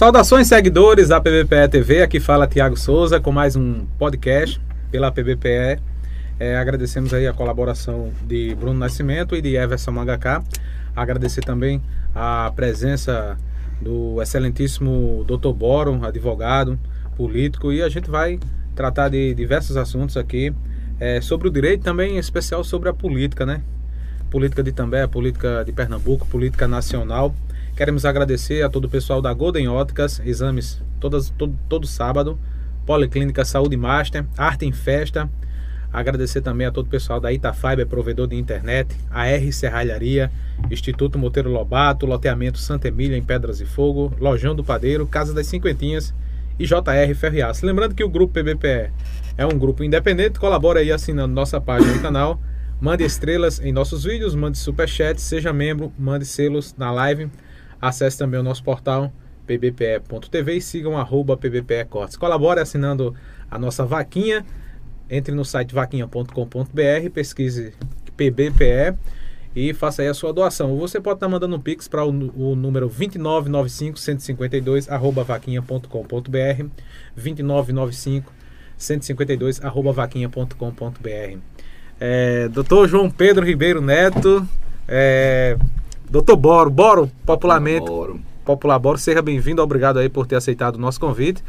Saudações, 0.00 0.48
seguidores 0.48 1.08
da 1.08 1.20
PBPE 1.20 1.68
TV. 1.70 2.00
Aqui 2.00 2.18
fala 2.18 2.46
Tiago 2.46 2.74
Souza 2.74 3.20
com 3.20 3.30
mais 3.30 3.54
um 3.54 3.84
podcast 3.98 4.58
pela 4.90 5.12
PBPE. 5.12 5.78
É, 6.38 6.56
agradecemos 6.56 7.12
aí 7.12 7.26
a 7.26 7.34
colaboração 7.34 8.10
de 8.22 8.54
Bruno 8.54 8.78
Nascimento 8.78 9.36
e 9.36 9.42
de 9.42 9.56
Everson 9.56 9.90
Mangaká. 9.90 10.42
Agradecer 10.96 11.42
também 11.42 11.82
a 12.14 12.50
presença 12.56 13.36
do 13.78 14.22
excelentíssimo 14.22 15.22
Dr. 15.28 15.52
Boro, 15.52 16.02
advogado, 16.02 16.78
político, 17.14 17.70
e 17.70 17.82
a 17.82 17.90
gente 17.90 18.10
vai 18.10 18.40
tratar 18.74 19.10
de 19.10 19.34
diversos 19.34 19.76
assuntos 19.76 20.16
aqui 20.16 20.50
é, 20.98 21.20
sobre 21.20 21.46
o 21.46 21.50
direito, 21.50 21.84
também 21.84 22.14
em 22.14 22.18
especial 22.18 22.64
sobre 22.64 22.88
a 22.88 22.94
política, 22.94 23.44
né? 23.44 23.60
Política 24.30 24.62
de 24.62 24.72
També, 24.72 25.06
política 25.06 25.62
de 25.62 25.72
Pernambuco, 25.72 26.26
política 26.26 26.66
nacional. 26.66 27.34
Queremos 27.80 28.04
agradecer 28.04 28.62
a 28.62 28.68
todo 28.68 28.84
o 28.84 28.90
pessoal 28.90 29.22
da 29.22 29.32
Golden 29.32 29.66
Óticas, 29.70 30.20
exames 30.22 30.82
todas, 31.00 31.30
todo, 31.30 31.58
todo 31.66 31.86
sábado, 31.86 32.38
Policlínica 32.84 33.42
Saúde 33.42 33.74
Master, 33.74 34.26
Arte 34.36 34.66
em 34.66 34.70
Festa. 34.70 35.30
Agradecer 35.90 36.42
também 36.42 36.66
a 36.66 36.70
todo 36.70 36.88
o 36.88 36.90
pessoal 36.90 37.18
da 37.18 37.32
Itafiber, 37.32 37.86
provedor 37.86 38.26
de 38.26 38.36
internet, 38.36 38.94
a 39.10 39.26
R 39.28 39.50
Serralharia, 39.50 40.30
Instituto 40.70 41.18
Monteiro 41.18 41.50
Lobato, 41.50 42.04
Loteamento 42.04 42.58
Santa 42.58 42.88
Emília 42.88 43.16
em 43.16 43.22
Pedras 43.22 43.62
e 43.62 43.64
Fogo, 43.64 44.14
Lojão 44.20 44.54
do 44.54 44.62
Padeiro, 44.62 45.06
Casa 45.06 45.32
das 45.32 45.46
Cinquentinhas 45.46 46.12
e 46.58 46.66
JR 46.66 47.14
Ferriaço. 47.18 47.64
Lembrando 47.64 47.94
que 47.94 48.04
o 48.04 48.10
grupo 48.10 48.34
PBPE 48.34 48.90
é 49.38 49.46
um 49.46 49.58
grupo 49.58 49.82
independente, 49.82 50.38
colabora 50.38 50.80
aí 50.80 50.92
assinando 50.92 51.32
nossa 51.32 51.58
página 51.58 51.94
do 51.94 52.02
canal, 52.02 52.38
mande 52.78 53.04
estrelas 53.04 53.58
em 53.58 53.72
nossos 53.72 54.04
vídeos, 54.04 54.34
mande 54.34 54.58
superchat, 54.58 55.18
seja 55.18 55.50
membro, 55.50 55.90
mande 55.98 56.26
selos 56.26 56.74
na 56.76 56.92
live, 56.92 57.30
acesse 57.80 58.18
também 58.18 58.38
o 58.38 58.42
nosso 58.42 58.62
portal 58.62 59.12
pbpe.tv 59.46 60.56
e 60.56 60.60
sigam 60.60 60.96
arroba 60.96 61.36
pbpe 61.36 61.84
cortes. 61.86 62.16
Colabore 62.16 62.60
assinando 62.60 63.14
a 63.50 63.58
nossa 63.58 63.84
vaquinha, 63.84 64.44
entre 65.08 65.34
no 65.34 65.44
site 65.44 65.74
vaquinha.com.br, 65.74 67.10
pesquise 67.12 67.72
PBPE 68.16 68.96
e 69.54 69.74
faça 69.74 70.02
aí 70.02 70.08
a 70.08 70.14
sua 70.14 70.32
doação. 70.32 70.76
Você 70.76 71.00
pode 71.00 71.16
estar 71.16 71.28
mandando 71.28 71.56
um 71.56 71.60
pix 71.60 71.88
para 71.88 72.04
o, 72.04 72.10
o, 72.10 72.54
número 72.54 72.86
2995 72.86 73.98
152 73.98 74.88
arroba 74.88 75.24
vaquinha.com.br 75.24 76.64
2995 77.16 78.32
152 78.76 79.64
arroba 79.64 79.92
vaquinha.com.br 79.92 81.38
é, 81.98 82.48
Doutor 82.48 82.88
João 82.88 83.10
Pedro 83.10 83.44
Ribeiro 83.44 83.80
Neto 83.80 84.46
é, 84.86 85.56
Doutor 86.10 86.36
Boro, 86.36 86.70
Boro, 86.70 87.10
popularmente 87.24 87.86
Boro. 87.86 88.20
Popular 88.44 88.80
Boro, 88.80 88.98
seja 88.98 89.22
bem-vindo, 89.22 89.62
obrigado 89.62 90.00
aí 90.00 90.08
por 90.08 90.26
ter 90.26 90.34
aceitado 90.34 90.74
o 90.74 90.78
nosso 90.78 90.98
convite 90.98 91.40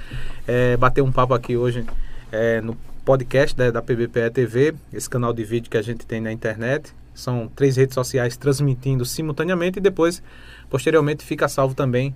é, 0.48 0.78
bater 0.78 1.02
um 1.02 1.12
papo 1.12 1.34
aqui 1.34 1.58
hoje 1.58 1.84
é, 2.32 2.62
no 2.62 2.78
podcast 3.04 3.58
da, 3.58 3.72
da 3.72 3.82
PBPE 3.82 4.30
TV, 4.32 4.76
esse 4.94 5.10
canal 5.10 5.34
de 5.34 5.44
vídeo 5.44 5.68
que 5.68 5.78
a 5.78 5.82
gente 5.82 6.06
tem 6.06 6.22
na 6.22 6.32
internet 6.32 6.94
são 7.12 7.48
três 7.56 7.76
redes 7.76 7.96
sociais 7.96 8.38
transmitindo 8.38 9.04
simultaneamente 9.04 9.80
e 9.80 9.82
depois, 9.82 10.22
posteriormente, 10.70 11.26
fica 11.26 11.48
salvo 11.48 11.74
também 11.74 12.14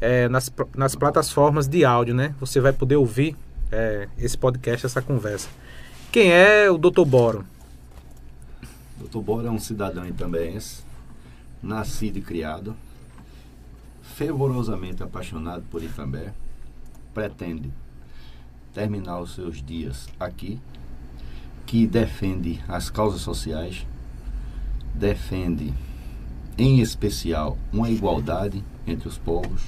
é, 0.00 0.28
nas, 0.28 0.52
nas 0.76 0.94
plataformas 0.94 1.66
de 1.66 1.84
áudio, 1.84 2.14
né? 2.14 2.32
Você 2.38 2.60
vai 2.60 2.72
poder 2.72 2.94
ouvir 2.94 3.36
é, 3.72 4.06
esse 4.16 4.38
podcast, 4.38 4.86
essa 4.86 5.02
conversa. 5.02 5.48
Quem 6.12 6.30
é 6.30 6.70
o 6.70 6.78
Dr. 6.78 7.04
Boro? 7.04 7.44
Dr. 8.96 9.18
Boro 9.18 9.48
é 9.48 9.50
um 9.50 9.58
cidadão 9.58 10.06
também 10.12 10.56
nascido 11.62 12.18
e 12.18 12.22
criado, 12.22 12.74
fervorosamente 14.02 15.02
apaixonado 15.02 15.64
por 15.70 15.82
Itambé, 15.82 16.32
pretende 17.14 17.70
terminar 18.72 19.20
os 19.20 19.34
seus 19.34 19.62
dias 19.62 20.08
aqui, 20.18 20.60
que 21.66 21.86
defende 21.86 22.62
as 22.68 22.90
causas 22.90 23.20
sociais, 23.20 23.86
defende, 24.94 25.74
em 26.56 26.80
especial, 26.80 27.58
uma 27.72 27.90
igualdade 27.90 28.64
entre 28.86 29.08
os 29.08 29.18
povos 29.18 29.62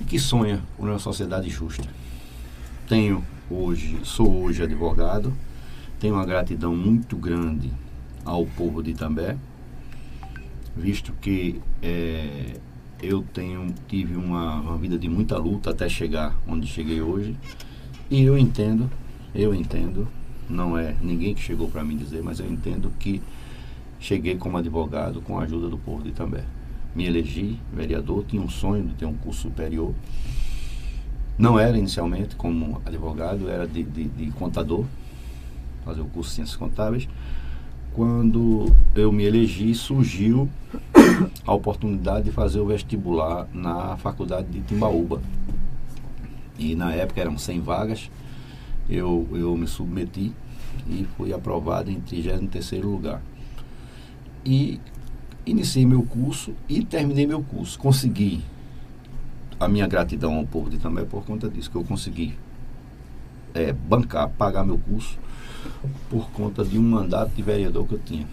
e 0.00 0.04
que 0.04 0.18
sonha 0.18 0.62
por 0.76 0.88
uma 0.88 0.98
sociedade 0.98 1.48
justa. 1.50 1.88
Tenho 2.88 3.24
hoje, 3.50 4.00
sou 4.04 4.42
hoje 4.42 4.62
advogado, 4.62 5.32
tenho 6.00 6.14
uma 6.14 6.26
gratidão 6.26 6.74
muito 6.74 7.16
grande 7.16 7.72
ao 8.24 8.46
povo 8.46 8.82
de 8.82 8.90
Itambé, 8.90 9.36
visto 10.76 11.12
que 11.20 11.60
é, 11.82 12.56
eu 13.02 13.22
tenho 13.32 13.72
tive 13.88 14.16
uma, 14.16 14.60
uma 14.60 14.78
vida 14.78 14.98
de 14.98 15.08
muita 15.08 15.36
luta 15.38 15.70
até 15.70 15.88
chegar 15.88 16.36
onde 16.46 16.66
cheguei 16.66 17.00
hoje 17.00 17.36
e 18.10 18.22
eu 18.22 18.36
entendo, 18.36 18.90
eu 19.34 19.54
entendo, 19.54 20.06
não 20.48 20.76
é 20.76 20.94
ninguém 21.00 21.34
que 21.34 21.40
chegou 21.40 21.68
para 21.68 21.82
mim 21.82 21.96
dizer, 21.96 22.22
mas 22.22 22.38
eu 22.38 22.46
entendo 22.46 22.92
que 22.98 23.22
cheguei 23.98 24.36
como 24.36 24.58
advogado 24.58 25.20
com 25.22 25.38
a 25.38 25.44
ajuda 25.44 25.68
do 25.68 25.78
povo 25.78 26.02
de 26.02 26.10
Itambé. 26.10 26.44
Me 26.94 27.06
elegi 27.06 27.58
vereador, 27.72 28.24
tinha 28.28 28.42
um 28.42 28.48
sonho 28.48 28.84
de 28.84 28.94
ter 28.94 29.06
um 29.06 29.14
curso 29.14 29.42
superior. 29.42 29.94
Não 31.36 31.58
era 31.58 31.76
inicialmente 31.76 32.36
como 32.36 32.80
advogado, 32.84 33.48
era 33.48 33.66
de, 33.66 33.82
de, 33.82 34.04
de 34.04 34.30
contador, 34.32 34.84
fazer 35.84 36.02
o 36.02 36.06
curso 36.06 36.30
de 36.30 36.36
Ciências 36.36 36.56
Contábeis. 36.56 37.08
Quando 37.94 38.72
eu 38.94 39.12
me 39.12 39.22
elegi, 39.22 39.72
surgiu 39.72 40.48
a 41.46 41.54
oportunidade 41.54 42.24
de 42.24 42.32
fazer 42.32 42.58
o 42.58 42.66
vestibular 42.66 43.46
na 43.54 43.96
faculdade 43.96 44.48
de 44.48 44.62
Timbaúba. 44.62 45.22
E 46.58 46.74
na 46.74 46.92
época 46.92 47.20
eram 47.20 47.38
100 47.38 47.60
vagas, 47.60 48.10
eu, 48.90 49.28
eu 49.32 49.56
me 49.56 49.68
submeti 49.68 50.32
e 50.88 51.06
fui 51.16 51.32
aprovado 51.32 51.88
em 51.88 52.00
33º 52.00 52.82
lugar 52.82 53.22
e 54.44 54.80
iniciei 55.46 55.86
meu 55.86 56.02
curso 56.02 56.52
e 56.68 56.84
terminei 56.84 57.26
meu 57.26 57.42
curso. 57.42 57.78
Consegui 57.78 58.42
a 59.58 59.68
minha 59.68 59.86
gratidão 59.86 60.34
ao 60.34 60.46
povo 60.46 60.68
de 60.68 60.76
Itambé 60.76 61.04
por 61.04 61.24
conta 61.24 61.48
disso, 61.48 61.70
que 61.70 61.76
eu 61.76 61.84
consegui 61.84 62.34
é, 63.54 63.72
bancar, 63.72 64.28
pagar 64.30 64.64
meu 64.64 64.78
curso 64.78 65.18
por 66.08 66.30
conta 66.30 66.64
de 66.64 66.78
um 66.78 66.82
mandato 66.82 67.32
de 67.34 67.42
vereador 67.42 67.86
que 67.86 67.94
eu 67.94 68.00
tinha. 68.04 68.26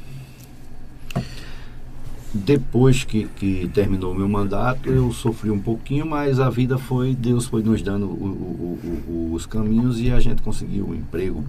Depois 2.34 3.04
que, 3.04 3.28
que 3.36 3.70
terminou 3.74 4.14
o 4.14 4.16
meu 4.16 4.30
mandato, 4.30 4.90
eu 4.90 5.12
sofri 5.12 5.52
um 5.52 5.60
pouquinho, 5.60 6.06
mas 6.06 6.40
a 6.40 6.50
vida 6.50 6.78
foi, 6.78 7.14
Deus 7.14 7.46
foi 7.46 7.62
nos 7.62 7.82
dando 7.82 8.06
o, 8.06 8.80
o, 8.80 9.12
o, 9.12 9.34
os 9.34 9.46
caminhos 9.46 10.00
e 10.00 10.10
a 10.12 10.20
gente 10.20 10.42
conseguiu 10.42 10.88
um 10.88 10.96
emprego 10.96 11.44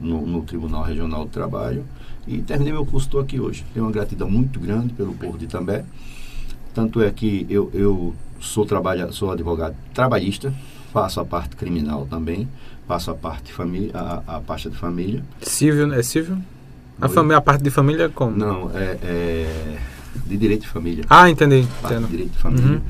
no, 0.00 0.26
no 0.26 0.42
Tribunal 0.42 0.82
Regional 0.82 1.24
do 1.24 1.30
Trabalho 1.30 1.84
e 2.26 2.38
terminei 2.38 2.72
meu 2.72 2.86
curso, 2.86 3.06
estou 3.06 3.20
aqui 3.20 3.38
hoje. 3.38 3.64
Tenho 3.74 3.84
uma 3.84 3.92
gratidão 3.92 4.30
muito 4.30 4.58
grande 4.58 4.94
pelo 4.94 5.12
povo 5.12 5.36
de 5.36 5.44
Itambé. 5.44 5.84
Tanto 6.72 7.02
é 7.02 7.10
que 7.10 7.46
eu, 7.50 7.70
eu 7.74 8.14
sou, 8.40 8.64
trabalha, 8.64 9.12
sou 9.12 9.30
advogado 9.30 9.76
trabalhista, 9.92 10.52
faço 10.92 11.20
a 11.20 11.24
parte 11.24 11.54
criminal 11.54 12.06
também, 12.08 12.48
faço 12.86 13.10
a 13.10 13.14
parte 13.14 13.52
família, 13.52 13.92
a, 13.94 14.36
a 14.36 14.40
parte 14.40 14.68
de 14.68 14.76
família. 14.76 15.22
Civil, 15.42 15.92
é 15.94 16.02
civil? 16.02 16.38
A, 17.00 17.08
família, 17.08 17.38
a 17.38 17.40
parte 17.40 17.62
de 17.62 17.70
família 17.70 18.08
como? 18.08 18.36
Não, 18.36 18.70
é, 18.74 18.98
é 19.02 19.78
de 20.26 20.36
direito 20.36 20.62
de 20.62 20.68
família. 20.68 21.04
Ah, 21.08 21.28
entendi. 21.28 21.66
Parte 21.82 21.98
de 21.98 22.06
direito 22.06 22.32
de 22.32 22.38
família. 22.38 22.76
Uhum. 22.76 22.80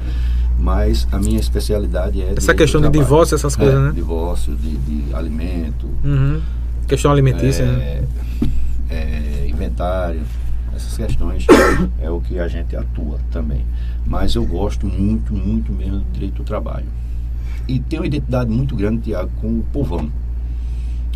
Mas 0.58 1.08
a 1.10 1.18
minha 1.18 1.40
especialidade 1.40 2.22
é. 2.22 2.34
Essa 2.36 2.54
questão 2.54 2.80
de 2.80 2.88
divórcio, 2.88 3.34
essas 3.34 3.56
coisas, 3.56 3.74
é, 3.74 3.78
né? 3.78 3.92
Divórcio, 3.92 4.54
de, 4.54 4.76
de 4.76 5.14
alimento. 5.14 5.86
Uhum. 6.04 6.40
Questão 6.86 7.10
alimentícia, 7.10 7.62
é, 7.62 7.66
né? 7.66 8.04
é, 8.90 9.46
inventário, 9.48 10.22
essas 10.74 10.96
questões 10.96 11.46
é 12.00 12.10
o 12.10 12.20
que 12.20 12.38
a 12.38 12.46
gente 12.46 12.76
atua 12.76 13.18
também. 13.32 13.64
Mas 14.06 14.34
eu 14.34 14.44
gosto 14.44 14.86
muito, 14.86 15.32
muito 15.32 15.72
mesmo 15.72 16.00
do 16.00 16.12
direito 16.12 16.36
do 16.36 16.44
trabalho. 16.44 16.86
E 17.66 17.78
tenho 17.78 18.02
uma 18.02 18.06
identidade 18.06 18.50
muito 18.50 18.76
grande, 18.76 19.02
Tiago, 19.02 19.30
com 19.40 19.58
o 19.58 19.64
povão. 19.72 20.10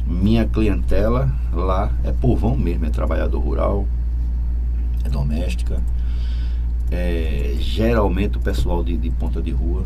Minha 0.07 0.47
clientela 0.47 1.31
lá 1.53 1.93
é 2.03 2.13
povão 2.13 2.57
mesmo, 2.57 2.87
é 2.87 2.91
trabalhador 2.91 3.41
rural, 3.41 3.87
é 5.05 5.09
doméstica. 5.09 5.83
É, 6.91 7.57
geralmente 7.61 8.39
o 8.39 8.41
pessoal 8.41 8.83
de, 8.83 8.97
de, 8.97 9.11
ponta 9.11 9.43
de 9.43 9.51
rua. 9.51 9.85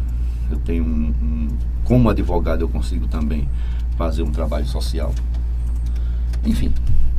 Eu 0.49 0.59
tenho 0.59 0.85
um, 0.85 1.15
um, 1.21 1.49
como 1.85 2.09
advogado 2.09 2.61
eu 2.61 2.69
consigo 2.69 3.09
também 3.09 3.49
fazer 3.97 4.23
um 4.23 4.31
trabalho 4.31 4.67
social. 4.67 5.13
Enfim, 6.45 6.73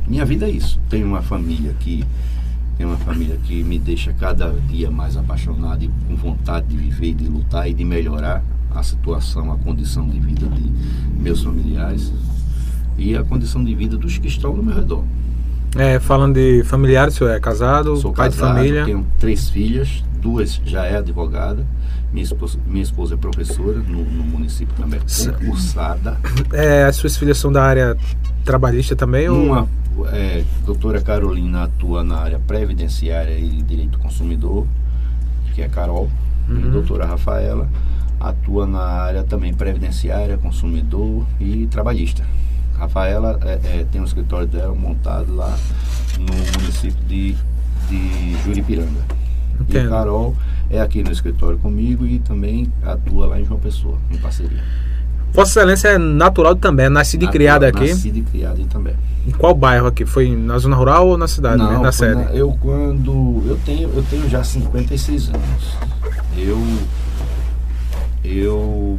minha 0.06 0.24
vida 0.24 0.46
é 0.46 0.50
isso. 0.50 0.80
Tenho 0.88 1.06
uma 1.06 1.20
família 1.20 1.74
que 1.80 2.02
tenho 2.78 2.88
uma 2.88 2.98
família 2.98 3.36
que 3.36 3.62
me 3.62 3.78
deixa 3.78 4.12
cada 4.14 4.50
dia 4.68 4.90
mais 4.90 5.16
apaixonado 5.16 5.84
e 5.84 5.90
com 6.08 6.16
vontade 6.16 6.66
de 6.66 6.76
viver, 6.76 7.14
de 7.14 7.28
lutar 7.28 7.68
e 7.68 7.74
de 7.74 7.84
melhorar 7.84 8.42
a 8.74 8.82
situação, 8.82 9.52
a 9.52 9.56
condição 9.56 10.08
de 10.08 10.18
vida 10.18 10.46
de 10.46 10.70
meus 11.20 11.42
familiares 11.42 12.12
e 12.98 13.16
a 13.16 13.22
condição 13.24 13.64
de 13.64 13.74
vida 13.74 13.96
dos 13.96 14.18
que 14.18 14.28
estão 14.28 14.54
no 14.56 14.62
meu 14.62 14.74
redor. 14.74 15.04
É, 15.76 15.98
falando 15.98 16.34
de 16.34 16.62
familiares, 16.64 17.14
o 17.14 17.18
senhor 17.18 17.30
é 17.30 17.40
casado, 17.40 17.96
Sou 17.96 18.12
pai 18.12 18.30
casado, 18.30 18.50
de 18.52 18.54
família? 18.58 18.84
Tenho 18.84 19.06
três 19.18 19.48
filhas, 19.50 20.04
duas 20.20 20.60
já 20.64 20.84
é 20.84 20.96
advogada. 20.98 21.66
Minha 22.12 22.22
esposa, 22.22 22.58
minha 22.64 22.82
esposa 22.82 23.14
é 23.14 23.16
professora 23.16 23.78
no, 23.80 24.04
no 24.04 24.22
município 24.24 24.72
também, 24.76 25.00
concursada. 25.00 26.16
É, 26.52 26.84
as 26.84 26.94
suas 26.96 27.16
filhas 27.16 27.38
são 27.38 27.50
da 27.50 27.64
área 27.64 27.96
trabalhista 28.44 28.94
também? 28.94 29.28
ou- 29.28 29.44
Uma, 29.46 29.68
é, 30.12 30.44
doutora 30.64 31.00
Carolina 31.00 31.64
atua 31.64 32.04
na 32.04 32.18
área 32.18 32.38
previdenciária 32.38 33.36
e 33.36 33.60
direito 33.62 33.92
do 33.92 33.98
consumidor, 33.98 34.64
que 35.54 35.62
é 35.62 35.68
Carol. 35.68 36.08
E 36.48 36.52
Uhum. 36.52 36.68
a 36.68 36.70
doutora 36.70 37.06
Rafaela 37.06 37.68
atua 38.28 38.66
na 38.66 38.80
área 38.80 39.22
também 39.22 39.52
previdenciária, 39.52 40.36
consumidor 40.38 41.24
e 41.40 41.66
trabalhista. 41.66 42.24
Rafaela 42.78 43.38
é, 43.42 43.52
é, 43.80 43.86
tem 43.90 44.00
um 44.00 44.04
escritório 44.04 44.46
dela 44.46 44.74
montado 44.74 45.34
lá 45.34 45.56
no 46.18 46.60
município 46.60 47.02
de, 47.06 47.34
de 47.88 48.36
Juripiranga. 48.44 49.00
E 49.58 49.62
Entendo. 49.62 49.90
Carol 49.90 50.34
é 50.68 50.80
aqui 50.80 51.02
no 51.04 51.12
escritório 51.12 51.56
comigo 51.58 52.04
e 52.04 52.18
também 52.18 52.70
atua 52.82 53.26
lá 53.26 53.40
em 53.40 53.44
João 53.44 53.60
Pessoa, 53.60 53.96
em 54.10 54.16
parceria. 54.18 54.62
Vossa 55.32 55.50
Excelência 55.60 55.88
é 55.88 55.98
natural 55.98 56.54
também, 56.56 56.86
é 56.86 56.88
nascida 56.88 57.24
e 57.24 57.28
criada 57.28 57.66
aqui. 57.68 57.88
Nascida 57.90 58.18
e 58.18 58.22
criada 58.22 58.60
em 58.60 58.66
também. 58.66 58.94
Em 59.26 59.30
qual 59.32 59.54
bairro 59.54 59.86
aqui? 59.86 60.04
Foi 60.04 60.34
na 60.36 60.58
zona 60.58 60.76
rural 60.76 61.08
ou 61.08 61.16
na 61.18 61.26
cidade, 61.26 61.58
Não, 61.58 61.68
mesmo, 61.70 61.82
na 61.82 61.90
sede? 61.92 62.14
na- 62.16 62.30
eu 62.32 62.52
quando 62.60 63.42
eu 63.46 63.58
tenho 63.64 63.88
eu 63.94 64.02
tenho 64.08 64.28
já 64.28 64.44
56 64.44 65.28
anos. 65.30 65.76
Eu 66.36 66.58
eu 68.24 68.98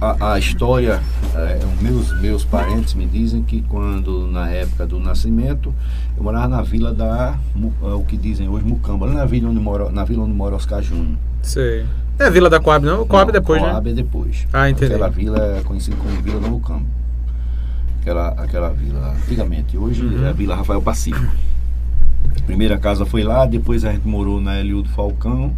a, 0.00 0.32
a 0.34 0.38
história 0.38 1.00
é, 1.34 1.58
meus 1.82 2.20
meus 2.20 2.44
parentes 2.44 2.94
me 2.94 3.06
dizem 3.06 3.42
que 3.42 3.62
quando 3.62 4.26
na 4.26 4.48
época 4.50 4.86
do 4.86 4.98
nascimento 5.00 5.74
eu 6.16 6.22
morava 6.22 6.48
na 6.48 6.62
vila 6.62 6.92
da 6.94 7.36
é, 7.82 7.86
o 7.94 8.02
que 8.04 8.16
dizem 8.16 8.48
hoje 8.48 8.64
Mucamba, 8.64 9.06
lá 9.06 9.14
na 9.14 9.24
vila 9.24 9.50
onde 9.50 9.60
mora 9.60 9.90
na 9.90 10.04
vila 10.04 10.22
onde 10.24 10.32
mora 10.32 10.54
Oscar 10.54 10.82
Júnior. 10.82 11.16
Sei. 11.42 11.84
É 12.18 12.28
Vila 12.30 12.50
da 12.50 12.58
Coab, 12.58 12.84
não? 12.84 13.06
Coab 13.06 13.26
Não, 13.26 13.32
depois, 13.40 13.62
Coab 13.62 13.86
né? 13.86 13.92
é 13.92 13.94
depois. 13.94 14.46
Ah, 14.52 14.68
entendi. 14.68 14.92
Aquela 14.92 15.08
vila 15.08 15.38
é 15.38 15.62
conhecida 15.62 15.96
como 15.96 16.10
Vila 16.20 16.40
do 16.40 16.48
Mucambo. 16.50 16.84
Aquela, 18.00 18.28
aquela 18.30 18.70
vila, 18.70 19.14
antigamente. 19.24 19.78
Hoje 19.78 20.02
Uhum. 20.04 20.26
é 20.26 20.30
a 20.30 20.32
Vila 20.32 20.56
Rafael 20.56 20.82
Pacífico. 20.82 21.32
Primeira 22.44 22.76
casa 22.76 23.06
foi 23.06 23.22
lá, 23.22 23.46
depois 23.46 23.84
a 23.84 23.92
gente 23.92 24.06
morou 24.08 24.40
na 24.40 24.58
Eliudo 24.58 24.88
Falcão 24.88 25.54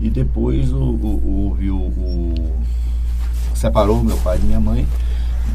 e 0.00 0.08
depois 0.08 0.72
o, 0.72 0.78
o, 0.78 1.56
o, 1.60 2.60
separou 3.54 4.02
meu 4.02 4.16
pai 4.18 4.38
e 4.42 4.46
minha 4.46 4.60
mãe. 4.60 4.86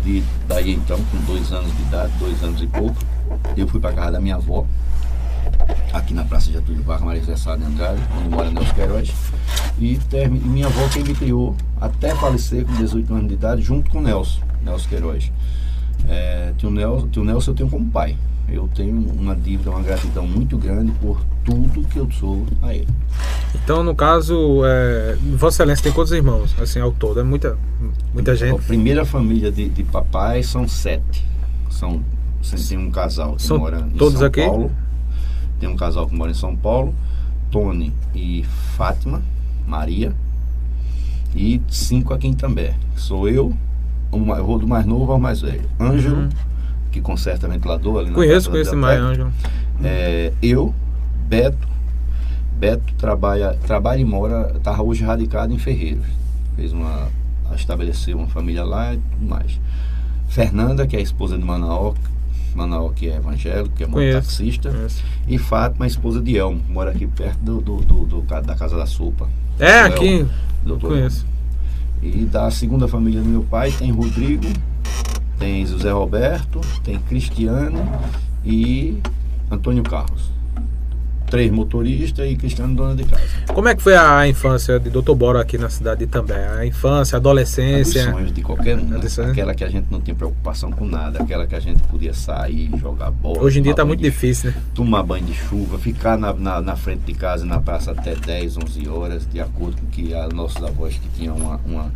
De, 0.03 0.23
daí 0.47 0.73
então, 0.73 0.97
com 0.97 1.17
dois 1.25 1.51
anos 1.51 1.75
de 1.75 1.81
idade, 1.83 2.11
dois 2.19 2.43
anos 2.43 2.61
e 2.61 2.67
pouco, 2.67 2.95
eu 3.57 3.67
fui 3.67 3.79
para 3.79 3.93
casa 3.93 4.11
da 4.13 4.19
minha 4.19 4.35
avó, 4.35 4.65
aqui 5.93 6.13
na 6.13 6.23
Praça 6.23 6.51
Getúlio 6.51 6.83
Vargas, 6.83 7.05
Maria 7.05 7.37
Sá 7.37 7.55
de 7.55 7.63
Andrade, 7.63 8.01
onde 8.17 8.29
mora 8.29 8.51
Nelson 8.51 8.73
Queiroz. 8.73 9.13
E, 9.79 9.93
e 9.95 10.27
minha 10.29 10.67
avó 10.67 10.87
quem 10.89 11.03
me 11.03 11.15
criou 11.15 11.55
até 11.79 12.13
falecer 12.15 12.65
com 12.65 12.73
18 12.73 13.13
anos 13.13 13.27
de 13.27 13.33
idade, 13.33 13.61
junto 13.61 13.89
com 13.89 13.99
o 13.99 14.01
Nelson, 14.01 14.41
Nelson 14.63 14.89
Queiroz. 14.89 15.31
É, 16.07 16.53
tio, 16.57 16.69
Nelson, 16.69 17.07
tio 17.07 17.23
Nelson 17.23 17.51
eu 17.51 17.55
tenho 17.55 17.69
como 17.69 17.89
pai. 17.89 18.15
Eu 18.47 18.69
tenho 18.75 18.95
uma 18.95 19.35
dívida, 19.35 19.71
uma 19.71 19.81
gratidão 19.81 20.27
muito 20.27 20.55
grande 20.57 20.91
por 21.01 21.19
tudo 21.45 21.87
que 21.87 21.97
eu 21.97 22.09
sou 22.11 22.45
a 22.61 22.73
ele. 22.73 22.87
Então, 23.63 23.83
no 23.83 23.95
caso, 23.95 24.61
é, 24.65 25.15
Vossa 25.37 25.57
Excelência 25.63 25.83
tem 25.83 25.91
quantos 25.93 26.11
irmãos? 26.11 26.53
Assim, 26.59 26.79
ao 26.79 26.91
todo? 26.91 27.19
É 27.19 27.23
muita, 27.23 27.57
muita 28.13 28.31
A 28.31 28.35
gente. 28.35 28.61
primeira 28.63 29.05
família 29.05 29.51
de, 29.51 29.69
de 29.69 29.83
papai 29.83 30.43
são 30.43 30.67
sete. 30.67 31.23
São, 31.69 32.01
você 32.41 32.57
tem 32.57 32.77
um 32.77 32.91
casal 32.91 33.35
que 33.35 33.43
São 33.43 33.59
mora 33.59 33.79
em 33.79 33.89
todos 33.91 34.17
São 34.19 34.27
aqui? 34.27 34.41
Paulo. 34.45 34.71
Tem 35.59 35.69
um 35.69 35.75
casal 35.77 36.07
que 36.07 36.15
mora 36.15 36.31
em 36.31 36.35
São 36.35 36.55
Paulo. 36.55 36.93
Tony 37.51 37.93
e 38.13 38.43
Fátima, 38.75 39.21
Maria. 39.65 40.13
E 41.35 41.61
cinco 41.69 42.13
aqui 42.13 42.27
em 42.27 42.33
També. 42.33 42.73
Sou 42.95 43.27
eu, 43.29 43.53
eu 44.11 44.45
vou 44.45 44.57
do 44.59 44.67
mais 44.67 44.85
novo 44.85 45.11
ao 45.11 45.19
mais 45.19 45.41
velho. 45.41 45.69
Ângelo, 45.79 46.15
Uhum. 46.17 46.29
que 46.91 47.01
conserta 47.01 47.47
ventilador 47.47 47.99
ali 47.99 48.09
na 48.09 48.15
Conheço, 48.15 48.49
conheço 48.49 48.75
mais. 48.75 48.99
Ângelo. 48.99 49.31
É, 49.83 50.31
eu, 50.41 50.73
Beto. 51.25 51.67
Beto 52.57 52.93
trabalha, 52.97 53.53
trabalha 53.65 53.99
e 53.99 54.05
mora, 54.05 54.53
está 54.55 54.81
hoje 54.81 55.03
radicado 55.03 55.53
em 55.53 55.57
Ferreiros. 55.57 56.05
Fez 56.55 56.71
uma. 56.71 57.09
estabeleceu 57.55 58.17
uma 58.17 58.27
família 58.27 58.63
lá 58.63 58.93
e 58.93 58.97
tudo 58.97 59.25
mais. 59.27 59.59
Fernanda, 60.29 60.87
que 60.87 60.95
é 60.95 60.99
a 60.99 61.01
esposa 61.01 61.37
de 61.37 61.43
Manaó, 61.43 61.93
Manaó 62.55 62.89
que 62.89 63.09
é 63.09 63.15
evangélico, 63.17 63.75
que 63.75 63.83
é 63.83 63.87
Conheço. 63.87 64.19
taxista. 64.21 64.71
Conheço. 64.71 65.03
E 65.27 65.37
Fátima, 65.37 65.85
a 65.85 65.87
esposa 65.87 66.21
de 66.21 66.37
Elmo, 66.37 66.61
mora 66.69 66.91
aqui 66.91 67.05
perto 67.07 67.39
do, 67.39 67.61
do- 67.61 67.77
do- 67.81 68.05
do 68.05 68.21
da 68.21 68.55
Casa 68.55 68.77
da 68.77 68.85
Sopa. 68.85 69.27
É, 69.59 69.81
Elmo, 69.81 69.93
aqui. 69.95 70.27
doutor 70.65 70.89
Conheço. 70.91 71.25
e 72.01 72.25
da 72.25 72.49
segunda 72.51 72.87
família 72.87 73.21
do 73.21 73.27
meu 73.29 73.43
pai 73.43 73.71
tem 73.71 73.91
Rodrigo, 73.91 74.45
tem 75.37 75.65
José 75.65 75.91
Roberto, 75.91 76.61
tem 76.83 76.97
Cristiano 76.99 77.79
e 78.43 79.01
Antônio 79.51 79.83
Carlos. 79.83 80.31
Três 81.29 81.51
motoristas 81.51 82.29
e 82.29 82.35
Cristiano 82.35 82.75
dona 82.75 82.95
de 82.95 83.03
casa. 83.03 83.23
Como 83.53 83.67
é 83.67 83.75
que 83.75 83.81
foi 83.81 83.95
a 83.95 84.27
infância 84.27 84.79
de 84.79 84.89
Dr. 84.89 85.13
Boro 85.13 85.39
aqui 85.39 85.57
na 85.57 85.69
cidade 85.69 85.99
de 85.99 86.03
Itambé? 86.05 86.47
A 86.57 86.65
infância, 86.65 87.15
a 87.15 87.19
adolescência. 87.19 88.11
sonhos 88.11 88.31
de 88.31 88.41
qualquer 88.41 88.77
um, 88.77 88.85
né? 88.85 88.99
Aquela 89.29 89.53
que 89.53 89.63
a 89.63 89.69
gente 89.69 89.87
não 89.89 89.99
tem 89.99 90.13
preocupação 90.13 90.71
com 90.71 90.85
nada, 90.85 91.21
aquela 91.21 91.47
que 91.47 91.55
a 91.55 91.59
gente 91.59 91.81
podia 91.83 92.13
sair, 92.13 92.69
jogar 92.77 93.11
bola. 93.11 93.41
Hoje 93.41 93.59
em 93.59 93.63
dia 93.63 93.73
tá 93.73 93.83
banho 93.83 93.89
muito 93.89 94.01
de 94.01 94.09
difícil, 94.09 94.51
né? 94.51 94.57
tomar 94.73 95.03
banho 95.03 95.25
de 95.25 95.33
chuva, 95.33 95.77
ficar 95.77 96.17
na, 96.17 96.33
na, 96.33 96.61
na 96.61 96.75
frente 96.75 97.01
de 97.01 97.13
casa 97.13 97.45
na 97.45 97.59
praça 97.59 97.91
até 97.91 98.15
10, 98.15 98.57
11 98.57 98.87
horas, 98.87 99.27
de 99.27 99.39
acordo 99.39 99.81
com 99.81 99.87
que 99.87 100.13
a 100.13 100.27
nossos 100.27 100.61
avós 100.63 100.95
que 100.95 101.07
tinham 101.17 101.35
uma, 101.35 101.59
uma, 101.65 101.91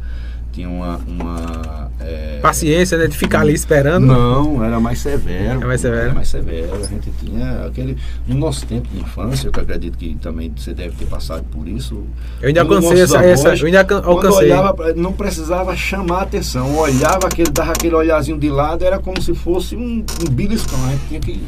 tinham 0.60 0.74
uma, 0.76 1.00
uma 1.08 1.92
é, 2.02 2.40
Paciência, 2.42 2.98
né? 2.98 3.08
De 3.08 3.18
ficar 3.18 3.42
ali 3.42 3.54
esperando. 3.54 4.06
Não, 4.06 4.64
era 4.64 4.80
mais 4.80 5.00
severo. 5.00 5.44
Era 5.44 5.68
mais 5.68 5.82
severo. 5.82 6.02
Era 6.06 6.14
mais 6.14 6.28
severo. 6.28 6.76
A 6.76 6.86
gente 6.86 7.12
tinha 7.24 7.66
aquele. 7.66 7.98
No 8.28 8.36
nosso 8.36 8.66
tempo 8.66 8.88
de 8.90 9.00
infância, 9.00 9.48
eu 9.48 9.52
que 9.52 9.60
acredito 9.60 9.98
que 9.98 10.16
também 10.16 10.52
você 10.56 10.74
deve 10.74 10.96
ter 10.96 11.06
passado 11.06 11.44
por 11.52 11.68
isso. 11.68 12.04
Eu 12.42 12.50
ainda 12.50 12.62
alcancei 12.62 13.02
essa, 13.02 13.24
essa- 13.24 13.48
avós, 13.50 13.60
Eu 13.62 13.66
ainda 13.68 13.96
alcancei. 14.04 14.46
olhava, 14.52 14.94
não 14.96 15.14
precisava 15.14 15.76
chamar 15.76 16.20
a 16.20 16.22
atenção. 16.24 16.78
Olhava 16.78 17.28
aquele, 17.28 17.52
dava 17.52 17.72
aquele 17.72 17.96
olhazinho 17.96 18.38
de 18.38 18.50
lado, 18.50 18.84
era 18.84 19.00
como 19.00 19.22
se 19.22 19.34
fosse 19.34 19.76
um, 19.76 20.04
um 20.28 20.32
beliscão. 20.32 20.80
A 20.88 20.92
gente 20.92 21.08
tinha 21.08 21.20
que. 21.20 21.42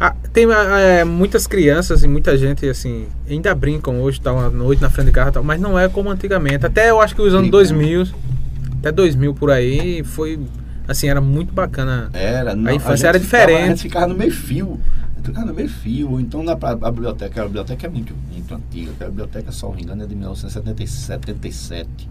Ah, 0.00 0.14
tem 0.32 0.46
é, 0.48 1.02
muitas 1.04 1.48
crianças 1.48 2.04
e 2.04 2.08
muita 2.08 2.38
gente 2.38 2.68
assim 2.68 3.06
ainda 3.28 3.52
brincam 3.52 4.00
hoje 4.00 4.20
tal 4.20 4.38
à 4.38 4.48
noite 4.48 4.80
na 4.80 4.88
frente 4.88 5.06
de 5.06 5.12
casa 5.12 5.32
tal, 5.32 5.42
mas 5.42 5.60
não 5.60 5.76
é 5.76 5.88
como 5.88 6.08
antigamente. 6.08 6.64
Até 6.64 6.90
eu 6.90 7.00
acho 7.00 7.16
que 7.16 7.20
os 7.20 7.34
anos 7.34 7.50
Brincam. 7.50 7.58
2000, 7.58 8.06
até 8.78 8.90
2000 8.92 9.34
por 9.34 9.50
aí 9.50 10.02
foi 10.04 10.40
assim 10.86 11.08
era 11.08 11.20
muito 11.20 11.52
bacana. 11.52 12.08
Era, 12.12 12.54
não, 12.56 12.72
infância 12.72 12.96
gente 12.96 13.06
era 13.06 13.20
ficava- 13.20 13.46
diferente. 13.46 13.64
a 13.64 13.68
gente 13.70 13.82
ficava 13.82 14.06
no 14.06 14.14
meio 14.14 14.32
fio. 14.32 14.80
A 15.18 15.26
ficava 15.26 15.46
no 15.46 15.54
meio 15.54 15.68
fio. 15.68 16.20
Então 16.20 16.42
na, 16.42 16.56
pra- 16.56 16.70
a 16.70 16.90
biblioteca, 16.90 17.42
a 17.42 17.44
biblioteca 17.44 17.86
é 17.86 17.90
muito, 17.90 18.14
muito 18.32 18.54
antiga. 18.54 18.92
A 19.00 19.08
biblioteca, 19.08 19.52
se 19.52 19.62
não 19.62 19.72
me 19.74 19.82
engano, 19.82 20.02
é 20.02 20.06
de 20.06 20.14
1977. 20.14 22.08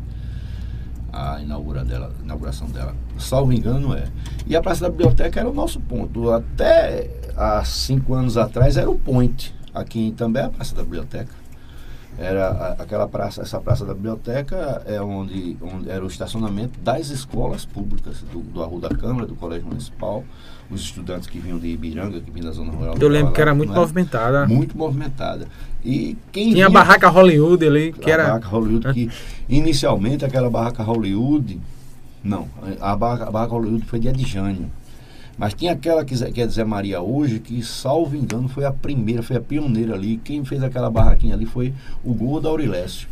A 1.11 1.41
inaugura 1.41 1.83
dela, 1.83 2.11
inauguração 2.23 2.67
dela. 2.67 2.93
Salvo 3.17 3.51
engano, 3.53 3.93
é. 3.95 4.03
E 4.45 4.55
a 4.55 4.61
Praça 4.61 4.81
da 4.81 4.89
Biblioteca 4.89 5.39
era 5.39 5.49
o 5.49 5.53
nosso 5.53 5.79
ponto. 5.79 6.29
Até 6.31 7.09
há 7.35 7.63
cinco 7.65 8.13
anos 8.13 8.37
atrás 8.37 8.77
era 8.77 8.89
o 8.89 8.99
point. 8.99 9.55
Aqui 9.73 10.13
também 10.15 10.43
é 10.43 10.45
a 10.45 10.49
Praça 10.49 10.75
da 10.75 10.83
Biblioteca. 10.83 11.33
Era 12.17 12.75
aquela 12.79 13.07
praça, 13.07 13.43
essa 13.43 13.59
praça 13.59 13.85
da 13.85 13.93
biblioteca 13.93 14.81
é 14.87 14.99
onde, 14.99 15.55
onde 15.61 15.89
era 15.89 16.03
o 16.03 16.07
estacionamento 16.07 16.79
das 16.79 17.09
escolas 17.09 17.63
públicas, 17.63 18.23
do, 18.33 18.39
do 18.39 18.63
Arru 18.63 18.79
da 18.79 18.89
Câmara, 18.89 19.27
do 19.27 19.35
Colégio 19.35 19.67
Municipal, 19.67 20.23
os 20.69 20.81
estudantes 20.81 21.29
que 21.29 21.37
vinham 21.37 21.59
de 21.59 21.67
Ibiranga, 21.67 22.19
que 22.19 22.31
vinham 22.31 22.47
da 22.47 22.53
Zona 22.53 22.71
Rural. 22.71 22.95
Eu 22.99 23.07
lembro 23.07 23.27
lá, 23.27 23.33
que 23.33 23.41
era 23.41 23.53
muito 23.53 23.69
não 23.69 23.77
é? 23.77 23.79
movimentada. 23.79 24.47
Muito 24.47 24.75
movimentada. 24.75 25.47
E 25.85 26.17
quem 26.31 26.53
Tinha 26.53 26.65
a 26.65 26.69
barraca 26.69 27.07
Hollywood 27.07 27.65
ali, 27.65 27.93
que 27.93 28.09
a 28.09 28.13
era 28.15 28.23
barraca 28.25 28.47
Hollywood, 28.47 28.93
que 28.93 29.11
inicialmente 29.47 30.25
aquela 30.25 30.49
barraca 30.49 30.81
Hollywood, 30.81 31.61
não, 32.23 32.47
a 32.81 32.95
barraca, 32.95 33.27
a 33.27 33.31
barraca 33.31 33.53
Hollywood 33.53 33.85
foi 33.85 33.99
de 33.99 34.09
Adjânio. 34.09 34.71
Mas 35.37 35.53
tinha 35.53 35.71
aquela 35.73 36.03
que, 36.03 36.15
Zé- 36.15 36.31
que 36.31 36.41
é 36.41 36.63
Maria 36.63 36.99
hoje, 37.01 37.39
que, 37.39 37.63
salvo 37.63 38.15
engano, 38.15 38.47
foi 38.49 38.65
a 38.65 38.71
primeira, 38.71 39.21
foi 39.21 39.35
a 39.37 39.41
pioneira 39.41 39.93
ali. 39.93 40.17
Quem 40.17 40.43
fez 40.43 40.63
aquela 40.63 40.89
barraquinha 40.89 41.35
ali 41.35 41.45
foi 41.45 41.73
o 42.03 42.13
Gordo 42.13 42.47
Aurilécio. 42.47 43.07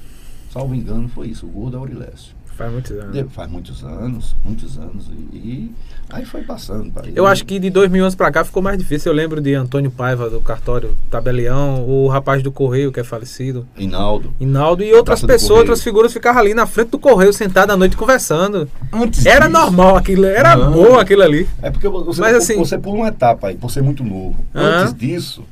Salvo 0.51 0.73
engano, 0.73 1.07
foi 1.07 1.27
isso, 1.27 1.45
o 1.45 1.49
Gordo 1.49 1.77
Aurilécio. 1.77 2.34
Faz 2.55 2.71
muitos 2.71 2.91
anos. 2.91 3.13
De- 3.13 3.23
Faz 3.25 3.49
muitos 3.51 3.83
anos, 3.83 4.35
muitos 4.43 4.77
anos. 4.77 5.09
E, 5.33 5.37
e 5.37 5.71
aí 6.09 6.25
foi 6.25 6.41
passando. 6.43 6.91
ele. 7.03 7.13
Eu 7.15 7.25
acho 7.27 7.45
que 7.45 7.59
de 7.59 7.69
2011 7.69 8.15
pra 8.15 8.31
cá 8.31 8.43
ficou 8.43 8.61
mais 8.63 8.77
difícil. 8.77 9.11
Eu 9.11 9.15
lembro 9.15 9.41
de 9.41 9.53
Antônio 9.53 9.91
Paiva 9.91 10.29
do 10.29 10.39
cartório 10.41 10.95
Tabelião, 11.11 11.83
o 11.87 12.07
rapaz 12.07 12.41
do 12.41 12.51
Correio 12.51 12.91
que 12.91 12.99
é 12.99 13.03
falecido, 13.03 13.67
Hinaldo. 13.77 14.33
Inaldo 14.39 14.83
e 14.83 14.93
outras 14.93 15.21
pessoas, 15.21 15.59
outras 15.59 15.83
figuras 15.83 16.11
ficavam 16.13 16.41
ali 16.41 16.53
na 16.53 16.65
frente 16.65 16.89
do 16.91 16.99
Correio 16.99 17.33
sentado 17.33 17.71
à 17.71 17.77
noite 17.77 17.97
conversando. 17.97 18.69
Antes 18.91 19.25
Era 19.25 19.47
disso- 19.47 19.51
normal 19.59 19.95
aquilo, 19.95 20.25
era 20.25 20.55
Não. 20.55 20.71
bom 20.71 20.97
aquilo 20.99 21.21
ali. 21.23 21.47
É 21.61 21.69
porque 21.69 21.87
você, 21.87 22.21
Mas 22.21 22.35
assim- 22.35 22.57
você 22.57 22.77
pula 22.77 22.95
uma 22.97 23.07
etapa 23.09 23.47
aí, 23.47 23.55
por 23.55 23.69
ser 23.71 23.81
muito 23.83 24.03
novo. 24.03 24.35
Aham. 24.53 24.81
Antes 24.83 24.93
disso, 24.93 25.43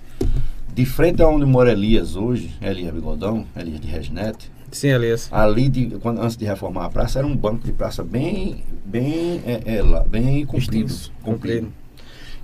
De 0.75 0.85
frente 0.87 1.21
a 1.21 1.27
onde 1.27 1.45
mora 1.45 1.71
Elias 1.71 2.15
hoje, 2.15 2.49
Elias 2.59 2.91
Bigodão, 2.91 3.45
Elias 3.55 3.79
de 3.79 3.87
Reginete, 3.87 4.49
Sim, 4.73 4.89
Elias. 4.89 5.29
ali 5.31 5.69
de, 5.69 5.85
quando, 6.01 6.21
antes 6.21 6.35
de 6.35 6.43
reformar 6.45 6.85
a 6.85 6.89
praça, 6.89 7.19
era 7.19 7.27
um 7.27 7.35
banco 7.35 7.65
de 7.65 7.71
praça 7.71 8.03
bem, 8.03 8.63
bem, 8.85 9.41
é, 9.45 9.77
é, 9.77 9.81
lá, 9.83 10.01
bem 10.03 10.45
comprido, 10.45 10.87
Extenso, 10.87 11.11
comprido. 11.21 11.71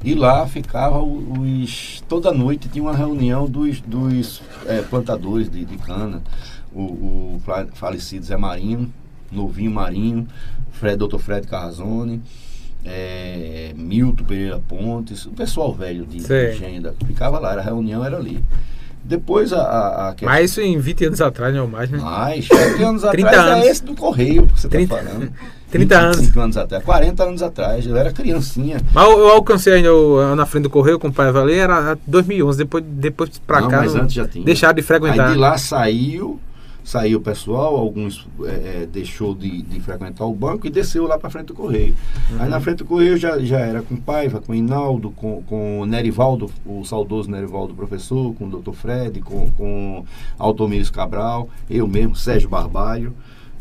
E 0.04 0.16
lá 0.16 0.48
ficava 0.48 1.00
os. 1.04 2.02
Toda 2.08 2.32
noite 2.32 2.70
tinha 2.70 2.82
uma 2.84 2.96
reunião 2.96 3.50
dos, 3.50 3.82
dos 3.82 4.42
é, 4.66 4.82
plantadores 4.82 5.50
de, 5.50 5.66
de 5.66 5.78
cana. 5.78 6.22
O, 6.72 6.82
o 7.36 7.42
fa- 7.44 7.68
falecido 7.74 8.24
Zé 8.26 8.38
Marinho, 8.38 8.94
Novinho 9.32 9.72
Marinho, 9.72 10.26
Fred, 10.72 10.96
Dr. 11.06 11.18
Fred 11.18 11.48
Carrazone, 11.48 12.22
é, 12.86 13.74
Milton 13.76 14.24
Pereira 14.24 14.60
Pontes, 14.60 15.26
o 15.26 15.32
pessoal 15.32 15.74
velho 15.74 16.06
de, 16.06 16.22
Sei. 16.22 16.52
agenda. 16.52 16.96
Ficava 17.06 17.38
lá, 17.40 17.54
a 17.54 17.62
reunião 17.62 18.06
era 18.06 18.16
ali. 18.18 18.42
Depois 19.04 19.52
a, 19.54 19.62
a, 19.62 20.10
a 20.10 20.12
questão- 20.14 20.30
Mas 20.30 20.52
isso 20.52 20.62
em 20.62 20.78
20 20.78 21.06
anos 21.06 21.22
atrás, 21.22 21.54
não 21.56 21.68
mais, 21.68 21.90
né? 21.90 21.98
mais, 21.98 22.48
20 22.48 22.84
anos 22.84 23.02
30 23.04 23.28
atrás 23.30 23.48
anos. 23.52 23.66
é 23.66 23.70
esse 23.72 23.84
do 23.84 23.96
Correio 23.96 24.46
que 24.48 24.60
você 24.62 24.68
30 24.68 24.94
está 24.96 25.10
falando. 25.12 25.32
30 25.72 25.98
anos. 26.00 26.16
25 26.18 26.40
anos 26.40 26.58
atrás, 26.58 26.84
40 26.84 27.24
anos 27.24 27.44
atrás, 27.44 27.86
eu 27.86 27.96
era 27.96 28.12
criancinha. 28.12 28.78
Mas 28.94 29.04
eu, 29.10 29.20
eu 29.20 29.30
alcancei 29.30 29.74
ainda 29.74 29.94
o- 29.94 30.36
na 30.36 30.46
frente 30.46 30.64
do 30.64 30.70
Correio 30.70 30.98
com 31.00 31.08
o 31.10 31.14
pai 31.14 31.32
Valer, 31.32 31.60
era 31.60 31.98
2011, 32.08 32.58
depois, 32.58 32.84
depois 32.88 33.30
pra 33.46 33.62
Não, 33.62 33.68
cá. 33.70 33.78
mas 33.78 33.96
antes 33.96 34.14
já 34.14 34.28
tinha. 34.28 34.44
Deixaram 34.44 34.74
de 34.76 34.82
frequentar. 34.82 35.28
Aí 35.28 35.34
de 35.34 35.40
lá 35.40 35.58
saiu, 35.58 36.40
saiu 36.90 37.20
o 37.20 37.22
pessoal, 37.22 37.76
alguns 37.78 38.28
é, 38.46 38.82
é, 38.82 38.86
deixou 38.92 39.36
de, 39.36 39.62
de 39.62 39.80
frequentar 39.80 40.26
o 40.26 40.34
banco 40.34 40.66
e 40.66 40.72
desceu 40.72 41.06
lá 41.06 41.20
para 41.20 41.30
frente 41.30 41.46
do 41.48 41.54
Correio. 41.54 41.96
Aí 42.32 42.40
Uhum. 42.46 42.50
na 42.50 42.60
frente 42.60 42.78
do 42.80 42.86
Correio 42.86 43.16
já, 43.16 43.38
já 43.40 43.60
era 43.60 43.84
com 43.84 43.96
Paiva, 43.96 44.42
com 44.42 44.56
Hinaldo, 44.56 45.12
com, 45.12 45.44
com 45.44 45.82
o 45.82 45.86
Nerivaldo, 45.86 46.50
o 46.66 46.84
saudoso 46.84 47.30
Nerivaldo 47.30 47.76
professor, 47.76 48.34
com 48.34 48.48
o 48.48 48.60
Dr. 48.60 48.72
Fred, 48.74 49.22
com, 49.22 49.52
com 49.52 50.04
Altomires 50.40 50.90
Cabral, 50.90 51.48
eu 51.70 51.88
mesmo, 51.88 52.16
Sérgio 52.16 52.50
Barbalho. 52.50 53.14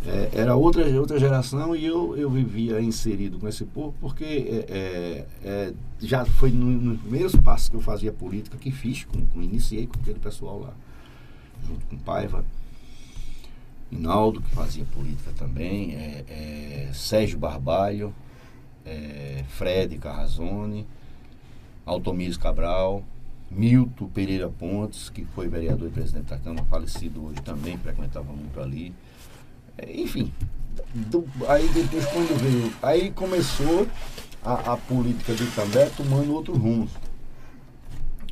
É, 0.07 0.31
era 0.33 0.55
outra, 0.57 0.87
outra 0.99 1.19
geração 1.19 1.75
e 1.77 1.85
eu, 1.85 2.17
eu 2.17 2.31
vivia 2.31 2.81
inserido 2.81 3.37
com 3.39 3.47
esse 3.49 3.65
povo 3.65 3.93
porque 4.01 4.25
é, 4.25 4.65
é, 4.71 5.27
é, 5.45 5.73
já 6.01 6.25
foi 6.25 6.51
no- 6.53 6.71
nos 6.71 7.01
primeiros 7.01 7.35
passos 7.37 7.69
que 7.69 7.75
eu 7.77 7.81
fazia 7.81 8.13
política 8.13 8.57
que 8.57 8.71
fiz, 8.71 9.05
com, 9.05 9.21
com- 9.27 9.43
iniciei 9.43 9.87
com 9.89 9.99
aquele 10.01 10.19
pessoal 10.21 10.61
lá, 10.61 10.71
junto 11.67 11.85
com 11.87 11.97
Paiva, 11.99 12.43
Hinaldo, 13.91 14.43
que 14.43 14.51
fazia 14.51 14.85
política 14.85 15.31
também, 15.37 15.95
é, 15.95 16.25
é, 16.29 16.91
Sérgio 16.93 17.39
Barbalho, 17.39 18.15
é, 18.85 19.45
Fred 19.49 19.97
Carrazone, 19.99 20.87
Altomires 21.87 22.37
Cabral, 22.37 23.03
Milton 23.51 24.09
Pereira 24.09 24.49
Pontes, 24.49 25.09
que 25.09 25.25
foi 25.35 25.49
vereador 25.49 25.89
e 25.89 25.91
presidente 25.91 26.27
da 26.27 26.39
Câmara, 26.39 26.65
falecido 26.67 27.25
hoje 27.25 27.41
também, 27.43 27.79
frequentava 27.79 28.31
muito 28.33 28.61
ali. 28.61 28.95
É, 29.79 29.91
enfim, 30.01 30.31
do- 30.95 31.25
aí 31.49 31.67
depois 31.71 32.05
quando 32.07 32.39
veio, 32.39 32.71
aí 32.83 33.11
começou 33.11 33.87
a, 34.43 34.73
a 34.75 34.77
política 34.77 35.35
de 35.35 35.45
Itambé 35.45 35.87
tomando 35.97 36.35
outro 36.35 36.55
rumo. 36.55 36.87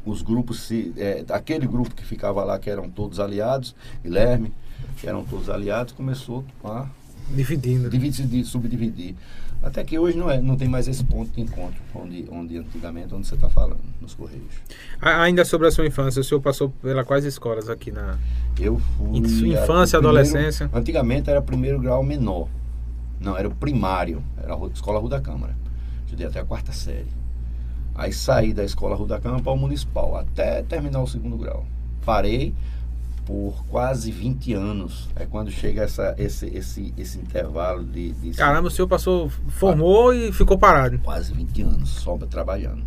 Os 0.04 0.22
grupos, 0.22 0.60
se, 0.60 0.92
é, 0.96 1.24
aquele 1.30 1.66
grupo 1.66 1.94
que 1.94 2.04
ficava 2.04 2.44
lá, 2.44 2.58
que 2.58 2.70
eram 2.70 2.88
todos 2.90 3.18
aliados, 3.18 3.74
Guilherme, 4.04 4.52
que 4.98 5.08
eram 5.08 5.24
todos 5.24 5.48
aliados, 5.50 5.92
começou 5.92 6.44
a 6.64 6.86
Dividindo. 7.30 7.90
dividir, 7.90 8.44
subdividir. 8.44 9.14
Até 9.62 9.82
que 9.82 9.98
hoje 9.98 10.16
não, 10.16 10.30
é, 10.30 10.40
não 10.40 10.56
tem 10.56 10.68
mais 10.68 10.86
esse 10.86 11.02
ponto 11.02 11.30
de 11.32 11.40
encontro, 11.40 11.80
onde, 11.94 12.26
onde 12.30 12.58
antigamente, 12.58 13.12
onde 13.14 13.26
você 13.26 13.34
está 13.34 13.48
falando, 13.48 13.80
nos 14.00 14.14
Correios. 14.14 14.52
Ainda 15.00 15.44
sobre 15.44 15.66
a 15.66 15.70
sua 15.70 15.86
infância, 15.86 16.20
o 16.20 16.24
senhor 16.24 16.40
passou 16.40 16.68
pela 16.82 17.04
quais 17.04 17.24
escolas 17.24 17.68
aqui 17.68 17.90
na. 17.90 18.18
Eu 18.58 18.78
fui. 18.78 19.18
Infância, 19.18 19.96
a- 19.96 20.00
o 20.00 20.02
primeiro- 20.02 20.08
adolescência? 20.08 20.70
Antigamente 20.72 21.30
era 21.30 21.40
primeiro 21.42 21.80
grau 21.80 22.02
menor. 22.02 22.48
Não, 23.18 23.36
era 23.36 23.48
o 23.48 23.54
primário. 23.54 24.22
Era 24.40 24.54
a 24.54 24.66
Escola 24.72 25.00
Rua 25.00 25.10
da 25.10 25.20
Câmara. 25.20 25.56
Estudei 26.04 26.26
até 26.26 26.38
a 26.38 26.44
quarta 26.44 26.70
série. 26.70 27.06
Aí 27.94 28.12
saí 28.12 28.52
da 28.52 28.62
Escola 28.62 28.94
Rua 28.94 29.08
da 29.08 29.18
Câmara 29.18 29.42
para 29.42 29.52
o 29.52 29.56
Municipal, 29.56 30.16
até 30.16 30.62
terminar 30.62 31.02
o 31.02 31.06
segundo 31.06 31.36
grau. 31.38 31.66
Parei 32.04 32.54
por 33.26 33.64
quase 33.68 34.10
20 34.10 34.54
anos. 34.54 35.08
É 35.16 35.26
quando 35.26 35.50
chega 35.50 35.82
essa, 35.82 36.14
esse, 36.16 36.46
esse, 36.46 36.94
esse 36.96 37.18
intervalo 37.18 37.84
de, 37.84 38.12
de 38.12 38.30
Caramba, 38.30 38.68
o 38.68 38.70
senhor 38.70 38.86
passou, 38.88 39.28
formou 39.48 40.14
e 40.14 40.32
ficou 40.32 40.56
parado. 40.56 40.98
quase 41.00 41.34
20 41.34 41.62
anos 41.62 41.90
só 41.90 42.16
trabalhando. 42.16 42.84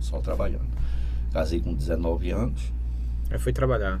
Só 0.00 0.18
trabalhando. 0.18 0.66
Casei 1.32 1.60
com 1.60 1.72
19 1.72 2.30
anos, 2.30 2.60
Aí 3.30 3.38
foi 3.38 3.52
trabalhar. 3.54 3.98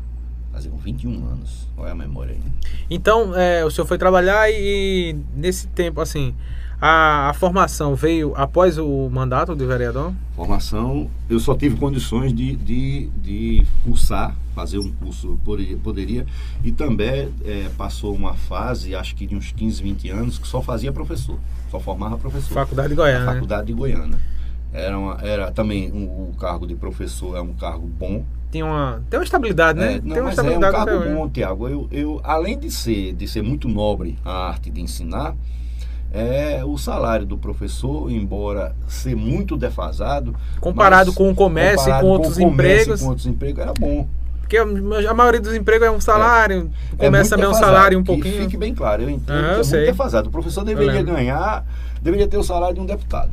casei 0.52 0.70
com 0.70 0.76
21 0.76 1.24
anos. 1.26 1.66
Olha 1.78 1.92
a 1.92 1.94
memória 1.94 2.34
aí. 2.34 2.42
Então, 2.90 3.34
é, 3.34 3.64
o 3.64 3.70
senhor 3.70 3.86
foi 3.86 3.96
trabalhar 3.96 4.50
e, 4.50 5.16
nesse 5.34 5.66
tempo, 5.68 6.00
assim, 6.02 6.34
a, 6.82 7.28
a 7.30 7.32
formação 7.34 7.94
veio 7.94 8.32
após 8.34 8.76
o 8.76 9.08
mandato 9.08 9.54
de 9.54 9.64
vereador? 9.64 10.12
Formação, 10.34 11.08
eu 11.30 11.38
só 11.38 11.54
tive 11.54 11.76
condições 11.76 12.34
de, 12.34 12.56
de, 12.56 13.06
de 13.22 13.62
cursar, 13.84 14.34
fazer 14.52 14.78
um 14.78 14.90
curso, 14.90 15.38
poderia, 15.44 15.76
poderia 15.76 16.26
e 16.64 16.72
também 16.72 17.28
eh, 17.44 17.70
passou 17.78 18.12
uma 18.12 18.34
fase, 18.34 18.96
acho 18.96 19.14
que 19.14 19.24
de 19.26 19.36
uns 19.36 19.52
15, 19.52 19.80
20 19.80 20.10
anos, 20.10 20.38
que 20.38 20.48
só 20.48 20.60
fazia 20.60 20.92
professor, 20.92 21.38
só 21.70 21.78
formava 21.78 22.18
professor. 22.18 22.52
Faculdade 22.52 22.88
de 22.88 22.94
Goiânia. 22.96 23.26
né? 23.26 23.32
Faculdade 23.34 23.66
de 23.68 23.72
Goiânia. 23.72 24.18
Era, 24.72 24.98
uma- 24.98 25.18
era 25.22 25.52
também 25.52 25.92
um- 25.92 26.30
o 26.30 26.34
cargo 26.38 26.66
de 26.66 26.74
professor, 26.74 27.36
é 27.36 27.40
um 27.40 27.52
cargo 27.52 27.86
bom. 27.86 28.24
Tinha 28.50 28.64
uma, 28.66 29.02
tem 29.08 29.20
uma 29.20 29.24
estabilidade, 29.24 29.78
né? 29.78 29.94
É, 29.94 30.00
não, 30.00 30.00
tem 30.00 30.10
uma 30.10 30.18
é 30.20 30.22
um 30.24 30.28
estabilidade 30.30 30.72
cargo 30.74 30.90
até 30.90 30.98
hoje. 30.98 31.14
bom, 31.14 31.28
Tiago. 31.28 31.68
Eu, 31.68 31.88
eu, 31.92 32.20
além 32.24 32.58
de 32.58 32.70
ser, 32.70 33.14
de 33.14 33.28
ser 33.28 33.42
muito 33.42 33.68
nobre 33.68 34.18
a 34.24 34.48
arte 34.48 34.68
de 34.70 34.80
ensinar, 34.80 35.34
é, 36.12 36.62
o 36.64 36.76
salário 36.76 37.24
do 37.24 37.38
professor, 37.38 38.10
embora 38.10 38.74
ser 38.86 39.16
muito 39.16 39.56
defasado, 39.56 40.34
Comparado 40.60 41.12
com 41.12 41.30
o 41.30 41.34
comércio 41.34 41.88
e 41.92 42.00
com 42.00 42.06
outros 42.08 42.34
comércio 42.34 42.52
empregos. 42.82 43.00
com 43.00 43.08
outros 43.08 43.26
empregos, 43.26 43.62
era 43.62 43.72
bom. 43.72 44.06
Porque 44.40 44.56
a 44.58 45.14
maioria 45.14 45.40
dos 45.40 45.54
empregos 45.54 45.86
é 45.86 45.90
um 45.90 46.00
salário, 46.00 46.70
É 46.98 47.06
começa 47.06 47.36
muito 47.36 47.46
também 47.48 47.48
um 47.48 47.66
salário 47.66 47.98
um 47.98 48.02
que 48.02 48.06
pouquinho. 48.12 48.42
Fique 48.42 48.56
bem 48.58 48.74
claro, 48.74 49.02
eu 49.02 49.08
entendo 49.08 49.30
Aham, 49.38 49.42
que 49.42 49.60
é 49.74 49.78
muito 49.78 49.86
defasado. 49.86 50.28
O 50.28 50.32
professor 50.32 50.62
deveria 50.64 51.02
ganhar, 51.02 51.64
deveria 52.02 52.28
ter 52.28 52.36
o 52.36 52.42
salário 52.42 52.74
de 52.74 52.80
um 52.82 52.86
deputado. 52.86 53.30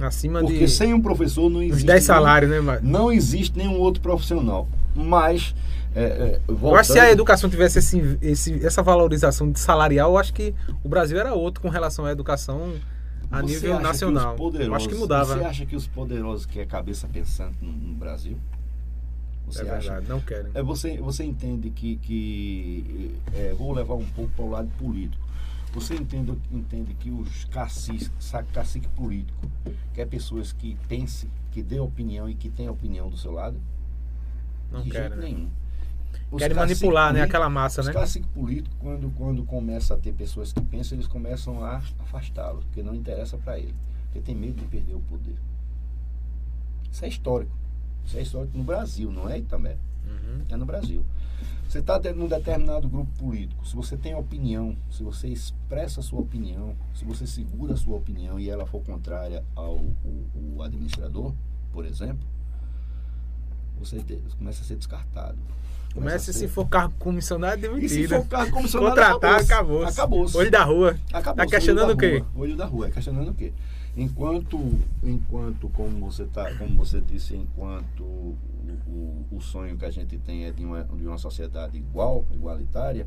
Acima 0.00 0.40
Porque 0.40 0.58
de 0.58 0.68
sem 0.68 0.92
um 0.94 1.00
professor 1.00 1.48
não 1.50 1.62
existe. 1.62 1.84
10 1.86 2.08
nenhum- 2.08 2.20
salários, 2.20 2.50
né? 2.50 2.60
Mas- 2.60 2.82
Não 2.82 3.12
existe 3.12 3.56
nenhum 3.56 3.78
outro 3.78 4.00
profissional. 4.02 4.66
Mas. 4.96 5.54
É, 5.94 6.02
é, 6.04 6.40
Eu 6.48 6.74
acho 6.76 6.88
que 6.92 6.98
se 6.98 7.00
a 7.00 7.10
educação 7.10 7.50
tivesse 7.50 7.78
esse, 7.78 8.18
esse- 8.22 8.64
essa 8.66 8.82
valorização 8.82 9.50
de 9.50 9.58
salarial, 9.60 10.12
eu 10.12 10.18
acho 10.18 10.32
que 10.32 10.54
o 10.82 10.88
Brasil 10.88 11.18
era 11.18 11.34
outro 11.34 11.60
com 11.60 11.68
relação 11.68 12.04
à 12.06 12.12
educação 12.12 12.74
a 13.30 13.40
Você 13.40 13.46
nível 13.54 13.72
acha 13.72 13.80
que 13.80 13.86
nacional. 13.88 14.36
Eu 14.58 14.74
acho 14.74 14.88
que 14.88 14.94
mudava. 14.94 15.34
Você 15.38 15.44
acha 15.44 15.66
que 15.66 15.76
os 15.76 15.86
poderosos 15.86 16.46
que 16.46 16.60
é 16.60 16.66
cabeça 16.66 17.06
pensante 17.08 17.56
no, 17.60 17.72
no 17.72 17.94
Brasil? 17.94 18.38
Você 19.46 19.62
é 19.66 19.70
acha? 19.70 19.80
verdade, 19.90 20.08
não 20.08 20.20
querem. 20.20 20.50
É, 20.54 20.62
você, 20.62 20.96
você 20.98 21.24
entende 21.24 21.68
que. 21.70 21.96
que 21.96 23.14
é, 23.34 23.54
vou 23.56 23.72
levar 23.72 23.94
um 23.94 24.04
pouco 24.06 24.30
para 24.34 24.44
o 24.44 24.50
lado 24.50 24.68
político. 24.78 25.22
Você 25.74 25.94
entende, 25.94 26.32
entende 26.50 26.94
que 26.94 27.10
os 27.10 27.44
caciques, 27.46 28.10
cacique 28.52 28.88
político, 28.88 29.50
quer 29.94 30.06
pessoas 30.06 30.52
que 30.52 30.76
pensem, 30.86 31.30
que 31.50 31.62
dê 31.62 31.80
opinião 31.80 32.28
e 32.28 32.34
que 32.34 32.50
tenham 32.50 32.72
opinião 32.74 33.08
do 33.08 33.16
seu 33.16 33.32
lado? 33.32 33.56
Não 34.70 34.82
De 34.82 34.90
querem. 34.90 35.08
jeito 35.08 35.20
né? 35.20 35.28
nenhum. 35.28 35.50
Os 36.30 36.38
Querem 36.38 36.56
manipular, 36.56 37.12
né? 37.12 37.22
Aquela 37.22 37.48
massa, 37.50 37.80
os 37.80 37.86
né? 37.86 37.92
caciques 37.92 38.28
políticos, 38.30 38.76
quando, 38.80 39.10
quando 39.16 39.44
começa 39.44 39.94
a 39.94 39.96
ter 39.98 40.12
pessoas 40.12 40.52
que 40.52 40.60
pensam, 40.62 40.96
eles 40.96 41.06
começam 41.06 41.62
a 41.64 41.76
afastá-los, 41.98 42.64
porque 42.64 42.82
não 42.82 42.94
interessa 42.94 43.36
para 43.36 43.58
ele. 43.58 43.74
Porque 44.04 44.20
tem 44.20 44.34
medo 44.34 44.54
de 44.54 44.66
perder 44.66 44.94
o 44.94 45.00
poder. 45.00 45.36
Isso 46.90 47.04
é 47.04 47.08
histórico. 47.08 47.52
Isso 48.04 48.16
é 48.16 48.22
histórico 48.22 48.56
no 48.56 48.64
Brasil, 48.64 49.10
não 49.12 49.28
é 49.28 49.40
também. 49.42 49.76
Uhum. 50.06 50.42
É 50.48 50.56
no 50.56 50.64
Brasil. 50.64 51.04
Você 51.68 51.78
está 51.78 51.98
num 52.14 52.28
determinado 52.28 52.86
grupo 52.86 53.10
político, 53.18 53.66
se 53.66 53.74
você 53.74 53.96
tem 53.96 54.14
opinião, 54.14 54.76
se 54.90 55.02
você 55.02 55.28
expressa 55.28 56.00
a 56.00 56.02
sua 56.02 56.20
opinião, 56.20 56.76
se 56.94 57.02
você 57.02 57.26
segura 57.26 57.72
a 57.72 57.76
sua 57.78 57.96
opinião 57.96 58.38
e 58.38 58.50
ela 58.50 58.66
for 58.66 58.82
contrária 58.82 59.42
ao 59.56 59.76
o, 59.76 60.56
o 60.56 60.62
administrador, 60.62 61.32
por 61.72 61.86
exemplo, 61.86 62.28
você 63.78 64.04
começa 64.36 64.62
a 64.62 64.66
ser 64.66 64.76
descartado. 64.76 65.38
Começa 65.94 66.30
a 66.30 66.34
se 66.34 66.40
ser- 66.40 66.48
for 66.48 66.66
cargo 66.68 66.94
comissionado, 66.98 67.56
e 67.78 67.88
se 67.88 67.96
demitido. 67.96 68.16
for 68.16 68.26
cargo 68.26 68.50
comissionado, 68.52 68.90
Contratado, 68.90 69.42
acabou. 69.44 69.84
acabou. 69.84 70.26
Olho 70.34 70.50
da 70.50 70.64
rua. 70.64 70.96
Acabou. 71.12 71.44
Tá 71.44 71.46
questionando 71.50 71.90
o 71.92 71.96
quê? 71.96 72.24
Olho 72.34 72.56
da 72.56 72.64
rua, 72.64 72.88
é 72.88 72.90
questionando 72.90 73.30
o 73.30 73.34
quê? 73.34 73.52
Enquanto, 73.96 74.58
enquanto 75.02 75.68
como 75.68 76.10
você 76.10 76.24
tá, 76.24 76.54
como 76.54 76.74
você 76.76 76.98
disse, 77.00 77.36
enquanto 77.36 78.02
o, 78.02 78.36
o, 78.88 79.36
o 79.36 79.40
sonho 79.42 79.76
que 79.76 79.84
a 79.84 79.90
gente 79.90 80.16
tem 80.18 80.46
é 80.46 80.50
de 80.50 80.64
uma, 80.64 80.82
de 80.84 81.06
uma 81.06 81.18
sociedade 81.18 81.76
igual, 81.76 82.24
igualitária, 82.32 83.06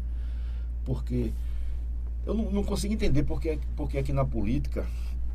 porque 0.86 1.32
eu 2.24 2.36
não, 2.36 2.52
não 2.52 2.64
consigo 2.64 2.94
entender 2.94 3.24
porque, 3.24 3.58
porque 3.76 3.98
aqui 3.98 4.14
na 4.14 4.24
política 4.26 4.86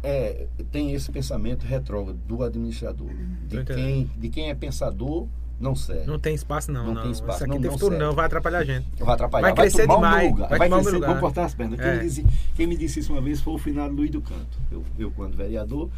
é, 0.05 0.47
tem 0.71 0.93
esse 0.93 1.11
pensamento 1.11 1.65
retrógrado 1.67 2.17
do 2.29 2.45
administrador, 2.45 3.11
de 3.49 3.65
quem, 3.65 4.05
de 4.17 4.29
quem 4.29 4.51
é 4.51 4.55
pensador 4.55 5.27
Não 5.61 5.77
serve. 5.77 6.07
Não 6.07 6.19
tem 6.19 6.35
espaço, 6.35 6.73
não. 6.73 6.87
Não 6.87 6.95
não. 6.95 7.03
tem 7.03 7.11
espaço, 7.13 7.35
Isso 7.37 7.45
aqui 7.45 7.53
não- 7.55 7.61
tem 7.61 7.71
futuro, 7.71 7.99
não. 7.99 8.13
Vai 8.15 8.25
atrapalhar 8.27 8.59
a 8.61 8.65
gente. 8.65 8.87
Vai 8.99 9.15
atrapalhar. 9.15 9.47
Vai 9.49 9.55
crescer 9.55 9.85
o 9.85 9.89
meu 9.89 9.97
demais, 9.97 10.37
vai 10.37 10.59
Vai, 10.59 10.69
crescer, 10.71 10.91
lugar. 10.93 11.11
vou 11.13 11.21
cortar 11.21 11.45
as 11.45 11.55
pernas. 11.55 11.79
Quem, 11.79 11.89
É. 11.89 11.97
me 11.97 12.01
disse, 12.05 12.27
quem 12.57 12.67
me 12.67 12.77
disse 12.77 13.01
isso 13.01 13.13
uma 13.13 13.21
vez 13.21 13.41
foi 13.43 13.53
o 13.55 13.59
finado 13.59 13.95
Luiz 13.95 14.11
do 14.11 14.23
Canto. 14.23 14.59
Eu, 14.73 14.83
eu 14.99 15.11
quando 15.11 15.37
vereador, 15.37 15.91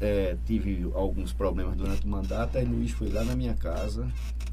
eh, 0.00 0.36
tive 0.46 0.90
alguns 0.94 1.32
problemas 1.32 1.76
durante 1.76 2.06
o 2.06 2.08
mandato, 2.08 2.56
aí 2.56 2.64
Luiz 2.64 2.90
foi 2.92 3.08
lá 3.10 3.22
na 3.22 3.36
minha 3.36 3.54
casa, 3.54 4.08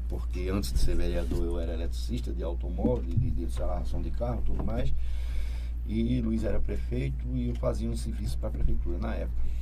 porque 0.08 0.48
antes 0.52 0.72
de 0.72 0.78
ser 0.78 0.94
vereador 0.94 1.42
eu 1.44 1.58
era 1.58 1.72
eletricista 1.72 2.30
de 2.32 2.42
automóvel, 2.42 3.02
de, 3.02 3.16
de, 3.16 3.30
de 3.30 3.42
instalação 3.44 4.02
de 4.02 4.10
carro 4.10 4.42
tudo 4.44 4.62
mais. 4.62 4.92
E 5.86 6.20
Luiz 6.22 6.44
era 6.44 6.60
prefeito 6.60 7.24
e 7.34 7.48
eu 7.48 7.54
fazia 7.56 7.88
um 7.90 7.96
serviço 7.96 8.38
para 8.38 8.48
a 8.48 8.52
prefeitura 8.52 8.96
na 8.98 9.14
época. 9.14 9.53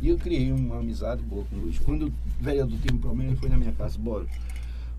E 0.00 0.08
eu 0.08 0.16
criei 0.18 0.50
uma 0.50 0.78
amizade 0.78 1.22
boa 1.22 1.44
com 1.44 1.56
o 1.56 1.60
Luiz. 1.60 1.78
Quando 1.78 2.08
o 2.08 2.12
vereador 2.40 2.78
teve 2.80 2.94
um 2.94 2.98
problema, 2.98 3.30
ele 3.30 3.36
foi 3.40 3.48
na 3.48 3.56
minha 3.56 3.72
casa, 3.72 3.98
bora. 3.98 4.26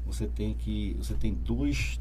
Você 0.05 0.27
tem 0.27 0.53
que. 0.53 0.96
Você 1.00 1.13
tem 1.15 1.34
dois 1.34 2.00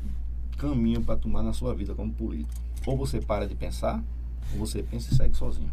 caminhos 0.59 1.05
para 1.05 1.17
tomar 1.17 1.43
na 1.43 1.53
sua 1.53 1.75
vida 1.75 1.95
como 1.95 2.13
político. 2.13 2.51
Ou 2.87 2.97
você 2.97 3.21
para 3.21 3.47
de 3.49 3.55
pensar, 3.55 4.03
ou 4.53 4.59
você 4.67 4.83
pensa 4.83 5.13
e 5.13 5.17
segue 5.17 5.37
sozinho. 5.37 5.71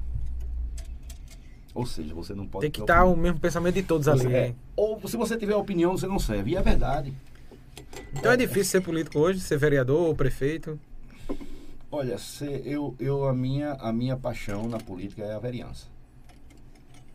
Ou 1.74 1.86
seja, 1.86 2.14
você 2.14 2.34
não 2.34 2.48
pode 2.48 2.64
Tem 2.64 2.72
que 2.72 2.82
estar 2.82 3.04
o 3.04 3.10
opinião. 3.10 3.24
mesmo 3.24 3.40
pensamento 3.40 3.76
de 3.76 3.84
todos 3.84 4.08
Você- 4.08 4.26
ali. 4.26 4.36
é. 4.36 4.48
hein? 4.48 4.56
Ou 4.76 5.08
se 5.08 5.16
você 5.18 5.38
tiver 5.38 5.56
opinião, 5.56 5.92
você 5.98 6.08
não 6.08 6.18
serve. 6.20 6.52
E 6.52 6.56
é 6.56 6.62
verdade. 6.62 7.14
Então 8.14 8.32
é 8.32 8.38
difícil 8.38 8.66
ser 8.66 8.82
político 8.82 9.20
hoje, 9.20 9.40
ser 9.40 9.58
vereador 9.58 10.08
ou 10.08 10.16
prefeito. 10.16 10.80
Olha, 11.92 12.18
se 12.18 12.46
eu, 12.66 12.96
eu 13.00 13.26
a, 13.28 13.34
minha, 13.34 13.74
a 13.74 13.94
minha 13.94 14.18
paixão 14.18 14.68
na 14.68 14.78
política 14.80 15.24
é 15.24 15.34
a 15.36 15.40
vereança. 15.40 15.86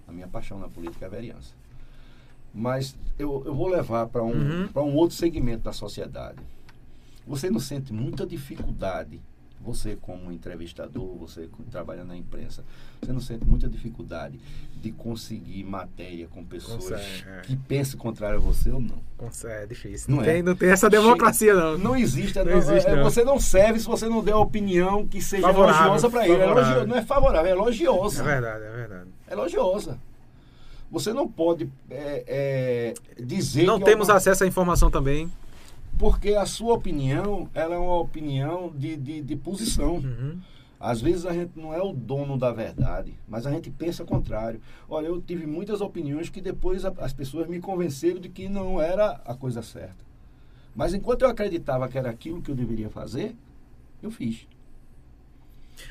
A 0.06 0.12
minha 0.12 0.28
paixão 0.28 0.59
na 0.59 0.68
política 0.68 1.04
é 1.04 1.09
a 1.09 1.11
vereança. 1.11 1.54
Mas 2.54 2.94
eu, 3.18 3.42
eu 3.47 3.54
vou 3.54 3.68
levar 3.68 4.06
para 4.09 4.23
um, 4.23 4.32
Uhum. 4.32 4.68
para 4.68 4.82
um 4.82 4.94
outro 4.94 5.16
segmento 5.16 5.62
da 5.64 5.73
sociedade. 5.73 6.38
Você 7.26 7.49
não 7.50 7.61
sente 7.61 7.92
muita 7.92 8.26
dificuldade, 8.26 9.21
você 9.62 9.97
como 10.00 10.33
entrevistador, 10.33 11.14
você 11.16 11.42
que 11.47 11.62
trabalha 11.71 12.04
na 12.04 12.16
imprensa, 12.16 12.64
você 13.00 13.12
não 13.12 13.21
sente 13.21 13.45
muita 13.47 13.69
dificuldade 13.69 14.38
de 14.81 14.90
conseguir 14.92 15.62
matéria 15.64 16.26
com 16.28 16.45
pessoas 16.45 16.85
Consegue, 16.85 17.25
é. 17.28 17.40
que 17.42 17.57
pensam 17.57 17.99
contrário 17.99 18.38
a 18.38 18.40
você 18.40 18.71
ou 18.71 18.81
não? 18.81 19.00
É 19.45 19.66
difícil. 19.66 20.11
Não 20.11 20.16
Não, 20.16 20.25
é. 20.25 20.33
tem, 20.33 20.42
não 20.42 20.57
tem 20.57 20.71
essa 20.71 20.90
democracia, 20.90 21.54
não. 21.54 21.78
Não 21.78 21.97
existe, 21.97 22.37
Não 22.38 22.45
não 22.47 22.59
existe, 22.59 22.88
é, 22.90 22.97
não. 22.97 23.04
Você 23.04 23.25
não 23.25 23.38
serve 23.38 23.78
se 23.78 23.87
você 23.87 24.09
não 24.09 24.23
der 24.25 24.33
a 24.33 24.38
opinião 24.38 25.07
que 25.07 25.23
seja 25.23 25.42
Favorável, 25.47 25.81
elogiosa 25.87 26.11
para 26.11 26.28
ele. 26.28 26.42
É 26.42 26.45
elogio- 26.45 26.87
não 26.88 26.97
é 26.97 27.02
favorável, 27.02 27.47
é 27.47 27.50
É 27.50 27.57
elogiosa. 27.57 28.25
verdade, 28.25 28.64
é 28.64 28.71
verdade. 28.71 29.11
É 29.28 29.33
elogiosa. 29.33 29.99
Você 30.90 31.12
não 31.12 31.26
pode 31.28 31.71
é, 31.88 32.25
é, 33.16 33.23
dizer 33.25 33.64
Não 33.64 33.78
temos 33.78 34.09
alguma- 34.11 34.16
acesso 34.19 34.45
à 34.45 34.47
informação 34.47 34.90
também. 34.90 35.31
Porque 35.99 36.30
a 36.34 36.46
sua 36.46 36.75
opinião 36.75 37.49
ela 37.54 37.75
é 37.75 37.78
uma 37.78 37.99
opinião 37.99 38.70
de, 38.75 38.96
de, 38.96 39.20
de 39.22 39.37
posição. 39.37 39.96
Uhum. 39.96 40.38
Às 40.80 41.00
vezes 41.00 41.25
a 41.26 41.32
gente 41.32 41.52
não 41.54 41.72
é 41.72 41.80
o 41.80 41.92
dono 41.92 42.37
da 42.37 42.50
verdade, 42.52 43.14
mas 43.28 43.46
a 43.46 43.52
gente 43.52 43.70
pensa 43.70 44.02
o 44.02 44.06
contrário. 44.06 44.61
Olha, 44.88 45.06
eu 45.06 45.20
tive 45.22 45.46
muitas 45.46 45.80
opiniões 45.80 46.28
que 46.28 46.40
depois 46.40 46.84
a- 46.84 46.92
as 46.99 47.12
pessoas 47.12 47.46
me 47.46 47.61
convenceram 47.61 48.18
de 48.18 48.28
que 48.28 48.49
não 48.49 48.80
era 48.80 49.20
a 49.25 49.32
coisa 49.34 49.62
certa. 49.62 50.04
Mas 50.75 50.92
enquanto 50.92 51.22
eu 51.22 51.28
acreditava 51.28 51.88
que 51.88 51.96
era 51.96 52.11
aquilo 52.11 52.42
que 52.42 52.50
eu 52.50 52.54
deveria 52.56 52.90
fazer, 52.90 53.37
eu 54.02 54.11
fiz. 54.11 54.49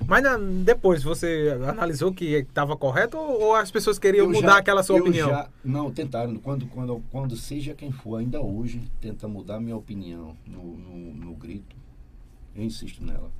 Mas 0.07 0.24
na- 0.24 0.38
depois 0.38 1.03
você 1.03 1.57
analisou 1.67 2.13
que 2.13 2.25
estava 2.25 2.75
correto 2.75 3.17
ou, 3.17 3.41
ou 3.41 3.55
as 3.55 3.69
pessoas 3.71 3.98
queriam 4.00 4.25
Eu 4.25 4.31
mudar 4.31 4.53
já- 4.53 4.57
aquela 4.57 4.83
sua 4.83 5.00
opinião? 5.00 5.29
já- 5.29 5.50
não, 5.63 5.91
tentaram. 5.91 6.36
Quando, 6.38 6.65
quando, 6.67 7.01
quando 7.12 7.36
seja 7.36 7.74
quem 7.74 7.91
for, 7.91 8.17
ainda 8.17 8.41
hoje, 8.41 8.81
tenta 9.00 9.27
mudar 9.27 9.60
minha 9.60 9.75
opinião 9.77 10.36
no, 10.45 10.77
no, 10.77 11.13
no 11.13 11.33
grito, 11.36 11.75
eu 12.55 12.63
insisto 12.63 13.03
nela. 13.03 13.31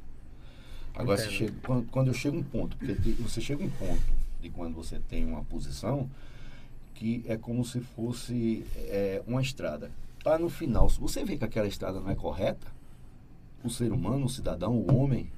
Agora, 0.94 1.18
chega, 1.30 1.54
quando, 1.66 1.86
quando 1.90 2.08
eu 2.10 2.14
chego 2.14 2.38
um 2.38 2.44
ponto, 2.44 2.76
porque 2.78 2.96
te- 2.96 3.12
você 3.14 3.40
chega 3.40 3.64
um 3.64 3.70
ponto 3.70 4.02
de 4.42 4.50
quando 4.50 4.76
você 4.76 5.00
tem 5.10 5.26
uma 5.26 5.44
posição 5.44 6.10
que 6.96 7.24
é 7.28 7.38
como 7.38 7.64
se 7.66 7.80
fosse 7.80 8.66
é, 8.76 9.22
uma 9.26 9.42
estrada. 9.42 9.90
Tá 10.24 10.38
no 10.38 10.50
final, 10.50 10.90
se 10.90 11.00
você 11.00 11.24
vê 11.24 11.38
que 11.38 11.44
aquela 11.46 11.68
estrada 11.68 12.00
não 12.00 12.10
é 12.12 12.16
correta, 12.16 12.68
o 13.64 13.70
ser 13.70 13.92
humano, 13.92 14.26
o 14.26 14.30
cidadão, 14.30 14.76
o 14.76 14.96
homem, 14.96 15.32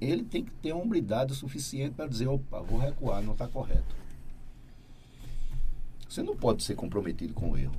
ele 0.00 0.24
tem 0.24 0.44
que 0.44 0.50
ter 0.50 0.72
hombridade 0.72 1.34
suficiente 1.34 1.94
para 1.94 2.06
dizer, 2.06 2.26
opa, 2.28 2.60
vou 2.60 2.78
recuar, 2.78 3.22
não 3.22 3.32
está 3.32 3.48
correto. 3.48 3.96
Você 6.08 6.22
não 6.22 6.36
pode 6.36 6.62
ser 6.62 6.74
comprometido 6.74 7.34
com 7.34 7.50
o 7.50 7.58
erro. 7.58 7.76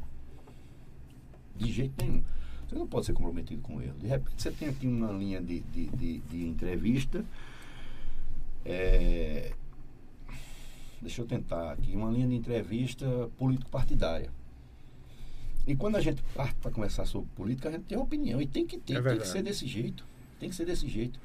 De 1.55 1.71
jeito 1.71 1.93
nenhum. 2.03 2.23
Você 2.67 2.75
não 2.75 2.87
pode 2.87 3.05
ser 3.05 3.13
comprometido 3.13 3.61
com 3.61 3.77
o 3.77 3.81
erro. 3.81 3.97
De 3.97 4.07
repente 4.07 4.41
você 4.41 4.51
tem 4.51 4.67
aqui 4.67 4.87
uma 4.87 5.11
linha 5.11 5.41
de, 5.41 5.61
de, 5.61 5.87
de, 5.87 6.19
de 6.19 6.45
entrevista. 6.45 7.25
é, 8.65 9.53
deixa 11.01 11.21
eu 11.21 11.25
tentar 11.25 11.71
aqui, 11.71 11.95
uma 11.95 12.11
linha 12.11 12.27
de 12.27 12.35
entrevista 12.35 13.05
político-partidária. 13.37 14.29
E 15.65 15.75
quando 15.75 15.95
a 15.97 16.01
gente 16.01 16.21
parte 16.33 16.55
para 16.55 16.71
conversar 16.71 17.05
sobre 17.05 17.29
política, 17.35 17.69
a 17.69 17.71
gente 17.71 17.83
tem 17.83 17.97
opinião. 17.97 18.41
E 18.41 18.47
tem 18.47 18.65
que 18.65 18.77
ter, 18.77 18.97
É 18.97 19.01
tem 19.01 19.19
que 19.19 19.27
ser 19.27 19.41
desse 19.41 19.67
jeito. 19.67 20.05
Tem 20.39 20.49
que 20.49 20.55
ser 20.55 20.65
desse 20.65 20.87
jeito. 20.87 21.19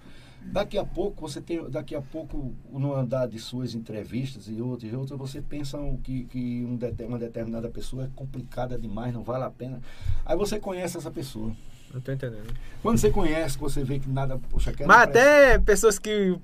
Daqui 0.46 0.76
a 0.76 0.84
pouco, 0.84 1.20
você 1.28 1.40
tem, 1.40 1.68
daqui 1.70 1.94
a 1.94 2.02
pouco, 2.02 2.52
no 2.70 2.94
andar 2.94 3.26
de 3.26 3.38
suas 3.38 3.74
entrevistas 3.74 4.48
e 4.48 4.60
outras 4.60 4.92
e 4.92 4.94
outras, 4.96 5.18
você 5.18 5.40
pensa 5.40 5.78
que, 6.02 6.24
que 6.24 6.64
um 6.64 6.78
uma 7.06 7.18
determinada 7.18 7.68
pessoa 7.68 8.04
é 8.04 8.08
complicada 8.14 8.78
demais, 8.78 9.14
não 9.14 9.22
vale 9.22 9.44
a 9.44 9.50
pena. 9.50 9.80
Aí 10.26 10.36
você 10.36 10.58
conhece 10.58 10.96
essa 10.98 11.10
pessoa. 11.10 11.52
Não 11.94 12.00
tô 12.00 12.10
entendendo. 12.12 12.52
Quando 12.82 12.98
você 12.98 13.10
conhece, 13.10 13.56
você 13.58 13.84
vê 13.84 13.98
que 13.98 14.08
nada. 14.08 14.38
Poxa, 14.50 14.72
Mas 14.78 14.86
parece- 14.86 15.10
até 15.18 15.58
pessoas 15.58 15.98
que 15.98 16.38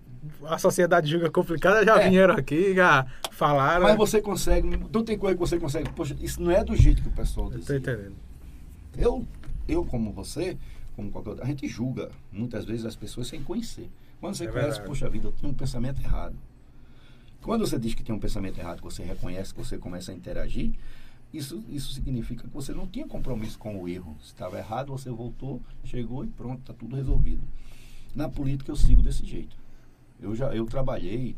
a 0.44 0.58
sociedade 0.58 1.10
julga 1.10 1.30
complicada 1.30 1.84
já 1.84 2.00
É. 2.00 2.08
vieram 2.08 2.34
aqui, 2.34 2.74
já 2.74 3.06
falaram. 3.30 3.82
Mas 3.82 3.96
você 3.96 4.20
consegue. 4.20 4.68
Não 4.92 5.02
tem 5.04 5.16
coisa 5.18 5.34
que 5.36 5.40
você 5.40 5.58
consegue. 5.58 5.90
Poxa, 5.90 6.14
isso 6.20 6.40
não 6.42 6.50
é 6.50 6.62
do 6.62 6.76
jeito 6.76 7.02
que 7.02 7.08
o 7.08 7.12
pessoal 7.12 7.50
Eu 7.50 7.58
diz. 7.58 7.66
tô 7.66 7.74
entendendo. 7.74 8.14
Eu, 8.96 9.24
eu, 9.66 9.84
como 9.84 10.12
você, 10.12 10.56
como 10.98 11.12
qualquer 11.12 11.40
a 11.40 11.46
gente 11.46 11.68
julga 11.68 12.10
muitas 12.32 12.64
vezes 12.64 12.84
as 12.84 12.96
pessoas 12.96 13.28
sem 13.28 13.40
conhecer. 13.40 13.88
Quando 14.20 14.34
você 14.34 14.46
É 14.46 14.48
conhece, 14.48 14.68
verdade. 14.70 14.88
poxa 14.88 15.08
vida, 15.08 15.28
eu 15.28 15.32
tenho 15.32 15.52
um 15.52 15.54
pensamento 15.54 16.00
errado. 16.00 16.34
Quando 17.40 17.64
você 17.64 17.78
diz 17.78 17.94
que 17.94 18.02
tem 18.02 18.12
um 18.12 18.18
pensamento 18.18 18.58
errado, 18.58 18.78
que 18.78 18.82
você 18.84 19.04
reconhece, 19.04 19.54
que 19.54 19.60
você 19.60 19.78
começa 19.78 20.10
a 20.10 20.14
interagir, 20.14 20.72
isso, 21.32 21.62
isso 21.68 21.92
significa 21.92 22.42
que 22.48 22.52
você 22.52 22.72
não 22.74 22.84
tinha 22.84 23.06
compromisso 23.06 23.56
com 23.60 23.80
o 23.80 23.88
erro. 23.88 24.16
Se 24.20 24.32
estava 24.32 24.58
errado, 24.58 24.90
você 24.90 25.08
voltou, 25.08 25.62
chegou 25.84 26.24
e 26.24 26.26
pronto, 26.26 26.62
está 26.62 26.72
tudo 26.74 26.96
resolvido. 26.96 27.42
Na 28.12 28.28
política 28.28 28.72
eu 28.72 28.76
sigo 28.76 29.00
desse 29.00 29.24
jeito. 29.24 29.54
Eu 30.20 30.34
já 30.34 30.52
eu 30.52 30.66
trabalhei, 30.66 31.36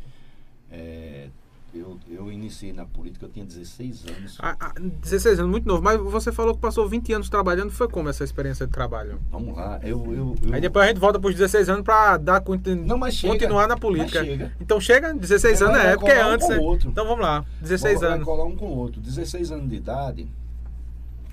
é, 0.71 1.29
eu, 1.75 1.99
eu 2.09 2.31
iniciei 2.33 2.73
na 2.73 2.85
política, 2.85 3.27
eu 3.27 3.31
tinha 3.31 3.45
16 3.45 4.05
anos. 4.09 4.39
Ah, 4.41 4.57
ah, 4.61 4.75
16 4.79 5.39
anos, 5.39 5.51
muito 5.51 5.67
novo. 5.67 5.83
Mas 5.83 6.01
você 6.01 6.33
falou 6.33 6.55
que 6.55 6.61
passou 6.61 6.89
20 6.89 7.13
anos 7.13 7.29
trabalhando. 7.29 7.71
Foi 7.71 7.89
como 7.89 8.09
essa 8.09 8.25
experiência 8.25 8.67
de 8.67 8.73
trabalho? 8.73 9.21
Vamos 9.31 9.57
lá, 9.57 9.79
eu. 9.83 10.05
eu, 10.13 10.37
eu 10.43 10.55
Aí 10.55 10.61
depois 10.61 10.85
a 10.85 10.89
gente 10.89 10.99
volta 10.99 11.19
pros 11.21 11.35
16 11.35 11.69
anos 11.69 11.85
pra 11.85 12.17
dar 12.17 12.43
Não, 12.85 12.99
mas 12.99 13.15
chega. 13.15 13.33
continuar 13.35 13.69
na 13.69 13.77
política. 13.77 14.25
Chega. 14.25 14.53
Então 14.61 14.81
chega, 14.81 15.15
16 15.15 15.61
É, 15.61 15.65
anos 15.65 15.79
é 15.79 15.97
porque 15.97 16.11
é 16.11 16.27
um 16.27 16.29
antes, 16.31 16.47
com 16.47 16.53
né? 16.73 16.79
Então 16.87 17.07
vamos 17.07 17.21
lá, 17.25 17.45
16 17.61 18.01
Vai 18.01 18.13
anos. 18.13 18.25
colar 18.25 18.45
um 18.45 18.57
com 18.57 18.67
o 18.67 18.77
outro. 18.77 19.01
16 19.01 19.53
anos 19.53 19.69
de 19.69 19.77
idade, 19.77 20.29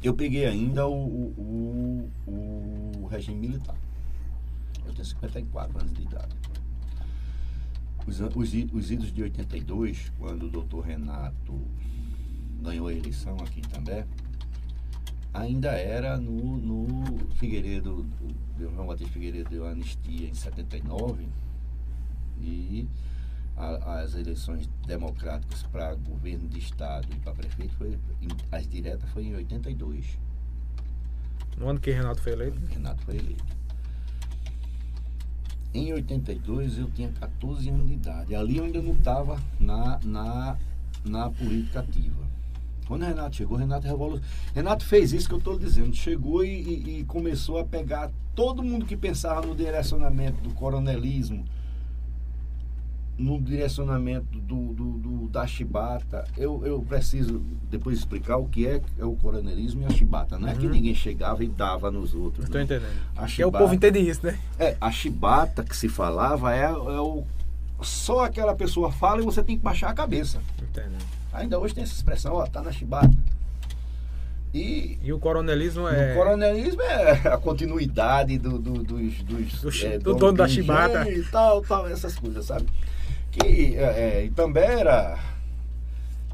eu 0.03 0.13
peguei 0.13 0.45
ainda 0.45 0.87
o, 0.87 0.93
o, 0.93 2.09
o, 2.27 2.91
o 3.03 3.07
regime 3.07 3.39
militar. 3.47 3.75
Eu 4.85 4.93
tenho 4.93 5.05
54 5.05 5.79
anos 5.79 5.93
de 5.93 6.01
idade. 6.03 6.35
Os, 8.07 8.19
os, 8.21 8.53
os 8.73 8.91
idos 8.91 9.11
de 9.11 9.21
82, 9.23 10.11
quando 10.17 10.43
o 10.47 10.49
doutor 10.49 10.85
Renato 10.85 11.59
ganhou 12.61 12.87
a 12.87 12.93
eleição 12.93 13.35
aqui 13.35 13.59
em 13.59 13.63
També, 13.63 14.05
ainda 15.33 15.71
era 15.71 16.17
no, 16.17 16.57
no 16.57 17.29
Figueiredo, 17.35 18.05
o 18.57 18.59
João 18.59 18.87
Batista 18.87 19.11
Figueiredo 19.13 19.49
deu 19.49 19.67
anistia 19.67 20.27
em 20.29 20.33
79 20.33 21.27
e 22.39 22.87
a- 23.57 23.99
as 24.01 24.15
eleições 24.15 24.69
democráticas 24.85 25.63
para 25.63 25.93
governo 25.95 26.47
de 26.47 26.59
estado 26.59 27.07
e 27.11 27.19
para 27.19 27.33
prefeito 27.33 27.73
foi 27.75 27.97
as 28.51 28.67
diretas 28.67 29.09
foi 29.11 29.23
em 29.25 29.35
82 29.35 30.17
No 31.57 31.67
ano 31.69 31.79
que 31.79 31.91
Renato 31.91 32.21
foi 32.21 32.33
eleito. 32.33 32.59
Renato 32.67 33.03
foi 33.03 33.17
eleito 33.17 33.56
em 35.77 35.93
82 35.93 36.77
eu 36.77 36.89
tinha 36.91 37.09
14 37.19 37.69
anos 37.69 37.87
de 37.87 37.93
idade 37.93 38.35
ali 38.35 38.57
eu 38.57 38.63
ainda 38.65 38.81
não 38.81 38.93
estava 38.93 39.39
na, 39.59 39.99
na, 40.03 40.57
na 41.05 41.29
política 41.29 41.79
ativa 41.79 42.27
quando 42.87 43.01
o 43.01 43.05
Renato 43.05 43.35
chegou, 43.35 43.57
Renato 43.57 43.85
revolu... 43.85 44.21
Renato 44.55 44.85
fez 44.85 45.11
isso 45.11 45.27
que 45.27 45.33
eu 45.33 45.39
estou 45.39 45.59
dizendo. 45.59 45.93
Chegou 45.93 46.41
e, 46.45 46.47
e- 46.49 46.99
e 46.99 47.03
começou 47.03 47.59
a 47.59 47.65
pegar 47.65 48.09
todo 48.33 48.63
mundo 48.63 48.85
que 48.85 48.95
pensava 48.95 49.45
no 49.45 49.53
direcionamento 49.53 50.41
do 50.41 50.51
coronelismo 50.53 51.43
no 53.17 53.41
direcionamento 53.41 54.37
do, 54.39 54.73
do, 54.73 54.91
do, 54.99 55.27
da 55.29 55.47
chibata, 55.47 56.23
eu, 56.37 56.61
eu 56.65 56.81
preciso 56.81 57.41
depois 57.69 57.97
explicar 57.97 58.37
o 58.37 58.47
que 58.47 58.67
é, 58.67 58.79
é 58.99 59.03
o 59.05 59.15
coronelismo 59.15 59.81
e 59.81 59.85
a 59.85 59.89
chibata. 59.89 60.37
Não 60.37 60.47
é 60.47 60.53
que 60.55 60.65
Uhum. 60.67 60.71
ninguém 60.73 60.93
chegava 60.93 61.43
e 61.43 61.47
dava 61.47 61.89
nos 61.89 62.13
outros. 62.13 62.45
Estou 62.45 62.59
não. 62.59 62.65
entendendo. 62.65 62.91
A 63.15 63.21
Porque 63.21 63.23
o 63.23 63.27
chibata- 63.47 63.57
povo 63.57 63.73
entende 63.73 63.99
isso, 63.99 64.25
né? 64.25 64.37
É, 64.59 64.77
a 64.79 64.91
chibata 64.91 65.63
que 65.63 65.75
se 65.75 65.89
falava 65.89 66.53
é, 66.55 66.63
é 66.65 66.71
o. 66.71 67.23
Só 67.81 68.25
aquela 68.25 68.55
pessoa 68.55 68.91
fala 68.91 69.21
e 69.21 69.25
você 69.25 69.41
tem 69.43 69.57
que 69.57 69.63
baixar 69.63 69.89
a 69.89 69.93
cabeça. 69.93 70.39
Entendendo. 70.61 71.03
Ainda 71.33 71.59
hoje 71.59 71.73
tem 71.75 71.83
essa 71.83 71.93
expressão, 71.93 72.33
ó, 72.35 72.45
tá 72.45 72.61
na 72.61 72.71
chibata. 72.71 73.09
E 74.53 74.97
E 75.03 75.11
o 75.11 75.19
coronelismo 75.19 75.83
o 75.83 75.89
é. 75.89 76.13
coronelismo 76.15 76.81
é 76.81 77.11
a 77.27 77.37
continuidade 77.37 78.37
do, 78.37 78.57
do- 78.57 78.83
dos, 78.83 79.21
dos 79.23 79.61
Do 79.61 79.85
é, 79.87 79.99
do 79.99 80.15
dono 80.15 80.37
da 80.37 80.47
chibata. 80.47 81.09
E 81.11 81.21
tal, 81.25 81.61
tal, 81.61 81.87
essas 81.87 82.15
coisas, 82.15 82.45
sabe? 82.45 82.65
Que 83.39 83.75
é, 83.77 84.19
é, 84.19 84.25
Itambé 84.25 84.79
era 84.79 85.19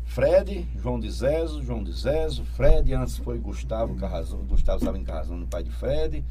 Fred, 0.06 0.66
João 0.82 1.00
de 1.00 1.10
Zezo, 1.12 1.62
João 1.64 1.84
de 1.84 1.92
Zezo, 1.92 2.44
Fred, 2.46 2.94
antes 2.94 3.18
foi 3.18 3.38
Gustavo 3.40 3.96
Carrazão, 3.96 4.40
Gustavo 4.40 4.84
Sabino 4.84 5.04
Carrazão, 5.06 5.38
no 5.38 5.48
pai 5.48 5.64
de 5.64 5.72
Fred. 5.72 6.24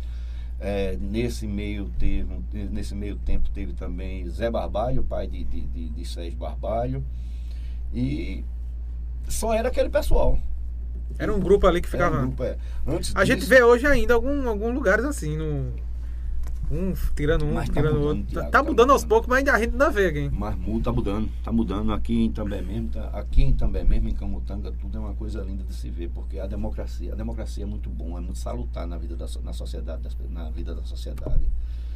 É, 0.60 0.96
nesse 1.00 1.44
meio 1.46 1.90
teve, 1.98 2.24
nesse 2.70 2.94
meio 2.94 3.16
tempo 3.16 3.50
teve 3.50 3.72
também 3.72 4.28
Zé 4.30 4.48
Barbalho, 4.48 5.02
pai 5.02 5.26
de, 5.26 5.42
de, 5.42 5.60
de, 5.62 5.88
de 5.88 6.04
Sérgio 6.06 6.38
Barbalho. 6.38 7.04
E 7.92 8.44
só 9.28 9.52
era 9.52 9.68
aquele 9.68 9.90
pessoal. 9.90 10.38
Era 11.18 11.34
um 11.34 11.40
grupo 11.40 11.66
ali 11.66 11.82
que 11.82 11.88
Era 11.94 12.06
um 12.06 12.08
ficava. 12.10 12.26
grupo, 12.26 12.44
é. 12.44 12.56
A 13.14 13.24
gente 13.24 13.38
disso- 13.40 13.50
vê 13.50 13.62
hoje 13.62 13.86
ainda 13.86 14.14
algum, 14.14 14.48
alguns 14.48 14.72
lugares 14.72 15.04
assim, 15.04 15.36
no. 15.36 15.72
Um 16.72 16.94
tirando 17.14 17.44
um, 17.44 17.52
Mas 17.54 17.68
tá 17.68 17.74
tirando 17.74 17.94
mudando, 18.00 18.08
outro. 18.18 18.24
Thiago, 18.32 18.50
tá 18.50 18.58
tá 18.58 18.62
mudando 18.64 18.90
aos 18.92 19.04
poucos, 19.04 19.28
mas 19.28 19.38
ainda 19.38 19.52
a 19.52 19.58
gente 19.60 19.72
ainda 19.72 19.90
vê 19.90 20.12
quem. 20.12 20.30
Mas 20.30 20.56
muda, 20.58 20.84
tá 20.84 20.92
mudando, 20.92 21.28
tá 21.44 21.52
mudando 21.52 21.92
aqui 21.92 22.24
em 22.24 22.30
També 22.32 22.62
mesmo, 22.62 22.88
tá, 22.88 23.10
aqui 23.12 23.42
em 23.42 23.52
També 23.52 23.84
mesmo, 23.84 24.08
em 24.08 24.14
Camutanga, 24.14 24.72
tudo 24.72 24.96
é 24.96 25.00
uma 25.00 25.14
coisa 25.14 25.42
linda 25.42 25.62
de 25.64 25.74
se 25.74 25.90
ver, 25.90 26.08
porque 26.14 26.38
a 26.38 26.46
democracia, 26.46 27.12
a 27.12 27.16
democracia 27.16 27.64
é 27.64 27.66
muito 27.66 27.90
bom, 27.90 28.16
é 28.16 28.20
muito 28.20 28.38
salutar 28.38 28.86
na 28.86 28.96
vida 28.96 29.14
da, 29.16 29.26
na 29.44 29.52
sociedade, 29.52 30.02
na 30.30 30.48
vida 30.50 30.74
da 30.74 30.82
sociedade. 30.82 31.42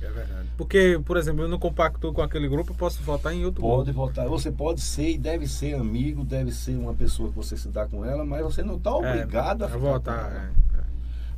É 0.02 0.10
verdade. 0.10 0.48
Porque, 0.58 1.00
por 1.06 1.16
exemplo, 1.16 1.42
eu 1.44 1.48
não 1.48 1.58
compacto 1.58 2.12
com 2.12 2.20
aquele 2.20 2.46
grupo, 2.48 2.72
eu 2.72 2.76
posso 2.76 3.02
votar 3.02 3.32
em 3.34 3.46
outro 3.46 3.62
Pode 3.62 3.92
grupo. 3.92 4.06
votar, 4.08 4.28
você 4.28 4.52
pode 4.52 4.82
ser 4.82 5.12
e 5.12 5.16
deve 5.18 5.48
ser 5.48 5.74
amigo, 5.74 6.22
deve 6.22 6.52
ser 6.52 6.76
uma 6.76 6.92
pessoa 6.92 7.30
que 7.30 7.34
você 7.34 7.56
se 7.56 7.68
dá 7.68 7.86
com 7.86 8.04
ela, 8.04 8.22
mas 8.22 8.42
você 8.42 8.62
não 8.62 8.76
está 8.76 8.94
obrigado 8.94 9.62
a 9.62 9.64
É, 9.64 9.68
ficar 9.68 9.78
votar. 9.80 10.52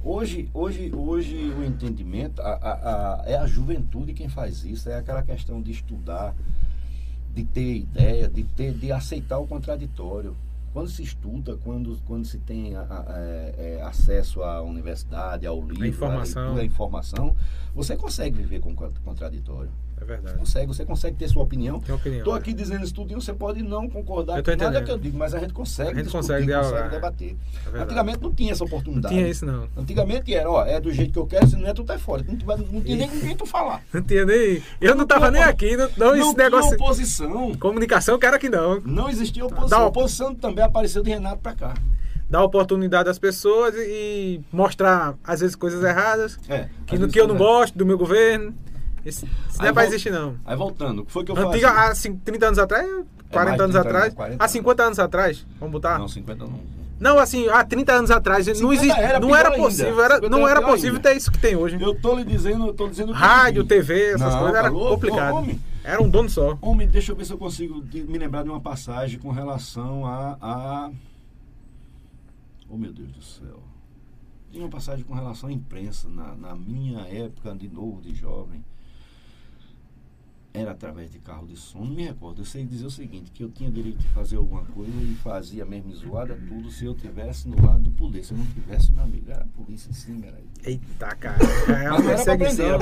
Hoje, 0.02 0.48
hoje, 0.54 0.92
hoje 0.94 1.36
o 1.58 1.64
entendimento 1.64 2.40
a, 2.40 2.52
a- 2.52 3.20
a- 3.20 3.22
é 3.26 3.36
a 3.36 3.46
juventude 3.46 4.12
quem 4.14 4.28
faz 4.28 4.64
isso, 4.64 4.88
é 4.88 4.96
aquela 4.96 5.22
questão 5.22 5.60
de 5.60 5.72
estudar, 5.72 6.34
de 7.34 7.44
ter 7.44 7.78
ideia, 7.78 8.28
de 8.28 8.44
ter, 8.44 8.72
de 8.74 8.92
aceitar 8.92 9.38
o 9.38 9.46
contraditório. 9.46 10.36
Quando 10.72 10.88
se 10.88 11.02
estuda, 11.02 11.56
quando, 11.64 11.98
quando 12.06 12.24
se 12.26 12.38
tem 12.38 12.74
é, 12.76 12.78
é, 13.78 13.82
acesso 13.82 14.42
à 14.42 14.62
universidade, 14.62 15.46
ao 15.46 15.60
livro, 15.60 15.82
à 15.84 15.88
informação. 15.88 16.42
leitura, 16.42 16.62
à 16.62 16.66
informação, 16.66 17.36
você 17.74 17.96
consegue 17.96 18.36
viver 18.36 18.60
com 18.60 18.70
o 18.72 18.74
contraditório. 19.04 19.70
É 20.00 20.04
verdade. 20.04 20.38
Consegue, 20.38 20.66
você 20.66 20.84
consegue 20.84 21.16
ter 21.16 21.28
sua 21.28 21.42
opinião. 21.42 21.80
Tem 21.80 21.94
opinião. 21.94 22.18
Estou 22.20 22.34
né? 22.34 22.40
aqui 22.40 22.52
dizendo 22.52 22.84
isso 22.84 22.94
tudo 22.94 23.12
e 23.12 23.14
você 23.14 23.32
pode 23.32 23.62
não 23.62 23.88
concordar 23.88 24.42
com 24.42 24.56
nada 24.56 24.82
que 24.82 24.90
eu 24.90 24.98
digo, 24.98 25.18
mas 25.18 25.34
a 25.34 25.38
gente 25.38 25.52
consegue 25.52 25.90
A 25.90 25.94
gente 25.94 26.04
discutir, 26.04 26.26
consegue 26.28 26.52
consegue 26.52 26.86
é. 26.86 26.88
debater. 26.88 27.36
É. 27.74 27.78
Antigamente 27.78 28.20
não 28.20 28.32
tinha 28.32 28.52
essa 28.52 28.64
Não 28.64 28.68
oportunidade. 28.68 29.14
tinha 29.14 29.28
isso, 29.28 29.44
não. 29.44 29.68
Antigamente 29.76 30.34
era, 30.34 30.50
ó, 30.50 30.64
é 30.64 30.80
do 30.80 30.92
jeito 30.92 31.12
que 31.12 31.18
eu 31.18 31.26
quero, 31.26 31.46
se 31.46 31.56
não 31.56 31.68
é, 31.68 31.74
tu 31.74 31.84
tá 31.84 31.98
fora. 31.98 32.24
Não, 32.26 32.36
tinha- 32.36 32.56
não 32.56 32.80
tinha 32.82 32.96
nem 32.96 33.08
quem 33.08 33.36
tu 33.36 33.44
falar. 33.46 33.82
Não 33.92 34.02
tinha 34.02 34.24
nem. 34.24 34.62
Eu 34.80 34.94
não 34.94 35.06
tava 35.06 35.30
nem 35.30 35.42
aqui, 35.42 35.76
não, 35.76 35.88
não, 35.96 36.14
esse 36.14 36.34
tinha 36.34 36.44
negócio. 36.44 36.74
oposição. 36.74 37.54
Comunicação, 37.56 38.18
quero 38.18 38.38
que 38.38 38.48
não. 38.48 38.80
Não 38.80 39.08
existia 39.08 39.42
Dá 39.42 39.46
oposição. 39.48 39.78
uma- 39.78 39.84
A 39.84 39.88
oposição 39.88 40.34
também 40.34 40.64
apareceu 40.64 41.02
de 41.02 41.10
Renato 41.10 41.38
pra 41.42 41.54
cá. 41.54 41.74
Dar 42.30 42.42
oportunidade 42.44 43.08
às 43.08 43.18
pessoas 43.18 43.74
e 43.76 44.40
mostrar, 44.52 45.14
às 45.24 45.40
vezes, 45.40 45.56
coisas 45.56 45.82
erradas. 45.82 46.38
É. 46.48 46.68
Que, 46.86 46.98
que 47.08 47.18
eu 47.20 47.26
não 47.26 47.36
coisa- 47.36 47.52
gosto 47.52 47.78
do 47.78 47.86
meu 47.86 47.96
governo. 47.96 48.54
Isso, 49.08 49.26
não 49.58 49.66
é 49.66 49.72
pra 49.72 49.86
existir, 49.86 50.10
não. 50.12 50.36
Aí 50.44 50.56
voltando, 50.56 51.02
o 51.02 51.04
que 51.06 51.12
foi 51.12 51.24
que 51.24 51.30
eu 51.32 51.36
Antiga, 51.36 51.68
fazia? 51.68 51.90
há 51.90 51.94
cin- 51.94 52.16
30 52.16 52.46
anos 52.46 52.58
atrás, 52.58 52.86
40 52.86 53.04
mais 53.50 53.60
anos 53.60 53.72
30 53.74 53.80
atrás, 53.80 54.04
anos, 54.04 54.14
40 54.14 54.44
há 54.44 54.48
50 54.48 54.82
anos 54.82 54.98
atrás, 54.98 55.46
vamos 55.58 55.72
botar? 55.72 55.98
Não, 55.98 56.08
50 56.08 56.44
não. 56.44 56.78
Não, 57.00 57.16
assim, 57.18 57.48
há 57.48 57.64
30 57.64 57.92
anos 57.92 58.10
atrás 58.10 58.46
não, 58.48 58.54
50 58.56 58.74
existe, 58.74 59.00
era 59.00 59.20
não 59.20 59.34
era 59.36 59.52
possível, 59.52 60.02
era, 60.02 60.14
50 60.16 60.28
não 60.36 60.48
era 60.48 60.58
era 60.60 60.66
possível 60.68 60.96
ainda. 60.96 61.08
ter 61.10 61.16
isso 61.16 61.30
que 61.30 61.38
tem 61.38 61.54
hoje. 61.54 61.80
Eu 61.80 61.94
tô 61.94 62.16
lhe 62.16 62.24
dizendo, 62.24 62.66
eu 62.66 62.74
tô 62.74 62.88
dizendo 62.88 63.12
Rádio. 63.12 63.64
TV, 63.64 64.14
essas 64.14 64.20
Não, 64.20 64.30
coisas 64.40 64.52
tá 64.52 64.58
era 64.58 64.68
louco? 64.68 64.94
complicado. 64.94 65.34
Homem, 65.36 65.60
Era 65.84 66.02
um 66.02 66.08
dono 66.10 66.28
só. 66.28 66.58
homem, 66.60 66.88
deixa 66.88 67.12
eu 67.12 67.16
ver 67.16 67.24
se 67.24 67.32
eu 67.32 67.38
consigo 67.38 67.82
me 67.92 68.18
lembrar 68.18 68.42
de 68.42 68.50
uma 68.50 68.60
passagem 68.60 69.18
com 69.20 69.30
relação 69.30 70.04
a. 70.04 70.36
a... 70.42 70.90
Oh 72.68 72.76
meu 72.76 72.92
Deus 72.92 73.10
do 73.12 73.22
céu. 73.22 73.62
Tinha 74.50 74.64
uma 74.64 74.70
passagem 74.70 75.04
com 75.04 75.14
relação 75.14 75.48
à 75.48 75.52
imprensa 75.52 76.08
na, 76.08 76.34
na 76.34 76.54
minha 76.56 77.00
época 77.02 77.54
de 77.54 77.68
novo, 77.68 78.00
de 78.02 78.14
jovem. 78.14 78.64
Era 80.60 80.72
através 80.72 81.10
de 81.10 81.18
carro 81.18 81.46
de 81.46 81.56
som, 81.56 81.78
não 81.84 81.94
me 81.94 82.04
recordo. 82.04 82.40
Eu 82.40 82.44
sei 82.44 82.64
dizer 82.64 82.86
o 82.86 82.90
seguinte, 82.90 83.30
que 83.32 83.42
eu 83.42 83.50
tinha 83.50 83.70
direito 83.70 83.98
de 83.98 84.08
fazer 84.08 84.36
alguma 84.36 84.64
coisa 84.64 84.90
e 85.02 85.14
fazia 85.22 85.64
mesmo 85.64 85.94
zoada 85.94 86.34
tudo 86.48 86.70
se 86.70 86.84
eu 86.84 86.94
tivesse 86.94 87.48
no 87.48 87.64
lado 87.64 87.80
do 87.80 87.90
poder. 87.92 88.24
Se 88.24 88.32
eu 88.32 88.38
não 88.38 88.46
tivesse, 88.46 88.90
meu 88.92 89.04
amigo, 89.04 89.30
era 89.30 89.42
a 89.42 89.46
polícia 89.46 89.90
em 89.90 89.94
cima, 89.94 90.26
era. 90.26 90.38
Eita, 90.64 91.14
cara. 91.16 91.38
É 91.68 91.90
uma 91.90 91.96
prender, 91.98 92.16
perseguição. 92.24 92.78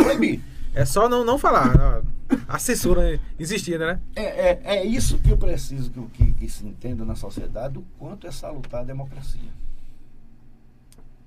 É 0.74 0.84
só 0.84 1.08
não, 1.08 1.24
não 1.24 1.38
falar. 1.38 2.02
A 2.48 2.58
censura 2.58 3.18
existia, 3.38 3.78
né? 3.78 4.00
É, 4.14 4.22
é, 4.22 4.60
é 4.76 4.84
isso 4.84 5.18
que 5.18 5.30
eu 5.30 5.36
preciso 5.38 5.90
que, 5.90 6.00
que, 6.08 6.32
que 6.32 6.48
se 6.50 6.66
entenda 6.66 7.04
na 7.04 7.14
sociedade, 7.14 7.78
o 7.78 7.84
quanto 7.98 8.26
é 8.26 8.30
salutar 8.30 8.80
a 8.82 8.84
democracia. 8.84 9.48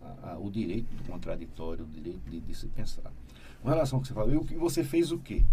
A- 0.01 0.31
a- 0.33 0.37
o 0.39 0.49
direito 0.51 0.87
do 0.95 1.03
contraditório, 1.03 1.83
o 1.85 1.87
direito 1.87 2.21
de, 2.29 2.39
de 2.39 2.55
se 2.55 2.67
pensar. 2.67 3.11
Com 3.61 3.69
relação 3.69 3.97
ao 3.97 4.01
que 4.01 4.07
você 4.07 4.13
falou, 4.13 4.31
eu, 4.31 4.43
você 4.59 4.83
fez 4.83 5.11
o 5.11 5.17
quê? 5.17 5.43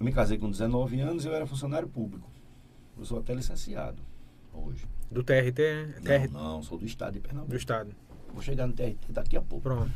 Eu 0.00 0.04
me 0.06 0.12
casei 0.12 0.38
com 0.38 0.50
19 0.50 0.98
anos 1.00 1.24
e 1.26 1.28
eu 1.28 1.34
era 1.34 1.46
funcionário 1.46 1.86
público. 1.86 2.26
Eu 2.98 3.04
sou 3.04 3.18
até 3.18 3.34
licenciado 3.34 3.98
hoje. 4.52 4.86
Do 5.10 5.22
TRT, 5.22 5.60
né? 5.60 5.94
TRT 6.02 6.32
Não, 6.32 6.42
não, 6.54 6.62
sou 6.62 6.78
do 6.78 6.86
estado 6.86 7.12
de 7.12 7.20
Pernambuco. 7.20 7.50
do 7.50 7.56
Estado. 7.56 7.90
Vou 8.32 8.42
chegar 8.42 8.66
no 8.66 8.72
TRT 8.72 8.96
daqui 9.12 9.36
a 9.36 9.42
pouco. 9.42 9.62
Pronto. 9.62 9.90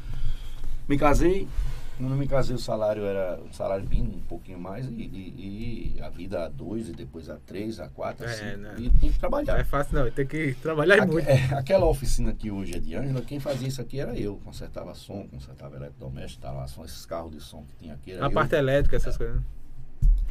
Me 0.87 0.99
casei, 0.99 1.49
quando 1.97 2.15
me 2.17 2.29
casei 2.29 2.55
o 2.55 2.59
salário 2.59 3.03
era 3.05 3.41
um 3.43 3.51
salário 3.51 3.89
mínimo, 3.89 4.17
um 4.17 4.21
pouquinho 4.29 4.59
mais, 4.61 4.87
e, 4.87 4.91
e- 4.93 5.95
e 5.97 6.03
a 6.03 6.11
vida 6.11 6.45
a 6.45 6.49
dois, 6.51 6.91
e 6.91 6.93
depois 6.93 7.31
a 7.31 7.37
três, 7.37 7.81
a 7.81 7.89
quatro, 7.89 8.27
a 8.27 8.31
É, 8.31 8.35
cinco, 8.35 8.59
né? 8.59 8.75
e 8.77 8.91
tinha 8.91 8.91
que 8.91 9.07
Não 9.07 9.13
trabalhar. 9.19 9.59
é 9.59 9.65
fácil, 9.65 9.95
não. 10.05 10.11
Tem 10.11 10.27
que 10.27 10.53
trabalhar 10.61 10.97
Aque- 11.03 11.13
muito. 11.13 11.27
é, 11.27 11.45
aquela 11.55 11.87
oficina 11.87 12.35
que 12.35 12.51
hoje 12.51 12.75
é 12.75 12.79
de 12.79 12.95
Ângela, 12.95 13.23
quem 13.23 13.41
fazia 13.41 13.69
isso 13.69 13.81
aqui 13.81 13.99
era 14.01 14.15
eu. 14.19 14.37
Consertava 14.45 14.95
som, 14.95 15.27
consertava 15.29 15.77
eletrodoméstico, 15.77 16.45
instalação, 16.45 16.85
esses 16.85 17.07
carros 17.07 17.31
de 17.33 17.41
som 17.41 17.65
que 17.65 17.77
tinha 17.79 17.95
aqui. 17.95 18.13
Era 18.13 18.27
A 18.27 18.29
eu, 18.29 18.33
parte 18.33 18.55
elétrica, 18.55 18.97
essas 18.97 19.17
coisas. 19.17 19.41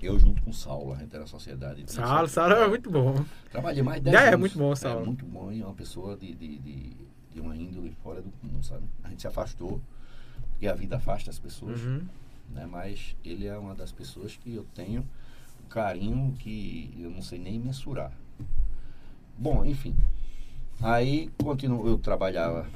Eu 0.01 0.17
junto 0.19 0.41
com 0.41 0.49
o 0.49 0.53
Saulo, 0.53 0.93
a 0.93 0.97
gente 0.97 1.15
era 1.15 1.25
sociedade. 1.25 1.83
de- 1.83 1.91
Sala, 1.91 2.27
sala 2.27 2.55
é 2.55 2.67
muito 2.67 2.89
bom. 2.91 3.23
Trabalhei 3.51 3.81
mais 3.83 3.99
de 3.99 4.05
10 4.05 4.13
Já 4.17 4.23
é 4.23 4.27
anos. 4.29 4.39
muito 4.39 4.57
bom 4.57 4.75
Saulo. 4.75 5.01
É 5.01 5.05
muito 5.05 5.25
bom 5.25 5.51
e 5.51 5.61
é 5.61 5.65
uma 5.65 5.73
pessoa 5.73 6.15
de, 6.17 6.33
de, 6.33 6.57
de, 6.59 6.95
de 7.33 7.39
uma 7.41 7.55
índole 7.55 7.91
fora 8.03 8.21
do 8.21 8.29
comum, 8.31 8.61
sabe? 8.61 8.83
A 9.03 9.09
gente 9.09 9.21
se 9.21 9.27
afastou, 9.27 9.81
porque 10.51 10.67
a 10.67 10.73
vida 10.73 10.97
afasta 10.97 11.29
as 11.29 11.39
pessoas 11.39 11.79
Uhum. 11.81 12.01
né? 12.51 12.65
Mas 12.69 13.15
ele 13.23 13.45
é 13.47 13.57
uma 13.57 13.73
das 13.75 13.91
pessoas 13.91 14.35
que 14.35 14.53
eu 14.53 14.65
tenho 14.75 15.01
um 15.63 15.67
carinho 15.69 16.33
que 16.39 16.93
eu 16.99 17.09
não 17.09 17.21
sei 17.21 17.39
nem 17.39 17.59
mensurar. 17.59 18.11
Bom, 19.37 19.65
enfim. 19.65 19.95
Aí 20.81 21.29
continuo, 21.41 21.87
eu 21.87 21.97
trabalhava 21.97 22.67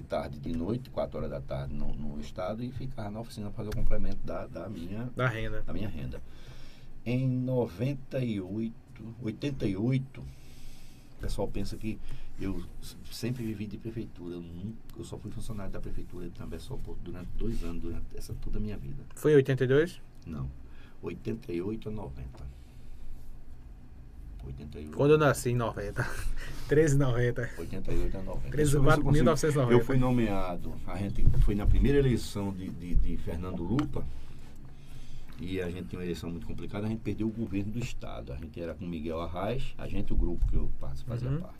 de 0.00 0.06
tarde 0.08 0.38
de 0.38 0.52
noite, 0.56 0.90
4 0.90 1.18
horas 1.18 1.30
da 1.30 1.40
tarde 1.40 1.74
no, 1.74 1.92
no 1.94 2.20
estado 2.20 2.62
e 2.62 2.70
ficava 2.70 3.10
na 3.10 3.20
oficina 3.20 3.46
para 3.50 3.56
fazer 3.64 3.70
o 3.70 3.76
complemento 3.76 4.18
da, 4.24 4.46
da 4.46 4.68
minha 4.68 5.10
Da 5.16 5.28
renda. 5.28 5.62
da 5.62 5.72
minha 5.72 5.88
renda. 5.88 6.22
Em 7.04 7.26
98, 7.28 8.74
88, 9.22 10.20
o 10.20 11.20
pessoal 11.20 11.48
pensa 11.48 11.76
que 11.76 11.98
eu 12.40 12.62
sempre 13.10 13.44
vivi 13.44 13.66
de 13.66 13.76
prefeitura. 13.78 14.34
Eu, 14.36 14.40
nunca, 14.42 14.76
eu 14.96 15.04
só 15.04 15.18
fui 15.18 15.30
funcionário 15.30 15.72
da 15.72 15.80
prefeitura 15.80 16.26
de 16.26 16.32
Também 16.32 16.58
por 16.84 16.96
durante 17.02 17.28
dois 17.36 17.62
anos, 17.64 17.82
durante 17.82 18.04
essa 18.16 18.34
toda 18.34 18.58
a 18.58 18.60
minha 18.60 18.76
vida. 18.76 19.02
Foi 19.16 19.32
em 19.32 19.36
82? 19.36 20.00
Não. 20.26 20.48
88 21.02 21.88
a 21.88 21.92
90. 21.92 22.47
88. 24.48 24.96
Quando 24.96 25.10
eu 25.12 25.18
nasci, 25.18 25.50
em 25.50 25.54
90. 25.56 26.02
13,90. 26.68 27.48
88 27.58 28.16
a 28.18 28.22
90. 28.22 28.50
13 28.50 28.70
de 28.70 28.76
Eu 28.76 28.82
4 28.82 29.00
de 29.00 29.04
consigo- 29.04 29.12
1990. 29.24 29.72
Eu 29.80 29.84
fui 29.86 29.96
nomeado, 29.96 30.74
a 30.86 30.96
gente 30.98 31.24
foi 31.40 31.54
na 31.54 31.66
primeira 31.66 31.98
eleição 31.98 32.52
de, 32.52 32.68
de, 32.68 32.94
de 32.94 33.16
Fernando 33.18 33.62
Lupa, 33.62 34.04
e 35.40 35.60
a 35.60 35.70
gente 35.70 35.88
tinha 35.88 35.98
uma 36.00 36.04
eleição 36.04 36.30
muito 36.30 36.46
complicada, 36.46 36.86
a 36.86 36.88
gente 36.90 37.00
perdeu 37.00 37.28
o 37.28 37.30
governo 37.30 37.70
do 37.72 37.78
estado. 37.78 38.32
A 38.32 38.36
gente 38.36 38.60
era 38.60 38.74
com 38.74 38.84
Miguel 38.86 39.20
Arraes, 39.22 39.72
a 39.78 39.86
gente, 39.86 40.12
o 40.12 40.16
grupo 40.16 40.44
que 40.48 40.56
eu 40.56 40.68
fazia 40.80 41.28
Uhum. 41.28 41.40
parte. 41.40 41.54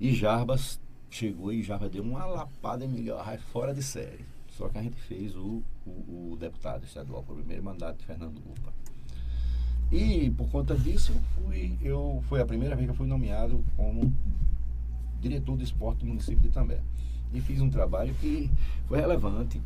E 0.00 0.14
Jarbas 0.14 0.80
chegou 1.10 1.52
e 1.52 1.62
Jarbas 1.62 1.90
deu 1.90 2.02
uma 2.04 2.24
lapada 2.24 2.84
em 2.84 2.88
Miguel 2.88 3.18
Arraes 3.18 3.42
fora 3.52 3.74
de 3.74 3.82
série. 3.82 4.24
Só 4.50 4.68
que 4.68 4.78
a 4.78 4.82
gente 4.82 4.96
fez 5.02 5.34
o, 5.36 5.62
o, 5.84 6.30
o 6.32 6.36
deputado 6.38 6.84
estadual, 6.84 7.22
foi 7.24 7.34
o 7.34 7.38
primeiro 7.38 7.62
mandato 7.64 7.98
de 7.98 8.06
Fernando 8.06 8.36
Lupa. 8.46 8.72
E 9.90 10.30
por 10.30 10.48
conta 10.50 10.76
disso, 10.76 11.12
eu 11.12 11.20
fui, 11.34 11.78
eu, 11.80 12.24
foi 12.28 12.40
a 12.40 12.46
primeira 12.46 12.74
vez 12.74 12.86
que 12.86 12.90
eu 12.90 12.96
fui 12.96 13.06
nomeado 13.06 13.64
como 13.76 14.12
diretor 15.20 15.56
do 15.56 15.62
esporte 15.62 16.00
do 16.00 16.06
município 16.06 16.40
de 16.40 16.48
Itambé. 16.48 16.80
E 17.32 17.40
fiz 17.40 17.60
um 17.60 17.70
trabalho 17.70 18.14
que 18.14 18.50
foi 18.86 18.98
relevante. 18.98 19.60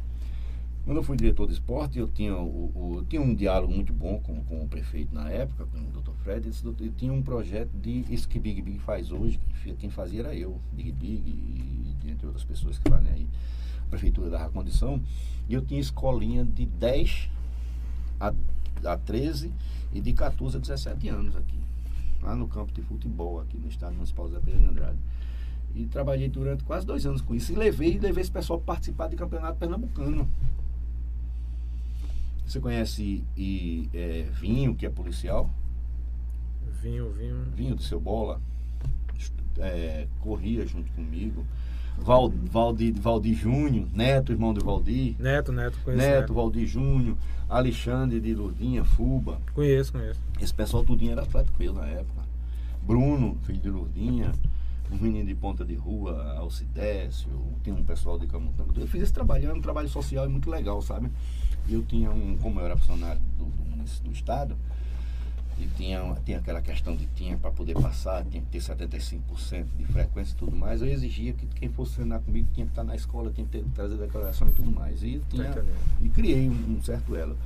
Quando 0.85 0.96
eu 0.96 1.02
fui 1.02 1.16
diretor 1.16 1.46
de 1.46 1.54
esporte, 1.54 1.98
eu 1.98 2.09
tinha, 2.09 2.35
o, 2.37 2.96
eu 2.98 3.04
tinha 3.04 3.20
um 3.20 3.35
diálogo 3.35 3.72
muito 3.72 3.92
bom 3.92 4.18
com, 4.20 4.42
com 4.44 4.62
o 4.62 4.68
prefeito 4.68 5.14
na 5.14 5.30
época, 5.30 5.66
com 5.66 5.78
o 5.78 6.02
Dr. 6.02 6.12
Fred. 6.22 6.50
Eu 6.64 6.92
tinha 6.92 7.12
um 7.12 7.22
projeto 7.22 7.70
de 7.74 8.04
isso 8.11 8.28
que 8.28 8.38
Big 8.38 8.61
Big 8.62 8.78
faz 8.78 9.12
hoje, 9.12 9.38
que 9.62 9.72
quem 9.74 9.90
fazia 9.90 10.20
era 10.20 10.35
eu, 10.35 10.59
Big 10.72 10.92
Big, 10.92 11.30
e 11.30 12.11
entre 12.11 12.26
outras 12.26 12.44
pessoas 12.44 12.78
que 12.78 12.88
fazem 12.88 13.11
aí. 13.12 13.26
A 13.87 13.90
prefeitura 13.90 14.30
dava 14.30 14.50
condição. 14.50 15.00
E 15.48 15.54
eu 15.54 15.62
tinha 15.62 15.80
escolinha 15.80 16.44
de 16.44 16.66
10 16.66 17.28
a, 18.18 18.33
a 18.85 18.96
13 18.96 19.52
e 19.92 20.00
de 20.00 20.12
14 20.12 20.57
a 20.57 20.61
17 20.61 21.09
anos 21.09 21.37
aqui. 21.37 21.59
Lá 22.22 22.35
no 22.35 22.46
campo 22.48 22.72
de 22.72 22.83
futebol, 22.83 23.40
aqui 23.40 23.57
no 23.59 23.68
estado 23.68 23.94
municipal 23.94 24.29
Zé 24.29 24.38
Pedro 24.38 24.61
de 24.61 24.66
Andrade. 24.66 24.98
E 25.74 25.87
trabalhei 25.87 26.29
durante 26.29 26.64
quase 26.64 26.85
dois 26.85 27.07
anos 27.07 27.20
com 27.20 27.35
isso. 27.35 27.53
E 27.53 27.55
levei, 27.55 27.98
levei 27.98 28.22
esse 28.22 28.31
pessoal 28.31 28.59
para 28.59 28.74
participar 28.74 29.09
de 29.09 29.16
campeonato 29.16 29.59
pernambucano. 29.59 30.29
Você 32.44 32.61
conhece 32.61 33.24
e, 33.37 33.88
é, 33.94 34.29
Vinho, 34.33 34.74
que 34.74 34.85
é 34.85 34.90
policial? 34.90 35.48
Vinho, 36.83 37.12
vinho. 37.12 37.44
Vinho 37.55 37.76
do 37.76 37.83
seu 37.83 38.00
bola. 38.00 38.40
É, 39.59 40.09
corria 40.20 40.66
junto 40.66 40.90
comigo. 40.92 41.46
Val, 41.98 42.31
Valdir, 42.31 42.94
Valdir 42.98 43.35
Júnior, 43.35 43.87
Neto, 43.92 44.33
irmão 44.33 44.55
do 44.55 44.64
Valdir. 44.64 45.14
Neto, 45.18 45.53
Neto, 45.53 45.79
conheço. 45.85 46.03
Neto. 46.03 46.35
Valdir 46.35 46.66
Júnior, 46.66 47.16
Alexandre 47.48 48.20
de 48.20 48.35
Lourdinha, 48.35 48.85
Fuba. 48.85 49.40
Conheço, 49.55 49.92
conheço. 49.92 50.20
Esse 50.40 50.55
pessoal 50.55 50.85
tudinho 50.85 51.12
era 51.12 51.22
atlético 51.22 51.59
meu 51.59 51.72
na 51.72 51.87
época. 51.87 52.20
Bruno, 52.83 53.37
filho 53.42 53.61
de 53.61 53.70
Lourdinha, 53.70 54.33
um 54.90 54.96
menino 54.96 55.26
de 55.26 55.35
ponta 55.35 55.64
de 55.64 55.74
rua, 55.74 56.35
Alcidécio, 56.38 57.29
tem 57.62 57.72
um 57.72 57.83
pessoal 57.85 58.18
de 58.18 58.26
Camutanga. 58.26 58.81
Eu 58.81 58.87
fiz 58.87 59.03
esse 59.03 59.12
trabalho, 59.12 59.44
era 59.44 59.55
um 59.55 59.61
trabalho 59.61 59.88
social 59.88 60.26
e 60.26 60.29
muito 60.29 60.50
legal, 60.50 60.81
sabe? 60.83 61.11
Eu 61.68 61.83
tinha 61.83 62.11
um, 62.11 62.37
como 62.38 62.59
eu 62.61 62.66
era 62.66 62.76
funcionário 62.76 63.20
do, 63.38 63.44
do, 63.44 64.03
do 64.05 64.12
Estado, 64.12 64.57
e 65.61 65.68
tinha, 65.77 66.16
tinha 66.25 66.38
aquela 66.38 66.62
questão 66.62 66.96
de 66.96 67.07
tinha 67.14 67.37
para 67.37 67.51
poder 67.51 67.75
passar, 67.75 68.25
tinha 68.25 68.42
que 68.42 68.49
ter 68.49 68.59
75% 68.59 69.66
de 69.77 69.85
frequência 69.85 70.33
e 70.33 70.37
tudo 70.37 70.57
mais, 70.57 70.81
eu 70.81 70.88
exigia 70.88 71.35
que 71.35 71.46
quem 71.46 71.68
fosse 71.68 71.96
treinar 71.96 72.20
comigo 72.20 72.49
tinha 72.55 72.64
que 72.64 72.73
estar 72.73 72.83
na 72.83 72.96
escola, 72.96 73.31
tinha 73.31 73.46
que 73.46 73.59
ter, 73.59 73.64
trazer 73.75 73.96
declaração 73.96 74.49
e 74.49 74.53
tudo 74.53 74.70
mais. 74.70 75.03
E, 75.03 75.20
tinha, 75.29 75.53
e 76.01 76.09
criei 76.09 76.49
um, 76.49 76.77
um, 76.79 76.83
certo 76.83 77.14
elo. 77.14 77.37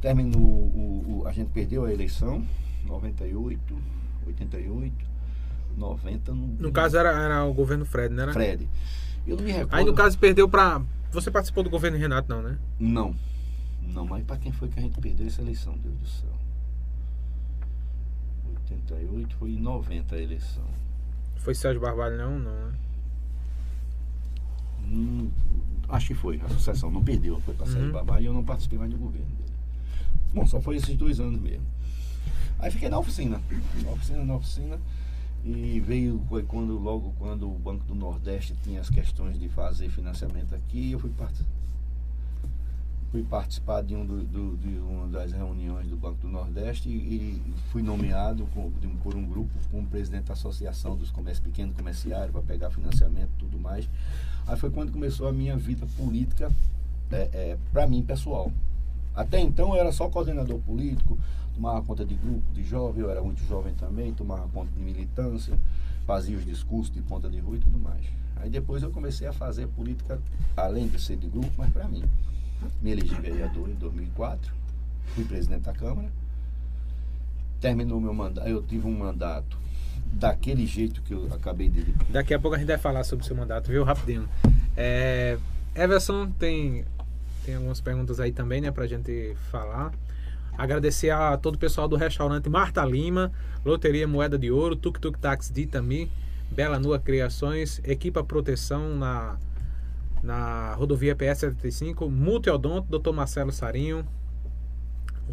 Terminou, 0.00 0.40
o, 0.40 1.22
o, 1.22 1.28
a 1.28 1.32
gente 1.32 1.48
perdeu 1.48 1.84
a 1.84 1.92
eleição, 1.92 2.42
98, 2.86 3.60
88, 4.26 4.94
90. 5.76 6.32
No, 6.32 6.46
no 6.46 6.72
caso 6.72 6.96
era, 6.96 7.10
era 7.10 7.44
o 7.44 7.52
governo 7.52 7.84
Fred, 7.84 8.14
né? 8.14 8.32
Fred. 8.32 8.66
Eu 9.26 9.36
não 9.36 9.44
me 9.44 9.52
recordo. 9.52 9.74
Aí 9.74 9.84
no 9.84 9.94
caso 9.94 10.18
perdeu 10.18 10.48
para. 10.48 10.82
Você 11.12 11.30
participou 11.30 11.62
do 11.62 11.68
governo 11.68 11.98
Renato, 11.98 12.28
não, 12.28 12.42
né? 12.42 12.58
Não. 12.80 13.14
Não, 13.82 14.06
mas 14.06 14.24
para 14.24 14.38
quem 14.38 14.50
foi 14.52 14.68
que 14.68 14.78
a 14.78 14.82
gente 14.82 14.98
perdeu 14.98 15.26
essa 15.26 15.42
eleição, 15.42 15.76
Deus 15.76 15.94
do 15.96 16.06
céu? 16.06 16.30
88 18.90 19.36
foi 19.36 19.50
em 19.52 19.60
90 19.60 20.14
a 20.14 20.18
eleição. 20.20 20.64
Foi 21.36 21.54
Sérgio 21.54 21.80
Barbalho 21.80 22.16
não, 22.18 22.38
não, 22.38 22.66
né? 22.66 22.72
Hum, 24.84 25.30
acho 25.88 26.08
que 26.08 26.14
foi, 26.14 26.40
a 26.40 26.48
sucessão 26.48 26.90
não 26.90 27.02
perdeu, 27.02 27.40
foi 27.40 27.54
para 27.54 27.66
Sérgio 27.66 27.86
uhum. 27.86 27.92
Barbalho 27.92 28.22
e 28.22 28.26
eu 28.26 28.32
não 28.32 28.44
participei 28.44 28.78
mais 28.78 28.90
do 28.90 28.98
governo 28.98 29.26
dele. 29.26 29.52
Bom, 30.34 30.46
só 30.46 30.60
foi 30.60 30.76
esses 30.76 30.96
dois 30.96 31.20
anos 31.20 31.40
mesmo. 31.40 31.66
Aí 32.58 32.70
fiquei 32.70 32.88
na 32.88 32.98
oficina, 32.98 33.40
na 33.84 33.90
oficina, 33.90 34.24
na 34.24 34.34
oficina. 34.34 34.78
E 35.44 35.80
veio 35.80 36.22
foi 36.28 36.44
quando 36.44 36.78
logo 36.78 37.12
quando 37.18 37.50
o 37.50 37.58
Banco 37.58 37.84
do 37.84 37.96
Nordeste 37.96 38.54
tinha 38.62 38.80
as 38.80 38.88
questões 38.88 39.38
de 39.40 39.48
fazer 39.48 39.88
financiamento 39.88 40.54
aqui, 40.54 40.92
eu 40.92 41.00
fui 41.00 41.10
participar 41.10 41.61
fui 43.12 43.22
participar 43.22 43.82
de, 43.82 43.94
um 43.94 44.06
do, 44.06 44.22
do, 44.24 44.56
de 44.56 44.78
uma 44.78 45.06
das 45.06 45.32
reuniões 45.32 45.86
do 45.86 45.96
Banco 45.96 46.16
do 46.22 46.28
Nordeste 46.28 46.88
e, 46.88 46.92
e 46.92 47.54
fui 47.70 47.82
nomeado 47.82 48.48
com, 48.54 48.72
de, 48.80 48.88
por 48.88 49.14
um 49.14 49.24
grupo 49.26 49.50
como 49.70 49.86
presidente 49.86 50.24
da 50.24 50.32
Associação 50.32 50.96
dos 50.96 51.10
Comércios 51.10 51.46
Pequenos 51.46 51.76
Comerciários 51.76 52.32
para 52.32 52.40
pegar 52.40 52.70
financiamento 52.70 53.28
e 53.36 53.38
tudo 53.38 53.58
mais. 53.58 53.86
Aí 54.46 54.56
foi 54.56 54.70
quando 54.70 54.90
começou 54.90 55.28
a 55.28 55.32
minha 55.32 55.58
vida 55.58 55.86
política 55.98 56.50
é, 57.12 57.28
é, 57.34 57.58
para 57.70 57.86
mim 57.86 58.02
pessoal. 58.02 58.50
Até 59.14 59.38
então 59.38 59.74
eu 59.74 59.80
era 59.80 59.92
só 59.92 60.08
coordenador 60.08 60.58
político, 60.60 61.18
tomava 61.54 61.82
conta 61.82 62.06
de 62.06 62.14
grupo 62.14 62.50
de 62.54 62.64
jovem, 62.64 63.02
eu 63.02 63.10
era 63.10 63.22
muito 63.22 63.46
jovem 63.46 63.74
também, 63.74 64.14
tomava 64.14 64.48
conta 64.48 64.72
de 64.72 64.80
militância, 64.80 65.58
fazia 66.06 66.38
os 66.38 66.46
discursos 66.46 66.90
de 66.90 67.02
ponta 67.02 67.28
de 67.28 67.38
rua 67.40 67.56
e 67.56 67.60
tudo 67.60 67.78
mais. 67.78 68.06
Aí 68.36 68.48
depois 68.48 68.82
eu 68.82 68.90
comecei 68.90 69.26
a 69.28 69.34
fazer 69.34 69.66
política, 69.68 70.18
além 70.56 70.88
de 70.88 70.98
ser 70.98 71.18
de 71.18 71.26
grupo, 71.26 71.52
mas 71.58 71.70
para 71.70 71.86
mim. 71.86 72.02
Me 72.80 72.90
elegi 72.92 73.14
vereador 73.14 73.68
em 73.68 73.74
2004, 73.74 74.52
fui 75.14 75.24
presidente 75.24 75.62
da 75.62 75.72
Câmara. 75.72 76.08
Terminou 77.60 78.00
meu 78.00 78.12
mandato, 78.12 78.48
eu 78.48 78.62
tive 78.62 78.86
um 78.86 78.98
mandato 78.98 79.56
daquele 80.12 80.66
jeito 80.66 81.00
que 81.02 81.14
eu 81.14 81.28
acabei 81.32 81.68
de. 81.68 81.92
Daqui 82.10 82.34
a 82.34 82.38
pouco 82.38 82.54
a 82.54 82.58
gente 82.58 82.68
vai 82.68 82.78
falar 82.78 83.04
sobre 83.04 83.24
o 83.24 83.26
seu 83.26 83.36
mandato, 83.36 83.70
viu? 83.70 83.84
Rapidinho. 83.84 84.28
É, 84.76 85.38
Everson 85.74 86.30
tem, 86.38 86.84
tem 87.44 87.54
algumas 87.54 87.80
perguntas 87.80 88.20
aí 88.20 88.32
também, 88.32 88.60
né, 88.60 88.70
pra 88.70 88.86
gente 88.86 89.34
falar. 89.50 89.92
Agradecer 90.56 91.10
a 91.10 91.36
todo 91.36 91.54
o 91.54 91.58
pessoal 91.58 91.88
do 91.88 91.96
restaurante 91.96 92.48
Marta 92.48 92.84
Lima, 92.84 93.32
Loteria 93.64 94.06
Moeda 94.06 94.38
de 94.38 94.50
Ouro, 94.50 94.76
Tuk 94.76 95.00
Tuk 95.00 95.18
Taxi 95.18 95.52
de 95.52 95.62
Itami, 95.62 96.10
Bela 96.50 96.78
Nua 96.78 96.98
Criações, 96.98 97.80
Equipa 97.84 98.22
Proteção 98.22 98.94
na 98.96 99.38
na 100.22 100.74
rodovia 100.74 101.16
PS 101.16 101.38
75, 101.38 102.08
Multiodonto, 102.08 102.98
Dr. 102.98 103.12
Marcelo 103.12 103.52
Sarinho, 103.52 104.06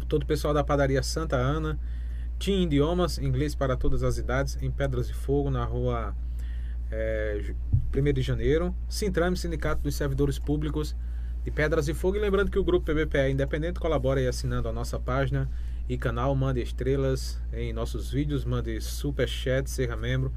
todo 0.08 0.24
o 0.24 0.26
pessoal 0.26 0.52
da 0.52 0.64
padaria 0.64 1.02
Santa 1.02 1.36
Ana, 1.36 1.78
Team 2.38 2.62
Idiomas, 2.62 3.18
inglês 3.18 3.54
para 3.54 3.76
todas 3.76 4.02
as 4.02 4.18
idades, 4.18 4.58
em 4.60 4.70
Pedras 4.70 5.06
de 5.06 5.14
Fogo, 5.14 5.50
na 5.50 5.64
rua 5.64 6.14
é, 6.90 7.54
1 7.94 8.12
de 8.12 8.22
janeiro, 8.22 8.74
Sintrame, 8.88 9.36
Sindicato 9.36 9.82
dos 9.82 9.94
Servidores 9.94 10.38
Públicos 10.38 10.96
de 11.44 11.50
Pedras 11.50 11.86
de 11.86 11.94
Fogo, 11.94 12.16
e 12.16 12.20
lembrando 12.20 12.50
que 12.50 12.58
o 12.58 12.64
grupo 12.64 12.86
PBPE 12.86 13.30
independente 13.30 13.78
colabora 13.78 14.20
aí 14.20 14.26
assinando 14.26 14.68
a 14.68 14.72
nossa 14.72 14.98
página 14.98 15.48
e 15.88 15.98
canal, 15.98 16.34
mande 16.34 16.62
estrelas 16.62 17.40
em 17.52 17.72
nossos 17.72 18.10
vídeos, 18.10 18.44
mande 18.44 18.80
super 18.80 19.28
chat, 19.28 19.68
seja 19.68 19.96
membro, 19.96 20.32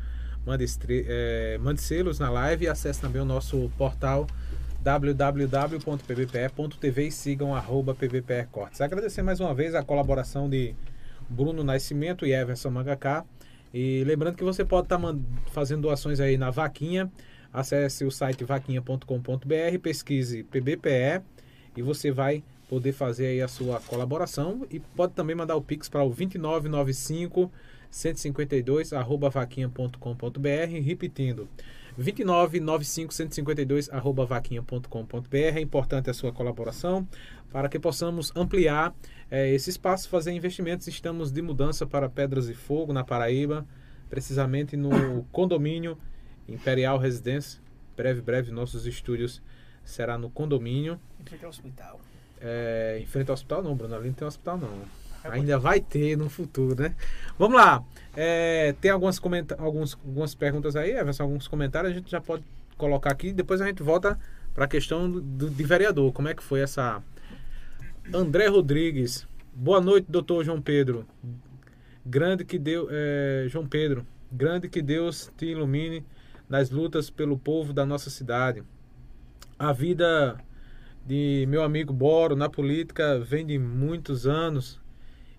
mande, 0.46 0.66
é, 0.90 1.60
mande 1.62 1.80
selos 1.80 2.18
na 2.18 2.30
live. 2.30 2.66
E 2.66 2.68
acesse 2.68 3.00
também 3.00 3.22
o 3.22 3.26
nosso 3.26 3.72
portal 3.78 4.26
www.pbpe.tv 4.84 6.28
e 7.08 7.12
sigam 7.12 7.56
arroba. 7.56 7.96
Agradecer 8.80 9.22
mais 9.22 9.40
uma 9.40 9.54
vez 9.54 9.74
a 9.74 9.82
colaboração 9.82 10.50
de 10.50 10.76
Bruno 11.30 11.64
Nascimento 11.64 12.26
e 12.26 12.34
Everson 12.34 12.70
Mangaká. 12.70 13.24
E 13.74 14.04
lembrando 14.04 14.36
que 14.36 14.44
você 14.44 14.66
pode 14.66 14.88
estar 14.88 15.00
tá 15.00 15.16
fazendo 15.52 15.84
doações 15.84 16.20
aí 16.20 16.38
na 16.38 16.52
Vaquinha. 16.52 17.10
Acesse 17.54 18.04
o 18.04 18.12
site 18.12 18.44
vaquinha.com.br, 18.44 19.80
pesquise 19.82 20.44
PBPE 20.44 21.22
e 21.78 21.82
você 21.82 22.12
vai 22.12 22.44
poder 22.68 22.92
fazer 22.92 23.28
aí 23.28 23.42
a 23.42 23.48
sua 23.48 23.80
colaboração 23.80 24.68
e 24.70 24.80
pode 24.80 25.14
também 25.14 25.36
mandar 25.36 25.56
o 25.56 25.62
Pix 25.62 25.88
para 25.88 26.04
o 26.04 26.10
2995 26.10 27.50
152 27.90 28.92
arroba 28.92 29.30
vaquinha.com.br, 29.30 30.82
repetindo 30.84 31.48
2995152 32.00 33.90
arroba 33.92 34.26
vaquinha.com.br. 34.26 35.36
É 35.36 35.60
importante 35.60 36.10
a 36.10 36.14
sua 36.14 36.32
colaboração 36.32 37.08
para 37.52 37.70
que 37.70 37.80
possamos 37.80 38.32
ampliar 38.36 38.96
é, 39.30 39.54
esse 39.54 39.70
espaço, 39.70 40.10
fazer 40.10 40.32
investimentos. 40.32 40.88
Estamos 40.88 41.32
de 41.32 41.42
mudança 41.42 41.86
para 41.86 42.10
Pedras 42.10 42.50
e 42.50 42.54
Fogo, 42.54 42.94
na 42.94 43.04
Paraíba, 43.04 43.66
precisamente 44.10 44.76
no 44.76 45.24
condomínio 45.32 45.98
Imperial 46.48 46.98
Residência. 46.98 47.62
Breve, 47.96 48.22
breve, 48.22 48.52
nossos 48.52 48.88
estúdios 48.88 49.42
será 49.84 50.18
no 50.18 50.30
condomínio. 50.30 51.00
Em 51.20 51.26
frente 51.26 51.46
ao 51.46 51.50
hospital. 51.50 52.02
É, 52.42 52.98
em 53.02 53.06
frente 53.06 53.30
ao 53.30 53.36
hospital 53.36 53.64
não, 53.64 53.76
Bruno, 53.76 53.96
ali 53.96 54.08
não 54.08 54.14
tem 54.14 54.28
hospital 54.28 54.58
não. 54.58 55.04
Ainda 55.24 55.58
vai 55.58 55.80
ter 55.80 56.18
no 56.18 56.30
futuro, 56.30 56.82
né? 56.82 56.96
Vamos 57.38 57.56
lá. 57.56 57.84
É, 58.16 58.76
tem 58.80 58.92
algumas, 58.92 59.20
alguns, 59.58 59.94
algumas 59.96 60.36
perguntas 60.36 60.76
aí, 60.76 60.92
Everson, 60.92 61.24
alguns 61.24 61.48
comentários, 61.48 61.92
a 61.92 61.96
gente 61.96 62.12
já 62.12 62.22
pode 62.22 62.44
colocar 62.78 63.12
aqui. 63.12 63.34
Depois 63.34 63.62
a 63.62 63.66
gente 63.66 63.82
volta 63.82 64.20
para 64.54 64.66
a 64.66 64.68
questão 64.68 65.10
do, 65.10 65.50
de 65.50 65.64
vereador. 65.64 66.12
Como 66.12 66.28
é 66.28 66.34
que 66.34 66.44
foi 66.44 66.62
essa. 66.62 67.02
André 68.14 68.48
Rodrigues. 68.48 69.28
Boa 69.54 69.82
noite, 69.82 70.08
doutor 70.10 70.44
João 70.44 70.62
Pedro. 70.62 71.06
Grande 72.06 72.44
que 72.44 72.60
Deus. 72.60 72.88
É, 72.92 73.46
João 73.50 73.68
Pedro. 73.68 74.06
Grande 74.32 74.68
que 74.68 74.82
Deus 74.82 75.32
te 75.38 75.46
ilumine 75.46 76.06
nas 76.50 76.70
lutas 76.70 77.10
pelo 77.10 77.38
povo 77.38 77.74
da 77.74 77.86
nossa 77.86 78.10
cidade. 78.10 78.64
A 79.58 79.72
vida 79.72 80.38
de 81.06 81.46
meu 81.48 81.64
amigo 81.64 81.94
Boro 81.94 82.36
na 82.36 82.50
política 82.50 83.20
vem 83.20 83.46
de 83.46 83.58
muitos 83.58 84.26
anos 84.26 84.82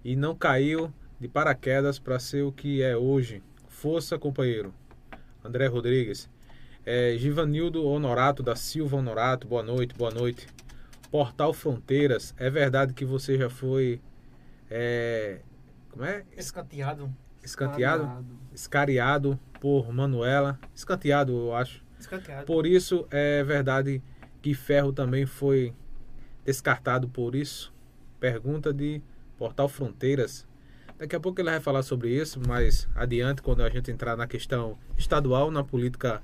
e 0.04 0.14
não 0.14 0.34
caiu 0.34 0.92
de 1.24 1.28
paraquedas 1.28 1.98
para 1.98 2.18
ser 2.18 2.42
o 2.42 2.52
que 2.52 2.82
é 2.82 2.94
hoje. 2.94 3.42
Força, 3.66 4.18
companheiro. 4.18 4.74
André 5.42 5.66
Rodrigues. 5.66 6.28
É, 6.84 7.16
Givanildo 7.16 7.82
Honorato 7.86 8.42
da 8.42 8.54
Silva 8.54 8.98
Honorato, 8.98 9.48
boa 9.48 9.62
noite, 9.62 9.94
boa 9.94 10.10
noite. 10.10 10.46
Portal 11.10 11.54
Fronteiras, 11.54 12.34
é 12.36 12.50
verdade 12.50 12.92
que 12.92 13.06
você 13.06 13.38
já 13.38 13.48
foi. 13.48 14.02
É, 14.70 15.40
como 15.88 16.04
é? 16.04 16.26
Escanteado. 16.36 17.10
Escanteado? 17.42 18.26
Escariado 18.52 19.40
por 19.58 19.90
Manuela. 19.94 20.60
Escanteado, 20.74 21.32
eu 21.32 21.54
acho. 21.54 21.82
Escanteado. 21.98 22.44
Por 22.44 22.66
isso, 22.66 23.08
é 23.10 23.42
verdade 23.42 24.02
que 24.42 24.52
Ferro 24.52 24.92
também 24.92 25.24
foi 25.24 25.72
descartado 26.44 27.08
por 27.08 27.34
isso. 27.34 27.72
Pergunta 28.20 28.74
de 28.74 29.00
Portal 29.38 29.70
Fronteiras. 29.70 30.46
Daqui 31.04 31.16
a 31.16 31.20
pouco 31.20 31.38
ele 31.38 31.50
vai 31.50 31.60
falar 31.60 31.82
sobre 31.82 32.08
isso, 32.08 32.40
mas 32.48 32.88
adiante, 32.94 33.42
quando 33.42 33.62
a 33.62 33.68
gente 33.68 33.90
entrar 33.90 34.16
na 34.16 34.26
questão 34.26 34.78
estadual, 34.96 35.50
na 35.50 35.62
política 35.62 36.22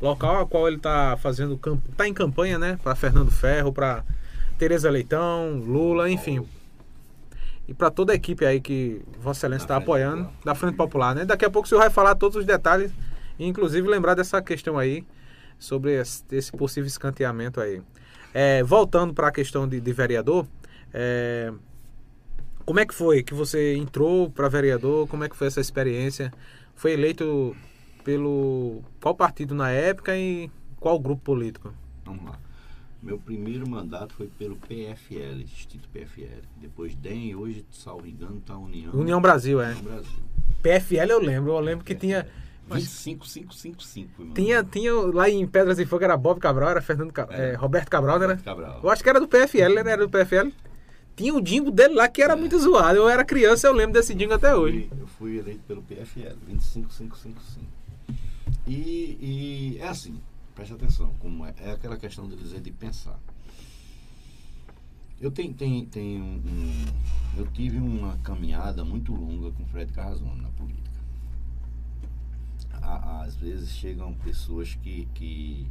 local, 0.00 0.40
a 0.40 0.46
qual 0.46 0.66
ele 0.66 0.78
está 0.78 1.16
fazendo 1.16 1.60
está 1.88 2.08
em 2.08 2.12
campanha, 2.12 2.58
né? 2.58 2.76
Para 2.82 2.96
Fernando 2.96 3.30
Ferro, 3.30 3.72
para 3.72 4.04
Tereza 4.58 4.90
Leitão, 4.90 5.62
Lula, 5.64 6.10
enfim. 6.10 6.44
E 7.68 7.72
para 7.72 7.88
toda 7.88 8.12
a 8.12 8.16
equipe 8.16 8.44
aí 8.44 8.60
que 8.60 9.00
Vossa 9.20 9.38
Excelência 9.38 9.66
está 9.66 9.76
apoiando, 9.76 10.24
Popular. 10.24 10.44
da 10.44 10.54
Frente 10.56 10.76
Popular, 10.76 11.14
né? 11.14 11.24
Daqui 11.24 11.44
a 11.44 11.50
pouco 11.50 11.66
o 11.66 11.68
senhor 11.68 11.82
vai 11.82 11.90
falar 11.90 12.16
todos 12.16 12.36
os 12.36 12.44
detalhes, 12.44 12.90
inclusive 13.38 13.86
lembrar 13.86 14.14
dessa 14.14 14.42
questão 14.42 14.76
aí, 14.76 15.06
sobre 15.56 16.02
esse 16.32 16.50
possível 16.50 16.88
escanteamento 16.88 17.60
aí. 17.60 17.80
É, 18.34 18.60
voltando 18.64 19.14
para 19.14 19.28
a 19.28 19.30
questão 19.30 19.68
de, 19.68 19.80
de 19.80 19.92
vereador, 19.92 20.48
é, 20.92 21.52
como 22.66 22.80
é 22.80 22.84
que 22.84 22.94
foi 22.94 23.22
que 23.22 23.32
você 23.32 23.76
entrou 23.76 24.28
para 24.28 24.48
vereador? 24.48 25.06
Como 25.06 25.22
é 25.22 25.28
que 25.28 25.36
foi 25.36 25.46
essa 25.46 25.60
experiência? 25.60 26.32
Foi 26.74 26.92
eleito 26.92 27.56
pelo 28.04 28.82
qual 29.00 29.14
partido 29.14 29.54
na 29.54 29.70
época 29.70 30.16
e 30.16 30.50
qual 30.80 30.98
grupo 30.98 31.22
político? 31.22 31.72
Vamos 32.04 32.24
lá. 32.24 32.38
Meu 33.00 33.18
primeiro 33.18 33.68
mandato 33.68 34.14
foi 34.14 34.26
pelo 34.26 34.56
PFL, 34.56 35.42
Instituto 35.42 35.88
PFL. 35.90 36.42
Depois 36.60 36.96
DEM, 36.96 37.36
hoje, 37.36 37.64
salvo 37.70 38.06
engano, 38.06 38.38
está 38.38 38.54
a 38.54 38.58
União. 38.58 38.92
União 38.92 39.20
Brasil, 39.20 39.60
é. 39.60 39.68
União 39.70 39.82
Brasil. 39.82 40.24
PFL 40.60 41.10
eu 41.12 41.20
lembro, 41.20 41.52
eu 41.52 41.60
lembro 41.60 41.84
que 41.84 41.94
PFL. 41.94 42.00
tinha 42.06 42.26
25555. 42.68 44.34
Tinha, 44.34 44.64
tinha 44.64 44.92
lá 44.92 45.30
em 45.30 45.46
Pedras 45.46 45.78
e 45.78 45.86
Fogo 45.86 46.02
era 46.02 46.16
Bob 46.16 46.40
Cabral, 46.40 46.70
era 46.70 46.82
Fernando 46.82 47.12
é. 47.30 47.52
É, 47.52 47.54
Roberto 47.54 47.88
Cabral, 47.88 48.18
né? 48.18 48.40
Cabral. 48.44 48.80
Eu 48.82 48.90
acho 48.90 49.04
que 49.04 49.08
era 49.08 49.20
do 49.20 49.28
PFL, 49.28 49.84
né? 49.84 49.92
Era 49.92 50.06
do 50.06 50.10
PFL. 50.10 50.50
Tinha 51.16 51.34
o 51.34 51.40
dingo 51.40 51.70
dele 51.70 51.94
lá 51.94 52.08
que 52.08 52.22
era 52.22 52.34
é. 52.34 52.36
muito 52.36 52.58
zoado. 52.58 52.98
Eu 52.98 53.08
era 53.08 53.24
criança, 53.24 53.66
eu 53.66 53.72
lembro 53.72 53.94
desse 53.94 54.14
dingo 54.14 54.34
até 54.34 54.54
hoje. 54.54 54.88
Eu 54.98 55.06
fui 55.06 55.38
eleito 55.38 55.62
pelo 55.66 55.82
PFL, 55.82 56.36
25555. 56.46 57.64
E, 58.66 58.76
e 59.20 59.78
é 59.80 59.88
assim, 59.88 60.20
preste 60.54 60.74
atenção, 60.74 61.14
como 61.20 61.46
é, 61.46 61.54
é 61.58 61.70
aquela 61.72 61.96
questão 61.96 62.28
de 62.28 62.36
dizer 62.36 62.60
de 62.60 62.70
pensar. 62.70 63.18
Eu 65.18 65.30
tenho, 65.30 65.54
tenho, 65.54 65.86
tenho 65.86 66.22
um, 66.22 66.36
um, 66.36 66.84
eu 67.38 67.46
tive 67.46 67.78
uma 67.78 68.18
caminhada 68.18 68.84
muito 68.84 69.14
longa 69.14 69.50
com 69.52 69.64
Fred 69.66 69.90
Carrazone 69.92 70.42
na 70.42 70.50
política 70.50 70.86
às 72.86 73.34
vezes 73.36 73.70
chegam 73.70 74.14
pessoas 74.14 74.74
que, 74.76 75.08
que 75.14 75.66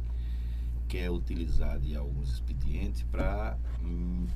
quer 0.88 1.10
utilizar 1.10 1.78
de 1.78 1.96
alguns 1.96 2.34
expedientes 2.34 3.02
para 3.04 3.56
hum, 3.82 4.26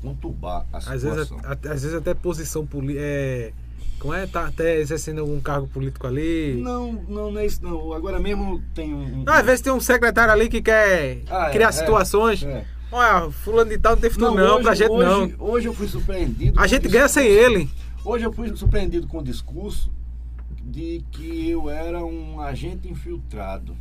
conturbar 0.00 0.66
a 0.72 0.80
situação. 0.80 1.10
Às 1.10 1.16
vezes, 1.16 1.32
às 1.44 1.82
vezes 1.82 1.94
até 1.94 2.14
posição 2.14 2.66
política. 2.66 3.00
É, 3.02 3.52
como 3.98 4.14
é? 4.14 4.26
Tá 4.26 4.46
até 4.46 4.78
exercendo 4.80 5.20
algum 5.20 5.40
cargo 5.40 5.68
político 5.68 6.06
ali? 6.06 6.58
Não, 6.62 6.92
não, 6.92 7.30
não 7.30 7.40
é 7.40 7.46
isso 7.46 7.62
não. 7.62 7.92
Agora 7.92 8.18
mesmo 8.18 8.62
tem 8.74 8.94
um. 8.94 9.24
Às 9.26 9.44
vezes 9.44 9.60
tem 9.60 9.72
um 9.72 9.80
secretário 9.80 10.32
ali 10.32 10.48
que 10.48 10.62
quer 10.62 11.22
ah, 11.28 11.50
criar 11.50 11.68
é, 11.68 11.72
situações. 11.72 12.42
É, 12.42 12.48
é. 12.48 12.64
Olha, 12.90 13.30
fulano 13.30 13.70
de 13.70 13.78
tal 13.78 13.92
não 13.94 14.00
tem 14.00 14.10
futuro 14.10 14.34
não, 14.34 14.44
não 14.44 14.54
hoje, 14.54 14.64
pra 14.64 14.74
gente 14.74 14.90
hoje, 14.90 15.36
não. 15.36 15.46
Hoje 15.46 15.68
eu 15.68 15.74
fui 15.74 15.86
surpreendido. 15.86 16.58
A 16.58 16.66
gente 16.66 16.88
ganha 16.88 17.08
sem 17.08 17.26
ele. 17.26 17.70
Hoje 18.04 18.24
eu 18.24 18.32
fui 18.32 18.56
surpreendido 18.56 19.06
com 19.06 19.18
o 19.18 19.22
discurso 19.22 19.92
de 20.62 21.04
que 21.12 21.50
eu 21.50 21.68
era 21.68 22.04
um 22.04 22.40
agente 22.40 22.88
infiltrado. 22.88 23.76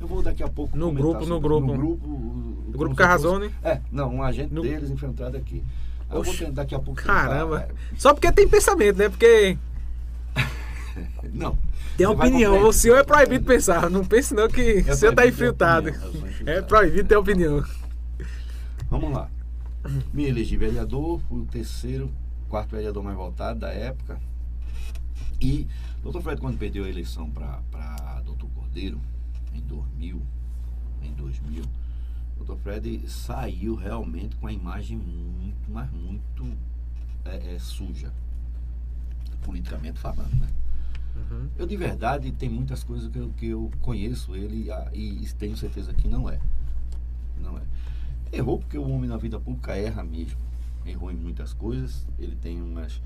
Eu 0.00 0.06
vou 0.06 0.22
daqui 0.22 0.42
a 0.42 0.48
pouco 0.48 0.76
no 0.76 0.92
grupo, 0.92 1.24
no 1.24 1.40
grupo, 1.40 1.66
no 1.66 1.76
grupo, 1.76 2.08
no 2.08 2.78
grupo 2.78 2.94
Carrazone. 2.94 3.50
É, 3.62 3.80
não, 3.90 4.16
um 4.16 4.22
agente 4.22 4.52
no... 4.52 4.62
deles 4.62 4.90
infiltrado 4.90 5.36
aqui. 5.36 5.64
Eu 6.10 6.22
vou 6.22 6.34
tentar, 6.34 6.52
daqui 6.52 6.74
a 6.74 6.78
pouco. 6.78 7.02
Caramba. 7.02 7.60
Tentar, 7.60 7.72
é... 7.72 7.98
Só 7.98 8.12
porque 8.12 8.30
tem 8.30 8.48
pensamento, 8.48 8.98
né? 8.98 9.08
Porque 9.08 9.56
não. 11.32 11.58
Tem 11.96 12.06
opinião. 12.06 12.66
O 12.66 12.72
senhor 12.72 12.98
é 12.98 13.02
proibido 13.02 13.44
pensar. 13.44 13.88
Não 13.90 14.04
pense 14.04 14.34
não 14.34 14.48
que 14.48 14.84
é 14.86 14.92
o 14.92 14.94
senhor 14.94 15.12
está 15.12 15.26
infiltrado. 15.26 15.90
É 16.44 16.60
proibido 16.60 17.08
ter 17.08 17.16
opinião. 17.16 17.64
Vamos 18.90 19.12
lá. 19.12 19.30
Me 20.12 20.26
elegi 20.26 20.56
vereador, 20.56 21.20
fui 21.28 21.40
o 21.40 21.46
terceiro, 21.46 22.10
quarto 22.48 22.70
vereador 22.70 23.02
mais 23.02 23.16
votado 23.16 23.60
da 23.60 23.70
época. 23.70 24.20
E 25.40 25.66
doutor 26.02 26.22
Fred, 26.22 26.40
quando 26.40 26.58
perdeu 26.58 26.84
a 26.84 26.88
eleição 26.88 27.30
para 27.30 28.20
doutor 28.24 28.48
Cordeiro, 28.50 29.00
em 29.56 29.60
2000, 29.62 30.22
em 31.02 31.12
2000, 31.14 31.64
doutor 32.36 32.58
Fred 32.58 33.08
saiu 33.08 33.74
realmente 33.74 34.36
com 34.36 34.46
a 34.46 34.52
imagem 34.52 34.96
muito, 34.96 35.70
mas 35.70 35.90
muito 35.90 36.44
é, 37.24 37.54
é, 37.54 37.58
suja, 37.58 38.12
politicamente 39.42 39.98
falando, 39.98 40.34
né? 40.34 40.48
Uhum. 41.16 41.48
Eu 41.56 41.66
de 41.66 41.76
verdade 41.76 42.30
tem 42.32 42.48
muitas 42.48 42.84
coisas 42.84 43.10
que 43.10 43.18
eu, 43.18 43.30
que 43.30 43.46
eu 43.46 43.70
conheço 43.80 44.36
ele 44.36 44.70
e, 44.92 45.24
e 45.24 45.32
tenho 45.34 45.56
certeza 45.56 45.92
que 45.94 46.06
não 46.06 46.28
é. 46.28 46.38
Não 47.40 47.56
é. 47.56 47.62
Errou 48.32 48.58
porque 48.58 48.76
o 48.76 48.88
homem 48.88 49.08
na 49.08 49.16
vida 49.16 49.40
pública 49.40 49.74
erra 49.74 50.04
mesmo. 50.04 50.38
Errou 50.84 51.10
em 51.10 51.16
muitas 51.16 51.54
coisas. 51.54 52.06
Ele 52.18 52.36
tem 52.36 52.60
umas 52.60 53.00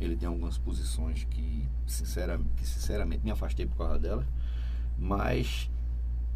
ele 0.00 0.16
tem 0.16 0.26
algumas 0.26 0.58
posições 0.58 1.24
que, 1.24 1.66
sinceramente, 1.86 2.50
que 2.56 2.66
sinceramente 2.66 3.24
me 3.24 3.30
afastei 3.30 3.66
por 3.66 3.76
causa 3.76 3.98
dela, 3.98 4.26
mas 4.98 5.70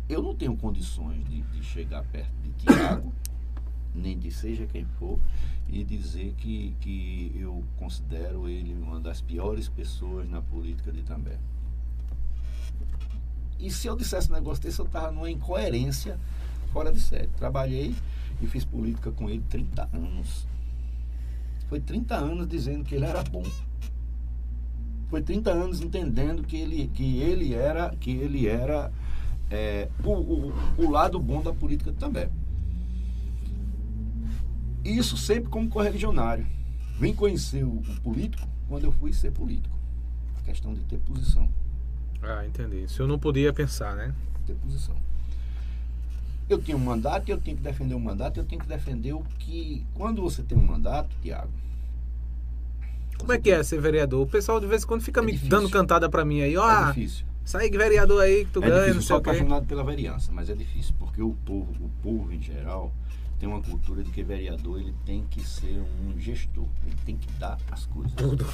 eu 0.08 0.22
não 0.22 0.34
tenho 0.34 0.56
condições 0.56 1.22
de, 1.28 1.42
de 1.42 1.62
chegar 1.62 2.02
perto 2.04 2.32
de 2.42 2.50
Tiago, 2.52 3.12
nem 3.94 4.18
de 4.18 4.30
seja 4.30 4.66
quem 4.66 4.86
for, 4.98 5.18
e 5.68 5.84
dizer 5.84 6.34
que, 6.38 6.74
que 6.80 7.32
eu 7.36 7.62
considero 7.76 8.48
ele 8.48 8.74
uma 8.74 8.98
das 8.98 9.20
piores 9.20 9.68
pessoas 9.68 10.28
na 10.28 10.40
política 10.40 10.90
de 10.90 11.02
També. 11.02 11.36
E 13.58 13.70
se 13.70 13.86
eu 13.86 13.96
dissesse 13.96 14.30
um 14.30 14.34
negócio 14.34 14.62
desse, 14.62 14.78
eu 14.78 14.86
estava 14.86 15.10
numa 15.10 15.30
incoerência 15.30 16.18
fora 16.72 16.92
de 16.92 17.00
série. 17.00 17.26
Trabalhei 17.36 17.94
e 18.40 18.46
fiz 18.46 18.64
política 18.64 19.10
com 19.10 19.28
ele 19.28 19.42
30 19.48 19.88
anos. 19.92 20.46
Foi 21.68 21.80
30 21.80 22.14
anos 22.14 22.48
dizendo 22.48 22.84
que 22.84 22.94
ele 22.94 23.04
era 23.04 23.22
bom. 23.24 23.44
Foi 25.10 25.20
30 25.20 25.50
anos 25.50 25.80
entendendo 25.80 26.42
que 26.44 26.56
ele, 26.56 26.88
que 26.94 27.18
ele 27.18 27.52
era, 27.52 27.90
que 27.96 28.10
ele 28.10 28.46
era 28.46 28.92
é, 29.50 29.88
o, 30.04 30.10
o, 30.10 30.52
o 30.78 30.90
lado 30.90 31.18
bom 31.18 31.42
da 31.42 31.52
política 31.52 31.92
também. 31.92 32.28
Isso 34.84 35.16
sempre 35.16 35.48
como 35.48 35.68
correligionário. 35.68 36.46
Vim 36.98 37.14
conhecer 37.14 37.64
o, 37.64 37.78
o 37.78 38.00
político 38.02 38.46
quando 38.68 38.84
eu 38.84 38.92
fui 38.92 39.12
ser 39.12 39.32
político. 39.32 39.76
A 40.38 40.42
questão 40.42 40.74
de 40.74 40.80
ter 40.84 40.98
posição. 40.98 41.48
Ah, 42.22 42.44
entendi. 42.46 42.84
O 42.84 42.88
senhor 42.88 43.08
não 43.08 43.18
podia 43.18 43.52
pensar, 43.52 43.94
né? 43.94 44.14
Ter 44.46 44.54
posição. 44.54 44.96
Eu 46.48 46.60
tinha 46.60 46.76
um 46.76 46.80
mandato 46.80 47.28
e 47.28 47.32
eu 47.32 47.38
tenho 47.38 47.56
que 47.56 47.62
defender 47.62 47.94
o 47.94 47.98
um 47.98 48.00
mandato, 48.00 48.40
eu 48.40 48.44
tenho 48.44 48.60
que 48.60 48.66
defender 48.66 49.12
o 49.12 49.22
que. 49.38 49.84
Quando 49.94 50.22
você 50.22 50.42
tem 50.42 50.56
um 50.56 50.64
mandato, 50.64 51.14
Tiago. 51.20 51.52
Como 53.18 53.32
é 53.32 53.38
que 53.38 53.50
é 53.50 53.62
ser 53.62 53.80
vereador? 53.80 54.22
O 54.22 54.26
pessoal 54.26 54.58
de 54.58 54.66
vez 54.66 54.84
em 54.84 54.86
quando 54.86 55.02
fica 55.02 55.20
é 55.20 55.24
me 55.24 55.32
difícil. 55.32 55.50
dando 55.50 55.68
cantada 55.68 56.08
para 56.08 56.24
mim 56.24 56.40
aí, 56.40 56.56
ó. 56.56 56.68
É 56.68 56.72
ah, 56.72 56.84
difícil. 56.88 57.26
Sai 57.48 57.70
vereador 57.70 58.22
aí 58.22 58.44
que 58.44 58.52
tu 58.52 58.62
é 58.62 58.68
ganha, 58.68 58.92
difícil, 58.92 58.94
não 58.94 59.02
sei 59.02 59.16
o 59.16 59.20
quê. 59.22 59.30
apaixonado 59.30 59.66
pela 59.66 59.82
vereança, 59.82 60.30
mas 60.30 60.50
é 60.50 60.54
difícil, 60.54 60.94
porque 60.98 61.22
o 61.22 61.32
povo, 61.46 61.72
o 61.82 61.88
povo 62.02 62.30
em 62.30 62.42
geral, 62.42 62.92
tem 63.40 63.48
uma 63.48 63.62
cultura 63.62 64.04
de 64.04 64.10
que 64.10 64.22
vereador 64.22 64.78
ele 64.78 64.94
tem 65.06 65.24
que 65.30 65.42
ser 65.42 65.82
um 66.04 66.20
gestor, 66.20 66.66
ele 66.84 66.96
tem 67.06 67.16
que 67.16 67.32
dar 67.38 67.58
as 67.70 67.86
coisas. 67.86 68.12
Tudo. 68.12 68.44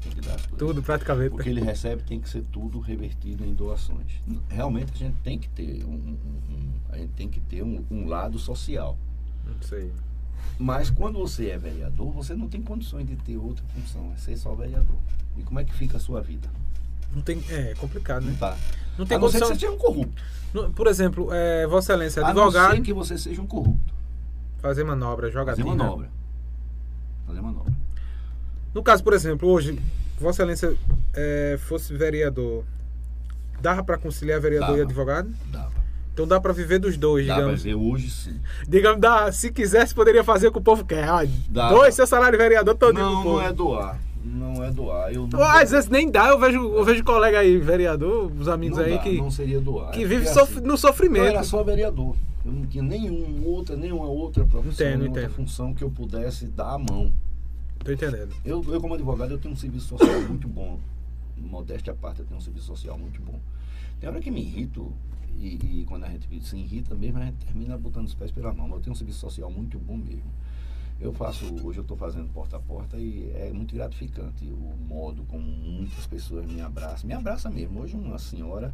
Tem 0.00 0.12
que 0.12 0.20
dar 0.20 0.36
as 0.36 0.46
coisas. 0.46 0.58
Tudo 0.58 0.80
praticamente. 0.84 1.34
O 1.34 1.38
que 1.38 1.48
ele 1.48 1.62
recebe 1.62 2.04
tem 2.04 2.20
que 2.20 2.28
ser 2.28 2.44
tudo 2.44 2.78
revertido 2.78 3.44
em 3.44 3.52
doações. 3.52 4.22
Realmente 4.48 4.92
a 4.92 4.98
gente 4.98 5.16
tem 5.24 5.36
que 5.36 5.48
ter 5.48 5.84
um, 5.84 5.88
um, 5.88 6.16
um 6.48 6.72
a 6.90 6.96
gente 6.96 7.12
tem 7.14 7.28
que 7.28 7.40
ter 7.40 7.64
um, 7.64 7.84
um 7.90 8.06
lado 8.06 8.38
social. 8.38 8.96
Não 9.44 9.60
sei. 9.62 9.90
Mas 10.60 10.90
quando 10.90 11.18
você 11.18 11.48
é 11.48 11.58
vereador, 11.58 12.12
você 12.12 12.36
não 12.36 12.48
tem 12.48 12.62
condições 12.62 13.04
de 13.04 13.16
ter 13.16 13.36
outra 13.36 13.64
função, 13.74 14.12
é 14.12 14.16
ser 14.16 14.36
só 14.36 14.54
vereador. 14.54 14.98
E 15.36 15.42
como 15.42 15.58
é 15.58 15.64
que 15.64 15.74
fica 15.74 15.96
a 15.96 16.00
sua 16.00 16.20
vida? 16.20 16.48
Não 17.14 17.22
tem, 17.22 17.42
é 17.50 17.74
complicado, 17.78 18.24
né? 18.24 18.30
Não 18.32 18.38
tá. 18.38 18.56
Não 18.98 19.06
tem 19.06 19.16
a 19.16 19.20
condição. 19.20 19.40
Não 19.40 19.46
ser 19.48 19.54
que 19.54 19.60
você 19.60 19.66
seja 19.66 19.72
um 19.72 19.78
corrupto. 19.78 20.22
Por 20.74 20.86
exemplo, 20.86 21.28
é, 21.32 21.66
Vossa 21.66 21.92
Excelência, 21.92 22.24
advogado. 22.26 22.72
A 22.72 22.74
não 22.76 22.82
que 22.82 22.92
você 22.92 23.18
seja 23.18 23.40
um 23.42 23.46
corrupto. 23.46 23.92
Fazer 24.58 24.84
manobra, 24.84 25.30
jogar 25.30 25.52
Fazer 25.56 25.64
manobra. 25.64 26.08
Fazer 27.26 27.40
manobra. 27.40 27.72
No 28.72 28.82
caso, 28.82 29.02
por 29.02 29.12
exemplo, 29.12 29.48
hoje, 29.48 29.78
Vossa 30.18 30.42
Excelência 30.42 30.76
é, 31.12 31.58
fosse 31.60 31.92
vereador, 31.94 32.64
dava 33.60 33.82
para 33.82 33.98
conciliar 33.98 34.40
vereador 34.40 34.68
Dava. 34.68 34.78
e 34.78 34.82
advogado? 34.82 35.28
Dava. 35.50 35.72
Então 36.12 36.28
dá 36.28 36.40
para 36.40 36.52
viver 36.52 36.78
dos 36.78 36.96
dois, 36.96 37.26
Dá 37.26 37.34
pra 37.34 37.42
digamos. 37.42 37.62
ver 37.64 37.74
hoje 37.74 38.08
sim. 38.08 38.40
Digamos, 38.68 39.00
dá, 39.00 39.32
se 39.32 39.50
quisesse, 39.50 39.92
poderia 39.92 40.22
fazer 40.22 40.46
o 40.46 40.52
que 40.52 40.58
o 40.58 40.62
povo 40.62 40.84
quer. 40.84 41.08
Ah, 41.08 41.26
Dá. 41.48 41.70
dois 41.70 41.92
seu 41.96 42.06
salário 42.06 42.38
de 42.38 42.42
vereador 42.44 42.76
todo 42.76 42.94
Não, 42.94 43.24
não 43.24 43.42
é 43.42 43.52
doar. 43.52 43.98
Não 44.24 44.64
é 44.64 44.70
doar. 44.70 45.12
Eu 45.12 45.26
não 45.26 45.38
Ou, 45.38 45.44
às 45.44 45.70
vezes 45.70 45.88
nem 45.90 46.10
dá, 46.10 46.28
eu 46.28 46.38
vejo, 46.38 46.58
eu 46.58 46.84
vejo 46.84 47.04
colega 47.04 47.40
aí, 47.40 47.58
vereador, 47.58 48.32
os 48.32 48.48
amigos 48.48 48.78
não 48.78 48.84
aí 48.84 48.92
dá, 48.94 48.98
que, 48.98 49.16
não 49.18 49.30
seria 49.30 49.60
doar. 49.60 49.90
que 49.90 50.02
É 50.02 50.06
vive 50.06 50.26
sof- 50.26 50.52
assim, 50.58 50.66
no 50.66 50.72
Eu 50.74 50.76
sofrimento. 50.78 51.26
era 51.26 51.42
só 51.42 51.62
vereador. 51.62 52.16
Eu 52.44 52.52
não 52.52 52.66
tinha 52.66 52.82
nenhum 52.82 53.44
outra, 53.46 53.76
nenhuma 53.76 54.06
outra 54.06 54.44
profissão, 54.44 54.72
Entendo, 54.86 54.98
nenhuma 55.00 55.08
outra 55.08 55.22
entendo. 55.24 55.34
função 55.36 55.74
que 55.74 55.82
eu 55.84 55.90
pudesse 55.90 56.46
dar 56.46 56.72
a 56.74 56.78
mão. 56.78 57.12
Tô 57.84 57.92
entendendo. 57.92 58.34
Eu, 58.44 58.64
eu 58.68 58.80
como 58.80 58.94
advogado, 58.94 59.30
eu 59.32 59.38
tenho 59.38 59.52
um 59.52 59.56
serviço 59.56 59.88
social 59.88 60.20
muito 60.28 60.48
bom. 60.48 60.78
Modéstia 61.36 61.92
à 61.92 61.96
parte, 61.96 62.20
eu 62.20 62.26
tenho 62.26 62.38
um 62.38 62.42
serviço 62.42 62.66
social 62.66 62.98
muito 62.98 63.20
bom. 63.20 63.38
Tem 64.00 64.08
hora 64.08 64.20
que 64.20 64.30
me 64.30 64.40
irrito, 64.40 64.90
e, 65.38 65.80
e 65.80 65.84
quando 65.86 66.04
a 66.04 66.08
gente 66.08 66.26
se 66.46 66.56
irrita 66.56 66.94
mesmo, 66.94 67.18
a 67.18 67.24
gente 67.26 67.44
termina 67.44 67.76
botando 67.76 68.06
os 68.06 68.14
pés 68.14 68.30
pela 68.30 68.52
mão. 68.54 68.68
Mas 68.68 68.76
eu 68.78 68.82
tenho 68.84 68.92
um 68.92 68.96
serviço 68.96 69.18
social 69.18 69.50
muito 69.50 69.78
bom 69.78 69.96
mesmo. 69.96 70.30
Eu 71.00 71.12
faço, 71.12 71.44
hoje 71.64 71.78
eu 71.78 71.82
estou 71.82 71.96
fazendo 71.96 72.28
porta 72.32 72.56
a 72.56 72.60
porta 72.60 72.96
e 72.96 73.30
é 73.34 73.50
muito 73.52 73.74
gratificante 73.74 74.44
o 74.46 74.74
modo 74.88 75.22
como 75.28 75.42
muitas 75.44 76.06
pessoas 76.06 76.46
me 76.46 76.60
abraçam. 76.60 77.06
Me 77.06 77.12
abraça 77.14 77.50
mesmo. 77.50 77.80
Hoje 77.80 77.94
uma 77.96 78.18
senhora, 78.18 78.72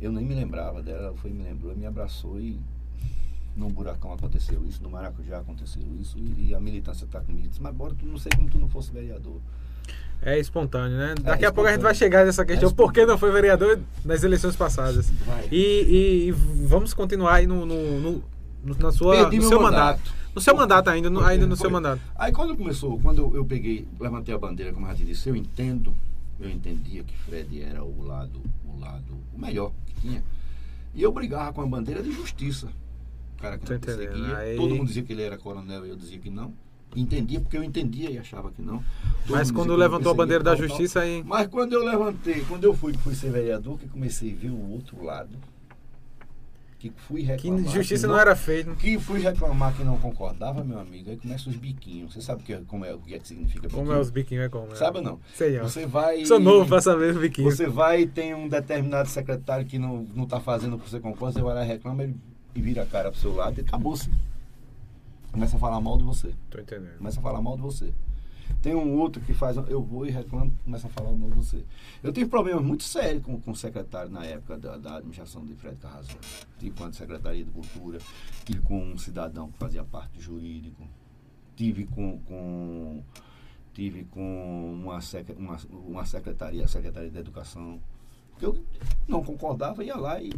eu 0.00 0.10
nem 0.10 0.24
me 0.24 0.34
lembrava 0.34 0.82
dela, 0.82 1.08
ela 1.08 1.16
foi 1.16 1.30
me 1.30 1.44
lembrou, 1.44 1.76
me 1.76 1.86
abraçou 1.86 2.40
e 2.40 2.58
no 3.56 3.68
buracão 3.68 4.12
aconteceu 4.12 4.64
isso, 4.66 4.82
no 4.82 4.90
Maracujá 4.90 5.38
aconteceu 5.38 5.80
isso, 6.00 6.18
e, 6.18 6.48
e 6.48 6.54
a 6.56 6.58
militância 6.60 7.04
está 7.04 7.20
comigo. 7.20 7.46
Disse, 7.46 7.62
mas 7.62 7.72
bora, 7.72 7.94
tu 7.94 8.04
não 8.04 8.18
sei 8.18 8.32
como 8.34 8.50
tu 8.50 8.58
não 8.58 8.68
fosse 8.68 8.90
vereador. 8.90 9.40
É 10.22 10.38
espontâneo, 10.40 10.96
né? 10.96 11.14
Daqui 11.22 11.44
a 11.44 11.52
pouco 11.52 11.68
a 11.68 11.72
gente 11.72 11.82
vai 11.82 11.94
chegar 11.94 12.24
nessa 12.24 12.44
questão. 12.44 12.68
É 12.70 12.72
por 12.72 12.92
que 12.92 13.04
não 13.06 13.16
foi 13.18 13.30
vereador 13.30 13.78
nas 14.04 14.24
eleições 14.24 14.56
passadas? 14.56 15.12
E, 15.52 15.56
e- 15.56 16.28
e 16.28 16.30
vamos 16.66 16.92
continuar 16.94 17.34
aí 17.34 17.46
no, 17.46 17.64
no- 17.64 18.00
no- 18.00 18.24
no- 18.64 18.76
na 18.78 18.90
sua, 18.92 19.14
Perdi 19.16 19.36
no 19.36 19.42
meu 19.42 19.48
seu 19.50 19.60
mandato. 19.60 19.98
mandato. 19.98 20.24
No 20.34 20.40
seu 20.40 20.56
mandato 20.56 20.88
ainda, 20.90 21.08
no, 21.10 21.20
ainda 21.24 21.46
no 21.46 21.56
seu 21.56 21.70
mandato. 21.70 22.00
Aí 22.16 22.32
quando 22.32 22.56
começou, 22.56 22.98
quando 23.00 23.34
eu, 23.36 23.44
peguei, 23.44 23.86
levantei 24.00 24.34
a 24.34 24.38
bandeira, 24.38 24.72
como 24.72 24.86
eu 24.86 24.96
já 24.96 25.04
disse, 25.04 25.28
eu 25.28 25.36
entendo, 25.36 25.94
eu 26.40 26.50
entendia 26.50 27.04
que 27.04 27.16
Fred 27.18 27.62
era 27.62 27.84
o 27.84 28.02
lado, 28.04 28.40
o 28.66 28.80
lado, 28.80 29.14
o 29.32 29.40
melhor 29.40 29.70
que 29.86 30.00
tinha. 30.00 30.24
E 30.92 31.02
eu 31.02 31.12
brigava 31.12 31.52
com 31.52 31.60
a 31.62 31.66
bandeira 31.66 32.02
de 32.02 32.10
justiça. 32.10 32.66
O 33.36 33.40
cara 33.42 33.58
que 33.58 33.70
não 33.70 33.78
perseguia. 33.78 34.36
Aí- 34.38 34.56
Todo 34.56 34.74
mundo 34.74 34.86
dizia 34.88 35.02
que 35.02 35.12
ele 35.12 35.22
era 35.22 35.36
coronel 35.38 35.86
e 35.86 35.90
eu 35.90 35.96
dizia 35.96 36.18
que 36.18 36.30
não. 36.30 36.52
Entendia 36.96 37.40
porque 37.40 37.56
eu 37.56 37.64
entendia 37.64 38.08
e 38.10 38.18
achava 38.18 38.50
que 38.52 38.62
não. 38.62 38.78
Todo 39.26 39.36
Mas 39.36 39.50
quando 39.50 39.74
levantou 39.74 40.12
a 40.12 40.14
bandeira 40.14 40.42
da 40.44 40.56
tal. 40.56 40.66
justiça 40.68 41.00
aí. 41.00 41.22
Mas 41.26 41.48
quando 41.48 41.72
eu 41.72 41.84
levantei, 41.84 42.44
quando 42.48 42.62
eu 42.64 42.72
fui, 42.74 42.92
fui 42.94 43.14
ser 43.16 43.30
vereador, 43.30 43.78
que 43.78 43.88
comecei 43.88 44.32
a 44.32 44.34
ver 44.36 44.50
o 44.50 44.70
outro 44.70 45.02
lado, 45.04 45.30
que 46.90 47.00
fui 47.00 47.22
Que 47.22 47.26
reclamar. 47.28 47.64
justiça 47.72 48.06
que 48.06 48.12
não 48.12 48.18
era 48.18 48.36
feita. 48.36 48.74
que 48.74 48.98
fui 48.98 49.20
reclamar 49.20 49.74
que 49.74 49.82
não 49.82 49.96
concordava, 49.98 50.62
meu 50.62 50.78
amigo, 50.78 51.08
aí 51.10 51.16
começam 51.16 51.50
os 51.50 51.58
biquinhos. 51.58 52.12
Você 52.12 52.20
sabe 52.20 52.42
o 52.42 52.44
que, 52.44 52.56
como 52.66 52.84
é, 52.84 52.92
o 52.94 52.98
que, 52.98 53.14
é 53.14 53.18
que 53.18 53.26
significa 53.26 53.62
biquinho? 53.62 53.82
Como 53.86 53.92
é 53.92 53.98
os 53.98 54.10
biquinhos, 54.10 54.44
é 54.44 54.48
como? 54.50 54.72
é? 54.72 54.74
Sabe 54.74 54.98
ou 54.98 55.04
não? 55.04 55.20
Sei 55.34 55.56
não. 55.56 55.62
Você 55.68 55.86
vai. 55.86 56.24
Sou 56.26 56.38
novo 56.38 56.68
pra 56.68 56.80
saber 56.82 57.12
os 57.12 57.16
biquinhos. 57.20 57.56
Você 57.56 57.66
vai 57.66 58.02
e 58.02 58.06
tem 58.06 58.34
um 58.34 58.48
determinado 58.48 59.08
secretário 59.08 59.64
que 59.64 59.78
não, 59.78 60.06
não 60.14 60.26
tá 60.26 60.40
fazendo 60.40 60.76
o 60.76 60.78
que 60.78 60.90
você 60.90 61.00
concorda, 61.00 61.38
você 61.38 61.42
vai 61.42 61.54
lá 61.54 61.64
e 61.64 61.68
reclama 61.68 62.02
ele, 62.02 62.16
e 62.54 62.60
vira 62.60 62.82
a 62.82 62.86
cara 62.86 63.10
pro 63.10 63.18
seu 63.20 63.34
lado 63.34 63.58
e 63.58 63.62
acabou-se. 63.62 64.10
Começa 65.32 65.56
a 65.56 65.58
falar 65.58 65.80
mal 65.80 65.96
de 65.96 66.04
você. 66.04 66.32
Tô 66.50 66.60
entendendo. 66.60 66.98
Começa 66.98 67.18
a 67.18 67.22
falar 67.22 67.40
mal 67.40 67.56
de 67.56 67.62
você. 67.62 67.92
Tem 68.62 68.74
um 68.74 68.98
outro 68.98 69.20
que 69.20 69.34
faz, 69.34 69.56
eu 69.56 69.82
vou 69.82 70.06
e 70.06 70.10
reclamo, 70.10 70.52
começa 70.64 70.86
a 70.86 70.90
falar 70.90 71.12
mal 71.12 71.28
de 71.28 71.36
você. 71.36 71.64
Eu 72.02 72.12
tive 72.12 72.30
problemas 72.30 72.64
muito 72.64 72.82
sérios 72.82 73.22
com, 73.22 73.38
com 73.40 73.50
o 73.50 73.56
secretário 73.56 74.10
na 74.10 74.24
época 74.24 74.56
da, 74.56 74.78
da 74.78 74.96
administração 74.96 75.44
de 75.44 75.54
Fred 75.54 75.76
Carrasco. 75.76 76.18
A 76.80 76.92
Secretaria 76.92 77.44
de 77.44 77.50
Cultura, 77.50 77.98
tive 78.44 78.60
com 78.60 78.82
um 78.82 78.96
cidadão 78.96 79.50
que 79.50 79.58
fazia 79.58 79.84
parte 79.84 80.18
jurídico, 80.18 80.82
tive 81.54 81.84
com, 81.84 82.18
com 82.20 83.02
tive 83.74 84.04
com 84.04 84.80
uma, 84.82 84.98
uma, 85.36 85.58
uma 85.86 86.06
secretaria, 86.06 86.64
a 86.64 86.68
Secretaria 86.68 87.10
de 87.10 87.18
Educação, 87.18 87.80
que 88.38 88.46
eu 88.46 88.64
não 89.06 89.22
concordava, 89.22 89.84
ia 89.84 89.96
lá 89.96 90.22
e. 90.22 90.32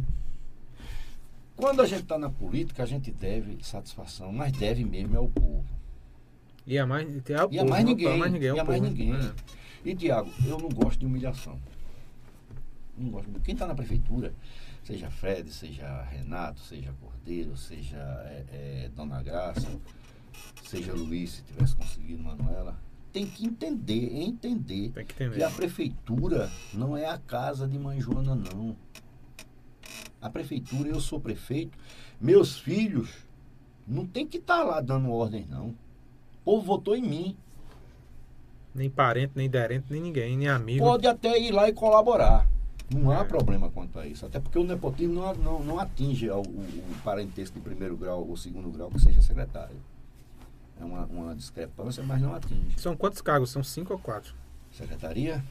Quando 1.55 1.81
a 1.81 1.85
gente 1.87 2.03
está 2.03 2.19
na 2.19 2.29
política, 2.29 2.83
a 2.83 2.85
gente 2.85 3.11
deve 3.11 3.63
satisfação, 3.63 4.31
mas 4.31 4.51
deve 4.51 4.83
mesmo 4.83 5.15
é 5.15 5.17
ao 5.17 5.27
povo. 5.27 5.76
E 6.67 6.77
a 6.77 6.85
mais, 6.85 7.07
mais 7.69 7.85
ninguém. 7.85 8.13
A 8.13 8.17
mais 8.17 8.31
ninguém, 8.31 8.49
é 8.49 8.53
o 8.53 8.57
e 8.57 8.59
a 8.59 8.63
mais 8.65 8.79
povo. 8.81 8.91
ninguém. 8.91 9.31
E, 9.85 9.95
Tiago, 9.95 10.29
eu 10.45 10.57
não 10.57 10.67
gosto 10.67 10.99
de 10.99 11.05
humilhação. 11.05 11.57
Não 12.97 13.09
gosto. 13.09 13.29
Quem 13.39 13.53
está 13.53 13.65
na 13.65 13.73
prefeitura, 13.73 14.33
seja 14.83 15.09
Fred, 15.09 15.49
seja 15.49 16.01
Renato, 16.03 16.59
seja 16.59 16.93
Cordeiro, 16.99 17.55
seja 17.55 17.97
é, 17.97 18.43
é, 18.51 18.91
Dona 18.93 19.23
Graça, 19.23 19.67
seja 20.65 20.93
Luiz, 20.93 21.31
se 21.31 21.43
tivesse 21.43 21.73
conseguido, 21.73 22.21
Manuela, 22.21 22.77
tem 23.13 23.25
que 23.25 23.45
entender, 23.45 24.17
entender 24.17 24.89
Tem 24.89 25.05
que 25.05 25.29
que 25.29 25.43
a 25.43 25.49
prefeitura 25.49 26.51
não 26.73 26.97
é 26.97 27.07
a 27.07 27.17
casa 27.17 27.65
de 27.65 27.79
mãe 27.79 28.01
Joana, 28.01 28.35
não. 28.35 28.75
A 30.21 30.29
prefeitura, 30.29 30.89
eu 30.89 30.99
sou 30.99 31.19
prefeito, 31.19 31.77
meus 32.19 32.59
filhos 32.59 33.09
não 33.87 34.05
tem 34.05 34.27
que 34.27 34.37
estar 34.37 34.63
lá 34.63 34.81
dando 34.81 35.09
ordem, 35.09 35.45
não. 35.49 35.73
O 36.47 36.51
povo 36.51 36.61
votou 36.61 36.95
em 36.95 37.01
mim. 37.01 37.37
Nem 38.73 38.89
parente, 38.89 39.33
nem 39.35 39.49
derente, 39.49 39.87
nem 39.89 40.01
ninguém, 40.01 40.37
nem 40.37 40.47
amigo. 40.47 40.85
Pode 40.85 41.05
até 41.05 41.37
ir 41.37 41.51
lá 41.51 41.67
e 41.67 41.73
colaborar. 41.73 42.47
Não 42.89 43.11
há 43.11 43.25
problema 43.25 43.69
quanto 43.69 43.99
a 43.99 44.07
isso. 44.07 44.25
Até 44.25 44.39
porque 44.39 44.57
o 44.57 44.63
nepotismo 44.63 45.15
não, 45.15 45.33
não, 45.35 45.59
não 45.61 45.77
atinge 45.77 46.29
o, 46.29 46.39
o 46.39 47.01
parentesco 47.03 47.59
de 47.59 47.61
primeiro 47.61 47.97
grau 47.97 48.25
ou 48.25 48.37
segundo 48.37 48.69
grau 48.69 48.89
que 48.89 48.97
seja 48.97 49.21
secretário. 49.21 49.75
É 50.79 50.85
uma, 50.85 51.03
uma 51.07 51.35
discrepância, 51.35 52.01
mas 52.01 52.21
não 52.21 52.33
atinge. 52.33 52.79
São 52.79 52.95
quantos 52.95 53.19
cargos? 53.19 53.49
São 53.49 53.61
cinco 53.61 53.91
ou 53.91 53.99
quatro? 53.99 54.33
Secretaria, 54.77 55.43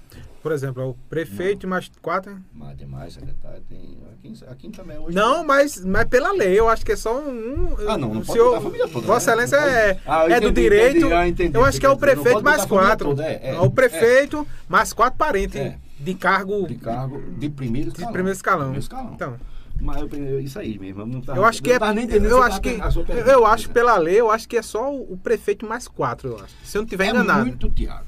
Por 0.42 0.52
exemplo, 0.52 0.80
é 0.82 0.86
o 0.86 0.94
prefeito 1.10 1.64
e 1.64 1.68
mais 1.68 1.90
quatro. 2.00 2.38
mais 2.52 2.76
demais, 2.78 3.14
secretário, 3.14 3.60
tem. 3.68 3.98
Aqui, 4.12 4.44
aqui 4.48 4.68
também 4.70 4.98
hoje. 4.98 5.14
Não, 5.16 5.44
mas, 5.44 5.84
mas 5.84 6.04
pela 6.06 6.30
lei, 6.32 6.58
eu 6.58 6.68
acho 6.68 6.84
que 6.86 6.92
é 6.92 6.96
só 6.96 7.18
um. 7.18 7.74
Ah, 7.88 7.98
não, 7.98 8.14
não 8.14 8.20
pode 8.22 8.32
senhor, 8.32 8.54
a 8.56 8.60
família 8.60 8.86
toda, 8.88 9.06
Vossa 9.06 9.34
né? 9.34 9.44
Excelência 9.44 9.60
Não 9.60 9.76
é, 9.76 9.98
Ah, 10.06 10.26
é 10.30 10.40
do 10.40 10.52
direito. 10.52 10.98
entendi, 10.98 11.12
ah, 11.12 11.28
entendi 11.28 11.56
eu 11.56 11.64
acho 11.64 11.80
que 11.80 11.86
é 11.86 11.88
o. 11.88 11.92
Não 11.92 11.98
prefeito 11.98 12.42
mais 12.42 12.64
quatro. 12.64 13.08
toda, 13.10 13.24
é, 13.26 13.40
é, 13.42 13.54
É 13.56 13.60
o 13.60 13.70
prefeito 13.70 14.46
mais 14.68 14.92
quatro 14.92 15.18
parentes 15.18 15.60
É. 15.60 15.76
de 15.98 16.14
cargo 16.14 16.66
De 16.66 16.76
cargo 16.76 17.20
de 17.38 17.48
primeiro 17.50 17.88
de 17.90 17.94
escalão. 17.96 18.12
primeiro 18.12 18.36
escalão. 18.36 18.60
Primeiro 18.66 18.82
escalão. 18.82 19.12
Então, 19.14 19.36
Mas 19.80 20.00
eu, 20.00 20.40
isso 20.40 20.58
aí 20.58 20.78
mesmo. 20.78 21.04
Não 21.04 21.20
tava, 21.20 21.38
eu 21.38 21.44
acho 21.44 21.62
que 21.62 21.72
é. 21.72 21.76
Eu 21.76 22.42
acho 22.42 22.60
que. 22.60 22.70
pergunta, 22.70 23.12
Eu 23.30 23.44
acho 23.44 23.68
né? 23.68 23.74
pela 23.74 23.96
lei, 23.98 24.20
eu 24.20 24.30
acho 24.30 24.48
que 24.48 24.56
é 24.56 24.62
só 24.62 24.92
o 24.94 25.12
o 25.12 25.16
prefeito 25.16 25.66
mais 25.66 25.86
quatro, 25.88 26.28
eu 26.30 26.36
acho. 26.36 26.54
Se 26.64 26.78
eu 26.78 26.82
não 26.82 26.88
tiver 26.88 27.06
É 27.06 27.10
enganado. 27.10 27.44
muito, 27.46 27.68
Tiago. 27.70 28.04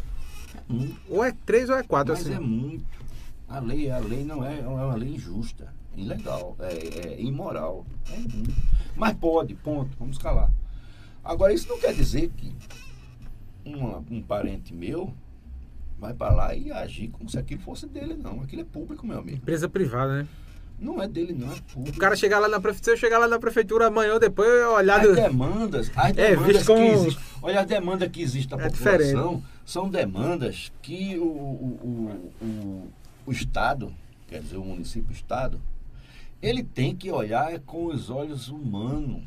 É. 0.70 0.88
Ou 1.08 1.24
é 1.24 1.32
três 1.46 1.68
ou 1.70 1.76
é 1.76 1.82
quatro, 1.82 2.12
Mas 2.14 2.22
assim. 2.26 2.34
é 2.34 2.40
muito. 2.40 2.84
A 3.48 3.58
lei, 3.60 3.90
a 3.90 3.98
lei 3.98 4.24
não 4.24 4.44
é, 4.44 4.60
é 4.60 4.66
uma 4.66 4.94
lei 4.94 5.14
injusta, 5.14 5.72
ilegal, 5.96 6.54
é, 6.60 7.14
é 7.14 7.20
imoral. 7.22 7.86
É 8.12 8.16
muito. 8.18 8.54
Mas 8.94 9.14
pode, 9.14 9.54
ponto, 9.54 9.90
vamos 9.98 10.18
calar. 10.18 10.50
Agora, 11.24 11.52
isso 11.52 11.68
não 11.68 11.78
quer 11.78 11.94
dizer 11.94 12.30
que 12.36 12.52
uma- 13.64 14.02
um 14.10 14.22
parente 14.22 14.72
meu 14.74 15.12
vai 15.98 16.14
para 16.14 16.32
lá 16.34 16.54
e 16.54 16.70
agir 16.70 17.08
como 17.08 17.28
se 17.28 17.38
aquilo 17.38 17.60
fosse 17.62 17.86
dele, 17.86 18.14
não. 18.14 18.40
Aquilo 18.42 18.62
é 18.62 18.64
público, 18.64 19.06
meu 19.06 19.18
amigo. 19.18 19.38
Empresa 19.38 19.68
privada, 19.68 20.22
né? 20.22 20.28
Não 20.78 21.02
é 21.02 21.08
dele, 21.08 21.32
não, 21.32 21.50
é 21.52 21.56
público. 21.72 21.96
O 21.96 22.00
cara 22.00 22.14
chegar 22.14 22.38
lá 22.38 22.46
na 22.48 22.60
prefeitura, 22.60 22.96
chegar 22.96 23.18
lá 23.18 23.26
na 23.26 23.38
prefeitura 23.38 23.88
amanhã 23.88 24.14
ou 24.14 24.20
depois, 24.20 24.48
eu 24.48 24.72
olhar. 24.74 25.00
As 25.00 25.08
do- 25.08 25.14
demandas, 25.16 25.90
as 25.96 26.10
É, 26.16 26.30
demandas 26.30 26.56
visto 26.56 26.66
como-. 26.66 27.16
Olha, 27.42 27.60
as 27.60 27.66
demandas 27.66 28.08
que 28.12 28.22
existem 28.22 28.56
da 28.56 28.64
É 28.64 28.68
população 28.70 29.42
são 29.68 29.90
demandas 29.90 30.72
que 30.80 31.18
o, 31.18 31.26
o, 31.26 32.26
o, 32.40 32.88
o, 33.26 33.30
Estado, 33.30 33.94
quer 34.26 34.40
dizer, 34.40 34.56
o 34.56 34.64
município 34.64 35.10
o 35.10 35.12
Estado, 35.12 35.60
ele 36.40 36.64
tem 36.64 36.96
que 36.96 37.10
olhar 37.10 37.60
com 37.60 37.84
os 37.84 38.08
olhos 38.08 38.48
humanos. 38.48 39.24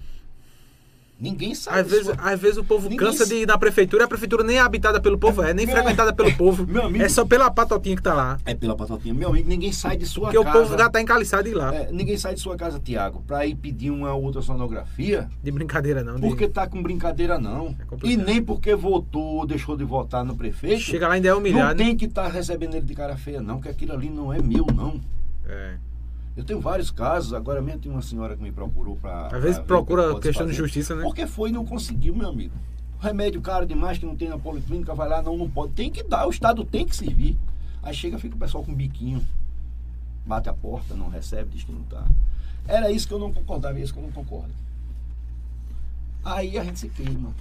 Ninguém 1.21 1.53
sabe 1.53 1.79
Às 1.81 1.87
vezes, 1.87 2.11
às 2.17 2.39
vezes 2.39 2.57
o 2.57 2.63
povo 2.63 2.89
Ninguém 2.89 2.97
cansa 3.07 3.27
de 3.27 3.35
ir 3.35 3.45
na 3.45 3.55
prefeitura, 3.55 4.05
a 4.05 4.07
prefeitura 4.07 4.43
nem 4.43 4.57
é 4.57 4.59
habitada 4.59 4.99
pelo 4.99 5.19
povo, 5.19 5.43
é 5.43 5.53
nem 5.53 5.67
Meu- 5.67 5.75
frequentada 5.75 6.11
pelo 6.11 6.33
povo. 6.35 6.65
Meu 6.65 6.85
amigo- 6.85 7.03
É 7.05 7.07
só 7.07 7.23
pela 7.23 7.51
patotinha 7.51 7.95
que 7.95 8.01
tá 8.01 8.15
lá. 8.15 8.39
É 8.43 8.55
pela 8.55 8.75
patotinha. 8.75 9.13
Meu 9.13 9.29
amigo, 9.29 9.47
ninguém 9.47 9.71
sai 9.71 9.95
de 9.97 10.05
sua 10.07 10.31
Porque 10.31 10.43
casa. 10.43 10.57
o 10.57 10.61
povo 10.63 10.75
já 10.77 10.89
tá 10.89 10.99
encaliçado 10.99 11.43
de 11.43 11.51
ir 11.51 11.53
lá. 11.53 11.75
É, 11.75 11.91
ninguém 11.91 12.17
sai 12.17 12.33
de 12.33 12.39
sua 12.39 12.57
casa, 12.57 12.79
Tiago, 12.79 13.21
para 13.27 13.45
ir 13.45 13.53
pedir 13.53 13.91
uma 13.91 14.15
outra 14.15 14.41
sonografia 14.41 15.29
De 15.43 15.51
brincadeira, 15.51 16.03
não. 16.03 16.15
de- 16.15 16.21
porque 16.21 16.47
tá 16.47 16.65
com 16.65 16.81
brincadeira, 16.81 17.37
não. 17.37 17.67
É 18.03 18.07
e 18.07 18.17
nem 18.17 18.41
porque 18.41 18.73
votou 18.73 19.21
ou 19.37 19.45
deixou 19.45 19.77
de 19.77 19.83
votar 19.83 20.25
no 20.25 20.35
prefeito. 20.35 20.81
Chega 20.81 21.07
lá 21.07 21.13
ainda 21.13 21.27
é 21.27 21.31
Não 21.31 21.37
humilhado. 21.37 21.77
tem 21.77 21.95
que 21.95 22.05
estar 22.05 22.27
recebendo 22.29 22.73
ele 22.73 22.85
de 22.87 22.95
cara 22.95 23.15
feia, 23.15 23.39
não, 23.41 23.61
que 23.61 23.69
aquilo 23.69 23.93
ali 23.93 24.09
não 24.09 24.33
é 24.33 24.41
meu, 24.41 24.65
não. 24.73 24.99
É. 25.47 25.75
Eu 26.35 26.45
tenho 26.45 26.61
vários 26.61 26.89
casos, 26.89 27.33
agora 27.33 27.61
mesmo 27.61 27.81
tem 27.81 27.91
uma 27.91 28.01
senhora 28.01 28.37
que 28.37 28.41
me 28.41 28.51
procurou 28.51 28.95
para. 28.95 29.35
Às 29.35 29.43
vezes 29.43 29.59
procura 29.59 30.17
questão 30.19 30.47
de 30.47 30.53
justiça, 30.53 30.95
né? 30.95 31.03
Porque 31.03 31.27
foi 31.27 31.49
e 31.49 31.53
não 31.53 31.65
conseguiu, 31.65 32.15
meu 32.15 32.29
amigo. 32.29 32.53
remédio 32.99 33.41
caro 33.41 33.65
demais 33.65 33.97
que 33.97 34.05
não 34.05 34.15
tem 34.15 34.29
na 34.29 34.37
policlínica, 34.37 34.93
vai 34.93 35.09
lá, 35.09 35.21
não, 35.21 35.35
não 35.35 35.49
pode. 35.49 35.73
Tem 35.73 35.91
que 35.91 36.03
dar, 36.03 36.25
o 36.25 36.29
Estado 36.29 36.63
tem 36.63 36.85
que 36.85 36.95
servir. 36.95 37.37
Aí 37.83 37.93
chega, 37.93 38.17
fica 38.17 38.35
o 38.35 38.39
pessoal 38.39 38.63
com 38.63 38.73
biquinho, 38.73 39.25
bate 40.25 40.47
a 40.47 40.53
porta, 40.53 40.93
não 40.93 41.09
recebe, 41.09 41.49
diz 41.49 41.63
que 41.63 41.71
não 41.71 41.83
tá. 41.83 42.05
Era 42.67 42.91
isso 42.91 43.07
que 43.07 43.13
eu 43.13 43.19
não 43.19 43.33
concordava, 43.33 43.77
é 43.77 43.81
isso 43.81 43.91
que 43.91 43.99
eu 43.99 44.03
não 44.03 44.11
concordo. 44.11 44.53
Aí 46.23 46.57
a 46.57 46.63
gente 46.63 46.79
se 46.79 46.89
queima. 46.89 47.33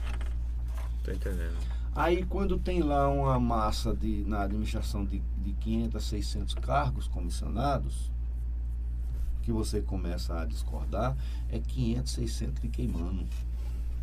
Tô 1.05 1.13
entendendo. 1.13 1.57
Aí 1.95 2.25
quando 2.25 2.59
tem 2.59 2.83
lá 2.83 3.09
uma 3.09 3.39
massa 3.39 3.95
de, 3.95 4.25
na 4.27 4.43
administração 4.43 5.05
de, 5.05 5.23
de 5.45 5.53
500, 5.53 6.05
600 6.05 6.55
cargos 6.55 7.07
comissionados, 7.07 8.11
que 9.43 9.53
você 9.53 9.81
começa 9.81 10.41
a 10.41 10.45
discordar, 10.45 11.17
é 11.51 11.59
500, 11.59 12.13
600 12.13 12.63
de 12.63 12.69
queimando. 12.69 13.25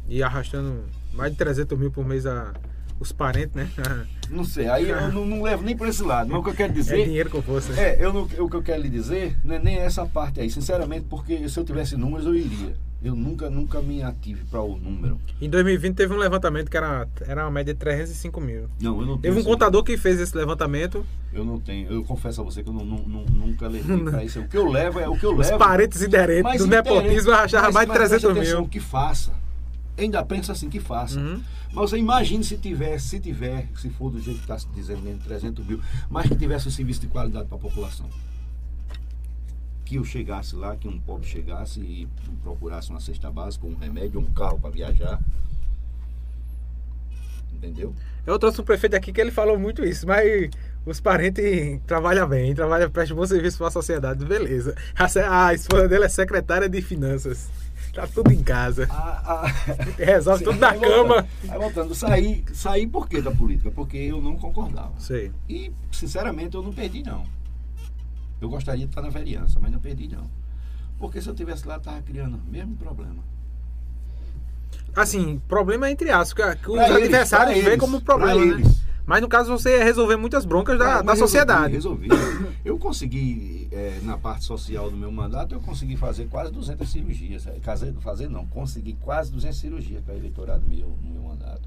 E 0.07 0.23
arrastando 0.23 0.85
mais 1.13 1.31
de 1.31 1.37
300 1.37 1.77
mil 1.77 1.91
por 1.91 2.05
mês 2.05 2.25
a, 2.25 2.53
os 2.99 3.11
parentes, 3.11 3.55
né? 3.55 3.69
Não 4.29 4.43
sei, 4.43 4.67
aí 4.67 4.89
eu 4.89 5.09
não, 5.09 5.25
não 5.25 5.41
levo 5.41 5.63
nem 5.63 5.75
por 5.75 5.87
esse 5.87 6.03
lado, 6.03 6.29
mas 6.29 6.41
o 6.41 6.43
que 6.43 6.49
eu 6.49 6.53
quero 6.53 6.73
dizer... 6.73 6.99
É 6.99 7.05
dinheiro 7.05 7.29
com 7.29 7.41
força. 7.41 7.71
É, 7.79 8.03
eu 8.03 8.11
não, 8.11 8.23
o 8.23 8.49
que 8.49 8.55
eu 8.57 8.61
quero 8.61 8.81
lhe 8.81 8.89
dizer 8.89 9.37
não 9.41 9.55
é 9.55 9.59
nem 9.59 9.77
essa 9.77 10.05
parte 10.05 10.41
aí, 10.41 10.49
sinceramente, 10.49 11.05
porque 11.09 11.47
se 11.47 11.57
eu 11.57 11.63
tivesse 11.63 11.95
números 11.95 12.25
eu 12.25 12.35
iria. 12.35 12.75
Eu 13.03 13.15
nunca, 13.15 13.47
nunca 13.49 13.79
me 13.81 14.01
ative 14.01 14.43
para 14.45 14.59
o 14.61 14.75
número. 14.75 15.19
Em 15.39 15.47
2020 15.49 15.95
teve 15.95 16.13
um 16.13 16.17
levantamento 16.17 16.69
que 16.69 16.75
era, 16.77 17.07
era 17.21 17.43
uma 17.45 17.51
média 17.51 17.71
de 17.73 17.79
305 17.79 18.41
mil. 18.41 18.67
Não, 18.81 18.99
eu 18.99 19.05
não 19.05 19.17
tenho. 19.19 19.35
Teve 19.35 19.39
um 19.39 19.43
contador 19.43 19.83
que 19.83 19.95
fez 19.97 20.19
esse 20.19 20.35
levantamento. 20.35 21.05
Eu 21.31 21.45
não 21.45 21.59
tenho. 21.59 21.91
Eu 21.91 22.03
confesso 22.03 22.41
a 22.41 22.43
você 22.43 22.63
que 22.63 22.69
eu 22.69 22.73
não, 22.73 22.83
não- 22.83 23.25
nunca 23.25 23.67
levei 23.67 23.97
para 24.03 24.23
isso. 24.23 24.39
O 24.39 24.47
que 24.47 24.57
eu 24.57 24.67
levo 24.67 24.99
é 24.99 25.07
o 25.07 25.15
que 25.17 25.25
eu 25.25 25.31
Os 25.37 25.45
levo. 25.47 25.59
parentes 25.59 26.01
inerentes 26.01 26.43
Mas 26.43 26.59
do 26.61 26.67
nepotismo 26.67 27.31
mas- 27.31 27.51
mais 27.51 27.51
de 27.51 27.73
mas 27.73 27.85
preste 27.85 27.93
300 28.21 28.31
atenção, 28.37 28.59
mil. 28.61 28.69
que 28.69 28.79
faça. 28.79 29.31
Ainda 29.95 30.23
pensa 30.25 30.51
assim 30.51 30.69
que 30.69 30.79
faça. 30.79 31.19
Uhum. 31.19 31.41
Mas 31.73 31.89
você 31.91 31.97
imagine 31.97 32.43
se 32.43 32.57
tivesse, 32.57 33.09
se 33.09 33.19
tiver, 33.19 33.67
se 33.75 33.89
for 33.91 34.09
do 34.09 34.19
jeito 34.19 34.37
que 34.37 34.43
está 34.43 34.57
se 34.57 34.67
dizendo 34.73 35.01
mesmo, 35.01 35.19
300 35.23 35.65
mil, 35.65 35.79
mas 36.09 36.27
que 36.27 36.35
tivesse 36.35 36.67
um 36.67 36.71
serviço 36.71 37.01
de 37.01 37.07
qualidade 37.07 37.45
para 37.47 37.57
a 37.57 37.61
população. 37.61 38.07
Que 39.87 39.95
eu 39.95 40.03
chegasse 40.03 40.53
lá, 40.53 40.75
que 40.75 40.85
um 40.85 40.99
pobre 40.99 41.25
chegasse 41.25 41.79
e 41.79 42.07
procurasse 42.43 42.89
uma 42.89 42.99
cesta 42.99 43.31
básica, 43.31 43.65
um 43.65 43.75
remédio, 43.75 44.19
um 44.19 44.25
carro 44.33 44.59
para 44.59 44.69
viajar. 44.69 45.17
Entendeu? 47.53 47.93
Eu 48.25 48.37
trouxe 48.37 48.59
um 48.59 48.65
prefeito 48.65 48.95
aqui 48.97 49.13
que 49.13 49.21
ele 49.21 49.31
falou 49.31 49.57
muito 49.57 49.85
isso, 49.85 50.05
mas 50.05 50.49
os 50.85 50.99
parentes 50.99 51.79
trabalham 51.87 52.27
bem, 52.27 52.53
trabalham, 52.53 52.91
prestam 52.91 53.15
bom 53.15 53.25
serviço 53.25 53.57
para 53.59 53.67
a 53.67 53.71
sociedade, 53.71 54.25
beleza. 54.25 54.75
A, 54.93 55.47
a 55.47 55.53
esposa 55.53 55.87
dele 55.87 56.03
é 56.03 56.09
secretária 56.09 56.67
de 56.67 56.81
finanças. 56.81 57.49
Tá 57.93 58.05
tudo 58.05 58.31
em 58.31 58.43
casa. 58.43 58.87
A- 58.91 59.45
a- 59.45 59.47
Resolve 59.97 60.43
tudo 60.43 60.59
na 60.59 60.73
cama. 60.77 61.21
voltando, 61.23 61.27
Aí 61.49 61.57
voltando, 61.59 61.95
saí, 61.95 62.43
saí 62.53 62.85
por 62.85 63.07
quê 63.07 63.21
da 63.21 63.31
política? 63.31 63.71
Porque 63.71 63.97
eu 63.97 64.21
não 64.21 64.35
concordava. 64.35 64.91
Sei. 64.99 65.31
E, 65.47 65.71
sinceramente, 65.93 66.55
eu 66.55 66.61
não 66.61 66.73
perdi, 66.73 67.01
não. 67.03 67.23
Eu 68.39 68.49
gostaria 68.49 68.85
de 68.85 68.91
estar 68.91 69.01
na 69.01 69.09
vereança, 69.09 69.59
mas 69.59 69.71
não 69.71 69.79
perdi, 69.79 70.07
não. 70.07 70.29
Porque 70.97 71.21
se 71.21 71.29
eu 71.29 71.35
tivesse 71.35 71.67
lá, 71.67 71.75
eu 71.75 71.79
estava 71.79 72.01
criando 72.01 72.37
o 72.37 72.51
mesmo 72.51 72.75
problema. 72.75 73.23
Assim, 74.95 75.39
problema 75.47 75.89
entre 75.89 76.09
aspas, 76.09 76.55
que, 76.55 76.71
os 76.71 76.75
Pra 76.75 76.95
adversários 76.97 77.63
veem 77.63 77.77
como 77.77 78.01
problema, 78.01 78.57
né? 78.57 78.63
Mas 79.05 79.21
no 79.21 79.29
caso 79.29 79.49
você 79.49 79.81
resolver 79.81 80.17
muitas 80.17 80.43
broncas 80.43 80.77
da, 80.77 80.97
Ah, 80.97 81.01
da 81.01 81.15
sociedade. 81.15 81.71
Resolvi, 81.71 82.09
resolvi. 82.09 82.47
Eu 82.65 82.77
consegui, 82.77 83.69
eh, 83.71 84.01
na 84.03 84.17
parte 84.17 84.43
social 84.43 84.91
do 84.91 84.97
meu 84.97 85.09
mandato, 85.09 85.55
eu 85.55 85.61
consegui 85.61 85.95
fazer 85.95 86.25
quase 86.25 86.51
200 86.51 86.89
cirurgias. 86.89 87.47
Eh, 87.47 87.57
fazer 88.01 88.27
não, 88.29 88.45
consegui 88.47 88.97
quase 88.99 89.31
200 89.31 89.57
cirurgias 89.57 90.03
para 90.03 90.13
eleitorado 90.13 90.67
meu, 90.67 90.89
no 91.01 91.09
meu 91.09 91.21
mandato. 91.21 91.61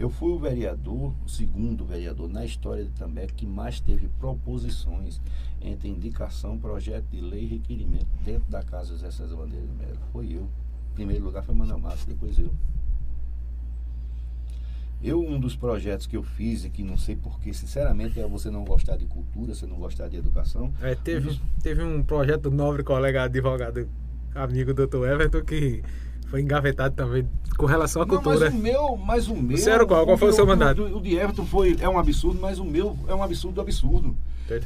Eu 0.00 0.08
fui 0.08 0.32
o 0.32 0.38
vereador, 0.38 1.12
o 1.26 1.28
segundo 1.28 1.84
vereador 1.84 2.26
na 2.26 2.42
história 2.42 2.82
de 2.82 2.90
També 2.92 3.26
que 3.26 3.44
mais 3.44 3.80
teve 3.80 4.08
proposições 4.18 5.20
entre 5.60 5.90
indicação, 5.90 6.58
projeto 6.58 7.04
de 7.10 7.20
lei 7.20 7.42
e 7.42 7.46
requerimento 7.46 8.08
dentro 8.24 8.50
da 8.50 8.62
Casa 8.62 8.92
José 8.92 9.10
César 9.10 9.36
Bandeira 9.36 9.66
de 9.66 9.74
Mello. 9.74 9.98
Foi 10.10 10.24
eu. 10.32 10.48
Em 10.92 10.94
primeiro 10.94 11.22
lugar 11.22 11.42
foi 11.42 11.54
Manuel 11.54 11.78
Massa, 11.78 12.06
depois 12.08 12.38
eu. 12.38 12.50
Eu, 15.02 15.20
um 15.20 15.38
dos 15.38 15.54
projetos 15.54 16.06
que 16.06 16.16
eu 16.16 16.22
fiz, 16.22 16.64
e 16.64 16.70
que 16.70 16.82
não 16.82 16.96
sei 16.96 17.14
porquê, 17.14 17.52
sinceramente, 17.52 18.18
é 18.18 18.26
você 18.26 18.50
não 18.50 18.64
gostar 18.64 18.96
de 18.96 19.04
cultura, 19.04 19.54
você 19.54 19.66
não 19.66 19.76
gostar 19.76 20.08
de 20.08 20.16
educação. 20.16 20.72
É, 20.80 20.94
teve, 20.94 21.38
teve 21.62 21.82
um 21.82 22.02
projeto 22.02 22.48
do 22.48 22.50
nobre 22.50 22.82
colega 22.82 23.24
advogado, 23.24 23.86
amigo 24.34 24.72
doutor 24.72 25.06
Everton, 25.10 25.42
que 25.42 25.82
foi 26.30 26.40
engavetado 26.40 26.94
também 26.94 27.28
com 27.58 27.66
relação 27.66 28.00
à 28.02 28.06
Não, 28.06 28.14
cultura. 28.14 28.50
mas 28.50 28.54
o 28.54 28.58
meu, 28.62 28.96
mas 28.96 29.28
o 29.28 29.34
meu. 29.36 29.58
Era 29.68 29.84
qual? 29.84 30.04
Qual 30.06 30.16
foi 30.16 30.28
o 30.30 30.32
seu 30.32 30.46
mandato? 30.46 30.82
O, 30.82 30.98
o 30.98 31.00
de 31.00 31.16
Everton 31.16 31.44
foi, 31.44 31.76
é 31.80 31.88
um 31.88 31.98
absurdo, 31.98 32.38
mas 32.40 32.58
o 32.58 32.64
meu 32.64 32.96
é 33.08 33.14
um 33.14 33.22
absurdo 33.22 33.60
absurdo. 33.60 34.16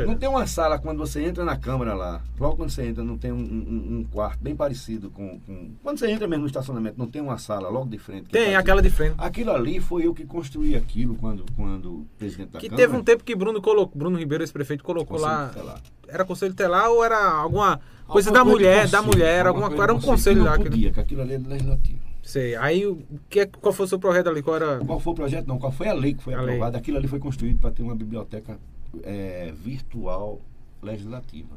Não 0.06 0.16
tem 0.16 0.26
uma 0.26 0.46
sala 0.46 0.78
quando 0.78 0.96
você 0.96 1.22
entra 1.22 1.44
na 1.44 1.58
Câmara 1.58 1.92
lá, 1.92 2.22
logo 2.40 2.56
quando 2.56 2.70
você 2.70 2.86
entra, 2.86 3.04
não 3.04 3.18
tem 3.18 3.30
um, 3.30 3.36
um- 3.36 3.98
um 3.98 4.04
quarto 4.10 4.38
bem 4.42 4.56
parecido 4.56 5.10
com, 5.10 5.38
com- 5.40 5.72
Quando 5.82 5.98
você 5.98 6.10
entra 6.10 6.26
mesmo 6.26 6.40
no 6.40 6.46
estacionamento, 6.46 6.98
não 6.98 7.06
tem 7.06 7.20
uma 7.20 7.36
sala 7.36 7.68
logo 7.68 7.90
de 7.90 7.98
frente. 7.98 8.24
que 8.24 8.30
Tem 8.32 8.44
parece- 8.44 8.56
aquela 8.56 8.80
de 8.80 8.88
frente. 8.88 9.14
Aquilo 9.18 9.50
ali 9.52 9.80
foi 9.80 10.06
eu 10.06 10.14
que 10.14 10.24
construí 10.24 10.74
aquilo 10.74 11.16
quando, 11.16 11.44
quando 11.54 11.96
o 11.96 12.06
presidente 12.18 12.48
da 12.52 12.60
Que 12.60 12.70
Câmara. 12.70 12.86
teve 12.86 12.98
um 12.98 13.04
tempo 13.04 13.22
que 13.24 13.36
Bruno 13.36 13.60
colocou, 13.60 13.92
Bruno 13.98 14.18
Ribeiro, 14.18 14.42
esse 14.42 14.54
prefeito, 14.54 14.82
colocou 14.82 15.18
Conselho 15.18 15.30
lá. 15.38 15.48
Tutelar. 15.48 15.82
Era 16.08 16.24
conselho 16.24 16.54
telar 16.54 16.88
ou 16.88 17.04
era 17.04 17.22
alguma 17.22 17.78
coisa 18.06 18.30
da 18.30 18.44
mulher, 18.44 18.88
da 18.88 19.02
mulher, 19.02 19.46
alguma 19.46 19.68
coisa 19.68 19.82
era 19.84 19.94
um 19.94 20.00
conselho 20.00 20.44
lá. 20.44 20.56
Podia, 20.58 20.92
que 20.92 21.00
aquilo 21.00 21.22
ali 21.22 21.34
é 21.34 21.38
legislativo. 21.38 22.00
Sei. 22.22 22.56
Aí 22.56 22.86
o 22.86 23.02
que, 23.28 23.46
qual 23.46 23.72
foi 23.72 23.84
o 23.84 23.88
seu 23.88 23.98
projeto 23.98 24.28
ali? 24.28 24.42
Qual 24.42 24.56
era? 24.56 24.78
Qual 24.84 24.98
foi 24.98 25.12
o 25.12 25.16
projeto? 25.16 25.46
Não, 25.46 25.58
qual 25.58 25.70
foi 25.70 25.88
a 25.88 25.92
lei 25.92 26.14
que 26.14 26.22
foi 26.22 26.34
A 26.34 26.40
lei. 26.40 26.54
aprovada? 26.54 26.78
Aquilo 26.78 26.96
ali 26.96 27.06
foi 27.06 27.18
construído 27.18 27.60
para 27.60 27.70
ter 27.70 27.82
uma 27.82 27.94
biblioteca 27.94 28.58
eh, 29.02 29.52
virtual 29.62 30.40
legislativa. 30.82 31.54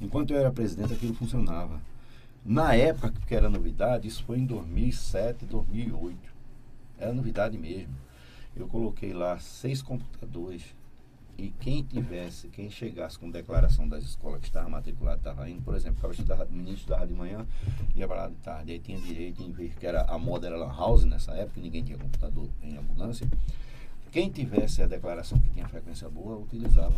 Enquanto 0.00 0.32
eu 0.32 0.38
era 0.38 0.50
presidente, 0.50 0.92
aquilo 0.92 1.14
funcionava. 1.14 1.80
Na 2.44 2.74
época 2.74 3.12
que 3.26 3.34
era 3.34 3.48
novidade, 3.48 4.08
isso 4.08 4.24
foi 4.24 4.38
em 4.38 4.44
2007, 4.44 5.44
2008. 5.46 6.16
Era 6.98 7.12
novidade 7.12 7.56
mesmo. 7.56 7.94
Eu 8.56 8.66
coloquei 8.66 9.12
lá 9.12 9.38
seis 9.38 9.80
computadores 9.80 10.62
e 11.42 11.50
quem 11.58 11.82
tivesse, 11.82 12.46
quem 12.46 12.70
chegasse 12.70 13.18
com 13.18 13.28
declaração 13.28 13.88
das 13.88 14.04
escolas 14.04 14.40
que 14.40 14.46
estava 14.46 14.68
matriculado, 14.68 15.18
estava 15.18 15.50
indo, 15.50 15.60
por 15.60 15.74
exemplo, 15.74 16.08
estava 16.12 16.44
o 16.44 16.52
menino 16.52 16.76
estudava 16.76 17.04
de 17.04 17.12
manhã, 17.12 17.44
ia 17.96 18.06
para 18.06 18.22
lá 18.22 18.28
de 18.28 18.36
tarde, 18.36 18.70
aí 18.70 18.78
tinha 18.78 18.96
direito 19.00 19.42
em 19.42 19.50
ver 19.50 19.74
que 19.74 19.84
era 19.84 20.02
a 20.02 20.16
moda 20.16 20.46
era 20.46 20.56
lan 20.56 20.72
house 20.72 21.04
nessa 21.04 21.32
época, 21.32 21.60
ninguém 21.60 21.82
tinha 21.82 21.98
computador 21.98 22.48
em 22.62 22.76
ambulância. 22.76 23.28
Quem 24.12 24.30
tivesse 24.30 24.82
a 24.82 24.86
declaração 24.86 25.36
que 25.40 25.50
tinha 25.50 25.66
frequência 25.66 26.08
boa, 26.08 26.36
utilizava 26.36 26.94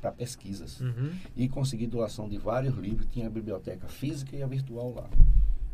para 0.00 0.12
pesquisas. 0.12 0.80
Uhum. 0.80 1.12
E 1.36 1.46
consegui 1.48 1.86
doação 1.86 2.26
de 2.26 2.38
vários 2.38 2.74
livros, 2.76 3.06
tinha 3.10 3.26
a 3.26 3.30
biblioteca 3.30 3.86
física 3.88 4.34
e 4.34 4.42
a 4.42 4.46
virtual 4.46 4.94
lá. 4.94 5.10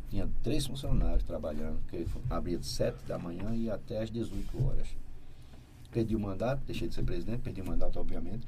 Tinha 0.08 0.28
três 0.42 0.66
funcionários 0.66 1.22
trabalhando, 1.22 1.78
que 1.88 2.04
abria 2.28 2.58
de 2.58 2.66
7 2.66 3.04
da 3.06 3.18
manhã 3.18 3.54
e 3.54 3.70
até 3.70 4.02
às 4.02 4.10
18 4.10 4.66
horas. 4.66 5.03
Perdi 5.94 6.16
o 6.16 6.18
mandato, 6.18 6.60
deixei 6.66 6.88
de 6.88 6.94
ser 6.96 7.04
presidente, 7.04 7.38
perdi 7.38 7.60
o 7.60 7.66
mandato, 7.66 8.00
obviamente. 8.00 8.44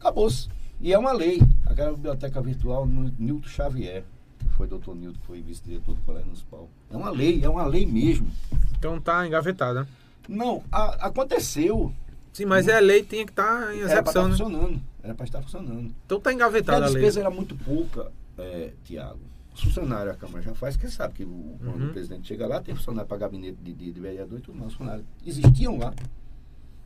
Acabou-se. 0.00 0.48
E 0.80 0.90
é 0.90 0.98
uma 0.98 1.12
lei. 1.12 1.38
Aquela 1.66 1.92
biblioteca 1.92 2.40
virtual, 2.40 2.86
no- 2.86 3.12
Nilton 3.18 3.46
Xavier, 3.46 4.04
que 4.38 4.48
foi 4.56 4.66
doutor 4.66 4.96
Nilton, 4.96 5.18
que 5.20 5.26
foi 5.26 5.42
vice-diretor 5.42 5.94
do 5.94 6.00
Colégio 6.00 6.26
Municipal. 6.28 6.66
É 6.90 6.96
uma 6.96 7.10
lei, 7.10 7.44
é 7.44 7.48
uma 7.48 7.66
lei 7.66 7.84
mesmo. 7.84 8.30
Então 8.78 8.98
tá 8.98 9.26
engavetado, 9.26 9.80
né? 9.80 9.86
Não, 10.26 10.62
a- 10.72 11.06
aconteceu. 11.08 11.92
Sim, 12.32 12.46
mas 12.46 12.66
é 12.68 12.76
a 12.78 12.80
lei 12.80 13.02
tinha 13.02 13.26
que 13.26 13.32
estar 13.32 13.74
em 13.74 13.80
Era 13.80 14.02
para 14.02 14.10
estar 14.10 14.20
execução, 14.22 14.24
né? 14.24 14.30
funcionando. 14.30 14.82
Era 15.02 15.14
para 15.14 15.24
estar 15.26 15.42
funcionando. 15.42 15.94
Então 16.06 16.18
tá 16.20 16.30
E 16.30 16.32
a 16.32 16.36
engavetada 16.36 16.78
a 16.86 16.88
lei. 16.88 16.94
despesa 16.94 17.20
era 17.20 17.30
muito 17.30 17.54
pouca, 17.54 18.10
é, 18.38 18.72
Tiago. 18.84 19.20
Os 19.54 19.62
funcionários 19.62 20.14
a 20.14 20.16
Câmara 20.16 20.40
já 20.42 20.54
faz, 20.54 20.74
porque 20.76 20.88
sabe 20.90 21.14
que 21.14 21.24
o, 21.24 21.56
quando 21.58 21.82
Uhum. 21.82 21.88
o 21.88 21.92
presidente 21.92 22.28
chega 22.28 22.46
lá, 22.46 22.62
tem 22.62 22.74
funcionário 22.74 23.08
para 23.08 23.18
gabinete 23.18 23.58
de, 23.60 23.72
de, 23.74 23.92
de 23.92 24.00
vereador 24.00 24.38
e 24.38 24.42
tudo 24.42 24.56
mais. 24.56 24.68
Os 24.70 24.76
funcionários 24.78 25.04
existiam 25.26 25.76
lá, 25.78 25.92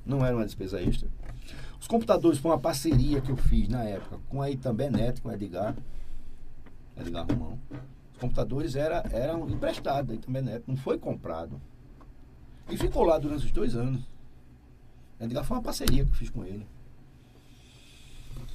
não 0.05 0.25
era 0.25 0.37
uma 0.37 0.45
despesa 0.45 0.81
extra. 0.81 1.09
Os 1.81 1.87
computadores 1.87 2.39
foi 2.39 2.51
uma 2.51 2.59
parceria 2.59 3.21
que 3.21 3.31
eu 3.31 3.37
fiz 3.37 3.69
na 3.69 3.83
época 3.83 4.19
com 4.29 4.41
a 4.41 4.51
Itambenet, 4.51 5.21
com 5.21 5.29
o 5.29 5.33
Edgar, 5.33 5.77
Edgar 6.97 7.27
Romão. 7.27 7.59
Os 8.13 8.19
computadores 8.19 8.77
era, 8.77 9.05
eram 9.11 9.49
emprestados 9.49 10.09
da 10.09 10.15
Itambenet, 10.15 10.63
não 10.67 10.77
foi 10.77 10.99
comprado. 10.99 11.61
E 12.71 12.77
ficou 12.77 13.03
lá 13.03 13.19
durante 13.19 13.45
os 13.45 13.53
dois 13.53 13.75
anos. 13.75 14.03
Edgar 15.21 15.45
foi 15.45 15.57
uma 15.57 15.63
parceria 15.63 16.05
que 16.05 16.11
eu 16.11 16.15
fiz 16.15 16.31
com 16.31 16.45
ele. 16.45 16.67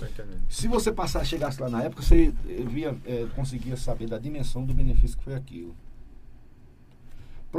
Entendendo. 0.01 0.45
Se 0.49 0.67
você 0.67 0.91
passar, 0.91 1.25
chegasse 1.25 1.59
lá 1.59 1.69
na 1.69 1.83
época, 1.83 2.03
você 2.03 2.31
via, 2.69 2.95
eh, 3.05 3.27
conseguia 3.35 3.75
saber 3.75 4.07
da 4.07 4.19
dimensão 4.19 4.63
do 4.63 4.73
benefício 4.73 5.17
que 5.17 5.23
foi 5.23 5.33
aquilo. 5.33 5.75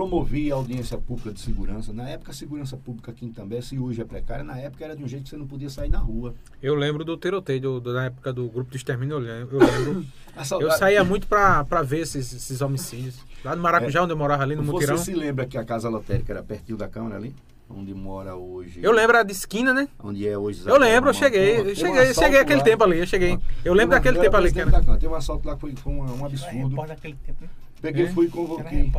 Promovi 0.02 0.52
a 0.52 0.54
audiência 0.54 0.96
pública 0.96 1.32
de 1.32 1.40
segurança. 1.40 1.92
Na 1.92 2.08
época, 2.08 2.30
a 2.30 2.34
segurança 2.34 2.76
pública 2.76 3.10
aqui 3.10 3.26
em 3.26 3.32
També, 3.32 3.60
se 3.60 3.76
hoje 3.80 4.00
é 4.00 4.04
precária, 4.04 4.44
na 4.44 4.56
época 4.56 4.84
era 4.84 4.94
de 4.94 5.02
um 5.02 5.08
jeito 5.08 5.24
que 5.24 5.30
você 5.30 5.36
não 5.36 5.46
podia 5.46 5.68
sair 5.68 5.88
na 5.88 5.98
rua. 5.98 6.34
Eu 6.62 6.76
lembro 6.76 7.04
do 7.04 7.16
tiroteio, 7.16 7.60
do, 7.60 7.80
do- 7.80 7.92
na 7.92 8.04
época 8.04 8.32
do 8.32 8.48
grupo 8.48 8.70
de 8.70 8.76
extermínio, 8.76 9.14
eu 9.14 9.18
lembro. 9.18 9.56
Eu, 9.60 9.66
lembro. 9.66 10.06
A 10.36 10.44
sau- 10.44 10.62
eu 10.62 10.70
saía 10.70 11.02
muito 11.02 11.26
pra, 11.26 11.64
pra 11.64 11.82
ver 11.82 11.98
esses, 12.02 12.32
esses 12.32 12.60
homicídios. 12.60 13.16
Lá 13.44 13.56
no 13.56 13.62
Maracujá, 13.62 14.04
onde 14.04 14.12
eu 14.12 14.16
morava 14.16 14.44
ali 14.44 14.54
no 14.54 14.62
Você 14.62 14.70
Mutirão. 14.72 14.98
se 14.98 15.12
lembra 15.14 15.46
que 15.46 15.58
a 15.58 15.64
casa 15.64 15.88
lotérica 15.88 16.32
era 16.32 16.44
pertinho 16.44 16.78
da 16.78 16.86
Câmara 16.86 17.16
ali? 17.16 17.34
Onde 17.68 17.92
mora 17.92 18.36
hoje. 18.36 18.78
Eu 18.80 18.92
lembro 18.92 19.22
de 19.24 19.32
esquina, 19.32 19.74
né? 19.74 19.88
Onde 20.02 20.26
é 20.28 20.38
hoje. 20.38 20.62
Eu 20.64 20.78
lembro, 20.78 21.10
eu 21.10 21.14
cheguei. 21.14 21.58
Eu 21.58 21.64
Tem 21.64 21.72
um 21.72 21.76
cheguei, 21.76 22.14
cheguei 22.14 22.38
aquele 22.40 22.58
lá. 22.60 22.64
tempo 22.64 22.84
ali, 22.84 22.98
eu 23.00 23.06
cheguei. 23.06 23.32
Eu 23.64 23.74
lembro 23.74 23.74
Tem 23.74 23.84
uma- 23.84 23.94
daquele 23.96 24.16
eu 24.18 24.22
tempo 24.22 24.36
ali. 24.36 24.46
Que 24.48 24.54
presidente 24.54 24.68
era... 24.74 24.78
da 24.78 24.80
Câmara. 24.80 25.00
Teve 25.00 25.12
um 25.12 25.16
assalto 25.16 25.46
lá 25.48 25.54
que 25.54 25.60
foi, 25.60 25.74
foi 25.76 25.92
um, 25.92 26.20
um 26.20 26.24
absurdo. 26.24 26.76
daquele 26.86 27.16
tempo, 27.26 27.38
né? 27.42 27.48
Peguei, 27.80 28.06
É? 28.06 28.08
fui 28.08 28.26
e 28.26 28.28
convoquei. 28.28 28.90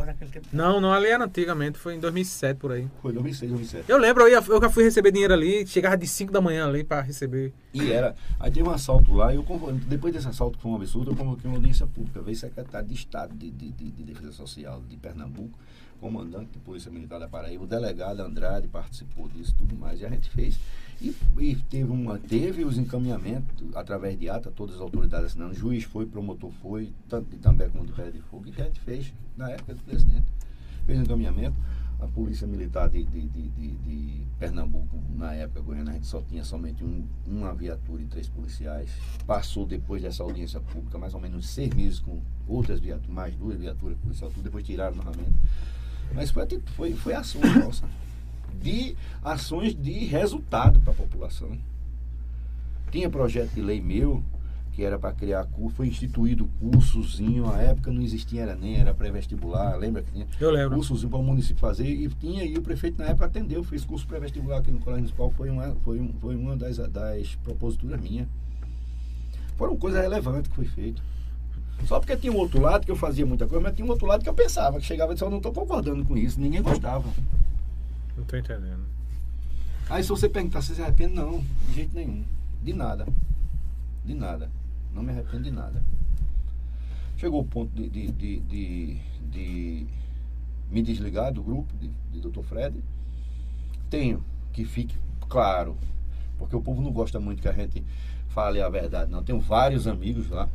Não, 0.52 0.80
não, 0.80 0.92
ali 0.92 1.06
era 1.08 1.24
antigamente, 1.24 1.78
foi 1.78 1.94
em 1.96 2.00
2007 2.00 2.56
por 2.58 2.72
aí. 2.72 2.88
Foi 3.02 3.12
2006, 3.12 3.50
2007. 3.50 3.90
Eu 3.90 3.98
lembro, 3.98 4.22
eu, 4.24 4.28
ia, 4.28 4.42
eu 4.48 4.60
já 4.60 4.70
fui 4.70 4.84
receber 4.84 5.12
dinheiro 5.12 5.34
ali, 5.34 5.66
chegava 5.66 5.96
de 5.96 6.06
5 6.06 6.32
da 6.32 6.40
manhã 6.40 6.66
ali 6.66 6.82
pra 6.82 7.00
receber. 7.02 7.52
E 7.74 7.92
era. 7.92 8.14
Aí 8.38 8.50
teve 8.50 8.66
um 8.68 8.72
assalto 8.72 9.12
lá, 9.14 9.32
e 9.32 9.36
eu 9.36 9.42
convo- 9.42 9.70
depois 9.72 10.12
desse 10.14 10.28
assalto 10.28 10.56
que 10.56 10.62
foi 10.62 10.72
um 10.72 10.76
absurdo, 10.76 11.10
eu 11.10 11.16
convoquei 11.16 11.48
uma 11.50 11.56
audiência 11.58 11.86
pública. 11.86 12.20
Veio 12.22 12.36
secretário 12.36 12.88
de 12.88 12.94
Estado 12.94 13.34
de, 13.34 13.50
de, 13.50 13.70
de- 13.70 13.90
de 13.90 14.02
Defesa 14.02 14.32
Social 14.32 14.82
de 14.88 14.96
Pernambuco, 14.96 15.58
comandante 16.00 16.52
de 16.52 16.58
Polícia 16.60 16.90
Militar 16.90 17.20
da 17.20 17.28
Paraíba, 17.28 17.64
o 17.64 17.66
delegado 17.66 18.20
Andrade 18.20 18.66
participou 18.68 19.28
disso 19.28 19.54
tudo 19.58 19.76
mais. 19.76 20.00
E 20.00 20.06
a 20.06 20.08
gente 20.08 20.30
fez. 20.30 20.58
E, 21.00 21.14
e 21.38 21.56
teve, 21.56 21.90
uma, 21.90 22.18
teve 22.18 22.64
os 22.64 22.76
encaminhamentos 22.76 23.66
através 23.74 24.18
de 24.18 24.28
ata, 24.28 24.50
todas 24.50 24.74
as 24.76 24.80
autoridades 24.80 25.26
assinando. 25.26 25.54
Juiz 25.54 25.84
foi, 25.84 26.04
promotor 26.06 26.50
foi, 26.60 26.92
tanto 27.08 27.30
de 27.30 27.36
També 27.38 27.68
como 27.68 27.86
de 27.86 27.92
Pé 27.92 28.10
de 28.10 28.20
Fogo. 28.20 28.46
E 28.48 28.60
a 28.60 28.64
gente 28.64 28.80
fez 28.80 29.12
na 29.36 29.50
época 29.50 29.74
do 29.74 29.80
presidente. 29.82 30.26
Fez 30.84 30.98
o 30.98 31.02
encaminhamento. 31.02 31.56
A 32.00 32.06
Polícia 32.06 32.46
Militar 32.46 32.88
de, 32.88 33.04
de, 33.04 33.28
de, 33.28 33.48
de- 33.48 34.20
Pernambuco, 34.38 34.98
na 35.18 35.34
época, 35.34 35.60
Goiânia, 35.60 35.92
a 35.92 35.94
gente 35.96 36.06
só 36.06 36.22
tinha 36.22 36.42
somente 36.42 36.82
um, 36.82 37.04
uma 37.26 37.52
viatura 37.52 38.00
e 38.00 38.06
três 38.06 38.26
policiais. 38.26 38.88
Passou 39.26 39.66
depois 39.66 40.00
dessa 40.00 40.22
audiência 40.22 40.58
pública, 40.60 40.96
mais 40.96 41.12
ou 41.12 41.20
menos 41.20 41.46
seis 41.46 41.68
meses 41.74 41.98
com 41.98 42.22
outras 42.48 42.80
viaturas, 42.80 43.14
mais 43.14 43.34
duas 43.34 43.58
viaturas 43.58 43.98
policiais, 43.98 44.32
depois 44.42 44.64
tiraram 44.64 44.96
novamente. 44.96 45.30
Mas 46.14 46.30
foi, 46.30 46.46
foi, 46.74 46.94
foi 46.94 47.12
nossa. 47.62 47.86
De 48.60 48.96
ações 49.22 49.74
de 49.74 50.04
resultado 50.04 50.80
para 50.80 50.92
a 50.92 50.96
população. 50.96 51.50
Tinha 52.90 53.08
projeto 53.08 53.52
de 53.52 53.60
lei 53.60 53.80
meu, 53.80 54.22
que 54.72 54.84
era 54.84 54.98
para 54.98 55.12
criar 55.12 55.44
curso, 55.44 55.76
foi 55.76 55.88
instituído 55.88 56.48
cursozinho, 56.58 57.50
a 57.50 57.58
época 57.60 57.90
não 57.90 58.00
existia 58.02 58.42
era 58.42 58.54
nem, 58.54 58.76
era 58.76 58.94
pré-vestibular, 58.94 59.76
lembra 59.76 60.02
que 60.02 60.10
tinha? 60.10 60.26
Eu 60.40 60.50
lembro. 60.50 60.76
cursozinho 60.76 61.10
para 61.10 61.18
o 61.18 61.22
município 61.22 61.60
fazer 61.60 61.86
e 61.86 62.08
tinha 62.08 62.44
e 62.44 62.56
o 62.56 62.62
prefeito 62.62 62.98
na 62.98 63.08
época 63.08 63.26
atendeu, 63.26 63.62
fez 63.62 63.84
curso 63.84 64.06
pré-vestibular 64.06 64.58
aqui 64.58 64.70
no 64.70 64.78
Colégio 64.78 65.02
Municipal, 65.02 65.30
foi 65.32 65.50
uma, 65.50 65.76
foi 65.84 66.00
um, 66.00 66.12
foi 66.14 66.34
uma 66.34 66.56
das, 66.56 66.78
das 66.78 67.34
proposituras 67.36 68.00
minhas. 68.00 68.26
Foram 69.56 69.76
coisas 69.76 70.00
relevantes 70.00 70.48
que 70.48 70.56
foi 70.56 70.64
feito. 70.64 71.02
Só 71.86 71.98
porque 71.98 72.16
tinha 72.16 72.32
um 72.32 72.36
outro 72.36 72.60
lado 72.60 72.84
que 72.84 72.90
eu 72.90 72.96
fazia 72.96 73.26
muita 73.26 73.46
coisa, 73.46 73.62
mas 73.62 73.74
tinha 73.74 73.86
um 73.86 73.90
outro 73.90 74.06
lado 74.06 74.22
que 74.22 74.28
eu 74.28 74.34
pensava, 74.34 74.78
que 74.78 74.86
chegava 74.86 75.12
e 75.12 75.14
disse, 75.14 75.24
eu 75.24 75.30
não 75.30 75.38
estou 75.38 75.52
concordando 75.52 76.04
com 76.04 76.16
isso, 76.16 76.40
ninguém 76.40 76.62
gostava. 76.62 77.04
Não 78.20 78.26
tô 78.26 78.36
entendendo. 78.36 78.84
Aí 79.88 80.02
se 80.02 80.08
você 80.08 80.28
perguntar 80.28 80.62
se 80.62 80.74
se 80.74 80.82
arrepende, 80.82 81.14
não, 81.14 81.40
de 81.68 81.74
jeito 81.74 81.94
nenhum. 81.94 82.24
De 82.62 82.72
nada. 82.72 83.06
De 84.04 84.14
nada. 84.14 84.50
Não 84.94 85.02
me 85.02 85.10
arrependo 85.10 85.44
de 85.44 85.50
nada. 85.50 85.82
Chegou 87.16 87.40
o 87.40 87.44
ponto 87.44 87.70
de, 87.74 87.88
de, 87.88 88.10
de, 88.12 88.40
de- 88.40 88.98
de 89.30 89.86
me 90.70 90.82
desligar 90.82 91.32
do 91.32 91.42
grupo 91.42 91.72
de, 91.78 91.90
de 92.12 92.20
Dr. 92.28 92.42
Fred. 92.42 92.82
Tenho 93.88 94.22
que 94.52 94.64
fique 94.64 94.96
claro, 95.28 95.76
porque 96.38 96.54
o 96.56 96.60
povo 96.62 96.80
não 96.82 96.92
gosta 96.92 97.18
muito 97.20 97.42
que 97.42 97.48
a 97.48 97.52
gente 97.52 97.84
fale 98.28 98.60
a 98.60 98.68
verdade, 98.68 99.10
não. 99.10 99.22
Tenho 99.22 99.40
vários 99.40 99.86
amigos 99.86 100.28
lá. 100.28 100.48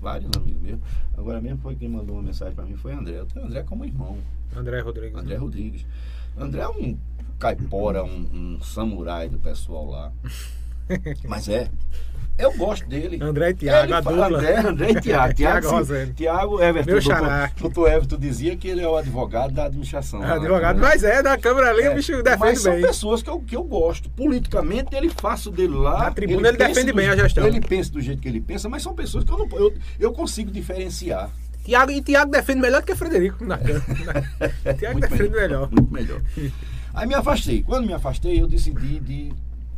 Vários 0.00 0.30
amigos 0.36 0.60
mesmo. 0.60 0.82
Agora 1.16 1.40
mesmo 1.40 1.58
foi 1.58 1.74
quem 1.76 1.88
mandou 1.88 2.16
uma 2.16 2.22
mensagem 2.22 2.54
para 2.54 2.64
mim, 2.66 2.76
foi 2.76 2.92
André. 2.92 3.18
Eu 3.18 3.26
tenho 3.26 3.46
André 3.46 3.62
como 3.62 3.84
irmão. 3.84 4.18
André 4.54 4.80
Rodrigues. 4.80 5.16
André 5.18 5.34
né? 5.34 5.40
Rodrigues. 5.40 5.86
André 6.36 6.60
é 6.62 6.68
um 6.68 6.96
caipora, 7.38 8.04
um, 8.04 8.28
um 8.58 8.60
samurai 8.62 9.28
do 9.28 9.38
pessoal 9.38 9.86
lá. 9.88 10.12
Mas 11.28 11.48
é. 11.48 11.68
Eu 12.38 12.52
gosto 12.52 12.86
dele. 12.86 13.18
André 13.22 13.48
e 13.48 13.54
Tiago, 13.54 13.84
Ele 13.86 13.94
a 13.94 14.00
dupla. 14.02 14.26
André, 14.26 14.56
André 14.58 14.90
e 14.90 14.94
Tiago. 15.00 15.32
Tiago 15.34 15.68
Tiago, 16.14 16.62
Everton. 16.62 16.90
Meu 16.92 17.00
doutor, 17.00 17.50
doutor 17.58 17.88
Everton 17.90 18.18
dizia 18.18 18.54
que 18.58 18.68
ele 18.68 18.82
é 18.82 18.86
o 18.88 18.94
advogado 18.94 19.54
da 19.54 19.64
administração. 19.64 20.20
na 20.20 20.34
Advogado, 20.34 20.74
Câmara. 20.76 20.92
mas 20.94 21.02
é, 21.02 21.22
da 21.22 21.38
câmera 21.38 21.70
ali, 21.70 21.84
É, 21.84 21.90
o 21.90 21.94
bicho 21.94 22.12
Mas 22.12 22.22
defende 22.24 22.56
são 22.58 22.72
bem. 22.74 22.82
pessoas 22.82 23.22
que 23.22 23.30
eu, 23.30 23.40
que 23.40 23.56
eu 23.56 23.64
gosto. 23.64 24.10
Politicamente, 24.10 24.94
ele 24.94 25.08
faço 25.08 25.50
dele 25.50 25.72
lá. 25.74 25.98
Na 26.04 26.10
tribuna, 26.10 26.48
ele 26.48 26.58
pensa 26.58 26.68
defende 26.74 26.92
do- 26.92 26.96
bem 26.96 27.08
a 27.08 27.16
gestão. 27.16 27.46
Ele 27.46 27.60
pensa 27.62 27.90
do 27.90 28.02
jeito 28.02 28.20
que 28.20 28.28
ele 28.28 28.40
pensa, 28.42 28.68
mas 28.68 28.82
são 28.82 28.94
pessoas 28.94 29.24
que 29.24 29.32
eu 29.32 29.38
não 29.38 29.48
eu, 29.58 29.74
eu 29.98 30.12
consigo 30.12 30.50
diferenciar. 30.50 31.30
Tiago, 31.66 31.90
e 31.90 32.00
Tiago 32.00 32.30
defende 32.30 32.60
melhor 32.60 32.80
do 32.80 32.86
que 32.86 32.94
Frederico. 32.94 33.44
Na, 33.44 33.56
na, 33.56 34.74
Tiago 34.74 34.98
Muito 35.00 35.10
defende 35.10 35.30
melhor. 35.30 35.68
Muito 35.68 35.92
melhor. 35.92 36.22
Aí 36.94 37.08
me 37.08 37.14
afastei. 37.14 37.64
Quando 37.64 37.86
me 37.86 37.92
afastei, 37.92 38.40
eu 38.40 38.46
decidi 38.46 39.00
de. 39.00 39.32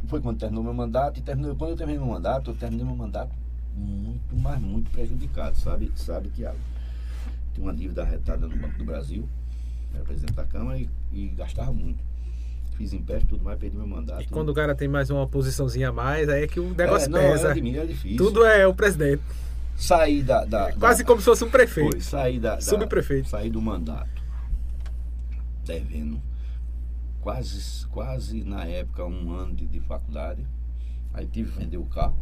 Foi 0.06 0.20
quando 0.20 0.38
terminou 0.38 0.62
meu 0.62 0.74
mandato, 0.74 1.18
e 1.18 1.22
terminou, 1.22 1.56
quando 1.56 1.70
eu 1.70 1.76
terminei 1.76 1.98
meu 1.98 2.12
mandato, 2.12 2.50
eu 2.50 2.54
terminei 2.54 2.84
meu 2.84 2.94
mandato 2.94 3.30
muito, 3.74 4.36
mas 4.36 4.60
muito 4.60 4.90
prejudicado, 4.90 5.56
sabe, 5.56 5.90
sabe, 5.96 6.28
Tiago? 6.28 6.58
Tinha 7.54 7.66
uma 7.66 7.74
dívida 7.74 8.02
arretada 8.02 8.46
no 8.46 8.56
Banco 8.56 8.76
do 8.78 8.84
Brasil, 8.84 9.26
era 9.94 10.04
presidente 10.04 10.34
da 10.34 10.44
Câmara 10.44 10.78
e, 10.78 10.88
e 11.12 11.28
gastava 11.28 11.72
muito. 11.72 12.04
Fiz 12.76 12.92
empréstimo, 12.92 13.30
tudo 13.30 13.44
mais, 13.44 13.58
perdi 13.58 13.76
meu 13.76 13.86
mandato. 13.86 14.22
E 14.22 14.26
quando 14.26 14.50
o 14.50 14.54
cara 14.54 14.74
tem 14.74 14.88
mais 14.88 15.10
uma 15.10 15.26
posiçãozinha 15.26 15.88
a 15.88 15.92
mais, 15.92 16.28
aí 16.28 16.44
é 16.44 16.46
que 16.46 16.60
o 16.60 16.74
negócio 16.74 17.06
é, 17.06 17.10
não, 17.10 17.20
pesa. 17.20 17.46
era 17.46 17.54
de 17.54 17.62
mim, 17.62 17.76
era 17.76 17.86
difícil. 17.86 18.16
Tudo 18.16 18.44
é 18.44 18.66
o 18.66 18.74
presidente. 18.74 19.22
Saí 19.78 20.22
da. 20.22 20.44
da- 20.44 20.72
Quase 20.72 21.02
da- 21.02 21.06
como 21.06 21.20
se 21.20 21.24
fosse 21.24 21.44
um 21.44 21.50
prefeito. 21.50 21.92
Foi, 21.92 22.00
saí 22.00 22.38
da, 22.40 22.56
da 22.56 22.60
Subprefeito. 22.60 23.28
Saí 23.28 23.48
do 23.48 23.62
mandato. 23.62 24.10
Devendo 25.64 26.20
quase, 27.20 27.86
quase 27.88 28.42
na 28.42 28.64
época 28.64 29.04
um 29.04 29.32
ano 29.32 29.54
de, 29.54 29.66
de 29.66 29.80
faculdade. 29.80 30.44
Aí 31.14 31.26
tive 31.26 31.52
que 31.52 31.58
vender 31.58 31.76
o 31.76 31.84
carro 31.86 32.18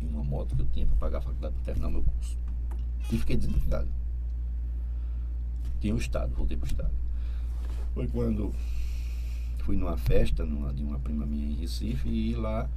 e 0.00 0.04
uma 0.04 0.22
moto 0.22 0.54
que 0.54 0.62
eu 0.62 0.66
tinha 0.66 0.86
para 0.86 0.96
pagar 0.96 1.18
a 1.18 1.22
faculdade 1.22 1.54
para 1.54 1.64
terminar 1.64 1.88
meu 1.90 2.02
curso. 2.02 2.38
E 3.10 3.18
fiquei 3.18 3.36
desempregado. 3.36 3.88
Tinha 5.80 5.94
o 5.94 5.98
Estado, 5.98 6.34
voltei 6.34 6.56
para 6.56 6.64
o 6.64 6.68
Estado. 6.68 6.94
Foi 7.94 8.06
quando 8.08 8.54
fui 9.60 9.76
numa 9.76 9.96
festa 9.96 10.44
numa, 10.44 10.72
de 10.72 10.82
uma 10.82 10.98
prima 10.98 11.24
minha 11.24 11.46
em 11.50 11.54
Recife 11.54 12.08
e 12.08 12.34
lá 12.34 12.68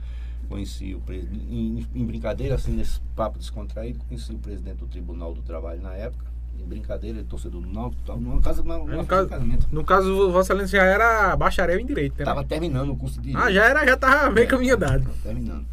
conheci 0.48 0.94
o 0.96 1.00
presidente, 1.02 1.46
em, 1.50 1.86
em 1.94 2.06
brincadeira, 2.06 2.56
assim, 2.56 2.72
nesse 2.72 3.00
papo 3.16 3.38
descontraído, 3.38 4.00
conheci 4.08 4.32
o 4.34 4.38
presidente 4.38 4.78
do 4.78 4.88
Tribunal 4.88 5.34
do 5.34 5.42
Trabalho 5.42 5.82
na 5.82 5.94
época. 5.94 6.26
Em 6.60 6.66
brincadeira, 6.66 7.20
ele 7.20 7.28
torcedor 7.28 7.62
do 7.62 7.70
Náutico, 7.72 8.02
tal, 8.04 8.20
numa, 8.20 8.40
numa 8.42 8.86
No 8.96 9.02
de 9.04 9.08
caso, 9.08 9.30
casamento. 9.30 9.68
no 9.72 9.84
caso, 9.84 10.32
Vossa 10.32 10.54
Excelência 10.54 10.80
já 10.80 10.86
era 10.86 11.36
bacharel 11.36 11.80
em 11.80 11.86
direito, 11.86 12.18
né? 12.18 12.26
Tava 12.26 12.44
terminando 12.44 12.90
o 12.92 12.96
curso 12.96 13.22
de 13.22 13.36
Ah, 13.38 13.52
já 13.52 13.64
era, 13.66 13.86
já 13.86 13.96
tava 13.96 14.32
meio 14.32 14.46
É. 14.46 14.48
caminho 14.48 14.74
andado. 14.76 15.04
Tava 15.04 15.16
terminando. 15.22 15.66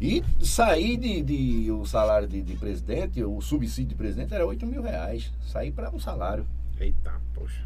E 0.00 0.24
saí 0.42 0.96
de, 0.96 1.22
de- 1.22 1.70
o 1.70 1.84
salário 1.86 2.26
de, 2.26 2.42
de 2.42 2.56
presidente, 2.56 3.22
o 3.22 3.40
subsídio 3.40 3.90
de 3.90 3.94
presidente 3.94 4.34
era 4.34 4.44
8 4.44 4.66
mil 4.66 4.82
reais. 4.82 5.30
Saí 5.46 5.70
para 5.70 5.90
um 5.90 6.00
salário. 6.00 6.44
Eita, 6.80 7.12
poxa. 7.34 7.62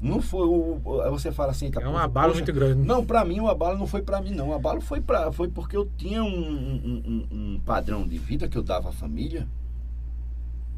Não 0.00 0.20
foi 0.22 0.46
o. 0.46 0.78
Você 1.10 1.30
fala 1.30 1.50
assim, 1.50 1.70
É 1.78 1.86
uma 1.88 2.08
bala 2.08 2.32
muito 2.32 2.52
grande. 2.52 2.86
Não, 2.86 3.04
pra 3.04 3.22
mim 3.24 3.38
o 3.40 3.48
abalo 3.48 3.78
não 3.78 3.86
foi 3.86 4.00
pra 4.00 4.20
mim, 4.20 4.30
não. 4.30 4.48
O 4.48 4.54
abalo 4.54 4.80
foi, 4.80 5.00
pra, 5.00 5.30
foi 5.30 5.48
porque 5.48 5.76
eu 5.76 5.88
tinha 5.98 6.24
um, 6.24 6.28
um- 6.28 7.26
um- 7.30 7.60
padrão 7.66 8.06
de 8.08 8.16
vida 8.18 8.48
que 8.48 8.56
eu 8.56 8.62
dava 8.62 8.88
à 8.88 8.92
família 8.92 9.46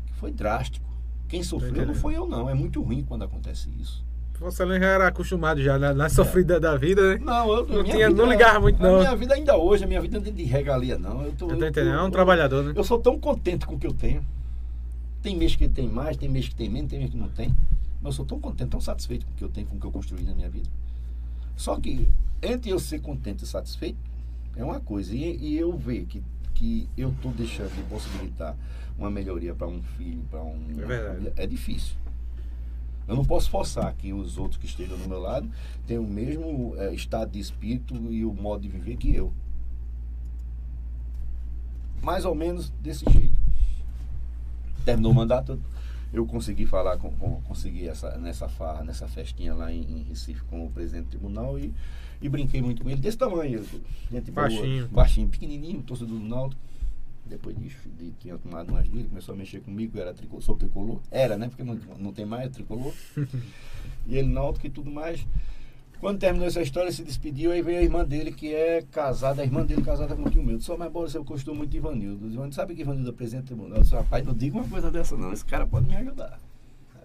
que 0.06 0.12
foi 0.14 0.32
drástico. 0.32 0.84
Quem 1.28 1.42
sofreu 1.42 1.86
não 1.86 1.94
foi 1.94 2.16
eu, 2.16 2.26
não. 2.26 2.50
É 2.50 2.54
muito 2.54 2.82
ruim 2.82 3.04
quando 3.04 3.22
acontece 3.22 3.68
isso. 3.80 4.04
Excelência 4.44 4.80
já 4.80 4.86
era 4.88 5.06
acostumado 5.06 5.62
já 5.62 5.78
na, 5.78 5.94
na 5.94 6.08
sofrida 6.08 6.58
da 6.58 6.76
vida, 6.76 7.14
né? 7.14 7.20
Não, 7.24 7.48
eu 7.52 7.64
Não 7.64 7.84
tinha- 7.84 8.10
não 8.10 8.28
ligava 8.28 8.58
muito, 8.58 8.84
a 8.84 8.90
não. 8.90 8.98
minha 8.98 9.14
vida 9.14 9.34
ainda 9.34 9.56
hoje, 9.56 9.84
a 9.84 9.86
minha 9.86 10.00
vida 10.00 10.18
não 10.18 10.26
é 10.26 10.30
de 10.32 10.42
regalia, 10.42 10.98
não. 10.98 11.22
Eu 11.22 11.30
tô, 11.32 11.48
Eu 11.48 11.56
tô 11.58 11.64
eu- 11.64 11.68
entendendo. 11.68 11.94
É 11.94 12.02
um 12.02 12.06
eu- 12.06 12.10
trabalhador, 12.10 12.64
né? 12.64 12.72
Eu 12.74 12.82
sou 12.82 12.98
tão 12.98 13.16
contente 13.20 13.64
com 13.64 13.76
o 13.76 13.78
que 13.78 13.86
eu 13.86 13.92
tenho. 13.94 14.26
Tem 15.22 15.36
mês 15.36 15.54
que 15.54 15.68
tem 15.68 15.88
mais, 15.88 16.16
tem 16.16 16.28
mês 16.28 16.48
que 16.48 16.56
tem 16.56 16.68
menos, 16.68 16.90
tem 16.90 16.98
mês 16.98 17.12
que 17.12 17.16
não 17.16 17.28
tem. 17.28 17.54
Eu 18.04 18.12
sou 18.12 18.24
tão 18.24 18.40
contente, 18.40 18.70
tão 18.70 18.80
satisfeito 18.80 19.26
com 19.26 19.32
o 19.32 19.34
que 19.36 19.44
eu 19.44 19.48
tenho, 19.48 19.66
com 19.66 19.76
o 19.76 19.80
que 19.80 19.86
eu 19.86 19.92
construí 19.92 20.22
na 20.22 20.34
minha 20.34 20.50
vida. 20.50 20.68
Só 21.56 21.78
que 21.78 22.08
entre 22.42 22.70
eu 22.70 22.78
ser 22.78 23.00
contente 23.00 23.44
e 23.44 23.46
satisfeito 23.46 23.98
é 24.56 24.64
uma 24.64 24.80
coisa. 24.80 25.14
E, 25.14 25.36
e 25.36 25.56
eu 25.56 25.76
ver 25.76 26.06
que, 26.06 26.22
que 26.54 26.88
eu 26.96 27.10
estou 27.10 27.32
deixando 27.32 27.74
de 27.74 27.82
possibilitar 27.84 28.56
uma 28.98 29.10
melhoria 29.10 29.54
para 29.54 29.66
um 29.66 29.82
filho, 29.82 30.22
para 30.30 30.42
um. 30.42 30.58
É 30.78 30.84
verdade. 30.84 31.32
é 31.36 31.46
difícil. 31.46 31.94
Eu 33.06 33.16
não 33.16 33.24
posso 33.24 33.50
forçar 33.50 33.92
que 33.94 34.12
os 34.12 34.38
outros 34.38 34.60
que 34.60 34.66
estejam 34.66 34.96
do 34.96 35.08
meu 35.08 35.20
lado 35.20 35.50
tenham 35.86 36.04
o 36.04 36.08
mesmo 36.08 36.74
eh, 36.76 36.94
estado 36.94 37.32
de 37.32 37.40
espírito 37.40 37.94
e 38.12 38.24
o 38.24 38.32
modo 38.32 38.62
de 38.62 38.68
viver 38.68 38.96
que 38.96 39.14
eu. 39.14 39.32
Mais 42.00 42.24
ou 42.24 42.34
menos 42.34 42.70
desse 42.80 43.04
jeito. 43.10 43.36
Terminou 44.84 45.12
o 45.12 45.14
mandato, 45.14 45.60
Eu 46.12 46.26
consegui 46.26 46.66
falar, 46.66 46.98
com, 46.98 47.10
com, 47.16 47.40
consegui 47.42 47.88
essa, 47.88 48.18
nessa 48.18 48.48
farra, 48.48 48.84
nessa 48.84 49.08
festinha 49.08 49.54
lá 49.54 49.72
em, 49.72 49.80
em 49.80 50.02
Recife 50.02 50.42
com 50.44 50.66
o 50.66 50.70
presidente 50.70 51.04
do 51.04 51.10
tribunal 51.10 51.58
e, 51.58 51.72
e 52.20 52.28
brinquei 52.28 52.60
muito 52.60 52.82
com 52.82 52.90
ele, 52.90 53.00
desse 53.00 53.16
tamanho. 53.16 53.64
Gente 54.10 54.30
boa, 54.30 54.48
Baixinho. 54.48 54.88
baixinho, 54.88 55.28
pequenininho, 55.28 55.82
torcedor 55.82 56.18
do 56.18 56.24
Náutico. 56.24 56.60
Depois 57.24 57.56
disso, 57.56 57.88
de, 57.98 58.10
tinha 58.20 58.36
tomado 58.36 58.70
umas 58.70 58.86
dele, 58.88 59.08
começou 59.08 59.34
a 59.34 59.38
mexer 59.38 59.60
comigo, 59.60 59.98
era 59.98 60.12
tricolor, 60.12 60.42
sou 60.42 60.56
tricolor. 60.56 61.00
Era, 61.10 61.38
né? 61.38 61.48
Porque 61.48 61.62
não, 61.62 61.78
não 61.98 62.12
tem 62.12 62.26
mais 62.26 62.50
tricolor. 62.50 62.92
e 64.06 64.16
ele 64.16 64.28
náutico 64.28 64.66
e 64.66 64.70
tudo 64.70 64.90
mais. 64.90 65.24
Quando 66.02 66.18
terminou 66.18 66.48
essa 66.48 66.60
história, 66.60 66.90
se 66.90 67.04
despediu, 67.04 67.52
aí 67.52 67.62
veio 67.62 67.78
a 67.78 67.82
irmã 67.82 68.04
dele, 68.04 68.32
que 68.32 68.52
é 68.52 68.82
casada, 68.90 69.40
a 69.40 69.44
irmã 69.44 69.64
dele 69.64 69.82
casada 69.82 70.16
com 70.16 70.24
o 70.24 70.28
tio 70.30 70.42
meu. 70.42 70.60
Só 70.60 70.76
mais 70.76 70.90
bora, 70.90 71.08
eu 71.14 71.22
gostou 71.22 71.54
muito 71.54 71.70
de 71.70 71.76
Ivanildo. 71.76 72.26
Ivanildo, 72.26 72.56
sabe 72.56 72.74
que 72.74 72.80
Ivanildo 72.80 73.10
é 73.10 73.12
presidente 73.12 73.44
do 73.44 73.46
tribunal? 73.46 73.76
Eu 73.76 73.82
disse, 73.84 73.94
rapaz, 73.94 74.26
não 74.26 74.34
diga 74.34 74.58
uma 74.58 74.68
coisa 74.68 74.90
dessa 74.90 75.16
não, 75.16 75.32
esse 75.32 75.44
cara 75.44 75.64
pode 75.64 75.86
me 75.86 75.94
ajudar. 75.94 76.40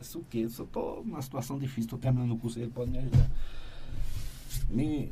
Isso 0.02 0.18
o 0.18 0.24
quê? 0.24 0.48
Eu 0.58 0.66
tô 0.66 1.04
numa 1.06 1.22
situação 1.22 1.60
difícil, 1.60 1.84
estou 1.84 2.00
terminando 2.00 2.32
o 2.32 2.38
curso, 2.40 2.58
ele 2.58 2.72
pode 2.72 2.90
me 2.90 2.98
ajudar. 2.98 3.30
Me, 4.68 5.12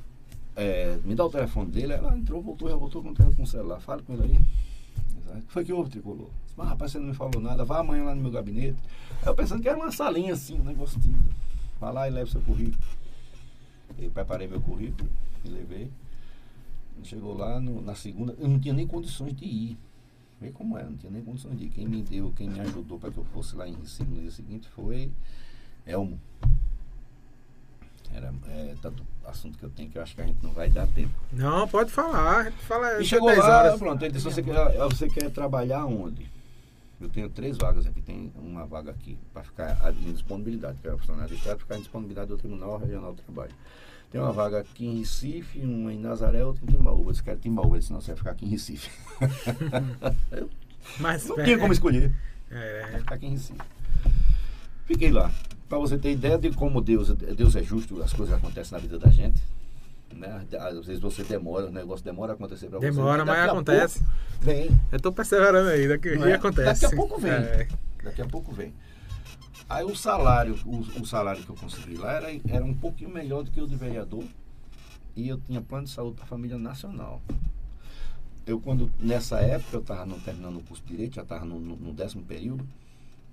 é, 0.55 0.97
me 1.05 1.13
dá 1.13 1.23
o 1.23 1.29
telefone 1.29 1.69
dele, 1.69 1.93
ela 1.93 2.17
entrou, 2.17 2.41
voltou, 2.41 2.67
já 2.67 2.75
voltou 2.75 3.03
com 3.03 3.43
o 3.43 3.45
celular. 3.45 3.79
Fala 3.81 4.01
com 4.01 4.13
ele 4.13 4.23
aí. 4.23 5.37
O 5.37 5.41
que 5.43 5.51
foi 5.51 5.63
que 5.63 5.71
houve, 5.71 5.91
tricolor? 5.91 6.31
Mas, 6.57 6.69
rapaz, 6.69 6.91
você 6.91 6.97
não 6.97 7.09
me 7.09 7.13
falou 7.13 7.39
nada, 7.39 7.63
vá 7.63 7.81
amanhã 7.81 8.05
lá 8.05 8.15
no 8.15 8.21
meu 8.23 8.31
gabinete. 8.31 8.79
Aí 9.21 9.27
eu 9.27 9.35
pensando 9.35 9.61
que 9.61 9.69
era 9.69 9.77
uma 9.77 9.91
salinha 9.91 10.33
assim, 10.33 10.59
um 10.59 10.63
negócio 10.63 10.99
de. 10.99 11.13
Vá 11.79 11.91
lá 11.91 12.07
e 12.07 12.11
leve 12.11 12.31
seu 12.31 12.41
currículo. 12.41 12.79
Eu 13.97 14.11
preparei 14.11 14.47
meu 14.47 14.59
currículo 14.61 15.09
e 15.43 15.49
levei. 15.49 15.91
Chegou 17.03 17.37
lá 17.37 17.59
no- 17.59 17.81
na 17.81 17.93
segunda, 17.95 18.35
eu 18.39 18.47
não 18.47 18.59
tinha 18.59 18.73
nem 18.73 18.87
condições 18.87 19.33
de 19.35 19.45
ir. 19.45 19.77
Vê 20.39 20.49
como 20.51 20.77
é, 20.77 20.83
não 20.83 20.95
tinha 20.97 21.11
nem 21.11 21.23
condições 21.23 21.57
de 21.57 21.65
ir. 21.65 21.69
Quem 21.69 21.87
me 21.87 22.01
deu, 22.01 22.31
quem 22.35 22.49
me 22.49 22.59
ajudou 22.61 22.99
para 22.99 23.11
que 23.11 23.17
eu 23.17 23.25
fosse 23.25 23.55
lá 23.55 23.67
em 23.67 23.73
Recife 23.75 24.03
no 24.09 24.21
dia 24.21 24.31
seguinte 24.31 24.67
foi 24.69 25.11
Elmo. 25.85 26.19
Era 28.13 28.33
é, 28.47 28.75
tanto 28.81 29.05
assunto 29.25 29.57
que 29.57 29.63
eu 29.65 29.69
tenho 29.69 29.89
que 29.89 29.97
eu 29.97 30.01
acho 30.01 30.15
que 30.15 30.21
a 30.21 30.25
gente 30.25 30.41
não 30.41 30.51
vai 30.51 30.69
dar 30.69 30.87
tempo. 30.87 31.11
Não, 31.33 31.67
pode 31.67 31.91
falar. 31.91 32.37
a 32.39 32.43
gente 32.49 32.57
Fala 32.63 32.87
E 32.87 32.93
até 32.95 33.03
chegou 33.03 33.27
10 33.27 33.39
lá, 33.39 33.57
horas. 33.59 33.79
pronto, 33.79 34.01
ele 34.03 34.13
disse, 34.13 34.23
você 34.25 34.41
quer, 34.41 34.77
você 34.77 35.09
quer 35.09 35.29
trabalhar 35.31 35.85
onde? 35.85 36.29
Eu 36.99 37.09
tenho 37.09 37.29
três 37.29 37.57
vagas 37.57 37.85
aqui, 37.85 38.01
tem 38.01 38.31
uma 38.35 38.65
vaga 38.65 38.91
aqui 38.91 39.17
para 39.33 39.43
ficar 39.43 39.93
em 39.93 40.13
disponibilidade, 40.13 40.77
que 40.81 40.87
é 40.87 40.91
funcionário 40.91 41.29
de 41.29 41.35
Estado, 41.35 41.59
ficar 41.59 41.75
em 41.75 41.81
disponibilidade 41.81 42.29
do 42.29 42.37
Tribunal 42.37 42.77
Regional 42.77 43.13
do 43.13 43.21
Trabalho. 43.21 43.51
Tem 44.11 44.21
uma 44.21 44.31
vaga 44.31 44.59
aqui 44.59 44.85
em 44.85 44.99
Recife, 44.99 45.59
uma 45.59 45.91
em 45.91 45.99
Nazaré, 45.99 46.45
outra 46.45 46.63
em 46.63 46.67
Timbaúba. 46.67 47.11
Disse, 47.11 47.23
quero 47.23 47.37
Timbaúba, 47.37 47.75
ele 47.75 47.79
disse, 47.79 47.91
não, 47.91 47.99
você 47.99 48.11
vai 48.11 48.17
ficar 48.17 48.31
aqui 48.31 48.45
em 48.45 48.49
Recife. 48.49 48.89
Mas, 50.99 51.27
não 51.27 51.39
é, 51.39 51.43
tinha 51.43 51.57
como 51.57 51.73
escolher, 51.73 52.13
é, 52.49 52.87
vai 52.91 52.99
ficar 53.01 53.15
aqui 53.15 53.25
em 53.25 53.31
Recife. 53.31 53.59
Fiquei 54.85 55.11
lá. 55.11 55.31
Para 55.67 55.79
você 55.79 55.97
ter 55.97 56.11
ideia 56.11 56.37
de 56.37 56.51
como 56.51 56.79
Deus, 56.79 57.09
Deus 57.09 57.55
é 57.55 57.63
justo, 57.63 58.01
as 58.01 58.13
coisas 58.13 58.35
acontecem 58.35 58.73
na 58.73 58.81
vida 58.81 58.97
da 58.97 59.09
gente. 59.09 59.41
Né? 60.13 60.45
Às 60.59 60.85
vezes 60.85 61.01
você 61.01 61.23
demora, 61.23 61.67
o 61.67 61.71
negócio 61.71 62.03
demora 62.05 62.33
a 62.33 62.35
acontecer 62.35 62.67
para 62.67 62.79
você. 62.79 62.91
demora, 62.91 63.25
mas 63.25 63.49
acontece. 63.49 64.05
Vem. 64.39 64.69
Eu 64.91 64.99
tô 64.99 65.11
perseverando 65.11 65.69
aí, 65.69 65.87
daqui 65.87 66.09
a 66.09 66.29
é? 66.29 66.33
acontece. 66.33 66.81
Daqui 66.81 66.93
a 66.93 66.97
pouco 66.97 67.19
vem. 67.19 67.31
É. 67.31 67.67
Daqui 68.03 68.21
a 68.21 68.25
pouco 68.25 68.51
vem. 68.51 68.73
Aí 69.67 69.83
o 69.83 69.95
salário, 69.95 70.57
o, 70.65 71.01
o 71.01 71.05
salário 71.05 71.43
que 71.43 71.49
eu 71.49 71.55
consegui 71.55 71.97
lá 71.97 72.13
era, 72.13 72.27
era 72.47 72.63
um 72.63 72.73
pouquinho 72.73 73.09
melhor 73.09 73.43
do 73.43 73.49
que 73.49 73.59
o 73.59 73.67
de 73.67 73.75
vereador. 73.75 74.23
E 75.15 75.27
eu 75.27 75.39
tinha 75.39 75.61
plano 75.61 75.85
de 75.85 75.91
saúde 75.91 76.15
para 76.15 76.25
a 76.25 76.27
família 76.27 76.57
nacional. 76.57 77.21
Eu 78.45 78.59
quando, 78.59 78.91
nessa 78.99 79.39
época, 79.39 79.77
eu 79.77 79.81
estava 79.81 80.07
terminando 80.19 80.57
o 80.57 80.63
curso 80.63 80.83
de 80.83 80.89
Direito, 80.89 81.15
já 81.15 81.23
estava 81.23 81.43
no, 81.45 81.59
no, 81.59 81.75
no 81.75 81.93
décimo 81.93 82.23
período, 82.23 82.67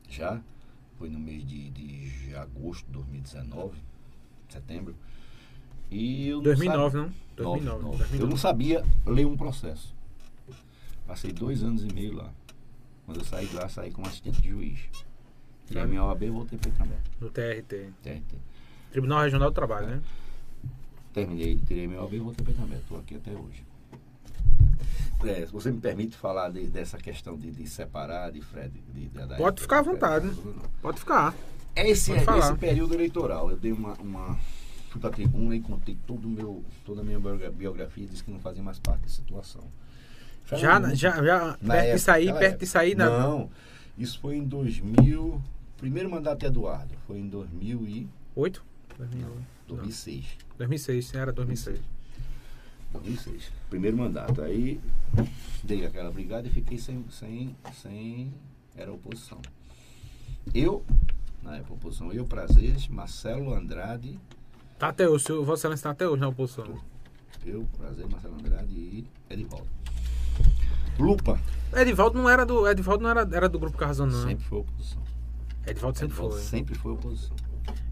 já. 0.09 0.41
Foi 0.99 1.11
no 1.11 1.19
mês 1.19 1.45
de, 1.47 1.71
de 1.71 2.35
agosto 2.37 2.87
de 2.87 2.93
2019, 2.93 3.77
setembro. 4.49 4.95
E 5.93 6.29
eu 6.29 6.37
não 6.37 6.43
2009, 6.45 6.83
sabia- 6.85 7.01
não? 7.03 7.13
2009. 7.37 7.65
Nove, 7.65 7.83
nove. 7.85 7.97
2009. 7.99 8.23
Eu 8.25 8.29
não 8.31 8.37
sabia 8.37 8.85
ler 9.07 9.27
um 9.27 9.37
processo. 9.37 9.95
Passei 11.07 11.33
dois 11.33 11.63
anos 11.63 11.85
e 11.85 11.93
meio 11.93 12.15
lá. 12.15 12.31
Quando 13.05 13.19
eu 13.21 13.25
saí 13.25 13.47
de 13.47 13.55
lá, 13.55 13.69
saí 13.69 13.91
como 13.91 14.07
assistente 14.07 14.41
de 14.41 14.49
juiz. 14.49 14.79
Tirei 15.67 15.85
minha 15.87 16.05
OAB 16.05 16.23
e 16.25 16.31
voltei 16.31 16.59
para 16.59 16.71
Itambé. 16.71 16.97
No 17.21 17.29
TRT. 17.31 17.91
TRT. 18.03 18.37
Tribunal 18.91 19.23
Regional 19.23 19.51
do 19.51 19.55
Trabalho, 19.55 19.87
né? 19.89 20.01
Terminei, 21.13 21.59
tirei 21.67 21.87
minha 21.87 22.01
OAB 22.01 22.15
e 22.15 22.19
voltei 22.21 22.45
para 22.45 22.55
Itambé. 22.55 22.77
Estou 22.77 22.99
aqui 22.99 23.17
até 23.17 23.33
hoje. 23.33 23.65
É, 25.25 25.47
se 25.47 25.53
você 25.53 25.71
me 25.71 25.81
permite 25.81 26.17
falar 26.17 26.51
de- 26.51 26.67
dessa 26.67 26.99
questão 26.99 27.37
de, 27.37 27.51
de 27.51 27.67
separar, 27.69 28.33
de 28.33 28.41
Fred. 28.41 28.73
De, 28.93 29.09
Pode 29.37 29.61
ficar 29.63 29.79
à 29.79 29.83
vontade. 29.83 30.27
Não. 30.27 30.55
Pode 30.81 30.99
ficar. 30.99 31.35
Esse, 31.77 32.11
Pode 32.13 32.25
falar. 32.25 32.39
esse 32.39 32.55
período 32.57 32.95
eleitoral, 32.95 33.51
eu 33.51 33.57
dei 33.57 33.73
uma, 33.73 33.93
uma 33.95 34.37
fui 34.93 35.01
pra 35.01 35.09
tribuna 35.11 35.57
e 35.57 35.61
contei 35.61 35.97
todo 36.07 36.29
meu, 36.29 36.63
toda 36.85 37.01
a 37.01 37.05
minha 37.05 37.19
biogra- 37.19 37.51
biografia 37.51 38.05
e 38.05 38.07
disse 38.07 38.23
que 38.23 38.31
não 38.31 38.39
fazia 38.39 38.63
mais 38.63 38.79
parte 38.79 39.03
da 39.03 39.09
situação. 39.09 39.63
Foi 40.45 40.59
Já, 40.59 40.79
muito- 40.79 40.95
já, 40.97 41.13
já 41.25 41.39
na 41.41 41.55
perto 41.55 41.59
de 41.67 41.75
época, 41.77 41.99
sair, 41.99 42.27
naquela 42.27 42.41
perto 42.41 42.61
de 42.61 42.67
sair 42.67 42.95
da. 42.95 43.07
Não, 43.09 43.51
isso 43.97 44.21
foi 44.21 44.37
em 44.37 44.45
2000, 44.45 45.41
primeiro 45.79 46.11
mandato 46.11 46.41
de 46.41 46.47
Eduardo, 46.47 46.95
foi 47.07 47.19
em 47.19 47.29
2000 47.29 47.87
e 47.87 48.07
8? 48.37 48.63
2008. 48.99 49.43
2006. 49.69 50.25
2006, 50.59 51.07
sim, 51.07 51.17
era 51.17 51.33
2006. 51.33 51.81
2006. 52.93 53.51
Primeiro 53.71 53.97
mandato. 53.97 54.43
Aí 54.43 54.79
dei 55.65 55.87
aquela 55.87 56.11
brigada 56.11 56.47
e 56.47 56.51
fiquei 56.51 56.77
sem, 56.77 57.03
sem, 57.11 57.57
sem 57.83 58.31
era 58.77 58.93
oposição. 58.93 59.41
Eu, 60.55 60.85
na 61.43 61.57
época 61.57 61.73
oposição, 61.75 62.13
eu, 62.13 62.27
Prazeres, 62.27 62.89
Marcelo 62.89 63.55
Andrade, 63.55 64.19
Tá 64.83 64.89
até 64.89 65.09
hoje, 65.09 65.31
o 65.31 65.45
Vossa 65.45 65.61
Excelência 65.61 65.85
tá 65.85 65.91
até 65.91 66.09
hoje 66.09 66.21
na 66.21 66.27
oposição. 66.27 66.65
eu, 67.47 67.65
Prazer, 67.79 68.05
Marcelo 68.11 68.35
Andrade 68.35 68.75
e 68.75 69.07
Edivaldo. 69.31 69.69
Lupa 70.99 71.39
Edivaldo 71.77 72.19
não 72.19 72.29
era 72.29 72.45
do. 72.45 72.67
Edivaldo 72.69 73.01
não 73.01 73.11
era, 73.11 73.21
era 73.33 73.49
do 73.49 73.61
grupo 73.61 73.79
Carrazão, 73.79 74.07
não. 74.07 74.25
sempre 74.25 74.45
foi 74.45 74.59
oposição. 74.59 75.01
Edivaldo 75.65 75.99
sempre 75.99 76.13
Edivaldo 76.15 76.35
foi. 76.35 76.43
sempre 76.43 76.75
foi 76.75 76.93
oposição. 76.95 77.37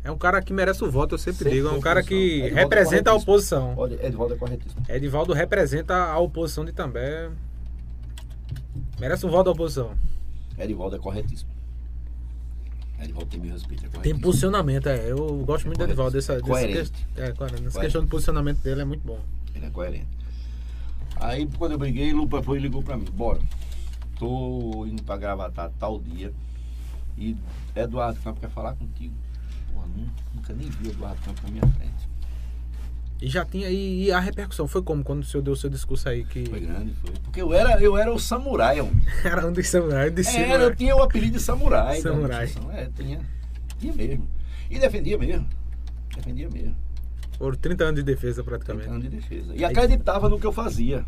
É 0.02 0.10
um 0.10 0.18
cara 0.18 0.42
que 0.42 0.52
merece 0.52 0.82
o 0.82 0.90
voto, 0.90 1.14
eu 1.14 1.18
sempre, 1.18 1.38
Sempre 1.38 1.54
digo. 1.54 1.68
É 1.68 1.70
um 1.70 1.80
cara 1.80 2.02
que 2.02 2.12
Edivaldo 2.14 2.58
é 2.58 2.60
representa 2.60 3.10
a 3.10 3.12
corretíssimo. 3.12 3.32
oposição. 3.34 3.74
Olha, 3.76 4.06
Edivaldo 4.06 4.34
é 4.34 4.36
corretíssimo. 4.36 4.82
Edivaldo 4.88 5.32
representa 5.32 5.94
a 5.94 6.18
oposição 6.18 6.64
de 6.64 6.72
També. 6.72 7.30
Merece 8.98 9.24
um 9.24 9.30
voto 9.30 9.44
da 9.44 9.50
oposição. 9.52 9.96
Edivaldo 10.58 10.96
é 10.96 10.98
corretíssimo. 10.98 11.52
Edivaldo 13.00 13.26
tem 13.30 13.40
meu 13.40 13.52
respeito, 13.52 13.86
é 13.86 13.88
Tem 14.00 14.18
posicionamento, 14.18 14.88
é. 14.88 15.10
Eu 15.10 15.16
gosto 15.44 15.64
É 15.64 15.66
muito 15.68 15.78
do 15.78 15.84
Edivaldo. 15.84 16.12
Dessa, 16.12 16.40
coerente. 16.40 16.78
quest- 16.78 16.94
é, 17.16 17.32
coerente. 17.32 17.66
Essa 17.66 17.80
questão 17.80 18.02
de 18.04 18.08
posicionamento 18.08 18.58
dele 18.58 18.82
é 18.82 18.84
muito 18.84 19.02
bom. 19.06 19.18
Ele 19.54 19.66
é 19.66 19.70
coerente. 19.70 20.06
Aí 21.16 21.46
quando 21.58 21.72
eu 21.72 21.78
briguei, 21.78 22.12
Lupa 22.12 22.42
foi 22.42 22.58
e 22.58 22.60
ligou 22.62 22.82
pra 22.82 22.96
mim, 22.96 23.04
bora. 23.12 23.40
Tô 24.18 24.84
indo 24.86 25.02
pra 25.02 25.16
gravatar 25.16 25.70
tal 25.78 25.98
dia. 25.98 26.32
E 27.16 27.36
Eduardo 27.74 28.20
Campos 28.20 28.40
quer 28.40 28.50
falar 28.50 28.74
contigo. 28.74 29.14
Nu- 29.96 30.08
nunca 30.34 30.52
nem 30.54 30.68
vi 30.70 30.90
Eduardo 30.90 31.20
Campos 31.24 31.42
na 31.42 31.50
minha 31.50 31.66
frente. 31.66 32.08
E 33.20 33.28
já 33.28 33.44
tinha. 33.44 33.68
E, 33.68 34.04
e 34.04 34.12
a 34.12 34.18
repercussão 34.18 34.66
foi 34.66 34.82
como 34.82 35.04
quando 35.04 35.20
o 35.22 35.24
senhor 35.24 35.42
deu 35.42 35.52
o 35.52 35.56
seu 35.56 35.68
discurso 35.68 36.08
aí? 36.08 36.24
Que 36.24 36.48
Foi 36.48 36.60
grande, 36.60 36.94
foi. 36.94 37.12
Porque 37.22 37.42
eu 37.42 37.52
era, 37.52 37.80
eu 37.82 37.96
era 37.96 38.12
o 38.12 38.18
samurai, 38.18 38.80
homem. 38.80 39.04
era 39.22 39.46
um 39.46 39.52
dos 39.52 39.68
samurais 39.68 40.12
de 40.14 40.24
cima. 40.24 40.46
Era, 40.46 40.64
eu 40.64 40.70
né? 40.70 40.76
tinha 40.76 40.96
o 40.96 41.02
apelido 41.02 41.36
de 41.36 41.42
samurai. 41.42 41.96
da 41.96 42.10
Samurai. 42.10 42.52
É, 42.72 42.88
tinha. 42.96 43.20
Tinha 43.78 43.92
mesmo. 43.92 44.28
E 44.70 44.78
defendia 44.78 45.18
mesmo. 45.18 45.46
Defendia 46.16 46.48
mesmo. 46.48 46.76
Foram 47.36 47.56
30 47.56 47.84
anos 47.84 47.94
de 47.96 48.02
defesa 48.02 48.42
30 48.42 48.44
praticamente. 48.44 48.88
anos 48.88 49.02
de 49.02 49.08
defesa. 49.08 49.54
E 49.54 49.64
acreditava 49.64 50.28
no 50.28 50.38
que 50.38 50.46
eu 50.46 50.52
fazia. 50.52 51.04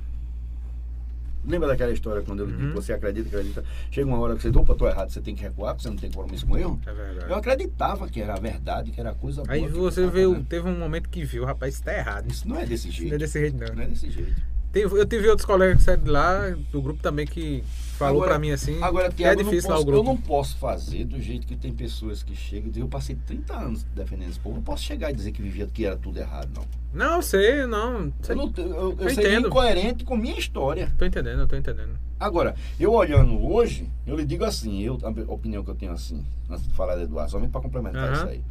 Lembra 1.45 1.69
daquela 1.69 1.93
história 1.93 2.23
quando 2.23 2.41
eu 2.41 2.47
digo 2.47 2.61
Uhum. 2.63 2.69
que 2.69 2.75
você 2.75 2.93
acredita, 2.93 3.29
acredita? 3.29 3.65
Chega 3.91 4.07
uma 4.07 4.19
hora 4.19 4.37
que 4.37 4.43
você, 4.43 4.49
opa, 4.57 4.75
tô 4.75 4.87
errado, 4.87 5.11
você 5.11 5.21
tem 5.21 5.35
que 5.35 5.43
recuar, 5.43 5.75
porque 5.75 5.83
você 5.83 5.89
não 5.91 5.97
tem 5.97 6.11
compromisso 6.11 6.47
com 6.47 6.57
erro. 6.57 6.81
É 6.87 7.31
Eu 7.31 7.35
acreditava 7.35 8.09
que 8.09 8.21
era 8.21 8.35
verdade, 8.37 8.91
que 8.93 9.01
era 9.01 9.13
coisa 9.15 9.43
boa. 9.43 9.53
Aí 9.53 9.61
que 9.63 9.67
eu 9.77 9.81
você 9.81 10.07
fazendo. 10.09 10.45
teve 10.45 10.69
um 10.69 10.79
momento 10.79 11.09
que 11.09 11.25
viu, 11.25 11.45
rapaz, 11.45 11.75
isso 11.75 11.83
tá 11.83 11.93
errado. 11.97 12.31
Isso 12.31 12.49
não 12.49 12.59
é 12.59 12.65
desse 12.67 12.87
Não 12.89 12.95
é 12.95 12.97
jeito. 12.97 13.19
desse 13.19 13.41
jeito, 13.41 13.57
não. 13.59 13.75
Não 13.75 13.83
é 13.83 13.87
desse 13.87 14.11
jeito. 14.11 14.52
Eu 14.75 15.07
tive 15.07 15.29
outros 15.29 15.45
colegas 15.45 15.79
que 15.79 15.83
saíram 15.85 16.03
de 16.05 16.11
lá, 16.11 16.49
do 16.71 16.81
grupo 16.81 17.03
também, 17.03 17.27
que 17.27 17.63
falou 17.99 18.15
Agora- 18.23 18.31
pra 18.31 18.39
mim 18.39 18.51
assim. 18.53 18.83
Agora, 18.83 19.13
que 19.13 19.23
é 19.23 19.35
difícil 19.37 19.69
lá 19.69 19.77
posso- 19.77 19.83
o 19.89 19.91
grupo. 19.93 20.09
Eu 20.11 20.15
não 20.15 20.17
posso 20.21 20.57
fazer 20.57 21.05
do 21.05 21.21
jeito 21.21 21.47
que 21.47 21.55
tem 21.57 21.73
pessoas 21.73 22.23
que 22.23 22.35
chegam. 22.35 22.73
Eu 22.75 22.89
passei 22.89 23.15
30 23.27 23.55
anos 23.55 23.85
defendendo 23.95 24.31
esse 24.31 24.41
povo. 24.41 24.57
Não 24.57 24.63
posso 24.63 24.83
chegar 24.83 25.11
e 25.11 25.15
dizer 25.15 25.33
que 25.33 25.43
vivia 25.43 25.67
que 25.67 25.85
era 25.85 25.97
tudo 25.97 26.19
errado, 26.19 26.49
não. 26.55 26.65
Não, 26.95 27.17
eu 27.17 27.23
sei, 27.23 27.67
não. 27.67 28.11
sei- 28.23 28.33
Eu, 28.35 28.37
não, 28.37 28.53
eu, 28.57 28.65
eu, 28.67 28.97
Eu 28.99 29.11
seria 29.11 29.33
entendo. 29.35 29.49
incoerente 29.49 30.05
com 30.05 30.17
minha 30.17 30.39
história. 30.39 30.91
Tô 30.97 31.05
entendendo, 31.05 31.41
eu 31.41 31.47
tô 31.47 31.55
entendendo. 31.57 31.99
Agora, 32.19 32.55
eu 32.81 32.93
olhando 32.93 33.45
hoje, 33.45 33.89
eu 34.07 34.17
lhe 34.17 34.25
digo 34.25 34.45
assim, 34.45 34.81
eu, 34.83 34.99
a 35.03 35.33
opinião 35.33 35.63
que 35.63 35.71
eu 35.71 35.75
tenho 35.75 35.93
assim, 35.93 36.25
antes 36.49 36.67
de 36.67 36.73
falar 36.75 36.97
de 36.97 37.03
Eduardo, 37.03 37.31
somente 37.31 37.51
para 37.51 37.61
complementar 37.61 38.05
Aham. 38.05 38.13
isso 38.15 38.27
aí. 38.27 38.43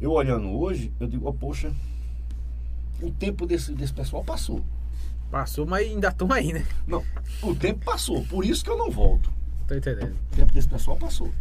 Eu 0.00 0.10
olhando 0.12 0.50
hoje, 0.50 0.92
eu 1.00 1.06
digo, 1.06 1.26
oh, 1.28 1.32
poxa, 1.32 1.72
o 3.00 3.10
tempo 3.10 3.46
desse, 3.46 3.72
desse 3.72 3.92
pessoal 3.92 4.22
passou. 4.22 4.62
Passou, 5.32 5.64
mas 5.66 5.88
ainda 5.88 6.08
estão 6.08 6.30
aí, 6.30 6.52
né? 6.52 6.62
Não, 6.86 7.02
o 7.42 7.54
tempo 7.54 7.82
passou, 7.86 8.22
por 8.26 8.44
isso 8.44 8.62
que 8.62 8.68
eu 8.68 8.76
não 8.76 8.90
volto. 8.90 9.30
Tô 9.66 9.74
entendendo. 9.74 10.14
O 10.30 10.36
tempo 10.36 10.52
desse 10.52 10.68
pessoal 10.68 10.94
passou. 10.98 11.32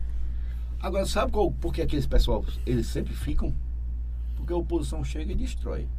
Agora, 0.79 1.05
sabe 1.05 1.33
qual, 1.33 1.51
por 1.51 1.73
que 1.73 1.81
aqueles 1.81 2.05
pessoal, 2.07 2.43
eles 2.65 2.87
sempre 2.87 3.13
ficam? 3.13 3.53
Porque 4.37 4.53
a 4.53 4.55
oposição 4.55 5.03
chega 5.03 5.33
e 5.33 5.35
destrói. 5.35 5.89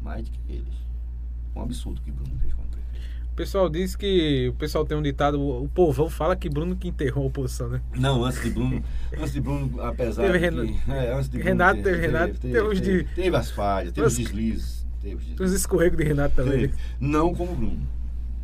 Mais 0.00 0.24
do 0.24 0.30
que 0.30 0.38
eles. 0.48 0.74
Um 1.54 1.60
absurdo 1.60 2.00
que 2.00 2.10
Bruno 2.10 2.30
fez 2.40 2.54
como 2.54 2.66
prefeito. 2.68 3.06
O 3.30 3.34
pessoal 3.36 3.68
diz 3.68 3.94
que. 3.94 4.48
O 4.48 4.54
pessoal 4.54 4.86
tem 4.86 4.96
um 4.96 5.02
ditado, 5.02 5.38
o 5.38 5.68
povão 5.68 6.08
fala 6.08 6.34
que 6.34 6.48
Bruno 6.48 6.76
que 6.76 6.88
enterrou 6.88 7.24
a 7.24 7.26
oposição, 7.26 7.68
né? 7.68 7.82
Não, 7.94 8.24
antes 8.24 8.42
de 8.42 8.50
Bruno, 8.50 8.82
antes 9.18 9.32
de 9.34 9.40
Bruno, 9.42 9.82
apesar 9.82 10.22
Teve 10.22 10.38
de 10.38 10.44
Renan- 10.44 10.66
que, 10.66 10.90
é, 10.90 11.12
antes 11.12 11.28
de 11.28 11.36
Bruno, 11.38 11.44
Renato, 11.50 11.82
teve 11.82 11.98
Renato, 12.00 12.34
teve 12.40 12.74
de- 12.74 12.80
teve, 12.80 13.04
teve 13.14 13.36
as 13.36 13.50
falhas, 13.50 13.92
teve 13.92 14.06
Os- 14.06 14.16
deslizes, 14.16 14.77
teve 15.00 15.14
os 15.16 15.22
Tem 15.22 15.32
uns 15.32 15.38
deslizes. 15.38 15.60
escorregos 15.60 15.96
de 15.98 16.04
Renato 16.04 16.34
também. 16.36 16.60
Teve. 16.68 16.74
Não 17.00 17.34
como 17.34 17.54
Bruno. 17.54 17.86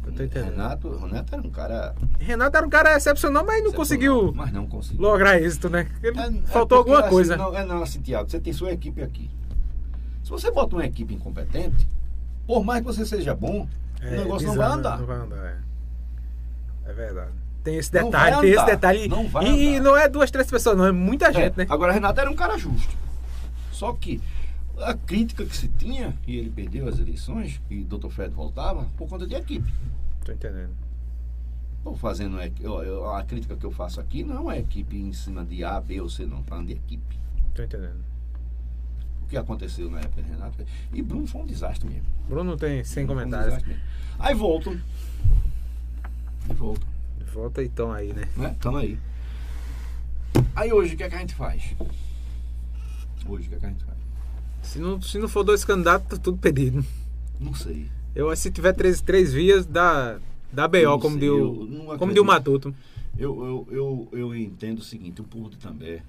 Eu 0.07 0.13
tô 0.13 0.23
entendendo. 0.23 0.51
Renato, 0.51 0.97
Renato 0.99 1.35
era 1.35 1.43
um 1.43 1.51
cara 1.51 1.95
Renato 2.21 2.57
era 2.59 2.67
um 2.67 2.69
cara 2.71 2.95
excepcional, 2.97 3.43
mas 3.47 3.65
não 3.65 3.73
conseguiu 3.73 4.33
mas 4.35 4.53
não 4.53 4.67
conseguiu. 4.67 5.01
lograr 5.01 5.41
êxito, 5.41 5.71
né? 5.71 5.89
É- 6.03 6.09
é 6.09 6.13
faltou 6.13 6.79
porque, 6.85 6.91
alguma 6.91 7.01
assim, 7.01 7.09
coisa. 7.09 7.37
Não, 7.39 7.57
é 7.57 7.65
não, 7.65 7.83
assim, 7.83 8.03
Tiago, 8.03 8.29
você 8.31 8.39
tem 8.39 8.53
sua 8.53 8.71
equipe 8.71 9.01
aqui. 9.03 9.31
Se 10.23 10.29
você 10.31 10.51
bota 10.51 10.77
uma 10.77 10.85
equipe 10.85 11.15
incompetente, 11.15 11.89
por 12.47 12.63
mais 12.63 12.81
que 12.81 12.87
você 12.87 13.07
seja 13.07 13.35
bom, 13.35 13.67
É, 14.03 14.09
o 14.09 14.11
negócio 14.25 14.47
não 14.47 14.55
desanda, 14.55 14.57
vai 14.57 14.79
andar. 14.79 14.99
Não 14.99 15.07
vai 15.07 15.17
andar, 15.17 15.47
é. 15.47 16.91
É 16.91 16.93
verdade. 16.93 17.31
Tem 17.63 17.77
esse 17.77 17.95
Não 17.95 18.05
detalhe, 18.05 18.41
tem 18.43 18.51
esse 18.53 18.67
detalhe. 18.67 19.09
não 19.09 19.27
vai 19.27 19.47
e, 19.47 19.77
e 19.77 19.81
não 19.81 19.97
é 19.97 20.07
duas, 20.07 20.31
três 20.31 20.51
pessoas, 20.51 20.77
não, 20.77 20.85
é 20.85 20.93
muita 20.93 21.29
É, 21.29 21.33
gente, 21.33 21.57
né? 21.57 21.67
Agora, 21.71 21.93
Renato 21.95 22.21
era 22.21 22.31
um 22.31 22.35
cara 22.37 22.59
justo. 22.59 22.95
Só 23.73 23.91
que 23.95 24.21
a 24.79 24.95
crítica 24.95 25.45
que 25.45 25.57
se 25.57 25.69
tinha, 25.69 26.17
e 26.27 26.37
ele 26.37 26.51
perdeu 26.51 26.89
as 26.89 26.99
eleições, 26.99 27.61
e 27.71 27.81
o 27.81 27.85
Dr. 27.85 28.09
Fred 28.09 28.35
voltava, 28.35 28.85
por 28.97 29.09
conta 29.09 29.27
de 29.27 29.35
equipe. 29.35 29.73
Tô 30.25 30.33
entendendo. 30.33 30.75
Estou 31.79 31.97
fazendo 31.97 32.39
a 32.41 33.23
crítica 33.25 33.57
que 33.57 33.65
eu 33.65 33.71
faço 33.71 34.01
aqui 34.01 34.25
não 34.25 34.51
é 34.51 34.59
equipe 34.59 34.97
em 34.97 35.13
cima 35.13 35.45
de 35.45 35.63
A, 35.63 35.79
B 35.79 36.01
ou 36.01 36.09
C, 36.09 36.25
não, 36.25 36.43
falando 36.45 36.69
de 36.69 36.73
equipe. 36.73 37.19
Tô 37.55 37.63
entendendo. 37.63 38.03
O 39.23 39.27
que 39.27 39.37
aconteceu 39.37 39.91
na 39.91 40.01
época 40.01 40.23
de 40.23 40.31
Renato. 40.31 40.65
E 40.93 41.03
Bruno 41.03 41.27
foi 41.27 41.43
um 41.43 41.47
desastre 41.47 41.89
mesmo. 41.89 42.07
Bruno 42.27 42.57
tem 42.57 42.83
100 42.83 43.05
Bruno 43.05 43.21
um 43.21 43.25
comentários. 43.25 43.63
mesmo. 43.63 43.83
Aí 44.19 44.35
voltam. 44.35 44.81
E 46.49 46.55
voltam. 46.55 46.89
Volta 47.33 47.63
então 47.63 47.93
aí, 47.93 48.13
né? 48.13 48.29
né? 48.37 48.57
Tamo 48.61 48.79
aí. 48.79 48.99
Aí 50.57 50.73
hoje 50.73 50.95
o 50.95 50.97
que, 50.97 51.03
é 51.03 51.09
que 51.09 51.15
a 51.17 51.19
gente 51.19 51.35
faz? 51.35 51.75
Hoje 53.27 53.47
o 53.47 53.51
que, 53.51 53.57
é 53.57 53.59
que 53.59 53.67
a 53.67 53.69
gente 53.69 53.85
faz? 53.85 53.94
Se 54.65 54.79
não, 54.79 55.01
se 55.01 55.19
não 55.19 55.29
for 55.29 55.45
dois 55.45 55.65
candidatos, 55.65 56.09
tá 56.09 56.17
tudo 56.17 56.39
perdido. 56.39 56.85
Não 57.41 57.55
sei. 57.55 57.89
Eu, 58.15 58.35
se 58.37 58.51
tiver 58.51 58.73
três, 58.73 59.01
três 59.01 59.33
vias, 59.33 59.67
dá, 59.67 60.19
dá 60.53 60.69
BO, 60.69 60.99
como 61.01 61.19
deu, 61.19 61.69
como 61.99 62.13
deu 62.13 62.23
o 62.23 62.27
Matuto. 62.27 62.75
Eu, 63.19 63.45
eu, 63.45 63.69
eu, 63.71 64.09
eu 64.13 64.35
entendo 64.35 64.79
o 64.79 64.83
seguinte, 64.83 65.21
o 65.21 65.25
povo 65.25 65.51
de 65.51 65.57
També, 65.57 66.03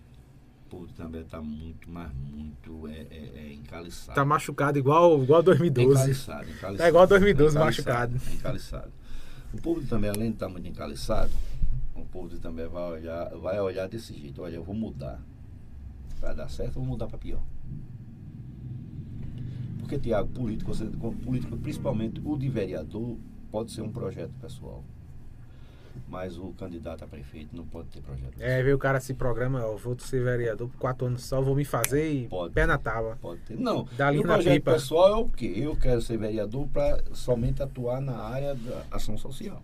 o 0.65 0.69
povo 0.69 0.87
de 0.87 0.93
També 0.93 1.23
tá 1.23 1.41
muito, 1.41 1.89
mas 1.89 2.11
muito 2.31 2.87
é, 2.87 3.05
é, 3.11 3.31
é 3.37 3.53
encaliçado. 3.53 4.15
Tá 4.15 4.25
machucado 4.25 4.77
igual, 4.77 5.21
igual 5.21 5.41
É 5.41 5.43
2012. 5.43 5.99
encaliçado, 5.99 6.49
encaliçado. 6.49 6.83
É 6.83 6.87
igual 6.87 7.07
2012, 7.07 7.55
É 7.55 7.59
machucado. 7.59 8.21
É 8.29 8.33
encaliçado. 8.33 8.91
O 9.53 9.61
povo 9.61 9.81
de 9.81 9.87
També, 9.87 10.09
além 10.09 10.29
de 10.29 10.35
estar 10.35 10.49
muito 10.49 10.67
encaliçado, 10.67 11.31
o 11.95 12.05
povo 12.05 12.29
de 12.29 12.39
També 12.39 12.67
vai 12.67 12.91
olhar, 12.99 13.29
vai 13.37 13.59
olhar 13.59 13.87
desse 13.87 14.13
jeito, 14.13 14.41
olha, 14.41 14.55
eu 14.55 14.63
vou 14.63 14.75
mudar. 14.75 15.19
Vai 16.19 16.35
dar 16.35 16.49
certo, 16.49 16.77
eu 16.77 16.81
vou 16.81 16.85
mudar 16.85 17.07
para 17.07 17.17
pior. 17.17 17.41
Porque, 19.85 19.99
Tiago, 19.99 20.27
político, 20.29 20.73
você, 20.73 20.85
político, 21.23 21.55
principalmente 21.57 22.19
o 22.25 22.35
de 22.35 22.49
vereador, 22.49 23.17
pode 23.51 23.71
ser 23.71 23.81
um 23.81 23.91
projeto 23.91 24.31
pessoal. 24.41 24.83
Mas 26.09 26.39
o 26.39 26.47
candidato 26.57 27.03
a 27.03 27.07
prefeito 27.07 27.55
não 27.55 27.65
pode 27.65 27.89
ter 27.89 28.01
projeto 28.01 28.33
É, 28.39 28.63
veio 28.63 28.75
o 28.75 28.79
cara 28.79 28.99
se 28.99 29.13
programa, 29.13 29.63
ó, 29.63 29.75
vou 29.75 29.97
ser 29.99 30.23
vereador 30.23 30.67
por 30.69 30.77
quatro 30.77 31.05
anos 31.05 31.23
só, 31.23 31.39
vou 31.39 31.55
me 31.55 31.63
fazer 31.63 32.11
e 32.11 32.27
Pode. 32.27 32.51
pé 32.51 32.65
na 32.65 32.79
tábua. 32.79 33.15
Pode 33.21 33.41
ter. 33.41 33.59
Não. 33.59 33.87
Linha 33.91 34.21
o 34.21 34.27
na 34.27 34.33
projeto 34.33 34.53
pipa. 34.55 34.73
pessoal 34.73 35.07
é 35.07 35.15
o 35.17 35.29
quê? 35.29 35.53
Eu 35.55 35.75
quero 35.75 36.01
ser 36.01 36.17
vereador 36.17 36.67
para 36.67 37.03
somente 37.13 37.61
atuar 37.61 38.01
na 38.01 38.17
área 38.17 38.55
da 38.55 38.81
ação 38.89 39.19
social. 39.19 39.61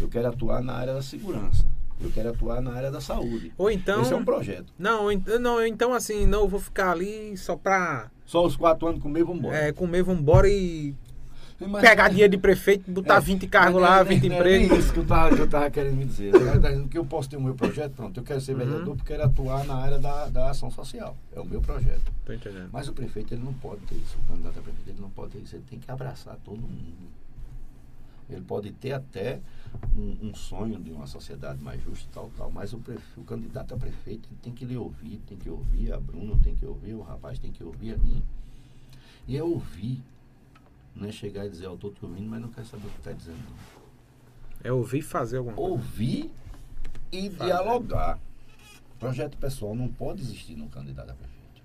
Eu 0.00 0.08
quero 0.08 0.28
atuar 0.28 0.62
na 0.62 0.72
área 0.72 0.94
da 0.94 1.02
segurança. 1.02 1.66
Eu 2.00 2.10
quero 2.10 2.30
atuar 2.30 2.62
na 2.62 2.72
área 2.72 2.90
da 2.90 3.00
saúde. 3.00 3.52
Ou 3.58 3.70
então. 3.70 4.00
Esse 4.00 4.12
é 4.14 4.16
um 4.16 4.24
projeto. 4.24 4.72
Não, 4.78 5.08
não, 5.38 5.64
então 5.64 5.92
assim, 5.92 6.26
não, 6.26 6.40
eu 6.40 6.48
vou 6.48 6.60
ficar 6.60 6.92
ali 6.92 7.36
só 7.36 7.56
pra 7.56 8.10
Só 8.28 8.44
os 8.44 8.54
quatro 8.56 8.86
anos 8.86 9.00
comigo, 9.02 9.28
vamos 9.28 9.40
embora. 9.40 9.56
é, 9.56 9.72
comer, 9.72 10.02
vambora 10.02 10.46
e 10.46 10.94
pegar 11.80 12.10
dinheiro 12.10 12.30
de 12.30 12.36
prefeito, 12.36 12.90
botar 12.90 13.16
É, 13.16 13.20
20 13.20 13.46
cargos 13.46 13.80
lá, 13.80 13.92
não 13.96 14.00
é- 14.02 14.04
20 14.04 14.28
não 14.28 14.36
é 14.36 14.44
nem 14.44 14.64
empregos. 14.66 14.84
isso 14.84 14.92
que 14.92 14.98
eu 14.98 15.06
tava, 15.06 15.34
que 15.34 15.40
eu 15.40 15.48
tava 15.48 15.70
querendo 15.70 15.96
me 15.96 16.04
dizer. 16.04 16.32
Dizendo 16.32 16.88
que 16.88 16.98
eu 16.98 17.06
posso 17.06 17.30
ter 17.30 17.38
o 17.38 17.40
meu 17.40 17.54
projeto, 17.54 17.92
pronto. 17.94 18.20
Eu 18.20 18.24
quero 18.24 18.38
ser 18.42 18.52
Uhum. 18.52 18.58
vereador 18.58 18.96
porque 18.96 19.14
quero 19.14 19.24
atuar 19.24 19.64
na 19.64 19.76
área 19.76 19.98
da, 19.98 20.26
da 20.26 20.50
ação 20.50 20.70
social. 20.70 21.16
É 21.34 21.40
o 21.40 21.44
meu 21.46 21.62
projeto. 21.62 22.12
Tô 22.26 22.32
entendendo. 22.34 22.68
Mas 22.70 22.86
o 22.86 22.92
prefeito 22.92 23.32
ele 23.32 23.42
não 23.42 23.54
pode 23.54 23.80
ter 23.86 23.94
isso. 23.94 24.18
O 24.22 24.30
candidato 24.30 24.58
a 24.58 24.62
prefeito 24.62 24.90
ele 24.90 25.00
não 25.00 25.08
pode 25.08 25.30
ter 25.32 25.38
isso. 25.38 25.56
Ele 25.56 25.64
tem 25.70 25.78
que 25.78 25.90
abraçar 25.90 26.36
todo 26.44 26.58
mundo. 26.60 27.08
Ele 28.28 28.42
pode 28.42 28.70
ter 28.72 28.92
até 28.92 29.40
um, 29.96 30.28
um 30.28 30.34
sonho 30.34 30.78
de 30.80 30.90
uma 30.90 31.06
sociedade 31.06 31.62
mais 31.62 31.82
justa 31.82 32.08
e 32.08 32.12
tal, 32.12 32.30
tal. 32.36 32.50
Mas 32.50 32.72
o, 32.72 32.78
prefe- 32.78 33.20
o 33.20 33.24
candidato 33.24 33.74
a 33.74 33.76
prefeito 33.78 34.28
tem 34.42 34.52
que 34.52 34.64
lhe 34.64 34.76
ouvir, 34.76 35.18
tem 35.26 35.36
que 35.36 35.48
ouvir 35.50 35.92
a 35.92 35.98
Bruno, 36.00 36.38
tem 36.38 36.54
que 36.54 36.64
ouvir 36.66 36.94
o 36.94 37.00
rapaz, 37.02 37.38
tem 37.38 37.50
que 37.52 37.62
ouvir 37.64 37.94
a 37.94 37.96
mim. 37.98 38.22
E 39.26 39.36
é 39.36 39.42
ouvir. 39.42 40.02
Não 40.94 41.06
é 41.06 41.12
chegar 41.12 41.46
e 41.46 41.50
dizer, 41.50 41.66
eu 41.66 41.74
estou 41.74 41.92
te 41.92 42.04
ouvindo, 42.04 42.28
mas 42.28 42.40
não 42.40 42.48
quero 42.48 42.66
saber 42.66 42.86
o 42.86 42.90
que 42.90 42.98
está 42.98 43.12
dizendo. 43.12 43.38
não 43.38 43.56
É 44.64 44.72
ouvir 44.72 44.98
e 44.98 45.02
fazer 45.02 45.38
alguma 45.38 45.54
coisa. 45.56 45.70
ouvir 45.72 46.30
e 47.12 47.30
Fazer. 47.30 47.44
dialogar. 47.44 48.18
Projeto 48.98 49.36
pessoal 49.38 49.74
não 49.76 49.88
pode 49.88 50.22
existir 50.22 50.56
num 50.56 50.68
candidato 50.68 51.10
a 51.10 51.14
prefeito. 51.14 51.62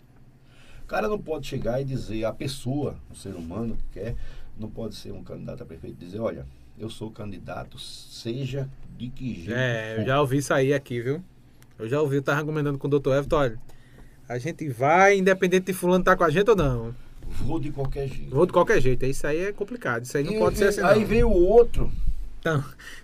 O 0.84 0.86
cara 0.86 1.08
não 1.08 1.18
pode 1.18 1.48
chegar 1.48 1.82
e 1.82 1.86
dizer, 1.86 2.26
a 2.26 2.34
pessoa, 2.34 2.96
o 3.10 3.16
ser 3.16 3.34
humano 3.34 3.76
que 3.76 4.00
quer, 4.00 4.16
não 4.56 4.70
pode 4.70 4.94
ser 4.96 5.12
um 5.14 5.24
candidato 5.24 5.64
a 5.64 5.66
prefeito 5.66 5.96
e 6.02 6.06
dizer, 6.06 6.20
olha, 6.20 6.46
eu 6.80 6.90
sou 6.90 7.10
candidato, 7.12 7.78
seja 7.80 8.68
de 8.98 9.10
que 9.10 9.36
jeito. 9.36 9.54
É, 9.54 10.00
eu 10.00 10.06
já 10.06 10.20
ouvi 10.22 10.38
isso 10.38 10.54
aí 10.54 10.74
aqui, 10.74 11.02
viu? 11.02 11.24
Eu 11.80 11.88
já 11.90 12.02
ouvi, 12.02 12.18
eu 12.18 12.22
tava 12.22 12.40
argumentando 12.40 12.78
com 12.78 12.88
o 12.88 13.00
Dr. 13.00 13.10
Everton, 13.12 13.36
olha, 13.38 13.60
a 14.30 14.38
gente 14.38 14.68
vai, 14.70 15.18
independente 15.18 15.66
de 15.68 15.74
fulano 15.74 16.04
tá 16.04 16.16
com 16.16 16.24
a 16.24 16.30
gente 16.30 16.50
ou 16.50 16.56
não. 16.56 16.94
Vou 17.42 17.60
de 17.60 17.72
qualquer 17.72 18.08
jeito. 18.08 18.30
Vou 18.36 18.46
de 18.46 18.54
qualquer 18.54 18.80
jeito, 18.82 19.06
isso 19.06 19.26
aí 19.26 19.46
é 19.46 19.52
complicado, 19.52 20.04
isso 20.04 20.16
aí 20.18 20.24
não 20.24 20.34
E- 20.34 20.40
pode 20.40 20.58
ser 20.58 20.66
e- 20.66 20.68
assim 20.68 20.82
não. 20.82 20.90
Aí 20.90 21.04
vem 21.04 21.24
o 21.24 21.32
outro. 21.32 21.92
Então, 22.40 22.62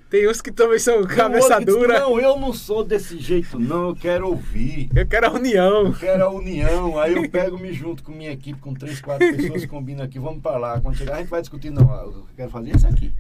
tem 0.10 0.30
uns 0.30 0.42
que 0.42 0.52
também 0.52 0.78
são 0.80 1.02
cabeça 1.08 1.60
dura. 1.62 2.00
Não, 2.02 2.20
eu 2.20 2.38
não 2.38 2.52
sou 2.54 2.84
desse 2.84 3.18
jeito, 3.18 3.58
não, 3.58 3.90
eu 3.90 3.96
quero 3.96 4.28
ouvir. 4.28 4.90
Eu 4.94 5.08
quero 5.08 5.28
a 5.28 5.32
união. 5.32 5.86
Eu 5.88 5.94
quero 5.94 6.24
a 6.26 6.30
união, 6.30 7.00
aí 7.00 7.16
eu 7.16 7.30
pego, 7.30 7.58
me 7.58 7.72
junto 7.72 8.04
com 8.04 8.12
minha 8.12 8.32
equipe, 8.32 8.60
com 8.60 8.74
três, 8.74 9.00
quatro 9.00 9.34
pessoas, 9.36 9.66
combina 9.66 10.04
aqui, 10.04 10.20
vamos 10.20 10.42
pra 10.42 10.58
lá. 10.58 10.80
Quando 10.82 10.98
chegar, 10.98 11.16
a 11.16 11.20
gente 11.20 11.30
vai 11.30 11.40
discutir, 11.40 11.70
não, 11.72 11.90
ah, 11.92 12.04
eu 12.06 12.26
quero 12.36 12.50
fazer 12.52 12.72
é 12.72 12.76
isso 12.76 12.88
aqui. 12.88 13.14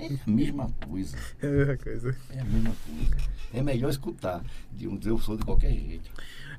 É 0.00 0.06
a 0.26 0.30
mesma 0.30 0.70
coisa, 0.86 1.16
É 1.42 1.46
a 1.46 1.50
mesma 1.50 1.76
coisa. 1.76 2.16
é 2.30 2.40
a 2.40 2.44
mesma 2.44 2.72
coisa. 2.86 3.16
É 3.54 3.62
melhor 3.62 3.90
escutar, 3.90 4.42
de 4.72 4.86
um 4.88 4.96
dizer 4.96 5.10
eu 5.10 5.18
sou 5.18 5.36
de 5.36 5.44
qualquer 5.44 5.70
jeito. 5.72 6.10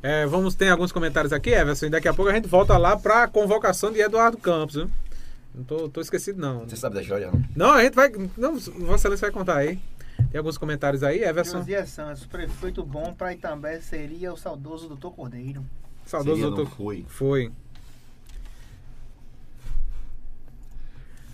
É, 0.01 0.25
vamos 0.25 0.55
ter 0.55 0.69
alguns 0.69 0.91
comentários 0.91 1.33
aqui, 1.33 1.49
Everson, 1.51 1.89
daqui 1.89 2.07
a 2.07 2.13
pouco 2.13 2.31
a 2.31 2.33
gente 2.33 2.47
volta 2.47 2.77
lá 2.77 2.97
pra 2.97 3.27
convocação 3.27 3.91
de 3.91 3.99
Eduardo 3.99 4.37
Campos, 4.37 4.75
viu? 4.75 4.89
Não 5.53 5.63
tô, 5.63 5.89
tô 5.89 5.99
esquecido, 6.01 6.39
não. 6.39 6.61
Você 6.67 6.75
sabe 6.75 6.95
da 6.95 7.01
história, 7.01 7.29
não? 7.31 7.43
Não, 7.55 7.73
a 7.73 7.83
gente 7.83 7.95
vai. 7.95 8.09
Não, 8.37 8.53
Vossa 8.57 8.95
Excelência 8.95 9.27
vai 9.27 9.31
contar 9.31 9.57
aí. 9.57 9.79
Tem 10.31 10.37
alguns 10.37 10.57
comentários 10.57 11.01
aí, 11.03 11.23
Everson. 11.23 11.59
Josias 11.59 11.89
Santos, 11.89 12.25
prefeito 12.25 12.83
bom 12.83 13.13
para 13.13 13.33
Itambé 13.33 13.79
seria 13.81 14.31
o 14.31 14.37
saudoso 14.37 14.87
doutor 14.87 15.11
Cordeiro. 15.11 15.65
Saudoso 16.05 16.35
Seria, 16.35 16.49
não 16.49 16.55
doutor. 16.55 16.75
foi. 16.75 17.05
Foi. 17.07 17.51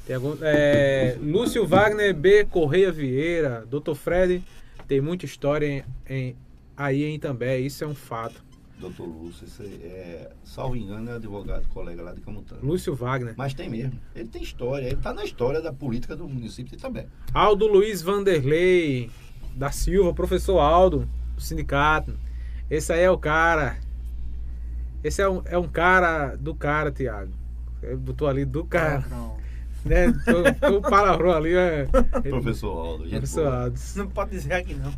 Tem 0.06 0.16
algum, 0.16 0.36
é, 0.42 1.18
Lúcio 1.22 1.66
Wagner 1.66 2.14
B. 2.16 2.46
Correia 2.46 2.92
Vieira, 2.92 3.66
Dr. 3.70 3.94
Fred, 3.96 4.44
tem 4.88 5.02
muita 5.02 5.26
história 5.26 5.66
em, 5.68 5.84
em- 6.14 6.36
aí 6.78 7.04
em 7.04 7.16
Itambé, 7.16 7.60
isso 7.60 7.84
é 7.84 7.88
um 7.88 7.96
fato. 7.96 8.44
Doutor 8.80 9.06
Lúcio, 9.08 9.46
esse 9.46 9.64
é, 9.84 10.30
salvo 10.44 10.76
engano, 10.76 11.10
é 11.10 11.14
advogado, 11.16 11.68
colega 11.70 12.04
lá 12.04 12.14
de 12.14 12.22
Camutanga. 12.22 12.60
Lúcio 12.64 12.94
Wagner. 12.94 13.34
Mas 13.38 13.54
tem 13.54 13.70
mesmo. 13.70 14.00
Ele 14.14 14.28
tem 14.28 14.44
história, 14.44 14.86
ele 14.86 14.98
tá 14.98 15.14
na 15.14 15.24
história 15.24 15.62
da 15.62 15.72
política 15.74 16.16
do 16.16 16.28
município 16.28 16.70
de 16.72 16.76
Itambé. 16.76 17.08
Aldo 17.34 17.66
Luiz 17.68 18.02
Vanderlei 18.02 19.10
da 19.56 19.72
Silva, 19.72 20.14
professor 20.14 20.60
Aldo, 20.60 21.08
do 21.36 21.42
sindicato. 21.42 22.14
Esse 22.70 22.92
aí 22.94 23.00
é 23.02 23.10
o 23.10 23.18
cara. 23.18 23.78
Esse 25.04 25.22
é 25.22 25.30
um, 25.30 25.42
é 25.46 25.58
um 25.58 25.68
cara 25.68 26.36
do 26.36 26.54
cara, 26.54 26.92
Tiago. 26.92 27.32
Ele 27.82 27.96
botou 27.96 28.28
ali 28.28 28.44
do 28.44 28.66
cara. 28.66 29.06
Não, 29.10 29.38
Né? 29.86 30.08
O 30.76 30.82
palavrão 30.82 31.32
ali 31.32 31.54
é. 31.56 31.86
Professor 32.30 32.72
Aldo, 32.78 33.04
gente 33.04 33.12
Professor. 33.20 33.48
Aldo. 33.48 33.80
não 33.96 34.08
pode 34.08 34.32
dizer 34.32 34.54
aqui 34.54 34.74
não. 34.74 34.92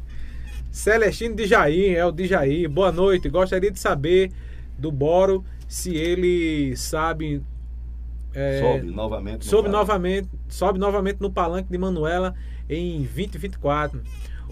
Celestino 0.71 1.35
de 1.35 1.45
Jair, 1.45 1.97
é 1.97 2.05
o 2.05 2.11
de 2.11 2.25
Jair. 2.27 2.69
Boa 2.69 2.91
noite. 2.91 3.29
Gostaria 3.29 3.69
de 3.71 3.79
saber 3.79 4.31
do 4.77 4.91
Boro 4.91 5.43
se 5.67 5.95
ele 5.95 6.75
sabe. 6.77 7.41
é, 8.33 8.61
Sobe 8.61 8.91
novamente. 8.91 9.37
no 9.39 9.43
sobe 9.43 9.63
palanque. 9.69 9.77
novamente, 9.87 10.29
sobe 10.47 10.79
novamente 10.79 11.17
no 11.19 11.31
palanque 11.31 11.69
de 11.69 11.77
Manuela 11.77 12.33
em 12.69 12.99
2024. 13.03 14.01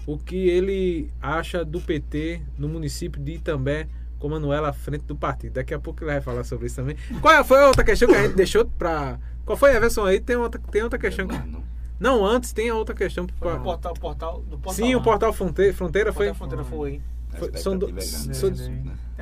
o 0.06 0.18
que 0.18 0.48
ele 0.48 1.10
acha 1.20 1.64
do 1.64 1.80
PT 1.80 2.40
no 2.58 2.68
município 2.68 3.20
de 3.22 3.32
Itambé 3.32 3.88
com 4.18 4.28
Manuela 4.28 4.68
à 4.68 4.72
frente 4.72 5.04
do 5.04 5.16
partido. 5.16 5.54
Daqui 5.54 5.72
a 5.74 5.78
pouco 5.78 6.02
ele 6.02 6.12
vai 6.12 6.20
falar 6.20 6.44
sobre 6.44 6.66
isso 6.66 6.76
também. 6.76 6.96
Qual 7.20 7.44
foi 7.44 7.58
a 7.62 7.66
outra 7.68 7.82
questão 7.84 8.08
que 8.08 8.14
a 8.14 8.22
gente 8.22 8.34
deixou 8.36 8.64
pra. 8.64 9.18
Qual 9.46 9.56
foi 9.56 9.74
a 9.74 9.80
versão 9.80 10.04
aí? 10.04 10.20
Tem 10.20 10.36
outra, 10.36 10.60
tem 10.70 10.82
outra 10.82 10.98
questão. 10.98 11.26
que- 11.26 11.34
Não, 11.46 11.64
Não, 11.98 12.26
antes 12.26 12.52
tem 12.52 12.68
a 12.68 12.74
outra 12.74 12.94
questão. 12.94 13.26
Foi 13.38 13.52
pra- 13.52 13.60
portal, 13.60 13.94
portal, 13.94 14.40
do 14.42 14.58
portal 14.58 14.74
Sim, 14.74 14.94
o 14.94 14.98
lá. 14.98 15.04
Portal 15.04 15.32
Fronteira, 15.32 15.72
Fronteira 15.72 16.12
foi. 16.12 16.26
Portal 16.26 16.48
Fronteira 16.48 16.64
foi. 16.64 17.00
a 17.32 17.38
Foi- 17.38 17.48
expectativa 17.48 17.62
são 17.62 17.78
do- 17.78 17.98
é 17.98 18.00
são- 18.02 18.50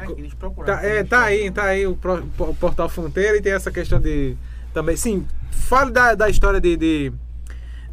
aqui, 0.03 0.13
eles 0.21 0.35
procuraram. 0.35 0.81
Tá, 0.81 0.85
é, 0.85 1.05
tá 1.05 1.23
aí, 1.25 1.51
tá 1.53 1.65
aí 1.67 1.87
o 1.87 1.95
pro- 1.95 2.27
po- 2.37 2.55
Portal 2.55 2.89
Fronteira 2.89 3.37
e 3.37 3.41
tem 3.43 3.53
essa 3.53 3.71
questão 3.71 4.01
de. 4.01 4.37
Também, 4.73 4.97
sim, 4.97 5.25
fale 5.53 5.93
da, 5.93 6.15
da 6.17 6.29
história 6.29 6.61
de, 6.61 6.77
de, 6.77 7.13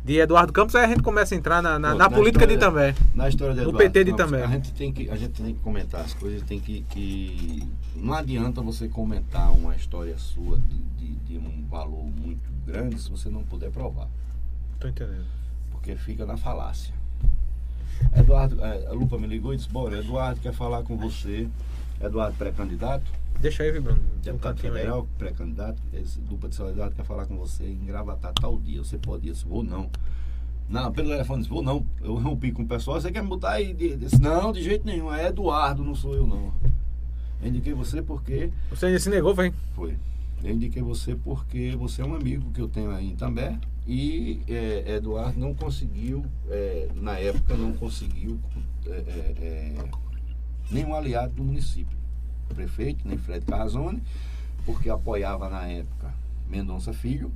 de 0.04 0.20
Eduardo 0.20 0.52
Campos, 0.52 0.76
aí 0.76 0.86
a 0.86 0.88
gente 0.88 1.04
começa 1.04 1.36
a 1.36 1.38
entrar 1.38 1.62
na, 1.62 1.78
na, 1.78 1.89
Pronto, 1.89 1.99
na 1.99 2.10
na 2.10 2.16
política 2.16 2.47
de 2.47 2.54
Itambé. 2.54 2.95
Na 3.14 3.30
história 3.30 3.54
de 3.54 3.62
No 3.62 3.70
Eduardo 3.70 3.78
PT 3.91 4.04
de 4.04 4.12
Campos, 4.12 4.26
Itambé. 4.26 4.43
A 4.43 4.47
gente, 4.47 4.74
tem 4.74 4.91
que, 4.91 5.10
a 5.10 5.16
gente 5.16 5.41
tem 5.41 5.54
que 5.54 5.62
comentar 5.62 6.02
as 6.02 6.14
coisas, 6.14 6.41
tem 6.43 6.60
que, 6.60 6.82
que. 6.89 7.64
Não 7.95 8.14
adianta 8.14 8.62
você 8.62 8.88
comentar 8.88 9.52
uma 9.52 9.76
história 9.76 10.18
sua 10.18 10.58
de, 10.58 10.78
de, 10.97 11.16
de 11.16 11.38
um 11.38 11.66
valor 11.70 12.04
muito 12.04 12.49
grande 12.66 12.99
se 12.99 13.10
você 13.10 13.30
não 13.30 13.43
puder 13.43 13.70
provar. 13.70 14.08
Tô 14.80 14.88
entendendo. 14.88 15.26
Porque 15.72 15.95
fica 15.95 16.26
na 16.26 16.38
falácia. 16.38 16.93
Eduardo, 18.16 18.64
é, 18.64 18.88
a 18.88 18.93
Lupa 18.93 19.18
me 19.18 19.28
ligou 19.28 19.54
e 19.54 19.58
disse, 19.58 19.70
bora, 19.70 19.99
Eduardo 19.99 20.39
quer 20.41 20.54
falar 20.54 20.82
com 20.84 20.97
você. 20.97 21.47
Eduardo 22.02 22.36
pré-candidato, 22.36 23.06
Deixa 23.42 23.64
aí, 23.64 23.80
Bruno. 23.80 24.00
Um 24.00 24.22
deputado 24.22 24.56
cantinho 24.56 24.74
aí. 24.74 24.80
federal, 24.80 25.08
pré-candidato, 25.18 25.82
esse 25.94 26.22
Lupa 26.30 26.48
de 26.48 26.56
Soledade 26.56 26.94
quer 26.94 27.04
falar 27.04 27.26
com 27.26 27.36
você 27.38 27.64
em 27.66 27.86
Gravatar 27.86 28.34
tal 28.34 28.60
dia. 28.60 28.84
Você 28.84 29.00
pode 29.00 29.28
ir? 29.28 29.34
Vou 29.46 29.64
não. 29.64 29.89
Não, 30.70 30.92
pelo 30.92 31.10
telefone, 31.10 31.44
vou 31.48 31.64
não. 31.64 31.84
Eu 32.02 32.16
rompi 32.16 32.52
com 32.52 32.62
o 32.62 32.68
pessoal, 32.68 33.02
você 33.02 33.12
quer 33.12 33.24
me 33.24 33.30
botar 33.30 33.54
aí? 33.54 33.74
Disse, 33.74 34.22
não, 34.22 34.52
de 34.52 34.62
jeito 34.62 34.86
nenhum, 34.86 35.12
é 35.12 35.28
Eduardo, 35.28 35.84
não 35.84 35.96
sou 35.96 36.14
eu 36.14 36.28
não. 36.28 36.54
Eu 37.42 37.50
indiquei 37.50 37.74
você 37.74 38.02
porque 38.02 38.52
Você 38.70 38.86
ainda 38.86 39.00
se 39.00 39.10
negou, 39.10 39.34
vem. 39.34 39.52
foi. 39.76 39.98
Eu 40.44 40.52
indiquei 40.52 40.82
você 40.82 41.16
porque 41.16 41.76
você 41.78 42.02
é 42.04 42.06
um 42.06 42.16
amigo 42.16 42.52
que 42.52 42.62
eu 42.62 42.68
tenho 42.68 42.92
aí 42.92 43.10
em 43.10 43.16
També 43.16 43.58
e 43.88 44.42
é, 44.48 44.96
Eduardo 44.98 45.39
não 45.39 45.54
conseguiu, 45.54 46.24
é, 46.48 46.89
na 46.96 47.18
época, 47.18 47.56
não 47.56 47.74
conseguiu 47.74 48.39
é, 48.86 48.89
é, 48.92 49.36
é, 49.42 49.86
nenhum 50.70 50.94
aliado 50.94 51.34
do 51.34 51.44
município. 51.44 52.01
Prefeito, 52.54 53.08
nem 53.08 53.18
Fred 53.18 53.45
Carrazone, 53.45 54.02
porque 54.66 54.89
apoiava 54.89 55.49
na 55.49 55.68
época 55.68 56.14
Mendonça 56.49 56.93
Filho 56.93 57.32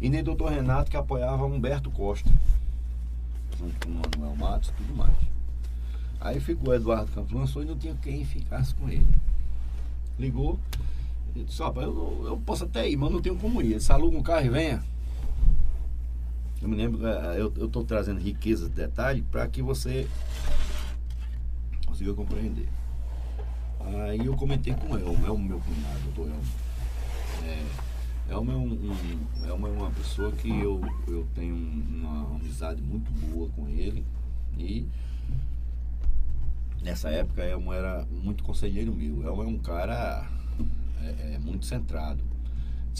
e 0.00 0.08
nem 0.08 0.22
doutor 0.22 0.50
Renato, 0.50 0.90
que 0.90 0.96
apoiava 0.96 1.44
Humberto 1.44 1.90
Costa, 1.90 2.28
junto 3.56 3.86
com 3.86 3.92
Manuel 3.92 4.36
Matos 4.36 4.70
e 4.70 4.72
tudo 4.72 4.96
mais. 4.96 5.14
Aí 6.20 6.40
ficou 6.40 6.74
Eduardo 6.74 7.12
Campos 7.12 7.32
lançou 7.32 7.62
e 7.62 7.66
não 7.66 7.76
tinha 7.76 7.94
quem 7.94 8.24
ficasse 8.24 8.74
com 8.74 8.88
ele. 8.88 9.06
Ligou, 10.18 10.58
eu 11.34 11.44
disse, 11.44 11.62
rapaz, 11.62 11.86
eu, 11.86 12.24
eu 12.26 12.36
posso 12.44 12.64
até 12.64 12.88
ir, 12.88 12.96
mas 12.96 13.10
não 13.10 13.22
tenho 13.22 13.36
como 13.36 13.60
ir. 13.62 13.66
Ele 13.66 13.74
disse, 13.76 13.92
aluga 13.92 14.16
um 14.16 14.22
carro 14.22 14.46
e 14.46 14.50
venha. 14.50 14.82
Eu 16.60 16.68
me 16.68 16.76
lembro, 16.76 17.06
eh, 17.06 17.40
eu 17.40 17.66
estou 17.66 17.84
trazendo 17.84 18.20
riqueza 18.20 18.68
de 18.68 18.74
detalhe 18.74 19.22
para 19.22 19.46
que 19.48 19.62
você 19.62 20.08
consiga 21.86 22.14
compreender. 22.14 22.68
Aí 23.86 24.24
eu 24.24 24.36
comentei 24.36 24.74
com 24.74 24.92
o 24.94 24.98
Elmo, 24.98 25.26
Elmo 25.26 25.48
meu 25.48 25.60
cunhado, 25.60 26.00
doutor 26.14 26.30
Elmo. 26.30 26.42
É, 27.44 28.32
Elmo 28.32 28.52
é, 28.52 28.56
um, 28.56 28.72
um- 28.72 29.46
Elmo 29.46 29.66
é 29.66 29.70
uma 29.70 29.90
pessoa 29.90 30.30
que 30.32 30.48
eu, 30.48 30.80
eu 31.08 31.26
tenho 31.34 31.54
uma 31.54 32.36
amizade 32.36 32.80
muito 32.80 33.10
boa 33.12 33.48
com 33.50 33.68
ele 33.68 34.04
e 34.56 34.86
nessa 36.82 37.10
época 37.10 37.42
Elmo 37.42 37.72
era 37.72 38.06
muito 38.22 38.44
conselheiro 38.44 38.94
meu. 38.94 39.26
Elmo 39.26 39.42
é 39.42 39.46
um 39.46 39.58
cara 39.58 40.28
é, 41.02 41.34
é, 41.34 41.38
muito 41.38 41.66
centrado. 41.66 42.22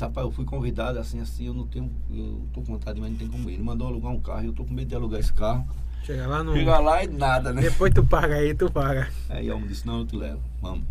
Rapaz, 0.00 0.26
eu 0.26 0.32
fui 0.32 0.44
convidado 0.44 0.98
assim, 0.98 1.20
assim, 1.20 1.46
eu 1.46 1.54
não 1.54 1.66
tenho, 1.66 1.88
eu 2.10 2.42
tô 2.52 2.60
com 2.60 2.72
vontade, 2.72 3.00
mas 3.00 3.10
não 3.10 3.18
tem 3.18 3.28
como 3.28 3.48
ir. 3.48 3.54
Ele 3.54 3.62
mandou 3.62 3.86
alugar 3.86 4.10
um 4.10 4.20
carro 4.20 4.42
e 4.42 4.46
eu 4.46 4.52
tô 4.52 4.64
com 4.64 4.72
medo 4.74 4.88
de 4.88 4.94
alugar 4.96 5.20
esse 5.20 5.32
carro. 5.32 5.64
Chega 6.02 6.26
lá 6.26 6.42
no. 6.42 6.52
Chega 6.52 6.78
lá 6.78 7.04
e 7.04 7.08
nada, 7.08 7.52
né? 7.52 7.62
Depois 7.62 7.92
tu 7.94 8.04
paga 8.04 8.34
aí, 8.34 8.54
tu 8.54 8.70
paga. 8.70 9.08
Aí 9.28 9.48
Elmo 9.48 9.66
disse, 9.66 9.86
não, 9.86 10.00
eu 10.00 10.06
te 10.06 10.16
levo, 10.16 10.40
vamos. 10.60 10.84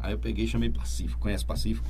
Aí 0.00 0.12
eu 0.12 0.18
peguei 0.18 0.44
e 0.44 0.48
chamei 0.48 0.70
Pacífico, 0.70 1.18
conhece 1.20 1.44
Pacífico? 1.44 1.86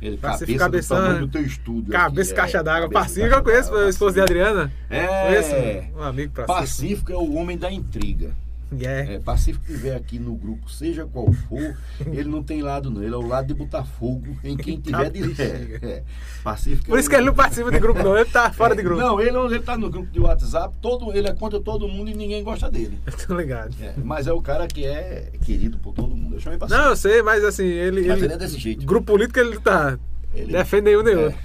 Ele, 0.00 0.16
Pacífico 0.16 0.58
cabeça 0.58 0.94
do 0.94 1.00
tamanho 1.02 1.26
do 1.26 1.28
teu 1.28 1.42
estúdio. 1.42 1.92
Cabeça 1.92 2.32
aqui, 2.32 2.40
caixa 2.40 2.58
é, 2.58 2.62
d'água. 2.62 2.88
Pacífico, 2.88 3.34
eu 3.34 3.42
conheço 3.42 3.74
a 3.74 3.88
esposa 3.88 4.14
de. 4.14 4.20
Adriana. 4.22 4.72
É, 4.88 5.26
Conheço 5.26 5.98
um 5.98 6.02
amigo 6.02 6.32
Pacífico. 6.32 6.58
Pacífico 6.58 7.12
é 7.12 7.16
o 7.16 7.34
homem 7.34 7.58
da 7.58 7.70
intriga. 7.70 8.34
É. 8.78 9.14
É, 9.14 9.18
Pacífico 9.18 9.64
que 9.64 9.72
estiver 9.72 9.96
aqui 9.96 10.18
no 10.18 10.34
grupo, 10.36 10.70
seja 10.70 11.04
qual 11.06 11.32
for, 11.32 11.76
ele 12.12 12.28
não 12.28 12.42
tem 12.42 12.62
lado 12.62 12.90
não, 12.90 13.02
ele 13.02 13.12
é 13.14 13.16
o 13.16 13.26
lado 13.26 13.48
de 13.48 13.54
botar 13.54 13.84
fogo 13.84 14.36
em 14.44 14.56
quem 14.56 14.78
tiver 14.80 15.10
de 15.10 15.42
é, 15.42 15.78
é. 15.82 16.02
Pacífico 16.44 16.86
é 16.86 16.90
Por 16.90 16.98
isso 16.98 17.08
o- 17.08 17.10
que 17.10 17.16
ele 17.16 17.26
não 17.26 17.34
participa 17.34 17.70
de 17.70 17.78
grupo, 17.80 18.02
não. 18.02 18.16
Ele 18.16 18.28
tá 18.30 18.50
fora 18.54 18.76
de 18.76 18.82
grupo. 18.82 19.00
Não, 19.00 19.20
ele, 19.20 19.36
ele 19.36 19.60
tá 19.60 19.76
no 19.76 19.90
grupo 19.90 20.10
de 20.10 20.20
WhatsApp, 20.20 20.74
todo, 20.80 21.12
ele 21.16 21.28
é 21.28 21.32
contra 21.34 21.58
todo 21.60 21.88
mundo 21.88 22.10
e 22.10 22.14
ninguém 22.14 22.42
gosta 22.44 22.70
dele. 22.70 22.98
Tô 23.26 23.34
ligado. 23.36 23.74
É, 23.80 23.94
mas 24.04 24.26
é 24.26 24.32
o 24.32 24.40
cara 24.40 24.66
que 24.68 24.84
é 24.84 25.32
querido 25.44 25.78
por 25.78 25.92
todo 25.92 26.14
mundo. 26.14 26.36
Eu 26.36 26.40
chamei 26.40 26.58
Pacífico. 26.58 26.80
Não, 26.82 26.90
eu 26.90 26.96
sei, 26.96 27.22
mas 27.22 27.42
assim, 27.44 27.64
ele. 27.64 28.06
mas 28.06 28.22
ele 28.22 28.32
é 28.32 28.36
desse 28.36 28.58
jeito. 28.58 28.86
grupo 28.86 29.06
político 29.12 29.38
ele 29.40 29.58
tá. 29.58 29.98
Ele- 30.34 30.52
Defende 30.52 30.84
nenhum 30.84 31.06
É, 31.08 31.16
outro. 31.24 31.38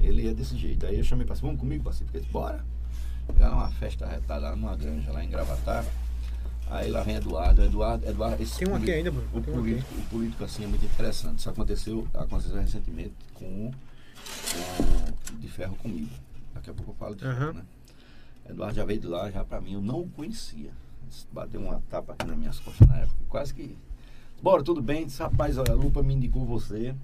ele 0.00 0.28
é 0.28 0.34
desse 0.34 0.56
jeito. 0.56 0.84
Aí 0.84 0.98
eu 0.98 1.04
chamei 1.04 1.24
Pacífico, 1.24 1.46
vamos 1.46 1.60
comigo, 1.60 1.84
Pacífico? 1.84 2.10
Ele 2.16 2.22
disse, 2.22 2.32
bora. 2.32 2.58
Era 3.38 3.52
uma 3.54 3.70
festa 3.70 4.04
retada 4.06 4.50
numa 4.56 4.74
granja 4.76 5.10
lá 5.12 5.24
em 5.24 5.30
Gravatar. 5.30 5.84
Aí 6.72 6.90
lá 6.90 7.02
vem 7.02 7.16
Eduardo. 7.16 7.62
Eduardo, 7.62 8.06
Eduardo 8.08 8.42
esse 8.42 8.58
Tem 8.58 8.68
um 8.68 8.74
aqui 8.76 8.86
político- 8.86 8.96
ainda, 8.96 9.10
Bruno. 9.10 9.28
O 9.32 9.38
um 9.38 9.42
político, 9.42 9.94
o 9.94 10.02
político 10.08 10.44
assim 10.44 10.64
é 10.64 10.66
muito 10.66 10.84
interessante. 10.84 11.38
Isso 11.38 11.50
aconteceu, 11.50 12.08
aconteceu 12.14 12.56
recentemente 12.60 13.14
com, 13.34 13.70
com 15.28 15.36
de 15.38 15.48
ferro 15.48 15.76
comigo. 15.76 16.10
Daqui 16.54 16.70
a 16.70 16.74
pouco 16.74 16.92
eu 16.92 16.94
falo 16.96 17.16
ferro, 17.16 17.30
Aham. 17.30 17.52
né? 17.54 17.62
Eduardo 18.48 18.74
já 18.74 18.84
veio 18.84 19.00
de 19.00 19.06
lá, 19.06 19.30
já 19.30 19.44
pra 19.44 19.60
mim, 19.60 19.74
eu 19.74 19.80
não 19.82 20.00
o 20.00 20.08
conhecia. 20.08 20.70
Bateu 21.30 21.60
uma 21.60 21.80
tapa 21.90 22.14
aqui 22.14 22.26
nas 22.26 22.36
minhas 22.36 22.58
costas 22.58 22.88
na 22.88 22.96
época. 22.98 23.16
Quase 23.28 23.52
que. 23.52 23.76
Bora, 24.42 24.62
tudo 24.64 24.80
bem? 24.82 25.04
Disse, 25.06 25.22
rapaz, 25.22 25.58
olha, 25.58 25.72
a 25.72 25.74
Lupa 25.76 26.02
me 26.02 26.14
indicou 26.14 26.44
você. 26.44 26.94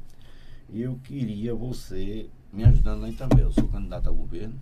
E 0.70 0.80
eu 0.82 0.98
queria 1.04 1.54
você 1.54 2.28
me 2.52 2.64
ajudando 2.64 3.02
lá 3.02 3.08
em 3.08 3.12
Itambé. 3.12 3.42
Eu 3.42 3.52
sou 3.52 3.68
candidato 3.68 4.08
ao 4.08 4.14
governo. 4.14 4.58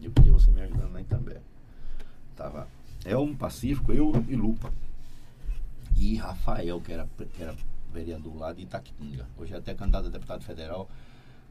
E 0.00 0.04
eu 0.04 0.10
queria 0.12 0.32
você 0.32 0.50
me 0.50 0.60
ajudando 0.60 0.92
lá 0.92 1.00
em 1.00 1.04
Itambé. 1.04 1.40
Tava 2.36 2.68
Elmo 3.06 3.36
Pacífico, 3.36 3.92
eu 3.92 4.12
e 4.28 4.34
Lupa. 4.34 4.72
E 5.96 6.16
Rafael, 6.16 6.80
que 6.80 6.92
era, 6.92 7.08
que 7.34 7.42
era 7.42 7.54
vereador 7.92 8.36
lá 8.36 8.52
de 8.52 8.62
Itaquitinga. 8.62 9.26
Hoje 9.38 9.54
é 9.54 9.56
até 9.56 9.74
candidato 9.74 10.06
a 10.06 10.10
deputado 10.10 10.42
federal 10.44 10.88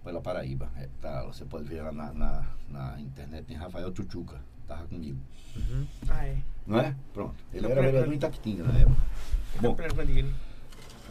pela 0.04 0.22
Paraíba. 0.22 0.70
É, 0.78 0.90
tá, 1.02 1.24
você 1.24 1.46
pode 1.46 1.64
ver 1.64 1.82
lá 1.82 1.92
na, 1.92 2.14
na, 2.14 2.46
na 2.70 3.02
internet, 3.02 3.46
tem 3.46 3.58
Rafael 3.58 3.92
Tchutchuca. 3.92 4.40
Tava 4.68 4.86
comigo. 4.88 5.18
Ah, 6.10 6.26
é. 6.28 6.38
Não 6.68 6.80
é? 6.80 6.96
Pronto. 7.14 7.36
Ele 7.54 7.66
Eu 7.66 7.72
era 7.72 7.82
vereador 7.82 8.14
em 8.14 8.18
Itaquitinga 8.18 8.64
na 8.64 8.80
época. 8.80 9.02
Bom. 9.62 9.78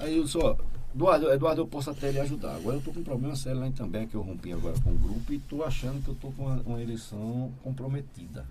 Aí 0.01 0.17
eu 0.17 0.27
só, 0.27 0.59
Eduardo, 0.95 1.33
Eduardo, 1.33 1.63
eu 1.63 1.67
posso 1.67 1.91
até 1.91 2.11
lhe 2.11 2.21
ajudar. 2.21 2.55
Agora 2.57 2.77
eu 2.77 2.83
tô 2.83 2.93
com 2.93 3.01
um 3.01 3.05
problema 3.05 3.35
sério 3.35 3.61
lá 3.61 3.67
em 3.67 3.73
também, 3.73 4.07
que 4.07 4.15
eu 4.15 4.23
rompi 4.23 4.53
agora 4.53 4.79
com 4.81 4.91
o 4.91 4.99
grupo 4.99 5.33
e 5.33 5.39
tô 5.39 5.65
achando 5.65 6.03
que 6.05 6.11
eu 6.11 6.15
tô 6.17 6.31
com 6.33 6.45
uma, 6.45 6.61
uma 6.63 6.83
eleição 6.83 7.53
comprometida. 7.63 8.45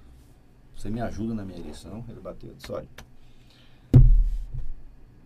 Você 0.84 0.90
me 0.90 1.00
ajuda 1.00 1.34
na 1.34 1.46
minha 1.46 1.58
eleição? 1.58 2.04
Ele 2.10 2.20
bateu, 2.20 2.50
eu 2.50 2.56
disse, 2.56 2.70
olha, 2.70 2.90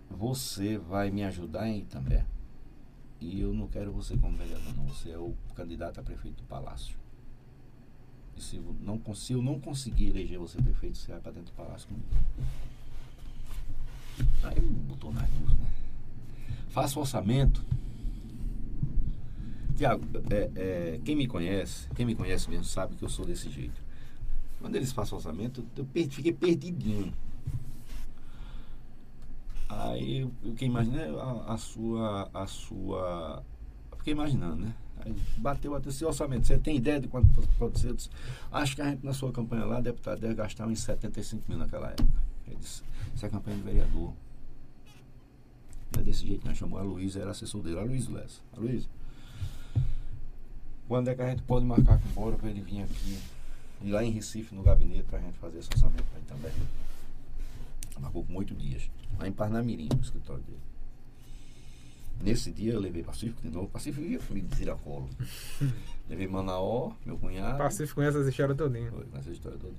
você 0.08 0.78
vai 0.78 1.10
me 1.10 1.24
ajudar 1.24 1.68
em 1.68 1.80
Itambé. 1.80 2.24
E 3.20 3.42
eu 3.42 3.56
não 3.56 3.68
quero 3.68 3.92
você 3.92 4.16
como 4.16 4.38
vereador, 4.38 4.72
não. 4.76 4.86
Você 4.86 5.10
é 5.10 5.18
o 5.18 5.34
candidato 5.56 6.00
a 6.00 6.04
prefeito 6.04 6.44
do 6.44 6.48
Palácio. 6.48 6.96
E 8.36 8.42
se, 8.44 8.62
não, 8.82 9.02
se 9.16 9.34
eu 9.34 9.42
não 9.42 9.60
conseguir 9.60 10.10
eleger 10.10 10.38
você 10.38 10.62
prefeito, 10.62 10.96
você 10.96 11.12
vai 11.12 11.22
para 11.22 11.32
dentro 11.32 11.52
do 11.52 11.56
Palácio 11.56 11.88
comigo. 11.88 12.06
Aí 14.44 14.60
botou 14.62 15.12
nas 15.12 15.28
duas, 15.28 15.58
né? 15.58 15.72
Faça 16.70 17.00
o 17.00 17.02
orçamento. 17.02 17.66
Tiago, 19.76 20.06
é, 20.30 20.52
é, 20.56 21.02
quem 21.04 21.16
me 21.16 21.26
conhece, 21.26 21.90
quem 21.96 22.06
me 22.06 22.14
conhece 22.14 22.48
mesmo 22.48 22.64
sabe 22.64 22.96
que 22.96 23.04
eu 23.04 23.10
sou 23.10 23.26
desse 23.26 23.50
jeito. 23.50 23.87
Quando 24.60 24.76
eles 24.76 24.92
fazem 24.92 25.16
orçamento, 25.16 25.64
eu 25.76 25.86
fiquei 26.10 26.34
perdidinho. 26.34 27.14
Aí 29.70 30.20
eu, 30.20 30.32
eu 30.44 30.52
fiquei 30.52 30.68
imaginando 30.68 31.20
a, 31.20 31.54
a 31.54 31.58
sua. 31.58 32.30
A 32.34 32.48
sua. 32.48 33.44
eu 33.92 33.98
Fiquei 33.98 34.14
imaginando, 34.14 34.58
né? 34.58 34.74
Aí 35.00 35.16
bateu 35.38 35.76
até 35.76 35.90
esse 35.90 36.04
orçamento. 36.04 36.48
Você 36.48 36.58
tem 36.58 36.78
ideia 36.78 37.00
de 37.00 37.08
quanto 37.08 37.28
pode 37.60 37.80
ser? 37.80 37.96
Acho 38.52 38.76
que 38.76 38.82
a 38.82 38.90
gente 38.90 39.06
na 39.06 39.14
sua 39.14 39.32
campanha 39.32 39.66
lá, 39.66 39.80
deputado, 39.80 40.20
deve 40.20 40.34
gastar 40.34 40.66
uns 40.66 40.80
75 40.80 41.44
mil 41.48 41.58
naquela 41.58 41.90
época. 41.90 42.24
Ele 42.48 42.56
disse, 42.56 42.82
isso 43.14 43.26
é 43.26 43.30
campanha 43.30 43.58
de 43.58 43.64
vereador. 43.64 44.14
É 45.98 46.02
desse 46.02 46.26
jeito, 46.26 46.48
nós 46.48 46.58
chamou 46.58 46.80
a 46.80 46.82
Luísa, 46.82 47.20
era 47.20 47.32
assessor 47.32 47.62
dele, 47.62 47.80
a 47.80 47.84
Luísa 47.84 48.12
Lessa. 48.12 48.42
A 48.56 48.60
Luísa, 48.60 48.88
quando 50.88 51.10
é 51.10 51.16
que 51.16 51.22
a 51.22 51.30
gente 51.30 51.44
pode 51.44 51.66
marcar 51.66 52.00
com 52.00 52.10
o 52.10 52.12
Bora 52.14 52.38
para 52.38 52.50
ele 52.50 52.62
vir 52.62 52.82
aqui 52.82 53.20
ir 53.82 53.92
lá 53.92 54.04
em 54.04 54.12
Recife, 54.12 54.56
no 54.56 54.64
gabinete, 54.64 55.04
para 55.04 55.20
a 55.20 55.22
gente 55.22 55.38
fazer 55.38 55.60
esse 55.60 55.70
orçamento 55.74 56.06
aí 56.16 56.22
também. 56.28 56.52
Marcou 58.00 58.24
com 58.24 58.36
oito 58.36 58.54
dias. 58.56 58.90
Lá 59.18 59.28
em 59.28 59.32
Parnamirim, 59.32 59.90
no 59.94 60.02
escritório 60.02 60.44
dele. 60.44 60.60
Nesse 62.22 62.52
dia 62.52 62.74
eu 62.74 62.80
levei 62.80 63.04
Pacífico 63.04 63.42
de 63.42 63.50
novo. 63.50 63.68
Pacífico 63.68 64.06
ia 64.06 64.20
comigo 64.20 64.48
de 64.48 64.56
tiracolo. 64.56 65.10
levei 66.10 66.28
Manaó, 66.28 66.94
meu 67.06 67.18
cunhado. 67.18 67.58
Pacífico 67.58 67.96
conhece 67.96 68.20
essa 68.20 68.30
história 68.30 68.56
todinha. 68.56 68.92
Foi, 68.92 69.06
com 69.06 69.18
essa 69.18 69.30
história 69.30 69.58
toda. 69.58 69.74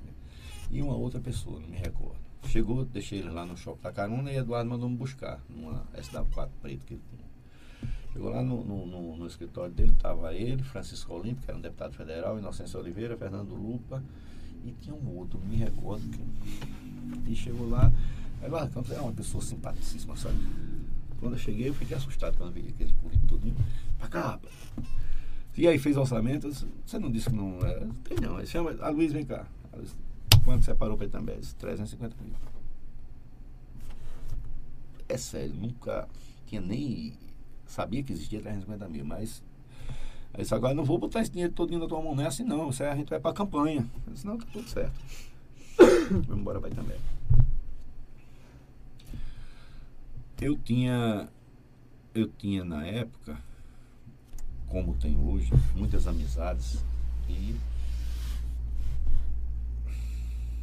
E 0.70 0.82
uma 0.82 0.94
outra 0.94 1.20
pessoa, 1.20 1.58
não 1.60 1.68
me 1.68 1.76
recordo. 1.76 2.18
Chegou, 2.46 2.84
deixei 2.84 3.18
ele 3.18 3.30
lá 3.30 3.44
no 3.44 3.56
shopping 3.56 3.82
da 3.82 3.92
Caruna 3.92 4.30
e 4.30 4.36
Eduardo 4.36 4.70
mandou 4.70 4.88
me 4.88 4.96
buscar, 4.96 5.40
numa 5.48 5.84
SW4 5.96 6.48
preto 6.62 6.86
que 6.86 6.94
ele 6.94 7.02
tinha. 7.10 7.27
Chegou 8.18 8.32
lá 8.32 8.42
no, 8.42 8.64
no, 8.64 8.84
no, 8.84 9.16
no 9.16 9.26
escritório 9.28 9.72
dele, 9.72 9.92
estava 9.92 10.34
ele, 10.34 10.60
Francisco 10.64 11.14
Olímpio, 11.14 11.40
que 11.44 11.48
era 11.52 11.56
um 11.56 11.62
deputado 11.62 11.92
federal, 11.92 12.36
Inocêncio 12.36 12.80
Oliveira, 12.80 13.16
Fernando 13.16 13.54
Lupa, 13.54 14.02
e 14.64 14.72
tinha 14.72 14.92
um 14.92 15.16
outro, 15.16 15.38
me 15.38 15.54
recordo. 15.54 16.02
E 17.28 17.36
chegou 17.36 17.70
lá, 17.70 17.92
Eduardo 18.42 18.72
Campos 18.72 18.90
é 18.90 19.00
uma 19.00 19.12
pessoa 19.12 19.40
simpaticíssima, 19.40 20.16
sabe? 20.16 20.36
Quando 21.20 21.34
eu 21.34 21.38
cheguei, 21.38 21.68
eu 21.68 21.74
fiquei 21.74 21.96
assustado 21.96 22.36
quando 22.36 22.52
vi 22.52 22.68
aquele 22.68 22.92
político 22.94 23.28
todo. 23.28 23.54
Pra 24.00 24.08
cá, 24.08 24.20
rapaz. 24.30 24.52
E 25.56 25.68
aí 25.68 25.78
fez 25.78 25.96
orçamento, 25.96 26.50
você 26.84 26.98
não 26.98 27.12
disse 27.12 27.30
que 27.30 27.36
não 27.36 27.60
era? 27.60 27.88
Tem 28.02 28.18
não, 28.20 28.38
ele 28.38 28.48
chama, 28.48 28.74
a 28.80 28.88
Luiz, 28.88 29.12
vem 29.12 29.24
cá. 29.24 29.46
Quanto 30.44 30.64
separou 30.64 30.96
para 30.96 31.04
ele 31.04 31.12
também? 31.12 31.38
350 31.56 32.16
mil. 32.20 32.34
É 35.08 35.16
sério, 35.16 35.54
nunca 35.54 36.08
tinha 36.48 36.60
nem. 36.60 37.27
Sabia 37.68 38.02
que 38.02 38.12
existia 38.12 38.40
350 38.40 38.88
mil, 38.88 39.04
mas. 39.04 39.42
Aí 40.32 40.40
disse, 40.42 40.54
agora 40.54 40.74
não 40.74 40.84
vou 40.84 40.98
botar 40.98 41.20
esse 41.20 41.30
dinheiro 41.30 41.52
todo 41.52 41.78
na 41.78 41.86
tua 41.86 42.02
mão, 42.02 42.14
não 42.14 42.24
é 42.24 42.26
assim 42.26 42.42
não. 42.42 42.70
Isso 42.70 42.82
aí 42.82 42.88
a 42.88 42.96
gente 42.96 43.10
vai 43.10 43.20
para 43.20 43.30
a 43.30 43.34
campanha. 43.34 43.86
Eu 44.06 44.12
disse, 44.12 44.26
não, 44.26 44.38
tá 44.38 44.46
tudo 44.52 44.68
certo. 44.68 44.98
Vamos 46.10 46.40
embora 46.40 46.58
vai 46.58 46.70
também. 46.70 46.98
Eu 50.40 50.56
tinha. 50.56 51.28
Eu 52.14 52.26
tinha 52.26 52.64
na 52.64 52.86
época, 52.86 53.36
como 54.66 54.94
tem 54.94 55.16
hoje, 55.16 55.52
muitas 55.76 56.06
amizades 56.06 56.82
e 57.28 57.54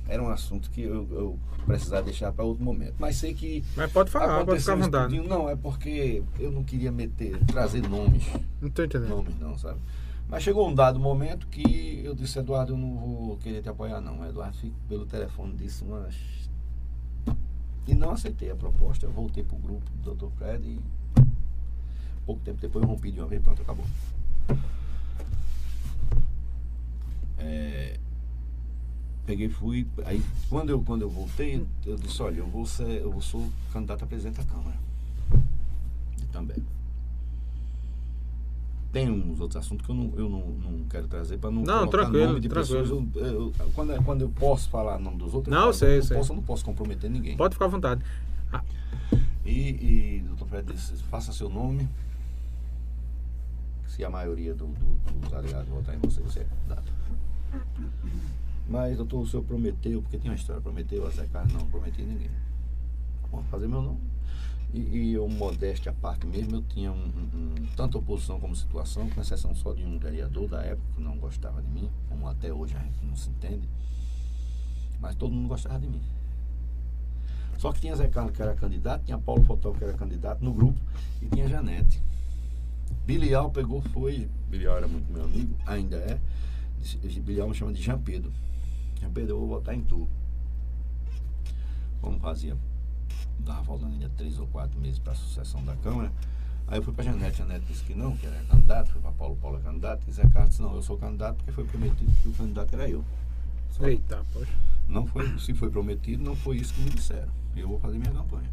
era 0.07 0.21
um 0.21 0.29
assunto 0.29 0.69
que 0.69 0.81
eu, 0.81 1.07
eu 1.11 1.39
precisava 1.65 2.03
deixar 2.03 2.31
para 2.31 2.45
outro 2.45 2.63
momento. 2.63 2.95
Mas 2.99 3.15
sei 3.17 3.33
que. 3.33 3.63
Mas 3.75 3.91
pode 3.91 4.11
falar, 4.11 4.45
pode 4.45 4.59
ficar 4.59 4.73
à 4.73 4.75
vontade. 4.75 5.19
Não, 5.19 5.49
é 5.49 5.55
porque 5.55 6.23
eu 6.39 6.51
não 6.51 6.63
queria 6.63 6.91
meter, 6.91 7.37
trazer 7.45 7.87
nomes. 7.87 8.23
Não 8.61 8.69
estou 8.69 8.85
entendendo. 8.85 9.09
Nomes 9.09 9.39
não, 9.39 9.57
sabe? 9.57 9.79
Mas 10.27 10.43
chegou 10.43 10.67
um 10.67 10.73
dado 10.73 10.99
momento 10.99 11.47
que 11.47 12.01
eu 12.03 12.15
disse, 12.15 12.39
Eduardo, 12.39 12.73
eu 12.73 12.77
não 12.77 12.95
vou 12.95 13.37
querer 13.37 13.61
te 13.61 13.69
apoiar, 13.69 14.01
não. 14.01 14.25
Eduardo 14.25 14.57
fica 14.57 14.75
pelo 14.87 15.05
telefone 15.05 15.55
disse 15.55 15.83
umas. 15.83 16.15
E 17.87 17.93
não 17.93 18.11
aceitei 18.11 18.49
a 18.49 18.55
proposta. 18.55 19.05
Eu 19.05 19.11
voltei 19.11 19.43
para 19.43 19.55
o 19.55 19.59
grupo 19.59 19.85
do 20.03 20.15
Dr. 20.15 20.31
Fred 20.37 20.67
e 20.67 20.79
pouco 22.25 22.41
tempo 22.41 22.59
depois 22.59 22.83
eu 22.83 22.89
rompi 22.89 23.11
de 23.11 23.19
uma 23.19 23.27
vez 23.27 23.41
pronto, 23.41 23.61
acabou. 23.61 23.85
É, 27.37 27.99
peguei 29.25 29.49
fui 29.49 29.87
aí 30.05 30.23
quando 30.49 30.69
eu 30.69 30.81
quando 30.81 31.01
eu 31.01 31.09
voltei 31.09 31.65
eu 31.85 31.95
disse 31.95 32.21
olha 32.21 32.37
eu 32.37 32.47
vou 32.47 32.65
ser 32.65 33.01
eu 33.01 33.19
sou 33.21 33.49
candidato 33.73 34.03
a 34.03 34.07
presidente 34.07 34.37
da 34.37 34.43
câmara 34.43 34.77
e 36.21 36.25
também 36.27 36.57
tem 38.91 39.09
uns 39.09 39.41
outros 39.41 39.57
assuntos 39.57 39.85
que 39.85 39.91
eu 39.91 39.95
não, 39.95 40.13
eu 40.15 40.29
não, 40.29 40.39
não 40.39 40.85
quero 40.87 41.07
trazer 41.07 41.37
para 41.37 41.51
não 41.51 41.63
não 41.63 41.87
tranquilo 41.87 42.27
nome 42.27 42.39
de 42.39 42.47
tranquilo. 42.47 42.81
pessoas 42.81 43.25
eu, 43.27 43.53
eu, 43.59 43.71
quando 43.73 44.03
quando 44.03 44.21
eu 44.21 44.29
posso 44.29 44.69
falar 44.69 44.99
nome 44.99 45.17
dos 45.17 45.33
outros 45.33 45.53
não 45.53 45.67
eu 45.67 45.73
sei, 45.73 45.97
não 45.97 46.05
sei. 46.05 46.17
posso 46.17 46.31
eu 46.31 46.35
não 46.35 46.43
posso 46.43 46.63
comprometer 46.63 47.09
ninguém 47.09 47.35
pode 47.35 47.55
ficar 47.55 47.65
à 47.65 47.69
vontade 47.69 48.01
ah. 48.53 48.63
e, 49.43 49.51
e 49.51 50.21
o 50.23 50.27
doutor 50.29 50.47
Fred 50.47 50.71
disse 50.71 50.93
faça 51.03 51.33
seu 51.33 51.49
nome 51.49 51.89
se 53.87 54.03
a 54.05 54.09
maioria 54.09 54.53
do, 54.53 54.67
do, 54.67 55.19
dos 55.19 55.33
aliados 55.33 55.67
votar 55.67 55.95
em 55.95 55.99
você 55.99 56.21
você 56.21 56.39
é 56.39 56.43
candidato 56.43 56.93
mas, 58.67 58.97
doutor, 58.97 59.21
o 59.21 59.27
senhor 59.27 59.43
prometeu, 59.43 60.01
porque 60.01 60.17
tem 60.17 60.31
uma 60.31 60.35
história, 60.35 60.61
prometeu 60.61 61.05
a 61.05 61.09
Zé 61.11 61.25
Carlos, 61.27 61.53
não 61.53 61.67
prometi 61.67 62.01
ninguém. 62.01 62.29
Vou 63.31 63.43
fazer 63.43 63.67
meu 63.67 63.81
nome. 63.81 63.99
E, 64.73 64.79
e 64.79 65.13
eu, 65.13 65.27
modéstia 65.29 65.91
à 65.91 65.95
parte 65.95 66.25
mesmo, 66.25 66.57
eu 66.57 66.61
tinha 66.63 66.91
um, 66.91 67.05
um, 67.05 67.55
tanto 67.77 67.97
oposição 67.97 68.39
como 68.39 68.55
situação, 68.55 69.09
com 69.09 69.21
exceção 69.21 69.55
só 69.55 69.73
de 69.73 69.85
um 69.85 69.97
vereador 69.99 70.49
da 70.49 70.61
época 70.63 70.87
que 70.95 71.01
não 71.01 71.17
gostava 71.17 71.61
de 71.61 71.69
mim, 71.69 71.89
como 72.09 72.27
até 72.27 72.51
hoje 72.51 72.75
a 72.75 72.79
gente 72.79 73.05
não 73.05 73.15
se 73.15 73.29
entende, 73.29 73.69
mas 74.99 75.15
todo 75.15 75.31
mundo 75.31 75.47
gostava 75.47 75.79
de 75.79 75.87
mim. 75.87 76.01
Só 77.57 77.71
que 77.71 77.79
tinha 77.79 77.95
Zé 77.95 78.07
Carlos 78.07 78.35
que 78.35 78.41
era 78.41 78.53
candidato, 78.53 79.05
tinha 79.05 79.17
Paulo 79.17 79.43
Fotó 79.43 79.71
que 79.71 79.83
era 79.83 79.93
candidato 79.93 80.43
no 80.43 80.53
grupo 80.53 80.79
e 81.21 81.27
tinha 81.27 81.47
Janete. 81.47 82.01
Bilial 83.05 83.51
pegou, 83.51 83.81
foi, 83.81 84.27
Bilial 84.49 84.77
era 84.77 84.87
muito 84.87 85.11
meu 85.11 85.23
amigo, 85.23 85.55
ainda 85.65 85.95
é, 85.95 86.19
Bilial 87.21 87.47
me 87.47 87.53
chama 87.53 87.71
de 87.71 87.81
Jean 87.81 87.99
Pedro. 87.99 88.31
Pedro, 89.09 89.31
eu 89.31 89.39
vou 89.39 89.47
votar 89.47 89.75
em 89.75 89.81
tu. 89.81 90.07
Como 92.01 92.19
fazia, 92.19 92.57
dava 93.39 93.63
faltando 93.63 93.93
ainda 93.93 94.09
três 94.17 94.39
ou 94.39 94.47
quatro 94.47 94.79
meses 94.79 94.99
para 94.99 95.13
a 95.13 95.15
sucessão 95.15 95.63
da 95.63 95.75
Câmara. 95.77 96.11
Aí 96.67 96.79
eu 96.79 96.83
fui 96.83 96.93
para 96.93 97.03
a 97.03 97.13
Janete, 97.13 97.41
a 97.41 97.45
Janete 97.45 97.65
disse 97.65 97.83
que 97.83 97.93
não, 97.93 98.17
que 98.17 98.25
era 98.25 98.43
candidato, 98.45 98.91
fui 98.91 99.01
para 99.01 99.11
Paulo, 99.11 99.35
Paulo 99.35 99.59
é 99.59 99.61
candidato, 99.61 100.03
e 100.07 100.11
Zé 100.11 100.27
Carlos 100.29 100.49
disse, 100.49 100.61
não, 100.61 100.75
eu 100.75 100.81
sou 100.81 100.97
candidato 100.97 101.37
porque 101.37 101.51
foi 101.51 101.63
prometido 101.63 102.11
que 102.21 102.27
o 102.27 102.33
candidato 102.33 102.73
era 102.73 102.89
eu. 102.89 103.03
Só 103.71 103.87
Eita, 103.87 104.25
poxa. 104.33 104.51
Não 104.87 105.05
foi, 105.05 105.37
se 105.39 105.53
foi 105.53 105.69
prometido, 105.69 106.23
não 106.23 106.35
foi 106.35 106.57
isso 106.57 106.73
que 106.73 106.81
me 106.81 106.89
disseram. 106.89 107.31
Eu 107.55 107.67
vou 107.67 107.79
fazer 107.79 107.97
minha 107.97 108.11
campanha. 108.11 108.49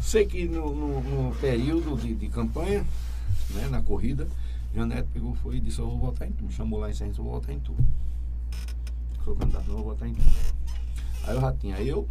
Sei 0.00 0.24
que 0.26 0.46
no, 0.46 0.74
no, 0.74 1.00
no 1.00 1.34
período 1.36 1.96
de, 1.96 2.14
de, 2.14 2.28
campanha, 2.28 2.84
né, 3.50 3.68
na 3.68 3.82
corrida, 3.82 4.28
Janete 4.74 5.08
pegou 5.12 5.34
foi 5.36 5.56
e 5.56 5.60
disse, 5.60 5.80
eu 5.80 5.86
vou 5.86 5.98
votar 5.98 6.28
em 6.28 6.32
tu. 6.32 6.50
Chamou 6.50 6.78
lá 6.78 6.90
em 6.90 6.94
Centro, 6.94 7.20
eu 7.20 7.24
vou 7.24 7.34
votar 7.34 7.54
em 7.54 7.60
tu 7.60 7.74
sou 9.24 9.34
candidato, 9.34 9.68
não 9.68 9.76
vou 9.76 9.84
votar 9.84 10.06
em 10.06 10.14
Aí 11.26 11.34
eu 11.34 11.40
já 11.40 11.52
tinha 11.52 11.80
eu, 11.80 12.08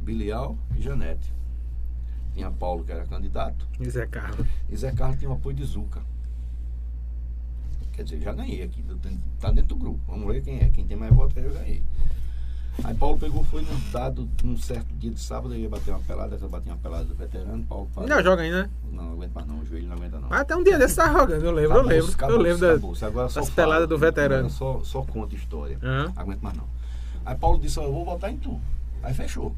Bilial 0.00 0.56
e 0.74 0.80
Janete. 0.80 1.32
Tinha 2.32 2.50
Paulo, 2.50 2.82
que 2.82 2.90
era 2.90 3.06
candidato. 3.06 3.68
E 3.78 3.88
Zé 3.88 4.06
Carlos. 4.06 4.46
E 4.70 4.76
Zé 4.76 4.90
Carlos 4.92 5.18
tinha 5.18 5.30
o 5.30 5.34
apoio 5.34 5.54
de 5.54 5.64
Zuca. 5.64 6.02
Quer 7.92 8.02
dizer, 8.02 8.20
já 8.22 8.32
ganhei 8.32 8.62
aqui, 8.62 8.82
tá 9.38 9.52
dentro 9.52 9.68
do 9.68 9.76
grupo. 9.76 10.00
Vamos 10.08 10.26
ver 10.26 10.42
quem 10.42 10.58
é. 10.58 10.70
Quem 10.70 10.86
tem 10.86 10.96
mais 10.96 11.14
votos 11.14 11.36
eu 11.36 11.52
ganhei. 11.52 11.82
Aí 12.82 12.94
Paulo 12.94 13.16
pegou, 13.16 13.44
foi 13.44 13.62
num 13.62 13.90
dado, 13.92 14.28
num 14.42 14.56
certo 14.56 14.92
dia 14.94 15.10
de 15.10 15.20
sábado, 15.20 15.54
eu 15.54 15.60
ia 15.60 15.68
bater 15.68 15.92
uma 15.92 16.00
pelada, 16.00 16.36
eu 16.40 16.48
bati 16.48 16.68
uma 16.68 16.76
pelada 16.76 17.04
do 17.04 17.14
veterano, 17.14 17.62
Paulo 17.64 17.88
parou. 17.94 18.08
Não 18.08 18.22
joga 18.22 18.42
ainda, 18.42 18.64
né? 18.64 18.70
Não, 18.90 19.04
não 19.04 19.12
aguento 19.12 19.32
mais 19.32 19.46
não, 19.46 19.58
o 19.60 19.64
joelho 19.64 19.86
não 19.86 19.96
aguenta 19.96 20.18
não. 20.18 20.28
Ah, 20.30 20.40
até 20.40 20.56
um 20.56 20.64
dia 20.64 20.76
desse 20.76 20.96
tá 20.96 21.12
jogando, 21.12 21.44
eu 21.44 21.52
lembro, 21.52 21.78
eu 21.78 21.82
lembro. 21.82 22.14
eu 22.28 22.38
lembro 22.38 22.60
da, 22.80 23.06
Agora 23.06 23.28
das 23.28 23.50
peladas 23.50 23.88
do 23.88 23.96
veterano. 23.96 24.50
Só, 24.50 24.80
só 24.82 25.02
conta 25.02 25.36
história. 25.36 25.78
Uhum. 25.82 26.12
Aguento 26.16 26.42
mais 26.42 26.56
não. 26.56 26.64
Aí 27.24 27.36
Paulo 27.36 27.58
disse, 27.58 27.78
eu 27.78 27.92
vou 27.92 28.04
votar 28.04 28.30
em 28.30 28.36
tu. 28.36 28.60
Aí 29.02 29.14
fechou. 29.14 29.54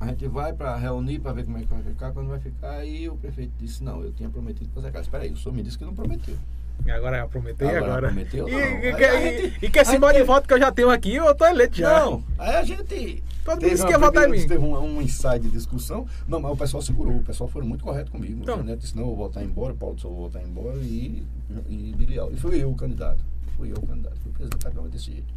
A 0.00 0.06
gente 0.06 0.26
vai 0.26 0.52
para 0.52 0.76
reunir 0.76 1.18
para 1.18 1.32
ver 1.32 1.44
como 1.44 1.58
é 1.58 1.60
que 1.62 1.66
vai 1.66 1.82
ficar, 1.82 2.12
quando 2.12 2.28
vai 2.28 2.40
ficar, 2.40 2.72
aí 2.72 3.08
o 3.08 3.16
prefeito 3.16 3.52
disse, 3.58 3.82
não, 3.84 4.02
eu 4.02 4.12
tinha 4.12 4.28
prometido 4.28 4.70
para 4.70 4.82
Zé 4.82 4.90
Carlos. 4.90 5.06
Espera 5.06 5.24
aí, 5.24 5.32
o 5.32 5.36
senhor 5.36 5.54
me 5.54 5.62
disse 5.62 5.78
que 5.78 5.84
não 5.84 5.94
prometeu. 5.94 6.36
E 6.86 6.90
agora 6.90 7.16
é 7.16 7.26
prometeu 7.26 7.68
agora? 7.68 7.84
agora. 7.84 8.06
Prometeu, 8.08 8.48
e, 8.48 8.52
e, 8.52 9.46
e, 9.46 9.66
e 9.66 9.70
que 9.70 9.78
esse 9.78 9.98
modo 9.98 10.14
de 10.14 10.22
voto 10.22 10.46
que 10.46 10.52
eu 10.52 10.58
já 10.58 10.70
tenho 10.70 10.90
aqui, 10.90 11.14
eu 11.14 11.34
tô 11.34 11.46
eleito 11.46 11.78
já. 11.78 12.00
Não, 12.00 12.22
aí 12.38 12.56
a 12.56 12.62
gente. 12.62 13.24
Todo 13.42 13.60
mundo 13.60 13.70
disse 13.70 13.86
que 13.86 13.92
ia 13.92 13.98
votar 13.98 14.28
em 14.28 14.32
mim. 14.32 14.46
Teve 14.46 14.64
um, 14.64 14.78
um 14.78 15.02
ensaio 15.02 15.40
de 15.40 15.50
discussão. 15.50 16.06
Não, 16.28 16.40
mas 16.40 16.52
o 16.52 16.56
pessoal 16.56 16.82
segurou. 16.82 17.16
O 17.16 17.22
pessoal 17.22 17.48
foi 17.48 17.62
muito 17.62 17.82
correto 17.82 18.10
comigo. 18.10 18.42
Então. 18.42 18.60
O 18.60 18.62
Neto 18.62 18.80
disse: 18.80 18.96
não, 18.96 19.04
eu 19.04 19.08
vou 19.08 19.16
votar 19.16 19.42
embora. 19.42 19.72
O 19.72 19.76
Paulo 19.76 19.94
disse: 19.94 20.06
eu 20.06 20.12
vou 20.12 20.28
votar 20.28 20.42
embora. 20.42 20.76
E, 20.76 21.26
e 21.68 21.94
Bilial. 21.96 22.30
E 22.32 22.36
fui 22.36 22.62
eu 22.62 22.70
o 22.70 22.76
candidato. 22.76 23.24
Fui 23.56 23.70
eu 23.70 23.76
o 23.76 23.86
candidato. 23.86 24.16
Fui 24.22 24.32
presidente 24.32 24.64
da 24.64 24.70
Câmara 24.70 24.90
desse 24.90 25.06
jeito. 25.06 25.34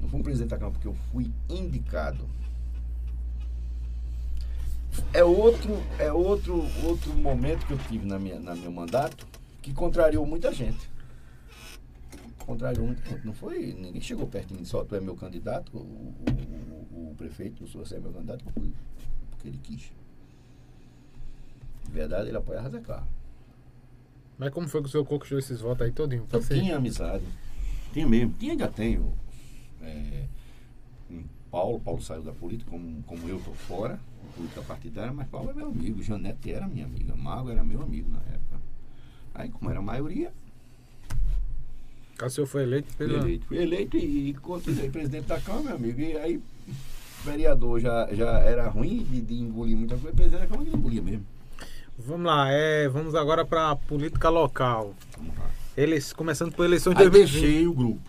Não 0.00 0.08
fui 0.08 0.20
um 0.20 0.22
presidente 0.22 0.50
da 0.50 0.56
Câmara 0.56 0.72
porque 0.72 0.88
eu 0.88 0.94
fui 1.12 1.30
indicado. 1.48 2.26
É 5.12 5.22
outro, 5.22 5.82
é 5.98 6.10
outro, 6.10 6.66
outro 6.82 7.12
momento 7.14 7.66
que 7.66 7.72
eu 7.72 7.78
tive 7.86 8.06
na 8.06 8.18
minha, 8.18 8.40
na 8.40 8.54
meu 8.54 8.72
mandato 8.72 9.26
que 9.66 9.74
contrariou 9.74 10.24
muita 10.24 10.52
gente. 10.52 10.88
Contrariou 12.38 12.86
muita 12.86 13.04
gente. 13.10 13.26
Não 13.26 13.34
foi. 13.34 13.72
Ninguém 13.72 14.00
chegou 14.00 14.24
perto 14.28 14.48
de 14.48 14.54
mim, 14.54 14.64
só 14.64 14.84
tu 14.84 14.94
é 14.94 15.00
meu 15.00 15.16
candidato, 15.16 15.76
o, 15.76 15.80
o, 15.80 16.96
o, 16.96 17.10
o 17.10 17.14
prefeito, 17.16 17.64
o 17.64 17.66
senhor 17.66 17.84
é 17.90 17.98
meu 17.98 18.12
candidato, 18.12 18.44
porque 18.44 19.48
ele 19.48 19.58
quis. 19.58 19.90
De 21.84 21.90
verdade, 21.90 22.28
ele 22.28 22.36
apoia 22.36 22.60
a 22.60 22.68
Zé 22.68 22.78
Carlos. 22.80 23.08
Mas 24.38 24.50
como 24.52 24.68
foi 24.68 24.82
que 24.82 24.86
o 24.86 24.90
senhor 24.90 25.04
conquistou 25.04 25.36
esses 25.36 25.60
votos 25.60 25.84
aí 25.84 25.90
todinho? 25.90 26.24
Eu 26.32 26.40
tinha 26.40 26.76
amizade. 26.76 27.24
Tinha 27.92 28.06
mesmo. 28.06 28.34
Tinha, 28.34 28.52
ainda 28.52 28.68
tenho. 28.68 29.12
É, 29.82 30.26
Paulo, 31.50 31.80
Paulo 31.80 32.00
saiu 32.00 32.22
da 32.22 32.32
política, 32.32 32.70
como, 32.70 33.02
como 33.02 33.28
eu 33.28 33.38
estou 33.38 33.54
fora, 33.54 33.98
política 34.36 34.62
partidária, 34.62 35.12
mas 35.12 35.26
Paulo 35.26 35.50
é 35.50 35.54
meu 35.54 35.66
amigo. 35.66 36.00
Janete 36.02 36.52
era 36.52 36.68
minha 36.68 36.84
amiga. 36.84 37.16
Mago 37.16 37.50
era 37.50 37.64
meu 37.64 37.82
amigo 37.82 38.08
na 38.10 38.20
época. 38.32 38.45
Aí, 39.36 39.50
como 39.50 39.70
era 39.70 39.78
a 39.78 39.82
maioria, 39.82 40.32
Cássio 42.16 42.46
foi 42.46 42.62
eleito 42.62 42.94
pela... 42.96 43.18
eleito. 43.18 43.46
Fui 43.46 43.58
eleito 43.58 43.96
e, 43.98 44.30
e 44.30 44.34
continuei 44.34 44.88
presidente 44.88 45.26
da 45.26 45.38
Câmara, 45.38 45.64
meu 45.64 45.74
amigo. 45.76 46.00
E 46.00 46.16
aí, 46.16 46.40
vereador 47.24 47.78
já, 47.78 48.08
já 48.12 48.38
era 48.40 48.68
ruim 48.68 49.04
de, 49.04 49.20
de 49.20 49.34
engolir 49.34 49.76
muita 49.76 49.96
coisa, 49.98 50.16
presidente 50.16 50.40
da 50.40 50.46
Câmara 50.46 50.70
que 50.70 50.76
engolia 50.76 51.02
mesmo. 51.02 51.26
Vamos 51.98 52.26
lá, 52.26 52.50
é, 52.50 52.88
vamos 52.88 53.14
agora 53.14 53.44
para 53.44 53.70
a 53.70 53.76
política 53.76 54.28
local. 54.30 54.94
Vamos 55.16 55.36
lá. 55.38 55.50
Eles, 55.76 56.12
começando 56.12 56.52
por 56.54 56.64
eleições 56.64 56.96
de 56.96 57.02
Aí 57.02 57.10
2020. 57.10 57.42
deixei 57.42 57.66
o 57.66 57.74
grupo. 57.74 58.00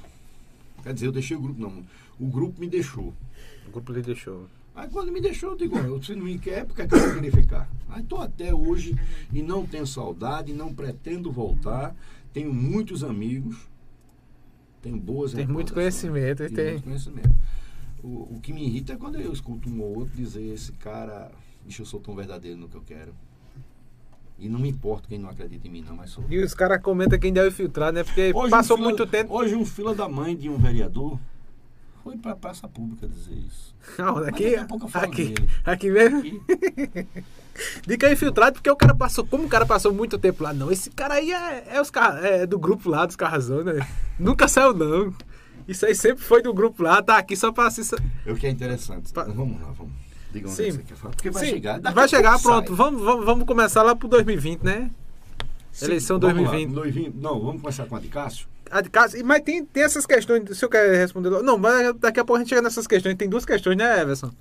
Quer 0.83 0.93
dizer, 0.93 1.07
eu 1.07 1.11
deixei 1.11 1.35
o 1.35 1.41
grupo, 1.41 1.59
não. 1.59 1.83
O 2.17 2.27
grupo 2.27 2.59
me 2.61 2.67
deixou. 2.69 3.13
O 3.67 3.71
grupo 3.71 3.91
lhe 3.91 4.01
deixou. 4.01 4.47
Aí 4.77 4.87
quando 4.89 5.11
me 5.11 5.19
deixou, 5.19 5.51
eu 5.51 5.57
digo, 5.57 5.75
ó, 5.75 5.97
você 5.97 6.15
não 6.15 6.25
me 6.25 6.37
quer, 6.37 6.63
porque 6.65 6.83
é 6.83 6.87
que 6.87 6.93
eu 6.93 7.15
querer 7.15 7.31
ficar? 7.31 7.67
Aí 7.89 8.01
estou 8.03 8.21
até 8.21 8.53
hoje 8.53 8.95
e 9.33 9.41
não 9.41 9.65
tenho 9.65 9.87
saudade, 9.87 10.53
não 10.53 10.71
pretendo 10.71 11.31
voltar. 11.31 11.95
Tenho 12.31 12.53
muitos 12.53 13.03
amigos, 13.03 13.57
tenho 14.81 14.97
boas 14.97 15.33
Tem 15.33 15.47
muito 15.47 15.73
conhecimento, 15.73 16.37
tenho 16.43 16.53
tem- 16.55 16.71
muito 16.73 16.83
conhecimento. 16.83 17.35
O, 18.03 18.35
o 18.35 18.39
que 18.39 18.53
me 18.53 18.63
irrita 18.67 18.93
é 18.93 18.95
quando 18.95 19.19
eu 19.19 19.33
escuto 19.33 19.67
um 19.67 19.81
ou 19.81 19.97
outro 19.97 20.15
dizer, 20.15 20.43
esse 20.53 20.71
cara, 20.73 21.31
bicho, 21.65 21.81
eu 21.81 21.85
sou 21.87 21.99
tão 21.99 22.15
verdadeiro 22.15 22.55
no 22.57 22.69
que 22.69 22.75
eu 22.77 22.83
quero. 22.85 23.13
E 24.37 24.47
não 24.47 24.59
me 24.59 24.69
importa 24.69 25.07
quem 25.07 25.17
não 25.17 25.29
acredita 25.29 25.67
em 25.67 25.71
mim, 25.71 25.81
não, 25.81 25.95
mas 25.95 26.11
sou. 26.11 26.23
E 26.29 26.37
os 26.37 26.53
caras 26.53 26.79
comentam 26.83 27.17
quem 27.17 27.33
deu 27.33 27.47
infiltrado, 27.47 27.95
né? 27.97 28.03
Porque 28.03 28.31
Hoje 28.35 28.51
passou 28.51 28.75
um 28.75 28.81
fila- 28.81 28.89
muito 28.89 29.07
tempo. 29.07 29.33
Hoje 29.33 29.55
um 29.55 29.65
fila 29.65 29.95
da 29.95 30.07
mãe 30.07 30.35
de 30.37 30.47
um 30.47 30.57
vereador 30.59 31.19
foi 32.07 32.17
pra 32.17 32.35
praça 32.35 32.67
pública 32.67 33.07
dizer 33.07 33.33
isso. 33.33 33.75
Não, 33.97 34.17
aqui, 34.17 34.25
daqui 34.31 34.55
a 34.55 34.65
pouco 34.65 34.85
eu 34.85 34.89
falo 34.89 35.05
aqui, 35.05 35.25
dele. 35.29 35.49
aqui 35.65 35.89
mesmo. 35.91 36.19
Aqui. 36.19 37.07
É 38.03 38.11
infiltrado, 38.13 38.53
porque 38.53 38.69
o 38.69 38.75
cara 38.75 38.93
passou. 38.93 39.25
Como 39.25 39.45
o 39.45 39.49
cara 39.49 39.65
passou 39.65 39.91
muito 39.91 40.17
tempo 40.19 40.43
lá, 40.43 40.53
não. 40.53 40.71
Esse 40.71 40.91
cara 40.91 41.15
aí 41.15 41.31
é, 41.31 41.63
é 41.71 41.81
os 41.81 41.89
car- 41.89 42.23
é 42.23 42.45
do 42.45 42.59
grupo 42.59 42.87
lá 42.87 43.03
dos 43.03 43.15
Carrazão, 43.15 43.63
né? 43.63 43.79
Nunca 44.19 44.47
saiu, 44.47 44.75
não. 44.75 45.11
Isso 45.67 45.83
aí 45.85 45.95
sempre 45.95 46.23
foi 46.23 46.43
do 46.43 46.53
grupo 46.53 46.83
lá, 46.83 47.01
tá 47.01 47.17
aqui 47.17 47.35
só 47.35 47.51
pra 47.51 47.71
se. 47.71 47.81
É 48.27 48.31
o 48.31 48.35
que 48.35 48.45
é 48.45 48.49
interessante. 48.51 49.11
Pa- 49.11 49.23
Vamos 49.23 49.59
lá, 49.59 49.71
vamos. 49.71 49.91
Diga 50.31 50.47
onde 50.47 50.55
Sim. 50.55 50.63
é 50.63 50.65
que 50.67 50.71
você 50.73 50.83
quer 50.83 50.95
falar. 50.95 51.15
Porque 51.15 51.29
vai 51.31 51.45
Sim, 51.45 51.49
chegar. 51.51 51.81
vai 51.81 52.05
a 52.05 52.07
chegar, 52.07 52.39
pronto. 52.39 52.75
Vamos, 52.75 53.01
vamos, 53.01 53.25
vamos 53.25 53.45
começar 53.47 53.81
lá 53.81 53.95
pro 53.95 54.07
2020, 54.07 54.61
né? 54.61 54.91
Sim, 55.71 55.85
eleição 55.85 56.19
vamos 56.19 56.35
lá, 56.37 56.43
2020. 56.51 56.75
2020. 56.75 57.15
Não, 57.21 57.39
vamos 57.39 57.61
começar 57.61 57.85
com 57.87 57.95
a 57.95 57.99
de 57.99 58.07
Cássio. 58.07 58.45
A 58.71 58.81
de 58.81 58.89
casa. 58.89 59.17
Mas 59.23 59.41
tem, 59.43 59.63
tem 59.65 59.83
essas 59.83 60.05
questões. 60.05 60.57
Se 60.57 60.63
eu 60.63 60.69
quero 60.69 60.91
responder. 60.95 61.29
Não, 61.43 61.57
mas 61.57 61.93
daqui 61.99 62.19
a 62.19 62.25
pouco 62.25 62.37
a 62.37 62.39
gente 62.39 62.49
chega 62.49 62.61
nessas 62.61 62.87
questões. 62.87 63.15
Tem 63.15 63.29
duas 63.29 63.45
questões, 63.45 63.77
né, 63.77 64.01
Everson? 64.01 64.31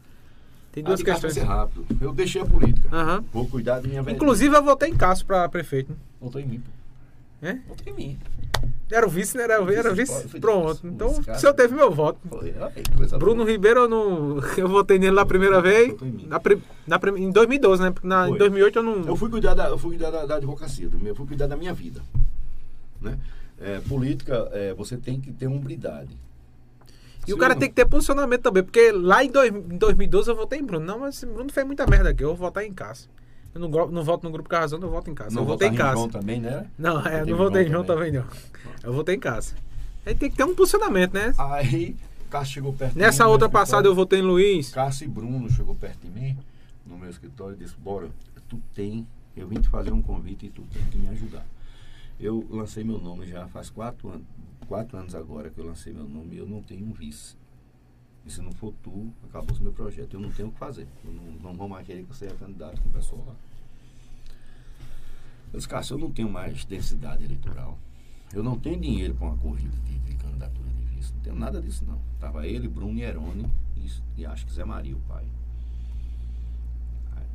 Tem 0.73 0.85
duas 0.85 1.01
vai 1.01 1.13
questões. 1.13 1.35
ser 1.35 1.41
rápido. 1.45 1.87
Eu 2.01 2.13
deixei 2.13 2.43
a 2.43 2.45
política. 2.45 2.89
Aham. 2.95 3.25
Vou 3.33 3.47
cuidar 3.49 3.81
da 3.81 3.89
minha 3.89 4.03
velha. 4.03 4.15
Inclusive, 4.15 4.55
eu 4.55 4.63
votei 4.63 4.91
em 4.91 4.95
Cássio 4.97 5.25
pra 5.27 5.49
prefeito. 5.49 5.91
né? 5.91 5.97
Votou 6.21 6.41
em 6.41 6.47
mim, 6.47 6.61
pô. 6.61 7.47
É? 7.47 7.59
Votou 7.69 7.93
em 7.93 7.97
mim. 7.97 8.19
Era 8.91 9.07
o 9.07 9.11
vice, 9.11 9.37
né? 9.37 9.45
Era, 9.45 9.63
o- 9.63 9.71
era 9.71 9.91
o 9.91 9.95
vice. 9.95 10.29
Foi 10.29 10.39
Pronto. 10.39 10.87
Então, 10.87 11.09
o 11.09 11.39
senhor 11.39 11.53
teve 11.55 11.75
meu 11.75 11.91
voto. 11.91 12.19
Foi, 12.29 12.55
aí, 12.77 13.19
Bruno 13.19 13.37
boa. 13.43 13.51
Ribeiro, 13.51 13.81
eu 13.81 13.89
não. 13.89 14.39
Eu 14.57 14.69
votei 14.69 14.99
nele 14.99 15.15
na 15.17 15.27
primeira 15.27 15.61
vez. 15.61 15.95
Em. 16.01 16.27
Na, 16.29 16.41
na 16.87 17.19
em 17.19 17.31
2012, 17.31 17.83
né? 17.83 17.93
Na, 18.03 18.27
em 18.27 18.31
Foi. 18.31 18.39
2008 18.39 18.79
eu 18.79 18.83
não. 18.83 19.05
Eu 19.07 19.17
fui 19.17 19.29
cuidar 19.29 19.55
da, 19.55 19.69
eu 19.69 19.79
fui 19.79 19.91
cuidar 19.97 20.11
da, 20.11 20.25
da 20.27 20.37
advocacia, 20.37 20.89
eu 21.05 21.15
fui 21.17 21.27
cuidar 21.27 21.47
da 21.49 21.57
minha 21.57 21.75
vida. 21.75 22.01
Né? 23.01 23.19
É, 23.61 23.81
política, 23.81 24.49
é, 24.53 24.75
você 24.75 24.97
tem 24.97 25.21
que 25.21 25.33
ter 25.33 25.47
hombridade. 25.47 26.11
E 27.27 27.33
o 27.33 27.39
cara 27.39 27.57
tem 27.57 27.69
que 27.69 27.75
ter 27.75 27.87
posicionamento 27.87 28.43
também, 28.43 28.63
porque 28.63 28.93
lá 28.93 29.25
em, 29.25 29.31
dois- 29.31 29.53
em 29.53 29.77
2012 29.79 30.31
eu 30.31 30.37
votei 30.37 30.61
em 30.61 30.65
Bruno. 30.65 30.85
Não, 30.87 31.01
mas 31.01 31.17
esse 31.17 31.27
Bruno 31.27 31.51
fez 31.51 31.67
muita 31.67 31.87
merda 31.87 32.11
aqui. 32.11 32.23
Eu 32.23 32.29
vou 32.29 32.37
votar 32.37 32.65
em 32.65 32.73
Cássio. 32.73 33.09
Eu 33.55 33.61
não, 33.61 33.69
não 33.91 34.05
voto 34.05 34.23
no 34.25 34.31
grupo 34.31 34.49
Carrazão, 34.49 34.79
eu 34.81 34.91
voto 34.91 35.11
em 35.11 35.15
Cássio. 35.15 35.35
Não 35.35 35.43
eu 35.43 35.47
votei 35.47 35.69
em 35.69 35.75
Cássio. 35.75 35.97
João 35.97 36.09
também, 36.09 36.41
né? 36.41 36.67
Não, 36.79 37.01
é, 37.05 37.25
não 37.25 37.37
votei 37.37 37.63
em 37.63 37.71
João 37.71 37.85
João 37.85 37.97
também, 37.97 38.13
não. 38.13 38.25
Eu 38.85 38.93
votei 38.93 39.15
em 39.17 39.19
Cássio. 39.19 39.57
Aí 40.05 40.15
tem 40.15 40.31
que 40.31 40.37
ter 40.37 40.45
um 40.45 40.55
posicionamento, 40.55 41.15
né? 41.15 41.35
Aí, 41.39 41.97
Cássio 42.31 42.55
chegou 42.55 42.73
perto 42.75 42.93
de 42.93 42.99
mim 42.99 43.05
Nessa 43.05 43.27
outra 43.27 43.49
passada 43.49 43.89
eu 43.89 43.95
votei 43.95 44.21
em 44.21 44.23
Luiz. 44.23 44.71
Cássio 44.71 45.07
e 45.07 45.09
Bruno 45.09 45.51
chegou 45.51 45.75
perto 45.75 45.99
de 46.07 46.11
mim 46.11 46.37
no 46.87 46.97
meu 46.97 47.11
escritório 47.11 47.57
e 47.59 47.65
disse, 47.65 47.75
bora, 47.77 48.09
tu 48.49 48.61
tem, 48.75 49.05
eu 49.37 49.49
vim 49.49 49.61
te 49.61 49.69
fazer 49.69 49.91
um 49.93 50.03
convite 50.03 50.47
e 50.47 50.51
tu 50.51 50.63
tem 50.73 50.83
que 50.91 50.99
me 50.99 51.09
ajudar. 51.09 51.45
Eu 52.19 52.47
lancei 52.51 52.83
meu 52.83 52.99
nome 52.99 53.27
já 53.27 53.47
faz 53.49 53.69
quatro 53.69 54.09
anos, 54.09 54.27
quatro 54.67 54.97
anos 54.97 55.15
agora 55.15 55.51
que 55.51 55.59
eu 55.59 55.67
lancei 55.67 55.93
meu 55.93 56.09
nome 56.09 56.37
e 56.37 56.39
eu 56.39 56.47
não 56.47 56.63
tenho 56.63 56.87
um 56.87 56.93
vice. 56.93 57.37
E 58.25 58.31
se 58.31 58.41
não 58.41 58.51
for 58.53 58.75
tu, 58.83 59.13
acabou 59.23 59.57
o 59.57 59.63
meu 59.63 59.73
projeto. 59.73 60.15
Eu 60.15 60.21
não 60.21 60.33
tenho 60.33 60.49
o 60.49 60.53
que 60.53 60.59
fazer. 60.59 60.89
Eu 61.05 61.13
não, 61.13 61.23
não 61.33 61.55
vou 61.55 61.69
mais 61.69 61.87
querer 61.87 62.03
que 62.03 62.09
você 62.09 62.27
é 62.27 62.31
candidato 62.31 62.81
com 62.83 62.89
o 62.89 62.93
pessoal 62.93 63.25
lá. 63.25 63.37
Eu 65.53 65.59
disse, 65.59 65.69
Cássio, 65.69 65.95
eu 65.95 65.99
não 65.99 66.11
tenho 66.11 66.29
mais 66.29 66.65
densidade 66.65 67.25
eleitoral. 67.25 67.79
Eu 68.33 68.43
não 68.43 68.59
tenho 68.59 68.81
dinheiro 68.81 69.15
para 69.15 69.29
uma 69.29 69.37
corrida 69.39 69.77
de, 69.85 69.99
de 70.01 70.17
candidatura 70.17 70.69
de 70.69 70.97
vice. 70.97 71.13
Não 71.15 71.21
tenho 71.21 71.37
nada 71.37 71.63
disso, 71.63 71.85
não. 71.85 72.01
Tava 72.19 72.47
ele, 72.47 72.67
Bruno 72.67 72.99
e 72.99 73.03
Herone 73.03 73.49
e, 73.77 74.21
e 74.21 74.27
acho 74.27 74.45
que 74.45 74.53
Zé 74.53 74.65
Maria, 74.65 74.97
o 74.97 75.01
pai. 75.03 75.25
Aí, 77.15 77.27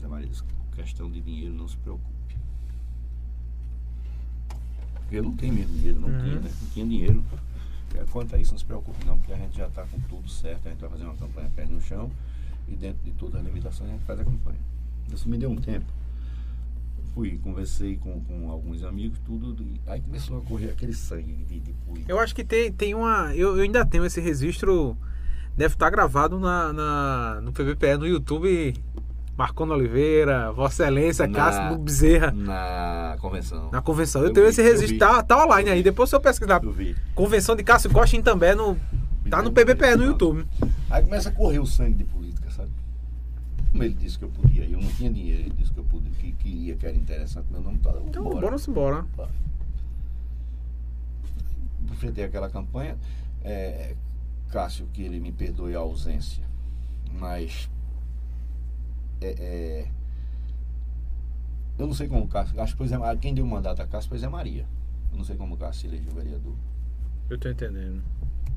Zé 0.00 0.06
Maria 0.06 0.28
disse, 0.28 0.44
questão 0.76 1.10
de 1.10 1.20
dinheiro, 1.20 1.54
não 1.54 1.66
se 1.66 1.76
preocupe. 1.78 2.15
Porque 5.06 5.16
eu 5.18 5.22
não 5.22 5.32
tenho 5.36 5.54
mesmo 5.54 5.72
dinheiro, 5.76 6.00
não 6.00 6.08
Uhum. 6.08 6.18
tinha, 6.18 6.40
né? 6.40 6.50
Não 6.62 6.68
tinha 6.70 6.86
dinheiro. 6.86 7.24
É, 7.94 8.04
Quanto 8.10 8.34
a 8.34 8.38
isso, 8.38 8.52
não 8.52 8.58
se 8.58 8.64
preocupe 8.64 9.06
não, 9.06 9.16
porque 9.18 9.32
a 9.32 9.36
gente 9.36 9.56
já 9.56 9.66
está 9.68 9.82
com 9.84 9.98
tudo 10.00 10.28
certo, 10.28 10.66
a 10.66 10.70
gente 10.70 10.80
vai 10.80 10.90
fazer 10.90 11.04
uma 11.04 11.14
campanha 11.14 11.50
pé 11.54 11.64
no 11.64 11.80
chão 11.80 12.10
e 12.68 12.74
dentro 12.74 12.98
de 13.04 13.12
todas 13.12 13.36
as 13.40 13.46
limitações 13.46 13.88
a 13.88 13.92
gente 13.94 14.04
faz 14.04 14.20
a 14.20 14.24
campanha. 14.24 14.58
Isso 15.12 15.28
me 15.28 15.38
deu 15.38 15.50
um 15.50 15.56
tempo. 15.56 15.86
Fui, 17.14 17.38
conversei 17.42 17.96
com, 17.96 18.20
com 18.24 18.50
alguns 18.50 18.82
amigos, 18.84 19.18
tudo, 19.24 19.56
e 19.62 19.80
aí 19.86 20.00
começou 20.02 20.36
a 20.36 20.40
correr 20.42 20.70
aquele 20.70 20.92
sangue 20.92 21.32
de, 21.48 21.60
de 21.60 21.72
política. 21.86 22.12
Eu 22.12 22.18
acho 22.18 22.34
que 22.34 22.44
tem, 22.44 22.70
tem 22.70 22.94
uma. 22.94 23.34
Eu, 23.34 23.56
eu 23.56 23.62
ainda 23.62 23.86
tenho 23.86 24.04
esse 24.04 24.20
registro. 24.20 24.94
Deve 25.56 25.72
estar 25.74 25.88
gravado 25.88 26.38
na, 26.38 26.70
na- 26.74 27.40
no 27.40 27.52
PBPE 27.52 27.96
no 27.96 28.06
YouTube. 28.06 28.74
Marcona 29.36 29.74
Oliveira, 29.74 30.50
Vossa 30.52 30.84
Excelência, 30.84 31.28
Cássio 31.28 31.78
Bezerra, 31.78 32.32
Na 32.32 33.16
convenção. 33.20 33.70
na 33.70 33.82
convenção. 33.82 34.22
Eu, 34.22 34.28
Eu 34.28 34.32
tenho 34.32 34.46
vi, 34.46 34.50
esse 34.50 34.62
registro. 34.62 34.98
Tá, 34.98 35.22
tá 35.22 35.44
online 35.44 35.70
aí. 35.70 35.82
Depois 35.82 36.08
se 36.08 36.16
eu 36.16 36.20
pesquisar. 36.20 36.62
Eu 36.64 36.72
vi. 36.72 36.96
Convenção 37.14 37.54
de 37.54 37.62
Cássio 37.62 37.90
Costa 37.90 38.20
também 38.22 38.54
no. 38.54 38.78
Tá 39.28 39.42
no 39.42 39.52
PBPE 39.52 39.96
no 39.96 40.04
YouTube. 40.04 40.46
Aí 40.88 41.02
começa 41.02 41.28
a 41.28 41.32
correr 41.32 41.58
o 41.58 41.66
sangue 41.66 41.94
de 41.94 42.04
política, 42.04 42.48
sabe? 42.50 42.70
Como 43.72 43.82
ele 43.82 43.94
disse 43.94 44.18
que 44.18 44.24
eu 44.24 44.28
podia, 44.30 44.64
eu 44.64 44.80
não 44.80 44.88
tinha 44.88 45.10
dinheiro, 45.10 45.40
ele 45.42 45.52
disse 45.58 45.72
que 45.72 45.78
eu 45.78 45.84
podia, 45.84 46.10
que 46.12 46.32
queria, 46.32 46.76
que 46.76 46.86
era 46.86 46.96
interessante, 46.96 47.46
meu 47.50 47.60
nome 47.60 47.78
tá. 47.78 47.92
Então, 48.06 48.22
bora. 48.22 48.40
bora 48.40 48.56
embora. 48.68 49.04
enfrentei 51.92 52.24
aquela 52.24 52.48
campanha. 52.48 52.96
É, 53.44 53.94
Cássio, 54.50 54.86
que 54.92 55.02
ele 55.02 55.20
me 55.20 55.32
perdoe 55.32 55.74
a 55.74 55.80
ausência, 55.80 56.44
mas 57.18 57.68
é, 59.20 59.34
é, 59.38 59.88
eu 61.78 61.86
não 61.86 61.94
sei 61.94 62.08
como 62.08 62.24
o 62.24 62.28
Cássio, 62.28 62.60
acho 62.60 62.76
que 62.76 62.96
Maria, 62.96 63.20
quem 63.20 63.34
deu 63.34 63.44
o 63.44 63.48
mandato 63.48 63.82
a 63.82 63.86
Cássio 63.86 64.08
foi 64.08 64.18
Zé 64.18 64.28
Maria. 64.28 64.66
Eu 65.12 65.18
não 65.18 65.24
sei 65.24 65.36
como 65.36 65.54
o 65.54 65.58
Cássio 65.58 65.82
se 65.82 65.86
elegeu 65.96 66.12
vereador. 66.12 66.54
Eu 67.28 67.38
tô 67.38 67.48
entendendo. 67.48 68.02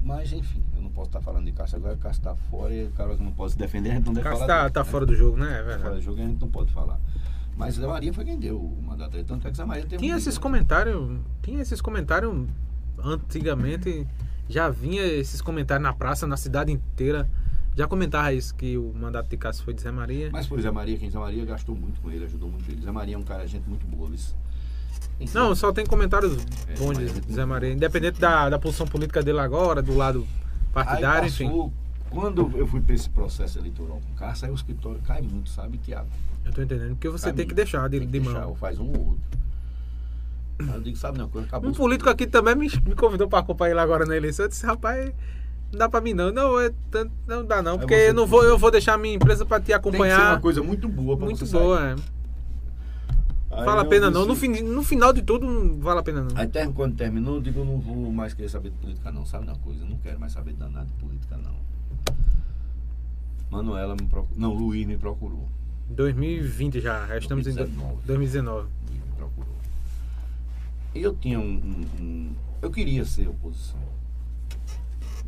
Mas 0.01 0.31
enfim, 0.31 0.63
eu 0.75 0.81
não 0.81 0.89
posso 0.89 1.09
estar 1.09 1.21
falando 1.21 1.45
de 1.45 1.51
Cássio 1.51 1.77
agora, 1.77 1.97
Cássio 1.97 2.19
está 2.21 2.35
fora 2.35 2.73
e 2.73 2.85
o 2.85 2.91
cara 2.91 3.15
que 3.15 3.23
não 3.23 3.31
pode 3.33 3.51
se 3.53 3.57
defender, 3.57 3.91
a 3.91 3.95
gente 3.95 4.05
não 4.05 4.13
deve 4.13 4.23
Cássio 4.23 4.39
falar. 4.39 4.53
tá, 4.55 4.61
dele, 4.61 4.73
tá 4.73 4.83
né? 4.83 4.89
fora 4.89 5.05
do 5.05 5.15
jogo, 5.15 5.37
né? 5.37 5.45
É 5.45 5.49
Tá 5.49 5.57
fora 5.63 5.75
verdade. 5.77 5.95
do 5.95 6.01
jogo 6.01 6.21
a 6.21 6.25
gente 6.25 6.41
não 6.41 6.49
pode 6.49 6.71
falar. 6.71 6.99
Mas 7.57 7.75
Zé 7.75 7.85
Maria 7.85 8.13
foi 8.13 8.23
quem 8.23 8.39
deu 8.39 8.57
o 8.57 8.81
mandato 8.81 9.21
tanto 9.25 9.45
é 9.47 9.51
que 9.51 9.57
Zé 9.57 9.65
Maria 9.65 9.83
teve 9.83 9.97
Tinha 9.97 10.15
um 10.15 10.17
esses 10.17 10.37
comentários. 10.37 11.19
Tinha 11.41 11.61
esses 11.61 11.81
comentários 11.81 12.47
antigamente. 13.03 14.07
Já 14.47 14.69
vinha 14.69 15.03
esses 15.03 15.41
comentários 15.41 15.83
na 15.83 15.93
praça, 15.93 16.25
na 16.25 16.37
cidade 16.37 16.71
inteira. 16.71 17.29
Já 17.79 17.87
comentava 17.87 18.33
isso, 18.33 18.53
que 18.55 18.77
o 18.77 18.91
mandato 18.93 19.29
de 19.29 19.37
Cássio 19.37 19.63
foi 19.63 19.73
de 19.73 19.81
Zé 19.81 19.89
Maria. 19.89 20.29
Mas 20.33 20.45
foi 20.47 20.61
Zé 20.61 20.69
Maria, 20.69 20.97
quem 20.97 21.09
Zé 21.09 21.17
Maria 21.17 21.45
gastou 21.45 21.73
muito 21.73 22.01
com 22.01 22.11
ele, 22.11 22.25
ajudou 22.25 22.49
muito 22.49 22.69
ele. 22.69 22.81
Zé 22.81 22.91
Maria 22.91 23.15
é 23.15 23.17
um 23.17 23.23
cara, 23.23 23.47
gente 23.47 23.69
muito 23.69 23.85
boa, 23.85 24.11
Não, 25.33 25.55
só 25.55 25.71
tem 25.71 25.85
comentários 25.85 26.33
É, 26.67 26.73
bons 26.77 26.99
é 26.99 27.05
de 27.05 27.13
muito 27.13 27.31
Zé. 27.31 27.45
Maria. 27.45 27.71
Independente 27.71 28.19
da, 28.19 28.49
da 28.49 28.59
posição 28.59 28.85
política 28.85 29.23
dele 29.23 29.39
agora, 29.39 29.81
do 29.81 29.95
lado 29.95 30.27
partidário, 30.73 31.23
aí 31.23 31.29
enfim. 31.29 31.45
passou, 31.45 31.73
Quando 32.09 32.51
eu 32.57 32.67
fui 32.67 32.81
para 32.81 32.95
esse 32.95 33.09
processo 33.09 33.57
eleitoral 33.57 34.01
com 34.05 34.11
o 34.11 34.15
Cássio, 34.17 34.47
aí 34.47 34.51
o 34.51 34.55
escritório 34.55 34.99
cai 34.99 35.21
muito, 35.21 35.49
sabe, 35.49 35.77
Tiago? 35.77 36.09
Eu 36.43 36.51
tô 36.51 36.61
entendendo. 36.61 36.89
Porque 36.95 37.07
você 37.07 37.27
Cai 37.27 37.33
tem 37.33 37.47
que 37.47 37.53
deixar 37.53 37.87
de, 37.87 37.99
Tem 37.99 38.07
que 38.09 38.11
de 38.11 38.19
deixar, 38.19 38.41
mão. 38.41 38.49
ou 38.49 38.55
faz 38.55 38.77
um 38.77 38.87
ou 38.87 39.07
outro. 39.11 39.19
Eu 40.73 40.81
digo, 40.81 40.97
sabe 40.97 41.17
uma 41.17 41.29
coisa, 41.29 41.47
acabou. 41.47 41.69
Um 41.69 41.73
político 41.73 42.09
aqui 42.09 42.27
também 42.27 42.55
me, 42.55 42.67
me 42.85 42.93
convidou 42.93 43.29
pra 43.29 43.39
acompanhar 43.39 43.71
ele 43.71 43.79
agora 43.79 44.05
na 44.05 44.17
eleição. 44.17 44.43
Eu 44.43 44.49
disse, 44.49 44.65
rapaz, 44.65 45.13
não 45.71 45.79
dá 45.79 45.89
pra 45.89 46.01
mim 46.01 46.13
não. 46.13 46.31
Não, 46.31 46.59
é 46.59 46.71
tanto- 46.91 47.11
não 47.27 47.45
dá 47.45 47.61
não. 47.61 47.73
Aí 47.73 47.79
Porque 47.79 47.93
eu 47.93 48.13
não 48.13 48.25
vou, 48.27 48.43
eu 48.43 48.57
vou 48.57 48.71
deixar 48.71 48.97
minha 48.97 49.15
empresa 49.15 49.45
pra 49.45 49.59
te 49.59 49.65
Tem 49.67 49.79
que 49.79 49.81
ser 49.83 49.89
uma 49.89 49.97
acompanhar. 50.07 50.41
coisa 50.41 50.61
muito 50.63 50.87
boa 50.89 51.15
para 51.17 51.25
Muito 51.25 51.45
você 51.45 51.57
boa, 51.57 51.77
sair. 51.79 51.91
é. 51.99 52.19
Aí 53.51 53.65
Vale 53.65 53.81
a 53.81 53.85
pena 53.85 54.11
não. 54.11 54.25
No, 54.27 54.35
fin, 54.35 54.61
no 54.61 54.83
final 54.83 55.11
de 55.11 55.21
tudo, 55.23 55.45
não 55.49 55.79
vale 55.79 55.99
a 55.99 56.03
pena 56.03 56.21
não. 56.21 56.37
Aí 56.37 56.47
ter- 56.47 56.71
quando 56.71 56.95
terminou, 56.95 57.35
eu 57.35 57.41
digo, 57.41 57.59
eu 57.61 57.65
não 57.65 57.79
vou 57.79 58.11
mais 58.11 58.33
querer 58.33 58.47
saber 58.49 58.69
de 58.69 58.75
política 58.77 59.11
não, 59.11 59.25
sabe 59.25 59.45
uma 59.45 59.55
coisa? 59.57 59.81
Eu 59.83 59.87
não 59.89 59.97
quero 59.97 60.19
mais 60.19 60.31
saber 60.33 60.53
de 60.53 60.59
nada 60.59 60.85
de 60.85 60.93
política 60.93 61.35
não. 61.37 61.55
Manuela 63.49 63.95
me 63.99 64.05
procurou, 64.07 64.37
não, 64.39 64.53
Luiz 64.53 64.85
me 64.85 64.97
procurou. 64.97 65.47
2020 65.89 66.79
já, 66.79 67.07
já 67.07 67.17
estamos 67.17 67.47
em 67.47 67.51
do- 67.51 67.55
2019. 67.57 67.97
2019. 68.05 68.67
Luiz 68.87 69.03
me 69.03 69.11
procurou. 69.17 69.55
Eu 70.93 71.15
tinha 71.15 71.39
um, 71.39 71.43
um- 71.43 72.01
um- 72.03 72.35
Eu 72.61 72.69
queria 72.69 73.03
ser 73.05 73.27
oposição. 73.27 73.79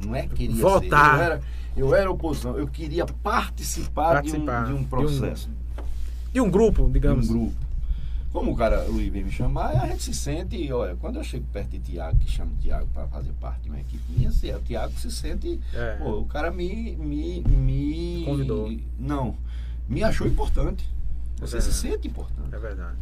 Não 0.05 0.15
é 0.15 0.23
que 0.27 0.35
queria 0.35 0.61
Votar. 0.61 1.17
ser. 1.17 1.19
Eu 1.19 1.21
era, 1.23 1.41
eu 1.77 1.95
era 1.95 2.11
oposição. 2.11 2.57
Eu 2.57 2.67
queria 2.67 3.05
participar, 3.05 4.13
Participar 4.15 4.65
de, 4.65 4.73
um, 4.73 4.75
de 4.75 4.77
de 4.77 4.77
um 4.79 4.81
um- 4.81 4.87
processo. 4.87 5.49
De 6.33 6.39
um 6.41 6.49
grupo, 6.49 6.85
De 6.87 6.93
digamos. 6.93 7.29
um 7.29 7.33
grupo. 7.33 7.55
Como 8.31 8.51
o 8.53 8.55
cara, 8.55 8.85
o 8.87 8.93
Luiz 8.93 9.11
veio 9.11 9.25
me 9.25 9.31
chamar, 9.31 9.71
a 9.75 9.87
gente 9.87 10.03
se 10.03 10.13
sente, 10.13 10.71
olha, 10.71 10.95
quando 10.95 11.17
eu 11.17 11.23
chego 11.23 11.45
perto 11.51 11.71
de 11.71 11.79
Tiago, 11.79 12.17
que 12.17 12.31
chama 12.31 12.51
Tiago 12.61 12.87
para 12.93 13.05
fazer 13.07 13.31
parte 13.41 13.63
de 13.63 13.69
uma 13.69 13.79
equipe 13.81 14.01
minha, 14.09 14.31
se- 14.31 14.49
o 14.53 14.59
Tiago 14.61 14.93
se 14.97 15.11
sente, 15.11 15.59
É. 15.73 15.97
pô, 15.97 16.19
o 16.19 16.25
cara 16.25 16.49
me, 16.49 16.95
me, 16.95 17.41
me. 17.41 18.23
Convidou. 18.25 18.71
Não, 18.97 19.35
me 19.89 20.01
achou 20.01 20.25
importante. 20.27 20.89
Você 21.41 21.57
É. 21.57 21.61
se 21.61 21.73
sente 21.73 22.07
importante. 22.07 22.55
É 22.55 22.57
verdade. 22.57 22.95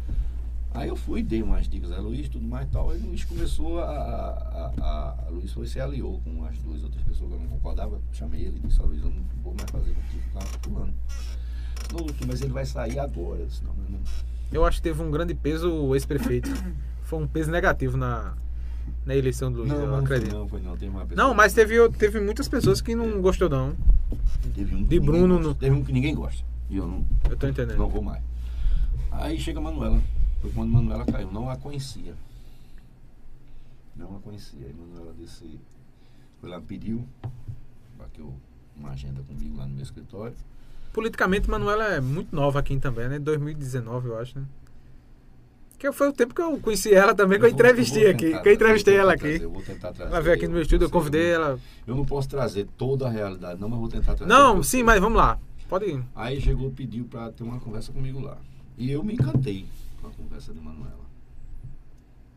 Aí 0.72 0.88
eu 0.88 0.94
fui, 0.96 1.22
dei 1.22 1.42
umas 1.42 1.68
dicas 1.68 1.90
a 1.90 1.98
Luiz, 1.98 2.28
tudo 2.28 2.46
mais 2.46 2.66
e 2.68 2.70
tal. 2.70 2.90
Aí 2.90 2.98
o 3.00 3.06
Luiz 3.06 3.24
começou 3.24 3.80
a. 3.80 3.84
a, 3.84 4.72
a, 4.80 5.14
a 5.26 5.28
Luiz 5.30 5.52
foi 5.52 5.66
se 5.66 5.80
aliou 5.80 6.20
com 6.20 6.44
as 6.44 6.56
duas 6.58 6.84
outras 6.84 7.02
pessoas 7.02 7.28
que 7.30 7.36
eu 7.36 7.40
não 7.40 7.48
concordava. 7.48 8.00
Chamei 8.12 8.42
ele 8.42 8.60
e 8.62 8.66
disse, 8.68 8.80
Luiz, 8.80 9.02
eu 9.02 9.10
não 9.10 9.22
vou 9.42 9.54
mais 9.54 9.68
fazer 9.70 9.92
contigo, 9.92 10.22
tá 10.32 10.40
pulando. 10.62 10.92
Não, 11.92 11.98
doutor, 11.98 12.26
mas 12.26 12.40
ele 12.40 12.52
vai 12.52 12.64
sair 12.64 12.98
agora. 13.00 13.40
Eu 13.40 13.46
disse, 13.46 13.64
não, 13.64 13.72
não. 13.88 13.98
Eu 14.52 14.64
acho 14.64 14.76
que 14.78 14.82
teve 14.84 15.02
um 15.02 15.10
grande 15.10 15.34
peso 15.34 15.72
o 15.72 15.94
ex-prefeito. 15.96 16.48
Foi 17.02 17.18
um 17.20 17.26
peso 17.26 17.50
negativo 17.50 17.96
na, 17.96 18.34
na 19.04 19.16
eleição 19.16 19.50
do 19.50 19.60
Luiz, 19.60 19.72
Não, 19.72 19.80
eu 19.80 19.86
não 19.88 19.96
foi 19.96 20.04
acredito. 20.04 20.32
não, 20.36 20.48
foi 20.48 20.60
não. 20.60 20.76
Teve 20.76 20.88
uma 20.90 21.04
pessoa- 21.04 21.28
Não, 21.28 21.34
mas 21.34 21.52
teve, 21.52 21.88
teve 21.90 22.20
muitas 22.20 22.48
pessoas 22.48 22.80
que 22.80 22.94
não 22.94 23.20
gostou 23.20 23.48
não. 23.48 23.74
Teve 24.54 24.74
um 24.76 24.84
de 24.84 25.00
Bruno 25.00 25.38
no- 25.40 25.54
Teve 25.54 25.74
um 25.74 25.82
que 25.82 25.92
ninguém 25.92 26.14
gosta. 26.14 26.44
E 26.68 26.76
eu 26.76 26.86
não, 26.86 27.04
Eu 27.28 27.36
tô 27.36 27.48
entendendo. 27.48 27.76
não 27.78 27.88
vou 27.88 28.02
mais. 28.02 28.22
Aí 29.10 29.36
chega 29.38 29.58
a 29.58 29.62
Manuela. 29.62 30.00
Foi 30.40 30.50
quando 30.50 30.70
Manuela 30.70 31.04
caiu. 31.04 31.30
Não 31.30 31.50
a 31.50 31.56
conhecia. 31.56 32.14
Não 33.96 34.16
a 34.16 34.20
conhecia. 34.20 34.66
Aí 34.66 34.72
Manuela 34.72 35.14
disse. 35.18 35.60
Foi 36.40 36.48
lá, 36.48 36.60
pediu. 36.60 37.04
Bateu 37.98 38.32
uma 38.76 38.90
agenda 38.90 39.22
comigo 39.22 39.56
lá 39.56 39.66
no 39.66 39.74
meu 39.74 39.82
escritório. 39.82 40.34
Politicamente, 40.92 41.48
Manuela 41.48 41.84
é 41.84 42.00
muito 42.00 42.34
nova 42.34 42.58
aqui 42.58 42.76
também, 42.78 43.08
né? 43.08 43.18
2019, 43.18 44.08
eu 44.08 44.18
acho, 44.18 44.38
né? 44.38 44.44
Que 45.78 45.90
foi 45.92 46.08
o 46.08 46.12
tempo 46.12 46.34
que 46.34 46.42
eu 46.42 46.58
conheci 46.58 46.92
ela 46.92 47.14
também, 47.14 47.38
que 47.38 47.44
eu 47.46 47.48
entrevistei 47.48 48.02
vou 48.02 48.10
aqui. 48.10 48.42
Que 48.42 48.48
eu 48.48 48.52
entrevistei 48.52 48.94
trazer, 48.94 48.98
ela 48.98 49.12
tentar 49.12 49.26
aqui. 49.26 49.38
trazer, 49.38 49.44
eu 49.44 49.50
vou 49.50 49.62
tentar 49.62 49.92
trazer. 49.92 50.12
Ela 50.12 50.20
veio 50.20 50.36
aqui 50.36 50.46
no 50.46 50.52
meu 50.52 50.62
estúdio, 50.62 50.84
eu 50.86 50.90
convidei 50.90 51.30
ela. 51.30 51.58
Eu 51.86 51.94
não 51.94 52.04
posso 52.04 52.28
trazer 52.28 52.66
toda 52.76 53.06
a 53.06 53.10
realidade, 53.10 53.60
não, 53.60 53.68
mas 53.68 53.78
vou 53.78 53.88
tentar 53.88 54.14
trazer. 54.14 54.26
Não, 54.26 54.62
sim, 54.62 54.82
mas 54.82 55.00
vamos 55.00 55.16
lá. 55.16 55.38
Pode 55.68 55.86
ir. 55.86 56.04
Aí 56.14 56.40
chegou, 56.40 56.70
pediu 56.70 57.04
pra 57.04 57.30
ter 57.30 57.44
uma 57.44 57.58
conversa 57.60 57.92
comigo 57.92 58.20
lá. 58.20 58.36
E 58.76 58.90
eu 58.90 59.02
me 59.02 59.14
encantei 59.14 59.66
com 60.00 60.08
a 60.08 60.10
conversa 60.10 60.52
de 60.52 60.60
Manuela. 60.60 61.10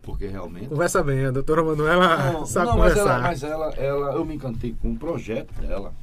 Porque 0.02 0.28
realmente. 0.28 0.68
Conversa 0.68 1.02
bem, 1.02 1.26
a 1.26 1.32
doutora 1.32 1.64
Manuela 1.64 2.34
Não, 2.34 2.46
sabe 2.46 2.68
não, 2.68 2.78
mas, 2.78 2.94
conversar. 2.94 3.14
ela, 3.16 3.22
mas 3.22 3.44
ela, 3.44 3.70
ela, 3.76 4.16
eu 4.16 4.26
me 4.26 4.36
encantei 4.36 4.74
com 4.74 4.92
o 4.92 4.98
projeto 4.98 5.54
dela. 5.62 5.94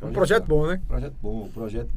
É 0.00 0.04
um 0.04 0.12
projeto 0.12 0.46
bom, 0.46 0.66
né? 0.66 0.80
Projeto 0.86 1.16
bom, 1.20 1.44
o 1.46 1.48
projeto. 1.48 1.90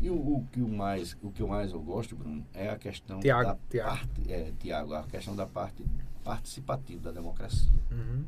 E 0.00 0.08
o, 0.08 0.14
o 0.14 0.46
que 0.52 0.60
o 0.60 0.68
mais, 0.68 1.16
o 1.22 1.30
que 1.30 1.42
eu 1.42 1.48
mais 1.48 1.72
eu 1.72 1.80
gosto, 1.80 2.14
Bruno, 2.14 2.46
é 2.54 2.68
a 2.70 2.76
questão 2.78 3.18
Tiago, 3.18 3.48
da 3.50 3.56
Tiago. 3.68 3.88
parte, 3.90 4.32
é, 4.32 4.52
Tiago, 4.60 4.94
a 4.94 5.02
questão 5.02 5.34
da 5.34 5.46
parte 5.46 5.84
participativa 6.22 7.00
da 7.02 7.10
democracia. 7.10 7.72
Uhum. 7.90 8.22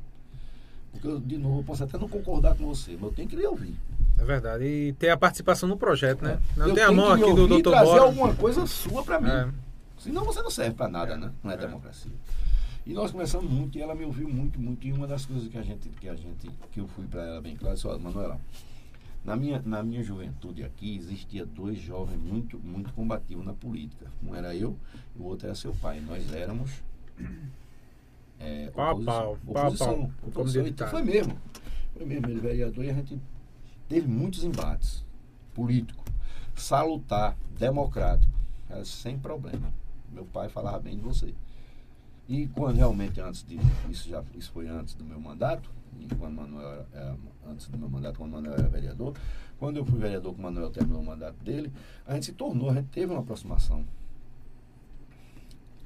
Porque 0.90 1.06
eu, 1.06 1.20
de 1.20 1.38
novo, 1.38 1.60
eu 1.60 1.64
posso 1.64 1.84
até 1.84 1.96
não 1.96 2.08
concordar 2.08 2.56
com 2.56 2.66
você, 2.66 2.94
mas 2.94 3.02
eu 3.04 3.12
tenho 3.12 3.28
que 3.28 3.36
lhe 3.36 3.46
ouvir. 3.46 3.76
É 4.20 4.24
verdade. 4.24 4.64
E 4.64 4.92
ter 4.94 5.08
a 5.10 5.16
participação 5.16 5.68
no 5.68 5.76
projeto, 5.76 6.22
né? 6.22 6.38
Não 6.56 6.68
eu 6.68 6.74
tem 6.74 6.84
a 6.84 6.92
mão 6.92 7.10
aqui 7.12 7.22
do 7.34 7.44
e 7.44 7.48
doutor 7.48 7.70
trazer 7.70 7.86
Bora. 7.90 8.02
alguma 8.02 8.34
coisa 8.34 8.66
sua 8.66 9.02
para 9.02 9.20
mim. 9.20 9.28
É. 9.30 9.48
Senão 9.98 10.24
você 10.24 10.42
não 10.42 10.50
serve 10.50 10.74
para 10.74 10.88
nada, 10.88 11.16
né? 11.16 11.30
Não 11.42 11.50
é, 11.50 11.54
É. 11.54 11.56
democracia. 11.56 12.12
E 12.86 12.92
nós 12.92 13.10
conversamos 13.10 13.50
muito 13.50 13.76
e 13.78 13.82
ela 13.82 13.94
me 13.94 14.04
ouviu 14.04 14.28
muito, 14.28 14.60
muito. 14.60 14.86
E 14.86 14.92
uma 14.92 15.06
das 15.06 15.24
coisas 15.26 15.48
que 15.48 15.56
a 15.58 15.62
gente, 15.62 15.88
que 15.90 16.08
a 16.08 16.14
gente, 16.14 16.50
que 16.72 16.80
eu 16.80 16.88
fui 16.88 17.06
para 17.06 17.22
ela 17.22 17.40
bem 17.40 17.54
claro, 17.56 17.74
disse, 17.74 17.86
olha, 17.86 17.98
Manuela, 17.98 18.40
na 19.24 19.36
minha, 19.36 19.62
na 19.64 19.82
minha 19.82 20.02
juventude 20.02 20.64
aqui 20.64 20.96
existia 20.96 21.44
dois 21.44 21.78
jovens 21.78 22.18
muito, 22.20 22.58
muito 22.58 22.92
combativos 22.94 23.44
na 23.44 23.52
política. 23.52 24.06
Um 24.26 24.34
era 24.34 24.54
eu 24.56 24.76
e 25.14 25.20
o 25.20 25.24
outro 25.24 25.46
era 25.46 25.54
seu 25.54 25.72
pai. 25.74 26.00
Nós 26.00 26.32
éramos 26.32 26.70
é, 28.38 28.70
Pau 28.74 28.86
a 28.86 28.92
oposição. 28.92 29.14
pau, 29.14 29.38
pau 29.52 29.56
a 29.62 29.66
oposição, 29.66 29.86
pau, 29.86 29.96
como 29.96 30.10
oposição. 30.28 30.44
diz 30.44 30.54
o 30.54 30.58
Então, 30.60 30.70
ditado. 30.70 30.90
foi 30.90 31.02
mesmo. 31.02 31.38
Foi 31.94 32.06
mesmo, 32.06 32.28
teve 33.90 34.06
muitos 34.06 34.44
embates 34.44 35.04
políticos, 35.52 36.04
salutar, 36.54 37.36
democrático, 37.58 38.32
era 38.68 38.84
sem 38.84 39.18
problema. 39.18 39.72
Meu 40.12 40.24
pai 40.24 40.48
falava 40.48 40.78
bem 40.78 40.96
de 40.96 41.02
você. 41.02 41.34
E 42.28 42.46
quando 42.46 42.76
realmente 42.76 43.20
antes 43.20 43.42
de 43.42 43.58
isso 43.90 44.08
já 44.08 44.22
isso 44.34 44.52
foi 44.52 44.68
antes 44.68 44.94
do 44.94 45.04
meu 45.04 45.20
mandato, 45.20 45.68
quando 46.16 46.34
Manuel 46.36 46.70
era, 46.70 46.86
era- 46.94 47.16
antes 47.48 47.66
do 47.66 47.76
meu 47.76 47.88
mandato, 47.90 48.16
quando 48.18 48.30
Manuel 48.30 48.54
era 48.54 48.68
vereador, 48.68 49.16
quando 49.58 49.76
eu 49.78 49.84
fui 49.84 49.98
vereador, 49.98 50.32
o 50.32 50.40
Manuel 50.40 50.70
terminou 50.70 51.02
o 51.02 51.04
mandato 51.04 51.42
dele, 51.44 51.72
a 52.06 52.14
gente 52.14 52.26
se 52.26 52.32
tornou, 52.32 52.70
a 52.70 52.74
gente 52.74 52.88
teve 52.90 53.12
uma 53.12 53.20
aproximação. 53.20 53.84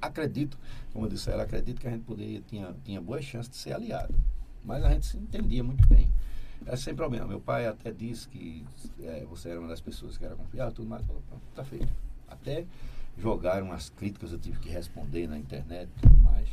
Acredito, 0.00 0.58
como 0.92 1.06
eu 1.06 1.10
disse, 1.10 1.30
ela 1.30 1.44
acredito 1.44 1.80
que 1.80 1.88
a 1.88 1.90
gente 1.90 2.04
poderia 2.04 2.42
tinha 2.42 2.74
tinha 2.84 3.00
boas 3.00 3.24
chances 3.24 3.50
de 3.50 3.56
ser 3.56 3.72
aliado, 3.72 4.14
mas 4.62 4.84
a 4.84 4.90
gente 4.90 5.06
se 5.06 5.16
entendia 5.16 5.64
muito 5.64 5.88
bem. 5.88 6.06
É 6.66 6.76
sem 6.76 6.94
problema. 6.94 7.26
Meu 7.26 7.40
pai 7.40 7.66
até 7.66 7.92
disse 7.92 8.28
que 8.28 8.64
é, 9.00 9.24
você 9.28 9.50
era 9.50 9.60
uma 9.60 9.68
das 9.68 9.80
pessoas 9.80 10.16
que 10.16 10.24
era 10.24 10.34
confiável, 10.34 10.72
tudo 10.72 10.88
mais. 10.88 11.04
Falou, 11.04 11.22
"Pronto, 11.28 11.42
tá 11.54 11.64
feito. 11.64 11.92
Até 12.28 12.64
jogaram 13.18 13.72
as 13.72 13.90
críticas, 13.90 14.32
eu 14.32 14.38
tive 14.38 14.58
que 14.58 14.68
responder 14.68 15.28
na 15.28 15.38
internet 15.38 15.90
e 15.96 16.00
tudo 16.00 16.16
mais. 16.18 16.48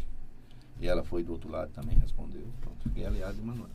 E 0.79 0.87
ela 0.87 1.03
foi 1.03 1.23
do 1.23 1.31
outro 1.31 1.49
lado 1.49 1.71
também 1.71 1.97
respondeu. 1.97 2.45
Pronto, 2.59 2.77
fiquei 2.83 3.05
aliado 3.05 3.35
de 3.35 3.41
Manuela. 3.41 3.69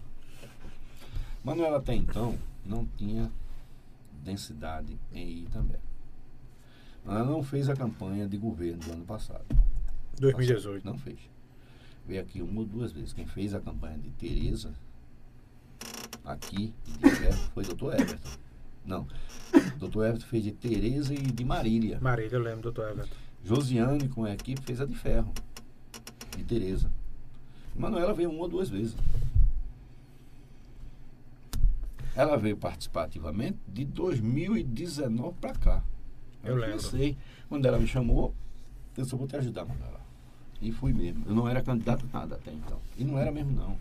Manuela 1.43 1.79
até 1.79 1.95
então 1.95 2.37
não 2.65 2.85
tinha 2.97 3.31
densidade 4.25 4.99
em 5.13 5.45
Itambé. 5.45 5.79
Ela 7.05 7.25
não 7.25 7.43
fez 7.43 7.69
a 7.69 7.77
campanha 7.77 8.29
de 8.29 8.37
governo 8.37 8.81
do 8.81 8.93
ano 8.93 9.05
passado. 9.05 9.45
2018. 10.19 10.85
Não 10.85 10.99
fez. 10.99 11.19
Veio 12.07 12.21
aqui 12.21 12.43
uma 12.43 12.61
ou 12.61 12.67
duas 12.67 12.91
vezes. 12.91 13.13
Quem 13.13 13.27
fez 13.27 13.55
a 13.55 13.61
campanha 13.61 13.97
de 13.97 14.11
Tereza 14.11 14.75
aqui 16.27 16.75
de 16.99 17.07
Everton 17.07 17.51
foi 17.55 17.65
doutor 17.65 17.95
Everton. 17.95 18.31
Não. 18.85 19.07
Doutor 19.79 20.07
Everton 20.07 20.27
fez 20.27 20.45
de 20.45 20.53
Tereza 20.53 21.15
e 21.15 21.19
de 21.19 21.45
Marília. 21.45 21.99
Marília, 22.01 22.37
eu 22.37 22.43
lembro, 22.43 22.63
doutor 22.63 22.91
Everton. 22.91 23.17
Josiane 23.45 24.09
com 24.09 24.25
a 24.25 24.33
equipe 24.33 24.61
fez 24.63 24.81
a 24.81 24.85
de 24.85 24.95
ferro. 24.95 25.33
De 26.37 26.45
Tereza. 26.45 26.91
Manuela 27.75 28.13
veio 28.13 28.31
uma 28.31 28.43
ou 28.43 28.49
duas 28.49 28.69
vezes. 28.69 28.97
Ela 32.15 32.37
veio 32.37 32.57
participar 32.57 33.05
ativamente 33.05 33.59
de 33.69 33.85
2019 33.85 35.37
para 35.41 35.53
cá. 35.55 35.85
Eu 36.43 36.55
lembro. 36.57 36.79
comecei. 36.79 37.17
Quando 37.49 37.67
ela 37.67 37.79
me 37.79 37.87
chamou, 37.87 38.35
eu 38.97 39.05
só 39.05 39.17
vou 39.17 39.29
te 39.29 39.37
ajudar, 39.37 39.65
Manuela. 39.65 40.01
E 40.61 40.73
fui 40.73 40.93
mesmo. 40.93 41.25
Eu 41.27 41.35
não 41.35 41.47
era 41.47 41.63
candidato 41.63 42.07
a 42.13 42.19
nada 42.19 42.37
até 42.37 42.51
então. 42.51 42.81
E 42.97 43.05
não 43.05 43.19
era 43.19 43.31
mesmo, 43.31 43.53
não. 43.53 43.77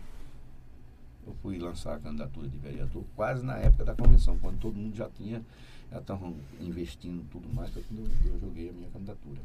Eu 1.26 1.34
fui 1.42 1.58
lançar 1.58 1.94
a 1.96 1.98
candidatura 1.98 2.46
de 2.48 2.56
vereador 2.56 3.02
quase 3.16 3.44
na 3.44 3.56
época 3.58 3.84
da 3.84 3.94
convenção, 3.94 4.38
quando 4.40 4.58
todo 4.58 4.74
mundo 4.76 4.94
já 4.96 5.08
tinha, 5.08 5.42
já 5.90 5.98
estavam 5.98 6.34
investindo 6.60 7.24
tudo 7.32 7.48
mais, 7.52 7.70
foi 7.70 7.82
quando 7.82 8.00
eu, 8.24 8.32
eu 8.32 8.38
joguei 8.40 8.68
a 8.68 8.72
minha 8.72 8.88
candidatura. 8.90 9.40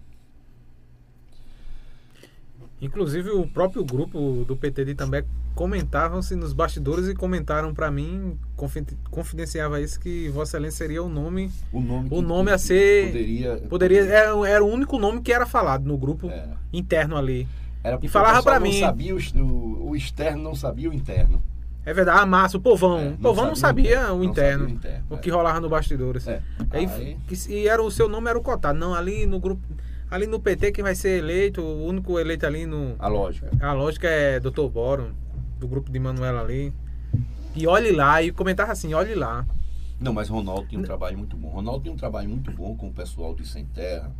Inclusive, 2.79 3.29
o 3.31 3.47
próprio 3.47 3.83
grupo 3.83 4.45
do 4.47 4.55
PT 4.55 4.85
de 4.85 4.91
Itambé 4.91 5.25
comentavam-se 5.55 6.35
nos 6.35 6.53
bastidores 6.53 7.07
e 7.07 7.15
comentaram 7.15 7.73
para 7.73 7.89
mim, 7.89 8.37
confi- 8.55 8.85
confidenciava 9.09 9.81
isso, 9.81 9.99
que 9.99 10.29
Vossa 10.29 10.51
Excelência 10.57 10.77
seria 10.85 11.01
o 11.03 11.09
nome. 11.09 11.51
O 11.73 11.79
nome, 11.81 12.09
O 12.11 12.21
nome 12.21 12.51
a 12.51 12.57
ser- 12.59 13.07
Poderia. 13.07 13.57
Poderia, 13.67 14.01
era, 14.05 14.47
era 14.49 14.63
o 14.63 14.67
único 14.67 14.99
nome 14.99 15.21
que 15.21 15.33
era 15.33 15.45
falado 15.47 15.85
no 15.85 15.97
grupo 15.97 16.29
Era. 16.29 16.55
interno 16.71 17.17
ali. 17.17 17.47
Era 17.83 17.97
porque 17.97 18.07
falava 18.07 18.59
não 18.59 18.61
mim. 18.61 18.79
Sabia 18.79 19.15
o, 19.15 19.89
o 19.89 19.95
externo 19.95 20.43
não 20.43 20.53
sabia 20.53 20.87
o 20.89 20.93
interno. 20.93 21.41
É 21.85 21.93
verdade, 21.93 22.19
a 22.19 22.25
massa, 22.25 22.57
o 22.57 22.61
povão. 22.61 22.99
É, 22.99 23.07
o 23.09 23.17
povão 23.17 23.47
não 23.47 23.55
sabia, 23.55 24.13
o 24.13 24.17
não 24.17 24.23
interno. 24.23 24.59
sabia 24.65 24.75
o 24.75 24.77
interno, 24.77 25.05
O 25.09 25.15
é. 25.15 25.17
que 25.17 25.29
rolava 25.31 25.59
no 25.59 25.67
bastidores. 25.69 26.27
É. 26.27 26.41
Aí, 26.69 26.85
Aí- 26.85 27.17
que- 27.27 27.51
e 27.53 27.67
era 27.67 27.81
o 27.81 27.89
seu 27.89 28.07
nome 28.07 28.29
era 28.29 28.37
o 28.37 28.41
cotado. 28.41 28.77
Não, 28.77 28.93
ali 28.93 29.25
no 29.25 29.39
grupo. 29.39 29.61
Ali 30.09 30.27
no 30.27 30.39
PT 30.39 30.71
quem 30.73 30.83
vai 30.83 30.93
ser 30.93 31.17
eleito, 31.19 31.61
o 31.61 31.85
único 31.87 32.19
eleito 32.19 32.45
ali 32.45 32.65
no. 32.65 32.95
a 32.99 33.07
lógica. 33.07 33.49
A 33.61 33.73
lógica 33.73 34.07
é 34.07 34.39
Dr. 34.39 34.67
Boro, 34.71 35.11
do 35.57 35.67
grupo 35.67 35.91
de 35.91 35.97
Manuela 35.99 36.41
ali. 36.41 36.73
E 37.55 37.65
olhe 37.67 37.91
lá, 37.91 38.21
e 38.21 38.31
comentava 38.31 38.71
assim, 38.71 38.93
olhe 38.93 39.15
lá. 39.15 39.45
Não, 39.99 40.13
mas 40.13 40.29
Ronaldo 40.29 40.67
tinha 40.67 40.79
um 40.81 40.83
trabalho 40.83 41.17
muito 41.17 41.35
bom. 41.35 41.49
Ronaldo 41.49 41.81
tinha 41.83 41.93
um 41.93 41.97
trabalho 41.97 42.27
muito 42.29 42.51
bom 42.51 42.75
com 42.75 42.87
o 42.89 42.93
pessoal 42.93 43.33
de 43.35 43.47
Sem 43.47 43.65
Terra. 43.65 44.11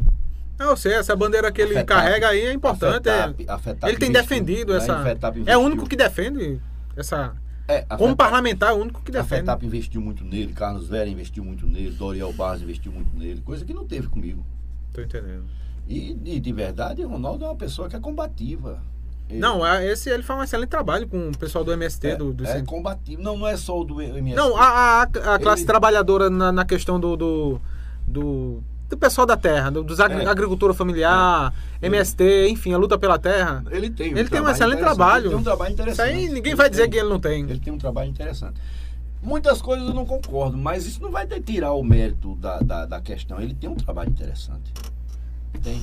Ah, 0.59 0.65
Eu 0.65 0.77
sei, 0.77 0.93
essa 0.93 1.15
bandeira 1.15 1.51
que 1.51 1.61
ele 1.61 1.73
FETAP- 1.73 1.87
carrega 1.87 2.27
aí 2.29 2.41
é 2.41 2.53
importante. 2.53 3.09
a 3.09 3.13
é- 3.13 3.27
FETAP- 3.29 3.49
a 3.49 3.57
FETAP 3.57 3.89
ele 3.91 3.99
tem 3.99 4.09
investiu, 4.09 4.29
defendido 4.37 4.71
né? 4.73 4.77
essa. 4.77 5.17
É 5.45 5.57
o 5.57 5.61
único 5.61 5.87
que 5.87 5.95
defende 5.95 6.59
essa. 6.95 7.33
É, 7.67 7.85
a 7.89 7.95
Como 7.97 8.09
FETAP- 8.11 8.17
parlamentar, 8.17 8.71
é 8.71 8.73
o 8.73 8.77
único 8.81 9.01
que 9.01 9.11
A 9.11 9.21
defende. 9.21 9.41
FETAP 9.41 9.65
investiu 9.65 10.01
muito 10.01 10.23
nele, 10.23 10.51
Carlos 10.53 10.87
Vera 10.87 11.09
investiu 11.09 11.43
muito 11.43 11.65
nele, 11.65 11.91
Doriel 11.91 12.33
Barros 12.33 12.61
investiu 12.61 12.91
muito 12.91 13.15
nele, 13.17 13.41
coisa 13.41 13.63
que 13.63 13.73
não 13.73 13.85
teve 13.85 14.07
comigo. 14.07 14.45
Tô 14.93 15.01
entendendo. 15.01 15.45
E, 15.87 16.17
e, 16.25 16.39
de 16.39 16.53
verdade, 16.53 17.03
o 17.03 17.07
Ronaldo 17.09 17.43
é 17.45 17.47
uma 17.47 17.55
pessoa 17.55 17.87
que 17.89 17.95
é 17.95 17.99
combativa. 17.99 18.81
Ele- 19.29 19.39
Não, 19.39 19.63
a- 19.63 19.81
esse 19.83 20.09
ele 20.09 20.23
faz 20.23 20.39
um 20.39 20.43
excelente 20.43 20.69
trabalho 20.69 21.07
com 21.07 21.29
o 21.29 21.37
pessoal 21.37 21.63
do 21.63 21.71
MST, 21.71 22.07
é, 22.07 22.15
do, 22.17 22.33
do 22.33 22.45
é 22.45 22.61
combativo. 22.63 23.21
Não, 23.21 23.37
não 23.37 23.47
é 23.47 23.55
só 23.55 23.79
o 23.79 23.83
do 23.85 24.01
MST. 24.01 24.35
Não, 24.35 24.57
a, 24.57 24.65
a, 24.65 25.01
a 25.03 25.39
classe 25.39 25.61
Ele- 25.61 25.67
trabalhadora 25.67 26.29
na, 26.29 26.51
na 26.51 26.65
questão 26.65 26.99
do, 26.99 27.15
do, 27.15 27.61
do, 28.05 28.61
do 28.91 28.97
pessoal 28.97 29.25
da 29.25 29.37
terra, 29.37 29.69
do- 29.71 29.83
dos 29.83 29.99
agri- 29.99 30.23
É. 30.23 30.27
agricultura 30.27 30.73
familiar, 30.73 31.53
MST, 31.81 32.49
enfim, 32.49 32.73
a 32.73 32.77
luta 32.77 32.97
pela 32.99 33.17
terra. 33.17 33.63
Ele 33.71 33.89
tem 33.89 34.11
Ele 34.11 34.29
tem 34.29 34.41
um 34.41 34.49
excelente 34.49 34.79
trabalho. 34.79 35.23
Ele 35.27 35.29
tem 35.29 35.37
um 35.39 35.43
trabalho 35.43 35.69
Isso 35.69 35.81
interessante. 35.81 36.09
aí 36.09 36.25
ninguém 36.27 36.51
Ele 36.51 36.55
vai 36.55 36.69
dizer 36.69 36.83
tem. 36.83 36.91
que 36.91 36.97
ele 36.97 37.09
não 37.09 37.19
tem. 37.19 37.43
Ele 37.49 37.59
tem 37.59 37.73
um 37.73 37.77
trabalho 37.77 38.09
interessante. 38.09 38.59
Muitas 39.23 39.61
coisas 39.61 39.87
eu 39.87 39.93
não 39.93 40.05
concordo, 40.05 40.57
mas 40.57 40.85
isso 40.85 41.01
não 41.01 41.09
vai 41.11 41.25
tirar 41.25 41.73
o 41.73 41.83
mérito 41.83 42.35
da, 42.35 42.59
da, 42.59 42.85
da 42.85 43.01
questão. 43.01 43.39
Ele 43.39 43.53
tem 43.53 43.69
um 43.69 43.75
trabalho 43.75 44.09
interessante. 44.09 44.73
Tem. 45.63 45.81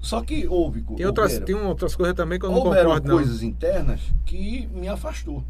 Só 0.00 0.20
que 0.22 0.46
houve. 0.48 0.82
Tem 0.82 1.06
outras, 1.06 1.32
houveram- 1.34 1.46
tem 1.46 1.54
outras 1.56 1.94
coisas 1.94 2.14
também 2.16 2.38
que 2.38 2.46
eu 2.46 2.50
não 2.50 2.58
houveram 2.58 2.86
concordo, 2.90 3.08
não. 3.08 3.14
coisas 3.16 3.42
internas 3.42 4.00
que 4.24 4.66
me 4.72 4.88
afastou. 4.88 5.44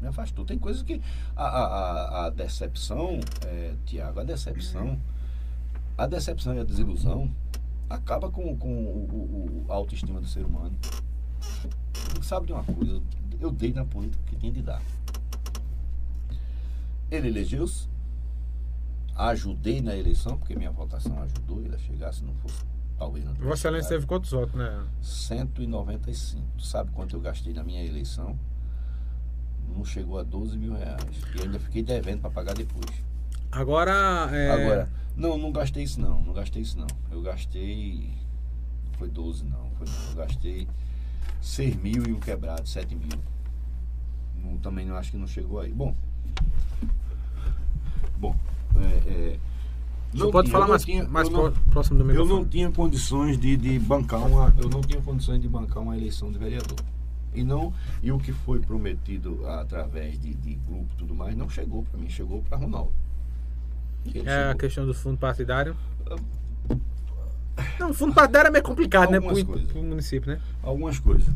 Me 0.00 0.08
afastou. 0.08 0.44
Tem 0.44 0.58
coisas 0.58 0.82
que. 0.82 1.00
A, 1.36 1.44
a, 1.44 2.26
a- 2.26 2.30
decepção, 2.30 3.20
é, 3.46 3.72
Tiago, 3.86 4.20
a 4.20 4.24
decepção. 4.24 4.98
A 6.00 6.06
decepção 6.06 6.54
e 6.54 6.58
a 6.60 6.64
desilusão 6.64 7.30
acaba 7.90 8.30
com, 8.30 8.56
com 8.56 8.72
o, 8.72 9.64
o- 9.66 9.66
a 9.68 9.74
autoestima 9.74 10.18
do 10.18 10.26
ser 10.26 10.46
humano. 10.46 10.74
Sabe 12.22 12.46
de 12.46 12.52
uma 12.54 12.64
coisa? 12.64 13.02
Eu 13.38 13.50
dei 13.52 13.74
na 13.74 13.84
política 13.84 14.22
que 14.26 14.34
tinha 14.36 14.50
de 14.50 14.62
dar. 14.62 14.80
Ele 17.10 17.28
elegeu-se. 17.28 17.86
Ajudei 19.14 19.82
na 19.82 19.94
eleição, 19.94 20.38
porque 20.38 20.56
minha 20.56 20.70
votação 20.70 21.20
ajudou 21.22 21.60
ele 21.60 21.74
a 21.74 21.78
chegar, 21.78 22.14
se 22.14 22.24
não 22.24 22.32
fosse, 22.36 22.64
talvez 22.96 23.22
não 23.26 23.34
Vossa 23.34 23.68
Excelência 23.68 23.90
teve 23.90 24.06
quantos 24.06 24.30
votos, 24.30 24.54
né? 24.54 24.82
195. 25.02 26.42
Sabe 26.58 26.90
quanto 26.92 27.14
eu 27.14 27.20
gastei 27.20 27.52
na 27.52 27.62
minha 27.62 27.84
eleição? 27.84 28.38
Não 29.68 29.84
chegou 29.84 30.18
a 30.18 30.22
12 30.22 30.56
mil 30.56 30.72
reais. 30.72 31.04
E 31.38 31.42
ainda 31.42 31.58
fiquei 31.60 31.82
devendo 31.82 32.22
para 32.22 32.30
pagar 32.30 32.54
depois. 32.54 32.90
Agora, 33.52 34.28
é, 34.32 34.50
Agora, 34.50 34.88
não, 35.16 35.36
não 35.36 35.50
gastei 35.52 35.82
isso 35.82 36.00
não. 36.00 36.20
Não 36.22 36.32
gastei 36.32 36.62
isso 36.62 36.78
não. 36.78 36.86
Eu 37.10 37.20
gastei. 37.22 38.10
Não 38.86 38.92
foi 38.98 39.08
12 39.08 39.44
não. 39.44 39.70
Foi 39.76 39.86
não. 39.86 40.10
Eu 40.10 40.16
gastei 40.16 40.68
6 41.40 41.76
mil 41.76 42.04
e 42.06 42.12
um 42.12 42.20
quebrado, 42.20 42.68
7 42.68 42.94
mil. 42.94 43.08
Não, 44.42 44.56
também 44.58 44.86
não 44.86 44.96
acho 44.96 45.10
que 45.10 45.16
não 45.16 45.26
chegou 45.26 45.60
aí. 45.60 45.72
Bom. 45.72 45.94
Bom. 48.18 48.36
É, 48.76 49.10
é, 49.10 49.38
você 50.12 50.24
não 50.24 50.30
pode 50.30 50.46
tinha- 50.48 50.52
falar 50.52 50.64
eu 50.66 50.70
mais, 50.70 50.84
tinha- 50.84 51.08
mais 51.08 51.28
eu 51.28 51.32
não- 51.34 51.50
pró- 51.52 51.60
próximo 51.70 51.98
do 51.98 52.02
eu 52.04 52.06
microfone. 52.08 52.40
não 52.40 52.48
tinha 52.48 52.70
condições 52.70 53.38
de, 53.38 53.56
de 53.56 53.78
bancar 53.78 54.24
uma. 54.26 54.54
Eu 54.58 54.68
não 54.68 54.80
tinha 54.80 55.00
condições 55.02 55.40
de 55.40 55.48
bancar 55.48 55.82
uma 55.82 55.96
eleição 55.96 56.30
de 56.30 56.38
vereador. 56.38 56.78
E 57.34 57.44
não, 57.44 57.72
e 58.02 58.10
o 58.10 58.18
que 58.18 58.32
foi 58.32 58.58
prometido 58.60 59.46
através 59.46 60.18
de, 60.18 60.34
de 60.34 60.54
grupo 60.56 60.86
e 60.94 60.96
tudo 60.96 61.14
mais, 61.14 61.36
não 61.36 61.48
chegou 61.48 61.84
para 61.84 61.98
mim, 62.00 62.08
chegou 62.08 62.42
para 62.42 62.56
Ronaldo. 62.58 62.92
É 64.24 64.50
a 64.50 64.54
questão 64.54 64.86
do 64.86 64.94
fundo 64.94 65.18
partidário. 65.18 65.76
Não, 67.78 67.90
o 67.90 67.94
fundo 67.94 68.14
partidário 68.14 68.48
é 68.48 68.50
meio 68.50 68.64
complicado, 68.64 69.10
né? 69.10 69.16
Algumas 69.16 69.42
Pro, 69.42 69.52
coisas. 69.52 69.72
pro 69.72 69.82
município, 69.82 70.32
né? 70.32 70.40
Algumas 70.62 70.98
coisas. 70.98 71.28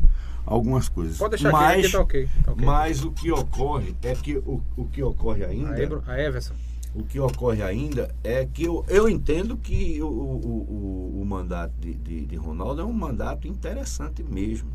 Algumas 0.45 0.89
coisas. 0.89 1.17
Pode 1.17 1.31
deixar 1.31 1.51
mas, 1.51 1.85
aqui, 1.85 1.91
tá 1.91 1.99
ok. 2.01 2.29
Tá 2.43 2.51
ok. 2.51 2.65
mas 2.65 3.03
o 3.03 3.11
que 3.11 3.31
ocorre 3.31 3.95
é 4.03 4.13
que 4.15 4.37
o, 4.37 4.61
o 4.77 4.85
que 4.85 5.01
ocorre 5.03 5.43
ainda. 5.43 5.85
Bru- 5.87 6.03
aí, 6.07 6.25
Everson. 6.25 6.53
O 6.93 7.03
que 7.03 7.19
ocorre 7.19 7.61
ainda 7.61 8.13
é 8.23 8.45
que 8.45 8.63
eu, 8.63 8.85
eu 8.87 9.09
entendo 9.09 9.57
que 9.57 10.01
o, 10.01 10.07
o, 10.07 11.17
o, 11.17 11.21
o 11.21 11.25
mandato 11.25 11.73
de, 11.79 11.93
de, 11.93 12.25
de 12.25 12.35
Ronaldo 12.35 12.81
é 12.81 12.85
um 12.85 12.93
mandato 12.93 13.47
interessante 13.47 14.23
mesmo. 14.23 14.69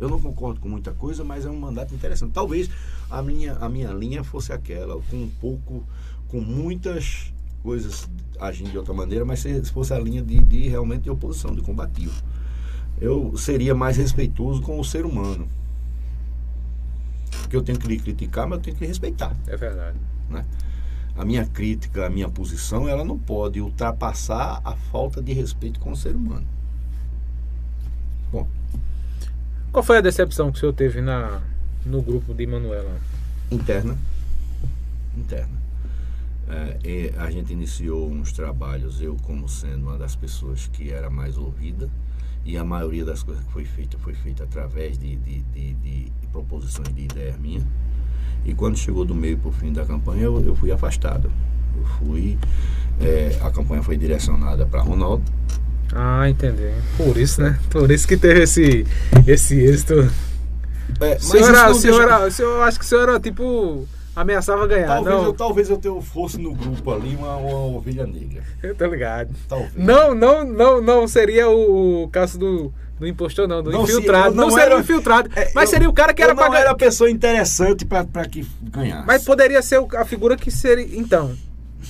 Eu 0.00 0.08
não 0.08 0.20
concordo 0.20 0.60
com 0.60 0.68
muita 0.68 0.92
coisa, 0.92 1.22
mas 1.24 1.44
é 1.44 1.50
um 1.50 1.58
mandato 1.58 1.94
interessante. 1.94 2.32
Talvez 2.32 2.68
a 3.10 3.22
minha, 3.22 3.54
a 3.54 3.68
minha 3.68 3.90
linha 3.92 4.24
fosse 4.24 4.52
aquela, 4.52 5.00
com 5.10 5.16
um 5.16 5.30
pouco, 5.40 5.84
com 6.28 6.40
muitas 6.40 7.32
coisas 7.62 8.08
agindo 8.40 8.70
de 8.70 8.78
outra 8.78 8.94
maneira, 8.94 9.24
mas 9.24 9.40
se 9.40 9.62
fosse 9.72 9.92
a 9.92 9.98
linha 9.98 10.22
de, 10.22 10.38
de 10.42 10.68
realmente 10.68 11.02
de 11.02 11.10
oposição, 11.10 11.54
de 11.54 11.60
combativo. 11.62 12.22
Eu 13.00 13.36
seria 13.36 13.74
mais 13.74 13.96
respeitoso 13.96 14.60
com 14.62 14.78
o 14.78 14.84
ser 14.84 15.04
humano. 15.06 15.48
Porque 17.42 17.56
eu 17.56 17.62
tenho 17.62 17.78
que 17.78 17.86
lhe 17.86 17.98
criticar, 17.98 18.46
mas 18.46 18.58
eu 18.58 18.62
tenho 18.64 18.76
que 18.76 18.82
lhe 18.82 18.88
respeitar 18.88 19.34
É 19.46 19.56
verdade. 19.56 19.96
né? 20.28 20.44
A 21.16 21.24
minha 21.24 21.44
crítica, 21.46 22.06
a 22.06 22.10
minha 22.10 22.28
posição, 22.28 22.88
ela 22.88 23.04
não 23.04 23.18
pode 23.18 23.60
ultrapassar 23.60 24.60
a 24.64 24.76
falta 24.76 25.20
de 25.20 25.32
respeito 25.32 25.80
com 25.80 25.90
o 25.92 25.96
ser 25.96 26.14
humano. 26.14 26.46
Bom, 28.30 28.46
Qual 29.72 29.82
foi 29.82 29.98
a 29.98 30.00
decepção 30.00 30.50
que 30.52 30.58
o 30.58 30.60
senhor 30.60 30.72
teve 30.74 31.00
na, 31.00 31.40
no 31.84 32.00
grupo 32.02 32.32
de 32.34 32.46
Manuela? 32.46 33.00
interna, 33.50 33.96
interna. 35.16 35.58
É, 36.50 36.76
e 36.82 37.12
a 37.18 37.30
gente 37.30 37.52
iniciou 37.52 38.10
uns 38.10 38.32
trabalhos, 38.32 39.00
eu 39.02 39.16
como 39.22 39.48
sendo 39.48 39.86
uma 39.88 39.98
das 39.98 40.16
pessoas 40.16 40.66
que 40.72 40.90
era 40.90 41.10
mais 41.10 41.36
ouvida, 41.36 41.88
e 42.44 42.56
a 42.56 42.64
maioria 42.64 43.04
das 43.04 43.22
coisas 43.22 43.44
que 43.44 43.52
foi 43.52 43.64
feita 43.66 43.98
foi 43.98 44.14
feita 44.14 44.44
através 44.44 44.96
de, 44.98 45.16
de, 45.16 45.40
de, 45.54 45.74
de 45.74 46.12
proposições 46.32 46.88
de 46.94 47.02
ideias 47.02 47.36
minhas. 47.38 47.62
E 48.46 48.54
quando 48.54 48.78
chegou 48.78 49.04
do 49.04 49.14
meio 49.14 49.36
para 49.36 49.48
o 49.50 49.52
fim 49.52 49.72
da 49.72 49.84
campanha, 49.84 50.22
eu, 50.22 50.42
eu 50.42 50.54
fui 50.56 50.70
afastado. 50.72 51.30
Eu 51.76 51.84
fui. 51.98 52.38
é, 53.00 53.38
a 53.42 53.50
campanha 53.50 53.82
foi 53.82 53.98
direcionada 53.98 54.64
para 54.64 54.80
Ronaldo. 54.80 55.22
Ah, 55.94 56.28
entendi. 56.30 56.70
Por 56.96 57.16
isso, 57.18 57.42
né? 57.42 57.58
Por 57.70 57.90
isso 57.90 58.08
que 58.08 58.16
teve 58.16 58.42
esse, 58.44 58.86
esse 59.26 59.54
êxito. 59.60 60.10
É, 61.00 61.16
O 61.16 61.20
senhor, 61.20 61.48
era, 61.48 61.58
isso 61.58 61.64
o 61.64 61.68
não 61.68 61.74
senhor 61.74 61.98
deixa- 62.08 62.30
senhor- 62.30 62.50
eu 62.56 62.62
acho 62.62 62.78
que 62.78 62.84
o 62.84 62.88
senhor 62.88 63.02
era 63.08 63.20
tipo. 63.20 63.86
Ameaçava 64.20 64.66
ganhar, 64.66 64.86
Talvez 64.86 65.16
não? 65.16 65.24
eu, 65.26 65.32
talvez 65.32 65.70
eu 65.70 65.76
tenha- 65.78 66.00
fosse 66.00 66.38
no 66.38 66.52
grupo 66.54 66.92
ali 66.92 67.14
uma, 67.16 67.36
uma 67.36 67.76
ovelha 67.76 68.06
negra. 68.06 68.42
Eu 68.62 68.74
tô 68.74 68.86
ligado. 68.86 69.30
Talvez. 69.48 69.72
Não, 69.76 70.14
não, 70.14 70.44
não, 70.44 70.80
não 70.80 71.08
seria 71.08 71.48
o, 71.48 72.04
o 72.04 72.08
caso 72.08 72.38
do, 72.38 72.72
do 72.98 73.06
impostor, 73.06 73.46
não, 73.46 73.62
do 73.62 73.70
Não, 73.70 73.86
se- 73.86 73.92
infiltrado. 73.92 74.28
eu 74.28 74.34
não, 74.34 74.44
não 74.44 74.50
seria 74.50 74.66
era- 74.66 74.76
o 74.76 74.80
infiltrado. 74.80 75.30
É, 75.36 75.50
mas 75.54 75.64
eu- 75.70 75.74
seria 75.74 75.88
o 75.88 75.92
cara 75.92 76.12
que 76.12 76.20
eu 76.22 76.24
era 76.24 76.34
não 76.34 76.48
pra 76.50 76.58
era 76.60 76.70
a 76.70 76.74
pessoa 76.76 77.10
interessante 77.10 77.84
para 77.84 78.04
que 78.28 78.46
ganhasse. 78.62 79.06
Mas 79.06 79.24
poderia 79.24 79.62
ser 79.62 79.80
a 79.96 80.04
figura 80.04 80.36
que 80.36 80.50
seria. 80.50 80.98
Então, 80.98 81.34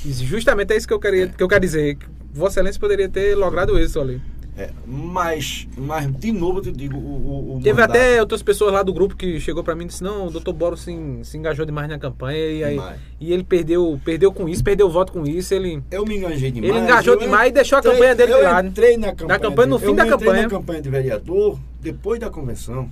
justamente 0.04 0.72
é 0.72 0.76
isso 0.76 0.86
que 0.86 0.94
eu 0.94 1.00
queria, 1.00 1.28
que 1.28 1.42
eu 1.42 1.48
quero 1.48 1.60
dizer. 1.60 1.98
Vossa 2.32 2.60
Excelência 2.60 2.78
poderia 2.80 3.08
ter 3.08 3.34
logrado 3.34 3.78
isso 3.80 3.98
ali. 4.00 4.20
É, 4.58 4.70
mas, 4.84 5.68
mas, 5.76 6.10
de 6.18 6.32
novo, 6.32 6.58
eu 6.58 6.62
te 6.64 6.72
digo, 6.72 6.96
o, 6.98 7.58
o, 7.58 7.60
Teve 7.62 7.80
mandato- 7.80 7.90
até 7.96 8.20
outras 8.20 8.42
pessoas 8.42 8.72
lá 8.72 8.82
do 8.82 8.92
grupo 8.92 9.14
que 9.14 9.38
chegou 9.38 9.62
pra 9.62 9.72
mim 9.76 9.84
e 9.84 9.86
disse: 9.86 10.02
Não, 10.02 10.26
o 10.26 10.30
doutor 10.32 10.52
Boro 10.52 10.76
se, 10.76 10.92
se 11.22 11.38
engajou 11.38 11.64
demais 11.64 11.88
na 11.88 11.96
campanha 11.96 12.36
e, 12.50 12.64
aí, 12.64 12.80
e 13.20 13.32
ele 13.32 13.44
perdeu, 13.44 14.00
perdeu 14.04 14.32
com 14.32 14.48
isso, 14.48 14.64
perdeu 14.64 14.88
o 14.88 14.90
voto 14.90 15.12
com 15.12 15.24
isso. 15.24 15.54
Ele, 15.54 15.80
Eu 15.92 16.04
me 16.04 16.16
enganjei 16.16 16.50
demais. 16.50 16.74
ele 16.74 16.82
engajou 16.84 17.14
eu 17.14 17.20
demais 17.20 17.50
e 17.50 17.52
deixou 17.52 17.76
a 17.76 17.78
entrei- 17.78 17.92
campanha 17.94 18.14
dele 18.16 18.32
de 18.32 18.38
eu 18.38 18.44
lado. 18.44 18.66
entrei 18.68 18.96
na 18.96 19.14
campanha. 19.14 19.38
campanha, 19.38 19.66
no 19.68 19.78
de- 19.78 19.86
fim 19.86 19.94
da 19.94 20.02
entrei 20.06 20.18
campanha. 20.18 20.42
na 20.42 20.48
campanha 20.48 20.82
de 20.82 20.90
vereador 20.90 21.60
depois 21.80 22.18
da 22.18 22.28
convenção. 22.28 22.90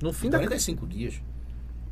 No 0.00 0.12
fim 0.12 0.30
da 0.30 0.38
45 0.38 0.86
dias. 0.86 1.14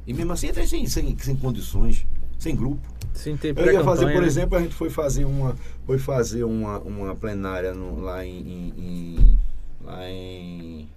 E 0.06 0.14
mesmo 0.14 0.32
assim 0.32 0.46
entrei 0.48 0.66
sem, 0.68 0.86
sem, 0.86 1.18
sem 1.18 1.34
condições, 1.34 2.06
sem 2.38 2.54
grupo. 2.54 2.80
Sem 3.14 3.36
ter 3.36 3.56
Eu 3.58 3.72
ia 3.72 3.84
fazer, 3.84 4.12
por 4.12 4.20
né? 4.20 4.26
exemplo, 4.26 4.56
a 4.58 4.60
gente 4.60 4.74
foi 4.74 4.90
fazer 4.90 5.24
uma, 5.24 5.56
foi 5.84 5.98
fazer 5.98 6.44
uma, 6.44 6.78
uma 6.80 7.14
plenária 7.14 7.74
no- 7.74 8.00
lá 8.00 8.24
em, 8.24 8.72
em- 8.76 9.38
lá 9.84 10.08
em 10.08 10.88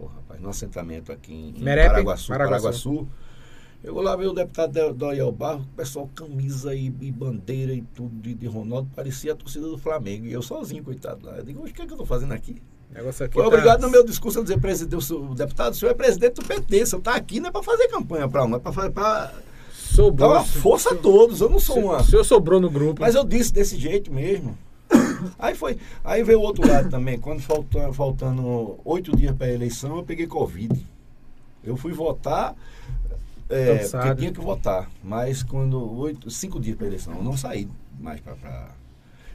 oh, 0.00 0.06
rapaz, 0.06 0.40
no 0.40 0.48
assentamento 0.48 1.12
aqui 1.12 1.32
em, 1.56 1.62
Merepe? 1.62 1.88
Paraguaçu, 1.90 2.28
Paraguaçu. 2.28 2.62
Paraguaçu. 2.62 3.08
Eu 3.84 3.94
vou 3.94 4.02
lá 4.02 4.14
ver 4.14 4.26
o 4.28 4.32
deputado 4.32 4.94
Doriel 4.94 5.32
Barro, 5.32 5.62
o 5.62 5.76
pessoal 5.76 6.08
camisa 6.14 6.72
e, 6.74 6.86
e 7.00 7.10
bandeira 7.10 7.72
e 7.72 7.82
tudo 7.82 8.14
de, 8.20 8.32
de 8.32 8.46
Ronaldo, 8.46 8.88
parecia 8.94 9.32
a 9.32 9.36
torcida 9.36 9.66
do 9.66 9.76
Flamengo. 9.76 10.24
E 10.26 10.32
eu 10.32 10.40
sozinho, 10.40 10.84
coitado 10.84 11.26
lá. 11.26 11.38
Eu 11.38 11.44
digo, 11.44 11.62
"Oxe, 11.62 11.72
o 11.72 11.74
que 11.74 11.82
é 11.82 11.86
que 11.86 11.92
eu 11.92 11.96
tô 11.96 12.06
fazendo 12.06 12.32
aqui? 12.32 12.62
Negócio 12.92 13.24
aqui 13.24 13.34
Foi 13.34 13.42
tá- 13.42 13.48
obrigado 13.48 13.80
no 13.80 13.88
meu 13.90 14.04
discurso 14.04 14.38
a 14.38 14.42
dizer, 14.42 14.60
presidente, 14.60 15.12
o 15.14 15.34
deputado, 15.34 15.72
o 15.72 15.76
senhor 15.76 15.90
é 15.92 15.94
presidente 15.94 16.34
do 16.34 16.44
PT, 16.44 16.82
o 16.82 16.86
senhor 16.86 16.98
está 17.00 17.14
aqui 17.16 17.40
não 17.40 17.48
é 17.48 17.50
para 17.52 17.62
fazer 17.62 17.88
campanha 17.88 18.28
para 18.28 18.44
um, 18.44 18.54
é 18.54 18.58
para 18.60 19.32
Sobrou. 19.94 20.30
uma 20.30 20.44
força 20.44 20.94
a 20.94 20.96
todos. 20.96 21.40
Eu 21.40 21.48
não 21.50 21.58
sou 21.60 21.78
uma. 21.78 21.98
O 22.00 22.04
senhor 22.04 22.24
sobrou 22.24 22.60
no 22.60 22.70
grupo. 22.70 23.00
Mas 23.00 23.14
eu 23.14 23.24
disse 23.24 23.52
desse 23.52 23.76
jeito 23.76 24.12
mesmo. 24.12 24.56
Aí 25.38 25.54
foi. 25.54 25.78
Aí 26.04 26.22
veio 26.22 26.38
o 26.38 26.42
outro 26.42 26.66
lado 26.66 26.88
também. 26.90 27.18
Quando 27.18 27.40
faltando, 27.40 27.92
faltando 27.92 28.78
oito 28.84 29.14
dias 29.16 29.34
para 29.34 29.46
a 29.46 29.52
eleição, 29.52 29.96
eu 29.96 30.02
peguei 30.02 30.26
Covid. 30.26 30.86
Eu 31.64 31.76
fui 31.76 31.92
votar. 31.92 32.54
É, 33.48 33.78
Cansado. 33.78 34.02
porque 34.06 34.20
tinha 34.20 34.32
que 34.32 34.40
votar. 34.40 34.90
Mas 35.04 35.42
quando. 35.42 35.78
Oito, 35.98 36.30
cinco 36.30 36.58
dias 36.58 36.76
para 36.76 36.86
a 36.86 36.88
eleição, 36.88 37.14
eu 37.14 37.22
não 37.22 37.36
saí 37.36 37.68
mais 38.00 38.20
para. 38.20 38.70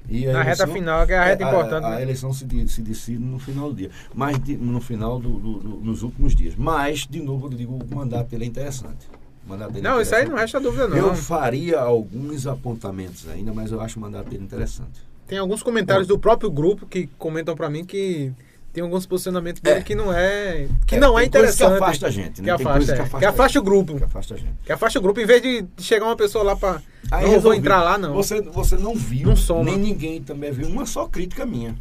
E 0.09 0.27
a 0.27 0.31
Na 0.33 0.39
reta 0.41 0.63
eleição- 0.63 0.73
final, 0.73 1.05
que 1.05 1.11
é 1.13 1.17
a 1.17 1.25
reta 1.25 1.45
a- 1.45 1.49
importante, 1.49 1.85
A, 1.85 1.89
né? 1.91 2.01
eleição 2.01 2.31
se, 2.33 2.47
se 2.69 2.81
decide 2.81 3.19
no 3.19 3.37
final 3.39 3.69
do 3.69 3.75
dia. 3.75 3.91
Mas 4.15 4.39
de- 4.41 4.55
no 4.57 4.79
final 4.79 5.19
do, 5.19 5.31
do- 5.37 5.59
do- 5.59 5.77
nos 5.81 6.01
últimos 6.01 6.33
dias. 6.33 6.55
Mas, 6.55 7.05
de 7.05 7.21
novo, 7.21 7.47
eu 7.47 7.49
digo, 7.51 7.77
o 7.77 7.95
mandato 7.95 8.29
dele 8.29 8.45
é 8.45 8.47
interessante. 8.47 9.05
O 9.47 9.49
mandato 9.49 9.71
dele 9.71 9.87
Não, 9.87 10.01
isso 10.01 10.13
aí 10.13 10.27
não 10.27 10.35
resta 10.35 10.59
dúvida, 10.59 10.89
não. 10.89 10.97
Eu 10.97 11.15
faria 11.15 11.79
alguns 11.79 12.45
apontamentos 12.45 13.27
ainda, 13.29 13.53
mas 13.53 13.71
eu 13.71 13.79
acho 13.79 13.97
o 13.97 14.01
mandato 14.01 14.29
dele 14.29 14.43
interessante. 14.43 15.01
Tem 15.25 15.37
alguns 15.37 15.63
comentários 15.63 16.05
do 16.05 16.19
próprio 16.19 16.51
grupo 16.51 16.85
que 16.85 17.07
comentam 17.17 17.55
pra 17.55 17.69
mim 17.69 17.85
que 17.85 18.31
tem 18.73 18.83
alguns 18.83 19.05
posicionamentos 19.05 19.61
dele 19.61 19.79
É. 19.79 19.81
que 19.81 19.95
não 19.95 20.11
é. 20.13 20.67
Que 20.85 20.95
É, 20.95 20.99
não 20.99 21.17
é 21.17 21.25
interessante. 21.25 21.69
Que 21.77 21.83
afasta 21.83 22.07
a 22.07 22.09
gente, 22.11 22.33
Que 22.35 22.41
né? 22.41 22.57
Tem 22.57 22.65
afasta, 22.67 22.91
é. 22.91 22.95
que 22.95 23.01
afasta, 23.01 23.19
Que 23.19 23.25
afasta 23.25 23.59
o 23.59 23.63
grupo. 23.63 23.97
Que 23.97 24.03
afasta 24.03 24.33
a 24.33 24.37
gente. 24.37 24.53
Que 24.65 24.71
afasta 24.73 24.99
o 24.99 25.01
grupo, 25.01 25.19
em 25.21 25.25
vez 25.25 25.41
de 25.41 25.65
chegar 25.79 26.05
uma 26.05 26.15
pessoa 26.15 26.43
lá 26.43 26.55
pra. 26.55 26.81
Aí 27.09 27.21
não 27.23 27.27
vou 27.27 27.31
resolvi. 27.35 27.57
entrar 27.57 27.81
lá, 27.83 27.97
não. 27.97 28.13
Você, 28.13 28.41
você 28.41 28.75
não 28.75 28.93
viu, 28.95 29.29
Não 29.29 29.35
soma. 29.35 29.63
nem 29.63 29.77
ninguém 29.77 30.21
também 30.21 30.51
viu 30.51 30.67
uma 30.67 30.85
só 30.85 31.07
crítica 31.07 31.45
minha. 31.45 31.73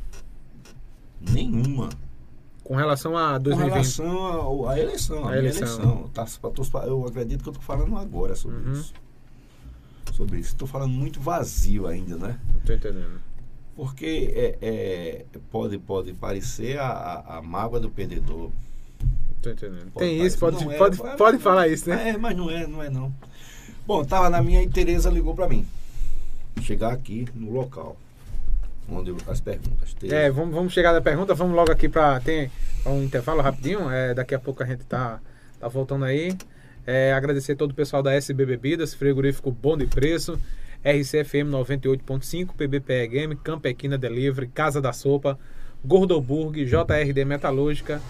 Nenhuma. 1.20 1.88
Com 2.66 2.74
relação 2.74 3.16
a 3.16 3.34
Com 3.34 3.40
2020. 3.44 3.72
relação 3.72 4.18
ao- 4.18 4.68
à 4.68 4.78
eleição, 4.78 5.28
a 5.28 5.36
eleição. 5.36 5.66
eleição. 5.68 6.10
Tá, 6.12 6.26
eu 6.86 7.06
acredito 7.06 7.42
que 7.42 7.48
eu 7.48 7.52
tô 7.52 7.60
falando 7.60 7.96
agora 7.96 8.34
sobre 8.34 8.58
Uhum. 8.58 8.72
isso. 8.72 8.92
Sobre 10.12 10.38
isso. 10.40 10.52
Estou 10.52 10.66
falando 10.66 10.90
muito 10.92 11.20
vazio 11.20 11.86
ainda, 11.86 12.16
né? 12.16 12.38
Não 12.52 12.60
tô 12.62 12.72
entendendo. 12.72 13.20
Porque 13.76 14.32
é, 14.34 14.58
é, 14.62 15.24
pode, 15.52 15.78
pode 15.78 16.12
parecer 16.14 16.78
a, 16.78 16.88
a, 16.88 17.36
a 17.38 17.42
mágoa 17.42 17.78
do 17.78 17.90
perdedor. 17.90 18.50
Tô 19.42 19.50
entendendo. 19.50 19.92
Pode 19.92 20.06
Tem 20.06 20.24
isso, 20.26 20.38
parecer- 20.38 20.64
pode, 20.64 20.74
é, 20.74 20.78
pode, 20.78 20.98
mas- 21.02 21.16
pode 21.16 21.38
falar 21.38 21.68
isso, 21.68 21.88
né? 21.88 22.08
É, 22.10 22.16
mas 22.16 22.36
não 22.36 22.50
é, 22.50 22.66
não 22.66 22.82
é 22.82 22.88
não. 22.90 23.12
Bom, 23.86 24.04
tava 24.04 24.28
na 24.30 24.42
minha 24.42 24.62
e 24.62 24.68
Tereza 24.68 25.08
ligou 25.10 25.34
pra 25.34 25.48
mim. 25.48 25.64
Chegar 26.62 26.92
aqui 26.92 27.28
no 27.34 27.52
local. 27.52 27.96
Onde 28.88 29.14
as 29.26 29.40
perguntas. 29.40 29.94
Tereza, 29.94 30.16
É, 30.16 30.30
vamos, 30.30 30.54
vamos 30.54 30.72
chegar 30.72 30.92
na 30.92 31.00
pergunta, 31.00 31.34
vamos 31.34 31.54
logo 31.54 31.72
aqui 31.72 31.88
para 31.88 32.20
tem 32.20 32.50
um 32.84 33.02
intervalo 33.02 33.40
rapidinho, 33.40 33.90
é, 33.90 34.14
daqui 34.14 34.34
a 34.34 34.38
pouco 34.38 34.62
a 34.62 34.66
gente 34.66 34.84
tá, 34.84 35.20
tá 35.58 35.68
voltando 35.68 36.04
aí. 36.04 36.36
É, 36.86 37.12
agradecer 37.12 37.56
todo 37.56 37.72
o 37.72 37.74
pessoal 37.74 38.02
da 38.02 38.14
SB 38.14 38.46
Bebidas, 38.46 38.94
frigorífico 38.94 39.50
bom 39.50 39.76
de 39.76 39.86
preço, 39.86 40.38
RCFM 40.84 41.50
98.5, 41.50 42.54
PBPE 42.56 43.08
Game, 43.08 43.36
Campequina 43.36 43.98
Delivery, 43.98 44.46
Casa 44.46 44.80
da 44.80 44.92
Sopa, 44.92 45.36
Gordoburg, 45.84 46.64
JRD 46.64 47.24
Metalúrgica, 47.24 48.00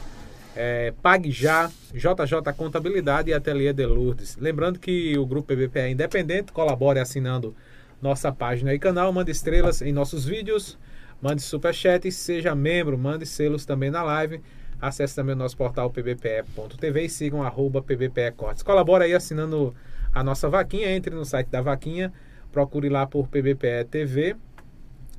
é, 0.54 0.92
Pague 1.02 1.30
Já, 1.30 1.70
JJ 1.94 2.52
Contabilidade 2.54 3.30
e 3.30 3.34
Ateliê 3.34 3.72
de 3.72 3.86
Lourdes. 3.86 4.36
Lembrando 4.36 4.78
que 4.78 5.16
o 5.16 5.24
grupo 5.24 5.54
PBPE 5.54 5.80
é 5.80 5.90
independente, 5.90 6.52
colabore 6.52 6.98
assinando 6.98 7.54
nossa 8.00 8.30
página 8.32 8.74
e 8.74 8.78
canal, 8.78 9.12
mande 9.12 9.30
estrelas 9.30 9.82
em 9.82 9.92
nossos 9.92 10.24
vídeos, 10.24 10.78
mande 11.20 11.42
superchat, 11.42 12.10
seja 12.12 12.54
membro, 12.54 12.96
mande 12.98 13.26
selos 13.26 13.64
também 13.64 13.90
na 13.90 14.02
live. 14.02 14.40
Acesse 14.80 15.16
também 15.16 15.34
o 15.34 15.38
nosso 15.38 15.56
portal 15.56 15.90
pbpe.tv 15.90 17.04
e 17.04 17.08
sigam 17.08 17.42
arroba 17.42 17.82
pbpe 17.82 18.32
cortes. 18.32 18.62
Colabora 18.62 19.04
aí 19.04 19.14
assinando 19.14 19.74
a 20.12 20.22
nossa 20.22 20.48
vaquinha, 20.48 20.94
entre 20.94 21.14
no 21.14 21.24
site 21.24 21.48
da 21.48 21.62
vaquinha, 21.62 22.12
procure 22.52 22.88
lá 22.88 23.06
por 23.06 23.28
pbpe 23.28 23.84
TV 23.84 24.36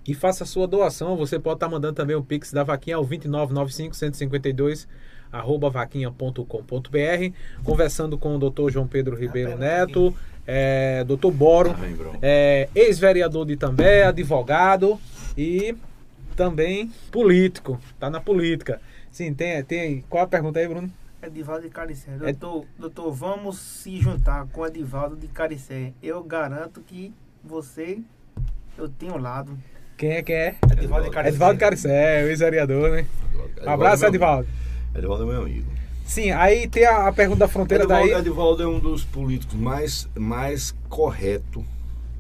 e 0.07 0.13
faça 0.13 0.43
a 0.43 0.47
sua 0.47 0.67
doação. 0.67 1.17
Você 1.17 1.39
pode 1.39 1.57
estar 1.57 1.69
mandando 1.69 1.95
também 1.95 2.15
o 2.15 2.23
Pix 2.23 2.53
da 2.53 2.63
vaquinha 2.63 2.95
ao 2.95 3.03
2995 3.03 3.95
152 3.95 4.87
arroba 5.31 5.69
vaquinha.com.br 5.69 6.45
conversando 7.63 8.17
com 8.17 8.37
o 8.37 8.49
Dr. 8.49 8.71
João 8.71 8.87
Pedro 8.87 9.15
Ribeiro 9.15 9.57
Neto, 9.57 10.15
é, 10.47 11.03
Dr. 11.03 11.29
Boro, 11.31 11.73
bro. 11.73 12.15
é, 12.21 12.69
ex-vereador 12.73 13.45
de 13.45 13.53
Itambé, 13.53 14.03
advogado 14.05 14.99
e 15.37 15.75
também 16.35 16.89
político, 17.11 17.79
tá 17.99 18.09
na 18.09 18.21
política. 18.21 18.79
Sim, 19.11 19.33
tem, 19.33 19.61
tem. 19.63 20.03
Qual 20.09 20.23
a 20.23 20.27
pergunta 20.27 20.59
aí, 20.59 20.67
Bruno? 20.67 20.89
Edivaldo 21.21 21.63
de 21.63 21.69
Caricé. 21.69 22.11
É- 22.11 22.31
Doutor, 22.31 22.65
doutor, 22.77 23.11
vamos 23.11 23.57
se 23.59 23.99
juntar 23.99 24.45
com 24.47 24.61
o 24.61 24.65
Edivaldo 24.67 25.15
de 25.15 25.27
Caricé. 25.27 25.91
Eu 26.01 26.23
garanto 26.23 26.79
que 26.81 27.11
você, 27.43 27.99
eu 28.77 28.87
tenho 28.87 29.17
lado. 29.17 29.57
Quem 29.97 30.11
é 30.11 30.21
que 30.21 30.31
é? 30.31 30.55
Edivaldo 30.71 31.05
de 31.07 31.11
Caricé. 31.11 31.29
Edivaldo 31.29 31.59
Caricé, 31.59 32.23
o 32.23 32.27
ex-vereador, 32.27 32.91
né? 32.91 33.07
Um 33.65 33.69
abraço, 33.69 34.05
é 34.05 34.09
Edivaldo. 34.09 34.47
amigo. 34.47 34.97
Edivaldo 34.99 35.23
é 35.23 35.25
meu 35.25 35.41
amigo. 35.41 35.71
Sim, 36.07 36.31
aí 36.31 36.67
tem 36.67 36.85
a, 36.85 37.07
a 37.07 37.11
pergunta 37.11 37.39
da 37.41 37.47
fronteira 37.47 37.83
Edivaldo, 37.83 38.09
daí. 38.09 38.19
Edivaldo 38.21 38.63
é 38.63 38.67
um 38.67 38.79
dos 38.79 39.03
políticos 39.03 39.55
mais, 39.59 40.07
mais 40.17 40.73
correto 40.89 41.63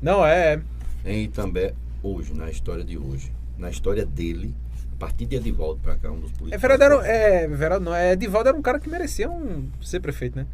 Não, 0.01 0.25
é. 0.25 0.59
em 1.05 1.23
Itambé 1.23 1.73
hoje, 2.03 2.33
na 2.33 2.51
história 2.51 2.83
de 2.83 2.97
hoje. 2.97 3.31
Na 3.57 3.69
história 3.71 4.05
dele, 4.05 4.53
a 4.93 4.99
partir 4.99 5.25
de 5.25 5.37
Edivaldo 5.37 5.79
pra 5.81 5.95
cá, 5.95 6.11
um 6.11 6.19
dos 6.19 6.31
políticos. 6.31 6.51
É 6.53 6.57
Verado 6.57 6.95
mais 6.95 7.05
era, 7.07 7.17
é, 7.17 7.47
Verado 7.47 7.83
não, 7.85 7.95
é 7.95 8.11
Edivaldo 8.11 8.49
era 8.49 8.57
um 8.57 8.61
cara 8.61 8.77
que 8.79 8.89
merecia 8.89 9.29
um, 9.29 9.67
ser 9.81 9.99
prefeito, 10.01 10.37
né? 10.37 10.45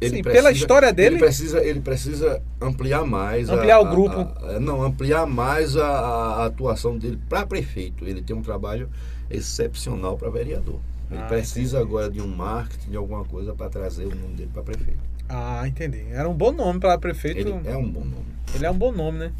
Ele 0.00 0.16
Sim, 0.16 0.22
pela 0.22 0.50
história 0.50 0.92
dele- 0.92 1.16
Ele 1.16 1.18
precisa, 1.18 1.62
ele 1.64 1.80
precisa 1.80 2.42
ampliar 2.60 3.04
mais. 3.04 3.50
a- 3.50 3.54
Ampliar 3.54 3.80
o 3.82 3.86
a- 3.86 3.90
grupo. 3.90 4.16
a- 4.18 4.56
a- 4.56 4.60
não, 4.60 4.82
ampliar 4.82 5.26
mais 5.26 5.76
a, 5.76 5.86
a 5.88 6.46
atuação 6.46 6.96
dele 6.96 7.18
para 7.28 7.44
prefeito. 7.46 8.06
Ele 8.06 8.22
tem 8.22 8.34
um 8.34 8.40
trabalho 8.42 8.88
excepcional 9.30 10.16
para 10.16 10.30
vereador. 10.30 10.80
Ele 11.10 11.20
Ah, 11.20 11.26
precisa 11.26 11.80
agora 11.80 12.08
de 12.10 12.20
um 12.20 12.28
marketing, 12.28 12.90
de 12.90 12.96
alguma 12.96 13.24
coisa 13.24 13.54
para 13.54 13.68
trazer 13.68 14.04
o 14.06 14.14
nome 14.14 14.34
dele 14.36 14.50
para 14.52 14.62
prefeito. 14.62 15.00
Ah, 15.28 15.66
entendi. 15.66 16.04
Era 16.10 16.28
um 16.28 16.34
bom 16.34 16.52
nome 16.52 16.78
para 16.80 16.98
prefeito. 16.98 17.38
Ele 17.38 17.50
Ele 17.50 17.68
é 17.68 17.76
um 17.76 17.88
bom 17.88 18.04
nome. 18.04 18.24
é 18.62 18.70
um 18.70 18.78
bom 18.78 18.92
nome, 18.92 19.18
né? 19.18 19.32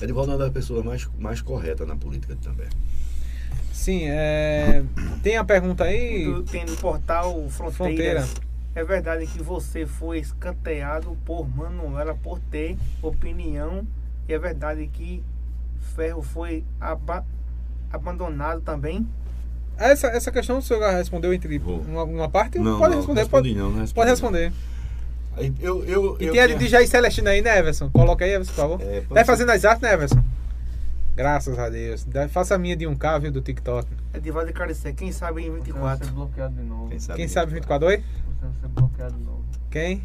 Edivaldo 0.00 0.32
é 0.32 0.34
uma 0.34 0.44
das 0.44 0.52
pessoas 0.52 0.84
mais, 0.84 1.08
mais 1.18 1.40
corretas 1.40 1.86
na 1.86 1.96
política 1.96 2.36
também. 2.42 2.66
Sim, 3.72 4.02
é... 4.08 4.82
tem 5.22 5.36
a 5.36 5.44
pergunta 5.44 5.84
aí. 5.84 6.42
Tem 6.50 6.64
no 6.64 6.76
portal 6.76 7.48
Fronteira. 7.50 8.22
Fronteira. 8.22 8.24
É 8.74 8.84
verdade 8.84 9.26
que 9.26 9.42
você 9.42 9.86
foi 9.86 10.18
escanteado 10.18 11.16
por 11.24 11.48
Manuela 11.48 12.14
por 12.14 12.38
ter 12.50 12.76
opinião. 13.02 13.86
E 14.28 14.34
é 14.34 14.38
verdade 14.38 14.86
que 14.88 15.22
Ferro 15.94 16.20
foi 16.22 16.62
aba- 16.80 17.24
abandonado 17.90 18.60
também. 18.60 19.06
Essa, 19.78 20.08
essa 20.08 20.32
questão 20.32 20.58
o 20.58 20.62
senhor 20.62 20.80
já 20.80 20.90
respondeu 20.92 21.34
entre 21.34 21.58
Vou. 21.58 21.80
uma, 21.80 22.02
uma 22.04 22.28
parte? 22.28 22.58
Não, 22.58 22.78
pode 22.78 22.90
não, 22.90 22.96
responder, 22.98 23.20
respondi 23.20 23.48
pode, 23.50 23.60
não, 23.60 23.70
não 23.70 23.80
respondi 23.80 23.94
pode 23.94 24.10
responder. 24.10 24.52
Eu, 25.60 25.84
eu, 25.84 26.16
E 26.18 26.24
eu 26.26 26.32
tem 26.32 26.40
a 26.40 26.46
de 26.46 26.66
Jair 26.66 26.88
Celestino 26.88 27.28
aí, 27.28 27.42
né, 27.42 27.58
Everson? 27.58 27.90
Coloca 27.90 28.24
aí, 28.24 28.32
Everson, 28.32 28.52
por 28.52 28.56
favor. 28.56 28.80
É, 28.80 29.02
tá 29.02 29.14
ser. 29.16 29.24
fazendo 29.24 29.50
as 29.50 29.64
artes, 29.66 29.82
né, 29.82 29.92
Everson? 29.92 30.24
Graças 31.14 31.58
a 31.58 31.68
Deus. 31.68 32.06
Faça 32.30 32.54
a 32.54 32.58
minha 32.58 32.76
de 32.76 32.86
1K, 32.86 33.20
viu, 33.20 33.32
do 33.32 33.42
TikTok. 33.42 33.86
Edivaldo 34.14 34.48
de 34.48 34.54
Caricé, 34.54 34.92
quem 34.92 35.12
sabe 35.12 35.42
em 35.42 35.50
Você 35.50 35.72
vai 35.72 35.96
24. 35.96 36.06
ser 36.06 36.12
bloqueado 36.12 36.54
de 36.54 36.62
novo. 36.62 36.88
Quem 36.88 36.98
sabe, 36.98 37.16
Quem 37.18 37.28
sabe 37.28 37.52
24 37.54 37.88
oi? 37.88 37.96
Você 37.96 38.02
vai 38.40 38.52
ser 38.60 38.68
bloqueado 38.68 39.14
de 39.14 39.24
novo. 39.24 39.44
Quem? 39.70 40.02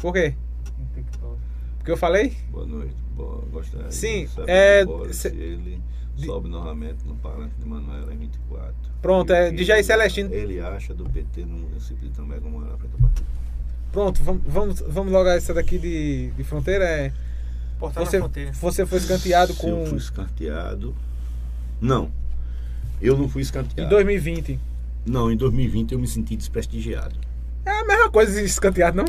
Por 0.00 0.12
quê? 0.12 0.34
No 0.78 0.86
TikTok. 0.94 1.36
Porque 1.78 1.90
eu 1.90 1.96
falei? 1.96 2.36
Boa 2.50 2.66
noite. 2.66 2.96
Boa, 3.16 3.44
gostaria 3.50 3.90
Sim, 3.90 4.24
de 4.24 4.30
saber 4.30 4.50
é, 4.50 4.84
se 5.12 5.28
ele 5.28 5.82
sobe 6.26 6.48
novamente 6.48 7.04
no 7.06 7.14
palanque 7.16 7.54
de 7.58 7.66
Manuela 7.66 8.12
em 8.12 8.18
24. 8.18 8.74
Pronto, 9.02 9.32
E 9.32 9.34
é, 9.34 9.56
Jair 9.64 9.78
ele- 9.78 9.82
Celestino. 9.84 10.32
Ele 10.34 10.60
acha 10.60 10.92
do 10.94 11.04
PT 11.08 11.44
no 11.44 11.58
município 11.58 12.08
de 12.08 12.14
També 12.14 12.38
como 12.40 12.64
era 12.64 12.76
frente 12.76 12.92
ao 12.94 13.00
partido. 13.00 13.26
Pronto, 13.92 14.22
vamos, 14.22 14.42
vamos, 14.46 14.80
vamos 14.86 15.12
logo 15.12 15.28
a 15.28 15.34
essa 15.34 15.52
daqui 15.54 15.78
de, 15.78 16.30
de 16.32 16.44
fronteira. 16.44 16.84
É, 16.84 17.12
Portal 17.78 18.04
você, 18.04 18.18
da 18.18 18.24
Fronteira. 18.24 18.52
você 18.52 18.86
foi 18.86 18.98
escanteado 18.98 19.52
Se 19.54 19.66
eu 19.66 19.76
com. 19.78 19.86
fui 19.86 19.98
escanteado. 19.98 20.94
Não. 21.80 22.10
Eu 23.00 23.16
não 23.16 23.28
fui 23.28 23.40
Em 23.40 23.44
escanteado. 23.44 23.88
2020. 23.90 24.60
Não, 25.06 25.32
em 25.32 25.36
2020 25.36 25.92
eu 25.92 25.98
me 25.98 26.06
senti 26.06 26.36
desprestigiado. 26.36 27.16
É 27.64 27.70
a 27.70 27.84
mesma 27.86 28.10
coisa 28.10 28.38
de 28.38 28.44
escanteado, 28.46 28.96
não? 28.98 29.06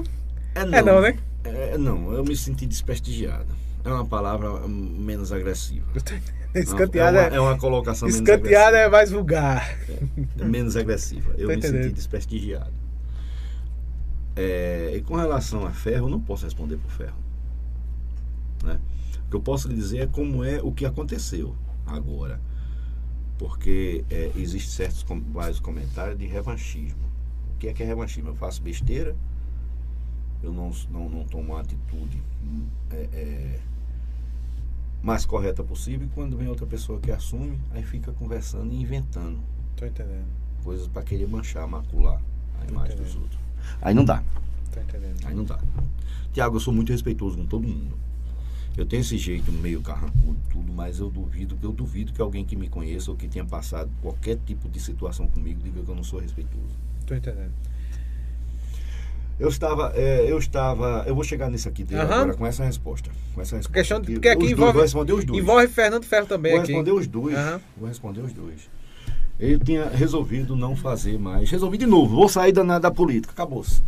É 0.55 0.61
É 0.77 0.81
não, 0.81 1.01
né? 1.01 1.17
É, 1.43 1.77
não, 1.77 2.13
eu 2.13 2.23
me 2.23 2.35
senti 2.35 2.65
desprestigiado. 2.65 3.53
É 3.83 3.89
uma 3.89 4.05
palavra 4.05 4.67
menos 4.67 5.31
agressiva. 5.33 5.85
Escanteado 5.95 6.40
é, 6.55 6.97
é. 6.97 7.09
uma, 7.11 7.19
é 7.35 7.39
uma 7.39 7.57
colocação 7.57 8.07
menos 8.07 8.21
Escanteado 8.21 8.75
é 8.75 8.89
mais 8.89 9.11
vulgar. 9.11 9.77
É 10.39 10.43
menos 10.43 10.75
agressiva. 10.75 11.33
Eu 11.37 11.47
Tô 11.47 11.47
me 11.47 11.55
entendendo. 11.55 11.83
senti 11.83 11.95
desprestigiado. 11.95 12.71
É, 14.35 14.93
e 14.95 15.01
com 15.01 15.15
relação 15.15 15.65
a 15.65 15.71
ferro, 15.71 16.07
eu 16.07 16.09
não 16.09 16.19
posso 16.19 16.45
responder 16.45 16.77
por 16.77 16.91
ferro. 16.91 17.17
Né? 18.63 18.79
O 19.25 19.29
que 19.29 19.35
eu 19.35 19.41
posso 19.41 19.67
lhe 19.67 19.75
dizer 19.75 19.99
é 19.99 20.07
como 20.07 20.43
é 20.43 20.61
o 20.61 20.71
que 20.71 20.85
aconteceu 20.85 21.55
agora. 21.85 22.39
Porque 23.37 24.05
é, 24.09 24.31
existem 24.35 24.71
certos 24.71 25.03
com- 25.03 25.19
vários 25.31 25.59
comentários 25.59 26.17
de 26.17 26.25
revanchismo. 26.27 27.01
O 27.55 27.57
que 27.57 27.67
é 27.67 27.73
que 27.73 27.83
é 27.83 27.85
revanchismo? 27.85 28.29
Eu 28.29 28.35
faço 28.35 28.61
besteira, 28.61 29.15
eu 30.43 30.51
não, 30.51 30.71
não, 30.89 31.09
não 31.09 31.23
tomo 31.25 31.53
uma 31.53 31.61
atitude 31.61 32.21
hum, 32.43 32.65
é, 32.89 33.09
é, 33.13 33.59
mais 35.01 35.25
correta 35.25 35.63
possível, 35.63 36.07
e 36.07 36.09
quando 36.09 36.37
vem 36.37 36.47
outra 36.47 36.65
pessoa 36.65 36.99
que 36.99 37.11
assume, 37.11 37.57
aí 37.71 37.83
fica 37.83 38.11
conversando 38.11 38.71
e 38.71 38.81
inventando 38.81 39.39
Tô 39.75 39.85
entendendo, 39.85 40.27
coisas 40.63 40.87
para 40.87 41.01
querer 41.01 41.27
manchar, 41.27 41.67
macular 41.67 42.21
a 42.61 42.65
imagem 42.69 42.95
dos 42.97 43.15
outros. 43.15 43.39
Aí 43.81 43.95
não 43.95 44.05
dá, 44.05 44.23
tô 44.71 44.79
entendendo. 44.79 45.25
aí 45.25 45.33
não 45.33 45.43
dá. 45.43 45.59
Tiago, 46.31 46.55
eu 46.55 46.59
sou 46.59 46.73
muito 46.73 46.91
respeitoso 46.91 47.35
com 47.35 47.45
todo 47.45 47.67
mundo. 47.67 47.95
Eu 48.77 48.85
tenho 48.85 49.01
esse 49.01 49.17
jeito 49.17 49.51
meio 49.51 49.81
carrancudo 49.81 50.37
e 50.45 50.51
tudo, 50.51 50.71
mas 50.71 50.99
eu 50.99 51.09
duvido, 51.09 51.57
eu 51.61 51.71
duvido 51.71 52.13
que 52.13 52.21
alguém 52.21 52.45
que 52.45 52.55
me 52.55 52.69
conheça 52.69 53.11
ou 53.11 53.17
que 53.17 53.27
tenha 53.27 53.43
passado 53.43 53.89
qualquer 54.01 54.37
tipo 54.45 54.69
de 54.69 54.79
situação 54.79 55.27
comigo 55.27 55.59
diga 55.61 55.81
que 55.81 55.89
eu 55.89 55.95
não 55.95 56.03
sou 56.03 56.19
respeitoso. 56.19 56.75
Tô 57.05 57.15
entendendo. 57.15 57.51
Eu 59.39 59.49
estava, 59.49 59.91
é, 59.95 60.31
eu 60.31 60.37
estava, 60.37 61.03
eu 61.07 61.15
vou 61.15 61.23
chegar 61.23 61.49
nisso 61.49 61.67
aqui 61.67 61.83
dele 61.83 62.01
Aham. 62.01 62.13
agora 62.13 62.33
com 62.35 62.45
essa 62.45 62.63
resposta. 62.63 63.09
Com 63.33 63.41
essa 63.41 63.55
resposta. 63.57 63.79
Questão 63.79 63.99
de- 63.99 64.13
porque 64.13 64.27
aqui 64.29 64.37
Os 64.43 64.49
dois, 64.49 64.51
envolve- 64.53 64.73
vou 64.73 64.81
responder 64.83 65.13
os 65.13 65.25
dois. 65.25 65.39
Envolve 65.41 65.67
Fernando 65.67 66.03
Ferro 66.05 66.27
também 66.27 66.51
Vou 66.51 66.61
aqui. 66.61 66.71
responder 66.71 66.91
os 66.91 67.07
dois. 67.07 67.35
Aham. 67.35 67.61
Vou 67.77 67.87
responder 67.89 68.19
os 68.21 68.33
dois. 68.33 68.69
Eu 69.39 69.59
tinha 69.59 69.89
resolvido 69.89 70.55
não 70.55 70.75
fazer 70.75 71.17
mais. 71.17 71.49
Resolvi 71.49 71.77
de 71.79 71.87
novo, 71.87 72.15
vou 72.15 72.29
sair 72.29 72.51
da, 72.51 72.77
da 72.77 72.91
política. 72.91 73.33
Acabou-se. 73.33 73.81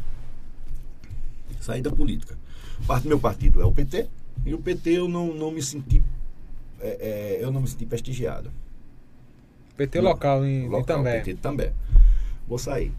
Saí 1.59 1.81
da 1.81 1.91
política. 1.91 2.35
Parte, 2.87 3.07
meu 3.07 3.19
partido 3.19 3.61
é 3.61 3.65
o 3.65 3.71
PT. 3.71 4.07
E 4.45 4.53
o 4.53 4.57
PT 4.57 4.89
eu 4.97 5.07
não, 5.07 5.33
não 5.33 5.51
me 5.51 5.61
senti. 5.61 6.03
é, 6.81 7.37
é, 7.39 7.43
eu 7.43 7.51
não 7.51 7.61
me 7.61 7.67
senti 7.67 7.85
prestigiado. 7.85 8.51
PT 9.77 10.01
local 10.01 10.43
em 10.45 10.67
Local, 10.67 10.97
também. 10.97 11.13
PT 11.23 11.35
também. 11.35 11.71
Vou 12.47 12.57
sair. 12.57 12.91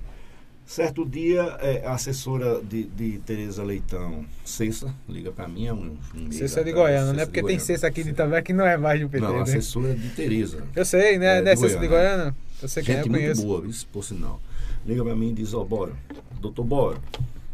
Certo 0.67 1.05
dia, 1.05 1.43
é, 1.61 1.87
a 1.87 1.93
assessora 1.93 2.61
de, 2.63 2.85
de 2.85 3.19
Tereza 3.19 3.63
Leitão, 3.63 4.25
Cessa, 4.45 4.95
liga 5.07 5.31
pra 5.31 5.47
mim, 5.47 5.67
é 5.67 5.75
um, 5.75 5.97
um 6.15 6.33
Cessa 6.33 6.61
é 6.61 6.65
de 6.65 6.73
Goiânia, 6.73 7.13
né? 7.13 7.27
Porque 7.27 7.43
tem. 7.43 7.59
Cessa 7.59 7.87
aqui 7.87 8.03
de 8.03 8.11
Itambé 8.11 8.41
que 8.41 8.53
não 8.53 8.65
é 8.65 8.77
mais 8.77 8.99
do 8.99 9.09
PT, 9.09 9.25
Não, 9.25 9.37
né? 9.37 9.43
assessora 9.43 9.95
de 9.95 10.09
Tereza. 10.11 10.65
Eu 10.75 10.85
sei, 10.85 11.19
né? 11.19 11.39
É, 11.39 11.43
né? 11.43 11.57
Cessa 11.57 11.79
de 11.79 11.87
Goiânia. 11.87 12.35
Eu 12.63 12.69
sei 12.69 12.83
quem 12.83 12.95
é, 12.97 13.03
eu 13.03 13.09
muito 13.09 13.43
boa, 13.43 13.67
isso 13.67 13.87
por 13.93 14.03
sinal. 14.03 14.41
Liga 14.87 15.05
pra 15.05 15.15
mim 15.15 15.31
e 15.31 15.35
diz, 15.35 15.53
ó, 15.53 15.63
bora. 15.65 15.93
Doutor, 16.41 16.65
bora. 16.65 16.99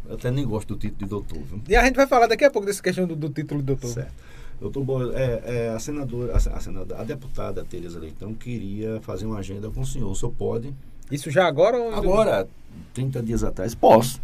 Eu 0.07 0.15
até 0.15 0.31
nem 0.31 0.45
gosto 0.45 0.69
do 0.69 0.79
título 0.79 0.99
de 0.99 1.05
doutor, 1.05 1.39
viu? 1.43 1.61
E 1.67 1.75
a 1.75 1.83
gente 1.83 1.95
vai 1.95 2.07
falar 2.07 2.27
daqui 2.27 2.45
a 2.45 2.51
pouco 2.51 2.65
dessa 2.65 2.81
questão 2.81 3.05
do, 3.05 3.15
do 3.15 3.29
título 3.29 3.59
de 3.59 3.65
doutor. 3.65 3.89
Certo. 3.89 4.13
Doutor 4.61 4.83
Bora, 4.83 5.19
é, 5.19 5.41
é, 5.43 5.69
a 5.69 5.79
senadora, 5.79 6.33
a, 6.33 6.37
a 6.37 6.59
senadora, 6.59 7.01
a 7.01 7.03
deputada 7.03 7.65
Tereza 7.65 7.99
Leitão 7.99 8.31
queria 8.31 9.01
fazer 9.01 9.25
uma 9.25 9.39
agenda 9.39 9.71
com 9.71 9.81
o 9.81 9.85
senhor. 9.85 10.11
O 10.11 10.15
senhor 10.15 10.31
pode? 10.33 10.71
Isso 11.11 11.29
já 11.29 11.47
agora 11.47 11.77
ou... 11.77 11.93
Agora, 11.93 12.47
30 12.93 13.21
dias 13.21 13.43
atrás, 13.43 13.75
posso. 13.75 14.21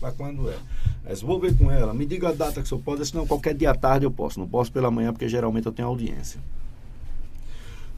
Para 0.00 0.12
quando 0.12 0.48
é? 0.50 0.56
Mas 1.04 1.22
vou 1.22 1.40
ver 1.40 1.56
com 1.56 1.70
ela. 1.70 1.92
Me 1.94 2.06
diga 2.06 2.28
a 2.28 2.32
data 2.32 2.60
que 2.60 2.60
o 2.60 2.66
senhor 2.66 2.82
pode, 2.82 3.04
senão 3.06 3.26
qualquer 3.26 3.54
dia 3.54 3.70
à 3.70 3.74
tarde 3.74 4.04
eu 4.04 4.10
posso. 4.10 4.38
Não 4.38 4.46
posso 4.46 4.70
pela 4.70 4.90
manhã, 4.90 5.12
porque 5.12 5.28
geralmente 5.28 5.66
eu 5.66 5.72
tenho 5.72 5.88
audiência. 5.88 6.40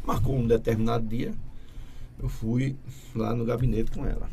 Marcou 0.05 0.37
um 0.37 0.47
determinado 0.47 1.07
dia, 1.07 1.35
eu 2.19 2.29
fui 2.29 2.77
lá 3.15 3.35
no 3.35 3.45
gabinete 3.45 3.91
com 3.91 4.07
ela. 4.07 4.29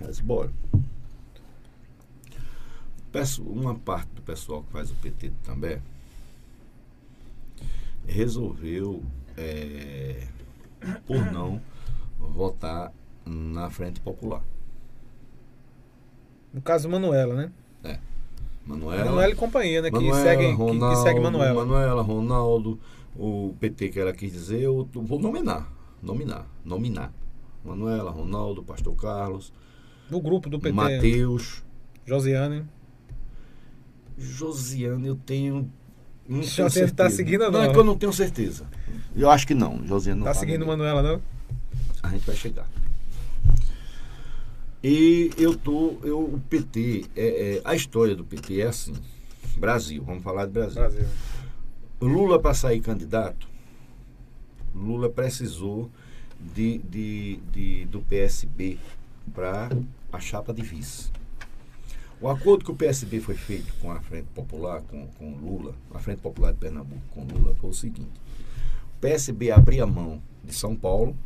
Ela 0.00 0.10
disse, 0.10 0.22
bora. 0.22 0.50
Peço 3.12 3.42
uma 3.42 3.74
parte 3.74 4.08
do 4.14 4.22
pessoal 4.22 4.62
que 4.62 4.72
faz 4.72 4.90
o 4.90 4.94
PT 4.94 5.32
também 5.44 5.80
resolveu, 8.06 9.02
é, 9.36 10.26
por 11.06 11.20
não, 11.32 11.60
votar 12.18 12.92
na 13.26 13.68
Frente 13.70 14.00
Popular. 14.00 14.42
No 16.52 16.60
caso, 16.62 16.88
Manuela, 16.88 17.34
né? 17.34 17.50
Manuela, 18.66 19.04
Manuela 19.04 19.32
e 19.32 19.36
companhia, 19.36 19.80
né? 19.80 19.90
Que 19.90 19.94
Manuela, 19.96 20.22
segue, 20.24 20.42
que- 20.44 20.50
que, 20.50 20.56
Ronaldo, 20.56 21.02
segue 21.02 21.20
Manuela. 21.20 21.64
Manuela, 21.64 22.02
Ronaldo, 22.02 22.80
o 23.14 23.54
PT 23.60 23.90
que 23.90 24.00
ela 24.00 24.12
quis 24.12 24.32
dizer, 24.32 24.60
eu 24.60 24.88
vou 24.92 25.20
nominar, 25.20 25.70
nominar, 26.02 26.46
nominar. 26.64 27.12
Manuela, 27.64 28.10
Ronaldo, 28.10 28.64
Pastor 28.64 28.94
Carlos, 28.96 29.52
Do 30.10 30.20
grupo 30.20 30.48
do 30.50 30.58
PT. 30.58 30.72
Matheus, 30.74 31.62
Josiane. 32.04 32.64
Josiane, 34.18 35.06
eu 35.06 35.14
tenho. 35.16 35.70
Não 36.28 36.40
tenho 36.40 36.42
Josiane 36.42 36.70
tá 36.90 37.04
certeza. 37.04 37.10
seguindo 37.16 37.44
Não, 37.44 37.50
não? 37.52 37.62
é 37.62 37.72
que 37.72 37.78
eu 37.78 37.84
não 37.84 37.96
tenho 37.96 38.12
certeza. 38.12 38.66
Eu 39.14 39.30
acho 39.30 39.46
que 39.46 39.54
não. 39.54 39.86
Josiane 39.86 40.18
não 40.20 40.26
Tá 40.26 40.34
seguindo 40.34 40.66
Manuela, 40.66 41.02
não? 41.02 41.22
A 42.02 42.08
gente 42.08 42.26
vai 42.26 42.34
chegar. 42.34 42.66
E 44.82 45.30
eu 45.38 45.56
tô. 45.56 45.96
Eu, 46.02 46.20
o 46.20 46.40
PT, 46.48 47.06
é, 47.16 47.56
é, 47.56 47.62
a 47.64 47.74
história 47.74 48.14
do 48.14 48.24
PT 48.24 48.60
é 48.60 48.66
assim. 48.66 48.92
Brasil, 49.56 50.02
vamos 50.04 50.22
falar 50.22 50.46
de 50.46 50.52
Brasil. 50.52 50.74
Brasil. 50.80 51.06
Lula 52.00 52.38
para 52.38 52.52
sair 52.52 52.80
candidato, 52.80 53.48
Lula 54.74 55.08
precisou 55.08 55.90
de, 56.38 56.78
de, 56.78 57.36
de- 57.50 57.84
do 57.86 58.02
PSB 58.02 58.78
para 59.34 59.70
a 60.12 60.20
chapa 60.20 60.52
de 60.52 60.60
vice. 60.62 61.10
O 62.20 62.28
acordo 62.28 62.64
que 62.64 62.70
o 62.70 62.74
PSB 62.74 63.18
foi 63.20 63.34
feito 63.34 63.72
com 63.80 63.90
a 63.90 64.00
Frente 64.00 64.26
Popular, 64.34 64.82
com, 64.82 65.06
com 65.18 65.36
Lula, 65.36 65.74
a 65.94 65.98
Frente 65.98 66.20
Popular 66.20 66.52
de 66.52 66.58
Pernambuco 66.58 67.00
com 67.10 67.24
Lula, 67.24 67.54
foi 67.54 67.70
o 67.70 67.74
seguinte: 67.74 68.20
o 68.96 69.00
PSB 69.00 69.50
abria 69.50 69.86
mão 69.86 70.20
de 70.44 70.54
São 70.54 70.76
Paulo, 70.76 71.16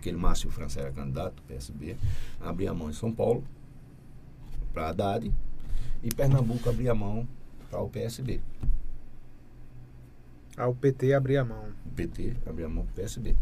aquele 0.00 0.16
Márcio 0.16 0.50
França 0.50 0.80
era 0.80 0.90
candidato 0.90 1.42
PSB, 1.46 1.96
abria 2.40 2.74
mão 2.74 2.90
de 2.90 2.96
São 2.96 3.12
Paulo 3.12 3.44
para 4.72 4.88
Haddad 4.88 5.30
e 6.02 6.08
Pernambuco 6.08 6.68
abria 6.68 6.94
mão 6.94 7.28
para 7.70 7.80
o 7.80 7.88
PSB. 7.88 8.40
Ah, 10.56 10.66
o 10.66 10.74
PT 10.74 11.14
abria 11.14 11.42
a 11.42 11.44
mão. 11.44 11.66
O 11.86 11.90
PT 11.90 12.36
abria 12.46 12.68
mão 12.68 12.84
para 12.84 12.92
o 12.92 12.94
PSB. 12.96 13.36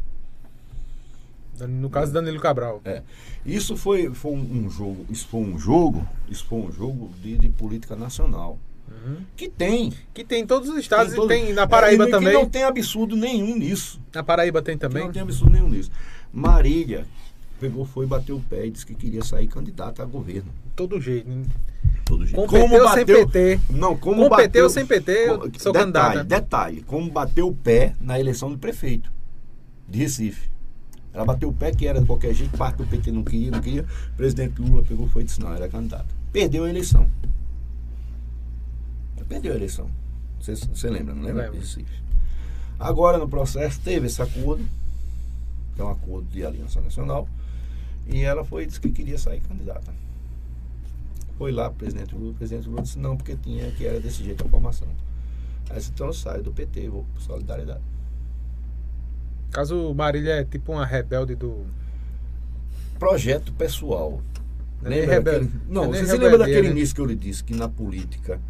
No 1.68 1.90
caso, 1.90 2.12
Danilo 2.12 2.38
Cabral. 2.38 2.80
É. 2.84 3.02
Isso 3.44 3.76
foi, 3.76 4.14
foi 4.14 4.32
um, 4.32 4.70
jogo, 4.70 5.04
isso 5.10 5.26
foi 5.26 5.40
um 5.40 5.58
jogo, 5.58 6.06
isso 6.28 6.44
foi 6.44 6.60
um 6.60 6.70
jogo 6.70 7.10
de, 7.20 7.36
de 7.36 7.48
política 7.48 7.96
nacional. 7.96 8.58
Uhum. 8.88 9.16
Que 9.36 9.48
tem. 9.48 9.92
Que 10.14 10.24
tem 10.24 10.42
em 10.42 10.46
todos 10.46 10.68
os 10.68 10.78
estados 10.78 11.14
todo- 11.14 11.32
e 11.32 11.36
tem 11.36 11.52
na 11.52 11.66
Paraíba 11.66 12.04
é, 12.04 12.08
e 12.08 12.10
também. 12.10 12.28
Que 12.28 12.34
não 12.34 12.48
tem 12.48 12.62
absurdo 12.62 13.16
nenhum 13.16 13.56
nisso. 13.56 14.00
Na 14.14 14.22
Paraíba 14.22 14.62
tem 14.62 14.76
Que 14.76 14.80
também. 14.80 15.04
Não 15.04 15.12
tem 15.12 15.22
absurdo 15.22 15.52
nenhum 15.52 15.68
nisso. 15.68 15.90
Marília 16.32 17.06
pegou, 17.60 17.84
foi, 17.84 18.06
bateu 18.06 18.36
o 18.36 18.40
pé 18.42 18.66
e 18.66 18.70
disse 18.70 18.86
que 18.86 18.94
queria 18.94 19.24
sair 19.24 19.48
candidata 19.48 20.02
a 20.02 20.06
governo. 20.06 20.50
Todo 20.76 21.00
jeito. 21.00 21.28
né? 21.28 21.44
Todo 22.04 22.24
jeito. 22.24 22.46
Com 22.46 22.48
PT 22.48 22.80
ou 22.80 22.88
sem 22.88 23.06
PT? 23.06 23.60
Não, 23.70 23.96
como 23.96 24.22
Com 24.22 24.28
bateu, 24.28 24.44
PT 24.46 24.62
ou 24.62 24.70
sem 24.70 24.86
PT, 24.86 25.12
eu 25.12 25.50
sou 25.58 25.72
detalhe, 25.72 25.92
candidata. 25.92 26.24
Detalhe, 26.24 26.82
como 26.82 27.10
bateu 27.10 27.48
o 27.48 27.54
pé 27.54 27.94
na 28.00 28.18
eleição 28.18 28.50
do 28.50 28.58
prefeito 28.58 29.10
de 29.88 29.98
Recife. 29.98 30.48
Ela 31.12 31.24
bateu 31.24 31.48
o 31.48 31.52
pé 31.52 31.72
que 31.72 31.86
era 31.86 32.00
de 32.00 32.06
qualquer 32.06 32.32
jeito, 32.34 32.56
parte 32.56 32.76
do 32.76 32.86
PT 32.86 33.10
não 33.10 33.24
queria, 33.24 33.50
não 33.50 33.60
queria. 33.60 33.84
O 34.12 34.16
presidente 34.16 34.60
Lula 34.60 34.82
pegou 34.82 35.08
foi 35.08 35.22
e 35.22 35.24
disse, 35.24 35.40
não, 35.40 35.52
era 35.52 35.68
candidata. 35.68 36.06
Perdeu 36.32 36.64
a 36.64 36.68
eleição. 36.70 37.08
Perdeu 39.28 39.52
a 39.52 39.56
eleição. 39.56 39.90
Você, 40.40 40.88
lembra, 40.88 41.14
não 41.14 41.22
lembra? 41.22 41.50
Recife. 41.50 42.02
Agora 42.78 43.18
no 43.18 43.28
processo 43.28 43.80
teve 43.80 44.06
esse 44.06 44.22
acordo, 44.22 44.64
é 45.80 45.84
um 45.84 45.90
acordo 45.90 46.28
de 46.28 46.44
aliança 46.44 46.80
nacional, 46.80 47.28
e 48.06 48.22
ela 48.22 48.44
foi 48.44 48.62
e 48.62 48.66
disse 48.66 48.80
que 48.80 48.90
queria 48.90 49.18
sair 49.18 49.40
candidata. 49.40 49.92
Foi 51.36 51.52
lá, 51.52 51.70
presidente 51.70 52.14
Lula, 52.14 52.32
o 52.32 52.34
presidente 52.34 52.68
Lula 52.68 52.82
disse 52.82 52.98
não, 52.98 53.16
porque 53.16 53.36
tinha 53.36 53.70
que 53.72 53.86
era 53.86 54.00
desse 54.00 54.24
jeito 54.24 54.44
a 54.44 54.48
formação. 54.48 54.88
Aí 55.70 55.76
disse, 55.76 55.90
então 55.90 56.06
eu 56.08 56.12
saio 56.12 56.42
do 56.42 56.52
PT, 56.52 56.88
vou 56.88 57.04
para 57.14 57.22
Solidariedade. 57.22 57.80
Caso 59.50 59.94
Marília 59.94 60.32
é 60.40 60.44
tipo 60.44 60.72
uma 60.72 60.84
rebelde 60.84 61.34
do. 61.34 61.64
Projeto 62.98 63.52
pessoal. 63.52 64.20
Não 64.82 64.90
Lembra 64.90 65.14
rebelde. 65.14 65.46
daquele- 65.46 65.62
Não, 65.72 65.86
você 65.88 66.06
se 66.06 66.16
lembra 66.16 66.38
daquele 66.38 66.62
né? 66.68 66.70
início 66.70 66.94
que 66.94 67.00
eu 67.00 67.06
lhe 67.06 67.14
disse 67.14 67.42
que 67.44 67.54
na 67.54 67.68
política, 67.68 68.40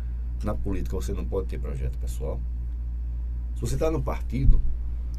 na 0.42 0.54
política 0.54 0.96
você 0.96 1.12
não 1.12 1.24
pode 1.24 1.48
ter 1.48 1.58
projeto 1.58 1.96
pessoal? 1.98 2.40
Se 3.54 3.60
você 3.60 3.74
está 3.74 3.90
no 3.90 4.02
partido, 4.02 4.60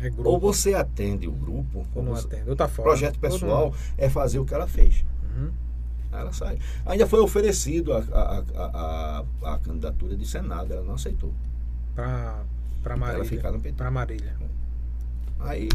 É 0.02 0.10
grupo. 0.10 0.30
ou 0.30 0.40
você 0.40 0.74
atende 0.74 1.28
o 1.28 1.32
grupo, 1.32 1.86
Ou 1.94 2.04
não 2.04 2.16
você- 2.16 2.28
atende. 2.28 2.50
Ou 2.50 2.56
tá 2.56 2.68
fora. 2.68 2.90
projeto 2.90 3.20
pessoal 3.20 3.74
é 3.98 4.10
fazer 4.10 4.40
o 4.40 4.46
que 4.46 4.54
ela 4.54 4.68
fez. 4.68 5.04
Uhum. 5.36 5.52
Ela 6.12 6.32
sai. 6.34 6.58
Ainda 6.86 7.06
foi 7.06 7.20
oferecido 7.20 7.94
a, 7.94 8.00
a, 8.12 8.44
a, 8.56 9.24
a, 9.44 9.54
a 9.54 9.60
candidatura 9.60 10.16
de 10.16 10.26
Senado, 10.26 10.74
ela 10.74 10.84
não 10.84 10.96
aceitou. 10.96 11.32
Pra 11.94 12.44
Ela 12.86 12.98
Marília. 12.98 13.26
ficar 13.26 13.52
no 13.52 13.60
PT. 13.60 13.76
Pra 13.76 13.92
Marília. 13.92 14.36
Aí 15.42 15.70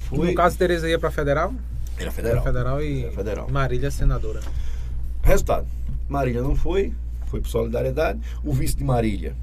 foi. 0.00 0.28
No 0.30 0.34
caso, 0.34 0.56
Tereza 0.58 0.88
ia 0.88 0.98
pra 0.98 1.10
federal? 1.10 1.54
era 1.98 2.10
federal. 2.12 2.42
Federal 2.44 2.82
e 2.82 3.04
Era 3.04 3.12
federal. 3.12 3.48
Marília 3.50 3.90
senadora. 3.90 4.40
Resultado: 5.22 5.66
Marília 6.08 6.42
não 6.42 6.54
foi, 6.54 6.92
foi 7.26 7.40
por 7.40 7.48
solidariedade. 7.48 8.20
O 8.44 8.52
vice 8.52 8.76
de 8.76 8.84
Marília 8.84 9.34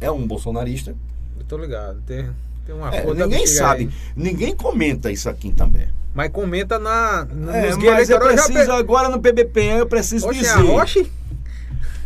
é 0.00 0.10
um 0.10 0.26
bolsonarista. 0.26 0.94
Eu 1.40 1.44
tô 1.46 1.56
ligado. 1.58 2.00
Tem, 2.06 2.28
tem 2.64 2.74
uma 2.74 2.94
É, 2.94 3.04
da 3.04 3.14
ninguém 3.26 3.46
sabe, 3.46 3.82
aí. 3.84 3.90
ninguém 4.14 4.54
comenta 4.54 5.10
isso 5.10 5.28
aqui 5.28 5.50
também. 5.52 5.88
Mas 6.14 6.30
comenta 6.30 6.78
na, 6.78 7.24
no, 7.24 7.50
É, 7.50 7.74
mas 7.76 8.10
eu 8.10 8.16
já 8.18 8.20
preciso, 8.20 8.66
pe- 8.66 8.72
agora 8.72 9.08
no 9.08 9.20
PBPE, 9.20 9.78
eu 9.78 9.86
preciso 9.86 10.28
Oxe, 10.28 10.40
dizer. 10.40 10.60
Roche? 10.62 11.10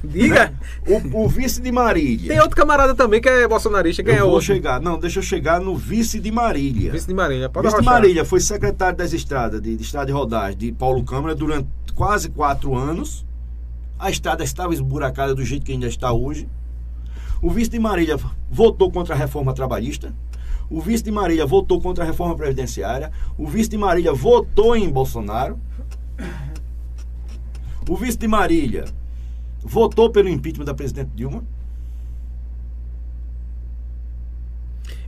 Diga. 0.02 0.52
O, 0.86 1.24
o 1.24 1.28
vice 1.30 1.62
de 1.62 1.72
Marília. 1.72 2.28
Tem 2.28 2.38
outro 2.40 2.54
camarada 2.54 2.94
também 2.94 3.18
que 3.18 3.26
é 3.26 3.48
bolsonarista. 3.48 4.02
Quem 4.02 4.12
eu 4.12 4.18
é 4.18 4.20
vou 4.20 4.32
outro? 4.32 4.44
chegar. 4.48 4.78
Não, 4.78 4.98
deixa 4.98 5.18
eu 5.20 5.22
chegar 5.22 5.58
no 5.58 5.74
vice 5.74 6.20
de 6.20 6.30
Marília. 6.30 6.92
Vice 6.92 7.06
de 7.06 7.14
Marília. 7.14 7.48
Pode 7.48 7.66
Vice 7.68 7.78
de. 7.80 7.86
Marília 7.86 8.22
foi 8.22 8.38
secretário 8.38 8.98
das 8.98 9.14
estradas, 9.14 9.62
de, 9.62 9.74
de 9.74 9.82
estrada 9.82 10.04
de 10.04 10.12
rodagem 10.12 10.58
de 10.58 10.72
Paulo 10.72 11.02
Câmara 11.02 11.34
durante 11.34 11.66
quase 11.94 12.28
quatro 12.28 12.76
anos. 12.76 13.24
A 13.98 14.10
estrada 14.10 14.44
estava 14.44 14.74
esburacada 14.74 15.34
do 15.34 15.42
jeito 15.42 15.64
que 15.64 15.72
ainda 15.72 15.86
está 15.86 16.12
hoje. 16.12 16.46
O 17.44 17.50
vice 17.50 17.68
de 17.68 17.78
Marília 17.78 18.16
votou 18.50 18.90
contra 18.90 19.14
a 19.14 19.18
reforma 19.18 19.52
trabalhista. 19.52 20.14
O 20.70 20.80
vice 20.80 21.04
de 21.04 21.10
Marília 21.10 21.44
votou 21.44 21.78
contra 21.78 22.02
a 22.02 22.06
reforma 22.06 22.34
previdenciária. 22.34 23.12
O 23.36 23.46
vice 23.46 23.68
de 23.68 23.76
Marília 23.76 24.14
votou 24.14 24.74
em 24.74 24.88
Bolsonaro. 24.90 25.60
O 27.86 27.96
vice 27.96 28.16
de 28.16 28.26
Marília 28.26 28.86
votou 29.62 30.08
pelo 30.08 30.30
impeachment 30.30 30.64
da 30.64 30.72
presidente 30.72 31.10
Dilma. 31.14 31.44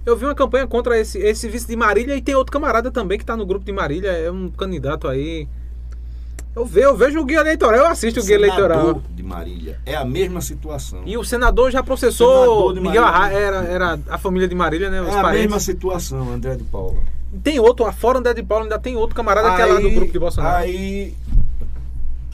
Eu 0.05 0.15
vi 0.15 0.27
uma 0.27 0.35
campanha 0.35 0.67
contra 0.67 1.01
esse, 1.01 1.17
esse 1.17 1.49
vice 1.49 1.67
de 1.67 1.75
Marília 1.75 2.15
e 2.17 2.21
tem 2.21 2.35
outro 2.35 2.53
camarada 2.53 2.91
também 2.91 3.19
que 3.19 3.25
tá 3.25 3.35
no 3.35 3.47
grupo 3.47 3.65
de 3.65 3.73
Marília, 3.73 4.11
é 4.11 4.31
um 4.31 4.51
candidato 4.51 5.09
aí. 5.09 5.49
Eu 6.57 6.65
vejo, 6.65 6.87
eu 6.87 6.97
vejo 6.97 7.21
o 7.21 7.25
guia 7.27 7.41
eleitoral, 7.41 7.81
eu 7.81 7.87
assisto 7.87 8.19
o 8.19 8.25
guia 8.25 8.39
Senador 8.39 8.71
eleitoral. 8.71 9.03
de 9.15 9.23
Marília. 9.23 9.79
É 9.85 9.95
a 9.95 10.07
mesma 10.07 10.41
situação. 10.41 11.03
E 11.05 11.19
o 11.19 11.23
senador 11.23 11.71
já 11.71 11.83
processou 11.83 12.71
Senador 12.71 12.81
Miguel. 12.81 13.05
Arra, 13.05 13.31
era, 13.31 13.57
era 13.65 14.01
a 14.09 14.17
família 14.17 14.49
de 14.49 14.55
Marília, 14.55 14.89
né? 14.89 15.03
Os 15.03 15.09
é 15.09 15.19
a 15.19 15.23
parentes. 15.23 15.43
mesma 15.43 15.61
situação, 15.61 16.33
André 16.33 16.57
de 16.57 16.65
Paula. 16.65 16.99
Tem 17.45 17.61
outro, 17.61 17.93
fora 17.93 18.21
André 18.21 18.33
de 18.33 18.43
Paulo, 18.43 18.65
ainda 18.65 18.79
tem 18.79 18.97
outro 18.97 19.15
camarada 19.15 19.55
que 19.55 19.61
é 19.61 19.67
lá 19.67 19.79
do 19.79 19.91
grupo 19.91 20.11
de 20.11 20.19
Bolsonaro. 20.19 20.57
Aí 20.57 21.15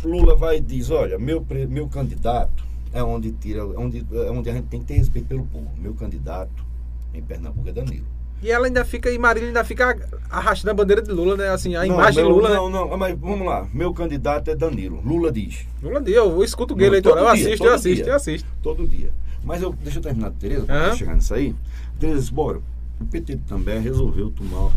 Lula 0.05 0.37
vai 0.37 0.59
e 0.59 0.61
diz, 0.61 0.89
olha, 0.91 1.19
meu, 1.19 1.45
meu 1.69 1.89
candidato 1.89 2.65
é 2.93 3.03
onde 3.03 3.33
tira, 3.33 3.61
é 3.61 3.65
onde, 3.65 4.07
é 4.13 4.31
onde 4.31 4.49
a 4.51 4.53
gente 4.53 4.67
tem 4.67 4.79
que 4.79 4.87
ter 4.87 4.95
respeito 4.95 5.27
pelo 5.27 5.45
povo. 5.47 5.69
Meu 5.77 5.95
candidato 5.95 6.65
em 7.13 7.21
Pernambuco 7.21 7.69
é 7.69 7.73
Danilo. 7.73 8.07
E 8.43 8.51
ela 8.51 8.67
ainda 8.67 8.85
fica, 8.85 9.09
e 9.11 9.17
Marília 9.19 9.49
ainda 9.49 9.65
fica 9.65 9.97
arrastando 10.29 10.73
a 10.73 10.75
bandeira 10.75 11.01
de 11.01 11.13
Lula, 11.13 11.37
né? 11.37 11.49
Assim, 11.51 11.77
a 11.77 11.87
Não, 11.87 11.95
imagem 11.95 12.23
meu- 12.25 12.27
de 12.27 12.33
Lula, 12.33 12.49
Não, 12.55 12.69
né? 12.69 12.79
não, 12.91 12.97
mas 12.99 13.17
vamos 13.19 13.47
lá. 13.47 13.69
Meu 13.73 13.95
candidato 13.95 14.49
é 14.51 14.57
Danilo. 14.57 15.01
Lula 15.05 15.31
diz, 15.31 15.65
Lula 15.81 16.01
deu, 16.01 16.31
eu 16.33 16.43
escuto 16.45 16.75
o 16.75 16.77
Não, 16.77 16.85
eleitoral, 16.85 17.25
eu 17.29 17.35
dia, 17.37 17.47
assisto, 17.47 17.67
eu 17.67 17.73
assisto, 17.75 18.05
dia. 18.05 18.13
eu 18.13 18.17
assisto. 18.17 18.49
todo 18.61 18.87
dia. 18.89 19.13
Mas 19.45 19.63
eu, 19.63 19.73
deixa 19.73 19.99
eu 19.99 20.03
terminar 20.03 20.31
Tereza, 20.33 20.67
para 20.67 20.87
Aham. 20.89 20.97
chegar 20.97 21.15
nisso 21.15 21.33
aí. 21.35 21.55
Tereza 22.01 22.19
disse, 22.19 22.33
bora, 22.33 22.59
o 23.01 23.05
PT 23.05 23.37
também 23.49 23.81
resolveu 23.81 24.31
tomar, 24.31 24.73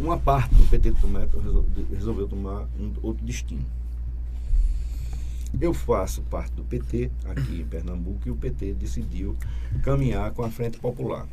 uma 0.00 0.16
parte 0.18 0.54
do 0.54 0.64
PT 0.70 0.92
também 0.92 1.26
resol- 1.42 1.64
resolveu 1.94 2.26
tomar 2.28 2.66
um 2.80 2.92
outro 3.02 3.24
destino. 3.24 3.64
Eu 5.60 5.74
faço 5.74 6.22
parte 6.22 6.52
do 6.52 6.62
PT 6.64 7.10
aqui 7.26 7.60
em 7.60 7.64
Pernambuco 7.66 8.20
e 8.26 8.30
o 8.30 8.34
PT 8.36 8.72
decidiu 8.72 9.36
caminhar 9.82 10.30
com 10.32 10.42
a 10.42 10.50
Frente 10.50 10.78
Popular. 10.78 11.26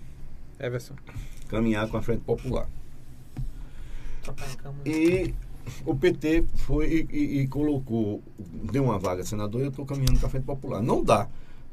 Everson. 0.60 0.94
Caminhar 1.50 1.88
com 1.90 1.98
a 1.98 2.02
Frente 2.02 2.22
Popular. 2.22 2.70
E 4.86 5.34
o 5.86 5.96
PT 5.96 6.46
foi 6.56 7.08
e, 7.12 7.16
e- 7.16 7.40
e 7.42 7.48
colocou, 7.48 8.22
deu 8.72 8.84
uma 8.86 8.98
vaga 9.00 9.24
de 9.24 9.30
senador 9.30 9.62
e 9.62 9.66
eu 9.66 9.70
estou 9.70 9.86
caminhando 9.86 10.20
com 10.20 10.26
a 10.26 10.30
Frente 10.30 10.46
Popular. 10.46 10.82
Não 10.82 11.04
dá 11.04 11.28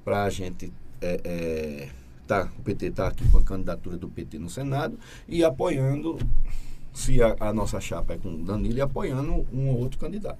para 0.05 0.24
a 0.24 0.31
gente. 0.31 0.73
é, 1.01 1.20
é, 1.24 1.89
tá, 2.27 2.51
o 2.59 2.62
PT 2.62 2.86
está 2.86 3.09
aqui 3.09 3.28
com 3.31 3.39
a 3.39 3.43
candidatura 3.43 3.97
do 3.97 4.09
PT 4.09 4.39
no 4.39 4.48
Senado 4.51 4.98
e 5.28 5.44
apoiando, 5.44 6.19
se 6.93 7.23
a, 7.23 7.36
a 7.39 7.53
nossa 7.53 7.78
chapa 7.81 8.15
é 8.15 8.19
com 8.19 8.31
o 8.31 8.43
Danilo, 8.44 8.78
e 8.78 8.81
apoiando 8.81 9.47
um 9.53 9.69
ou 9.69 9.78
outro 9.81 9.98
candidato. 9.98 10.39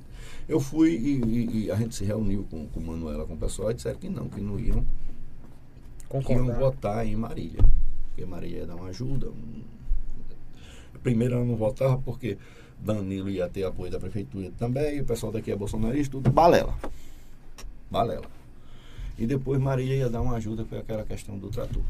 Eu 0.49 0.59
fui 0.61 0.91
e, 0.97 1.65
e- 1.67 1.71
a 1.71 1.77
gente 1.77 1.95
se 1.95 2.05
reuniu 2.05 2.47
com, 2.51 2.67
com 2.69 2.81
Manuela, 2.81 3.27
com 3.27 3.35
o 3.35 3.37
pessoal, 3.37 3.71
e 3.71 3.75
disseram 3.75 3.99
que 3.99 4.09
não, 4.09 4.29
que 4.29 4.41
não 4.41 4.59
iam, 4.59 4.85
que 6.21 6.33
iam 6.33 6.47
votar 6.59 7.07
em 7.07 7.15
Marília. 7.17 7.61
Porque 8.17 8.25
Marília 8.25 8.61
ia 8.61 8.67
dar 8.67 8.77
uma 8.77 8.89
ajuda. 8.89 9.29
um- 9.29 9.63
Primeiro 11.03 11.35
ela 11.35 11.45
não 11.45 11.55
votava 11.55 11.99
porque 11.99 12.39
Danilo 12.81 13.29
ia 13.29 13.47
ter 13.49 13.63
apoio 13.65 13.93
da 13.93 14.01
prefeitura 14.01 14.51
também, 14.59 14.97
e 14.97 15.01
o 15.03 15.05
pessoal 15.05 15.31
daqui 15.31 15.53
é 15.53 15.57
bolsonarista, 15.57 16.13
tudo 16.13 16.31
balela. 16.31 16.75
Balela. 17.91 18.25
E 19.19 19.27
depois 19.27 19.61
Marília 19.61 19.95
ia 19.97 20.09
dar 20.09 20.23
uma 20.23 20.35
ajuda 20.37 20.65
com 20.65 20.75
aquela 20.77 21.05
questão 21.05 21.39
do 21.39 21.49
trator. 21.49 21.83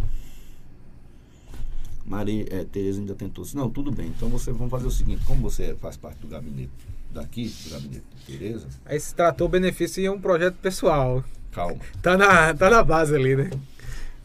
Maria, 2.04 2.44
é, 2.50 2.64
Tereza 2.64 3.00
ainda 3.00 3.14
tentou 3.14 3.42
disse, 3.44 3.56
não, 3.56 3.70
tudo 3.70 3.90
bem, 3.90 4.08
então 4.08 4.28
você 4.28 4.52
vamos 4.52 4.70
fazer 4.70 4.86
o 4.86 4.90
seguinte, 4.90 5.24
como 5.24 5.40
você 5.42 5.74
faz 5.76 5.96
parte 5.96 6.18
do 6.18 6.28
gabinete 6.28 6.70
daqui, 7.12 7.48
do 7.64 7.70
gabinete 7.70 8.04
de 8.26 8.38
Tereza, 8.38 8.66
Esse 8.90 9.14
trator 9.14 9.48
beneficia 9.48 10.12
um 10.12 10.20
projeto 10.20 10.56
pessoal. 10.56 11.24
calma. 11.52 11.78
Tá 12.02 12.16
na, 12.16 12.52
tá 12.54 12.68
na 12.70 12.82
base 12.84 13.14
ali, 13.14 13.34
né? 13.34 13.50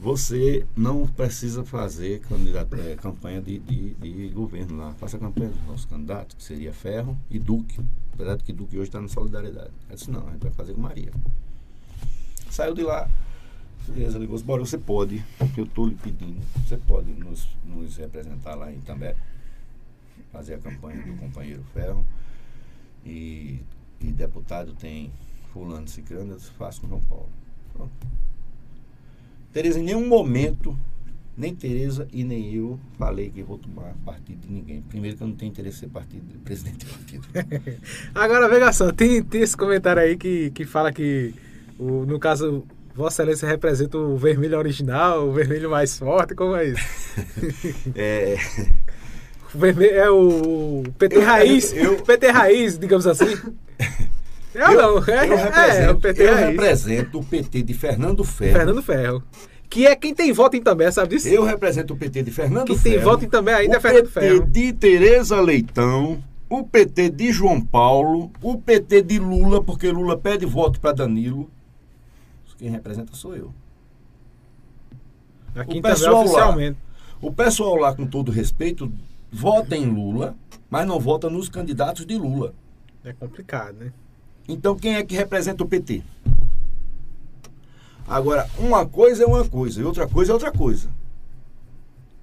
Você 0.02 0.66
não 0.76 1.06
precisa 1.06 1.64
fazer 1.64 2.24
é, 2.90 2.96
campanha 2.96 3.40
de, 3.40 3.60
de, 3.60 3.94
de 3.94 4.30
governo 4.30 4.76
lá. 4.78 4.96
Faça 4.96 5.20
campanha 5.20 5.50
dos 5.50 5.64
nossos 5.68 5.86
candidatos, 5.86 6.36
que 6.36 6.42
seria 6.42 6.74
Ferro 6.74 7.16
e 7.30 7.38
Duque. 7.38 7.80
Apesar 8.12 8.36
de 8.36 8.44
que 8.44 8.52
Duque 8.52 8.78
hoje 8.78 8.90
está 8.90 9.00
na 9.00 9.08
solidariedade. 9.08 9.70
Eu 9.88 9.96
disse, 9.96 10.10
não, 10.10 10.28
a 10.28 10.32
gente 10.32 10.42
vai 10.42 10.52
fazer 10.54 10.74
com 10.74 10.82
Maria. 10.82 11.12
Saiu 12.50 12.74
de 12.74 12.82
lá. 12.82 13.08
Beleza, 13.88 14.18
ligou, 14.18 14.40
bora, 14.42 14.66
você 14.66 14.80
pode, 14.80 15.24
eu 15.56 15.66
estou 15.66 15.86
lhe 15.88 15.96
pedindo, 15.96 16.40
você 16.66 16.78
pode 16.78 17.12
nos, 17.12 17.48
nos 17.66 17.98
representar 17.98 18.56
lá 18.56 18.72
em 18.72 18.80
També, 18.82 19.16
fazer 20.32 20.56
a 20.56 20.58
campanha 20.60 21.02
do 21.04 21.16
companheiro 21.18 21.64
Ferro. 21.74 22.06
E, 23.06 23.60
e 24.00 24.12
deputado 24.12 24.74
tem 24.74 25.12
fulano 25.54 25.88
ciclano, 25.88 26.34
eu 26.34 26.40
faço 26.40 26.82
com 26.82 26.88
João 26.88 27.02
Paulo. 27.02 27.30
Pronto. 27.74 27.92
Tereza, 29.54 29.80
em 29.80 29.84
nenhum 29.84 30.08
momento, 30.08 30.78
nem 31.38 31.54
Tereza 31.56 32.08
e 32.14 32.24
nem 32.24 32.54
eu 32.56 32.80
falei 32.98 33.30
que 33.30 33.42
vou 33.44 33.58
tomar 33.58 33.94
partido 34.06 34.40
de 34.48 34.52
ninguém. 34.54 34.82
Primeiro 34.82 35.18
que 35.18 35.24
eu 35.24 35.28
não 35.28 35.36
tenho 35.36 35.50
interesse 35.50 35.78
em 35.78 35.80
ser 35.82 35.90
partido, 35.90 36.24
presidente 36.44 36.86
de 36.86 36.86
partido. 36.86 37.28
Agora, 38.16 38.48
veja 38.50 38.72
só, 38.74 38.92
tem, 38.92 39.22
tem 39.24 39.42
esse 39.42 39.56
comentário 39.58 40.02
aí 40.02 40.16
que, 40.18 40.52
que 40.52 40.66
fala 40.66 40.92
que, 40.92 41.34
o, 41.80 42.06
no 42.06 42.20
caso, 42.20 42.64
Vossa 42.96 43.24
Excelência 43.24 43.48
representa 43.48 43.98
o 43.98 44.18
vermelho 44.18 44.58
original, 44.58 45.28
o 45.28 45.32
vermelho 45.34 45.70
mais 45.70 45.98
forte, 45.98 46.36
como 46.36 46.56
é 46.56 46.68
isso? 46.70 46.82
É, 47.96 48.38
O 49.54 49.58
vermelho 49.58 49.96
é 49.96 50.10
o 50.10 50.84
PT 50.98 51.16
Eu- 51.18 51.22
raiz, 51.26 51.74
eu- 51.74 52.02
PT 52.04 52.28
raiz, 52.32 52.78
digamos 52.80 53.06
assim. 53.08 53.26
É 54.54 54.68
ou 54.68 54.76
não? 54.76 55.08
É, 55.08 55.28
eu, 55.28 55.34
é, 55.34 55.44
represento, 55.44 55.82
é 55.82 55.92
o 55.92 56.00
PT 56.00 56.22
eu 56.24 56.34
raiz. 56.34 56.48
represento 56.50 57.20
o 57.20 57.24
PT 57.24 57.64
de 57.64 57.74
Fernando 57.74 58.24
Ferro. 58.24 58.58
Fernando 58.58 58.84
Ferro. 58.84 59.24
Que 59.70 59.88
é 59.88 59.96
quem 59.96 60.14
tem 60.14 60.34
voto 60.34 60.58
em 60.58 60.62
também, 60.62 60.92
sabe 60.92 61.16
disso? 61.16 61.30
Eu 61.30 61.44
represento 61.46 61.94
o 61.94 61.98
PT 61.98 62.24
de 62.24 62.32
Fernando 62.32 62.68
Quem 62.68 62.78
Ferro. 62.78 62.96
tem 62.96 63.04
voto 63.04 63.24
em 63.26 63.30
também 63.30 63.54
ainda 63.54 63.76
o 63.76 63.78
é 63.78 63.80
Fernando 63.80 64.10
PT 64.10 64.20
Ferro. 64.20 64.46
de 64.48 64.74
Tereza 64.74 65.40
Leitão, 65.40 66.22
o 66.50 66.64
PT 66.66 67.10
de 67.10 67.32
João 67.32 67.62
Paulo, 67.62 68.30
o 68.42 68.58
PT 68.58 69.02
de 69.04 69.18
Lula, 69.18 69.64
porque 69.64 69.90
Lula 69.90 70.18
pede 70.18 70.46
voto 70.46 70.80
para 70.82 70.92
Danilo. 70.92 71.50
Quem 72.58 72.70
representa 72.70 73.16
sou 73.16 73.36
eu. 73.36 73.54
Aqui 75.56 75.80
o 75.80 75.82
pessoal 75.82 76.16
lá. 76.16 76.22
oficialmente. 76.22 76.78
O 77.22 77.32
pessoal 77.32 77.76
lá, 77.76 77.96
com 77.96 78.06
todo 78.06 78.32
respeito, 78.32 78.92
vota 79.32 79.76
em 79.76 79.86
Lula, 79.86 80.36
mas 80.70 80.86
não 80.86 81.00
vota 81.00 81.30
nos 81.30 81.50
candidatos 81.50 82.06
de 82.06 82.18
Lula. 82.18 82.54
É 83.04 83.14
complicado, 83.14 83.78
né? 83.80 83.92
Então 84.48 84.76
quem 84.76 84.96
é 84.96 85.04
que 85.04 85.16
representa 85.16 85.64
o 85.64 85.68
PT? 85.68 86.04
Agora, 88.08 88.50
uma 88.58 88.86
coisa 88.86 89.24
é 89.24 89.26
uma 89.26 89.48
coisa 89.48 89.80
e 89.82 89.84
outra 89.84 90.08
coisa 90.08 90.32
é 90.32 90.34
outra 90.34 90.52
coisa. 90.52 90.90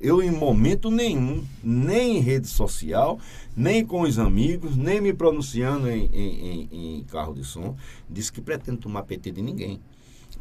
Eu, 0.01 0.23
em 0.23 0.31
momento 0.31 0.91
nenhum, 0.91 1.45
nem 1.63 2.19
em 2.19 2.21
rede 2.21 2.47
social, 2.47 3.19
nem 3.57 3.85
com 3.85 4.03
os 4.03 4.19
amigos, 4.19 4.77
nem 4.77 5.01
me 5.01 5.13
pronunciando 5.13 5.89
em, 5.91 6.05
em- 6.13 6.69
em- 6.71 6.99
em 6.99 7.05
carro 7.05 7.35
de 7.35 7.43
som, 7.43 7.75
disse 8.09 8.31
que 8.33 8.41
pretendo 8.41 8.79
tomar 8.79 9.03
PT 9.05 9.33
de 9.33 9.43
ninguém. 9.43 9.81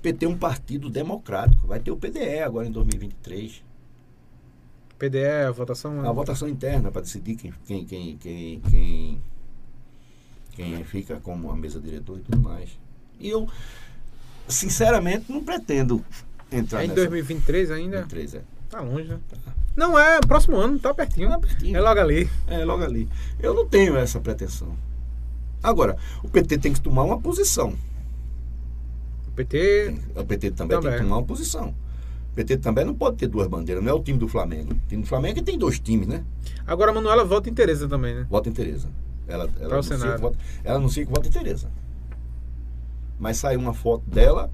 PT 0.02 0.26
é 0.26 0.30
um 0.30 0.38
partido 0.38 0.90
democrático. 0.92 1.66
Vai 1.66 1.80
ter 1.80 1.90
o 1.90 1.98
PDE 1.98 2.40
agora 2.44 2.68
em 2.68 2.72
2023. 2.72 3.64
PDE, 5.00 5.26
a 5.48 5.52
votação. 5.52 6.02
A 6.08 6.12
votação 6.12 6.48
interna 6.48 6.92
para 6.92 7.02
decidir 7.02 7.36
quem, 7.36 7.52
quem, 7.66 7.84
quem, 7.86 8.18
quem, 8.18 8.60
quem, 8.70 9.22
quem 10.58 10.84
fica 10.84 11.20
como 11.22 11.52
a 11.52 11.56
mesa 11.56 11.80
diretora 11.80 12.20
e 12.20 12.24
tudo 12.24 12.40
mais. 12.40 12.70
E 13.20 13.30
eu, 13.30 13.48
sinceramente, 14.48 15.32
não 15.32 15.44
pretendo 15.44 16.04
entrar 16.52 16.82
É 16.82 16.86
em 16.86 16.88
nessa 16.88 17.02
2023 17.02 17.70
ainda? 17.70 17.98
2023, 18.02 18.34
é. 18.36 18.42
Tá 18.68 18.82
longe, 18.82 19.08
né? 19.08 19.20
Não, 19.76 19.98
é 19.98 20.20
próximo 20.22 20.58
ano, 20.58 20.80
tá 20.80 20.92
pertinho. 20.96 21.30
Tá 21.30 21.38
pertinho. 21.40 21.78
É 21.78 21.80
logo 21.80 22.00
ali. 22.00 22.28
É, 22.48 22.66
logo 22.66 22.84
ali. 22.84 23.08
Eu 23.40 23.54
não 23.54 23.68
tenho 23.68 23.96
essa 23.96 24.20
pretensão. 24.20 24.76
Agora, 25.62 25.96
o 26.24 26.28
PT 26.30 26.58
tem 26.58 26.74
que 26.74 26.82
tomar 26.82 27.04
uma 27.04 27.20
posição. 27.22 27.76
O 29.28 29.32
PT. 29.36 29.96
O 30.16 30.26
PT 30.26 30.52
também, 30.52 30.78
tem 30.78 30.82
Também. 30.82 30.98
que 31.00 31.04
tomar 31.06 31.18
uma 31.18 31.26
posição. 31.26 31.70
O 32.32 32.36
PT 32.36 32.58
também 32.58 32.84
não 32.84 32.96
pode 32.96 33.18
ter 33.18 33.28
duas 33.28 33.48
bandeiras, 33.48 33.84
não 33.84 33.92
é 33.92 33.94
o 33.96 34.02
time 34.02 34.18
do 34.18 34.28
Flamengo. 34.28 34.74
O 34.74 34.88
time 34.88 35.04
do 35.04 35.08
Flamengo 35.08 35.34
é 35.34 35.36
que 35.40 35.44
tem 35.46 35.58
dois 35.58 35.80
times, 35.80 36.08
né? 36.08 36.24
Agora 36.66 36.90
a 36.90 36.94
Manuela 36.96 37.24
vota 37.24 37.48
em 37.48 37.54
Tereza 37.54 37.88
também, 37.88 38.16
né? 38.16 38.28
Vota 38.28 38.50
em 38.50 38.52
Tereza. 38.52 38.90
Ela, 39.28 39.50
ela, 39.60 39.74
anuncia 39.74 39.98
que 39.98 40.22
vota, 40.22 40.38
ela 40.64 40.78
anuncia 40.78 41.06
que 41.06 41.12
vota 41.12 41.28
em 41.28 41.32
Tereza. 41.32 41.70
Mas 43.20 43.38
saiu 43.38 43.60
uma 43.60 43.74
foto 43.74 44.10
dela 44.10 44.50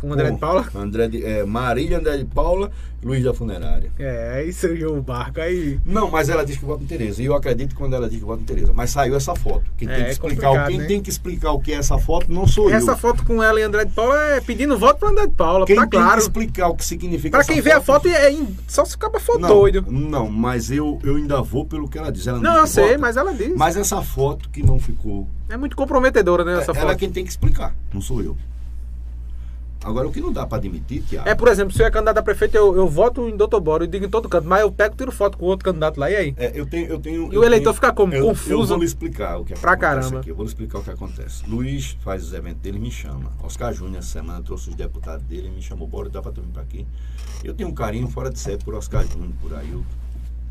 Com 0.00 0.08
o 0.08 0.12
André 0.12 0.30
de 0.30 0.38
Paula. 0.38 0.66
André 0.74 1.08
de, 1.08 1.24
é, 1.24 1.44
Marília 1.44 1.98
André 1.98 2.18
de 2.18 2.24
Paula, 2.24 2.70
Luiz 3.02 3.22
da 3.24 3.32
Funerária. 3.32 3.90
É, 3.98 4.34
aí 4.38 4.52
surgiu 4.52 4.96
o 4.96 5.02
barco 5.02 5.40
aí. 5.40 5.78
Não, 5.84 6.10
mas 6.10 6.28
ela 6.28 6.44
diz 6.44 6.56
que 6.56 6.64
vota 6.64 6.82
em 6.82 6.86
Tereza. 6.86 7.22
E 7.22 7.26
eu 7.26 7.34
acredito 7.34 7.74
quando 7.74 7.94
ela 7.94 8.08
diz 8.08 8.18
que 8.18 8.24
vota 8.24 8.42
em 8.42 8.44
Tereza. 8.46 8.72
Mas 8.74 8.90
saiu 8.90 9.14
essa 9.16 9.34
foto. 9.34 9.64
Quem, 9.76 9.88
É, 9.88 9.94
tem, 9.94 10.02
que 10.04 10.08
é 10.08 10.12
explicar, 10.12 10.66
quem 10.66 10.78
né? 10.78 10.84
tem 10.86 11.00
que 11.02 11.10
explicar 11.10 11.52
o 11.52 11.60
que 11.60 11.72
é 11.72 11.76
essa 11.76 11.98
foto 11.98 12.32
não 12.32 12.46
sou 12.46 12.70
Essa 12.70 12.92
eu. 12.92 12.96
foto 12.96 13.24
com 13.24 13.42
ela 13.42 13.60
e 13.60 13.62
André 13.62 13.84
de 13.84 13.92
Paula 13.92 14.20
é 14.32 14.40
pedindo 14.40 14.76
voto 14.78 14.98
pro 14.98 15.08
André 15.08 15.26
de 15.26 15.34
Paula, 15.34 15.66
Quem 15.66 15.76
tá 15.76 15.86
tem 15.86 16.00
claro. 16.00 16.16
que 16.16 16.22
explicar 16.22 16.68
o 16.68 16.74
que 16.74 16.84
significa 16.84 17.30
Pra 17.30 17.40
essa 17.40 17.52
quem 17.52 17.62
vê 17.62 17.72
a 17.72 17.80
foto, 17.80 18.08
é 18.08 18.30
em- 18.32 18.56
só 18.66 18.84
se 18.84 18.96
o 18.96 18.98
cara 18.98 19.20
for 19.20 19.38
não, 19.38 19.48
doido. 19.48 19.84
Não, 19.88 20.28
mas 20.28 20.70
eu, 20.70 20.98
eu 21.04 21.16
ainda 21.16 21.40
vou 21.42 21.64
pelo 21.64 21.88
que 21.88 21.98
ela 21.98 22.10
diz. 22.10 22.26
Ela 22.26 22.38
Não, 22.40 22.52
diz 22.52 22.60
eu 22.60 22.66
sei, 22.66 22.84
vota. 22.88 22.98
mas 22.98 23.16
ela 23.16 23.32
diz. 23.32 23.54
Mas 23.56 23.76
essa 23.76 24.02
foto 24.02 24.48
que 24.50 24.62
não 24.62 24.78
ficou 24.80 25.28
É 25.48 25.56
muito 25.56 25.76
comprometedora, 25.76 26.44
né, 26.44 26.58
essa 26.60 26.72
ela 26.72 26.80
é 26.80 26.82
foto. 26.88 26.98
quem 26.98 27.10
tem 27.10 27.24
que 27.24 27.30
explicar, 27.30 27.74
não 27.94 28.00
sou 28.00 28.20
eu. 28.22 28.36
Agora, 29.86 30.08
o 30.08 30.12
que 30.12 30.20
não 30.20 30.32
dá 30.32 30.44
para 30.44 30.58
admitir, 30.58 31.00
Tiago. 31.02 31.28
É, 31.28 31.34
por 31.34 31.46
exemplo, 31.46 31.72
se 31.72 31.80
eu 31.80 31.86
é 31.86 31.90
candidato 31.92 32.18
a 32.18 32.22
prefeito, 32.22 32.56
eu, 32.56 32.74
eu 32.74 32.88
voto 32.88 33.28
em 33.28 33.36
Doutor 33.36 33.60
Boro 33.60 33.84
e 33.84 33.86
digo 33.86 34.04
em 34.04 34.08
todo 34.08 34.28
canto, 34.28 34.48
mas 34.48 34.62
eu 34.62 34.72
pego 34.72 34.96
tiro 34.96 35.12
foto 35.12 35.38
com 35.38 35.46
outro 35.46 35.64
candidato 35.64 36.00
lá, 36.00 36.10
e 36.10 36.16
aí? 36.16 36.34
É, 36.36 36.50
eu 36.58 36.66
tenho, 36.66 36.88
eu 36.88 36.98
tenho, 36.98 37.32
E 37.32 37.38
o 37.38 37.44
eleitor 37.44 37.72
fica 37.72 37.92
como? 37.92 38.12
Eu, 38.12 38.26
Confuso? 38.26 38.52
Eu 38.52 38.66
vou 38.66 38.78
lhe 38.78 38.84
explicar 38.84 39.38
o 39.38 39.44
que 39.44 39.54
Pra 39.54 39.74
acontece 39.74 40.00
caramba. 40.00 40.18
aqui. 40.18 40.30
Eu 40.30 40.34
vou 40.34 40.44
lhe 40.44 40.48
explicar 40.50 40.80
o 40.80 40.82
que 40.82 40.90
acontece. 40.90 41.48
Luiz 41.48 41.96
faz 42.00 42.24
os 42.24 42.32
eventos 42.32 42.60
dele 42.62 42.78
e 42.78 42.80
me 42.80 42.90
chama. 42.90 43.30
Oscar 43.44 43.72
Júnior, 43.72 43.98
essa 43.98 44.08
semana, 44.08 44.42
trouxe 44.42 44.70
os 44.70 44.74
deputados 44.74 45.24
dele 45.24 45.46
e 45.46 45.50
me 45.50 45.62
chamou, 45.62 45.86
bora, 45.86 46.08
dá 46.08 46.20
tu 46.20 46.40
vir 46.42 46.50
pra 46.52 46.62
aqui. 46.62 46.84
Eu 47.44 47.54
tenho 47.54 47.68
um 47.68 47.74
carinho 47.74 48.08
fora 48.08 48.28
de 48.28 48.40
série 48.40 48.58
por 48.64 48.74
Oscar 48.74 49.06
Júnior, 49.06 49.30
por 49.40 49.54
Ailton, 49.54 49.84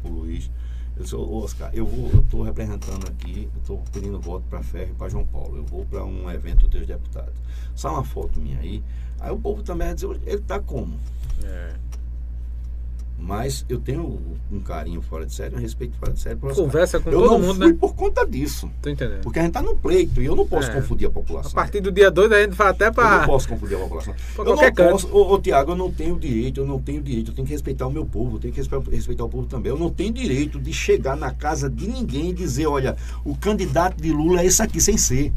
por 0.01 0.11
Luiz. 0.13 0.49
Eu 0.97 1.19
ô 1.19 1.43
Oscar, 1.43 1.69
eu 1.73 1.85
vou, 1.85 2.09
eu 2.13 2.25
tô 2.31 2.41
representando 2.41 3.05
aqui, 3.05 3.49
eu 3.53 3.61
tô 3.65 3.77
pedindo 3.91 4.17
voto 4.17 4.45
pra 4.49 4.63
Ferro 4.63 4.91
e 4.91 4.95
pra 4.95 5.09
João 5.09 5.25
Paulo. 5.25 5.57
Eu 5.57 5.65
vou 5.65 5.83
pra 5.85 6.05
um 6.05 6.31
evento 6.31 6.69
dos 6.69 6.87
deputados. 6.87 7.33
Só 7.75 7.91
uma 7.91 8.03
foto 8.03 8.39
minha 8.39 8.59
aí. 8.59 8.81
Aí 9.25 9.31
o 9.31 9.37
povo 9.37 9.63
também 9.63 9.87
vai 9.87 9.95
dizer, 9.95 10.19
ele 10.25 10.41
tá 10.41 10.59
como? 10.59 10.93
É. 11.43 11.73
Mas 13.17 13.65
eu 13.69 13.79
tenho 13.79 14.19
um 14.51 14.59
carinho 14.59 15.01
fora 15.01 15.25
de 15.25 15.33
série, 15.33 15.55
um 15.55 15.57
respeito 15.59 15.97
fora 15.97 16.11
de 16.13 16.19
série. 16.19 16.35
Conversa 16.35 16.99
com 16.99 17.09
eu 17.09 17.21
todo 17.21 17.31
não 17.31 17.39
mundo, 17.39 17.55
fui 17.55 17.71
né? 17.71 17.77
por 17.79 17.95
conta 17.95 18.23
disso. 18.27 18.69
Tô 18.81 18.89
entendendo. 18.89 19.21
Porque 19.21 19.39
a 19.39 19.41
gente 19.41 19.53
tá 19.53 19.63
no 19.63 19.75
pleito 19.75 20.21
e 20.21 20.25
eu 20.25 20.35
não 20.35 20.45
posso 20.45 20.69
É. 20.69 20.73
confundir 20.75 21.07
a 21.07 21.09
A 21.09 21.13
população. 21.13 21.51
partir 21.53 21.79
do 21.81 21.91
dia 21.91 22.11
2 22.11 22.31
a 22.31 22.41
gente 22.43 22.51
vai 22.53 22.67
até 22.67 22.87
Eu 22.89 22.93
pra. 22.93 23.19
não 23.19 23.25
posso 23.25 23.47
confundir 23.47 23.77
a 23.77 23.79
população. 23.79 24.13
Eu 24.37 24.45
não 24.45 24.57
canto. 24.57 24.91
posso, 24.91 25.07
ô, 25.11 25.33
ô 25.33 25.39
Tiago, 25.39 25.71
eu 25.71 25.75
não 25.75 25.89
tenho 25.91 26.19
direito, 26.19 26.59
eu 26.59 26.67
não 26.67 26.79
tenho 26.79 27.01
direito, 27.01 27.31
eu 27.31 27.35
tenho 27.35 27.47
que 27.47 27.53
respeitar 27.53 27.87
o 27.87 27.91
meu 27.91 28.05
povo, 28.05 28.35
eu 28.35 28.39
tenho 28.41 28.53
que 28.53 28.59
respe- 28.59 28.91
respeitar 28.91 29.23
o 29.23 29.29
povo 29.29 29.47
também. 29.47 29.71
Eu 29.71 29.79
não 29.79 29.89
tenho 29.89 30.13
direito 30.13 30.59
de 30.59 30.71
chegar 30.73 31.15
na 31.15 31.31
casa 31.31 31.67
de 31.69 31.87
ninguém 31.87 32.29
e 32.29 32.33
dizer, 32.33 32.67
olha, 32.67 32.95
o 33.23 33.35
candidato 33.35 33.99
de 33.99 34.11
Lula 34.11 34.41
é 34.41 34.45
esse 34.45 34.61
aqui, 34.61 34.79
sem 34.79 34.97
ser. 34.97 35.31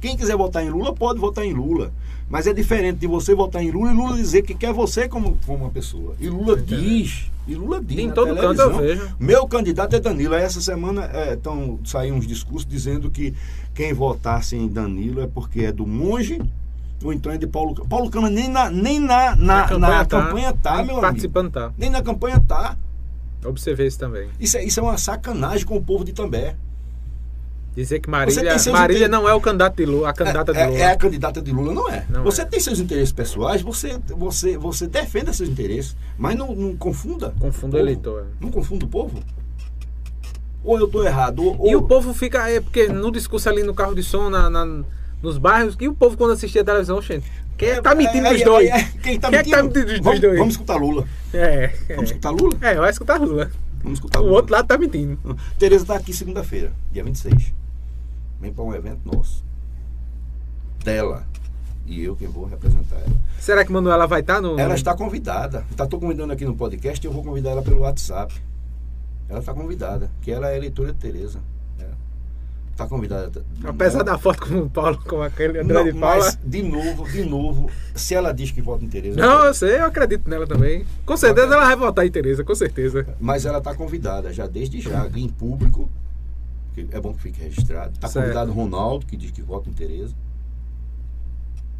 Quem 0.00 0.16
quiser 0.16 0.36
votar 0.36 0.64
em 0.64 0.70
Lula, 0.70 0.94
pode 0.94 1.18
votar 1.18 1.44
em 1.44 1.52
Lula. 1.52 1.92
Mas 2.28 2.46
é 2.46 2.52
diferente 2.52 2.98
de 2.98 3.06
você 3.06 3.34
votar 3.34 3.62
em 3.62 3.70
Lula 3.70 3.90
e 3.90 3.94
Lula 3.94 4.16
dizer 4.16 4.42
que 4.42 4.54
quer 4.54 4.72
você 4.72 5.08
como, 5.08 5.36
como 5.44 5.64
uma 5.64 5.70
pessoa. 5.70 6.14
E 6.20 6.28
Lula 6.28 6.56
diz, 6.56 7.30
e 7.46 7.54
Lula 7.54 7.82
diz. 7.82 7.98
Em 7.98 8.10
todo 8.10 8.28
canto 8.28 8.38
eu 8.38 8.54
televisão, 8.54 8.78
vejo. 8.78 9.16
meu 9.18 9.46
candidato 9.46 9.96
é 9.96 10.00
Danilo. 10.00 10.34
Aí 10.34 10.42
essa 10.42 10.60
semana 10.60 11.10
estão 11.32 11.80
saindo 11.84 12.16
uns 12.16 12.26
discursos 12.26 12.66
dizendo 12.66 13.10
que 13.10 13.34
quem 13.74 13.92
votasse 13.92 14.56
em 14.56 14.68
Danilo 14.68 15.20
é 15.20 15.26
porque 15.26 15.64
é 15.64 15.72
do 15.72 15.86
monge 15.86 16.40
ou 17.02 17.12
então 17.12 17.32
é 17.32 17.38
de 17.38 17.46
Paulo 17.46 17.74
Câmara. 17.74 17.88
Paulo 17.88 18.10
Câmara 18.10 18.32
nem 18.32 18.48
na, 18.48 18.70
nem 18.70 19.00
na, 19.00 19.34
na, 19.34 19.78
na 19.78 20.04
campanha, 20.04 20.52
tá, 20.52 20.76
Nem 20.76 20.86
meu 20.86 20.94
amigo. 20.94 21.00
Participando 21.00 21.50
tá. 21.50 21.72
Nem 21.76 21.90
na 21.90 22.02
campanha 22.02 22.40
tá. 22.46 22.76
Observei 23.44 23.86
isso 23.86 23.98
também. 23.98 24.28
Isso 24.38 24.56
é, 24.56 24.64
isso 24.64 24.78
é 24.78 24.82
uma 24.82 24.98
sacanagem 24.98 25.66
com 25.66 25.76
o 25.76 25.82
povo 25.82 26.04
de 26.04 26.12
També. 26.12 26.54
Dizer 27.80 28.00
que 28.00 28.10
Marília, 28.10 28.42
Marília 28.72 28.98
inter- 29.06 29.08
não 29.10 29.28
é 29.28 29.32
o 29.32 29.40
candidato 29.40 29.76
de 29.76 29.86
Lula, 29.86 30.10
a 30.10 30.12
candidata 30.12 30.52
de 30.52 30.58
é, 30.58 30.66
Lula. 30.66 30.78
é 30.78 30.84
a 30.92 30.96
candidata 30.96 31.40
de 31.40 31.50
Lula, 31.52 31.72
não 31.72 31.88
é. 31.88 32.04
Não 32.10 32.22
você 32.22 32.42
é. 32.42 32.44
tem 32.44 32.60
seus 32.60 32.78
interesses 32.78 33.12
pessoais, 33.12 33.62
você, 33.62 33.98
você, 34.16 34.58
você 34.58 34.86
defenda 34.86 35.32
seus 35.32 35.48
interesses, 35.48 35.96
mas 36.18 36.36
não, 36.36 36.54
não 36.54 36.76
confunda. 36.76 37.32
Confunda 37.38 37.68
o 37.68 37.70
povo. 37.70 37.78
eleitor. 37.78 38.26
Não 38.40 38.50
confunda 38.50 38.84
o 38.84 38.88
povo. 38.88 39.22
Ou 40.62 40.78
eu 40.78 40.86
tô 40.88 41.02
errado, 41.04 41.42
ou, 41.42 41.66
E 41.70 41.74
o 41.74 41.82
povo 41.82 42.12
fica. 42.12 42.48
É 42.50 42.60
porque 42.60 42.86
no 42.88 43.10
discurso 43.10 43.48
ali 43.48 43.62
no 43.62 43.72
carro 43.72 43.94
de 43.94 44.02
som, 44.02 44.28
na, 44.28 44.50
na- 44.50 44.84
nos 45.22 45.38
bairros, 45.38 45.74
e 45.80 45.88
o 45.88 45.94
povo 45.94 46.16
quando 46.16 46.32
assistia 46.32 46.60
a 46.60 46.64
televisão, 46.64 47.00
gente. 47.00 47.24
Quem 47.56 47.70
é 47.70 47.74
que 47.76 47.82
tá 47.82 47.94
mentindo 47.94 48.26
É, 48.26 48.32
dos 48.32 48.40
é, 48.40 48.44
dois? 48.44 48.68
é, 48.68 48.72
é, 48.78 48.84
quem 49.02 49.18
tá 49.20 49.28
Quem 49.28 49.38
é 49.38 49.42
mentindo? 49.42 49.56
tá 49.56 49.62
mentindo 49.62 49.86
dos 49.86 50.00
vamos, 50.00 50.20
dois? 50.20 50.38
vamos 50.38 50.54
escutar 50.54 50.76
Lula. 50.76 51.04
É. 51.32 51.66
Vamos 51.88 52.02
É, 52.02 52.04
escutar 52.04 52.30
Lula? 52.30 52.56
é 52.60 52.74
vai 52.74 52.90
escutar 52.90 53.20
Lula. 53.20 53.50
Vamos 53.82 53.98
escutar 53.98 54.20
O 54.20 54.24
Lula. 54.24 54.36
outro 54.36 54.52
lado 54.52 54.66
tá 54.66 54.76
mentindo. 54.78 55.18
Tereza 55.58 55.84
tá 55.86 55.94
aqui 55.94 56.12
segunda-feira, 56.12 56.72
dia 56.92 57.02
26. 57.04 57.52
Vem 58.40 58.52
para 58.52 58.64
um 58.64 58.74
evento 58.74 59.00
nosso. 59.04 59.44
Dela. 60.84 61.26
E 61.86 62.02
eu 62.04 62.16
quem 62.16 62.28
vou 62.28 62.46
representar 62.46 62.96
ela. 62.96 63.16
Será 63.38 63.64
que 63.64 63.72
Manuela 63.72 64.06
vai 64.06 64.20
estar 64.20 64.40
no. 64.40 64.58
Ela 64.58 64.74
está 64.74 64.94
convidada. 64.94 65.64
Está 65.70 65.86
tô 65.86 65.98
convidando 65.98 66.32
aqui 66.32 66.44
no 66.44 66.54
podcast 66.54 67.04
e 67.04 67.08
eu 67.08 67.12
vou 67.12 67.22
convidar 67.22 67.50
ela 67.50 67.62
pelo 67.62 67.80
WhatsApp. 67.80 68.32
Ela 69.28 69.40
está 69.40 69.52
convidada, 69.52 70.10
que 70.22 70.30
ela 70.30 70.50
é 70.50 70.56
eleitora 70.56 70.92
de 70.92 70.98
Tereza. 70.98 71.38
Está 72.80 72.88
convidada. 72.88 73.44
Apesar 73.62 74.02
da 74.02 74.16
foto 74.16 74.40
com 74.48 74.60
o 74.60 74.70
Paulo, 74.70 74.98
com 75.06 75.20
aquele 75.20 75.58
André 75.58 75.74
Não, 75.74 75.84
de 75.84 75.92
Paula. 75.92 76.24
mas, 76.24 76.38
de 76.42 76.62
novo, 76.62 77.06
de 77.10 77.22
novo, 77.24 77.70
se 77.94 78.14
ela 78.14 78.32
diz 78.32 78.50
que 78.50 78.62
vota 78.62 78.82
em 78.82 78.88
Tereza. 78.88 79.20
Não, 79.20 79.44
eu 79.44 79.52
sei, 79.52 79.76
eu 79.76 79.84
acredito 79.84 80.30
nela 80.30 80.46
também. 80.46 80.86
Com 81.04 81.14
certeza 81.14 81.54
ela 81.54 81.66
vai 81.66 81.76
votar 81.76 82.06
em 82.06 82.10
Tereza, 82.10 82.42
com 82.42 82.54
certeza. 82.54 83.06
Mas 83.20 83.44
ela 83.44 83.58
está 83.58 83.74
convidada 83.74 84.32
já 84.32 84.46
desde 84.46 84.80
já, 84.80 85.06
em 85.14 85.28
público. 85.28 85.90
Que 86.88 86.96
é 86.96 87.00
bom 87.00 87.12
que 87.14 87.20
fique 87.22 87.40
registrado. 87.42 87.92
Está 87.92 88.08
convidado 88.08 88.50
o 88.50 88.54
Ronaldo, 88.54 89.06
que 89.06 89.16
diz 89.16 89.30
que 89.30 89.42
vota 89.42 89.68
em 89.68 89.72
Tereza. 89.72 90.14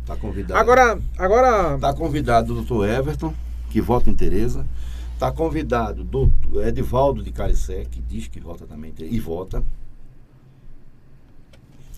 Está 0.02 0.16
convidado. 0.16 0.58
Agora, 0.60 0.98
agora. 1.18 1.74
Está 1.76 1.92
convidado 1.94 2.52
o 2.52 2.56
doutor 2.56 2.88
Everton, 2.88 3.32
que 3.70 3.80
vota 3.80 4.10
em 4.10 4.14
Tereza. 4.14 4.66
Está 5.14 5.30
convidado 5.30 6.00
o 6.00 6.04
doutor 6.04 6.66
Edivaldo 6.66 7.22
de 7.22 7.30
Caricé, 7.30 7.84
que 7.84 8.00
diz 8.00 8.26
que 8.26 8.40
vota 8.40 8.66
também 8.66 8.90
em 8.90 8.94
Tereza, 8.94 9.14
e 9.14 9.20
vota. 9.20 9.62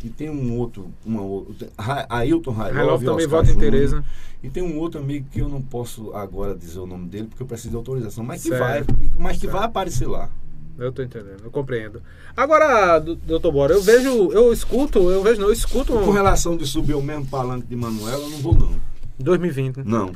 E 0.04 0.08
tem 0.08 0.28
um 0.28 0.58
outro, 0.58 0.90
uma 1.06 1.22
outra, 1.22 1.68
Ra- 1.78 2.06
Ailton 2.10 2.50
Railov, 2.50 3.04
também 3.04 3.26
vota 3.28 3.50
em. 3.52 3.56
Tereza. 3.56 4.04
E 4.42 4.50
tem 4.50 4.60
um 4.60 4.76
outro 4.80 5.00
amigo 5.00 5.28
que 5.30 5.40
eu 5.40 5.48
não 5.48 5.62
posso 5.62 6.12
agora 6.16 6.56
dizer 6.56 6.80
o 6.80 6.86
nome 6.86 7.08
dele, 7.08 7.28
porque 7.28 7.44
eu 7.44 7.46
preciso 7.46 7.70
de 7.70 7.76
autorização, 7.76 8.24
mas 8.24 8.42
que 8.42 8.48
Certo. 8.48 8.60
vai, 8.60 8.84
mas 9.16 9.34
que 9.36 9.42
Certo. 9.42 9.52
vai 9.52 9.64
aparecer 9.64 10.08
lá. 10.08 10.28
Eu 10.78 10.90
tô 10.90 11.02
entendendo, 11.02 11.42
eu 11.44 11.50
compreendo. 11.50 12.02
Agora, 12.36 12.98
do- 12.98 13.14
doutor 13.14 13.52
Bora, 13.52 13.74
eu 13.74 13.82
vejo, 13.82 14.32
eu 14.32 14.52
escuto, 14.52 15.10
eu 15.10 15.22
vejo, 15.22 15.40
não, 15.40 15.48
eu 15.48 15.52
escuto 15.52 15.92
Com 15.92 16.10
relação 16.10 16.56
de 16.56 16.66
subir 16.66 16.94
o 16.94 17.02
mesmo 17.02 17.26
palanque 17.26 17.66
de 17.66 17.76
Manuela, 17.76 18.22
eu 18.22 18.30
não 18.30 18.38
vou 18.38 18.54
não. 18.54 18.74
2020. 19.18 19.78
Não. 19.84 20.12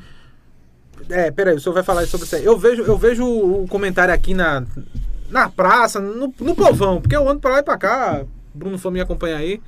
É, 1.10 1.30
peraí, 1.30 1.54
o 1.54 1.60
senhor 1.60 1.74
vai 1.74 1.82
falar 1.82 2.06
sobre 2.06 2.26
isso 2.26 2.36
aí. 2.36 2.44
Eu 2.44 2.58
vejo, 2.58 2.82
eu 2.82 2.96
vejo 2.96 3.24
o 3.24 3.66
comentário 3.68 4.12
aqui 4.12 4.34
na, 4.34 4.64
na 5.30 5.48
praça, 5.48 6.00
no, 6.00 6.32
no 6.40 6.54
povão, 6.54 7.00
porque 7.00 7.14
eu 7.14 7.28
ando 7.28 7.40
pra 7.40 7.50
lá 7.52 7.58
e 7.58 7.62
pra 7.62 7.76
cá, 7.76 8.24
Bruno 8.54 8.78
foi 8.78 8.90
me 8.90 9.00
acompanhar 9.00 9.36
aí. 9.38 9.60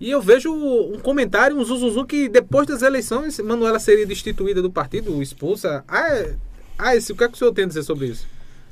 E 0.00 0.10
eu 0.10 0.20
vejo 0.20 0.52
um 0.52 0.98
comentário, 0.98 1.56
um 1.56 1.64
zuzuzu, 1.64 2.04
que 2.04 2.28
depois 2.28 2.66
das 2.66 2.82
eleições, 2.82 3.38
Manuela 3.40 3.78
seria 3.78 4.06
destituída 4.06 4.60
do 4.60 4.70
partido, 4.70 5.22
expulsa. 5.22 5.84
Ah, 5.86 6.08
é- 6.08 6.34
ah 6.78 6.96
esse, 6.96 7.12
o 7.12 7.16
que, 7.16 7.24
é 7.24 7.28
que 7.28 7.34
o 7.34 7.36
senhor 7.36 7.52
tem 7.52 7.64
a 7.64 7.68
dizer 7.68 7.82
sobre 7.82 8.06
isso? 8.08 8.26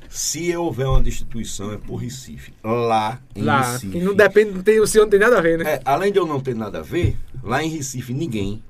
Se 0.09 0.55
houver 0.55 0.87
uma 0.87 1.01
destituição, 1.01 1.71
é 1.71 1.77
por 1.77 1.95
Recife. 1.97 2.53
Lá 2.63 3.19
em 3.35 3.43
Lá, 3.43 3.71
Recife. 3.73 3.99
não 3.99 4.13
depende, 4.13 4.51
não 4.51 4.61
tem, 4.63 4.79
o 4.79 4.87
senhor 4.87 5.05
não 5.05 5.09
tem 5.11 5.19
nada 5.19 5.37
a 5.37 5.41
ver, 5.41 5.57
né? 5.59 5.73
É, 5.75 5.81
além 5.85 6.11
de 6.11 6.19
eu 6.19 6.25
não 6.25 6.39
ter 6.39 6.55
nada 6.55 6.79
a 6.79 6.81
ver, 6.83 7.17
lá 7.43 7.63
em 7.63 7.69
Recife 7.69 8.13
ninguém, 8.13 8.63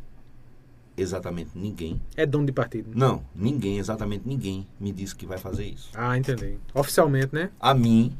exatamente 0.97 1.51
ninguém, 1.55 2.01
É 2.15 2.25
dono 2.25 2.45
de 2.45 2.51
partido. 2.51 2.89
não, 2.95 3.23
ninguém, 3.35 3.77
exatamente 3.79 4.23
ninguém 4.25 4.65
me 4.79 4.91
disse 4.91 5.15
que 5.15 5.25
vai 5.25 5.37
fazer 5.37 5.65
isso. 5.65 5.89
Ah, 5.93 6.17
entendi. 6.17 6.57
Oficialmente, 6.73 7.33
né? 7.33 7.49
A 7.59 7.73
mim. 7.73 8.15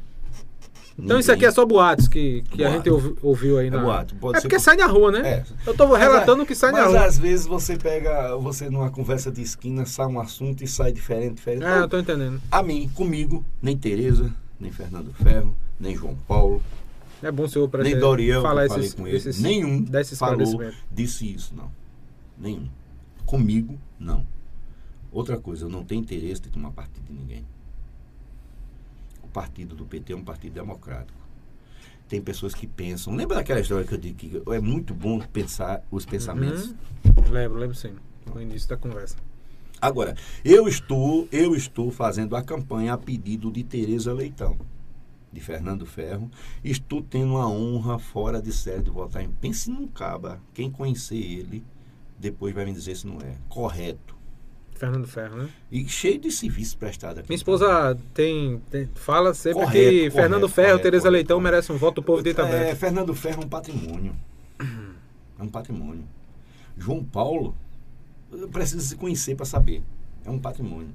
Então 0.98 1.18
isso 1.18 1.30
aqui 1.30 1.44
é 1.44 1.50
só 1.50 1.66
boatos 1.66 2.08
que, 2.08 2.42
que 2.50 2.64
a 2.64 2.68
Boato. 2.70 2.76
gente 2.76 2.90
ouvi- 2.90 3.18
ouviu 3.22 3.58
aí 3.58 3.66
É 3.66 3.70
na. 3.70 3.82
boato, 3.82 4.14
pode 4.14 4.38
é 4.38 4.40
porque 4.40 4.56
que- 4.56 4.62
sai 4.62 4.76
na 4.76 4.86
rua, 4.86 5.12
né? 5.12 5.20
É. 5.28 5.44
Eu 5.66 5.74
tô 5.74 5.92
relatando 5.94 6.42
o 6.42 6.46
que 6.46 6.54
sai 6.54 6.72
na 6.72 6.78
Mas 6.82 6.88
rua. 6.88 7.04
às 7.04 7.18
vezes 7.18 7.44
você 7.46 7.76
pega, 7.76 8.34
você 8.36 8.70
numa 8.70 8.88
conversa 8.90 9.30
de 9.30 9.42
esquina, 9.42 9.84
sai 9.84 10.06
um 10.06 10.18
assunto 10.18 10.64
e 10.64 10.66
sai 10.66 10.92
diferente, 10.92 11.34
diferente. 11.34 11.64
É, 11.64 11.80
eu 11.80 11.88
tô 11.88 11.98
entendendo. 11.98 12.40
A 12.50 12.62
mim, 12.62 12.90
comigo, 12.94 13.44
nem 13.60 13.76
Tereza, 13.76 14.32
nem 14.58 14.72
Fernando 14.72 15.12
Ferro, 15.12 15.54
nem 15.78 15.94
João 15.94 16.16
Paulo, 16.26 16.62
É 17.22 17.30
bom 17.30 17.44
o 17.44 17.48
senhor 17.48 17.68
pra 17.68 17.82
nem 17.82 17.94
que 17.94 18.00
falar 18.42 18.66
esses, 18.66 18.94
com 18.94 19.06
ele, 19.06 19.16
esses, 19.16 19.40
nenhum 19.40 19.82
dar 19.82 20.00
esse 20.02 20.14
falou, 20.16 20.36
disse 20.92 21.30
isso, 21.30 21.54
não. 21.56 21.70
Nenhum. 22.38 22.68
Comigo, 23.24 23.78
não. 23.98 24.26
Outra 25.12 25.36
coisa, 25.38 25.64
eu 25.64 25.68
não 25.68 25.82
tenho 25.84 26.00
interesse 26.00 26.42
de 26.42 26.48
tomar 26.50 26.70
partido 26.72 27.04
de 27.06 27.12
ninguém. 27.14 27.44
Partido 29.36 29.76
do 29.76 29.84
PT 29.84 30.14
é 30.14 30.16
um 30.16 30.24
partido 30.24 30.54
democrático. 30.54 31.20
Tem 32.08 32.22
pessoas 32.22 32.54
que 32.54 32.66
pensam. 32.66 33.14
Lembra 33.14 33.36
daquela 33.36 33.60
história 33.60 33.86
que 33.86 33.92
eu 33.92 33.98
digo 33.98 34.16
que 34.16 34.42
é 34.50 34.60
muito 34.60 34.94
bom 34.94 35.20
pensar 35.20 35.84
os 35.90 36.06
pensamentos? 36.06 36.70
Uhum. 36.70 37.30
Lembro, 37.30 37.58
lembro 37.58 37.76
sim. 37.76 37.92
No 38.32 38.40
início 38.40 38.66
da 38.66 38.78
conversa. 38.78 39.14
Agora, 39.78 40.16
eu 40.42 40.66
estou, 40.66 41.28
eu 41.30 41.54
estou 41.54 41.90
fazendo 41.90 42.34
a 42.34 42.42
campanha 42.42 42.94
a 42.94 42.96
pedido 42.96 43.52
de 43.52 43.62
Tereza 43.62 44.10
Leitão, 44.10 44.56
de 45.30 45.38
Fernando 45.42 45.84
Ferro. 45.84 46.30
Estou 46.64 47.02
tendo 47.02 47.36
a 47.36 47.46
honra 47.46 47.98
fora 47.98 48.40
de 48.40 48.54
série 48.54 48.84
de 48.84 48.90
votar 48.90 49.22
em. 49.22 49.30
Pense 49.30 49.70
num 49.70 49.86
caba. 49.86 50.40
Quem 50.54 50.70
conhecer 50.70 51.18
ele, 51.18 51.62
depois 52.18 52.54
vai 52.54 52.64
me 52.64 52.72
dizer 52.72 52.96
se 52.96 53.06
não 53.06 53.18
é. 53.20 53.36
Correto. 53.50 54.15
Fernando 54.78 55.06
Ferro, 55.06 55.36
né? 55.36 55.48
E 55.70 55.88
cheio 55.88 56.18
de 56.18 56.30
serviço 56.30 56.76
prestado 56.76 57.18
aqui. 57.18 57.28
Minha 57.28 57.36
esposa 57.36 57.98
tem, 58.14 58.60
tem- 58.70 58.88
fala 58.94 59.34
sempre 59.34 59.60
Correto, 59.64 59.72
que 59.90 59.96
correto, 59.96 60.16
Fernando 60.16 60.48
Ferro, 60.48 60.68
correto, 60.68 60.82
Tereza 60.82 61.08
Leitão 61.10 61.40
merece 61.40 61.72
um 61.72 61.76
voto 61.76 61.96
do 61.96 62.02
povo 62.02 62.22
de 62.22 62.30
Itabé. 62.30 62.70
É, 62.70 62.74
Fernando 62.74 63.14
Ferro 63.14 63.42
é 63.42 63.44
um 63.44 63.48
patrimônio. 63.48 64.14
É 65.38 65.42
um 65.42 65.48
patrimônio. 65.48 66.04
João 66.78 67.04
Paulo 67.04 67.54
precisa 68.52 68.80
se 68.80 68.96
conhecer 68.96 69.34
para 69.34 69.46
saber. 69.46 69.82
É 70.24 70.30
um 70.30 70.38
patrimônio. 70.38 70.94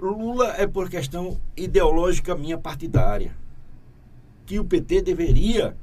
Lula 0.00 0.54
é 0.56 0.66
por 0.66 0.88
questão 0.88 1.38
ideológica 1.56 2.34
minha 2.34 2.56
partidária. 2.56 3.32
Que 4.46 4.58
o 4.58 4.64
PT 4.64 5.02
deveria 5.02 5.76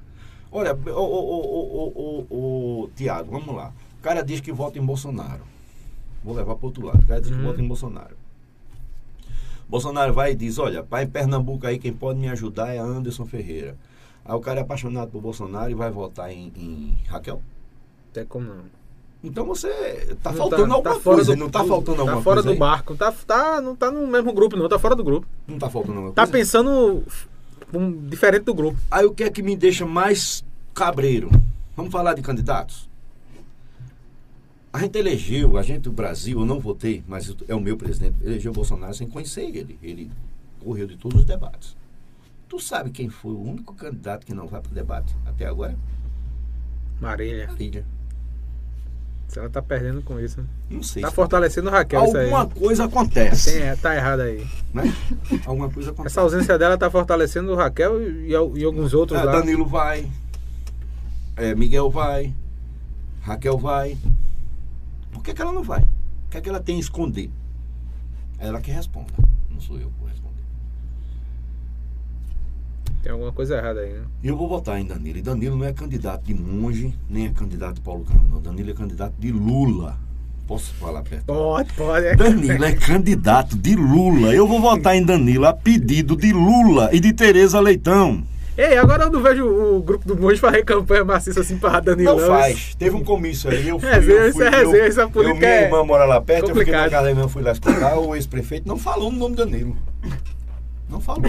Olha, 0.52 0.74
o, 0.74 0.90
o, 0.90 0.94
o, 0.94 2.26
o, 2.30 2.36
o, 2.36 2.84
o 2.84 2.90
Tiago, 2.96 3.32
vamos 3.32 3.54
lá. 3.56 3.74
O 4.00 4.02
cara 4.02 4.22
diz 4.24 4.40
que 4.40 4.52
vota 4.52 4.80
em 4.80 4.86
Bolsonaro. 4.86 5.44
Vou 6.24 6.36
levar 6.36 6.56
para 6.56 6.66
outro 6.66 6.86
lado. 6.86 7.00
O 7.04 7.08
cara 7.08 7.22
diz 7.22 7.30
que 7.30 7.38
Uhum. 7.38 7.44
vota 7.46 7.62
em 7.62 7.68
Bolsonaro. 7.68 8.16
Bolsonaro 9.70 10.14
vai 10.14 10.32
e 10.32 10.36
diz, 10.36 10.58
olha, 10.58 10.82
pai, 10.84 11.04
em 11.04 11.08
Pernambuco 11.08 11.68
aí 11.68 11.78
quem 11.78 11.92
pode 11.94 12.20
me 12.20 12.30
ajudar 12.30 12.74
é 12.74 12.78
Anderson 12.78 13.26
Ferreira. 13.26 13.76
Aí 14.26 14.34
o 14.36 14.40
cara 14.40 14.60
é 14.60 14.62
apaixonado 14.64 15.12
por 15.12 15.22
Bolsonaro 15.22 15.70
e 15.70 15.74
vai 15.76 15.92
votar 15.92 16.32
em, 16.32 16.52
em 16.56 16.98
Raquel. 17.08 17.42
Até 18.12 18.24
como 18.26 18.46
não. 18.48 18.78
Então 19.24 19.46
você 19.46 20.16
tá 20.22 20.32
Não 20.32 20.38
faltando 20.38 20.74
alguma 20.74 21.00
fora 21.00 21.16
coisa, 21.18 21.36
do- 21.36 21.40
não 21.40 21.50
tá 21.50 21.64
faltando 21.66 22.02
alguma 22.02 22.18
Tá 22.18 22.24
fora 22.24 22.36
coisa 22.36 22.48
do 22.50 22.54
aí? 22.54 22.58
barco. 22.60 22.96
Tá, 22.96 23.12
tá, 23.12 23.60
não 23.62 23.76
tá 23.76 23.92
no 23.92 24.06
mesmo 24.08 24.32
grupo, 24.32 24.56
não. 24.56 24.70
Tá 24.70 24.78
fora 24.80 24.96
do 24.96 25.04
grupo. 25.04 25.28
Não 25.48 25.58
tá 25.58 25.70
faltando 25.70 25.96
alguma 25.98 26.14
Tá 26.14 26.22
coisa? 26.24 26.32
pensando 26.32 27.04
um, 27.74 28.08
diferente 28.08 28.44
do 28.44 28.54
grupo. 28.54 28.78
Aí 28.92 29.06
o 29.06 29.14
que 29.14 29.24
é 29.24 29.30
que 29.30 29.42
me 29.42 29.56
deixa 29.56 29.86
mais 29.86 30.46
cabreiro? 30.74 31.30
Vamos 31.76 31.92
falar 31.92 32.14
de 32.14 32.22
candidatos? 32.22 32.88
A 34.78 34.80
gente 34.82 34.96
elegeu, 34.98 35.58
a 35.58 35.64
gente, 35.64 35.90
o 35.90 35.92
Brasil, 35.92 36.40
eu 36.40 36.46
não 36.46 36.60
votei, 36.60 37.04
mas 37.08 37.36
é 37.48 37.56
o 37.56 37.60
meu 37.60 37.76
presidente, 37.76 38.16
elegeu 38.24 38.52
o 38.52 38.54
Bolsonaro 38.56 38.94
sem 38.94 39.08
conhecer 39.10 39.42
ele. 39.44 39.78
Ele 39.82 40.12
correu 40.64 40.86
de 40.86 40.96
todos 40.98 41.22
os 41.22 41.26
debates. 41.26 41.76
Tu 42.48 42.60
sabe 42.60 42.92
quem 42.92 43.10
foi 43.10 43.32
o 43.32 43.42
único 43.42 43.74
candidato 43.74 44.24
que 44.26 44.34
não 44.36 44.46
vai 44.48 44.62
para 44.62 44.72
o 44.72 44.76
debate 44.76 45.16
até 45.26 45.46
agora? 45.48 45.76
Marília. 47.02 47.48
Marília. 47.48 47.84
Se 49.28 49.40
ela 49.40 49.50
tá 49.50 49.62
perdendo 49.62 50.02
com 50.04 50.20
isso. 50.20 50.40
né? 50.40 50.48
Não 50.70 50.84
sei. 50.84 51.02
Tá 51.02 51.10
se- 51.10 51.16
fortalecendo 51.16 51.68
o 51.70 51.72
Raquel 51.72 52.06
isso 52.06 52.16
aí. 52.18 52.26
Alguma 52.32 52.46
coisa 52.48 52.86
acontece. 52.86 53.52
Tem, 53.54 53.64
é, 53.64 53.76
tá 53.76 53.96
errado 53.96 54.22
aí. 54.22 54.46
Né? 54.74 54.84
Alguma 55.46 55.70
coisa 55.70 55.90
acontece. 55.92 56.14
Essa 56.14 56.22
ausência 56.22 56.58
dela 56.58 56.78
tá 56.78 56.90
fortalecendo 56.92 57.52
o 57.52 57.56
Raquel 57.56 58.02
e, 58.02 58.30
e- 58.30 58.36
alguns 58.64 58.94
outros 58.94 59.20
Ah, 59.20 59.24
lá. 59.26 59.32
Danilo 59.34 59.66
vai. 59.66 60.08
é, 61.36 61.54
Miguel 61.56 61.90
vai. 61.90 62.32
Raquel 63.22 63.58
vai. 63.58 63.98
Por 65.28 65.32
que, 65.34 65.36
que 65.36 65.42
ela 65.42 65.52
não 65.52 65.62
vai? 65.64 65.82
O 65.82 66.30
que, 66.32 66.38
é 66.38 66.42
que 66.42 66.48
ela 66.48 66.62
tem 66.62 66.78
a 66.78 66.80
esconder? 66.80 67.30
Ela 68.40 68.62
que 68.62 68.72
responda. 68.72 69.12
Não 69.52 69.60
sou 69.60 69.78
eu 69.78 69.90
que 69.90 70.00
vou 70.00 70.08
responder. 70.08 70.42
Tem 73.04 73.12
alguma 73.12 73.34
coisa 73.34 73.58
errada 73.58 73.82
aí, 73.82 73.92
né? 73.92 74.06
E 74.24 74.28
eu 74.30 74.38
vou 74.38 74.48
votar 74.48 74.80
em 74.80 74.86
Danilo. 74.86 75.18
E 75.18 75.22
Danilo 75.22 75.58
não 75.58 75.66
é 75.66 75.74
candidato 75.74 76.24
de 76.24 76.34
monge, 76.34 76.98
nem 77.10 77.26
é 77.26 77.30
candidato 77.30 77.76
de 77.76 77.82
Paulo 77.82 78.06
Câmara, 78.06 78.26
não. 78.30 78.42
Danilo 78.42 78.72
é 78.72 78.74
candidato 78.74 79.16
de 79.20 79.30
Lula. 79.34 80.00
Posso 80.48 80.74
falar 80.76 81.04
perto? 81.04 81.26
Pode, 81.26 81.74
pode. 81.74 82.06
é. 82.06 82.16
Danilo 82.16 82.64
é 82.64 82.72
candidato 82.72 83.58
de 83.58 83.76
Lula. 83.76 84.34
Eu 84.34 84.48
vou 84.48 84.62
votar 84.62 84.96
em 84.96 85.04
Danilo 85.04 85.46
a 85.46 85.52
pedido 85.52 86.16
de 86.16 86.32
Lula 86.32 86.90
e 86.94 87.02
de 87.02 87.12
Tereza 87.12 87.60
Leitão. 87.60 88.24
Ei, 88.58 88.76
agora 88.78 89.04
eu 89.04 89.12
não 89.12 89.22
vejo 89.22 89.46
o 89.46 89.84
grupo 89.84 90.08
do 90.08 90.20
Monge 90.20 90.40
fazer 90.40 90.64
campanha 90.66 91.06
maciça 91.06 91.42
assim 91.42 91.58
pra 91.60 91.80
Danilo. 91.80 92.20
Não 92.20 92.28
faz. 92.28 92.74
Teve 92.76 92.96
um 92.96 93.04
comício 93.04 93.50
aí, 93.52 93.68
eu 93.68 93.80
fui. 93.80 93.88
Resenha, 93.90 94.18
eu 94.18 94.34
fui 94.34 94.46
é 94.46 94.48
eu, 94.48 94.52
é 94.52 95.08
política, 95.08 95.20
eu, 95.22 95.36
minha 95.36 95.48
é 95.48 95.64
irmã 95.66 95.84
mora 95.84 96.06
lá 96.06 96.20
perto, 96.20 96.46
eu 96.50 96.56
fiquei 96.56 96.64
complicado. 96.66 96.84
na 96.86 96.90
casa 96.90 97.04
da 97.08 97.12
minha 97.14 97.22
irmã, 97.22 97.30
fui 97.30 97.42
lá 97.44 97.52
escutar, 97.52 97.98
o 98.00 98.16
ex-prefeito 98.16 98.68
não 98.68 98.78
falou 98.78 99.12
no 99.12 99.18
nome 99.20 99.36
do 99.36 99.46
Danilo. 99.46 99.78
Não 100.90 101.00
falou. 101.00 101.24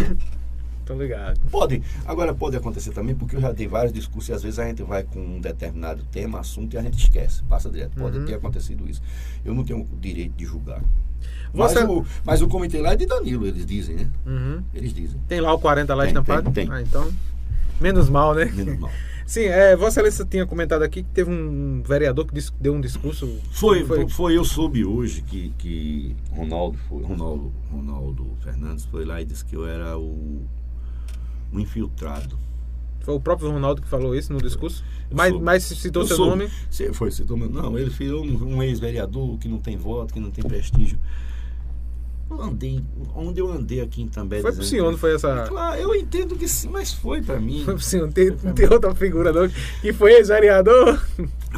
Tô 0.86 0.94
ligado. 0.94 1.38
Pode. 1.50 1.82
Agora 2.06 2.32
pode 2.32 2.56
acontecer 2.56 2.92
também, 2.92 3.14
porque 3.14 3.36
eu 3.36 3.40
já 3.42 3.52
dei 3.52 3.68
vários 3.68 3.92
discursos 3.92 4.30
e 4.30 4.32
às 4.32 4.42
vezes 4.42 4.58
a 4.58 4.64
gente 4.64 4.82
vai 4.82 5.02
com 5.02 5.20
um 5.20 5.38
determinado 5.38 6.02
tema, 6.10 6.40
assunto 6.40 6.72
e 6.74 6.78
a 6.78 6.82
gente 6.82 6.96
esquece, 6.96 7.42
passa 7.42 7.68
direto. 7.68 7.94
Pode 7.94 8.18
Uhum. 8.18 8.24
ter 8.24 8.34
acontecido 8.36 8.88
isso. 8.88 9.02
Eu 9.44 9.52
não 9.52 9.64
tenho 9.64 9.80
o 9.80 9.88
direito 10.00 10.32
de 10.34 10.46
julgar. 10.46 10.80
Mas, 11.52 11.72
Você- 11.72 11.84
o, 11.84 12.04
mas 12.24 12.42
o 12.42 12.48
comitê 12.48 12.80
lá 12.80 12.92
é 12.92 12.96
de 12.96 13.06
Danilo, 13.06 13.46
eles 13.46 13.64
dizem, 13.66 13.96
né? 13.96 14.10
Uhum. 14.26 14.62
Eles 14.74 14.92
dizem. 14.92 15.20
Tem 15.28 15.40
lá 15.40 15.52
o 15.52 15.58
40 15.58 15.94
lá 15.94 16.02
Tem, 16.04 16.08
estampado? 16.10 16.50
tem, 16.50 16.66
tem. 16.66 16.74
Ah, 16.74 16.82
então. 16.82 17.10
Menos 17.80 18.08
mal, 18.10 18.34
né? 18.34 18.46
Menos 18.46 18.78
mal. 18.78 18.90
Sim, 19.24 19.42
é, 19.44 19.76
Vossa 19.76 20.00
Excelência 20.00 20.24
tinha 20.24 20.46
comentado 20.46 20.82
aqui 20.82 21.02
que 21.02 21.08
teve 21.10 21.30
um 21.30 21.82
vereador 21.86 22.24
que 22.26 22.32
dis- 22.32 22.50
deu 22.58 22.72
um 22.74 22.80
discurso. 22.80 23.38
Foi, 23.50 23.84
foi. 23.84 24.08
foi, 24.08 24.36
eu 24.38 24.42
soube 24.44 24.86
hoje 24.86 25.20
que, 25.20 25.50
que 25.58 26.16
Ronaldo, 26.32 26.78
foi, 26.88 27.02
Ronaldo, 27.02 27.52
Ronaldo 27.70 28.26
Fernandes 28.40 28.86
foi 28.86 29.04
lá 29.04 29.20
e 29.20 29.26
disse 29.26 29.44
que 29.44 29.54
eu 29.54 29.66
era 29.66 29.98
o, 29.98 30.42
um 31.52 31.60
infiltrado. 31.60 32.38
Foi 33.00 33.14
o 33.14 33.20
próprio 33.20 33.50
Ronaldo 33.50 33.80
que 33.82 33.88
falou 33.88 34.14
isso 34.14 34.32
no 34.32 34.40
discurso. 34.40 34.82
Eu 35.10 35.16
Mas, 35.16 35.28
soube. 35.30 35.44
mas 35.44 35.62
citou 35.62 36.02
Eu 36.02 36.06
seu 36.08 36.16
soube. 36.16 36.30
nome. 36.30 36.92
Foi, 36.94 37.10
citou 37.10 37.36
meu 37.36 37.50
Não, 37.50 37.78
ele 37.78 37.90
foi 37.90 38.10
um, 38.12 38.56
um 38.56 38.62
ex-vereador 38.62 39.36
que 39.38 39.46
não 39.48 39.58
tem 39.58 39.76
voto, 39.76 40.12
que 40.12 40.20
não 40.20 40.30
tem 40.30 40.42
prestígio. 40.42 40.98
Eu 42.30 42.42
andei, 42.42 42.84
onde 43.14 43.40
eu 43.40 43.50
andei 43.50 43.80
aqui 43.80 44.02
em 44.02 44.08
També. 44.08 44.42
Foi 44.42 44.52
pro 44.52 44.62
senhor, 44.62 44.90
não 44.90 44.98
foi 44.98 45.14
essa. 45.14 45.44
Claro, 45.48 45.80
eu 45.80 45.94
entendo 45.94 46.36
que 46.36 46.46
sim, 46.46 46.68
mas 46.68 46.92
foi 46.92 47.22
pra 47.22 47.40
mim. 47.40 47.62
Foi 47.64 47.74
pro 47.74 47.82
senhor, 47.82 48.04
não 48.06 48.12
tem, 48.12 48.30
não 48.42 48.52
tem 48.52 48.68
outra 48.70 48.94
figura 48.94 49.32
não. 49.32 49.48
Que 49.80 49.92
foi 49.92 50.12
ex-vereador. 50.12 51.02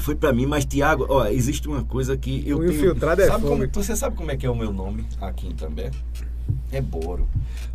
Foi 0.00 0.14
pra 0.14 0.32
mim, 0.32 0.46
mas 0.46 0.64
Tiago, 0.64 1.06
ó, 1.08 1.26
existe 1.26 1.66
uma 1.68 1.82
coisa 1.84 2.16
que 2.16 2.48
eu 2.48 2.58
O 2.58 2.60
tenho. 2.60 2.72
infiltrado 2.72 3.20
é 3.20 3.26
sabe 3.26 3.44
como, 3.46 3.66
Você 3.68 3.96
sabe 3.96 4.16
como 4.16 4.30
é 4.30 4.36
que 4.36 4.46
é 4.46 4.50
o 4.50 4.54
meu 4.54 4.72
nome 4.72 5.04
aqui 5.20 5.48
em 5.48 5.54
També? 5.54 5.90
É 6.70 6.80
Boro. 6.80 7.28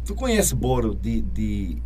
Tu 0.06 0.16
conhece 0.16 0.56
Boro 0.56 0.96
de. 0.96 1.22
de 1.22 1.78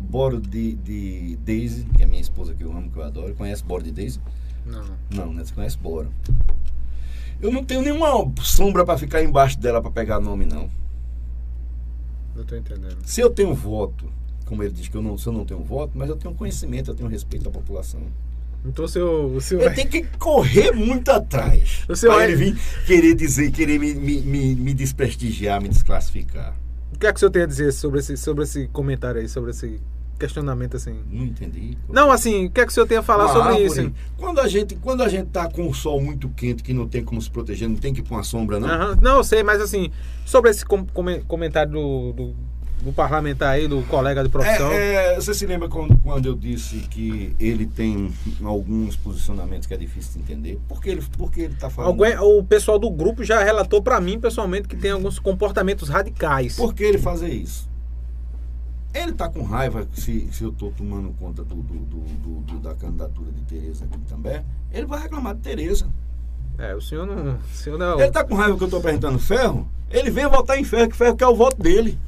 Boro 0.00 0.40
de, 0.40 0.74
de 0.74 1.36
Daisy, 1.44 1.84
que 1.96 2.02
é 2.02 2.06
minha 2.06 2.20
esposa 2.20 2.54
que 2.54 2.62
eu 2.64 2.70
amo, 2.72 2.90
que 2.90 2.98
eu 2.98 3.02
adoro. 3.04 3.34
Conhece 3.34 3.62
Boro 3.64 3.82
de 3.82 3.90
Daisy? 3.92 4.20
Não. 4.66 4.84
Não, 5.10 5.32
né? 5.32 5.44
Você 5.44 5.52
conhece 5.54 5.78
Boro. 5.78 6.08
Eu 7.40 7.52
não 7.52 7.64
tenho 7.64 7.82
nenhuma 7.82 8.08
sombra 8.42 8.84
pra 8.84 8.98
ficar 8.98 9.22
embaixo 9.22 9.58
dela 9.58 9.80
pra 9.80 9.90
pegar 9.90 10.20
nome, 10.20 10.44
não. 10.44 10.68
Não 12.34 12.44
tô 12.44 12.56
entendendo. 12.56 12.98
Se 13.04 13.20
eu 13.20 13.30
tenho 13.30 13.54
voto, 13.54 14.10
como 14.44 14.62
ele 14.62 14.72
diz 14.72 14.88
que 14.88 14.96
eu 14.96 15.02
não, 15.02 15.16
se 15.16 15.26
eu 15.26 15.32
não 15.32 15.44
tenho 15.44 15.62
voto, 15.62 15.92
mas 15.94 16.08
eu 16.08 16.16
tenho 16.16 16.34
conhecimento, 16.34 16.90
eu 16.90 16.94
tenho 16.94 17.08
respeito 17.08 17.44
da 17.44 17.50
população. 17.50 18.00
Então 18.64 18.88
seu. 18.88 19.26
O 19.26 19.40
seu 19.40 19.60
Eu 19.60 19.72
tenho 19.74 19.88
que 19.88 20.02
correr 20.18 20.72
muito 20.72 21.10
atrás. 21.10 21.84
O 21.88 22.12
é- 22.12 22.24
ele 22.24 22.36
vir 22.36 22.60
querer 22.86 23.14
dizer, 23.14 23.50
querer 23.52 23.78
me, 23.78 23.94
me, 23.94 24.20
me, 24.20 24.54
me 24.56 24.74
desprestigiar, 24.74 25.62
me 25.62 25.68
desclassificar. 25.68 26.56
O 26.92 26.98
que 26.98 27.06
é 27.06 27.12
que 27.12 27.16
o 27.16 27.20
senhor 27.20 27.30
tem 27.30 27.42
a 27.42 27.46
dizer 27.46 27.72
sobre 27.72 28.00
esse, 28.00 28.16
sobre 28.16 28.42
esse 28.42 28.66
comentário 28.68 29.20
aí, 29.20 29.28
sobre 29.28 29.50
esse 29.50 29.80
questionamento 30.18 30.76
assim? 30.76 30.98
Não 31.10 31.24
entendi. 31.24 31.76
Não, 31.88 32.10
assim, 32.10 32.46
o 32.46 32.50
que 32.50 32.60
é 32.60 32.64
que 32.66 32.70
o 32.70 32.74
senhor 32.74 32.86
tem 32.86 32.98
a 32.98 33.02
falar 33.02 33.24
Uma 33.26 33.32
sobre 33.32 33.48
árvore, 33.62 33.64
isso? 33.82 33.92
Quando 34.16 34.40
a 34.40 34.48
gente, 34.48 34.74
quando 34.76 35.02
a 35.02 35.08
gente 35.08 35.28
tá 35.28 35.48
com 35.48 35.68
o 35.68 35.74
sol 35.74 36.00
muito 36.00 36.28
quente, 36.30 36.62
que 36.62 36.72
não 36.72 36.88
tem 36.88 37.04
como 37.04 37.20
se 37.22 37.30
proteger, 37.30 37.68
não 37.68 37.76
tem 37.76 37.94
que 37.94 38.00
ir 38.00 38.02
pra 38.02 38.16
uma 38.16 38.22
sombra, 38.24 38.58
não. 38.58 38.68
Aham. 38.68 38.98
Não, 39.00 39.16
eu 39.18 39.24
sei, 39.24 39.42
mas 39.42 39.60
assim, 39.60 39.90
sobre 40.26 40.50
esse 40.50 40.64
com- 40.64 40.84
come- 40.86 41.20
comentário 41.28 41.72
do, 41.72 42.12
do, 42.12 42.34
do 42.82 42.92
parlamentar 42.92 43.50
aí, 43.50 43.66
do 43.68 43.82
colega 43.82 44.22
de 44.22 44.28
profissão. 44.28 44.70
É, 44.72 45.12
é, 45.12 45.16
você 45.16 45.32
se 45.34 45.46
lembra 45.46 45.68
quando, 45.68 45.96
quando 46.00 46.26
eu 46.26 46.34
disse 46.34 46.76
que 46.90 47.34
ele 47.40 47.66
tem 47.66 48.12
alguns 48.44 48.96
posicionamentos 48.96 49.66
que 49.66 49.74
é 49.74 49.76
difícil 49.76 50.12
de 50.14 50.18
entender? 50.20 50.58
Por 50.68 50.80
que 50.80 50.90
ele, 50.90 51.02
por 51.16 51.30
que 51.30 51.42
ele 51.42 51.54
tá 51.54 51.68
falando? 51.70 51.90
Alguém, 51.90 52.16
o 52.18 52.42
pessoal 52.44 52.78
do 52.78 52.90
grupo 52.90 53.24
já 53.24 53.42
relatou 53.42 53.82
pra 53.82 54.00
mim 54.00 54.18
pessoalmente 54.18 54.66
que 54.68 54.76
tem 54.76 54.90
alguns 54.92 55.18
comportamentos 55.18 55.88
radicais. 55.88 56.56
Por 56.56 56.72
que 56.74 56.82
ele 56.84 56.98
fazer 56.98 57.28
isso? 57.30 57.67
Ele 58.94 59.12
tá 59.12 59.28
com 59.28 59.42
raiva 59.42 59.86
se, 59.92 60.28
se 60.32 60.42
eu 60.42 60.50
tô 60.50 60.70
tomando 60.70 61.10
conta 61.18 61.44
do, 61.44 61.56
do- 61.56 61.78
do- 61.78 62.40
do- 62.40 62.58
da 62.60 62.74
candidatura 62.74 63.30
de 63.30 63.42
Tereza 63.42 63.84
aqui 63.84 63.98
também. 64.08 64.42
Ele 64.72 64.86
vai 64.86 65.00
reclamar 65.02 65.34
de 65.34 65.42
Tereza. 65.42 65.86
É, 66.56 66.74
o 66.74 66.80
senhor 66.80 67.06
não. 67.06 67.34
O 67.36 67.54
senhor 67.54 67.78
não. 67.78 68.00
Ele 68.00 68.10
tá 68.10 68.24
com 68.24 68.34
raiva 68.34 68.56
que 68.56 68.64
eu 68.64 68.68
tô 68.70 68.78
apresentando 68.78 69.18
ferro. 69.18 69.68
Ele 69.90 70.10
vem 70.10 70.26
votar 70.26 70.58
em 70.58 70.64
ferro, 70.64 70.88
que 70.90 70.96
ferro 70.96 71.16
quer 71.16 71.26
o 71.26 71.34
voto 71.36 71.62
dele. 71.62 71.98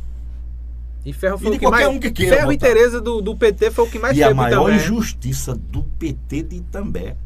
E 1.04 1.12
Ferro 1.14 1.38
foi 1.38 1.46
E 1.46 1.50
de 1.52 1.56
o 1.56 1.60
que 1.60 1.64
qualquer 1.66 1.84
mais. 1.86 1.96
um 1.96 1.98
que 2.00 2.10
queira 2.10 2.36
Ferro 2.36 2.52
e 2.52 2.56
botar. 2.56 2.66
Tereza 2.66 3.00
do, 3.00 3.22
do 3.22 3.34
PT 3.36 3.70
foi 3.70 3.86
o 3.86 3.90
que 3.90 3.98
mais 3.98 4.14
e 4.16 4.22
a 4.22 4.34
maior 4.34 4.70
injustiça 4.70 5.54
do 5.54 5.82
PT 5.82 6.42
de 6.42 6.56
Itambé 6.56 7.16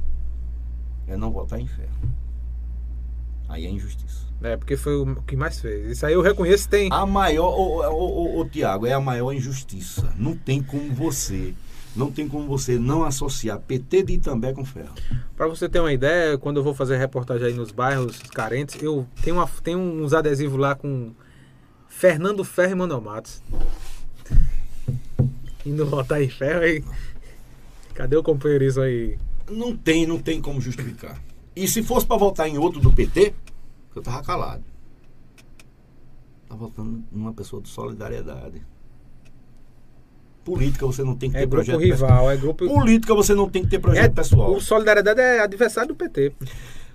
é 1.08 1.16
não 1.16 1.32
votar 1.32 1.58
em 1.58 1.66
ferro. 1.66 1.88
Aí 3.48 3.66
é 3.66 3.70
injustiça. 3.70 4.23
É, 4.44 4.58
porque 4.58 4.76
foi 4.76 4.94
o 4.94 5.16
que 5.22 5.34
mais 5.34 5.58
fez. 5.58 5.86
Isso 5.92 6.04
aí 6.04 6.12
eu 6.12 6.20
reconheço 6.20 6.68
tem. 6.68 6.90
A 6.92 7.06
maior, 7.06 7.48
ô, 7.48 7.80
ô, 7.80 8.36
ô, 8.36 8.40
ô, 8.40 8.44
Tiago, 8.44 8.86
é 8.86 8.92
a 8.92 9.00
maior 9.00 9.32
injustiça. 9.32 10.12
Não 10.18 10.36
tem 10.36 10.62
como 10.62 10.92
você, 10.92 11.54
não 11.96 12.12
tem 12.12 12.28
como 12.28 12.46
você 12.46 12.78
não 12.78 13.04
associar 13.04 13.58
PT 13.58 14.02
de 14.02 14.12
Itambé 14.12 14.52
com 14.52 14.62
ferro. 14.62 14.92
Pra 15.34 15.48
você 15.48 15.66
ter 15.66 15.80
uma 15.80 15.94
ideia, 15.94 16.36
quando 16.36 16.58
eu 16.58 16.62
vou 16.62 16.74
fazer 16.74 16.98
reportagem 16.98 17.46
aí 17.46 17.54
nos 17.54 17.70
bairros 17.70 18.18
carentes, 18.34 18.82
eu 18.82 19.06
tenho, 19.22 19.36
uma, 19.36 19.48
tenho 19.62 19.78
uns 19.78 20.12
adesivos 20.12 20.58
lá 20.58 20.74
com 20.74 21.12
Fernando 21.88 22.44
Ferro 22.44 22.72
e 22.72 22.74
Manuel 22.74 23.00
Matos. 23.00 23.42
Indo 25.64 25.86
votar 25.86 26.22
em 26.22 26.28
ferro 26.28 26.60
aí. 26.60 26.84
Cadê 27.94 28.14
o 28.14 28.22
companheirismo 28.22 28.82
aí? 28.82 29.16
Não 29.50 29.74
tem, 29.74 30.06
não 30.06 30.18
tem 30.18 30.38
como 30.38 30.60
justificar. 30.60 31.18
E 31.56 31.66
se 31.66 31.82
fosse 31.82 32.04
para 32.04 32.18
votar 32.18 32.46
em 32.46 32.58
outro 32.58 32.78
do 32.78 32.92
PT, 32.92 33.32
eu 33.98 34.02
tava 34.02 34.22
calado. 34.22 34.64
Tá 36.48 36.54
votando 36.54 37.02
numa 37.10 37.32
pessoa 37.32 37.60
de 37.62 37.68
solidariedade. 37.68 38.62
Política 40.44 40.86
você 40.86 41.02
não 41.02 41.16
tem 41.16 41.30
que 41.30 41.36
ter 41.36 41.42
É 41.42 41.46
grupo 41.46 41.64
projeto 41.64 41.80
rival, 41.80 42.30
é 42.30 42.36
grupo. 42.36 42.64
pessoal. 42.64 42.80
Política 42.80 43.14
você 43.14 43.34
não 43.34 43.48
tem 43.48 43.62
que 43.64 43.70
ter 43.70 43.78
projeto 43.78 44.04
É, 44.04 44.14
pessoal. 44.14 44.52
O 44.54 44.60
Solidariedade 44.60 45.20
é 45.20 45.40
adversário 45.40 45.88
do 45.88 45.96
PT. 45.96 46.34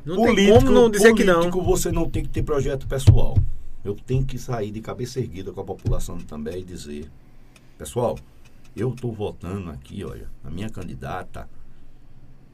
Não 0.06 0.16
tem 0.18 0.26
político, 0.28 0.60
como 0.60 0.72
não 0.72 0.90
dizer 0.90 1.14
que 1.16 1.24
não. 1.24 1.36
político 1.40 1.64
você 1.64 1.92
não 1.92 2.10
tem 2.10 2.24
que 2.24 2.30
ter 2.30 2.44
projeto 2.44 2.88
pessoal. 2.88 3.36
Eu 3.84 3.96
tenho 3.96 4.24
que 4.24 4.38
sair 4.38 4.70
de 4.72 4.82
cabeça 4.82 5.20
erguida 5.20 5.52
com 5.52 5.62
a 5.62 5.64
população 5.64 6.18
também 6.20 6.60
e 6.60 6.64
dizer, 6.64 7.10
pessoal, 7.78 8.18
Eu 8.76 8.94
estou 8.94 9.12
votando 9.12 9.72
aqui, 9.72 10.04
olha, 10.06 10.30
a 10.44 10.50
minha 10.50 10.70
candidata, 10.70 11.50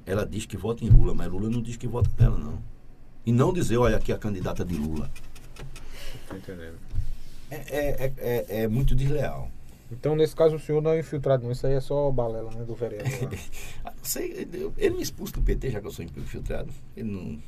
ela 0.05 0.25
diz 0.25 0.45
que 0.45 0.55
vota 0.55 0.83
em 0.85 0.89
Lula, 0.89 1.13
mas 1.13 1.29
Lula 1.29 1.49
não 1.49 1.61
diz 1.61 1.75
que 1.75 1.87
vota 1.87 2.09
nela, 2.17 2.37
não. 2.37 2.57
E 3.25 3.31
não 3.31 3.51
dizer, 3.53 3.77
olha, 3.77 3.97
aqui 3.97 4.11
a 4.13 4.17
candidata 4.17 4.63
de 4.63 4.75
Lula. 4.75 5.09
Entendendo. 6.33 6.75
É, 7.49 7.55
é, 7.55 7.79
é, 7.79 8.13
é- 8.17 8.61
é 8.63 8.67
muito 8.67 8.95
desleal. 8.95 9.49
Então, 9.91 10.15
nesse 10.15 10.35
caso, 10.35 10.55
o 10.55 10.59
senhor 10.59 10.81
não 10.81 10.91
é 10.91 10.99
infiltrado, 10.99 11.43
não. 11.43 11.51
Isso 11.51 11.65
aí 11.67 11.73
é 11.73 11.79
só 11.79 12.09
balela, 12.11 12.49
né? 12.51 12.63
Do 12.65 12.73
vereador. 12.75 13.11
Ah, 13.85 13.93
não 13.95 14.03
sei, 14.03 14.31
ele, 14.31 14.71
ele 14.77 14.95
me 14.95 15.03
expulsa 15.03 15.33
do 15.33 15.41
PT, 15.43 15.69
já 15.71 15.79
que 15.79 15.85
eu 15.87 15.91
sou 15.91 16.03
infiltrado. 16.03 16.69
Ele 16.97 17.11
não 17.11 17.21
me 17.23 17.43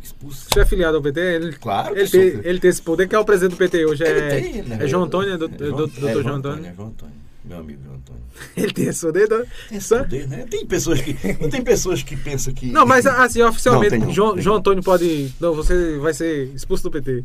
expulsa. 0.00 0.46
Você 0.52 0.60
é 0.60 0.64
filiado 0.64 0.96
ao 0.96 1.02
PT? 1.02 1.20
Ele, 1.20 1.52
Claro 1.54 1.92
que 1.94 2.00
ele, 2.00 2.06
sou. 2.08 2.20
tem, 2.20 2.28
ele 2.44 2.60
tem 2.60 2.70
esse 2.70 2.80
poder. 2.82 3.08
Quem 3.08 3.16
é 3.16 3.20
o 3.20 3.24
presidente 3.24 3.52
do 3.52 3.58
PT 3.58 3.84
hoje? 3.84 4.04
Ele 4.04 4.20
É, 4.20 4.28
tem, 4.40 4.62
né? 4.62 4.78
é 4.80 4.86
João 4.86 5.02
Antônio? 5.04 5.34
É 5.34 5.36
do, 5.38 5.46
É 5.46 5.48
doutor 5.48 6.08
é 6.08 6.12
João 6.22 6.36
Antônio? 6.36 6.66
É 6.66 6.72
João 6.74 6.88
Antônio, 6.88 7.14
meu 7.44 7.58
amigo 7.58 7.82
João 7.82 7.96
Antônio. 7.96 8.22
Ele 8.56 8.72
tem 8.72 8.86
esse 8.86 9.04
poder? 9.04 9.24
então- 9.24 9.44
Tem 9.68 9.78
esse 9.78 9.88
poder, 9.98 10.28
né? 10.28 10.46
Tem 10.48 10.66
pessoas 10.66 11.00
que. 11.00 11.16
Não 11.40 11.50
tem 11.50 11.62
pessoas 11.62 12.02
que 12.02 12.16
pensam 12.16 12.52
que. 12.54 12.66
Não, 12.66 12.86
mas 12.86 13.06
assim, 13.06 13.42
oficialmente, 13.42 13.98
Não, 13.98 14.12
João, 14.12 14.34
tem 14.34 14.42
João. 14.42 14.56
Antônio 14.58 14.82
pode. 14.82 15.32
Não, 15.40 15.54
você 15.54 15.98
vai 15.98 16.14
ser 16.14 16.52
expulso 16.54 16.84
do 16.84 16.90
PT. 16.90 17.24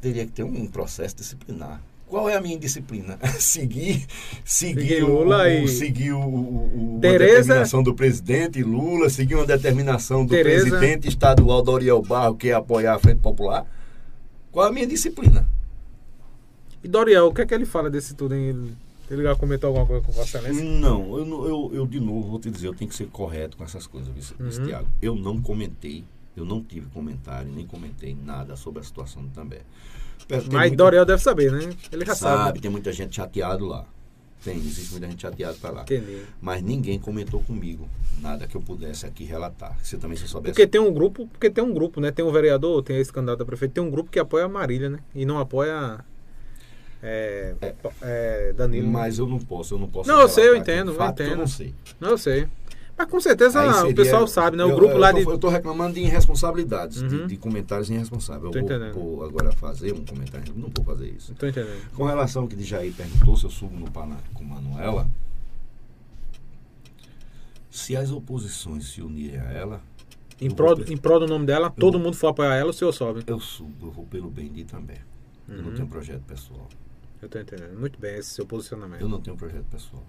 Teria 0.00 0.26
que 0.26 0.32
ter 0.32 0.42
um 0.42 0.66
processo 0.66 1.16
disciplinar. 1.16 1.80
Qual 2.06 2.28
é 2.28 2.36
a 2.36 2.40
minha 2.40 2.54
indisciplina? 2.54 3.18
seguir, 3.40 4.06
seguir, 4.44 4.80
Seguir 4.88 5.02
o- 5.02 5.08
Lula 5.24 5.42
o, 5.42 5.46
e- 5.48 5.68
seguir 5.68 6.12
o, 6.12 6.20
o- 6.20 6.22
o- 6.22 6.90
uma 6.92 7.00
Tereza- 7.00 7.34
determinação 7.38 7.82
do 7.82 7.94
presidente 7.94 8.62
Lula, 8.62 9.10
seguir 9.10 9.34
uma 9.34 9.46
determinação 9.46 10.24
do 10.24 10.30
Tereza- 10.30 10.66
presidente 10.68 11.08
estadual 11.08 11.62
Doriel 11.62 12.00
Barro, 12.02 12.36
que 12.36 12.50
é 12.50 12.52
apoiar 12.52 12.94
a 12.94 12.98
Frente 13.00 13.18
Popular. 13.20 13.66
Qual 14.52 14.64
é 14.66 14.68
a 14.68 14.72
minha 14.72 14.86
disciplina? 14.86 15.44
E 16.84 16.86
Doriel, 16.86 17.26
o 17.26 17.34
que 17.34 17.40
é 17.42 17.46
que 17.46 17.54
ele 17.54 17.66
fala 17.66 17.90
desse 17.90 18.14
tudo? 18.14 18.34
Hein? 18.36 18.76
Ele, 19.10 19.20
ele 19.20 19.28
já 19.28 19.36
comentou 19.36 19.68
alguma 19.68 19.86
coisa 19.86 20.02
com 20.04 20.12
Vossa 20.12 20.38
Excelência? 20.38 20.64
Não, 20.64 21.16
eu, 21.18 21.26
eu, 21.48 21.70
eu 21.74 21.86
de 21.86 22.00
novo 22.00 22.28
vou 22.28 22.38
te 22.40 22.50
dizer, 22.50 22.68
eu 22.68 22.74
tenho 22.74 22.88
que 22.88 22.96
ser 22.96 23.06
correto 23.06 23.56
com 23.56 23.64
essas 23.64 23.86
coisas, 23.86 24.08
viu, 24.12 24.46
Uhum. 24.46 24.66
Tiago. 24.66 24.88
Eu 25.00 25.14
não 25.14 25.40
comentei, 25.40 26.04
eu 26.36 26.44
não 26.44 26.62
tive 26.62 26.86
comentário, 26.90 27.50
nem 27.52 27.66
comentei 27.66 28.16
nada 28.24 28.56
sobre 28.56 28.80
a 28.80 28.82
situação 28.82 29.22
do 29.22 29.28
També. 29.30 29.60
Tem 30.26 30.38
Mas 30.38 30.48
muita- 30.48 30.76
Doriel 30.76 31.04
deve 31.04 31.22
saber, 31.22 31.52
né? 31.52 31.72
Ele 31.92 32.04
já 32.04 32.14
sabe. 32.14 32.44
sabe, 32.44 32.60
tem 32.60 32.70
muita 32.70 32.92
gente 32.92 33.14
chateado 33.16 33.64
lá. 33.66 33.84
Tem, 34.42 34.56
existe 34.56 34.92
muita 34.92 35.08
gente 35.08 35.22
chateada 35.22 35.56
para 35.60 35.70
lá. 35.70 35.82
Entendi. 35.82 36.22
Mas 36.40 36.62
ninguém 36.62 36.98
comentou 36.98 37.40
comigo 37.42 37.88
nada 38.20 38.46
que 38.46 38.56
eu 38.56 38.60
pudesse 38.60 39.04
aqui 39.06 39.24
relatar. 39.24 39.76
Se 39.82 39.96
também 39.98 40.16
se 40.16 40.28
soubesse. 40.28 40.52
Porque 40.52 40.66
tem 40.66 40.80
um 40.80 40.92
grupo, 40.92 41.26
porque 41.26 41.50
tem 41.50 41.64
um 41.64 41.72
grupo, 41.72 42.00
né? 42.00 42.10
Tem 42.12 42.24
um 42.24 42.30
vereador, 42.30 42.82
tem 42.82 42.96
esse 42.98 43.12
candidato 43.12 43.42
a 43.42 43.46
prefeito, 43.46 43.72
tem 43.72 43.82
um 43.82 43.90
grupo 43.90 44.10
que 44.10 44.18
apoia 44.18 44.44
a 44.44 44.48
Marília, 44.48 44.88
né? 44.90 44.98
E 45.14 45.24
não 45.24 45.38
apoia 45.38 46.04
é, 47.06 47.54
É. 47.60 47.74
é, 48.02 48.52
Danilo. 48.52 48.88
Mas 48.88 49.18
eu 49.18 49.26
não 49.26 49.38
posso, 49.38 49.74
eu 49.74 49.78
não 49.78 49.88
posso. 49.88 50.08
Não, 50.08 50.20
eu 50.20 50.28
sei, 50.28 50.48
eu 50.48 50.56
entendo, 50.56 50.90
eu 50.92 50.96
que 50.96 51.02
Eu 51.02 51.08
entendo. 51.08 51.36
não 51.38 51.46
sei. 51.46 51.74
Não, 52.00 52.10
eu 52.10 52.18
sei. 52.18 52.48
Mas 52.98 53.10
com 53.10 53.20
certeza 53.20 53.60
Aí 53.60 53.68
o 53.68 53.74
seria- 53.74 53.94
pessoal 53.94 54.26
sabe, 54.26 54.56
né? 54.56 54.64
O 54.64 54.70
eu- 54.70 54.76
grupo 54.76 54.94
eu, 54.94 54.98
lá 54.98 55.12
tô, 55.12 55.18
de. 55.18 55.24
Eu 55.26 55.38
tô 55.38 55.48
reclamando 55.50 55.94
de 55.94 56.00
irresponsabilidades, 56.00 57.02
de- 57.06 57.14
Uhum. 57.14 57.26
de, 57.26 57.36
comentários 57.36 57.90
irresponsáveis. 57.90 58.54
Eu 58.54 58.92
vou, 58.94 59.16
vou 59.18 59.24
agora 59.24 59.52
fazer 59.52 59.92
um 59.92 60.02
comentário. 60.04 60.54
Não 60.56 60.70
vou 60.74 60.82
fazer 60.84 61.08
isso. 61.10 61.34
Tô 61.34 61.46
entendendo. 61.46 61.90
Com 61.94 62.04
relação 62.04 62.42
ao 62.42 62.48
que 62.48 62.56
de 62.56 62.64
Jair 62.64 62.92
perguntou 62.94 63.36
se 63.36 63.44
eu 63.44 63.50
subo 63.50 63.76
no 63.78 63.90
Paraná 63.90 64.16
com 64.32 64.42
Manuela, 64.44 65.06
se 67.70 67.94
as 67.96 68.10
oposições 68.10 68.86
se 68.92 69.02
unirem 69.02 69.40
a 69.40 69.50
ela, 69.52 69.80
Em 70.38 70.48
Eu 70.48 70.54
prol, 70.54 70.78
em 70.86 70.96
prol 70.98 71.18
do 71.20 71.26
nome 71.26 71.46
dela, 71.46 71.70
todo 71.70 71.94
vou- 71.94 72.02
mundo 72.02 72.14
for 72.16 72.26
apoiar 72.28 72.54
ela, 72.54 72.68
o 72.68 72.72
senhor 72.72 72.92
sobe. 72.92 73.22
eu 73.26 73.40
subo, 73.40 73.86
eu 73.86 73.90
vou 73.90 74.04
pelo 74.04 74.28
bem 74.30 74.52
de 74.52 74.64
também. 74.64 74.98
Eu 75.48 75.62
não 75.62 75.68
Uhum. 75.70 75.74
tenho 75.74 75.88
projeto 75.88 76.20
pessoal. 76.24 76.68
Eu 77.26 77.28
tô 77.30 77.40
entendendo. 77.40 77.76
Muito 77.76 77.98
bem 77.98 78.14
esse 78.14 78.30
seu 78.30 78.44
Eu 78.44 78.48
posicionamento. 78.48 79.08
não 79.08 79.20
tenho 79.20 79.36
projeto 79.36 79.64
pessoal. 79.64 80.04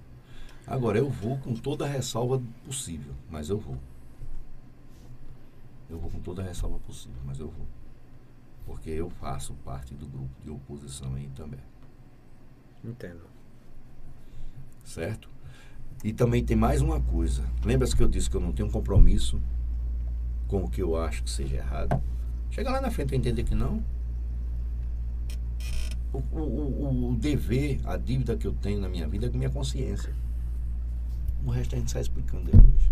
Agora, 0.67 0.99
eu 0.99 1.09
vou 1.09 1.39
com 1.39 1.55
toda 1.55 1.85
a 1.85 1.87
ressalva 1.87 2.39
possível, 2.63 3.11
mas 3.31 3.49
eu 3.49 3.57
vou. 3.57 3.75
Eu 5.89 5.97
vou 5.97 6.11
com 6.11 6.19
toda 6.19 6.43
a 6.43 6.45
ressalva 6.45 6.77
possível, 6.79 7.17
mas 7.25 7.39
eu 7.39 7.47
vou. 7.47 7.65
Porque 8.67 8.91
eu 8.91 9.09
faço 9.09 9.55
parte 9.65 9.95
do 9.95 10.05
grupo 10.05 10.29
de 10.43 10.51
oposição 10.51 11.15
aí 11.15 11.27
também. 11.35 11.59
Entendo. 12.83 13.23
Certo? 14.83 15.27
E 16.03 16.13
também 16.13 16.45
tem 16.45 16.55
mais 16.55 16.81
uma 16.81 17.01
coisa. 17.01 17.43
Lembra-se 17.65 17.95
que 17.95 18.03
eu 18.03 18.07
disse 18.07 18.29
que 18.29 18.37
eu 18.37 18.41
não 18.41 18.51
tenho 18.51 18.69
compromisso 18.69 19.41
com 20.47 20.63
o 20.63 20.69
que 20.69 20.83
eu 20.83 20.95
acho 20.95 21.23
que 21.23 21.31
seja 21.31 21.55
errado? 21.55 21.99
Chega 22.51 22.69
lá 22.69 22.79
na 22.79 22.91
frente 22.91 23.13
e 23.13 23.17
entender 23.17 23.43
que 23.43 23.55
não. 23.55 23.83
O, 26.13 26.17
o, 26.31 27.09
o, 27.11 27.15
dever, 27.15 27.79
a 27.85 27.97
dívida 27.97 28.35
que 28.37 28.47
eu 28.47 28.53
tenho 28.53 28.79
na 28.79 28.87
minha 28.89 29.07
vida 29.07 29.27
é 29.27 29.29
com 29.29 29.37
minha 29.37 29.49
consciência. 29.49 30.13
O 31.45 31.49
resto 31.51 31.75
a 31.75 31.77
gente 31.79 31.91
sai 31.91 32.01
explicando 32.01 32.45
depois. 32.45 32.89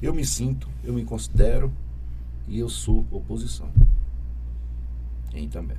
Eu 0.00 0.14
me 0.14 0.24
sinto, 0.24 0.68
eu 0.84 0.92
me 0.94 1.04
considero 1.04 1.72
e 2.46 2.58
eu 2.58 2.68
sou 2.68 3.06
oposição. 3.10 3.68
Em 5.32 5.48
também. 5.48 5.76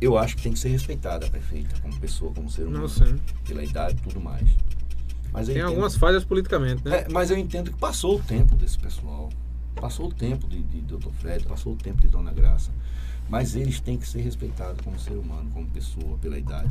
Eu 0.00 0.18
acho 0.18 0.36
que 0.36 0.42
tem 0.42 0.52
que 0.52 0.58
ser 0.58 0.68
respeitada 0.70 1.26
a 1.26 1.30
prefeita 1.30 1.78
como 1.80 1.98
pessoa, 1.98 2.32
como 2.34 2.50
ser 2.50 2.62
humano 2.62 2.80
Não 2.80 2.88
sei. 2.88 3.14
pela 3.46 3.62
idade 3.62 3.96
e 3.98 4.02
tudo 4.02 4.20
mais. 4.20 4.48
Mas 5.32 5.46
Tem 5.46 5.56
entendo- 5.56 5.68
algumas 5.68 5.96
falhas 5.96 6.24
politicamente, 6.24 6.84
né? 6.84 6.98
É, 7.02 7.08
mas 7.08 7.30
eu 7.30 7.38
entendo 7.38 7.70
que 7.70 7.78
passou 7.78 8.18
o 8.18 8.22
tempo 8.22 8.54
desse 8.56 8.78
pessoal. 8.78 9.30
Passou 9.76 10.08
o 10.08 10.12
tempo 10.12 10.46
de, 10.48 10.62
de 10.62 10.80
Dr. 10.82 11.08
Fred, 11.12 11.44
passou 11.46 11.72
o 11.72 11.76
tempo 11.76 12.00
de 12.02 12.08
Dona 12.08 12.32
Graça. 12.32 12.70
Mas 13.28 13.54
eles 13.56 13.80
têm 13.80 13.96
que 13.96 14.06
ser 14.06 14.20
respeitados 14.20 14.80
como 14.84 14.98
ser 14.98 15.14
humano, 15.14 15.50
como 15.54 15.66
pessoa, 15.68 16.18
pela 16.18 16.38
idade. 16.38 16.70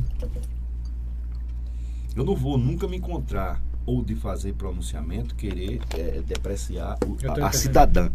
Eu 2.14 2.24
não 2.24 2.36
vou 2.36 2.56
nunca 2.58 2.86
me 2.86 2.96
encontrar 2.98 3.60
ou 3.84 4.04
de 4.04 4.14
fazer 4.14 4.52
pronunciamento 4.54 5.34
querer 5.34 5.80
é, 5.90 6.20
depreciar 6.22 6.96
o- 7.06 7.16
a, 7.28 7.48
a 7.48 7.52
cidadã, 7.52 8.10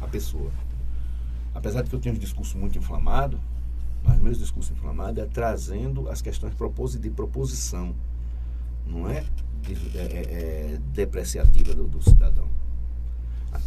a 0.00 0.06
pessoa. 0.06 0.50
Apesar 1.54 1.82
de 1.82 1.90
que 1.90 1.96
eu 1.96 2.00
tenho 2.00 2.14
um 2.14 2.18
discurso 2.18 2.56
muito 2.58 2.78
inflamado, 2.78 3.40
mas 4.04 4.20
meus 4.20 4.38
discursos 4.38 4.70
inflamados 4.76 5.22
é 5.22 5.26
trazendo 5.26 6.08
as 6.08 6.20
questões 6.20 6.54
de 7.00 7.10
proposição, 7.10 7.94
não 8.86 9.08
é, 9.08 9.24
é- 9.94 9.98
é- 9.98 10.74
é 10.74 10.78
depreciativa 10.92 11.74
do, 11.74 11.88
do 11.88 12.02
cidadão. 12.02 12.46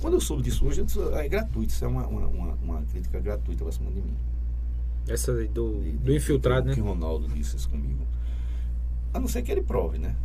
Quando 0.01 0.15
eu 0.15 0.21
soube 0.21 0.43
disso 0.43 0.65
hoje, 0.65 0.81
eu 0.81 0.85
disse, 0.85 0.99
"Ah, 1.13 1.25
é 1.25 1.29
gratuito, 1.29 1.71
isso 1.73 1.83
é 1.83 1.87
uma, 1.87 2.05
uma, 2.07 2.53
uma- 2.61 2.81
crítica 2.91 3.19
gratuita 3.19 3.63
para 3.63 3.71
cima 3.73 3.89
de 3.91 4.01
mim. 4.01 4.13
Essa 5.07 5.33
do, 5.33 5.41
De- 5.81 5.91
do 5.91 5.97
de- 6.03 6.15
infiltrado, 6.15 6.63
que, 6.63 6.67
né? 6.69 6.75
Que 6.75 6.81
Ronaldo 6.81 7.27
disse 7.29 7.55
isso 7.55 7.69
comigo. 7.69 8.05
A 9.13 9.19
não 9.19 9.27
ser 9.27 9.41
que 9.41 9.51
ele 9.51 9.61
prove, 9.61 9.97
né? 9.97 10.15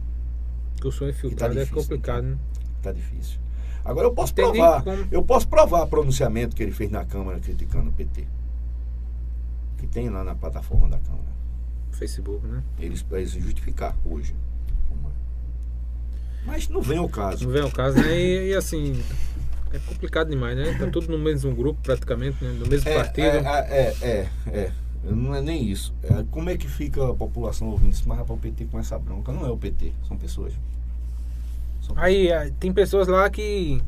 Que 0.80 0.86
eu 0.86 0.90
sou 0.92 1.08
infiltrado 1.08 1.54
é 1.58 1.64
difícil, 1.64 1.82
complicado, 1.82 2.24
né? 2.24 2.38
Tá 2.82 2.92
difícil. 2.92 3.38
Agora 3.84 4.06
eu 4.08 4.12
posso 4.14 4.34
provar. 4.34 4.82
como. 4.82 5.06
Eu 5.10 5.22
posso 5.22 5.46
provar 5.48 5.82
o 5.82 5.86
pronunciamento 5.86 6.54
que 6.56 6.62
ele 6.62 6.72
fez 6.72 6.90
na 6.90 7.04
Câmara 7.04 7.38
criticando 7.40 7.90
o 7.90 7.92
PT. 7.92 8.26
Que 9.78 9.86
tem 9.86 10.08
lá 10.08 10.22
na 10.24 10.34
plataforma 10.34 10.88
da 10.88 10.98
Câmara. 10.98 11.22
Facebook, 11.92 12.44
né? 12.46 12.62
Eles 12.78 13.04
eles 13.12 13.30
justificar 13.32 13.96
hoje. 14.04 14.34
é. 14.34 14.52
Mas 16.44 16.68
não 16.68 16.82
vem 16.82 16.98
ao 16.98 17.08
caso. 17.08 17.44
Não 17.44 17.52
vem 17.52 17.62
ao 17.62 17.70
caso, 17.70 17.96
né? 17.98 18.18
E, 18.20 18.48
e, 18.50 18.54
assim, 18.54 19.00
é 19.72 19.78
complicado 19.80 20.28
demais, 20.30 20.56
né? 20.56 20.76
Tá 20.78 20.86
tudo 20.88 21.08
no 21.08 21.18
mesmo 21.18 21.54
grupo 21.54 21.80
praticamente, 21.82 22.42
né? 22.44 22.50
No 22.58 22.66
mesmo 22.66 22.88
É, 22.88 22.94
partido. 22.94 23.24
é, 23.26 23.38
é, 23.70 23.96
é, 24.02 24.28
é. 24.58 24.72
Não 25.04 25.34
é 25.34 25.40
nem 25.40 25.64
isso. 25.68 25.92
É, 26.02 26.24
como 26.30 26.48
é 26.50 26.56
que 26.56 26.68
fica 26.68 27.10
a 27.10 27.14
população 27.14 27.68
ouvindo 27.68 27.92
isso? 27.92 28.04
Mas 28.08 28.18
rapaz, 28.18 28.38
o 28.38 28.40
PT 28.42 28.66
com 28.66 28.78
essa 28.78 28.98
bronca. 28.98 29.32
Não 29.32 29.44
é 29.46 29.50
o 29.50 29.56
PT, 29.56 29.92
são 30.06 30.16
pessoas. 30.16 30.52
São 31.80 31.96
Aí 31.98 32.32
ah, 32.32 32.50
tem 32.60 32.72
pessoas 32.72 33.08
lá 33.08 33.28
que. 33.28 33.82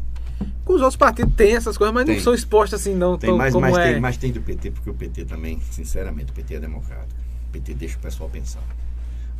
que 0.66 0.72
os 0.72 0.80
outros 0.80 0.96
partidos 0.96 1.34
têm 1.36 1.54
essas 1.54 1.78
coisas, 1.78 1.94
mas 1.94 2.04
Tem. 2.04 2.16
não 2.16 2.22
são 2.22 2.34
expostas 2.34 2.80
assim, 2.80 2.94
não. 2.94 3.16
Tem 3.16 3.30
tão- 3.30 3.36
mais, 3.38 3.52
como 3.52 3.60
mais, 3.62 3.76
é. 3.78 3.92
tem, 3.92 4.00
mais 4.00 4.16
tem 4.16 4.32
do 4.32 4.40
PT, 4.40 4.72
porque 4.72 4.90
o 4.90 4.94
PT 4.94 5.24
também, 5.24 5.60
sinceramente, 5.70 6.32
o 6.32 6.34
PT 6.34 6.54
é 6.56 6.60
democrático. 6.60 7.14
O 7.48 7.52
PT 7.52 7.74
deixa 7.74 7.96
o 7.96 8.00
pessoal 8.00 8.28
pensar. 8.28 8.62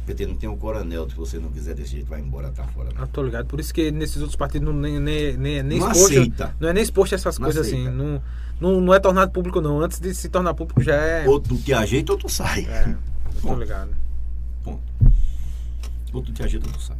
O 0.04 0.06
PT 0.06 0.26
não 0.26 0.36
tem 0.36 0.48
um 0.50 0.56
coronel, 0.58 1.08
se 1.08 1.16
você 1.16 1.38
não 1.38 1.50
quiser 1.50 1.74
desse 1.74 1.92
jeito, 1.92 2.06
vai 2.06 2.20
embora, 2.20 2.50
tá 2.50 2.62
fora. 2.64 2.90
Não. 2.94 3.02
Ah, 3.04 3.06
tô 3.06 3.22
ligado. 3.22 3.46
Por 3.46 3.58
isso 3.58 3.72
que 3.72 3.90
nesses 3.90 4.18
outros 4.18 4.36
partidos 4.36 4.68
não, 4.68 4.78
nem, 4.78 5.00
nem, 5.00 5.34
nem, 5.34 5.62
nem 5.62 5.78
Não 5.80 5.90
exposto. 5.90 6.12
aceita. 6.12 6.54
Não 6.60 6.68
é 6.68 6.72
nem 6.74 6.82
exposto 6.82 7.14
a 7.14 7.16
essas 7.16 7.38
Não 7.38 7.46
coisas 7.46 7.66
aceita. 7.66 7.88
assim. 7.88 7.96
Não, 7.96 8.22
não, 8.60 8.80
não 8.82 8.92
é 8.94 9.00
tornado 9.00 9.30
público, 9.32 9.62
não. 9.62 9.80
Antes 9.80 9.98
de 9.98 10.14
se 10.14 10.28
tornar 10.28 10.52
público 10.52 10.82
já 10.82 10.94
é. 10.94 11.26
Ou 11.26 11.40
tu 11.40 11.56
te 11.56 11.72
ajeita 11.72 12.12
ou 12.12 12.18
tu 12.18 12.28
sai. 12.28 12.66
É, 12.66 12.94
tô 13.40 13.54
ligado. 13.56 13.90
Ponto. 14.62 14.82
Ou 16.12 16.22
tu 16.22 16.32
te 16.34 16.42
ajeita 16.42 16.66
ou 16.66 16.72
tu 16.74 16.82
sai. 16.82 16.96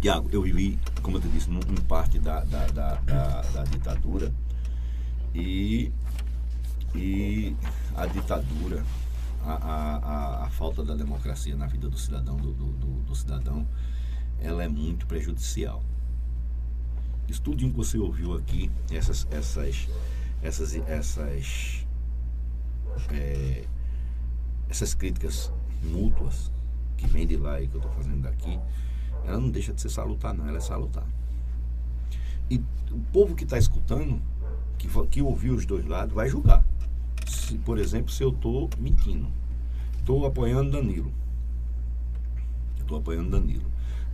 Tiago, 0.00 0.26
eu 0.32 0.40
vivi, 0.40 0.78
como 1.02 1.18
eu 1.18 1.20
te 1.20 1.28
disse, 1.28 1.50
num, 1.50 1.60
parte 1.86 2.18
da, 2.18 2.40
da, 2.44 2.66
da, 2.68 2.94
da- 3.04 3.42
da 3.52 3.62
ditadura. 3.64 4.32
E, 5.34 5.92
e 6.94 7.54
a 7.94 8.06
ditadura, 8.06 8.82
a, 9.44 9.52
a, 9.52 10.44
a, 10.46 10.50
falta 10.50 10.84
da 10.84 10.94
democracia 10.94 11.56
na 11.56 11.66
vida 11.66 11.88
do 11.88 11.98
cidadão, 11.98 12.36
do, 12.36 12.52
do, 12.52 12.72
do- 13.02 13.14
cidadão, 13.14 13.66
ela 14.40 14.62
é 14.62 14.68
muito 14.68 15.06
prejudicial. 15.06 15.82
Isso 17.28 17.42
tudo 17.42 17.58
que 17.58 17.70
você 17.70 17.98
ouviu 17.98 18.34
aqui, 18.34 18.70
essas, 18.90 19.26
essas, 19.30 19.88
essas, 20.42 20.74
essas, 20.88 21.86
é, 23.12 23.64
essas 24.68 24.94
críticas 24.94 25.52
mútuas 25.82 26.50
que 26.96 27.06
vem 27.06 27.26
de 27.26 27.36
lá 27.36 27.60
e 27.60 27.66
que 27.68 27.74
eu 27.74 27.80
estou 27.80 27.92
fazendo 27.92 28.22
daqui, 28.22 28.58
ela 29.24 29.38
não 29.38 29.50
deixa 29.50 29.72
de 29.72 29.80
ser 29.80 29.90
salutar, 29.90 30.34
não, 30.34 30.46
ela 30.48 30.58
é 30.58 30.60
salutar. 30.60 31.06
E 32.50 32.58
o 32.90 32.98
povo 33.12 33.34
que 33.34 33.44
está 33.44 33.58
escutando, 33.58 34.20
que, 34.76 34.88
que 35.08 35.22
ouviu 35.22 35.54
os 35.54 35.64
dois 35.64 35.84
lados, 35.86 36.14
vai 36.14 36.28
julgar. 36.28 36.64
Se, 37.30 37.56
por 37.58 37.78
exemplo, 37.78 38.10
se 38.10 38.24
eu 38.24 38.30
estou 38.30 38.68
mentindo. 38.76 39.28
Estou 39.96 40.26
apoiando 40.26 40.72
Danilo. 40.72 41.12
Estou 42.76 42.98
apoiando 42.98 43.30
Danilo. 43.30 43.69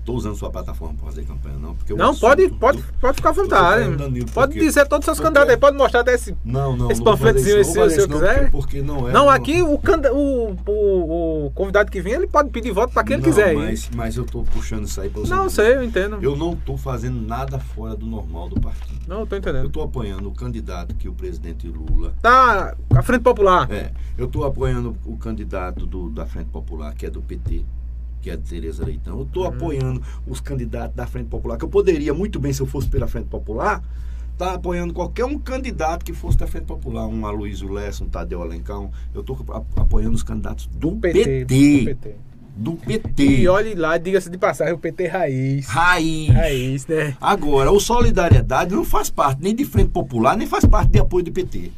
Estou 0.07 0.19
usando 0.19 0.37
sua 0.37 0.51
plataforma 0.51 0.95
para 0.95 1.07
fazer 1.07 1.25
campanha, 1.25 1.57
não. 1.59 1.75
Porque 1.75 1.93
Não, 1.93 2.11
assunto 2.11 2.21
pode, 2.21 2.47
do- 2.47 2.55
pode, 2.55 2.81
pode 3.01 3.17
ficar 3.17 3.31
à 3.31 3.33
vontade. 3.33 3.97
Danilo, 3.97 4.27
Pode 4.31 4.53
porque- 4.53 4.65
dizer 4.65 4.87
todos 4.87 5.03
os 5.03 5.05
seus 5.07 5.17
porque- 5.19 5.25
candidatos 5.27 5.51
aí, 5.51 5.57
pode 5.57 5.77
mostrar 5.77 6.01
até 6.03 6.15
esse. 6.15 6.37
Não, 6.45 6.77
não. 6.77 6.89
Esse 6.93 7.03
panfletozinho 7.03 7.65
se 7.65 7.71
o 7.77 7.91
senhor 7.91 8.09
quiser. 8.09 8.49
Porque 8.53 8.83
não 8.83 9.09
é. 9.09 9.13
Não, 9.13 9.29
aqui 9.29 9.61
o, 9.63 9.77
canda- 9.81 10.15
o, 10.15 10.57
o, 10.65 11.47
o 11.47 11.51
convidado 11.57 11.91
que 11.91 12.01
vem, 12.01 12.13
ele 12.13 12.29
pode 12.29 12.51
pedir 12.51 12.71
voto 12.71 12.93
para 12.93 13.03
quem 13.03 13.15
ele 13.15 13.25
quiser. 13.25 13.53
Mas, 13.57 13.91
mas 13.97 14.17
eu 14.17 14.23
estou 14.23 14.45
puxando 14.45 14.85
isso 14.85 15.01
aí 15.01 15.09
para 15.11 15.23
você. 15.23 15.35
Não, 15.35 15.51
sei, 15.51 15.75
eu 15.75 15.83
entendo. 15.83 16.19
Eu 16.23 16.37
não 16.37 16.53
estou 16.53 16.79
fazendo 16.79 17.21
nada 17.21 17.59
fora 17.59 17.97
do 17.97 18.07
normal 18.07 18.49
do 18.49 18.61
partido. 18.61 19.01
Não, 19.09 19.21
eu 19.21 19.27
tô 19.27 19.35
Eu 19.35 19.39
entendendo. 19.41 19.67
estou 19.67 19.83
apoiando 19.83 20.29
o 20.29 20.33
candidato 20.33 20.95
que 20.95 21.09
o 21.09 21.13
presidente 21.13 21.67
Lula. 21.67 22.15
Tá, 22.23 22.77
a 22.95 23.03
Frente 23.03 23.23
Popular. 23.23 23.69
É, 23.73 23.91
eu 24.17 24.27
estou 24.27 24.45
apoiando 24.45 24.97
o 25.05 25.17
candidato 25.17 25.85
do, 25.85 26.11
da 26.11 26.27
Frente 26.27 26.49
Popular, 26.51 26.95
que 26.95 27.07
é 27.07 27.11
do 27.11 27.21
PT, 27.21 27.65
que 28.27 28.31
é 28.31 28.35
a 28.35 28.37
Tereza 28.39 28.85
Leitão. 28.85 29.19
Eu 29.19 29.23
estou 29.23 29.45
Uhum. 29.45 29.49
apoiando 29.51 30.03
os 30.27 30.41
candidatos 30.41 30.97
da 30.97 31.07
Frente 31.07 31.29
Popular, 31.29 31.57
que 31.57 31.65
eu 31.65 31.69
poderia 31.69 32.13
muito 32.13 32.41
bem, 32.41 32.53
se 32.53 32.61
eu 32.61 32.67
fosse 32.67 32.89
pela 32.89 33.07
Frente 33.07 33.27
Popular, 33.29 33.81
estar 34.33 34.55
apoiando 34.55 34.93
qualquer 34.93 35.25
um 35.25 35.39
candidato 35.39 36.05
que 36.05 36.13
fosse 36.13 36.37
da 36.37 36.45
Frente 36.49 36.65
Popular, 36.65 37.07
um 37.07 37.25
Aloysio 37.25 37.71
Lessa, 37.73 38.03
um 38.03 38.09
Tadeu 38.09 38.43
Alencar. 38.43 38.81
Eu 39.15 39.21
estou 39.21 39.39
apoiando 39.77 40.17
os 40.17 40.25
candidatos 40.25 40.67
do, 40.67 40.91
Do 40.91 40.97
PT. 40.97 41.45
PT. 41.47 41.79
do 41.79 41.85
PT. 41.85 42.15
Do 42.57 42.73
PT. 42.73 43.23
E 43.23 43.49
olhe 43.49 43.75
lá, 43.77 43.97
diga-se 43.97 44.29
de 44.29 44.37
passagem, 44.39 44.75
o 44.75 44.79
PT 44.79 45.07
raiz. 45.07 45.67
Raiz. 45.69 46.29
Raiz, 46.35 46.87
né? 46.89 47.17
Agora, 47.21 47.71
o 47.71 47.79
Solidariedade 47.79 48.75
não 48.75 48.85
faz 48.85 49.09
parte 49.09 49.41
nem 49.41 49.55
de 49.55 49.65
Frente 49.65 49.91
Popular, 49.91 50.37
nem 50.37 50.49
faz 50.49 50.65
parte 50.65 50.91
de 50.91 50.99
apoio 50.99 51.25
do 51.27 51.31
PT. 51.31 51.71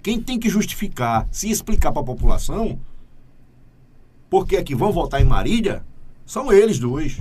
Quem 0.00 0.20
tem 0.22 0.38
que 0.38 0.48
justificar, 0.48 1.26
se 1.32 1.50
explicar 1.50 1.90
para 1.90 2.02
a 2.02 2.04
população, 2.04 2.78
porque 4.30 4.56
é 4.56 4.62
que 4.62 4.74
vão 4.74 4.92
votar 4.92 5.20
em 5.20 5.24
Marília, 5.24 5.84
são 6.26 6.52
eles 6.52 6.78
dois. 6.78 7.20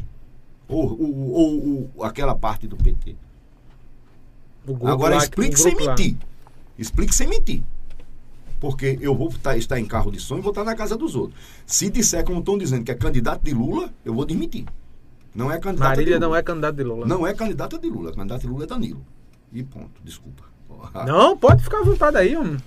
Ou, 0.67 0.99
ou, 1.01 1.31
ou- 1.31 1.89
ou 1.95 2.03
aquela 2.03 2.35
parte 2.35 2.67
do 2.67 2.75
PT. 2.75 3.15
Agora, 4.85 5.15
lá- 5.15 5.23
explique 5.23 5.57
sem 5.57 5.73
lá. 5.75 5.91
mentir. 5.95 6.17
Explique 6.77 7.15
sem 7.15 7.27
mentir. 7.27 7.63
Porque 8.59 8.97
eu 9.01 9.15
vou 9.15 9.29
tá- 9.41 9.55
estar 9.55 9.79
em 9.79 9.85
carro 9.85 10.11
de 10.11 10.19
som 10.19 10.37
e 10.37 10.41
vou 10.41 10.51
estar 10.51 10.63
na 10.63 10.75
casa 10.75 10.97
dos 10.97 11.15
outros. 11.15 11.39
Se 11.65 11.89
disser, 11.89 12.23
como 12.25 12.39
estão 12.39 12.57
dizendo, 12.57 12.83
que 12.83 12.91
é 12.91 12.95
candidato 12.95 13.41
de 13.43 13.53
Lula, 13.53 13.89
eu 14.03 14.13
vou 14.13 14.25
desmentir. 14.25 14.65
Não 15.33 15.51
é 15.51 15.59
candidato 15.59 15.89
de 15.91 15.97
Marília 15.97 16.19
não 16.19 16.35
é 16.35 16.41
candidato 16.41 16.75
de 16.75 16.83
Lula. 16.83 17.05
Não 17.05 17.25
é 17.27 17.33
candidata 17.33 17.77
de 17.77 17.87
Lula. 17.89 18.11
Candidato 18.13 18.41
de 18.41 18.47
Lula 18.47 18.63
é 18.63 18.67
Danilo. 18.67 19.05
E 19.53 19.63
ponto. 19.63 20.01
Desculpa. 20.03 20.43
Não, 21.05 21.37
pode 21.37 21.63
ficar 21.63 21.79
à 21.79 21.83
vontade 21.83 22.17
aí. 22.17 22.35
Hum. 22.35 22.57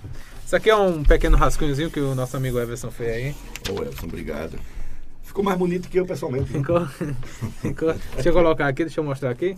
Isso 0.51 0.57
aqui 0.57 0.69
é 0.69 0.75
um 0.75 1.01
pequeno 1.01 1.37
rascunhozinho 1.37 1.89
que 1.89 2.01
o 2.01 2.13
nosso 2.13 2.35
amigo 2.35 2.59
Everson 2.59 2.91
fez 2.91 3.09
aí. 3.09 3.35
Ô, 3.73 3.83
Elson, 3.83 4.05
obrigado. 4.05 4.59
Ficou 5.23 5.45
mais 5.45 5.57
bonito 5.57 5.87
que 5.87 5.97
eu 5.97 6.05
pessoalmente. 6.05 6.51
Ficou, 6.51 6.85
ficou. 7.63 7.93
Deixa 8.15 8.27
eu 8.27 8.33
colocar 8.33 8.67
aqui, 8.67 8.83
deixa 8.83 8.99
eu 8.99 9.03
mostrar 9.05 9.29
aqui. 9.29 9.57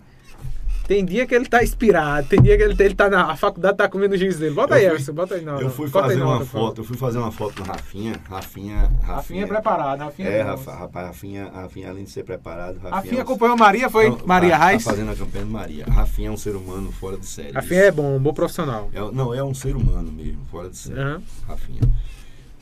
Tem 0.85 1.05
dia 1.05 1.25
que 1.25 1.33
ele 1.33 1.45
tá 1.45 1.63
inspirado, 1.63 2.27
tem 2.27 2.41
dia 2.41 2.57
que 2.57 2.63
ele, 2.63 2.75
ele 2.77 2.93
tá 2.93 3.09
na 3.09 3.31
a 3.31 3.35
faculdade, 3.37 3.77
tá 3.77 3.87
comendo 3.87 4.17
giz 4.17 4.37
dele. 4.37 4.53
Bota 4.53 4.73
Eu 4.73 4.77
aí, 4.77 4.81
fui- 4.83 4.91
Everson, 4.91 5.13
bota 5.13 5.35
aí 5.35 5.41
não. 5.41 5.59
eu 5.61 5.69
fui 5.69 5.87
fazer 5.87 6.21
uma 6.21 6.31
outra, 6.33 6.45
foto, 6.45 6.81
eu 6.81 6.85
fui 6.85 6.97
fazer 6.97 7.17
uma 7.19 7.31
foto 7.31 7.61
com 7.63 7.67
Rafinha. 7.71 8.15
Rafinha. 8.29 8.75
Rafinha, 8.81 9.01
Rafinha 9.01 9.43
é 9.43 9.47
preparado, 9.47 9.99
Rafinha 10.01 10.27
É, 10.29 10.43
bom. 10.43 10.49
Rafa, 10.49 10.75
rapaz, 10.75 11.07
Rafinha, 11.07 11.49
Rafinha, 11.53 11.89
além 11.89 12.03
de 12.03 12.09
ser 12.11 12.23
preparado, 12.23 12.75
Rafinha. 12.75 12.91
Rafinha 12.91 13.13
é 13.13 13.17
um- 13.19 13.21
acompanhou 13.21 13.57
Maria, 13.57 13.89
foi? 13.89 14.09
Não, 14.09 14.19
Maria 14.25 14.57
tá- 14.59 14.65
Reis? 14.67 14.83
Tá 14.83 14.89
fazendo 14.91 15.11
a 15.11 15.15
campanha 15.15 15.45
de 15.45 15.51
Maria. 15.51 15.85
Rafinha 15.85 16.27
é 16.27 16.31
um 16.31 16.37
ser 16.37 16.55
humano 16.55 16.91
fora 16.91 17.17
de 17.17 17.25
série. 17.27 17.53
Rafinha 17.53 17.81
é 17.83 17.91
bom, 17.91 18.17
um 18.17 18.19
bom 18.19 18.33
profissional. 18.33 18.89
É- 18.93 18.99
não, 18.99 19.33
é 19.33 19.41
um 19.41 19.53
ser 19.53 19.77
humano 19.77 20.11
mesmo, 20.11 20.45
fora 20.51 20.69
de 20.69 20.75
série. 20.77 20.99
Aham. 20.99 21.21
Rafinha. 21.47 21.81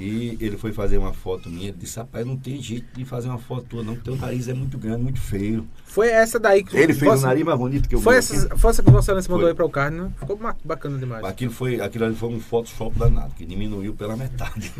E 0.01 0.35
ele 0.41 0.57
foi 0.57 0.73
fazer 0.73 0.97
uma 0.97 1.13
foto 1.13 1.47
minha, 1.47 1.67
ele 1.67 1.77
disse, 1.77 1.99
rapaz, 1.99 2.25
não 2.25 2.35
tem 2.35 2.59
jeito 2.59 2.87
de 2.97 3.05
fazer 3.05 3.27
uma 3.29 3.37
foto 3.37 3.67
tua, 3.69 3.83
não, 3.83 3.93
porque 3.93 4.09
teu 4.09 4.15
nariz 4.19 4.47
é 4.47 4.53
muito 4.53 4.75
grande, 4.79 5.03
muito 5.03 5.21
feio. 5.21 5.67
Foi 5.85 6.09
essa 6.09 6.39
daí 6.39 6.63
que 6.63 6.75
Ele 6.75 6.91
fez 6.91 7.11
Vossa- 7.11 7.25
o 7.25 7.27
nariz 7.27 7.43
mais 7.43 7.59
bonito 7.59 7.87
que 7.87 7.93
eu 7.93 8.01
Foi 8.01 8.13
vi 8.13 8.17
essa, 8.19 8.57
foi 8.57 8.71
essa 8.71 8.81
que 8.81 8.89
Excelência 8.89 9.29
mandou 9.29 9.41
Foi. 9.43 9.51
aí 9.51 9.55
para 9.55 9.65
o 9.65 9.69
carne, 9.69 10.01
né? 10.01 10.11
Ficou 10.17 10.39
bacana 10.65 10.97
demais. 10.97 11.23
Aquilo, 11.23 11.51
foi, 11.51 11.79
aquilo 11.79 12.05
ali 12.05 12.15
foi 12.15 12.29
um 12.29 12.39
Photoshop 12.39 12.97
danado, 12.97 13.35
que 13.35 13.45
diminuiu 13.45 13.93
pela 13.93 14.15
metade. 14.17 14.71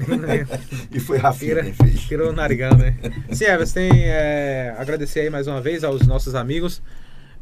e 0.92 1.00
foi 1.00 1.20
Rafinha 1.20 1.50
Tira, 1.56 1.64
quem 1.64 1.74
fez. 1.74 2.02
tirou 2.02 2.30
o 2.30 2.34
narigão, 2.34 2.76
né? 2.76 2.98
Sim, 3.32 3.46
Everson, 3.46 3.74
tem 3.76 3.92
é, 4.06 4.76
agradecer 4.76 5.20
aí 5.20 5.30
mais 5.30 5.46
uma 5.46 5.62
vez 5.62 5.84
aos 5.84 6.08
nossos 6.08 6.34
amigos. 6.34 6.82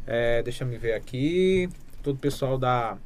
É, 0.06 0.42
deixa 0.42 0.64
eu 0.64 0.68
me 0.68 0.76
ver 0.76 0.92
aqui. 0.92 1.68
Todo 2.02 2.16
o 2.16 2.18
pessoal 2.18 2.58
da. 2.58 2.98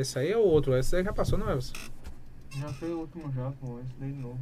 Esse- 0.00 0.18
aí 0.18 0.30
é 0.32 0.36
o 0.36 0.40
outro, 0.42 0.76
esse 0.76 0.94
aí 0.96 1.02
já 1.04 1.12
passou, 1.12 1.38
não, 1.38 1.48
Everson? 1.50 1.74
Já 2.58 2.68
foi 2.68 2.90
o 2.90 3.00
último 3.00 3.32
já, 3.32 3.50
pô. 3.60 3.78
Esse 3.80 3.94
daí 3.98 4.12
de 4.12 4.18
novo. 4.18 4.38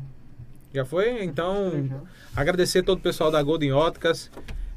Já 0.72 0.84
foi? 0.84 1.22
Então, 1.24 1.86
já. 1.88 2.00
agradecer 2.34 2.82
todo 2.82 2.98
o 2.98 3.00
pessoal 3.00 3.30
da 3.30 3.42
Golden 3.42 3.72
Óticas, 3.72 4.30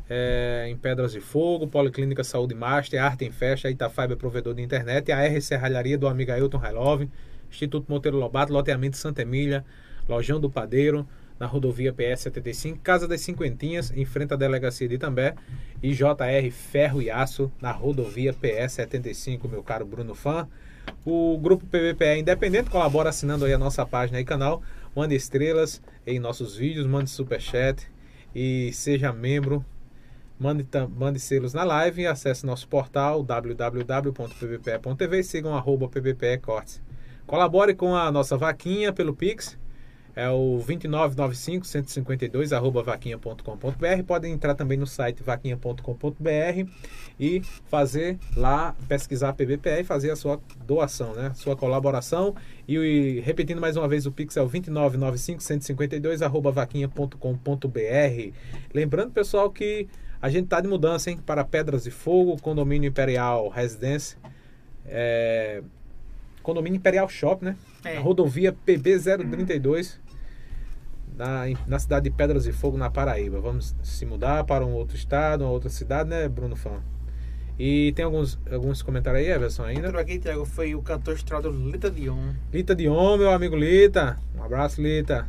é, 0.10 0.68
em 0.70 0.78
Pedras 0.78 1.12
de 1.12 1.20
Fogo, 1.20 1.68
Policlínica 1.68 2.24
Saúde 2.24 2.54
Master, 2.56 3.04
Arte 3.04 3.26
em 3.26 3.32
Festa, 3.32 3.70
Itafaiba 3.70 4.14
é 4.14 4.16
provedor 4.16 4.54
de 4.54 4.62
internet, 4.62 5.12
a 5.12 5.20
R 5.24 5.42
Serralharia 5.42 5.98
do 5.98 6.08
amigo 6.08 6.32
Ailton 6.32 6.58
Railove, 6.58 7.10
Instituto 7.50 7.92
Monteiro 7.92 8.18
Lobato, 8.18 8.54
Loteamento 8.54 8.96
Santa 8.98 9.22
Emília, 9.24 9.66
Lojão 10.08 10.40
do 10.40 10.50
Padeiro, 10.50 11.08
na 11.40 11.46
rodovia 11.46 11.94
PS 11.94 12.22
75, 12.22 12.80
Casa 12.80 13.08
das 13.08 13.22
Cinquentinhas, 13.22 13.92
em 13.96 14.06
frente 14.06 14.34
à 14.34 14.38
delegacia 14.38 14.88
de 14.88 14.96
Itambé, 14.96 15.36
e 15.84 15.94
JR 15.94 16.50
Ferro 16.52 17.02
e 17.02 17.12
Aço, 17.12 17.52
na 17.62 17.72
rodovia 17.72 18.34
PS 18.34 18.74
75, 18.74 19.48
meu 19.48 19.62
caro 19.64 19.86
Bruno 19.86 20.16
Fã. 20.16 20.48
O 21.06 21.38
grupo 21.38 21.66
PVPE 21.66 22.20
Independente 22.20 22.70
colabora 22.70 23.10
assinando 23.10 23.46
aí 23.46 23.54
a 23.54 23.58
nossa 23.58 23.86
página 23.86 24.20
e 24.20 24.26
canal. 24.26 24.62
Mande 24.96 25.16
estrelas 25.16 25.82
em 26.06 26.20
nossos 26.20 26.56
vídeos, 26.56 26.86
mande 26.86 27.10
superchat 27.10 27.90
e 28.36 28.72
seja 28.74 29.14
membro. 29.14 29.64
Mande, 30.40 30.68
mande 30.96 31.20
selos 31.20 31.54
na 31.54 31.64
live 31.64 32.06
acesse 32.06 32.46
nosso 32.46 32.68
portal 32.68 33.24
www.pvpe.tv 33.24 35.20
e 35.20 35.24
sigam 35.24 35.56
arroba 35.56 35.88
PVPE 35.88 36.38
Cortes. 36.40 36.82
Colabore 37.26 37.74
com 37.74 37.96
a 37.96 38.12
nossa 38.12 38.38
vaquinha 38.38 38.94
pelo 38.94 39.16
Pix. 39.16 39.58
É 40.18 40.28
o 40.32 40.60
2995-152 40.68 42.52
arroba 42.52 42.82
vaquinha.com.br. 42.82 44.04
Podem 44.08 44.34
entrar 44.34 44.56
também 44.56 44.76
no 44.76 44.88
site 44.88 45.22
vaquinha.com.br 45.22 46.72
e 47.20 47.44
fazer 47.70 48.18
lá, 48.36 48.76
pesquisar 48.88 49.34
PBPE 49.34 49.82
e 49.82 49.84
fazer 49.84 50.10
a 50.10 50.16
sua 50.16 50.42
doação, 50.66 51.14
né? 51.14 51.32
Sua 51.36 51.56
colaboração. 51.56 52.36
E, 52.68 52.76
e 52.78 53.20
repetindo 53.20 53.62
mais 53.62 53.78
uma 53.78 53.88
vez, 53.88 54.08
o 54.08 54.12
Pix 54.12 54.36
é 54.38 54.42
o 54.42 54.50
2995-152 54.50 56.26
arroba 56.26 56.52
vaquinha.com.br. 56.52 58.34
Lembrando, 58.74 59.12
pessoal, 59.12 59.52
que 59.52 59.88
a 60.20 60.32
gente 60.32 60.48
tá 60.48 60.60
de 60.60 60.68
mudança, 60.68 61.12
hein? 61.12 61.20
Para 61.24 61.44
Pedras 61.44 61.84
de 61.84 61.92
Fogo, 61.92 62.42
Condomínio 62.42 62.88
Imperial 62.88 63.50
Residência. 63.50 64.18
É, 64.84 65.62
Condomínio 66.42 66.78
Imperial 66.78 67.08
Shop, 67.08 67.46
né? 67.46 67.56
É. 67.86 67.94
Na 67.96 68.02
rodovia 68.02 68.56
PB032, 68.66 70.00
na, 71.18 71.46
na 71.66 71.80
cidade 71.80 72.10
de 72.10 72.16
Pedras 72.16 72.44
de 72.44 72.52
Fogo, 72.52 72.78
na 72.78 72.90
Paraíba. 72.90 73.40
Vamos 73.42 73.76
se 73.82 74.06
mudar 74.06 74.44
para 74.44 74.66
um 74.66 74.74
outro 74.74 74.96
estado, 74.96 75.44
uma 75.44 75.52
outra 75.52 75.70
cidade, 75.70 76.10
né, 76.10 76.30
Bruno 76.30 76.56
Fã? 76.56 76.82
E 77.60 77.92
tem 77.94 78.06
alguns, 78.06 78.40
alguns 78.52 78.84
comentários 78.84 79.26
aí, 79.26 79.32
Everson, 79.32 79.64
ainda? 79.64 79.88
Outro 79.88 80.00
aqui, 80.00 80.20
Thiago, 80.20 80.46
foi 80.46 80.76
o 80.76 80.82
cantor 80.82 81.16
estrado 81.16 81.50
Lita 81.50 81.90
Dion. 81.90 82.34
Lita 82.54 82.76
Dion, 82.76 83.18
meu 83.18 83.32
amigo 83.32 83.56
Lita. 83.56 84.18
Um 84.38 84.44
abraço, 84.44 84.80
Lita. 84.80 85.28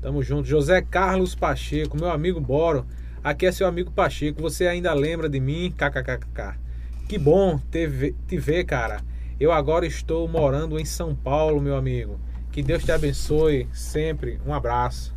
Tamo 0.00 0.22
junto. 0.22 0.48
José 0.48 0.80
Carlos 0.80 1.34
Pacheco, 1.34 1.96
meu 1.96 2.10
amigo 2.10 2.40
Boro. 2.40 2.86
Aqui 3.22 3.44
é 3.44 3.52
seu 3.52 3.66
amigo 3.66 3.90
Pacheco. 3.90 4.40
Você 4.40 4.66
ainda 4.66 4.94
lembra 4.94 5.28
de 5.28 5.38
mim? 5.38 5.70
KKKK. 5.76 6.58
Que 7.06 7.18
bom 7.18 7.60
te 7.70 7.86
ver, 7.86 8.14
te 8.26 8.38
ver, 8.38 8.64
cara. 8.64 9.02
Eu 9.38 9.52
agora 9.52 9.84
estou 9.84 10.26
morando 10.26 10.78
em 10.78 10.84
São 10.86 11.14
Paulo, 11.14 11.60
meu 11.60 11.76
amigo. 11.76 12.18
Que 12.52 12.62
Deus 12.62 12.84
te 12.84 12.92
abençoe 12.92 13.66
sempre. 13.72 14.38
Um 14.46 14.52
abraço. 14.54 15.14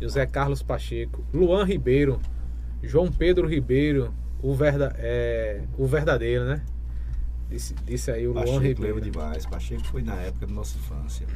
José 0.00 0.26
Carlos 0.26 0.62
Pacheco. 0.62 1.24
Luan 1.32 1.64
Ribeiro. 1.64 2.20
João 2.82 3.10
Pedro 3.10 3.46
Ribeiro. 3.48 4.12
O, 4.42 4.54
verda, 4.54 4.94
é, 4.98 5.62
o 5.78 5.86
verdadeiro, 5.86 6.44
né? 6.44 6.60
Disse, 7.48 7.74
disse 7.86 8.10
aí 8.10 8.26
o 8.26 8.32
Luan 8.32 8.42
Pacheco 8.42 8.58
Ribeiro. 8.62 8.94
lembra 8.96 9.10
demais. 9.10 9.46
Pacheco 9.46 9.84
foi 9.86 10.02
na 10.02 10.16
época 10.16 10.46
da 10.46 10.52
nossa 10.52 10.76
infância. 10.76 11.26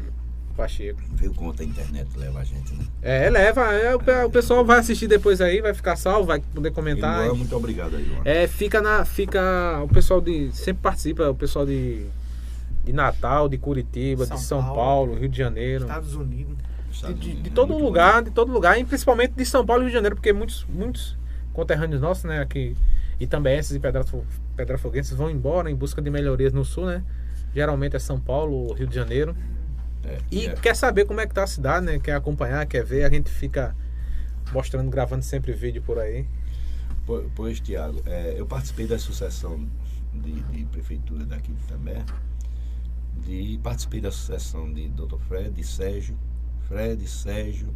Pacheco. 0.57 1.01
Viu 1.15 1.33
quanto 1.35 1.63
a 1.63 1.65
internet 1.65 2.09
leva 2.19 2.41
a 2.41 2.45
gente, 2.45 2.75
né? 2.75 2.85
É, 3.01 3.31
leva. 3.31 3.73
é, 3.75 3.95
o, 3.95 4.01
pe- 4.01 4.25
o 4.25 4.31
pessoal 4.31 4.65
vai 4.65 4.81
assistir 4.81 5.07
depois 5.07 5.41
aí, 5.41 5.61
vai 5.63 5.73
ficar 5.73 5.95
salvo, 5.95 6.27
vai 6.27 6.41
poder 6.41 6.73
comentar. 6.73 7.27
Luan, 7.27 7.35
muito 7.35 7.55
obrigado 7.57 7.95
aí, 7.95 8.03
Luan. 8.05 8.23
É, 8.25 8.49
fica 8.49 8.83
na. 8.83 9.05
Fica. 9.05 9.41
O 9.85 9.89
pessoal 9.89 10.21
de. 10.21 10.51
Sempre 10.53 10.83
participa, 10.83 11.31
o 11.31 11.35
pessoal 11.35 11.65
de. 11.65 12.05
De 12.89 12.93
Natal, 12.95 13.49
de 13.49 13.59
Curitiba, 13.59 14.25
São 14.25 14.37
de 14.37 14.43
São 14.43 14.63
Paulo, 14.63 14.75
Paulo, 14.77 15.15
Rio 15.15 15.29
de 15.29 15.37
Janeiro. 15.39 15.85
Estados 15.85 16.15
Unidos. 16.15 16.57
de, 16.57 16.95
Estados 16.95 17.21
de- 17.21 17.35
de 17.35 17.51
todo 17.51 17.77
lugar, 17.77 18.23
de 18.23 18.31
todo 18.31 18.51
lugar, 18.51 18.79
e 18.81 18.85
principalmente 18.85 19.35
de 19.35 19.45
São 19.45 19.65
Paulo 19.65 19.83
e 19.83 19.85
Rio 19.85 19.91
de 19.91 19.95
Janeiro, 19.97 20.17
porque 20.17 20.33
muitos, 20.33 20.67
muitos 20.69 21.17
conterrâneos 21.53 22.01
nossos, 22.01 22.25
né, 22.25 22.41
aqui, 22.41 22.75
e 23.21 23.27
pedrafo- 23.79 24.25
pedrafoguenses 24.57 25.13
vão 25.13 25.31
embora 25.31 25.71
em 25.71 25.75
busca 25.75 26.01
de 26.01 26.09
melhorias 26.11 26.53
no 26.53 26.65
sul, 26.65 26.87
né? 26.87 27.03
Geralmente 27.55 27.95
é 27.97 27.99
São 27.99 28.19
Paulo, 28.19 28.73
Rio 28.73 28.87
de 28.87 28.95
Janeiro. 28.95 29.37
É, 30.05 30.19
E 30.31 30.47
é. 30.47 30.55
quer 30.55 30.75
saber 30.75 31.05
como 31.05 31.21
é 31.21 31.27
que 31.27 31.35
tá 31.35 31.43
a 31.43 31.47
cidade, 31.47 31.85
né? 31.85 31.99
Quer 31.99 32.13
acompanhar, 32.15 32.65
quer 32.67 32.85
ver, 32.85 33.05
a 33.05 33.11
gente 33.11 33.29
fica 33.31 33.75
mostrando, 34.53 34.91
gravando 34.91 35.23
sempre 35.25 35.53
vídeo 35.53 35.83
por 35.83 35.99
aí. 35.99 36.25
Po- 37.05 37.25
Pois, 37.35 37.61
Tiago, 37.61 38.01
é, 38.07 38.35
eu 38.37 38.47
participei 38.47 38.87
da 38.87 38.99
sucessão 38.99 39.67
de, 40.15 40.33
de 40.41 40.65
prefeitura 40.67 41.25
daqui 41.25 41.53
de 41.53 41.63
També, 41.67 41.97
de, 43.19 43.59
participei 43.63 44.01
da 44.01 44.11
sucessão 44.11 44.73
de 44.73 44.89
Dr. 44.89 45.19
Fred, 45.29 45.51
de 45.51 45.65
Sérgio, 45.65 46.17
Fred, 46.67 47.07
Sérgio, 47.07 47.75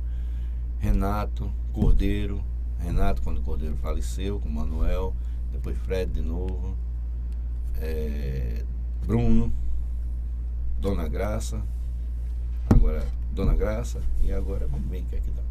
Renato, 0.79 1.53
Cordeiro, 1.73 2.43
Renato 2.79 3.23
quando 3.23 3.39
o 3.39 3.43
Cordeiro 3.43 3.77
faleceu, 3.77 4.41
com 4.41 4.49
Manuel, 4.49 5.15
depois 5.53 5.77
Fred 5.79 6.13
de 6.13 6.21
novo, 6.23 6.77
é, 7.77 8.65
Bruno, 9.07 9.53
Dona 10.81 11.07
Graça, 11.09 11.63
agora 12.69 13.07
Dona 13.33 13.55
Graça, 13.55 14.03
e 14.23 14.33
agora 14.33 14.67
vamos 14.67 14.89
ver 14.91 15.03
o 15.03 15.05
que 15.05 15.17
é 15.17 15.21
que 15.21 15.31
dá. 15.31 15.43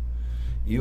E 0.66 0.78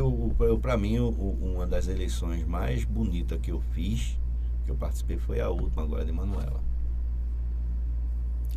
para 0.59 0.77
mim, 0.77 0.99
o- 0.99 1.09
uma 1.09 1.65
das 1.65 1.87
eleições 1.87 2.45
mais 2.45 2.83
bonitas 2.83 3.39
que 3.41 3.51
eu 3.51 3.61
fiz, 3.73 4.17
que 4.65 4.69
eu 4.71 4.75
participei, 4.75 5.17
foi 5.17 5.39
a 5.41 5.49
última 5.49 5.81
agora 5.81 6.05
de 6.05 6.11
Manuela. 6.11 6.61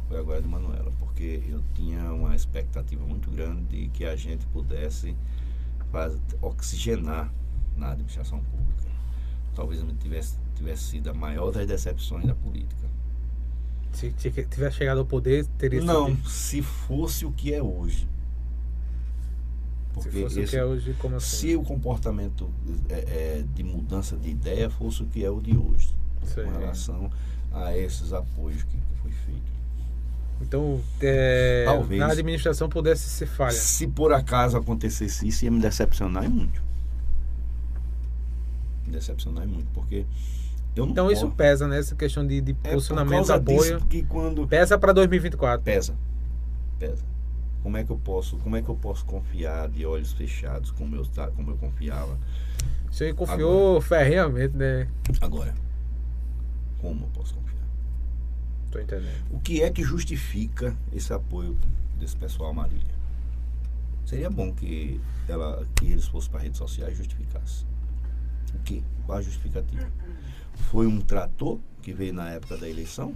Foi 0.08 0.18
agora 0.18 0.40
de 0.42 0.48
Manuela, 0.48 0.90
porque 0.98 1.42
eu 1.48 1.62
tinha 1.74 2.12
uma 2.12 2.34
expectativa 2.36 3.04
muito 3.06 3.30
grande 3.30 3.62
de 3.64 3.88
que 3.88 4.04
a 4.04 4.14
gente 4.16 4.44
pudesse 4.46 5.16
faz- 5.90 6.18
oxigenar 6.42 7.32
na 7.76 7.90
administração 7.92 8.40
pública. 8.40 8.84
Talvez 9.54 9.80
eu 9.80 9.86
tivesse, 9.96 10.34
tivesse 10.56 10.82
sido 10.84 11.08
a 11.10 11.14
maior 11.14 11.50
das 11.52 11.66
decepções 11.66 12.26
da 12.26 12.34
política. 12.34 12.84
Se 13.92 14.10
tivesse 14.10 14.76
chegado 14.76 14.98
ao 14.98 15.06
poder, 15.06 15.46
teria 15.58 15.80
sido- 15.80 15.92
Não, 15.92 16.16
se 16.24 16.60
fosse 16.62 17.24
o 17.24 17.30
que 17.32 17.54
é 17.54 17.62
hoje. 17.62 18.08
Se 20.00 20.10
fosse 20.10 20.38
o 20.38 20.42
esse- 20.42 20.50
que 20.50 20.56
é 20.56 20.64
hoje, 20.64 20.94
como 20.98 21.14
assim? 21.16 21.36
se 21.36 21.56
o 21.56 21.62
comportamento 21.62 22.50
é, 22.88 22.94
é, 23.38 23.44
de 23.54 23.62
mudança 23.62 24.16
de 24.16 24.28
ideia 24.28 24.68
fosse 24.68 25.02
o 25.04 25.06
que 25.06 25.24
é 25.24 25.30
o 25.30 25.40
de 25.40 25.56
hoje, 25.56 25.94
Sei. 26.24 26.44
com 26.44 26.50
relação 26.58 27.08
a 27.52 27.76
esses 27.78 28.12
apoios 28.12 28.64
que, 28.64 28.76
que 28.76 28.94
foi 29.00 29.12
feito. 29.12 29.23
Então, 30.40 30.80
é, 31.00 31.64
Talvez. 31.66 32.00
na 32.00 32.08
administração 32.08 32.68
pudesse 32.68 33.08
ser 33.08 33.26
falha. 33.26 33.52
Se 33.52 33.86
por 33.86 34.12
acaso 34.12 34.56
acontecesse 34.56 35.26
isso, 35.26 35.44
ia 35.44 35.50
me 35.50 35.60
decepcionar 35.60 36.28
muito. 36.28 36.62
Me 38.86 38.92
decepcionar 38.92 39.46
muito, 39.46 39.66
porque 39.72 40.04
Então 40.76 41.10
isso 41.10 41.22
posso- 41.22 41.36
pesa, 41.36 41.66
né? 41.68 41.78
Essa 41.78 41.94
questão 41.94 42.26
de, 42.26 42.40
de 42.40 42.56
é 42.64 42.72
posicionamento, 42.72 43.14
causa 43.28 43.34
apoio. 43.36 43.80
que 43.88 44.02
quando 44.04 44.46
Pesa 44.46 44.76
para 44.78 44.92
2024. 44.92 45.62
pesa, 45.64 45.94
pesa. 46.78 47.02
Como 47.62 47.78
é 47.78 47.84
que 47.84 47.90
eu 47.90 47.96
posso, 47.96 48.36
como 48.38 48.56
é 48.56 48.60
que 48.62 48.68
eu 48.68 48.74
posso 48.76 49.04
confiar 49.06 49.68
de 49.70 49.86
olhos 49.86 50.12
fechados 50.12 50.70
como 50.70 50.94
eu 50.96 51.06
como 51.34 51.52
eu 51.52 51.56
confiava 51.56 52.18
O 52.90 52.92
senhor 52.92 53.14
confiou 53.14 53.80
ferreamente, 53.80 54.54
né? 54.54 54.86
agora? 55.22 55.54
Como 56.82 57.04
eu 57.06 57.08
posso 57.14 57.32
confiar? 57.34 57.43
Entendendo. 58.82 59.24
O 59.30 59.40
que 59.40 59.62
é 59.62 59.70
que 59.70 59.82
justifica 59.82 60.76
esse 60.92 61.12
apoio 61.12 61.56
desse 61.98 62.16
pessoal 62.16 62.50
à 62.50 62.52
Marília? 62.52 62.94
Seria 64.04 64.28
bom 64.28 64.52
que, 64.52 65.00
ela, 65.28 65.66
que 65.76 65.86
eles 65.86 66.06
fossem 66.06 66.30
para 66.30 66.40
redes 66.40 66.58
sociais 66.58 66.94
e 66.94 66.96
justificassem. 66.96 67.66
O 68.54 68.58
quê? 68.62 68.82
Qual 69.06 69.18
a 69.18 69.22
justificativa? 69.22 69.90
Foi 70.70 70.86
um 70.86 71.00
trator 71.00 71.58
que 71.82 71.92
veio 71.92 72.12
na 72.12 72.30
época 72.30 72.56
da 72.56 72.68
eleição? 72.68 73.14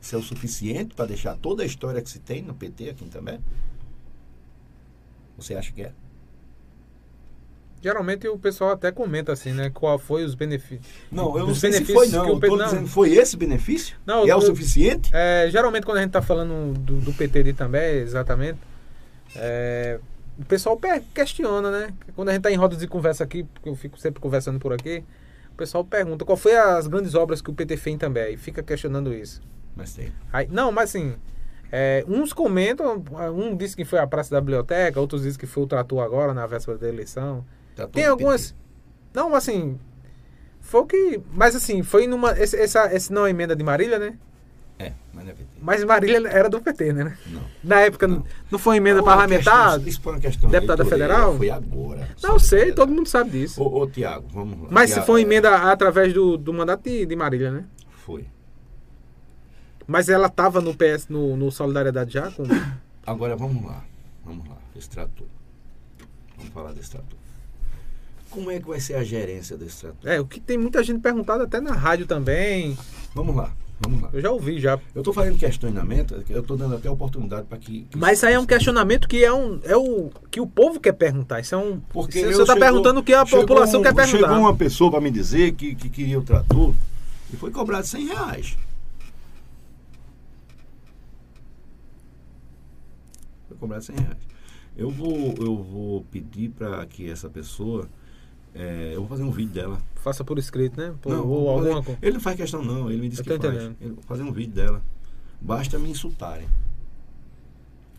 Isso 0.00 0.14
é 0.14 0.18
o 0.18 0.22
suficiente 0.22 0.94
para 0.94 1.06
deixar 1.06 1.36
toda 1.36 1.62
a 1.62 1.66
história 1.66 2.02
que 2.02 2.10
se 2.10 2.18
tem 2.18 2.42
no 2.42 2.54
PT 2.54 2.90
aqui 2.90 3.08
também? 3.08 3.40
Você 5.36 5.54
acha 5.54 5.72
que 5.72 5.82
é? 5.82 5.92
Geralmente 7.84 8.26
o 8.26 8.38
pessoal 8.38 8.70
até 8.70 8.90
comenta 8.90 9.30
assim, 9.30 9.52
né? 9.52 9.68
Qual 9.68 9.98
foi 9.98 10.24
os 10.24 10.34
benefícios. 10.34 10.86
Não, 11.12 11.36
eu 11.36 11.46
não 11.46 11.54
sei 11.54 11.70
se 11.70 11.84
foi 11.84 12.08
não. 12.08 12.24
que 12.24 12.30
o 12.30 12.34
Eu 12.36 12.40
PT 12.40 12.48
tô 12.48 12.56
não. 12.56 12.64
dizendo, 12.64 12.88
foi 12.88 13.12
esse 13.12 13.36
benefício? 13.36 13.94
Não, 14.06 14.26
e 14.26 14.30
é 14.30 14.34
o 14.34 14.40
suficiente? 14.40 15.10
É, 15.12 15.50
geralmente 15.50 15.84
quando 15.84 15.98
a 15.98 16.00
gente 16.00 16.12
tá 16.12 16.22
falando 16.22 16.72
do, 16.78 16.98
do 17.00 17.12
PT 17.12 17.42
de 17.42 17.52
também, 17.52 17.96
exatamente, 17.96 18.58
é, 19.36 20.00
o 20.38 20.46
pessoal 20.46 20.80
questiona, 21.12 21.70
né? 21.70 21.92
Quando 22.16 22.30
a 22.30 22.32
gente 22.32 22.40
tá 22.40 22.50
em 22.50 22.54
rodas 22.54 22.78
de 22.78 22.86
conversa 22.86 23.22
aqui, 23.22 23.44
porque 23.44 23.68
eu 23.68 23.76
fico 23.76 23.98
sempre 23.98 24.18
conversando 24.18 24.58
por 24.58 24.72
aqui, 24.72 25.04
o 25.52 25.54
pessoal 25.54 25.84
pergunta 25.84 26.24
qual 26.24 26.38
foi 26.38 26.56
as 26.56 26.86
grandes 26.86 27.14
obras 27.14 27.42
que 27.42 27.50
o 27.50 27.52
PT 27.52 27.76
fez 27.76 27.98
também, 27.98 28.32
e 28.32 28.38
fica 28.38 28.62
questionando 28.62 29.12
isso. 29.12 29.42
Mas 29.76 29.92
tem. 29.92 30.10
Aí, 30.32 30.48
não, 30.50 30.72
mas 30.72 30.88
assim, 30.88 31.16
é, 31.70 32.02
uns 32.08 32.32
comentam, 32.32 33.04
um 33.36 33.54
disse 33.54 33.76
que 33.76 33.84
foi 33.84 33.98
a 33.98 34.06
Praça 34.06 34.30
da 34.30 34.40
Biblioteca, 34.40 34.98
outros 34.98 35.20
dizem 35.20 35.38
que 35.38 35.46
foi 35.46 35.64
o 35.64 35.66
trator 35.66 36.02
agora, 36.02 36.32
na 36.32 36.46
véspera 36.46 36.78
da 36.78 36.88
eleição. 36.88 37.44
Tá 37.74 37.86
Tem 37.88 38.04
algumas. 38.06 38.54
Não, 39.12 39.34
assim. 39.34 39.78
Foi 40.60 40.80
o 40.80 40.86
que. 40.86 41.20
Mas 41.32 41.54
assim, 41.54 41.82
foi 41.82 42.06
numa. 42.06 42.32
Esse, 42.38 42.56
essa, 42.56 42.92
esse 42.94 43.12
não 43.12 43.26
é 43.26 43.30
emenda 43.30 43.54
de 43.54 43.62
Marília, 43.62 43.98
né? 43.98 44.16
É, 44.78 44.92
mas 45.12 45.24
não 45.24 45.30
é 45.30 45.34
PT. 45.34 45.48
Mas 45.60 45.84
Marília 45.84 46.28
era 46.28 46.48
do 46.48 46.60
PT, 46.60 46.92
né? 46.92 47.16
Não. 47.28 47.42
Na 47.62 47.80
época 47.80 48.08
não, 48.08 48.24
não 48.50 48.58
foi 48.58 48.76
emenda 48.78 49.02
parlamentar? 49.02 49.74
questão- 49.74 49.88
Isso 49.88 50.00
foi 50.00 50.12
uma 50.14 50.20
questão 50.20 50.50
Deputada 50.50 50.84
federal? 50.84 51.36
Foi 51.36 51.50
agora. 51.50 52.08
Não 52.22 52.38
sei, 52.38 52.72
todo 52.72 52.92
mundo 52.92 53.08
sabe 53.08 53.30
disso. 53.30 53.62
Ô, 53.62 53.82
ô 53.82 53.86
Tiago, 53.86 54.26
vamos 54.32 54.60
lá. 54.62 54.68
Mas 54.70 54.90
se 54.90 55.00
foi 55.02 55.20
é, 55.20 55.24
emenda 55.24 55.70
através 55.70 56.12
do, 56.12 56.36
do 56.36 56.52
mandato 56.52 56.82
de, 56.82 57.06
de 57.06 57.14
Marília, 57.16 57.50
né? 57.52 57.64
Foi. 58.04 58.26
Mas 59.86 60.08
ela 60.08 60.28
tava 60.28 60.60
no 60.60 60.74
PS, 60.74 61.08
no, 61.08 61.36
no 61.36 61.50
Solidariedade 61.52 62.12
já? 62.14 62.30
Com... 62.30 62.44
Agora 63.06 63.36
vamos 63.36 63.64
lá. 63.64 63.84
Vamos 64.24 64.48
lá. 64.48 64.56
Esse 64.74 64.88
trator. 64.88 65.26
Vamos 66.36 66.52
falar 66.52 66.72
desse 66.72 66.90
trator. 66.90 67.18
Como 68.34 68.50
é 68.50 68.58
que 68.58 68.66
vai 68.66 68.80
ser 68.80 68.94
a 68.94 69.04
gerência 69.04 69.56
desse 69.56 69.82
trator? 69.82 70.10
É, 70.10 70.20
o 70.20 70.26
que 70.26 70.40
tem 70.40 70.58
muita 70.58 70.82
gente 70.82 70.98
perguntado 70.98 71.44
até 71.44 71.60
na 71.60 71.70
rádio 71.72 72.04
também. 72.04 72.76
Vamos 73.14 73.36
lá. 73.36 73.52
Vamos 73.78 74.02
lá. 74.02 74.10
Eu 74.12 74.20
já 74.20 74.30
ouvi 74.32 74.58
já. 74.58 74.72
Eu 74.92 75.02
estou 75.02 75.14
fazendo 75.14 75.38
questionamento, 75.38 76.20
eu 76.28 76.40
estou 76.40 76.56
dando 76.56 76.74
até 76.74 76.90
oportunidade 76.90 77.46
para 77.46 77.58
que, 77.58 77.82
que. 77.82 77.96
Mas 77.96 78.18
isso 78.18 78.26
aí 78.26 78.34
é 78.34 78.38
um 78.40 78.44
questionamento 78.44 79.06
que 79.06 79.24
é, 79.24 79.32
um, 79.32 79.60
é 79.62 79.76
o 79.76 80.10
que 80.32 80.40
o 80.40 80.48
povo 80.48 80.80
quer 80.80 80.94
perguntar. 80.94 81.38
Isso 81.38 81.54
é 81.54 81.58
um. 81.58 81.78
Porque 81.78 82.24
você 82.24 82.34
eu 82.34 82.42
está 82.42 82.56
perguntando 82.56 82.98
o 82.98 83.04
que 83.04 83.14
a 83.14 83.24
população 83.24 83.78
um- 83.78 83.82
quer 83.84 83.94
perguntar. 83.94 84.18
Chegou 84.18 84.36
uma 84.36 84.56
pessoa 84.56 84.90
para 84.90 85.00
me 85.00 85.12
dizer 85.12 85.52
que, 85.52 85.76
que 85.76 85.88
queria 85.88 86.18
o 86.18 86.22
trator 86.22 86.74
e 87.32 87.36
foi 87.36 87.52
cobrado 87.52 87.86
100 87.86 88.06
reais. 88.08 88.58
Foi 93.48 93.56
cobrado 93.56 93.84
100 93.84 93.96
reais. 93.96 94.18
Eu 94.76 94.90
vou, 94.90 95.34
eu 95.38 95.56
vou 95.62 96.04
pedir 96.10 96.50
para 96.50 96.84
que 96.86 97.08
essa 97.08 97.28
pessoa. 97.30 97.88
É, 98.54 98.92
eu 98.94 99.00
vou 99.00 99.08
fazer 99.08 99.22
um 99.22 99.30
vídeo 99.30 99.52
dela. 99.52 99.78
Faça 99.96 100.22
por 100.22 100.38
escrito, 100.38 100.78
né? 100.80 100.92
Por, 101.02 101.12
Não, 101.12 101.26
ou 101.26 101.48
alguma 101.50 101.82
coisa. 101.82 101.98
ele 102.02 102.12
não 102.14 102.20
faz 102.20 102.36
questão 102.36 102.62
não, 102.62 102.90
ele 102.90 103.00
me 103.00 103.08
disse 103.08 103.22
Eu 103.22 103.24
que 103.24 103.30
faz. 103.38 103.54
entendendo. 103.54 103.76
Ele, 103.80 103.92
vou 103.94 104.04
fazer 104.04 104.22
um 104.22 104.32
vídeo 104.32 104.52
dela. 104.54 104.82
Basta 105.40 105.78
me 105.78 105.90
insultarem. 105.90 106.46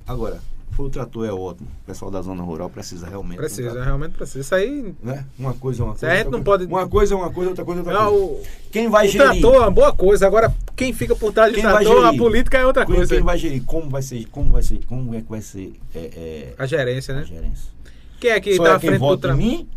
Agora, 0.07 0.39
foi 0.71 0.85
o 0.85 0.89
trator 0.89 1.25
é 1.25 1.31
ótimo. 1.31 1.67
O 1.83 1.85
pessoal 1.85 2.11
da 2.11 2.21
zona 2.21 2.43
rural 2.43 2.69
precisa 2.69 3.07
realmente. 3.07 3.37
Precisa, 3.37 3.69
trator, 3.69 3.83
realmente 3.85 4.11
precisa. 4.13 4.39
Isso 4.39 4.55
aí. 4.55 4.93
né? 5.01 5.25
Uma 5.37 5.53
coisa 5.53 5.81
é 5.81 5.85
uma 5.85 5.91
coisa. 5.95 6.07
a 6.11 6.15
gente 6.17 6.25
não 6.25 6.31
coisa- 6.31 6.43
pode- 6.43 6.65
Uma 6.65 6.87
coisa 6.87 7.13
é 7.13 7.17
uma 7.17 7.31
coisa, 7.31 7.49
outra 7.49 7.65
coisa 7.65 7.81
é 7.81 7.83
outra 7.83 8.05
coisa. 8.09 8.23
o, 8.23 8.43
Quem 8.71 8.89
vai 8.89 9.07
o 9.07 9.09
gerir? 9.09 9.27
trator 9.41 9.55
é 9.55 9.59
uma 9.59 9.71
boa 9.71 9.93
coisa. 9.93 10.27
Agora, 10.27 10.53
quem 10.75 10.93
fica 10.93 11.15
por 11.15 11.31
trás 11.33 11.53
do 11.53 11.59
trator, 11.61 12.05
a 12.05 12.13
política 12.15 12.57
é 12.59 12.65
outra 12.65 12.85
Quem, 12.85 12.95
coisa. 12.95 13.15
quem 13.15 13.23
vai 13.23 13.37
gerir? 13.37 13.63
Como 13.63 13.89
vai 13.89 14.01
ser? 14.01 14.25
Como 14.27 14.51
vai 14.51 14.61
ser? 14.63 14.85
Como 14.85 15.15
é 15.15 15.21
que 15.21 15.29
vai 15.29 15.41
ser 15.41 15.73
é, 15.95 15.99
é, 15.99 16.55
A 16.57 16.65
gerência, 16.65 17.13
a 17.15 17.17
né? 17.19 17.25
gerência? 17.25 17.71
Quem 18.19 18.29
é 18.31 18.39
que 18.39 18.55
Só 18.55 18.63
tá 18.63 18.69
é 18.69 18.73
à 18.73 18.79
frente 18.79 18.93
do 18.93 18.99
vota 18.99 19.21
tra... 19.27 19.33
em 19.33 19.37
mim? 19.37 19.67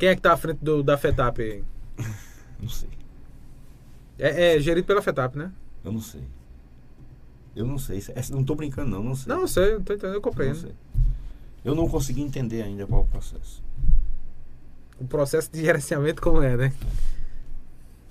Quem 0.00 0.08
é 0.08 0.16
que 0.16 0.22
tá 0.22 0.32
à 0.32 0.36
frente 0.36 0.58
do, 0.64 0.82
da 0.82 0.96
FETAP 0.96 1.40
aí? 1.42 1.62
Não 2.58 2.68
sei. 2.70 2.88
É, 4.18 4.56
é 4.56 4.60
gerido 4.60 4.86
pela 4.86 5.00
FETAP, 5.02 5.36
né? 5.36 5.52
Eu 5.84 5.92
não 5.92 6.00
sei. 6.00 6.22
Eu 7.56 7.66
não 7.66 7.78
sei. 7.78 7.98
Essa- 8.14 8.34
Não 8.34 8.42
tô 8.44 8.54
brincando 8.54 8.90
não, 8.90 9.02
não 9.02 9.14
sei. 9.14 9.32
Não, 9.32 9.40
eu 9.42 9.48
sei, 9.48 9.72
eu 9.74 9.80
tô 9.82 9.94
entendendo, 9.94 10.14
eu 10.16 10.32
Eu 10.42 10.46
não 10.48 10.54
sei. 10.54 10.74
Eu 11.64 11.74
não 11.74 11.88
consegui 11.88 12.20
entender 12.22 12.60
ainda 12.62 12.86
qual 12.86 13.00
é 13.02 13.04
o 13.04 13.06
processo. 13.08 13.62
O 15.00 15.06
processo 15.06 15.50
de 15.52 15.60
gerenciamento 15.62 16.20
como 16.20 16.42
é, 16.42 16.54
né? 16.56 16.72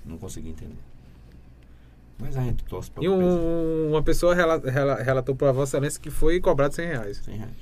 Não 0.04 0.18
consegui 0.18 0.48
entender. 0.50 0.78
Mas 2.18 2.36
a 2.36 2.42
gente 2.42 2.64
torce 2.64 2.90
para 2.90 3.04
E 3.04 3.08
um- 3.08 3.90
uma 3.90 4.02
pessoa 4.02 4.34
rela- 4.34 4.58
rela- 4.58 5.02
relatou 5.02 5.34
para 5.36 5.52
Vossa 5.52 5.76
Excelência 5.76 6.00
que 6.00 6.10
foi 6.10 6.40
cobrado 6.40 6.74
100 6.74 6.86
reais. 6.88 7.16
100 7.18 7.36
reais. 7.36 7.52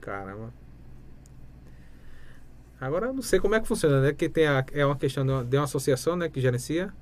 Caramba. 0.00 0.52
Agora 2.80 3.06
eu 3.06 3.12
não 3.12 3.22
sei 3.22 3.40
como 3.40 3.54
é 3.54 3.60
que 3.60 3.66
funciona, 3.66 4.00
né? 4.00 4.12
Que 4.12 4.28
tem 4.28 4.46
a, 4.46 4.64
é 4.72 4.84
uma 4.84 4.96
questão 4.96 5.24
de 5.44 5.56
uma, 5.56 5.64
associação, 5.64 6.14
né? 6.14 6.28
Que 6.28 6.40
gerencia. 6.40 6.92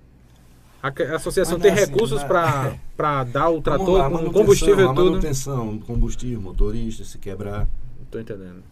A, 0.82 0.88
a 0.88 1.16
associação 1.16 1.54
Mas 1.54 1.62
tem 1.62 1.72
não 1.72 1.78
é 1.78 1.82
assim, 1.82 1.92
recursos 1.92 2.20
né? 2.20 2.28
para 2.28 2.76
para 2.96 3.24
dar 3.24 3.48
o 3.50 3.60
trator 3.60 4.10
com 4.10 4.30
combustível 4.32 4.92
e 4.92 4.94
tudo? 4.94 5.10
manutenção, 5.10 5.78
combustível, 5.78 6.40
motorista, 6.40 7.04
se 7.04 7.18
quebrar. 7.18 7.66
Tô 8.10 8.20
entendendo. 8.20 8.62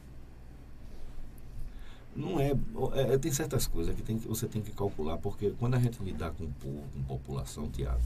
Não 2.15 2.39
é, 2.39 2.55
é, 2.95 3.19
Tem 3.19 3.33
certas 3.33 3.67
coisas 3.67 3.95
que, 3.95 4.03
tem, 4.03 4.19
que 4.19 4.29
você 4.29 4.47
tem 4.47 4.61
que 4.61 4.71
calcular, 4.71 5.17
porque 5.17 5.55
quando 5.59 5.75
a 5.75 5.79
gente 5.79 6.03
lidar 6.03 6.31
com 6.33 6.45
o 6.45 6.49
povo, 6.61 6.85
com 6.93 7.03
população, 7.03 7.69
Tiago. 7.71 8.01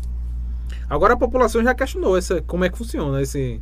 Agora 0.88 1.14
a 1.14 1.16
população 1.16 1.62
já 1.62 1.74
questionou 1.74 2.16
essa, 2.16 2.40
como 2.42 2.64
é 2.64 2.70
que 2.70 2.78
funciona 2.78 3.20
esse. 3.20 3.60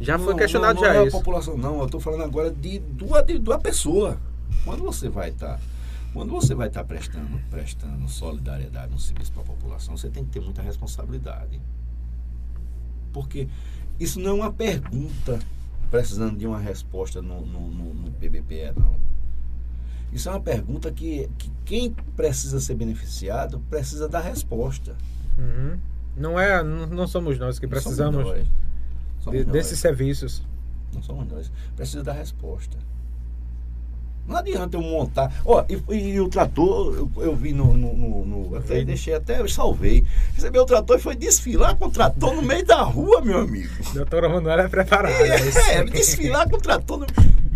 Já 0.00 0.18
foi 0.18 0.32
Não, 0.32 0.38
questionado 0.38 0.80
não, 0.80 0.82
não 0.82 0.94
já 0.94 1.00
é 1.00 1.06
isso. 1.06 1.16
população, 1.16 1.56
não. 1.56 1.78
Eu 1.80 1.86
estou 1.86 2.00
falando 2.00 2.22
agora 2.22 2.50
de, 2.50 2.78
de, 2.78 3.04
uma, 3.04 3.22
de, 3.22 3.38
de 3.38 3.48
uma 3.48 3.58
pessoa. 3.58 4.18
Quando 4.64 4.82
você 4.82 5.08
vai 5.08 5.30
estar. 5.30 5.60
quando 6.12 6.30
você 6.30 6.54
vai 6.54 6.68
estar 6.68 6.84
prestando, 6.84 7.40
prestando 7.50 8.08
solidariedade 8.08 8.92
no 8.92 8.98
serviço 8.98 9.32
para 9.32 9.42
a 9.42 9.46
população, 9.46 9.96
você 9.96 10.10
tem 10.10 10.24
que 10.24 10.30
ter 10.30 10.40
muita 10.40 10.60
responsabilidade. 10.62 11.60
Porque 13.12 13.48
isso 13.98 14.18
não 14.20 14.30
é 14.30 14.34
uma 14.34 14.52
pergunta 14.52 15.38
precisando 15.90 16.38
de 16.38 16.46
uma 16.46 16.58
resposta 16.58 17.20
no, 17.20 17.44
no, 17.44 17.68
no, 17.70 17.94
no 17.94 18.10
PBPE, 18.12 18.72
não. 18.76 18.94
Isso 20.12 20.28
é 20.28 20.32
uma 20.32 20.40
pergunta 20.40 20.90
que, 20.92 21.28
que 21.38 21.50
quem 21.64 21.90
precisa 22.16 22.60
ser 22.60 22.74
beneficiado 22.74 23.60
precisa 23.70 24.08
dar 24.08 24.20
resposta. 24.20 24.94
Uhum. 25.38 25.78
Não 26.16 26.38
é, 26.38 26.62
não, 26.62 26.86
não 26.86 27.06
somos 27.06 27.38
nós 27.38 27.58
que 27.58 27.66
Não 27.66 27.70
precisamos 27.70 28.16
somos 28.22 28.38
nós. 28.38 28.46
Somos 29.20 29.38
de- 29.40 29.44
nós. 29.46 29.52
desses 29.54 29.78
serviços. 29.78 30.42
Não 30.94 31.02
somos 31.02 31.26
nós. 31.30 31.50
Precisa 31.74 32.02
dar 32.02 32.12
resposta. 32.12 32.76
Não 34.26 34.36
adianta 34.36 34.76
eu 34.76 34.82
montar. 34.82 35.32
Ó, 35.44 35.64
e, 35.68 35.94
e 35.94 36.20
o 36.20 36.28
trator, 36.28 36.94
eu, 36.94 37.10
eu 37.22 37.34
vi 37.36 37.52
no. 37.52 37.74
no, 37.74 37.92
no- 37.94 38.24
no- 38.24 38.56
até 38.56 38.84
deixei, 38.84 39.14
até 39.14 39.40
eu 39.40 39.48
salvei. 39.48 40.04
Recebeu 40.34 40.62
o 40.62 40.66
trator 40.66 40.96
e 40.98 41.02
foi 41.02 41.16
desfilar 41.16 41.76
com 41.76 41.86
o 41.86 41.90
trator 41.90 42.34
no 42.34 42.42
meio 42.42 42.64
da 42.64 42.82
rua, 42.82 43.20
meu 43.20 43.38
amigo. 43.38 43.68
Doutora 43.92 44.28
Manuela 44.28 44.62
é 44.62 44.68
preparada. 44.68 45.36
isso. 45.38 45.58
É, 45.58 45.84
desfilar 45.84 46.48
com 46.48 46.56
o 46.56 46.60
trator 46.60 46.98
no. 46.98 47.06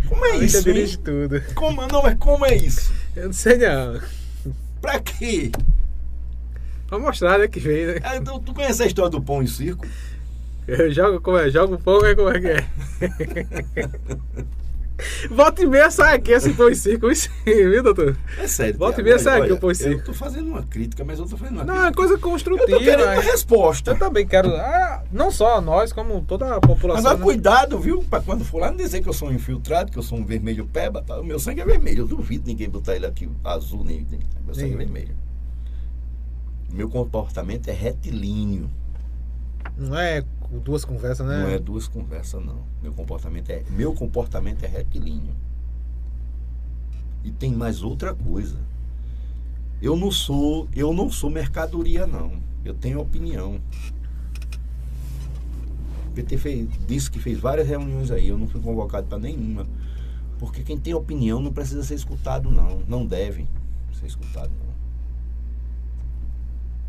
Como 0.09 0.25
é 0.25 0.31
A 0.31 0.37
isso? 0.37 0.63
dirige 0.63 0.97
tudo. 0.99 1.41
Como, 1.55 1.85
não, 1.87 2.01
mas 2.03 2.17
como 2.17 2.45
é 2.45 2.55
isso? 2.55 2.91
Eu 3.15 3.25
não 3.27 3.33
sei 3.33 3.57
não. 3.57 3.99
Pra 4.81 4.99
quê? 4.99 5.51
Vou 6.89 6.99
mostrar 6.99 7.39
né, 7.39 7.47
que 7.47 7.59
veio, 7.59 7.95
né? 7.95 7.99
Ah, 8.03 8.19
tu, 8.21 8.39
tu 8.39 8.53
conhece 8.53 8.81
a 8.83 8.85
história 8.85 9.09
do 9.11 9.21
pão 9.21 9.41
e 9.43 9.47
circo? 9.47 9.85
Eu 10.67 10.91
jogo 10.91 11.19
como 11.21 11.37
é? 11.37 11.49
Jogo 11.49 11.77
fogo, 11.79 12.05
é 12.05 12.15
como 12.15 12.29
é 12.29 12.39
que 12.39 12.47
é? 12.47 12.65
Volta 15.29 15.61
e 15.61 15.67
meia 15.67 15.91
sai 15.91 16.15
aqui 16.15 16.31
esse 16.31 16.51
pão 16.53 16.69
e 16.69 16.75
circo, 16.75 17.07
viu, 17.45 17.83
doutor? 17.83 18.17
É 18.37 18.47
sério. 18.47 18.77
Volta 18.79 18.99
e 19.01 19.03
meia 19.03 19.19
sai 19.19 19.41
aqui 19.41 19.51
o 19.51 19.59
pão 19.59 19.69
e 19.69 19.73
Eu 19.73 19.75
circo. 19.75 20.03
tô 20.05 20.13
fazendo 20.13 20.47
uma 20.47 20.63
crítica, 20.63 21.03
mas 21.05 21.19
eu 21.19 21.27
tô 21.27 21.37
fazendo 21.37 21.57
uma 21.57 21.63
Não, 21.65 21.73
é 21.75 21.77
crítica. 21.77 21.95
coisa 21.97 22.13
Eu 22.15 22.19
tô 22.19 22.29
construtiva. 22.29 22.79
querendo 22.79 23.03
uma 23.03 23.13
é. 23.15 23.19
resposta. 23.19 23.91
Eu 23.91 23.99
também 23.99 24.25
quero. 24.25 24.49
Ah, 24.55 25.03
não 25.11 25.29
só 25.29 25.61
nós, 25.61 25.93
como 25.93 26.21
toda 26.21 26.55
a 26.55 26.59
população. 26.59 27.01
Agora, 27.11 27.17
né? 27.19 27.23
cuidado, 27.23 27.77
viu? 27.79 28.03
Pra 28.09 28.21
quando 28.21 28.43
for 28.43 28.59
lá 28.59 28.69
não 28.71 28.77
dizer 28.77 29.01
que 29.01 29.07
eu 29.09 29.13
sou 29.13 29.29
um 29.29 29.33
infiltrado, 29.33 29.91
que 29.91 29.99
eu 29.99 30.03
sou 30.03 30.17
um 30.17 30.25
vermelho 30.25 30.65
peba. 30.65 31.01
Tá? 31.03 31.19
O 31.19 31.23
meu 31.23 31.37
sangue 31.39 31.61
é 31.61 31.65
vermelho. 31.65 32.03
Eu 32.03 32.07
duvido 32.07 32.47
ninguém 32.47 32.69
botar 32.69 32.95
ele 32.95 33.05
aqui 33.05 33.29
azul, 33.43 33.83
nem. 33.83 34.05
nem- 34.09 34.19
Meu 34.45 34.55
sangue 34.55 34.73
é 34.73 34.77
vermelho. 34.77 35.15
Meu 36.71 36.89
comportamento 36.89 37.69
é 37.69 37.73
retilíneo. 37.73 38.69
Não 39.77 39.97
é 39.97 40.23
duas 40.49 40.85
conversas, 40.85 41.25
né? 41.27 41.43
Não 41.43 41.49
é 41.49 41.59
duas 41.59 41.87
conversas, 41.87 42.43
não. 42.43 42.63
Meu 42.81 42.93
comportamento 42.93 43.49
é, 43.49 43.63
meu 43.69 43.93
comportamento 43.93 44.63
é 44.63 44.67
retilíneo. 44.67 45.35
E 47.23 47.31
tem 47.31 47.51
mais 47.51 47.83
outra 47.83 48.13
coisa. 48.13 48.57
Eu 49.81 49.95
não 49.95 50.11
sou, 50.11 50.67
eu 50.73 50.93
não 50.93 51.09
sou 51.09 51.29
mercadoria, 51.29 52.07
não. 52.07 52.31
Eu 52.63 52.73
tenho 52.73 52.99
opinião. 52.99 53.59
O 56.07 56.11
PT 56.13 56.37
fez, 56.37 56.67
disse 56.87 57.11
que 57.11 57.19
fez 57.19 57.37
várias 57.37 57.67
reuniões 57.67 58.09
aí, 58.09 58.27
eu 58.27 58.37
não 58.37 58.47
fui 58.47 58.61
convocado 58.61 59.07
para 59.07 59.19
nenhuma. 59.19 59.67
Porque 60.39 60.63
quem 60.63 60.77
tem 60.77 60.93
opinião 60.93 61.41
não 61.41 61.51
precisa 61.51 61.83
ser 61.83 61.95
escutado, 61.95 62.49
não. 62.49 62.81
Não 62.87 63.05
deve 63.05 63.45
ser 63.99 64.07
escutado, 64.07 64.51
não. 64.59 64.66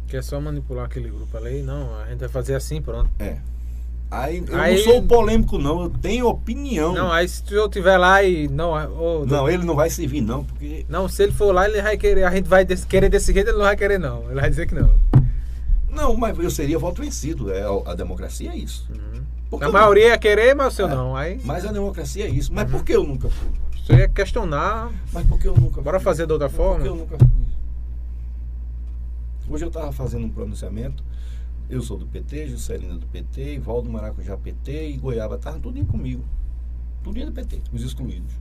Que 0.09 0.17
é 0.17 0.23
só 0.23 0.41
manipular 0.41 0.87
aquele 0.87 1.11
grupo 1.11 1.37
ali. 1.37 1.63
Não, 1.63 1.95
a 2.01 2.07
gente 2.07 2.21
vai 2.21 2.29
fazer 2.29 2.55
assim, 2.55 2.81
pronto. 2.81 3.11
É. 3.19 3.37
Aí, 4.11 4.43
eu 4.49 4.59
Aí- 4.59 4.77
não 4.77 4.85
sou 4.85 5.03
polêmico, 5.03 5.59
não. 5.59 5.83
Eu 5.83 5.91
tenho 5.91 6.27
opinião. 6.27 6.95
Não, 6.95 7.13
aí 7.13 7.29
se 7.29 7.43
eu 7.53 7.69
tiver 7.69 7.99
lá 7.99 8.23
e. 8.23 8.49
Não, 8.49 8.71
ô, 8.99 9.27
Não, 9.27 9.49
ele 9.51 9.65
não 9.67 9.75
vai 9.77 9.91
servir, 9.91 10.23
não, 10.23 10.45
porque 10.45 10.87
Não, 10.89 11.07
se 11.09 11.23
ele 11.23 11.33
for 11.33 11.53
lá, 11.55 11.69
ele 11.69 11.83
vai 11.83 11.99
querer. 11.99 12.25
A 12.25 12.31
gente 12.31 12.49
vai 12.49 12.65
des- 12.65 12.87
querer 12.87 13.11
desse 13.11 13.35
jeito, 13.35 13.49
ele 13.51 13.59
não 13.59 13.65
vai 13.67 13.77
querer, 13.77 13.99
não. 13.99 14.25
Ele 14.31 14.41
vai 14.41 14.49
dizer 14.49 14.67
que 14.67 14.75
não. 14.75 14.91
Não, 15.91 16.17
mas 16.17 16.39
eu 16.39 16.51
seria 16.51 16.79
voto 16.79 17.03
vencido. 17.03 17.53
É, 17.53 17.63
a 17.85 17.95
democracia 17.95 18.51
é 18.51 18.57
isso. 18.57 18.89
Por 19.51 19.59
que 19.59 19.65
A 19.67 19.71
maioria 19.71 20.09
ia 20.09 20.19
querer, 20.19 20.55
mas 20.55 20.73
o 20.73 20.77
seu 20.77 20.87
É. 20.87 20.95
não. 20.95 21.15
Aí 21.17 21.37
não- 21.37 21.45
Mas 21.45 21.67
a 21.67 21.73
democracia 21.73 22.25
é 22.25 22.29
isso. 22.31 22.51
Mas 22.53 22.71
por 22.71 22.83
que 22.85 22.93
eu 22.93 23.05
nunca 23.05 23.29
fui? 23.29 23.49
você 23.85 23.95
ia 23.95 24.09
questionar. 24.09 24.91
Mas 25.13 25.27
por 25.27 25.39
que 25.39 25.49
eu 25.49 25.55
nunca 25.55 25.81
Bora 25.83 25.99
fui? 25.99 26.05
fazer 26.05 26.27
de 26.27 26.33
outra 26.33 26.49
Por 26.49 26.57
forma? 26.57 26.83
que 26.83 26.89
eu 26.89 26.95
nunca 26.97 27.17
fui? 27.19 27.29
Hoje 29.49 29.65
eu 29.65 29.69
estava 29.69 29.93
fazendo 29.93 30.27
um 30.27 30.31
pronunciamento. 30.31 31.03
Eu 31.71 31.83
sou 31.83 31.99
do 31.99 32.07
PT, 32.07 32.49
Juscelina 32.49 32.95
do 32.97 33.07
PT, 33.07 33.59
Valdo 33.59 33.91
Maracujá 33.91 34.37
PT 34.37 34.91
e 34.91 34.97
Goiaba 34.97 35.37
estavam 35.37 35.61
tudinho 35.61 35.85
comigo. 35.87 36.25
Tudinho 37.03 37.27
do 37.27 37.33
PT, 37.33 37.61
os 37.73 37.83
excluídos. 37.83 38.33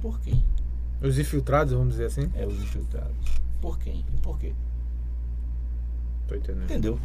Por 0.00 0.20
quê? 0.20 0.34
Os 1.02 1.18
infiltrados, 1.18 1.72
vamos 1.72 1.90
dizer 1.90 2.06
assim. 2.06 2.30
É, 2.34 2.46
os 2.46 2.54
infiltrados. 2.62 3.14
Por 3.60 3.78
quem? 3.78 4.04
Por 4.22 4.38
quê? 4.38 4.52
Tô 6.28 6.34
entendendo. 6.36 6.64
Entendeu? 6.64 6.98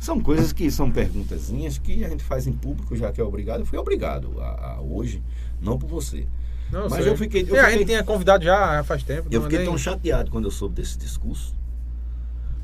São 0.00 0.20
coisas 0.20 0.52
que 0.52 0.68
são 0.70 0.90
perguntazinhas 0.90 1.78
que 1.78 2.04
a 2.04 2.08
gente 2.08 2.24
faz 2.24 2.46
em 2.46 2.52
público, 2.52 2.96
já 2.96 3.12
que 3.12 3.20
é 3.20 3.24
obrigado. 3.24 3.60
Eu 3.60 3.66
fui 3.66 3.78
obrigado 3.78 4.40
a, 4.40 4.72
a 4.74 4.80
hoje, 4.80 5.22
não 5.60 5.78
por 5.78 5.86
você. 5.88 6.26
Não, 6.72 6.88
Mas 6.88 7.04
sei. 7.04 7.12
eu 7.12 7.16
fiquei- 7.16 7.42
eu 7.48 7.54
É, 7.54 7.60
a 7.60 7.64
fiquei- 7.64 7.78
gente 7.78 7.86
tinha 7.88 8.02
convidado 8.02 8.42
já 8.44 8.82
faz 8.82 9.02
tempo. 9.04 9.28
Eu 9.30 9.42
fiquei 9.42 9.58
nem- 9.58 9.66
tão 9.68 9.78
chateado 9.78 10.30
quando 10.30 10.46
eu 10.46 10.50
soube 10.50 10.74
desse 10.74 10.98
discurso. 10.98 11.54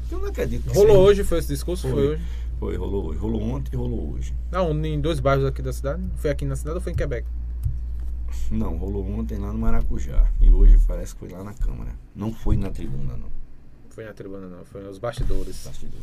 Que 0.09 0.15
Eu 0.15 0.19
não 0.21 0.29
acredito. 0.29 0.63
que 0.63 0.69
Rolou 0.75 0.87
seja- 0.89 0.99
hoje, 1.01 1.25
foi 1.25 1.39
esse 1.39 1.49
discurso? 1.49 1.83
Foi, 1.83 1.93
Foi. 1.93 2.09
hoje. 2.09 2.23
Foi, 2.59 2.77
rolou 2.77 3.07
hoje. 3.07 3.19
Rolou 3.19 3.43
ontem 3.43 3.71
e 3.73 3.77
rolou 3.77 4.13
hoje. 4.15 4.35
Não, 4.51 4.85
em 4.85 5.01
dois 5.01 5.21
bairros 5.21 5.45
aqui 5.47 5.63
da 5.63 5.73
cidade. 5.73 6.03
Foi 6.17 6.31
aqui 6.31 6.45
na 6.45 6.57
cidade 6.57 6.77
ou 6.77 6.81
foi 6.81 6.93
em 6.93 6.97
Quebec? 6.97 7.27
Não, 8.51 8.77
rolou 8.77 9.07
ontem 9.09 9.39
lá 9.39 9.53
no 9.53 9.59
Maracujá. 9.59 10.29
E 10.41 10.51
hoje 10.51 10.79
parece 10.87 11.15
que 11.15 11.21
foi 11.21 11.29
lá 11.29 11.45
na 11.45 11.55
Câmara. 11.55 11.93
Não 12.17 12.33
foi 12.33 12.57
na 12.57 12.71
tribuna, 12.71 13.17
não. 13.17 13.29
Foi 13.91 14.05
na 14.05 14.13
tribuna, 14.13 14.49
não. 14.49 14.65
Foi 14.65 14.83
nos 14.83 14.99
bastidores. 14.99 15.63
Bastidor. 15.65 16.01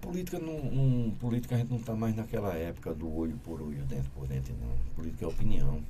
Política 0.00 0.38
não, 0.38 0.58
não- 0.64 1.10
política 1.12 1.54
a 1.54 1.58
gente 1.58 1.70
não 1.70 1.76
está 1.78 1.94
mais 1.94 2.14
naquela 2.16 2.52
época 2.54 2.92
do 2.92 3.12
olho 3.14 3.36
por 3.44 3.62
olho, 3.62 3.84
dentro 3.84 4.10
por 4.10 4.26
dentro, 4.26 4.52
não. 4.60 4.76
Política 4.96 5.24
é 5.24 5.28
opinião. 5.28 5.80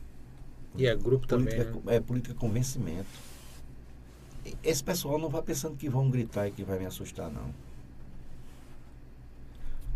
E 0.77 0.87
é 0.87 0.95
grupo 0.95 1.27
também. 1.27 1.55
Política, 1.57 1.81
né? 1.91 1.97
é 1.97 2.01
política 2.01 2.35
é 2.35 2.37
convencimento. 2.37 3.07
Esse 4.63 4.83
pessoal 4.83 5.19
não 5.19 5.29
vai 5.29 5.43
pensando 5.43 5.77
que 5.77 5.89
vão 5.89 6.11
gritar 6.11 6.49
e 6.49 6.53
que 6.53 6.65
vai 6.65 6.79
me 6.79 6.87
assustar, 6.87 7.31
não. 7.31 7.55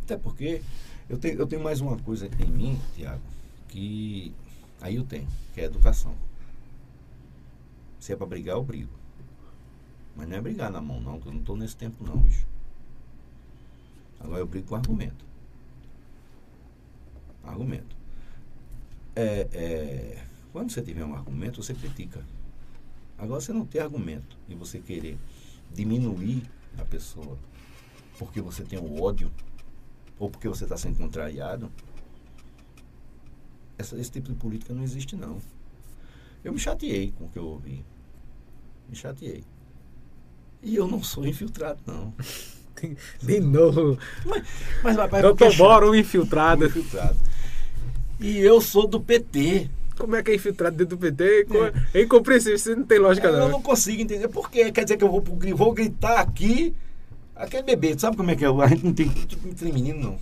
Até 0.03 0.17
porque 0.17 0.63
eu 1.09 1.19
tenho, 1.19 1.39
eu 1.39 1.47
tenho 1.47 1.63
mais 1.63 1.81
uma 1.81 1.97
coisa 1.99 2.29
em 2.39 2.51
mim, 2.51 2.81
Tiago, 2.95 3.23
que 3.69 4.33
aí 4.81 4.95
eu 4.97 5.05
tenho, 5.05 5.27
que 5.53 5.61
é 5.61 5.65
educação. 5.65 6.15
Se 7.99 8.13
é 8.13 8.17
para 8.17 8.27
brigar, 8.27 8.57
eu 8.57 8.63
brigo. 8.63 8.93
Mas 10.15 10.29
não 10.29 10.37
é 10.37 10.41
brigar 10.41 10.71
na 10.71 10.81
mão, 10.81 11.01
não, 11.01 11.21
que 11.21 11.27
eu 11.27 11.33
não 11.33 11.41
estou 11.41 11.57
nesse 11.57 11.77
tempo, 11.77 12.05
não, 12.05 12.17
bicho. 12.19 12.47
Agora 14.21 14.41
eu 14.41 14.47
brigo 14.47 14.69
com 14.69 14.77
argumento. 14.77 15.25
Argumento. 17.43 17.97
É, 19.15 19.49
é, 19.53 20.25
quando 20.53 20.71
você 20.71 20.83
tiver 20.83 21.05
um 21.05 21.15
argumento, 21.15 21.63
você 21.63 21.75
critica. 21.75 22.25
Agora, 23.19 23.41
você 23.41 23.53
não 23.53 23.65
ter 23.65 23.81
argumento 23.81 24.37
e 24.49 24.55
você 24.55 24.79
querer 24.79 25.19
diminuir 25.73 26.43
a 26.79 26.85
pessoa 26.85 27.39
porque 28.19 28.41
você 28.41 28.63
tem 28.63 28.79
o 28.79 29.03
ódio 29.03 29.31
ou 30.19 30.31
porque 30.31 30.49
você 30.49 30.65
está 30.65 30.77
sendo 30.77 30.97
contrariado, 30.99 31.71
essa- 33.79 33.99
esse 33.99 34.11
tipo 34.11 34.29
de 34.29 34.35
política 34.35 34.73
não 34.73 34.83
existe, 34.83 35.17
não. 35.17 35.39
Eu 36.45 36.53
me 36.53 36.59
chateei 36.59 37.13
com 37.13 37.25
o 37.25 37.29
que 37.29 37.39
eu 37.39 37.45
ouvi. 37.47 37.85
Me 38.89 38.95
chateei. 38.97 39.45
E 40.63 40.75
eu 40.77 40.87
não 40.87 41.03
sou 41.03 41.27
infiltrado, 41.27 41.81
não. 41.87 42.15
De 43.23 43.41
novo. 43.41 43.99
Mas, 44.83 44.97
rapaz, 44.97 45.23
Doutor 45.23 45.31
porque 45.31 45.45
é 45.45 45.51
chato. 45.51 45.59
Bora, 45.59 45.91
um 45.91 45.95
infiltrado. 45.95 46.67
infiltrado. 46.67 47.19
E 48.21 48.39
eu 48.39 48.61
sou 48.61 48.87
do 48.87 49.01
PT. 49.01 49.71
Como 49.99 50.15
é 50.17 50.23
que 50.23 50.31
é 50.31 50.35
infiltrado 50.35 50.77
dentro 50.77 50.97
do 50.97 51.01
PT? 51.01 51.45
Co- 51.47 51.71
É 51.95 52.03
incompreensível, 52.03 52.57
isso 52.57 52.75
não 52.77 52.85
tem 52.85 52.99
lógica, 52.99 53.29
É, 53.29 53.31
eu 53.31 53.39
não. 53.39 53.49
não 53.51 53.63
consigo 53.63 54.03
entender. 54.03 54.29
Por 54.29 54.51
quê? 54.51 54.71
Quer 54.71 54.85
dizer 54.85 54.97
que 54.97 55.05
eu 55.05 55.11
vou, 55.11 55.23
vou 55.55 55.73
gritar 55.73 56.21
aqui. 56.21 56.75
Aquele 57.35 57.63
bebê, 57.63 57.95
tu 57.95 58.01
sabe 58.03 58.17
como 58.17 58.31
é 58.31 58.37
que 58.37 58.45
é? 58.45 58.49
A 58.49 58.67
gente 58.69 58.85
não 58.85 58.93
tem, 58.95 59.07
não 59.45 59.53
tem 59.55 59.73
menino, 59.73 60.01
não. 60.01 60.17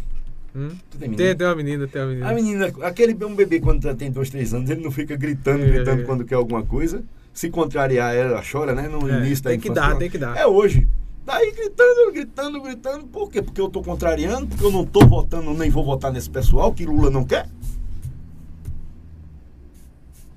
Hum? 0.57 0.71
Tem? 0.99 1.11
Tem, 1.13 1.37
tem 1.37 1.47
uma 1.47 1.57
menina, 1.57 1.87
tem 1.89 2.03
uma 2.03 2.09
menina. 2.09 2.29
A 2.31 2.35
menina, 2.35 2.73
aquele 2.83 3.25
um 3.25 3.35
bebê 3.35 3.61
quando 3.61 3.93
tem 3.95 4.11
dois, 4.11 4.31
três 4.31 4.55
anos, 4.55 4.71
ele 4.71 4.83
não 4.83 4.91
fica 4.91 5.17
gritando, 5.17 5.65
É, 5.65 5.67
gritando 5.71 6.03
é. 6.03 6.05
quando 6.05 6.25
quer 6.25 6.37
alguma 6.37 6.63
coisa. 6.63 7.03
Se 7.33 7.51
contrariar, 7.51 8.15
ela 8.15 8.41
chora, 8.49 8.75
né? 8.75 8.87
No 8.89 9.09
É, 9.09 9.19
início 9.19 9.43
da 9.45 9.51
tem 9.51 9.59
que 9.59 9.71
dar, 9.71 9.97
tem 9.97 10.09
que 10.11 10.19
dar. 10.19 10.37
É 10.37 10.47
hoje. 10.47 10.87
Daí 11.27 11.53
gritando, 11.53 12.13
gritando, 12.13 12.61
gritando. 12.63 13.07
Por 13.07 13.31
quê? 13.31 13.43
Porque 13.43 13.61
eu 13.61 13.69
tô 13.69 13.83
contrariando, 13.83 14.47
porque 14.47 14.65
eu 14.65 14.71
não 14.71 14.85
tô 14.85 15.01
votando, 15.07 15.53
nem 15.55 15.71
vou 15.71 15.85
votar 15.85 16.13
nesse 16.13 16.29
pessoal 16.31 16.73
que 16.73 16.85
Lula 16.85 17.11
não 17.11 17.25
quer? 17.25 17.47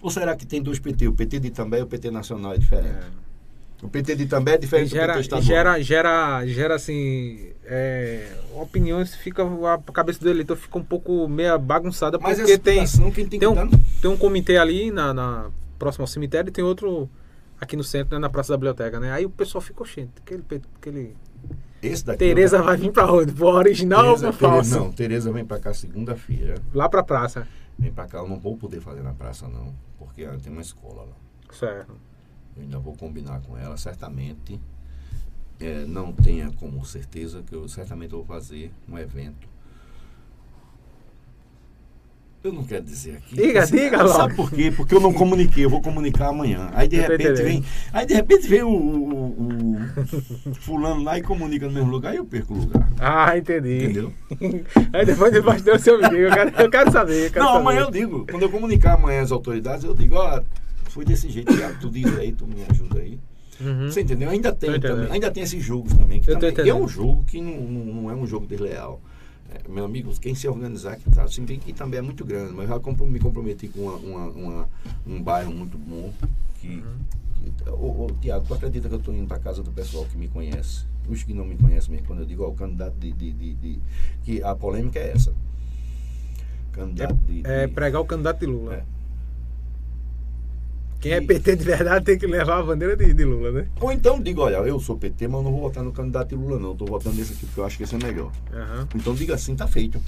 Ou 0.01 0.09
será 0.09 0.35
que 0.35 0.45
tem 0.45 0.61
dois 0.61 0.79
PT? 0.79 1.07
O 1.07 1.13
PT 1.13 1.39
de 1.39 1.47
Itambé 1.47 1.79
e 1.79 1.81
o 1.81 1.87
PT 1.87 2.11
Nacional 2.11 2.53
é 2.53 2.57
diferente? 2.57 2.89
É. 2.89 3.27
O 3.85 3.89
PT 3.89 4.15
de 4.15 4.23
Itambé 4.23 4.55
é 4.55 4.57
diferente 4.57 4.89
do 4.89 4.95
gera, 4.95 5.07
PT 5.13 5.19
e 5.19 5.21
estadual. 5.21 5.43
gera, 5.45 5.81
gera, 5.81 6.45
gera 6.47 6.75
assim, 6.75 7.51
é, 7.63 8.27
opiniões, 8.55 9.13
fica, 9.15 9.43
a 9.43 9.91
cabeça 9.91 10.19
do 10.19 10.29
eleitor 10.29 10.57
fica 10.57 10.77
um 10.79 10.83
pouco 10.83 11.27
meio 11.27 11.57
bagunçada, 11.59 12.17
Mas 12.19 12.37
porque 12.37 12.57
tem, 12.57 12.83
tem 12.85 13.39
tem, 13.39 13.47
um, 13.47 13.53
dar... 13.53 13.69
tem 14.01 14.09
um 14.09 14.17
comitê 14.17 14.57
ali 14.57 14.89
na, 14.89 15.13
na 15.13 15.51
próximo 15.77 16.03
ao 16.03 16.07
cemitério 16.07 16.49
e 16.49 16.51
tem 16.51 16.63
outro 16.63 17.07
aqui 17.61 17.75
no 17.75 17.83
centro, 17.83 18.15
né, 18.15 18.19
na 18.19 18.29
Praça 18.29 18.53
da 18.53 18.57
Biblioteca, 18.57 18.99
né? 18.99 19.11
Aí 19.11 19.25
o 19.25 19.29
pessoal 19.29 19.61
fica, 19.61 19.83
oxente, 19.83 20.11
aquele, 20.25 20.43
aquele 20.79 21.15
Esse 21.81 22.05
daqui... 22.05 22.19
Tereza 22.19 22.61
vai 22.61 22.75
vir 22.77 22.91
pra 22.91 23.11
onde? 23.11 23.31
Pro 23.31 23.47
original 23.47 24.03
Tereza, 24.03 24.27
ou 24.27 24.33
pro 24.33 24.49
Tereza, 24.49 24.69
falso? 24.69 24.85
não, 24.85 24.91
Tereza 24.91 25.31
vem 25.31 25.45
pra 25.45 25.59
cá 25.59 25.73
segunda-feira. 25.73 26.55
Lá 26.73 26.89
pra 26.89 27.03
praça. 27.03 27.47
Vem 27.77 27.91
pra 27.91 28.07
cá, 28.07 28.19
eu 28.19 28.27
não 28.27 28.39
vou 28.39 28.57
poder 28.57 28.81
fazer 28.81 29.03
na 29.03 29.13
praça 29.13 29.47
não, 29.47 29.73
porque 29.99 30.23
ela 30.23 30.37
tem 30.39 30.51
uma 30.51 30.61
escola 30.61 31.03
lá. 31.03 31.15
Certo. 31.53 31.93
Eu 32.55 32.63
ainda 32.63 32.79
vou 32.79 32.95
combinar 32.95 33.39
com 33.41 33.55
ela, 33.57 33.77
certamente. 33.77 34.59
É, 35.59 35.85
não 35.85 36.11
tenha 36.11 36.51
como 36.53 36.83
certeza 36.85 37.43
que 37.43 37.53
eu 37.53 37.67
certamente 37.67 38.11
vou 38.11 38.25
fazer 38.25 38.71
um 38.89 38.97
evento. 38.97 39.47
Eu 42.47 42.53
não 42.53 42.63
quero 42.63 42.83
dizer 42.85 43.17
aqui. 43.17 43.35
Diga, 43.35 43.65
Você- 43.65 43.75
diga 43.77 43.97
Sabe 44.07 44.33
logo. 44.33 44.35
por 44.35 44.51
quê? 44.51 44.71
Porque 44.75 44.95
eu 44.95 45.01
não 45.01 45.11
comuniquei, 45.11 45.65
eu 45.65 45.69
vou 45.69 45.81
comunicar 45.81 46.29
amanhã. 46.29 46.69
Aí 46.73 46.87
de 46.87 46.95
Eu 46.95 47.01
repente 47.09 47.43
vem. 47.43 47.63
Aí 47.91 48.05
de 48.05 48.13
repente 48.13 48.47
vem 48.47 48.63
o, 48.63 48.69
o- 48.69 49.75
o 50.49 50.55
fulano 50.55 51.03
lá 51.03 51.17
e 51.17 51.21
comunica 51.21 51.67
no 51.67 51.73
mesmo 51.73 51.89
lugar 51.91 52.13
e 52.13 52.17
eu 52.17 52.25
perco 52.25 52.53
o 52.53 52.57
lugar. 52.57 52.87
Ah, 52.99 53.37
entendi. 53.37 53.83
Entendeu? 53.83 54.13
Aí 54.93 55.05
depois 55.05 55.31
de 55.33 55.41
baixo 55.41 55.69
o 55.69 55.79
seu 55.79 56.01
vídeo. 56.01 56.17
Eu 56.19 56.31
quero, 56.31 56.61
eu 56.61 56.69
quero 56.69 56.91
saber. 56.91 57.25
Eu 57.25 57.31
quero 57.31 57.45
Não, 57.45 57.51
saber. 57.53 57.61
amanhã 57.61 57.81
eu 57.81 57.91
digo. 57.91 58.25
Quando 58.29 58.43
eu 58.43 58.49
comunicar 58.49 58.93
amanhã 58.93 59.21
às 59.21 59.31
autoridades, 59.31 59.83
eu 59.83 59.93
digo, 59.93 60.15
ó, 60.15 60.41
foi 60.85 61.03
desse 61.03 61.29
jeito, 61.29 61.53
Thiago, 61.53 61.75
tu 61.81 61.89
diz 61.89 62.17
aí, 62.17 62.31
tu 62.31 62.47
me 62.47 62.63
ajuda 62.71 62.99
aí. 63.01 63.19
Uhum. 63.59 63.89
Você 63.91 64.01
entendeu? 64.01 64.29
Ainda 64.29 64.53
tem, 64.53 64.79
também, 64.79 65.11
ainda 65.11 65.31
tem 65.31 65.43
esses 65.43 65.63
jogos 65.63 65.91
também. 65.93 66.21
Que, 66.21 66.31
também, 66.31 66.69
é 66.69 66.73
um 66.73 66.87
jogo 66.87 67.23
que 67.25 67.41
não, 67.41 67.57
não, 67.59 67.85
não 68.03 68.11
é 68.11 68.15
um 68.15 68.25
jogo 68.25 68.45
desleal. 68.45 69.01
É, 69.49 69.69
meu 69.69 69.85
amigo, 69.85 70.11
quem 70.19 70.35
se 70.35 70.47
organizar 70.47 70.97
que 70.97 71.09
tá. 71.09 71.25
Bem 71.41 71.59
que 71.59 71.71
também 71.73 71.99
é 71.99 72.01
muito 72.01 72.25
grande, 72.25 72.53
mas 72.53 72.69
eu 72.69 72.81
já 72.83 73.05
me 73.05 73.19
comprometi 73.19 73.67
com 73.69 73.79
uma, 73.81 73.95
uma- 73.97 74.27
uma- 74.31 74.69
um 75.05 75.21
bairro 75.21 75.53
muito 75.53 75.77
bom. 75.77 76.13
Que, 76.59 76.67
Uhum. 76.67 76.97
que- 77.63 77.69
ô, 77.69 78.05
ô, 78.05 78.11
Tiago, 78.19 78.45
tu 78.45 78.53
acredita 78.53 78.89
que 78.89 78.95
eu 78.95 78.99
estou 78.99 79.13
indo 79.13 79.27
para 79.27 79.39
casa 79.39 79.63
do 79.63 79.71
pessoal 79.71 80.05
que 80.05 80.17
me 80.17 80.27
conhece? 80.27 80.85
Os 81.07 81.23
que 81.23 81.33
não 81.33 81.45
me 81.45 81.55
conhecem 81.55 81.91
mesmo, 81.91 82.05
quando 82.07 82.19
eu 82.19 82.25
digo 82.25 82.43
ao 82.43 82.51
candidato 82.53 82.95
de, 82.99 83.11
de, 83.13 83.31
de- 83.31 83.53
de- 83.55 83.79
Que 84.25 84.43
a 84.43 84.53
polêmica 84.53 84.99
é 84.99 85.11
essa. 85.11 85.33
Candidato 86.73 87.15
de. 87.27 87.41
É 87.45 87.65
de- 87.67 87.73
pregar 87.73 88.01
o 88.01 88.05
candidato 88.05 88.39
de 88.39 88.45
Lula. 88.45 88.73
É. 88.75 88.83
Quem 90.99 91.11
é 91.11 91.21
PT 91.21 91.55
de 91.57 91.63
verdade 91.63 92.03
tem 92.05 92.17
que 92.17 92.25
levar 92.25 92.59
a 92.59 92.63
bandeira 92.63 92.95
de, 92.97 93.13
de 93.13 93.23
Lula, 93.23 93.51
né? 93.51 93.67
Ou 93.79 93.91
então 93.91 94.19
digo, 94.19 94.41
olha, 94.41 94.55
eu 94.57 94.79
sou 94.79 94.97
PT, 94.97 95.27
mas 95.27 95.37
eu 95.37 95.43
não 95.43 95.51
vou 95.51 95.61
votar 95.61 95.83
no 95.83 95.91
candidato 95.91 96.29
de 96.29 96.35
Lula, 96.35 96.59
não. 96.59 96.71
Estou 96.71 96.87
votando 96.87 97.15
nesse 97.15 97.33
aqui 97.33 97.45
porque 97.45 97.59
eu 97.59 97.65
acho 97.65 97.77
que 97.77 97.83
esse 97.83 97.95
é 97.95 97.99
melhor. 97.99 98.31
Aham. 98.51 98.87
Então 98.95 99.13
diga 99.13 99.35
assim, 99.35 99.55
tá 99.55 99.67
feito. 99.67 100.01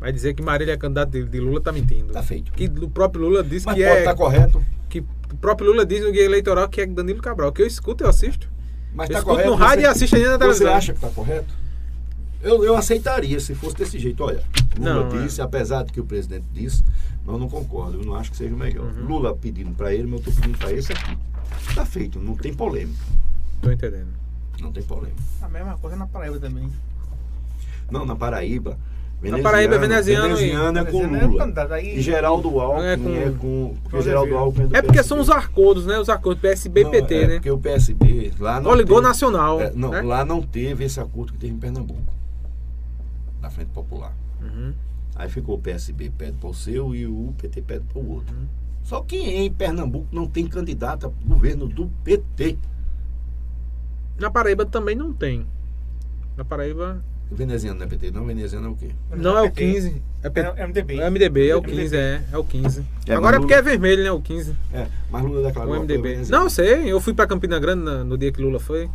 Vai 0.00 0.12
dizer 0.12 0.34
que 0.34 0.42
Marília 0.42 0.72
é 0.72 0.76
candidato 0.76 1.10
de, 1.10 1.24
de 1.24 1.40
Lula, 1.40 1.60
tá 1.60 1.70
mentindo. 1.72 2.12
Tá 2.12 2.22
feito. 2.22 2.52
Que 2.52 2.66
o 2.66 2.88
próprio 2.88 3.22
Lula 3.26 3.44
disse 3.44 3.66
Mas 3.66 3.74
que 3.76 3.82
pode 3.84 3.96
é. 3.96 3.98
estar 4.00 4.14
correto. 4.14 4.64
Que 4.88 5.00
o 5.00 5.36
próprio 5.40 5.70
Lula 5.70 5.84
diz 5.84 6.02
no 6.02 6.10
guia 6.10 6.24
eleitoral 6.24 6.68
que 6.68 6.80
é 6.80 6.86
Danilo 6.86 7.20
Cabral. 7.20 7.52
Que 7.52 7.62
eu 7.62 7.66
escuto, 7.66 8.04
eu 8.04 8.08
assisto. 8.08 8.48
Mas 8.94 9.08
Eu 9.10 9.14
tá 9.14 9.18
escuto 9.20 9.36
correto. 9.36 9.50
no 9.50 9.56
rádio 9.56 9.80
você- 9.82 9.86
e 9.86 9.90
assisto 9.90 10.16
ainda 10.16 10.28
na 10.30 10.34
Você 10.38 10.40
televisão. 10.44 10.74
acha 10.74 10.94
que 10.94 11.00
tá 11.00 11.08
correto? 11.08 11.54
Eu, 12.42 12.62
eu 12.64 12.76
aceitaria 12.76 13.40
se 13.40 13.54
fosse 13.54 13.76
desse 13.76 13.98
jeito. 13.98 14.22
Olha, 14.22 14.42
Lula 14.78 14.94
Não, 15.10 15.20
é. 15.20 15.22
disse, 15.24 15.40
apesar 15.40 15.82
do 15.82 15.92
que 15.92 16.00
o 16.00 16.04
presidente 16.04 16.44
disse, 16.52 16.82
eu 17.26 17.38
não 17.38 17.48
concordo. 17.48 18.00
Eu 18.00 18.04
não 18.04 18.14
acho 18.14 18.30
que 18.30 18.36
seja 18.36 18.54
o 18.54 18.58
melhor. 18.58 18.86
Uhum. 18.86 19.06
Lula 19.06 19.34
pedindo 19.34 19.72
para 19.74 19.94
ele, 19.94 20.04
mas 20.06 20.20
eu 20.20 20.32
tô 20.32 20.40
pedindo 20.40 20.58
para 20.58 20.72
esse 20.72 20.92
aqui. 20.92 21.16
Tá 21.74 21.84
feito, 21.86 22.18
não 22.20 22.34
tem 22.34 22.52
polêmica. 22.54 23.02
Tô 23.62 23.70
entendendo. 23.70 24.08
Não 24.60 24.70
tem 24.72 24.82
polêmica. 24.82 25.22
A 25.42 25.48
mesma 25.48 25.76
coisa 25.78 25.96
na 25.96 26.06
Paraíba 26.06 26.38
também. 26.38 26.68
Não, 27.90 28.04
na 28.06 28.14
Paraíba. 28.16 28.78
Na 29.22 29.38
Paraíba 29.38 29.76
é 29.76 29.78
veneziano 29.78 30.34
e- 30.34 30.36
veneziano 30.36 30.78
é 30.78 30.84
com 30.84 30.98
Veneziano 30.98 31.40
é 31.40 31.44
Lula. 31.64 31.80
E 31.80 32.00
Geraldo 32.02 32.60
Alckmin 32.60 33.14
É 33.14 33.22
é 33.24 33.30
com- 33.30 33.38
com. 33.38 33.76
porque 33.82 33.96
com 33.96 34.02
Geraldo. 34.02 34.36
Alckmin 34.36 34.64
é 34.64 34.68
do 34.68 34.76
É 34.76 34.82
porque 34.82 34.98
PSB. 34.98 35.08
são 35.08 35.20
os 35.20 35.30
arcodos, 35.30 35.86
né? 35.86 35.98
Os 35.98 36.10
arcodos 36.10 36.38
PSB 36.42 36.80
e 36.80 36.84
Não, 36.84 36.90
PT, 36.90 37.14
é 37.14 37.26
né? 37.26 37.34
Porque 37.36 37.50
o 37.50 37.58
PSB 37.58 38.32
lá 38.38 38.60
não. 38.60 38.70
Oligou 38.70 38.96
teve- 38.98 39.08
nacional. 39.08 39.60
É, 39.62 39.72
não, 39.74 39.90
né? 39.90 40.02
lá 40.02 40.24
não 40.26 40.42
teve 40.42 40.84
esse 40.84 41.00
acordo 41.00 41.32
que 41.32 41.38
teve 41.38 41.54
em 41.54 41.58
Pernambuco. 41.58 42.02
Na 43.40 43.48
Frente 43.48 43.70
Popular. 43.70 44.12
Uhum. 44.42 44.74
Aí 45.16 45.28
ficou 45.28 45.56
o 45.56 45.60
PSB 45.60 46.10
pede 46.10 46.32
para 46.38 46.48
o 46.48 46.54
seu 46.54 46.94
e 46.94 47.06
o 47.06 47.32
PT 47.38 47.62
pede 47.62 47.84
para 47.84 47.98
o 48.00 48.10
outro. 48.14 48.34
Uhum. 48.34 48.46
Só 48.82 49.00
que 49.00 49.16
em 49.16 49.50
Pernambuco 49.50 50.08
não 50.12 50.26
tem 50.26 50.46
candidato 50.46 51.06
a 51.06 51.28
governo 51.28 51.66
do 51.66 51.86
PT. 52.02 52.58
Na 54.18 54.30
Paraíba 54.30 54.66
também 54.66 54.94
não 54.94 55.12
tem. 55.12 55.46
Na 56.36 56.44
Paraíba. 56.44 57.02
O 57.30 57.34
veneziano 57.34 57.78
não 57.78 57.86
é 57.86 57.88
PT, 57.88 58.10
não. 58.10 58.22
O 58.22 58.26
veneziano 58.26 58.66
é 58.66 58.70
o 58.70 58.76
quê? 58.76 58.90
Não, 59.16 59.38
é 59.38 59.42
o 59.42 59.50
PT. 59.50 59.72
15. 59.72 60.02
É, 60.22 60.30
P- 60.30 60.40
É 60.40 60.66
MDB. 60.66 61.00
é 61.00 61.10
MDB, 61.10 61.48
é 61.48 61.56
o 61.56 61.60
MDB. 61.60 61.76
15, 61.82 61.96
é. 61.96 62.22
É 62.30 62.38
o 62.38 62.44
15. 62.44 62.84
É, 63.06 63.14
Agora 63.14 63.36
é 63.36 63.38
mas 63.38 63.46
porque 63.46 63.54
é 63.54 63.62
vermelho, 63.62 64.04
né? 64.04 64.10
O 64.12 64.20
15. 64.20 64.54
É, 64.72 64.86
mas 65.10 65.24
Lula 65.24 65.42
declarou 65.46 65.74
O 65.74 65.80
MDB. 65.80 66.22
Não, 66.28 66.42
eu 66.44 66.50
sei. 66.50 66.92
Eu 66.92 67.00
fui 67.00 67.14
pra 67.14 67.26
Campina 67.26 67.58
Grande 67.58 67.82
no 68.04 68.18
dia 68.18 68.30
que 68.30 68.42
Lula 68.42 68.60
foi. 68.60 68.90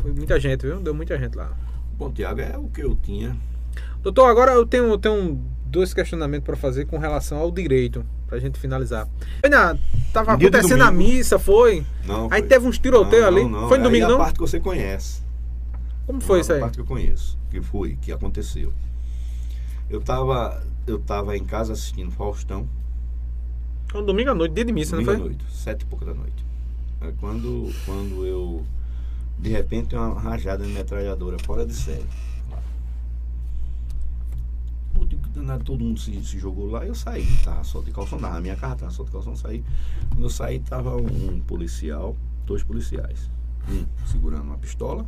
Foi 0.00 0.12
muita 0.12 0.40
gente, 0.40 0.62
viu? 0.66 0.80
Deu 0.80 0.94
muita 0.94 1.18
gente 1.18 1.34
lá. 1.36 1.52
Bom, 1.98 2.10
Tiago, 2.10 2.40
é 2.40 2.56
o 2.56 2.68
que 2.68 2.80
eu 2.82 2.96
tinha. 2.96 3.36
Doutor, 4.06 4.26
agora 4.30 4.52
eu 4.52 4.64
tenho, 4.64 4.96
tenho 4.98 5.34
dois 5.64 5.92
questionamentos 5.92 6.44
para 6.46 6.54
fazer 6.54 6.84
com 6.84 6.96
relação 6.96 7.38
ao 7.38 7.50
direito, 7.50 8.06
pra 8.28 8.38
gente 8.38 8.56
finalizar. 8.56 9.08
Ainda 9.42 9.76
tava 10.12 10.36
No 10.36 10.38
acontecendo 10.46 10.82
a 10.82 10.90
domingo. 10.92 11.10
missa, 11.10 11.40
foi? 11.40 11.84
Não, 12.06 12.26
Aí 12.30 12.38
foi. 12.38 12.42
teve 12.42 12.68
uns 12.68 12.78
tiroteios 12.78 13.26
ali. 13.26 13.42
não, 13.42 13.62
não. 13.62 13.68
Foi 13.68 13.78
no 13.78 13.84
Aí 13.86 13.90
domingo, 13.90 14.04
é 14.04 14.08
não? 14.10 14.14
a 14.14 14.18
parte 14.18 14.34
que 14.34 14.40
você 14.42 14.60
conhece. 14.60 15.22
Como 16.06 16.20
foi 16.20 16.36
Não, 16.36 16.40
isso 16.42 16.52
a 16.52 16.54
aí? 16.54 16.60
parte 16.60 16.74
que 16.76 16.80
eu 16.82 16.86
conheço. 16.86 17.36
Que 17.50 17.60
foi, 17.60 17.96
que 18.00 18.12
aconteceu. 18.12 18.72
Eu 19.90 20.00
tava, 20.00 20.62
eu 20.86 21.00
tava 21.00 21.36
em 21.36 21.44
casa 21.44 21.72
assistindo 21.72 22.12
Faustão. 22.12 22.68
Foi 23.88 24.02
um 24.02 24.04
domingo 24.06 24.30
à 24.30 24.34
noite, 24.36 24.52
dia 24.52 24.64
de 24.64 24.72
missa, 24.72 24.92
domingo 24.92 25.10
não 25.10 25.16
à 25.16 25.20
foi? 25.20 25.28
noite, 25.30 25.44
sete 25.52 25.82
e 25.82 25.84
pouca 25.86 26.04
da 26.04 26.14
noite. 26.14 26.44
Aí 27.00 27.12
quando, 27.18 27.72
quando 27.84 28.24
eu, 28.24 28.64
de 29.36 29.50
repente, 29.50 29.96
uma 29.96 30.16
rajada 30.20 30.64
de 30.64 30.70
metralhadora 30.72 31.36
fora 31.44 31.66
de 31.66 31.74
série. 31.74 32.06
lá. 32.52 32.58
Eu 34.98 35.04
digo 35.04 35.22
que 35.22 35.25
danado, 35.36 35.64
todo 35.64 35.82
mundo 35.84 35.98
se, 36.00 36.12
se 36.24 36.38
jogou 36.38 36.70
lá, 36.70 36.84
eu 36.84 36.94
saí, 36.94 37.26
tava 37.44 37.62
só 37.64 37.80
de 37.80 37.90
calção, 37.92 38.18
na 38.18 38.40
minha 38.40 38.56
casa 38.56 38.76
tava 38.76 38.90
só 38.90 39.04
de 39.04 39.10
calção, 39.10 39.36
saí. 39.36 39.64
Quando 40.10 40.22
eu 40.24 40.30
saí, 40.30 40.58
tava 40.60 40.96
um, 40.96 41.30
um 41.34 41.40
policial, 41.40 42.16
dois 42.46 42.62
policiais. 42.62 43.30
Um 43.68 43.84
segurando 44.06 44.44
uma 44.44 44.58
pistola, 44.58 45.04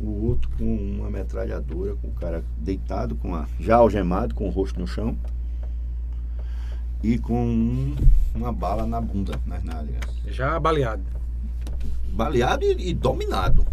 o 0.00 0.26
outro 0.26 0.50
com 0.58 0.64
uma 0.98 1.10
metralhadora, 1.10 1.94
com 1.96 2.08
o 2.08 2.12
cara 2.12 2.44
deitado, 2.58 3.14
com 3.16 3.34
a, 3.34 3.46
já 3.60 3.76
algemado, 3.76 4.34
com 4.34 4.46
o 4.46 4.50
rosto 4.50 4.78
no 4.80 4.86
chão 4.86 5.16
e 7.02 7.18
com 7.18 7.44
um- 7.46 7.96
uma 8.34 8.52
bala 8.52 8.86
na 8.86 9.00
bunda, 9.00 9.38
nas 9.46 9.62
nádegas. 9.62 10.02
Já 10.26 10.58
baleado. 10.58 11.02
Baleado 12.12 12.64
e, 12.64 12.90
e 12.90 12.94
dominado. 12.94 13.66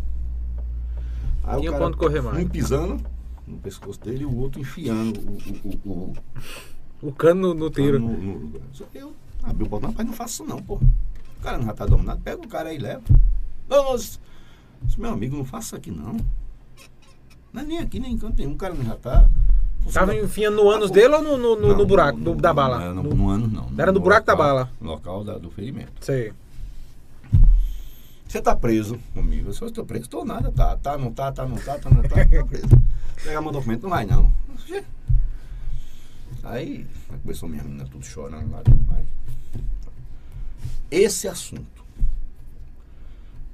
Aí 1.43 1.61
Tinha 1.61 1.71
quanto 1.73 1.97
correr 1.97 2.21
mais. 2.21 2.37
Um 2.43 2.47
pisando 2.47 2.97
no 3.49 3.57
pescoço 3.57 3.99
dele 3.99 4.23
e 4.23 4.25
o 4.25 4.37
outro 4.37 4.61
enfiando 4.61 5.19
o, 5.19 5.89
o, 5.89 5.91
o, 5.91 7.07
o, 7.07 7.11
cano 7.11 7.49
no, 7.49 7.53
no 7.53 7.69
tiro. 7.69 7.99
no, 7.99 8.09
no- 8.09 8.59
que 8.91 8.97
eu 8.97 9.13
abri 9.43 9.63
o 9.63 9.67
botão, 9.67 9.89
rapaz, 9.89 10.07
não 10.07 10.13
faço 10.15 10.43
isso 10.43 10.45
não, 10.45 10.61
pô. 10.61 10.75
O 10.75 11.41
cara 11.41 11.57
não 11.57 11.65
já 11.65 11.73
tá 11.73 11.85
dominado, 11.85 12.21
pega 12.21 12.41
o 12.41 12.47
cara 12.47 12.69
aí 12.69 12.75
e 12.75 12.79
leva. 12.79 13.01
Isso, 13.95 14.99
meu 14.99 15.11
amigo, 15.11 15.35
não 15.37 15.45
faça 15.45 15.75
aqui 15.77 15.91
não. 15.91 16.17
Não 17.51 17.61
é 17.61 17.65
nem 17.65 17.77
aqui, 17.79 17.99
nem 17.99 18.13
em 18.13 18.17
canto 18.17 18.37
nenhum, 18.37 18.53
o 18.53 18.57
cara 18.57 18.73
não 18.73 18.83
já 18.85 18.95
tá. 18.95 19.27
Tava 19.93 20.15
enfiando 20.15 20.57
no 20.57 20.69
ânus 20.69 20.91
dele 20.91 21.15
ou 21.15 21.23
no, 21.23 21.37
no, 21.37 21.55
no- 21.55 21.67
no 21.69 21.77
Não, 21.79 21.85
buraco 21.85 22.17
no- 22.19 22.35
da 22.35 22.53
bala? 22.53 22.79
Não, 22.93 22.95
no, 23.03 23.09
No- 23.09 23.15
no 23.15 23.29
ano 23.29 23.47
não. 23.47 23.69
Era 23.81 23.91
no 23.91 23.99
buraco 23.99 24.27
da 24.27 24.33
local- 24.33 24.47
bala. 24.47 24.71
No 24.79 24.87
local 24.91 25.23
da- 25.23 25.37
do 25.37 25.49
ferimento. 25.49 25.93
Sei. 26.01 26.31
Você 28.29 28.43
tá 28.43 28.55
preso 28.55 28.99
comigo. 29.11 29.51
Se 29.51 29.63
eu 29.63 29.69
estou 29.69 29.83
preso, 29.83 30.03
estou 30.03 30.23
nada. 30.23 30.51
Tá, 30.51 30.77
tá, 30.77 30.95
não 30.99 31.11
tá, 31.11 31.31
tá, 31.31 31.47
não 31.47 31.57
tá, 31.57 31.79
tá, 31.79 31.89
não 31.89 32.03
tá, 32.03 32.09
tá 32.23 32.45
preso. 32.45 32.67
Pegar 33.23 33.41
meu 33.41 33.51
documento, 33.51 33.83
não 33.83 33.89
vai 33.89 34.05
não. 34.05 34.31
Aí 36.43 36.85
começou 37.23 37.49
minha 37.49 37.63
menina 37.63 37.85
tudo 37.85 38.05
chorando 38.05 38.51
lá 38.51 38.61
tudo 38.61 38.79
mais. 38.85 39.07
Esse 40.91 41.27
assunto. 41.27 41.83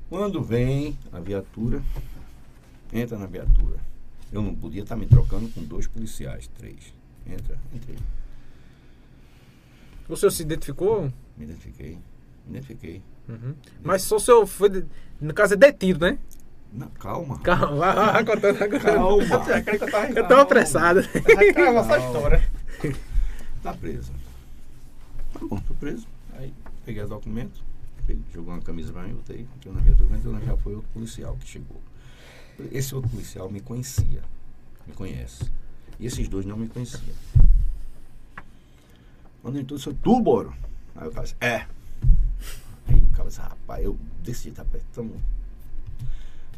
Quando 0.09 0.43
vem 0.43 0.99
a 1.13 1.21
viatura, 1.21 1.81
entra 2.91 3.17
na 3.17 3.27
viatura. 3.27 3.79
Eu 4.29 4.41
não 4.41 4.53
podia 4.53 4.83
estar 4.83 4.97
me 4.97 5.05
trocando 5.05 5.47
com 5.51 5.63
dois 5.63 5.87
policiais, 5.87 6.49
três. 6.57 6.93
Entra, 7.25 7.57
entrei. 7.73 7.97
O 10.09 10.17
senhor 10.17 10.31
se 10.31 10.43
identificou? 10.43 11.03
Me 11.37 11.45
identifiquei. 11.45 11.97
Identifiquei. 12.45 13.01
Uhum. 13.27 13.55
Mas 13.83 14.03
só 14.03 14.17
o 14.17 14.19
senhor 14.19 14.45
foi, 14.45 14.85
no 15.19 15.33
caso, 15.33 15.53
é 15.53 15.57
detido, 15.57 16.05
né? 16.05 16.17
Não, 16.71 16.87
calma. 16.89 17.39
Calma, 17.39 17.75
vai, 17.75 17.95
vai, 17.95 18.13
vai 18.13 18.25
contando 18.25 18.63
agora. 18.63 18.79
Calma. 18.79 19.23
Eu 20.15 20.27
tô 20.27 20.33
apressado. 20.35 21.01
Vai 21.35 21.53
cravar 21.53 21.85
essa 21.85 22.05
história. 22.05 22.49
Tá 23.63 23.73
preso. 23.73 24.11
Tá 25.33 25.39
bom, 25.41 25.57
tô 25.57 25.73
preso. 25.75 26.07
Aí 26.37 26.53
peguei 26.85 27.01
os 27.01 27.09
documentos, 27.09 27.63
jogou 28.33 28.53
uma 28.53 28.61
camisa 28.61 28.93
pra 28.93 29.03
mim, 29.03 29.13
botei, 29.13 29.47
entrou 29.55 29.73
na 29.73 29.81
viatura, 29.81 30.15
entrou, 30.15 30.39
já 30.39 30.57
foi 30.57 30.75
outro 30.75 30.89
policial 30.93 31.35
que 31.39 31.47
chegou. 31.47 31.81
Esse 32.71 32.93
outro 32.93 33.09
policial 33.09 33.49
me 33.49 33.59
conhecia, 33.59 34.21
me 34.85 34.93
conhece. 34.93 35.51
E 35.99 36.05
esses 36.05 36.27
dois 36.27 36.45
não 36.45 36.57
me 36.57 36.67
conheciam. 36.67 37.15
Quando 39.41 39.59
entrou, 39.59 39.77
disse, 39.77 39.93
tu, 39.95 40.21
Boro? 40.21 40.53
Aí 40.95 41.09
cara 41.09 41.23
disse, 41.23 41.35
é. 41.41 41.65
Aí 42.87 42.95
o 42.95 43.07
cara 43.09 43.29
disse, 43.29 43.41
rapaz, 43.41 43.83
eu 43.83 43.97
desci, 44.23 44.51
tá 44.51 44.61
apertando. 44.61 45.13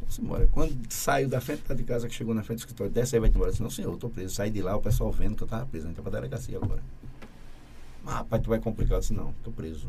Vamos 0.00 0.18
embora. 0.18 0.46
Quando 0.50 0.76
saiu 0.88 1.28
da 1.28 1.40
frente 1.40 1.74
de 1.74 1.84
casa, 1.84 2.08
que 2.08 2.14
chegou 2.14 2.34
na 2.34 2.42
frente 2.42 2.58
do 2.58 2.60
escritório, 2.60 2.92
desce 2.92 3.16
aí, 3.16 3.20
vai 3.20 3.28
embora. 3.28 3.46
Eu 3.46 3.50
disse, 3.50 3.62
não, 3.62 3.70
senhor, 3.70 3.92
eu 3.92 3.98
tô 3.98 4.08
preso. 4.08 4.34
Saí 4.34 4.50
de 4.50 4.62
lá, 4.62 4.76
o 4.76 4.80
pessoal 4.80 5.10
vendo 5.12 5.36
que 5.36 5.42
eu 5.42 5.46
tava 5.46 5.66
preso. 5.66 5.88
Entra 5.88 6.02
pra 6.02 6.12
delegacia 6.12 6.56
agora. 6.56 6.82
Mas, 8.04 8.14
rapaz, 8.14 8.42
tu 8.42 8.48
vai 8.48 8.58
complicar. 8.58 8.96
Eu 8.96 9.00
disse, 9.00 9.12
não, 9.12 9.32
tô 9.44 9.50
preso. 9.50 9.88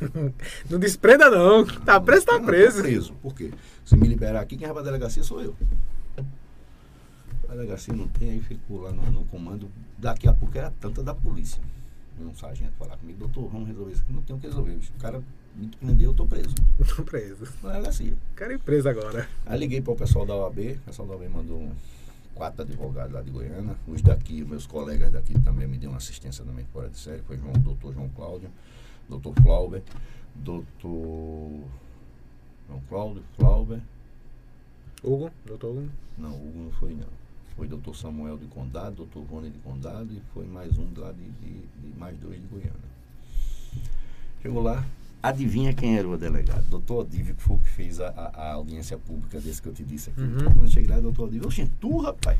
Não 0.68 0.78
desprenda, 0.78 1.30
não. 1.30 1.64
Tá 1.64 2.00
preso, 2.00 2.26
tá 2.26 2.38
Não, 2.38 2.44
preso. 2.44 2.78
Tô 2.78 2.82
preso. 2.82 3.12
Por 3.22 3.34
quê? 3.34 3.52
Se 3.84 3.96
me 3.96 4.08
liberar 4.08 4.40
aqui, 4.40 4.56
quem 4.56 4.66
vai 4.66 4.74
pra 4.74 4.82
delegacia 4.82 5.22
sou 5.22 5.40
eu. 5.40 5.54
A 7.48 7.52
delegacia 7.52 7.94
não 7.94 8.08
tem, 8.08 8.30
aí 8.30 8.40
ficou 8.40 8.82
lá 8.82 8.92
no, 8.92 9.02
no 9.10 9.24
comando. 9.26 9.70
Daqui 9.96 10.28
a 10.28 10.32
pouco 10.32 10.58
era 10.58 10.70
tanta 10.80 11.02
da 11.02 11.14
polícia. 11.14 11.62
Um 12.20 12.34
sargento 12.34 12.72
falar 12.72 12.96
comigo, 12.96 13.20
doutor, 13.20 13.48
vamos 13.48 13.68
resolver 13.68 13.92
isso 13.92 14.02
aqui. 14.02 14.12
Não 14.12 14.22
tem 14.22 14.34
o 14.34 14.38
que 14.38 14.46
resolver. 14.48 14.74
bicho. 14.74 14.92
O 14.96 15.00
cara 15.00 15.22
me 15.58 15.68
prendeu, 15.68 16.10
eu 16.10 16.14
tô 16.14 16.26
preso. 16.26 16.54
Tô 16.96 17.02
preso. 17.02 17.44
Na 17.62 17.72
delegacia. 17.72 18.14
Quero 18.36 18.52
ir 18.52 18.58
preso 18.58 18.88
agora. 18.88 19.28
Aí 19.46 19.58
liguei 19.58 19.80
para 19.80 19.92
o 19.92 19.96
pessoal 19.96 20.24
da 20.24 20.34
OAB, 20.34 20.58
o 20.58 20.78
pessoal 20.86 21.08
da 21.08 21.14
OAB 21.14 21.28
mandou 21.28 21.58
um- 21.58 21.72
quatro 22.34 22.62
advogados 22.62 23.12
lá 23.12 23.20
de 23.20 23.30
Goiânia, 23.32 23.74
os 23.88 24.00
daqui, 24.00 24.44
meus 24.44 24.64
colegas 24.64 25.10
daqui 25.10 25.36
também 25.40 25.66
me 25.66 25.76
deu 25.76 25.90
uma 25.90 25.96
assistência 25.96 26.44
também 26.44 26.64
fora 26.72 26.88
de 26.88 26.96
série, 26.96 27.20
foi 27.22 27.36
João, 27.36 27.52
doutor 27.54 27.92
João 27.92 28.08
Cláudio, 28.10 28.48
doutor 29.08 29.34
Flauber, 29.42 29.82
doutor 30.36 31.64
João 32.68 32.80
Cláudio, 32.88 33.24
Flauber, 33.36 33.80
Hugo, 35.02 35.32
doutor 35.44 35.70
Hugo. 35.78 35.88
não, 36.16 36.30
Hugo 36.36 36.58
não 36.64 36.70
foi 36.72 36.94
não. 36.94 37.08
Foi 37.56 37.66
doutor 37.66 37.96
Samuel 37.96 38.36
de 38.38 38.46
Condado, 38.46 38.94
doutor 38.96 39.24
Rony 39.24 39.50
de 39.50 39.58
Condado 39.58 40.12
e 40.12 40.22
foi 40.32 40.46
mais 40.46 40.78
um 40.78 40.86
lá 40.96 41.10
de, 41.10 41.24
de- 41.24 41.66
de 41.90 41.98
mais 41.98 42.16
dois 42.18 42.40
de 42.40 42.46
Goiânia. 42.46 42.72
Chegou 44.40 44.62
lá, 44.62 44.86
adivinha 45.22 45.72
quem 45.72 45.98
era 45.98 46.08
o 46.08 46.16
delegado? 46.16 46.64
Doutor 46.68 47.00
Odívio, 47.02 47.34
que 47.34 47.42
foi 47.42 47.56
o 47.56 47.58
que 47.58 47.70
fez 47.70 48.00
a, 48.00 48.08
a- 48.08 48.32
a 48.42 48.52
audiência 48.54 48.96
pública 48.98 49.40
desse 49.40 49.60
que 49.60 49.68
eu 49.68 49.72
te 49.72 49.82
disse 49.84 50.10
aqui. 50.10 50.20
Uhum. 50.20 50.44
Quando 50.44 50.62
eu 50.62 50.68
cheguei 50.68 50.88
lá, 50.90 51.00
doutor 51.00 51.24
Odívio, 51.28 51.48
oxe, 51.48 51.70
tu, 51.80 51.98
rapaz, 51.98 52.38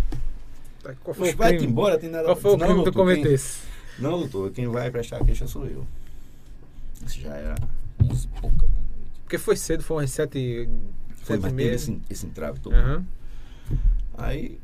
Tá, 0.82 0.94
Qual 1.02 1.12
foi 1.12 1.34
vai-te 1.34 1.64
embora, 1.64 1.98
tem 1.98 2.08
nada 2.08 2.24
Qual 2.26 2.36
foi 2.36 2.52
o 2.52 2.56
Não, 2.56 2.66
crime 2.66 2.78
que 2.78 2.84
tu 2.84 2.92
quem- 2.92 3.00
cometesse? 3.02 3.58
Não, 3.98 4.18
doutor, 4.20 4.52
quem 4.52 4.68
vai 4.68 4.88
prestar 4.92 5.16
a 5.16 5.24
queixa 5.24 5.46
sou 5.48 5.66
eu. 5.66 5.84
Isso 7.04 7.20
já 7.20 7.34
era 7.34 7.54
11 8.00 8.26
e 8.26 8.40
pouca 8.40 8.56
da 8.66 8.72
noite. 8.72 9.20
Porque 9.24 9.38
foi 9.38 9.56
cedo, 9.56 9.82
foi 9.82 9.96
umas 9.96 10.10
sete, 10.12 10.68
Foi, 11.16 11.36
sete 11.36 11.40
mas 11.40 11.40
e 11.40 11.42
teve 11.42 11.52
meia. 11.52 11.74
esse, 11.74 12.00
esse 12.08 12.26
entrave 12.26 12.60
todo. 12.60 12.76
Aham. 12.76 13.04
Aí, 14.16 14.58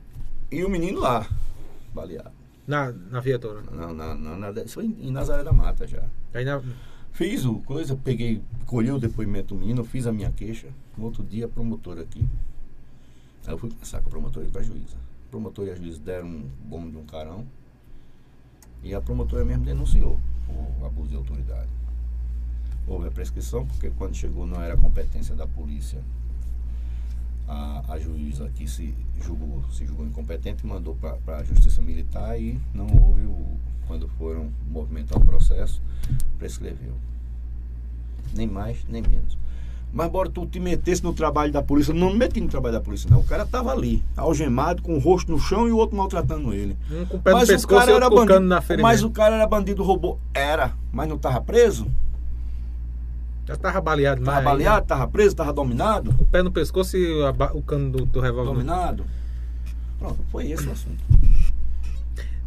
e 0.50 0.64
o 0.64 0.68
menino 0.70 1.00
lá, 1.00 1.28
baleado. 1.92 2.30
Na, 2.66 2.92
na 2.92 3.20
viatura. 3.20 3.60
Na, 3.72 3.92
na, 3.92 4.14
na, 4.14 4.52
na, 4.52 4.62
isso 4.62 4.74
foi 4.74 4.84
em, 4.86 5.08
em 5.08 5.10
Nazaré 5.10 5.42
da 5.42 5.52
Mata 5.52 5.86
já. 5.86 6.02
Aí 6.32 6.44
na, 6.44 6.62
Fiz 7.14 7.44
o 7.44 7.60
coisa, 7.60 7.94
peguei, 7.94 8.42
colhi 8.66 8.90
o 8.90 8.98
depoimento 8.98 9.54
do 9.54 9.60
menino, 9.60 9.84
fiz 9.84 10.04
a 10.04 10.12
minha 10.12 10.32
queixa. 10.32 10.66
No 10.98 11.04
outro 11.04 11.22
dia, 11.22 11.44
a 11.44 11.48
promotora 11.48 12.02
aqui. 12.02 12.26
Aí 13.46 13.54
eu 13.54 13.58
fui 13.58 13.70
conversar 13.70 14.00
com 14.00 14.08
a 14.08 14.10
promotora 14.10 14.44
e 14.44 14.50
com 14.50 14.58
a 14.58 14.62
juíza. 14.64 14.96
A 14.96 15.30
promotora 15.30 15.68
e 15.68 15.72
a 15.72 15.76
juíza 15.76 16.00
deram 16.00 16.26
um 16.26 16.50
bom 16.64 16.90
de 16.90 16.96
um 16.96 17.06
carão. 17.06 17.46
E 18.82 18.92
a 18.92 19.00
promotora 19.00 19.44
mesmo 19.44 19.64
denunciou 19.64 20.18
o 20.48 20.84
abuso 20.84 21.10
de 21.10 21.14
autoridade. 21.14 21.68
Houve 22.84 23.06
a 23.06 23.12
prescrição, 23.12 23.64
porque 23.64 23.90
quando 23.90 24.16
chegou 24.16 24.44
não 24.44 24.60
era 24.60 24.76
competência 24.76 25.36
da 25.36 25.46
polícia. 25.46 26.02
A, 27.46 27.92
a 27.92 27.98
juíza 28.00 28.44
aqui 28.44 28.66
se 28.66 28.92
julgou, 29.22 29.62
se 29.70 29.86
julgou 29.86 30.04
incompetente 30.04 30.66
mandou 30.66 30.96
para 30.96 31.36
a 31.36 31.44
justiça 31.44 31.80
militar 31.80 32.40
e 32.40 32.60
não 32.74 32.86
houve 32.86 33.22
o. 33.22 33.56
Quando 33.86 34.08
foram 34.18 34.48
movimentar 34.70 35.18
o 35.18 35.24
processo, 35.24 35.80
prescreveu. 36.38 36.92
Nem 38.34 38.46
mais, 38.46 38.78
nem 38.88 39.02
menos. 39.02 39.36
Mas 39.92 40.10
bora 40.10 40.28
tu 40.28 40.44
te 40.44 40.58
metesse 40.58 41.04
no 41.04 41.12
trabalho 41.12 41.52
da 41.52 41.62
polícia. 41.62 41.94
Não 41.94 42.10
me 42.10 42.18
meti 42.18 42.40
no 42.40 42.48
trabalho 42.48 42.74
da 42.74 42.80
polícia, 42.80 43.08
não. 43.08 43.20
O 43.20 43.24
cara 43.24 43.46
tava 43.46 43.70
ali, 43.70 44.02
algemado, 44.16 44.82
com 44.82 44.96
o 44.96 44.98
rosto 44.98 45.30
no 45.30 45.38
chão 45.38 45.68
e 45.68 45.70
o 45.70 45.76
outro 45.76 45.96
maltratando 45.96 46.52
ele. 46.52 46.76
um 46.90 47.04
com 47.06 47.16
o 47.16 47.20
pé 47.20 47.30
no 47.30 47.36
mas 47.36 47.48
o 47.48 47.52
pescoço 47.52 47.78
cara 47.86 47.92
era 47.96 48.08
com 48.08 48.16
bandido. 48.16 48.40
na. 48.40 48.62
Mas 48.82 49.04
o 49.04 49.10
cara 49.10 49.36
era 49.36 49.46
bandido, 49.46 49.84
roubou. 49.84 50.18
Era, 50.34 50.72
mas 50.92 51.08
não 51.08 51.16
tava 51.16 51.40
preso? 51.40 51.86
Já 53.46 53.56
tava 53.56 53.80
baleado 53.80 54.22
Tava 54.24 54.36
mais. 54.36 54.44
baleado, 54.44 54.86
tava 54.86 55.06
preso, 55.06 55.36
tava 55.36 55.52
dominado? 55.52 56.12
O 56.18 56.24
pé 56.24 56.42
no 56.42 56.50
pescoço 56.50 56.96
e 56.96 57.06
o 57.52 57.62
cano 57.62 57.90
do, 57.90 58.04
do 58.06 58.18
revólver. 58.20 58.50
Dominado? 58.52 59.04
Pronto, 59.98 60.18
foi 60.32 60.50
esse 60.50 60.66
o 60.66 60.72
assunto. 60.72 60.98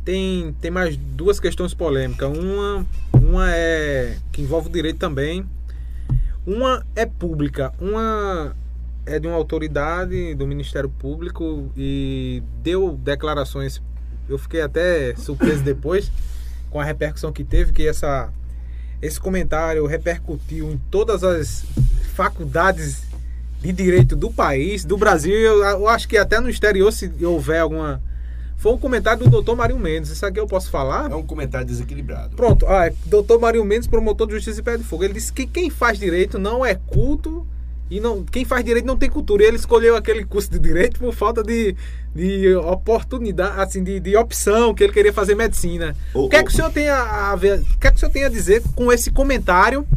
Tem, 0.07 0.55
tem 0.61 0.71
mais 0.71 0.95
duas 0.95 1.37
questões 1.37 1.73
polêmicas. 1.73 2.29
Uma, 2.29 2.85
uma 3.11 3.51
é 3.53 4.15
que 4.31 4.41
envolve 4.41 4.69
o 4.69 4.71
direito 4.71 4.97
também. 4.97 5.45
Uma 6.45 6.81
é 6.95 7.05
pública. 7.05 7.73
Uma 7.77 8.55
é 9.05 9.19
de 9.19 9.27
uma 9.27 9.35
autoridade 9.35 10.33
do 10.35 10.47
Ministério 10.47 10.87
Público 10.87 11.69
e 11.75 12.41
deu 12.63 12.97
declarações. 13.03 13.81
Eu 14.29 14.37
fiquei 14.37 14.61
até 14.61 15.13
surpreso 15.17 15.61
depois 15.61 16.09
com 16.71 16.79
a 16.79 16.85
repercussão 16.85 17.33
que 17.33 17.43
teve, 17.43 17.73
que 17.73 17.85
essa, 17.85 18.31
esse 19.01 19.19
comentário 19.19 19.85
repercutiu 19.85 20.71
em 20.71 20.77
todas 20.89 21.21
as 21.21 21.65
faculdades 22.13 23.01
de 23.59 23.73
direito 23.73 24.15
do 24.15 24.31
país, 24.31 24.85
do 24.85 24.95
Brasil. 24.95 25.33
Eu, 25.33 25.61
eu 25.65 25.89
acho 25.89 26.07
que 26.07 26.17
até 26.17 26.39
no 26.39 26.49
exterior, 26.49 26.93
se 26.93 27.11
houver 27.25 27.59
alguma. 27.59 28.01
Foi 28.57 28.73
um 28.73 28.77
comentário 28.77 29.23
do 29.23 29.29
doutor 29.29 29.55
Mário 29.55 29.77
Mendes. 29.77 30.09
Isso 30.09 30.25
aqui 30.25 30.39
eu 30.39 30.47
posso 30.47 30.71
falar? 30.71 31.11
É 31.11 31.15
um 31.15 31.23
comentário 31.23 31.65
desequilibrado. 31.65 32.35
Pronto, 32.35 32.65
ah, 32.67 32.91
doutor 33.05 33.39
Mário 33.39 33.63
Mendes, 33.63 33.87
promotor 33.87 34.27
de 34.27 34.33
justiça 34.33 34.59
e 34.59 34.63
pé 34.63 34.77
de 34.77 34.83
fogo. 34.83 35.03
Ele 35.03 35.13
disse 35.13 35.31
que 35.31 35.45
quem 35.45 35.69
faz 35.69 35.99
direito 35.99 36.39
não 36.39 36.65
é 36.65 36.73
culto 36.73 37.45
e 37.89 37.99
não, 37.99 38.23
quem 38.23 38.43
faz 38.43 38.65
direito 38.65 38.85
não 38.85 38.97
tem 38.97 39.09
cultura. 39.11 39.43
E 39.43 39.45
ele 39.45 39.57
escolheu 39.57 39.95
aquele 39.95 40.25
curso 40.25 40.49
de 40.49 40.57
direito 40.57 40.99
por 40.99 41.13
falta 41.13 41.43
de, 41.43 41.75
de 42.15 42.55
oportunidade, 42.55 43.61
assim, 43.61 43.83
de, 43.83 43.99
de 43.99 44.17
opção, 44.17 44.73
que 44.73 44.83
ele 44.83 44.93
queria 44.93 45.13
fazer 45.13 45.35
medicina. 45.35 45.95
O 46.13 46.27
que 46.27 46.35
é 46.35 46.43
que 46.43 46.49
o 46.49 46.53
senhor 46.53 46.71
tem 46.71 46.89
a, 46.89 47.31
a 47.31 47.35
ver, 47.35 47.59
o 47.59 47.79
que 47.79 47.87
é 47.87 47.91
que 47.91 47.97
o 47.97 47.99
senhor 47.99 48.11
tem 48.11 48.23
a 48.25 48.29
dizer 48.29 48.63
com 48.75 48.91
esse 48.91 49.11
comentário 49.11 49.87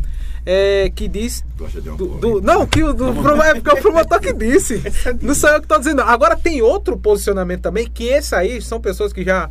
é, 0.47 0.91
que 0.95 1.07
diz 1.09 1.45
uma 1.59 1.69
do- 1.97 2.09
do- 2.19 2.41
não, 2.41 2.67
que 2.67 2.83
o, 2.83 2.93
do, 2.93 3.13
é 3.43 3.55
porque 3.55 3.71
é 3.71 3.75
o 3.75 3.83
promotor 3.83 4.21
que 4.21 4.33
disse. 4.33 4.83
Não 5.21 5.35
sou 5.35 5.51
eu 5.51 5.57
que 5.61 5.67
estou 5.67 5.79
dizendo. 5.79 6.01
Agora 6.03 6.37
tem 6.37 6.63
outro 6.63 6.97
posicionamento 6.97 7.61
também, 7.63 7.87
que 7.87 8.05
esse 8.05 8.35
aí 8.35 8.61
são 8.63 8.81
pessoas 8.81 9.13
que 9.13 9.23
já, 9.23 9.51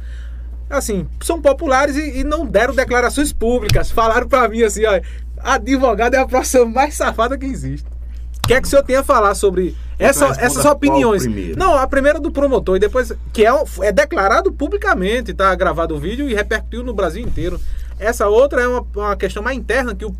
assim, 0.69 1.07
são 1.21 1.41
populares 1.41 1.95
e, 1.95 2.19
e 2.19 2.23
não 2.23 2.45
deram 2.45 2.73
declarações 2.73 3.31
públicas. 3.31 3.91
Falaram 3.91 4.27
pra 4.27 4.47
mim 4.47 4.63
assim, 4.63 4.83
ó, 4.85 4.99
advogado 5.41 6.15
é 6.15 6.17
a 6.17 6.25
profissão 6.27 6.65
mais 6.67 6.95
safada 6.95 7.37
que 7.37 7.45
existe. 7.45 7.87
O 8.43 8.47
que 8.49 8.53
é 8.55 8.61
que 8.61 8.65
o 8.67 8.69
senhor 8.69 8.81
tem 8.83 8.95
a 8.95 9.03
falar 9.03 9.35
sobre 9.35 9.75
essa, 9.99 10.25
responda 10.29 10.45
essas 10.45 10.65
opiniões? 10.65 11.23
Não, 11.55 11.75
a 11.77 11.85
primeira 11.85 12.19
do 12.19 12.31
promotor 12.31 12.77
e 12.77 12.79
depois 12.79 13.13
que 13.31 13.45
é, 13.45 13.51
é 13.81 13.91
declarado 13.91 14.51
publicamente, 14.51 15.35
tá 15.35 15.53
gravado 15.53 15.95
o 15.95 15.99
vídeo 15.99 16.27
e 16.27 16.33
repercutiu 16.33 16.83
no 16.83 16.93
Brasil 16.93 17.21
inteiro. 17.21 17.59
Essa 17.99 18.27
outra 18.27 18.61
é 18.63 18.67
uma, 18.67 18.83
uma 18.95 19.15
questão 19.15 19.43
mais 19.43 19.55
interna 19.57 19.93
que 19.93 20.05
o 20.05 20.15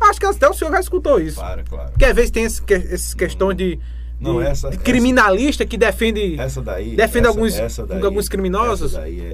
acho 0.00 0.18
que 0.20 0.26
até 0.26 0.48
o 0.48 0.54
senhor 0.54 0.70
já 0.72 0.80
escutou 0.80 1.20
isso. 1.20 1.36
Claro, 1.36 1.64
claro. 1.68 1.90
Porque 1.90 2.04
às 2.04 2.14
vezes 2.14 2.30
tem 2.30 2.44
esse, 2.44 2.62
que- 2.62 2.74
essas 2.74 3.14
questões 3.14 3.56
de, 3.56 3.78
Não, 4.18 4.38
de- 4.40 4.46
essa- 4.46 4.68
de 4.70 4.76
essa- 4.76 4.84
criminalista 4.84 5.64
que 5.66 5.76
defende. 5.76 6.38
Essa 6.40 6.62
daí. 6.62 6.96
Defende 6.96 7.26
essa- 7.26 7.36
alguns- 7.36 7.54
essa 7.54 8.04
alguns 8.06 8.28
criminosos? 8.28 8.92
Essa 8.92 9.00
daí 9.02 9.20
é, 9.20 9.24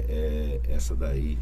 é- 0.67 0.73
essa 0.73 0.95
daí 0.95 1.37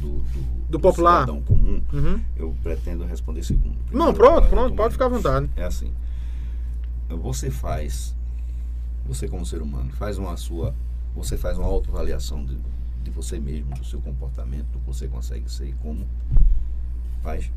do, 0.00 0.22
do, 0.68 0.80
popular? 0.80 1.20
cidadão 1.22 1.40
comum. 1.42 1.80
Uhum. 1.92 2.20
Eu 2.36 2.54
pretendo 2.62 3.04
responder 3.04 3.42
segundo. 3.44 3.76
Não, 3.92 4.12
Primeiro, 4.12 4.14
pronto, 4.14 4.34
falar 4.34 4.46
pronto, 4.50 4.70
do 4.70 4.76
pode 4.76 4.92
ficar 4.92 5.06
à 5.06 5.08
comum. 5.08 5.20
vontade. 5.22 5.50
É 5.56 5.64
assim. 5.64 5.90
Você 7.08 7.50
faz, 7.50 8.14
você 9.06 9.28
como 9.28 9.44
ser 9.46 9.62
humano, 9.62 9.90
faz 9.92 10.18
uma 10.18 10.36
sua, 10.36 10.74
você 11.14 11.36
faz 11.36 11.58
uma 11.58 11.66
autoavaliação 11.68 12.44
de, 12.44 12.58
de 13.04 13.10
você 13.10 13.38
mesmo, 13.38 13.74
do 13.74 13.84
seu 13.84 14.00
comportamento, 14.00 14.66
do 14.72 14.78
que 14.80 14.86
você 14.86 15.06
consegue 15.06 15.50
ser 15.50 15.68
e 15.68 15.72
como 15.74 16.06
faz. 17.22 17.50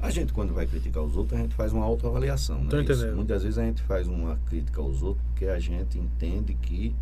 A 0.00 0.10
gente, 0.10 0.32
quando 0.32 0.54
vai 0.54 0.64
criticar 0.66 1.02
os 1.02 1.16
outros, 1.16 1.38
a 1.38 1.42
gente 1.42 1.54
faz 1.54 1.72
uma 1.72 1.84
autoavaliação. 1.84 2.62
Né? 2.62 2.82
Isso. 2.82 3.06
Muitas 3.16 3.42
vezes 3.42 3.58
a 3.58 3.64
gente 3.64 3.82
faz 3.82 4.06
uma 4.06 4.38
crítica 4.46 4.80
aos 4.80 5.02
outros 5.02 5.24
porque 5.30 5.46
a 5.46 5.58
gente 5.58 5.98
entende 5.98 6.54
que, 6.54 6.94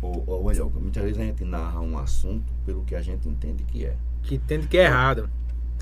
ou, 0.00 0.24
ou 0.26 0.44
melhor, 0.48 0.70
muitas 0.70 1.02
vezes 1.02 1.20
a 1.20 1.24
gente 1.24 1.44
narra 1.44 1.80
um 1.80 1.98
assunto 1.98 2.50
pelo 2.64 2.82
que 2.84 2.94
a 2.94 3.02
gente 3.02 3.28
entende 3.28 3.62
que 3.64 3.84
é. 3.84 3.94
Que 4.22 4.36
entende 4.36 4.66
que 4.66 4.78
é 4.78 4.84
errado. 4.84 5.28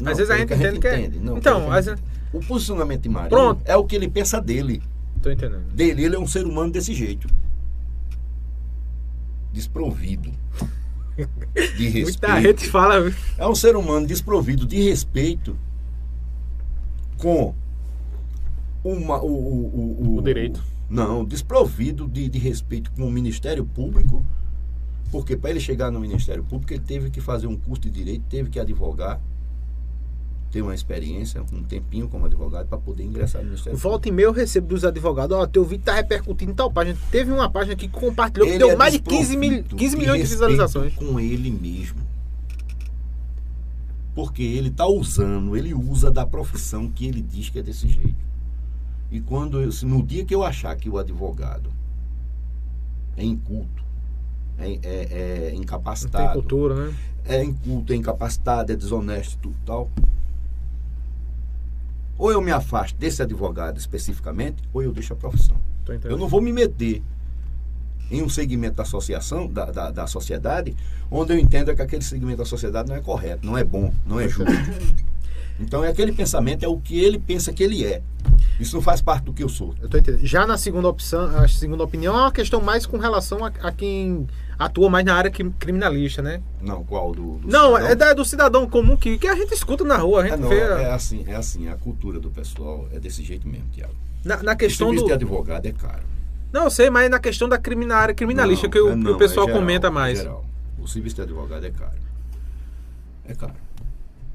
Não, 0.01 0.11
Às 0.11 0.19
vezes 0.19 0.31
a 0.31 0.37
gente 0.39 0.49
que 0.49 0.55
entende 0.55 0.81
que 0.81 0.87
é- 0.89 0.99
entende, 1.01 1.19
não, 1.21 1.39
Então, 1.39 1.71
a 1.71 1.81
gente. 1.81 2.03
O 2.33 2.41
posicionamento 2.41 3.03
de 3.03 3.09
Marinho 3.09 3.31
Pronto. 3.31 3.63
é 3.65 3.77
o 3.77 3.85
que 3.85 3.95
ele 3.95 4.09
pensa 4.09 4.41
dele. 4.41 4.83
Tô 5.23 5.31
entendendo. 5.31 5.73
Dele, 5.73 6.05
ele 6.05 6.17
é 6.17 6.19
um 6.19 6.27
ser 6.27 6.45
humano 6.45 6.73
desse 6.73 6.93
jeito. 6.93 7.29
Desprovido. 9.53 10.33
De 11.77 11.89
respeito. 11.89 12.29
Muita 12.29 12.41
gente 12.43 12.69
fala. 12.69 13.13
É 13.39 13.47
um 13.47 13.55
ser 13.55 13.77
humano 13.77 14.05
desprovido 14.05 14.67
de 14.67 14.83
respeito 14.83 15.57
com 17.25 17.55
uma, 18.85 19.19
o, 19.23 19.27
o, 19.27 19.97
o, 20.07 20.19
O 20.19 20.23
direito. 20.23 20.63
Não, 20.91 21.25
desprovido 21.25 22.07
de, 22.07 22.29
de 22.29 22.39
respeito 22.39 22.93
com 22.93 23.07
o 23.07 23.11
Ministério 23.11 23.65
Público, 23.65 24.25
porque 25.11 25.35
para 25.35 25.49
ele 25.49 25.61
chegar 25.61 25.91
no 25.91 25.99
Ministério 25.99 26.45
Público 26.45 26.75
ele 26.75 26.83
teve 26.83 27.09
que 27.09 27.23
fazer 27.23 27.47
um 27.47 27.57
curso 27.57 27.81
de 27.81 27.91
direito, 27.91 28.25
teve 28.29 28.51
que 28.51 28.61
advogar, 28.61 29.19
ter 30.53 30.61
uma 30.61 30.75
experiência, 30.75 31.43
um 31.51 31.63
tempinho 31.63 32.09
como 32.09 32.27
advogado 32.27 32.69
para 32.69 32.77
poder 32.77 33.05
ingressar 33.05 33.41
no 33.41 33.49
Ministério 33.49 33.79
Volta 33.79 34.09
e 34.11 34.13
meia 34.13 34.27
eu 34.27 34.33
recebo 34.33 34.69
dos 34.69 34.85
advogados, 34.85 35.35
ó, 35.35 35.47
teu 35.47 35.65
vídeo 35.65 35.85
tá 35.85 35.95
repercutindo 35.95 36.53
em 36.53 36.55
tal 36.55 36.71
página. 36.71 36.99
Teve 37.11 37.33
uma 37.33 37.49
página 37.49 37.75
que 37.75 37.89
compartilhou, 37.89 38.47
que 38.47 38.53
Ele 38.53 38.59
deu 38.59 38.71
é 38.73 38.77
mais 38.77 38.93
de 38.93 39.01
15, 39.01 39.37
mil, 39.39 39.63
desprovido 39.63 39.77
15 39.77 39.97
milhões 39.97 40.21
de 40.21 40.29
visualizações. 40.29 40.95
Com 40.95 41.19
ele 41.19 41.51
mesmo. 41.51 42.14
Porque 44.15 44.43
ele 44.43 44.69
está 44.69 44.87
usando, 44.87 45.57
ele 45.57 45.75
usa 45.75 46.11
da 46.11 46.25
profissão 46.25 46.89
que 46.89 47.07
ele 47.07 47.21
diz 47.21 47.49
que 47.49 47.59
é 47.59 47.63
desse 47.63 47.89
jeito. 47.89 48.25
E 49.11 49.21
quando 49.21 49.61
eu, 49.61 49.71
no 49.83 50.03
dia 50.03 50.25
que 50.25 50.35
eu 50.35 50.45
achar 50.45 50.75
que 50.77 50.89
o 50.89 50.99
advogado 50.99 51.71
é 53.17 53.25
inculto, 53.25 53.85
é, 54.59 54.67
é, 54.67 54.79
é 54.83 55.41
Não 55.41 55.51
tem 55.51 55.61
incapacitado, 55.61 56.33
cultura, 56.35 56.87
né? 56.87 56.97
é 57.25 57.43
inculto, 57.43 57.93
é 57.93 57.97
incapacitado, 57.97 58.73
é 58.73 58.77
desonesto 58.77 59.35
e 59.35 59.39
tudo 59.39 59.57
tal. 59.67 59.91
Ou 62.17 62.31
eu 62.31 62.41
me 62.41 62.53
afasto 62.53 62.97
desse 62.97 63.21
advogado 63.23 63.79
especificamente, 63.79 64.63
ou 64.73 64.83
eu 64.83 64.93
deixo 64.93 65.13
a 65.13 65.17
profissão. 65.17 65.57
Eu 66.05 66.17
não 66.17 66.29
vou 66.29 66.41
me 66.41 66.53
meter 66.53 67.03
em 68.11 68.23
um 68.23 68.29
segmento 68.29 68.77
da 68.77 68.83
associação, 68.83 69.47
da, 69.47 69.67
da, 69.67 69.91
da 69.91 70.07
sociedade, 70.07 70.77
onde 71.11 71.33
eu 71.33 71.39
entendo 71.39 71.75
que 71.75 71.83
aquele 71.83 72.03
segmento 72.03 72.39
da 72.39 72.45
sociedade 72.45 72.89
não 72.89 72.97
é 72.97 73.01
correto, 73.01 73.47
não 73.47 73.57
é 73.59 73.65
bom, 73.65 73.93
não 74.07 74.21
é 74.21 74.29
justo. 74.29 74.45
Então 75.61 75.85
é 75.85 75.89
aquele 75.89 76.11
pensamento, 76.11 76.65
é 76.65 76.69
o 76.69 76.77
que 76.81 76.99
ele 76.99 77.17
pensa 77.17 77.53
que 77.53 77.63
ele 77.63 77.85
é. 77.85 78.03
Isso 78.59 78.75
não 78.75 78.83
faz 78.83 79.01
parte 79.01 79.23
do 79.27 79.33
que 79.33 79.41
eu 79.41 79.49
sou. 79.49 79.73
Eu 79.81 79.89
tô 79.89 79.97
entendendo. 79.97 80.27
Já 80.27 80.45
na 80.45 80.59
segunda 80.59 80.89
opção, 80.89 81.27
a 81.39 81.47
segunda 81.47 81.85
opinião 81.85 82.13
é 82.13 82.23
uma 82.23 82.33
questão 82.33 82.61
mais 82.61 82.85
com 82.87 82.99
relação 82.99 83.45
a, 83.45 83.53
a 83.61 83.71
quem 83.71 84.27
atua 84.59 84.91
mais 84.91 85.05
na 85.07 85.15
área 85.15 85.31
cri- 85.31 85.53
criminalista, 85.57 86.21
né? 86.23 86.43
Não, 86.61 86.83
qual 86.83 87.13
do. 87.15 87.37
do 87.39 87.47
Não, 87.49 87.69
cidadão? 87.77 87.87
é 87.89 87.95
da, 87.95 88.13
do 88.15 88.25
cidadão 88.25 88.69
comum 88.69 88.97
que, 88.97 89.17
que 89.17 89.29
a 89.29 89.37
gente 89.37 89.55
escuta 89.55 89.85
na 89.85 89.97
rua, 89.97 90.23
a 90.23 90.25
gente 90.25 90.35
É, 90.35 90.37
não, 90.39 90.49
vê. 90.49 90.59
é 90.59 90.91
assim, 90.91 91.23
é 91.25 91.37
assim, 91.37 91.69
a 91.69 91.77
cultura 91.77 92.19
do 92.19 92.31
pessoal 92.33 92.89
é 92.93 92.99
desse 92.99 93.23
jeito 93.23 93.47
mesmo, 93.47 93.69
Tiago. 93.71 93.95
Na, 94.25 94.43
na 94.43 94.53
O 94.55 94.57
questão 94.57 94.89
serviço 94.89 95.05
do. 95.05 95.09
de 95.09 95.13
advogado 95.15 95.67
é 95.67 95.73
caro. 95.73 96.03
Não, 96.55 96.65
eu 96.67 96.71
sei, 96.71 96.89
mas 96.89 97.11
na 97.11 97.19
questão 97.19 97.49
da 97.49 97.59
crimina, 97.59 97.97
área 97.97 98.15
criminalista 98.15 98.69
Não, 98.69 98.71
que, 98.71 98.79
o, 98.79 98.91
é 98.91 98.95
não, 98.95 99.13
o 99.15 99.19
pessoal 99.19 99.47
é 99.47 99.49
geral, 99.49 99.61
comenta 99.61 99.87
é 99.89 99.91
mais. 99.91 100.19
geral. 100.19 100.47
O 100.79 100.87
serviço 100.87 101.17
de 101.17 101.23
advogado 101.23 101.67
é 101.67 101.71
caro. 101.73 101.99
É 103.25 103.35
caro. 103.35 103.55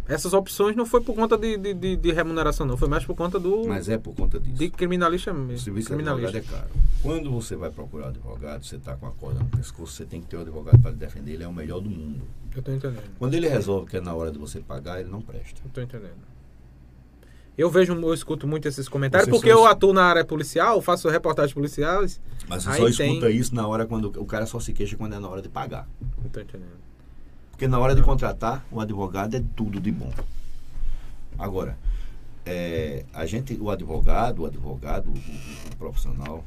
Essas 0.05 0.33
opções 0.33 0.75
não 0.75 0.85
foi 0.85 0.99
por 0.99 1.15
conta 1.15 1.37
de, 1.37 1.55
de, 1.55 1.95
de- 1.95 2.11
remuneração, 2.11 2.65
não. 2.65 2.75
Foi 2.75 2.89
mais 2.89 3.05
por 3.05 3.15
conta 3.15 3.39
do. 3.39 3.65
Mas 3.67 3.87
é 3.87 3.97
por 3.97 4.13
conta 4.13 4.37
disso. 4.37 4.57
de 4.57 4.69
criminalista 4.69 5.31
O 5.31 5.35
mesmo. 5.35 5.59
serviço 5.63 5.87
de 5.87 5.93
advogado 5.93 6.17
Criminalista. 6.17 6.55
é 6.55 6.57
caro. 6.59 6.69
Quando 7.01 7.31
você 7.31 7.55
vai 7.55 7.69
procurar 7.69 8.07
advogado, 8.09 8.65
você 8.65 8.75
está 8.75 8.97
com 8.97 9.07
a 9.07 9.11
corda 9.11 9.39
no 9.39 9.45
pescoço, 9.45 9.93
você 9.93 10.03
tem 10.03 10.19
que 10.19 10.27
ter 10.27 10.35
um 10.35 10.41
advogado 10.41 10.77
para 10.81 10.91
lhe 10.91 10.97
defender. 10.97 11.33
Ele 11.35 11.43
é 11.45 11.47
o 11.47 11.53
melhor 11.53 11.79
do 11.79 11.89
mundo. 11.89 12.21
Eu 12.53 12.61
tô 12.61 12.71
entendendo. 12.73 13.03
Quando 13.17 13.33
ele 13.35 13.47
resolve 13.47 13.87
que 13.89 13.95
é 13.95 14.01
na 14.01 14.13
hora 14.13 14.29
de 14.29 14.37
você 14.37 14.59
pagar, 14.59 14.99
ele 14.99 15.09
não 15.09 15.21
presta. 15.21 15.61
Eu 15.63 15.71
tô 15.71 15.79
entendendo. 15.79 16.17
Eu 17.59 17.69
vejo, 17.69 17.93
eu 17.93 18.13
escuto 18.13 18.47
muito 18.47 18.69
esses 18.69 18.87
comentários, 18.87 19.25
Você 19.27 19.31
porque 19.31 19.51
só- 19.51 19.59
eu 19.59 19.65
atuo 19.65 19.91
na 19.91 20.03
área 20.05 20.23
policial, 20.23 20.81
faço 20.81 21.09
reportagens 21.09 21.53
policiais. 21.53 22.21
Mas 22.47 22.63
você 22.63 22.69
Aí 22.69 22.93
só 22.93 22.97
tem- 23.03 23.09
escuta 23.15 23.29
isso 23.29 23.53
na 23.53 23.67
hora 23.67 23.85
quando 23.85 24.05
o 24.17 24.25
cara 24.25 24.45
só 24.45 24.61
se 24.61 24.71
queixa 24.71 24.95
quando 24.95 25.13
é 25.15 25.19
na 25.19 25.27
hora 25.27 25.41
de 25.41 25.49
pagar. 25.49 25.85
Eu 26.23 26.29
tô 26.29 26.39
entendendo. 26.39 26.79
Porque 27.51 27.67
na 27.67 27.77
hora 27.77 27.93
de 27.93 28.01
contratar, 28.01 28.65
o 28.71 28.79
advogado 28.79 29.35
é 29.35 29.43
tudo 29.57 29.77
de 29.81 29.91
bom. 29.91 30.09
Agora, 31.37 31.77
é, 32.45 33.03
a 33.13 33.25
gente, 33.25 33.57
o 33.59 33.69
advogado, 33.69 34.43
o 34.43 34.45
advogado, 34.45 35.07
o, 35.09 35.11
o- 35.11 35.73
o 35.73 35.75
profissional 35.77 36.45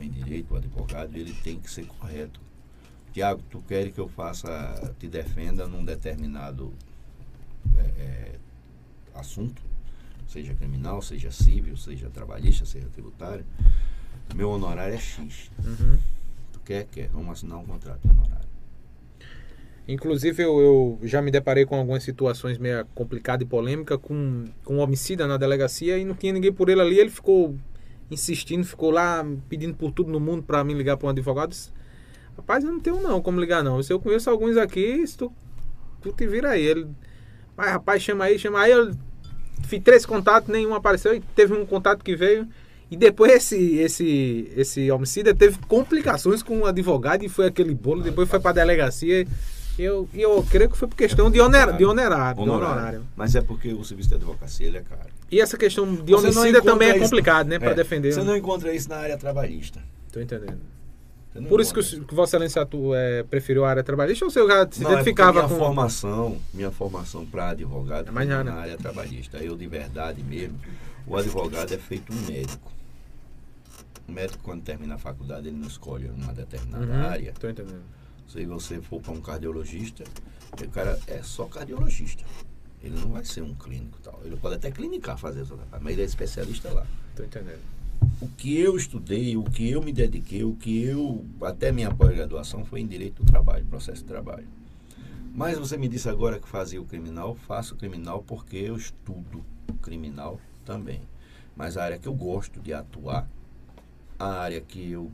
em 0.00 0.08
direito, 0.08 0.54
o 0.54 0.56
advogado, 0.56 1.14
ele 1.16 1.34
tem 1.34 1.60
que 1.60 1.70
ser 1.70 1.84
correto. 1.86 2.40
Tiago, 3.12 3.42
tu 3.50 3.62
quer 3.68 3.90
que 3.90 4.00
eu 4.00 4.08
faça, 4.08 4.94
te 4.98 5.06
defenda 5.06 5.66
num 5.66 5.84
determinado 5.84 6.72
é, 7.76 7.80
é, 8.02 8.32
assunto, 9.14 9.60
seja 10.28 10.54
criminal, 10.54 11.02
seja 11.02 11.30
civil, 11.30 11.76
seja 11.76 12.08
trabalhista, 12.10 12.64
seja 12.64 12.86
tributário, 12.92 13.44
meu 14.34 14.50
honorário 14.50 14.94
é 14.94 14.98
X. 14.98 15.50
Uhum. 15.64 15.98
Tu 16.52 16.60
quer? 16.60 16.84
Quer. 16.84 17.08
Vamos 17.08 17.30
assinar 17.30 17.58
um 17.58 17.64
contrato 17.64 18.00
de 18.04 18.10
honorário. 18.10 18.46
Inclusive, 19.88 20.42
eu, 20.42 20.60
eu 20.60 21.08
já 21.08 21.22
me 21.22 21.30
deparei 21.30 21.64
com 21.64 21.74
algumas 21.74 22.02
situações 22.02 22.58
meio 22.58 22.84
complicadas 22.94 23.46
e 23.46 23.48
polêmicas 23.48 23.98
com, 24.02 24.44
com 24.62 24.76
um 24.76 24.80
homicida 24.80 25.26
na 25.26 25.38
delegacia 25.38 25.96
e 25.98 26.04
não 26.04 26.14
tinha 26.14 26.32
ninguém 26.32 26.52
por 26.52 26.68
ele 26.68 26.82
ali. 26.82 26.98
Ele 26.98 27.08
ficou 27.08 27.56
insistindo, 28.10 28.64
ficou 28.64 28.90
lá 28.90 29.24
pedindo 29.48 29.74
por 29.74 29.90
tudo 29.90 30.10
no 30.10 30.20
mundo 30.20 30.42
para 30.42 30.62
mim 30.62 30.74
ligar 30.74 30.98
para 30.98 31.06
um 31.06 31.10
advogado. 31.10 31.50
Disse, 31.50 31.70
Rapaz, 32.36 32.62
eu 32.62 32.70
não 32.70 32.80
tenho 32.80 33.00
não 33.00 33.22
como 33.22 33.40
ligar 33.40 33.64
não. 33.64 33.82
Se 33.82 33.90
eu 33.90 33.98
conheço 33.98 34.28
alguns 34.28 34.58
aqui, 34.58 35.04
se 35.06 35.16
tu, 35.16 35.32
tu 36.02 36.12
te 36.12 36.26
vira 36.26 36.50
aí. 36.50 36.62
Ele, 36.62 36.86
mas 37.56 37.70
rapaz, 37.70 38.02
chama 38.02 38.24
aí, 38.26 38.38
chama 38.38 38.60
aí. 38.60 38.72
Eu 38.72 38.92
fiz 39.62 39.82
três 39.82 40.04
contatos, 40.06 40.48
nenhum 40.48 40.74
apareceu. 40.74 41.14
E 41.14 41.20
teve 41.34 41.54
um 41.54 41.64
contato 41.66 42.02
que 42.04 42.14
veio. 42.16 42.46
E 42.90 42.96
depois 42.96 43.32
esse, 43.32 43.76
esse, 43.76 44.50
esse 44.56 44.90
homicida 44.90 45.34
teve 45.34 45.58
complicações 45.68 46.42
com 46.42 46.60
o 46.60 46.66
advogado 46.66 47.22
e 47.24 47.28
foi 47.28 47.46
aquele 47.46 47.74
bolo. 47.74 48.02
Depois 48.02 48.28
foi 48.28 48.40
para 48.40 48.52
delegacia. 48.52 49.26
E 49.78 49.82
eu, 49.82 50.08
eu 50.14 50.44
creio 50.50 50.70
que 50.70 50.76
foi 50.76 50.88
por 50.88 50.96
questão 50.96 51.30
de, 51.30 51.40
oner, 51.40 51.76
de 51.76 51.84
honorário. 51.84 52.42
de 52.42 52.50
honorário. 52.50 53.04
Mas 53.14 53.34
é 53.36 53.40
porque 53.42 53.72
o 53.72 53.84
serviço 53.84 54.08
de 54.08 54.14
advocacia 54.16 54.66
ele 54.66 54.78
é 54.78 54.80
caro. 54.82 55.08
E 55.30 55.40
essa 55.40 55.56
questão 55.58 55.94
de 55.94 56.14
homicida 56.14 56.62
também 56.62 56.88
é 56.88 56.92
isso- 56.96 57.04
complicado, 57.04 57.46
né? 57.46 57.58
Para 57.58 57.72
É, 57.72 57.74
defender. 57.74 58.12
Você 58.12 58.22
não 58.24 58.36
encontra 58.36 58.72
isso 58.74 58.88
na 58.88 58.96
área 58.96 59.16
trabalhista. 59.18 59.80
Tô 60.10 60.20
entendendo. 60.20 60.58
Você 61.32 61.40
Por 61.42 61.60
isso 61.60 61.74
que, 61.74 61.80
o, 61.80 62.04
que 62.04 62.14
Vossa 62.14 62.36
Excelência 62.36 62.62
atua, 62.62 62.98
é, 62.98 63.22
preferiu 63.22 63.64
a 63.64 63.70
área 63.70 63.84
trabalhista 63.84 64.24
ou 64.24 64.30
o 64.30 64.32
senhor 64.32 64.48
já 64.48 64.68
se 64.70 64.82
Não, 64.82 64.90
é 64.90 64.92
identificava 64.94 65.32
minha 65.40 65.48
com. 65.48 65.56
formação, 65.58 66.40
minha 66.54 66.70
formação 66.70 67.26
para 67.26 67.50
advogado 67.50 68.08
É 68.08 68.10
mais 68.10 68.28
na 68.28 68.54
área 68.54 68.76
trabalhista. 68.76 69.38
Eu 69.38 69.56
de 69.56 69.66
verdade 69.66 70.22
mesmo, 70.22 70.58
o 71.06 71.16
advogado 71.16 71.72
é 71.72 71.78
feito 71.78 72.12
um 72.12 72.20
médico. 72.26 72.72
O 74.08 74.12
médico 74.12 74.42
quando 74.42 74.62
termina 74.62 74.94
a 74.94 74.98
faculdade 74.98 75.48
ele 75.48 75.56
não 75.58 75.68
escolhe 75.68 76.08
uma 76.08 76.32
determinada 76.32 76.84
Uhum, 76.86 77.06
área. 77.06 77.32
Tô 77.38 77.48
entendendo. 77.48 77.82
Se 78.26 78.44
você 78.46 78.80
for 78.80 79.00
para 79.00 79.12
um 79.12 79.20
cardiologista, 79.20 80.04
o 80.62 80.68
cara 80.70 80.98
é 81.06 81.22
só 81.22 81.44
cardiologista. 81.44 82.24
Ele 82.82 82.98
não 82.98 83.10
vai 83.10 83.24
ser 83.24 83.42
um 83.42 83.54
clínico 83.54 83.98
tal. 84.02 84.20
Ele 84.24 84.36
pode 84.36 84.54
até 84.54 84.70
clinicar, 84.70 85.18
fazer 85.18 85.44
mas 85.80 85.92
ele 85.92 86.02
é 86.02 86.04
especialista 86.04 86.70
lá. 86.72 86.86
Tô 87.14 87.22
entendendo. 87.24 87.60
O 88.20 88.26
que 88.26 88.58
eu 88.58 88.76
estudei, 88.76 89.36
o 89.36 89.44
que 89.44 89.70
eu 89.70 89.80
me 89.80 89.92
dediquei, 89.92 90.42
o 90.42 90.54
que 90.54 90.82
eu, 90.82 91.24
até 91.40 91.70
minha 91.70 91.94
pós-graduação, 91.94 92.64
foi 92.64 92.80
em 92.80 92.86
direito 92.86 93.22
do 93.22 93.30
trabalho, 93.30 93.64
processo 93.66 94.02
de 94.02 94.08
trabalho. 94.08 94.46
Mas 95.32 95.56
você 95.56 95.76
me 95.76 95.86
disse 95.86 96.08
agora 96.08 96.40
que 96.40 96.48
fazia 96.48 96.80
o 96.82 96.84
criminal, 96.84 97.36
faço 97.46 97.74
o 97.74 97.78
criminal 97.78 98.24
porque 98.26 98.56
eu 98.56 98.76
estudo 98.76 99.44
criminal 99.80 100.40
também. 100.64 101.00
Mas 101.56 101.76
a 101.76 101.84
área 101.84 101.98
que 101.98 102.08
eu 102.08 102.14
gosto 102.14 102.60
de 102.60 102.72
atuar, 102.72 103.28
a 104.18 104.40
área 104.40 104.60
que 104.60 104.90
eu 104.90 105.12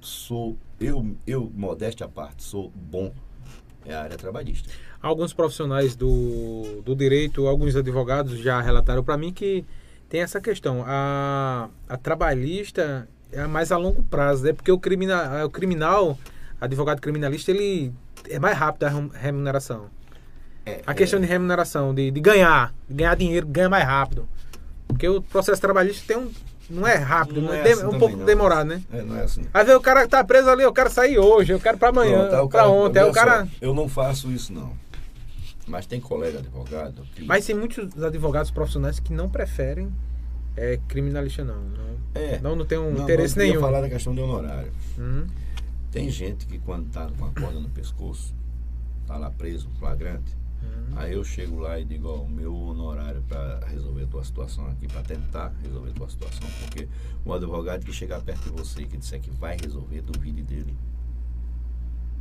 sou, 0.00 0.56
eu, 0.80 1.14
eu 1.26 1.52
modéstia 1.54 2.06
à 2.06 2.08
parte, 2.08 2.42
sou 2.42 2.70
bom, 2.74 3.12
é 3.84 3.94
a 3.94 4.02
área 4.02 4.16
trabalhista. 4.16 4.70
Alguns 5.02 5.34
profissionais 5.34 5.94
do, 5.94 6.80
do 6.82 6.96
direito, 6.96 7.46
alguns 7.46 7.76
advogados 7.76 8.38
já 8.38 8.60
relataram 8.62 9.04
para 9.04 9.18
mim 9.18 9.30
que 9.30 9.62
tem 10.14 10.22
essa 10.22 10.40
questão. 10.40 10.84
A, 10.86 11.68
a 11.88 11.96
trabalhista 11.96 13.08
é 13.32 13.48
mais 13.48 13.72
a 13.72 13.76
longo 13.76 14.00
prazo, 14.04 14.44
né? 14.44 14.52
Porque 14.52 14.70
o, 14.70 14.78
crimina, 14.78 15.44
o 15.44 15.50
criminal, 15.50 16.16
advogado 16.60 17.00
criminalista, 17.00 17.50
ele 17.50 17.92
é 18.30 18.38
mais 18.38 18.56
rápido 18.56 18.84
a 18.84 18.88
rem- 18.90 19.10
remuneração. 19.12 19.86
É, 20.64 20.82
A 20.86 20.94
questão 20.94 21.18
de 21.20 21.26
remuneração, 21.26 21.92
de, 21.92 22.12
de 22.12 22.20
ganhar, 22.20 22.72
de 22.88 22.94
ganhar 22.94 23.16
dinheiro, 23.16 23.44
ganha 23.44 23.68
mais 23.68 23.84
rápido. 23.84 24.28
Porque 24.86 25.08
o 25.08 25.20
processo 25.20 25.60
trabalhista 25.60 26.04
tem 26.06 26.16
um, 26.16 26.30
não 26.70 26.86
é 26.86 26.94
rápido, 26.94 27.42
Não 27.42 27.50
né? 27.50 27.68
é 27.68 27.72
assim 27.72 27.80
um 27.82 27.86
também, 27.86 27.98
pouco 27.98 28.16
não. 28.16 28.24
demorado, 28.24 28.68
né? 28.68 28.82
É, 28.92 29.02
não 29.02 29.16
é 29.18 29.24
assim. 29.24 29.42
Às 29.52 29.64
vezes 29.66 29.80
o 29.80 29.82
cara 29.82 30.06
tá 30.06 30.22
preso 30.22 30.48
ali, 30.48 30.62
eu 30.62 30.72
quero 30.72 30.90
sair 30.90 31.18
hoje, 31.18 31.52
eu 31.52 31.58
quero 31.58 31.76
pra 31.76 31.88
amanhã, 31.88 32.28
cara- 32.48 32.68
ontem. 32.68 33.00
Aí 33.00 33.10
o 33.10 33.12
cara. 33.12 33.48
eu 33.60 33.74
não 33.74 33.88
faço 33.88 34.30
isso 34.30 34.52
não. 34.52 34.72
Mas 35.66 35.86
tem 35.86 36.00
colega 36.00 36.38
advogado 36.38 37.02
que. 37.14 37.24
Mas 37.24 37.46
tem 37.46 37.54
muitos 37.54 38.02
advogados 38.02 38.50
profissionais 38.50 39.00
que 39.00 39.12
não 39.12 39.28
preferem 39.28 39.92
é, 40.56 40.78
criminalista, 40.88 41.44
não. 41.44 41.62
Não, 41.62 41.98
é, 42.14 42.38
não, 42.40 42.54
não 42.54 42.66
tem 42.66 42.78
um 42.78 42.90
não, 42.90 43.02
interesse 43.02 43.36
não, 43.36 43.44
nenhum. 43.44 43.60
falar 43.60 43.80
da 43.80 43.88
questão 43.88 44.14
de 44.14 44.20
honorário. 44.20 44.72
Uhum. 44.98 45.26
Tem 45.90 46.10
gente 46.10 46.46
que 46.46 46.58
quando 46.58 46.90
tá 46.90 47.10
com 47.18 47.24
a 47.24 47.30
corda 47.30 47.60
no 47.60 47.70
pescoço, 47.70 48.34
tá 49.06 49.16
lá 49.16 49.30
preso, 49.30 49.68
flagrante, 49.78 50.36
Aí 50.96 51.14
eu 51.14 51.24
chego 51.24 51.58
lá 51.58 51.78
e 51.78 51.84
digo, 51.84 52.08
ó, 52.08 52.22
o 52.22 52.28
meu 52.28 52.54
honorário 52.54 53.20
para 53.28 53.66
resolver 53.66 54.04
a 54.04 54.06
tua 54.06 54.24
situação 54.24 54.66
aqui, 54.68 54.86
para 54.86 55.02
tentar 55.02 55.52
resolver 55.62 55.90
a 55.90 55.92
tua 55.92 56.08
situação, 56.08 56.48
porque 56.60 56.88
o 57.24 57.32
advogado 57.32 57.84
que 57.84 57.92
chegar 57.92 58.20
perto 58.20 58.44
de 58.44 58.50
você 58.50 58.82
e 58.82 58.86
que 58.86 58.96
disser 58.96 59.20
que 59.20 59.30
vai 59.30 59.56
resolver, 59.56 60.02
duvide 60.02 60.42
dele. 60.42 60.76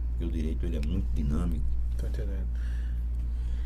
Porque 0.10 0.26
o 0.26 0.32
direito 0.32 0.66
ele 0.66 0.78
é 0.78 0.82
muito 0.88 1.06
dinâmico. 1.14 1.66
Tô 1.98 2.08
entendendo. 2.08 2.48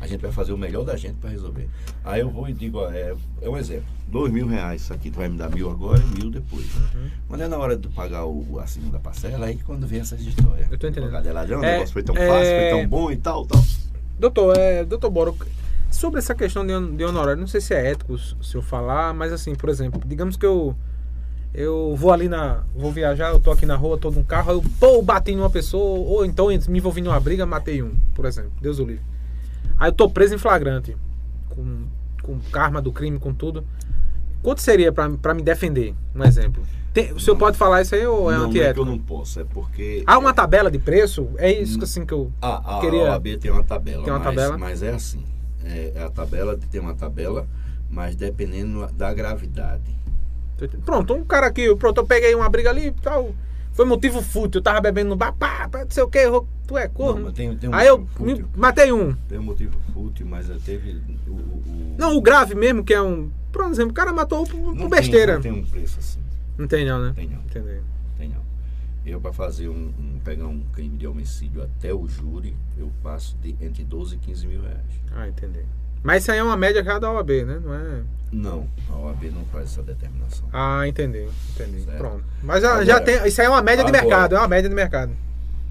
A 0.00 0.06
gente 0.06 0.20
vai 0.20 0.30
fazer 0.30 0.52
o 0.52 0.58
melhor 0.58 0.84
da 0.84 0.96
gente 0.96 1.14
para 1.16 1.30
resolver. 1.30 1.68
Aí 2.04 2.20
eu 2.20 2.30
vou 2.30 2.48
e 2.48 2.52
digo, 2.52 2.78
ó, 2.78 2.90
é, 2.90 3.14
é 3.42 3.48
um 3.48 3.56
exemplo, 3.56 3.86
dois 4.06 4.32
mil 4.32 4.46
reais, 4.46 4.82
isso 4.82 4.92
aqui 4.94 5.10
tu 5.10 5.16
vai 5.16 5.28
me 5.28 5.36
dar 5.36 5.50
mil 5.50 5.68
agora 5.70 6.00
e 6.00 6.18
mil 6.20 6.30
depois. 6.30 6.66
Uhum. 6.76 7.08
Quando 7.26 7.40
é 7.42 7.48
na 7.48 7.58
hora 7.58 7.76
de 7.76 7.88
pagar 7.88 8.24
o, 8.24 8.58
a 8.60 8.66
segunda 8.66 8.98
parcela, 9.00 9.46
aí 9.46 9.58
quando 9.66 9.86
vem 9.86 10.00
essas 10.00 10.20
histórias. 10.20 10.70
Eu 10.70 10.78
tô 10.78 10.86
entendendo. 10.86 11.12
O 11.12 11.16
advogado 11.16 11.52
é 11.52 11.56
o 11.56 11.64
É, 11.64 11.72
negócio 11.72 11.92
foi 11.92 12.02
tão 12.02 12.16
é- 12.16 12.28
fácil, 12.28 12.54
foi 12.54 12.68
tão 12.70 12.88
bom 12.88 13.10
e 13.10 13.16
tal, 13.16 13.44
tal. 13.44 13.62
Doutor, 14.18 14.56
é, 14.56 14.84
doutor 14.84 15.10
Boro, 15.10 15.36
sobre 15.90 16.18
essa 16.20 16.34
questão 16.34 16.64
de, 16.66 16.96
de 16.96 17.04
honorário, 17.04 17.40
não 17.40 17.46
sei 17.48 17.60
se 17.60 17.74
é 17.74 17.90
ético 17.90 18.16
se 18.18 18.54
eu 18.54 18.62
falar, 18.62 19.12
mas 19.14 19.32
assim, 19.32 19.54
por 19.54 19.68
exemplo, 19.68 20.00
digamos 20.06 20.36
que 20.36 20.46
eu 20.46 20.76
eu 21.54 21.96
vou 21.96 22.12
ali 22.12 22.28
na. 22.28 22.62
vou 22.76 22.92
viajar, 22.92 23.30
eu 23.30 23.40
tô 23.40 23.50
aqui 23.50 23.64
na 23.66 23.74
rua, 23.74 23.96
tô 23.98 24.10
num 24.10 24.22
carro, 24.22 24.50
aí 24.50 24.56
eu 24.56 24.62
pô, 24.78 25.02
bati 25.02 25.34
numa 25.34 25.48
pessoa, 25.50 25.98
ou 26.06 26.24
então 26.24 26.48
me 26.68 26.78
envolvi 26.78 27.00
numa 27.00 27.18
briga, 27.18 27.44
matei 27.46 27.82
um, 27.82 27.94
por 28.14 28.26
exemplo. 28.26 28.52
Deus 28.60 28.78
o 28.78 28.84
livre. 28.84 29.02
Aí 29.78 29.88
eu 29.88 29.92
tô 29.92 30.08
preso 30.10 30.34
em 30.34 30.38
flagrante, 30.38 30.96
com, 31.50 31.84
com 32.22 32.38
karma 32.50 32.80
do 32.82 32.92
crime, 32.92 33.18
com 33.18 33.32
tudo. 33.32 33.64
Quanto 34.42 34.60
seria 34.60 34.92
pra, 34.92 35.08
pra 35.10 35.34
me 35.34 35.42
defender? 35.42 35.94
Um 36.14 36.24
exemplo. 36.24 36.62
Tem- 36.92 37.12
o 37.12 37.20
senhor 37.20 37.34
Não. 37.34 37.38
pode 37.40 37.56
falar 37.58 37.82
isso 37.82 37.94
aí 37.94 38.06
ou 38.06 38.30
é 38.30 38.34
não, 38.34 38.42
não 38.44 38.48
é 38.48 38.52
que 38.52 38.58
antiético? 38.58 38.80
eu 38.80 38.84
não 38.86 38.98
posso, 38.98 39.40
é 39.40 39.44
porque. 39.44 40.02
Há 40.06 40.18
uma 40.18 40.32
tabela 40.32 40.70
de 40.70 40.78
preço? 40.78 41.28
É 41.36 41.50
isso 41.52 41.78
que, 41.78 41.84
assim 41.84 42.04
que 42.06 42.12
eu. 42.14 42.32
A, 42.40 42.78
a 42.78 42.80
Queria- 42.80 43.04
OAB 43.04 43.36
tem 43.38 43.50
uma 43.50 43.62
tabela. 43.62 44.02
Tem 44.04 44.12
uma 44.12 44.18
mas, 44.18 44.28
tabela? 44.28 44.58
Mas 44.58 44.82
é 44.82 44.90
assim. 44.90 45.24
É, 45.64 45.92
a 46.04 46.08
tabela 46.08 46.58
tem 46.70 46.80
uma 46.80 46.94
tabela, 46.94 47.46
mas 47.90 48.16
dependendo 48.16 48.86
da 48.92 49.12
gravidade. 49.12 49.96
Pronto, 50.84 51.14
um 51.14 51.24
cara 51.24 51.46
aqui, 51.46 51.72
pronto, 51.76 51.98
eu 52.00 52.06
peguei 52.06 52.34
uma 52.34 52.48
briga 52.48 52.70
ali 52.70 52.86
e 52.88 52.92
tal. 52.92 53.32
Foi 53.78 53.84
motivo 53.86 54.20
fútil, 54.20 54.58
eu 54.58 54.62
tava 54.64 54.80
bebendo 54.80 55.10
no 55.10 55.14
bar, 55.14 55.32
pá, 55.32 55.68
pá, 55.68 55.84
não 55.84 55.90
sei 55.90 56.02
o 56.02 56.08
que, 56.08 56.18
tu 56.66 56.76
é 56.76 56.88
Não, 56.88 56.90
corno. 56.94 57.24
mas 57.26 57.32
tem, 57.32 57.56
tem 57.56 57.70
um 57.70 57.74
Aí 57.74 57.86
eu 57.86 58.04
me- 58.18 58.44
matei 58.56 58.90
um. 58.92 59.14
Tem 59.28 59.38
um 59.38 59.42
motivo 59.44 59.78
fútil, 59.94 60.26
mas 60.26 60.48
teve 60.64 61.00
o. 61.28 61.30
o- 61.30 61.94
Não, 61.96 62.16
o 62.16 62.20
grave 62.20 62.56
mesmo, 62.56 62.82
que 62.82 62.92
é 62.92 63.00
um. 63.00 63.30
Por 63.52 63.64
exemplo, 63.66 63.92
o 63.92 63.94
cara 63.94 64.12
matou 64.12 64.44
por, 64.44 64.58
por 64.58 64.74
não 64.74 64.88
besteira. 64.88 65.38
Tem, 65.38 65.52
não 65.52 65.58
tem 65.60 65.64
um 65.68 65.70
preço 65.70 65.96
assim. 66.00 66.18
Não 66.58 66.66
tem 66.66 66.84
não, 66.84 67.00
né? 67.00 67.12
Tem 67.14 67.28
não. 67.28 67.38
Entendeu? 67.38 67.82
Tem 68.18 68.28
não. 68.30 68.42
Eu, 69.06 69.20
para 69.20 69.32
fazer 69.32 69.68
um, 69.68 69.92
um- 69.96 70.18
pegar 70.24 70.48
um 70.48 70.58
crime 70.72 70.96
de 70.96 71.06
homicídio 71.06 71.62
até 71.62 71.94
o 71.94 72.04
júri, 72.08 72.56
eu 72.76 72.90
passo 73.00 73.36
de 73.40 73.54
entre 73.64 73.84
12 73.84 74.16
e 74.16 74.18
15 74.18 74.44
mil 74.48 74.60
reais. 74.60 74.82
Ah, 75.14 75.28
entendi. 75.28 75.60
Mas 76.02 76.22
isso 76.22 76.32
aí 76.32 76.38
é 76.38 76.42
uma 76.42 76.56
média 76.56 76.82
já 76.82 76.98
da 76.98 77.10
OAB, 77.10 77.30
né? 77.44 77.60
Não 77.64 77.74
é. 77.74 78.02
Não, 78.30 78.66
a 78.90 78.96
OAB 78.96 79.24
não 79.30 79.44
faz 79.46 79.72
essa 79.72 79.82
determinação. 79.82 80.48
Ah, 80.52 80.86
entendi, 80.86 81.26
entendi. 81.54 81.82
Certo. 81.82 81.96
Pronto. 81.98 82.24
Mas 82.42 82.62
já, 82.62 82.70
Agora- 82.72 82.84
já 82.84 83.00
tem. 83.00 83.26
Isso 83.26 83.40
aí 83.40 83.46
é 83.46 83.50
uma 83.50 83.62
média 83.62 83.84
de 83.84 83.90
agora- 83.90 84.04
mercado, 84.06 84.34
é 84.34 84.38
uma 84.38 84.48
média 84.48 84.68
de 84.68 84.74
mercado. 84.74 85.12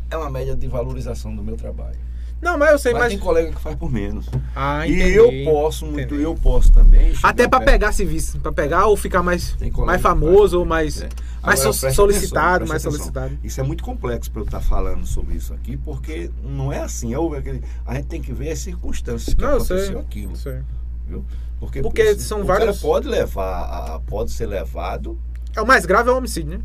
É 0.09 0.17
uma 0.17 0.29
média 0.29 0.55
de 0.55 0.67
valorização 0.67 1.35
do 1.35 1.43
meu 1.43 1.55
trabalho. 1.55 1.97
Não, 2.41 2.57
mas 2.57 2.71
eu 2.71 2.77
sei, 2.79 2.93
mas, 2.93 3.01
mas. 3.03 3.11
tem 3.13 3.19
colega 3.19 3.51
que 3.51 3.59
faz 3.59 3.75
por 3.75 3.91
menos. 3.91 4.27
Ah, 4.55 4.87
e 4.87 4.93
entendi. 4.93 5.15
eu 5.15 5.51
posso, 5.51 5.85
muito, 5.85 6.01
entendi. 6.13 6.21
eu 6.23 6.35
posso 6.35 6.71
também. 6.71 7.13
Até 7.23 7.47
pra 7.47 7.59
perto- 7.59 7.71
pegar 7.71 7.91
serviço, 7.91 8.39
pra 8.39 8.51
pegar 8.51 8.85
ou 8.85 8.95
ficar 8.95 9.23
mais, 9.23 9.55
mais 9.85 10.01
famoso 10.01 10.59
ou 10.59 10.65
mais, 10.65 11.01
É. 11.01 11.09
mais 11.41 11.59
Agora, 11.61 11.73
so- 11.73 11.91
solicitado, 11.91 12.47
atenção, 12.63 12.67
mais 12.67 12.81
atenção. 12.83 12.91
solicitado. 12.91 13.37
Isso 13.43 13.59
é 13.59 13.63
muito 13.63 13.83
complexo 13.83 14.29
para 14.31 14.41
eu 14.41 14.45
estar 14.45 14.59
falando 14.61 15.05
sobre 15.07 15.35
isso 15.35 15.53
aqui, 15.53 15.75
porque 15.77 16.29
não 16.43 16.71
é 16.71 16.79
assim. 16.81 17.13
É 17.13 17.17
o- 17.19 17.33
aquele- 17.33 17.63
a 17.85 17.95
gente 17.95 18.05
tem 18.07 18.21
que 18.21 18.31
ver 18.31 18.51
as 18.51 18.59
circunstâncias 18.59 19.33
que 19.33 19.41
Não, 19.41 19.53
eu 19.53 19.59
sei. 19.59 19.75
aconteceu 19.77 19.99
aquilo. 19.99 20.35
sei. 20.35 20.59
Viu? 21.07 21.25
Porque, 21.59 21.81
Porque 21.81 22.15
são 22.19 22.41
o 22.41 22.45
vários- 22.45 22.79
pode 22.79 23.07
levar, 23.07 23.61
a- 23.95 23.99
pode 24.05 24.29
ser 24.31 24.45
levado. 24.45 25.17
É 25.55 25.61
o 25.61 25.65
mais 25.65 25.87
grave 25.87 26.07
é 26.09 26.13
o 26.13 26.17
homicídio, 26.17 26.51
né? 26.51 26.59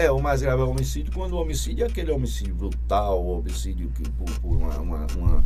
É, 0.00 0.12
o 0.12 0.20
mais 0.20 0.40
grave 0.40 0.62
é 0.62 0.64
o 0.64 0.70
homicídio, 0.70 1.12
quando 1.12 1.32
o 1.32 1.40
homicídio 1.40 1.84
é 1.84 1.88
aquele 1.88 2.12
homicídio 2.12 2.54
brutal, 2.54 3.20
o 3.20 3.36
homicídio 3.40 3.90
que 3.90 4.08
por, 4.10 4.30
por 4.38 4.56
uma, 4.56 4.78
uma, 4.78 5.06
uma, 5.16 5.44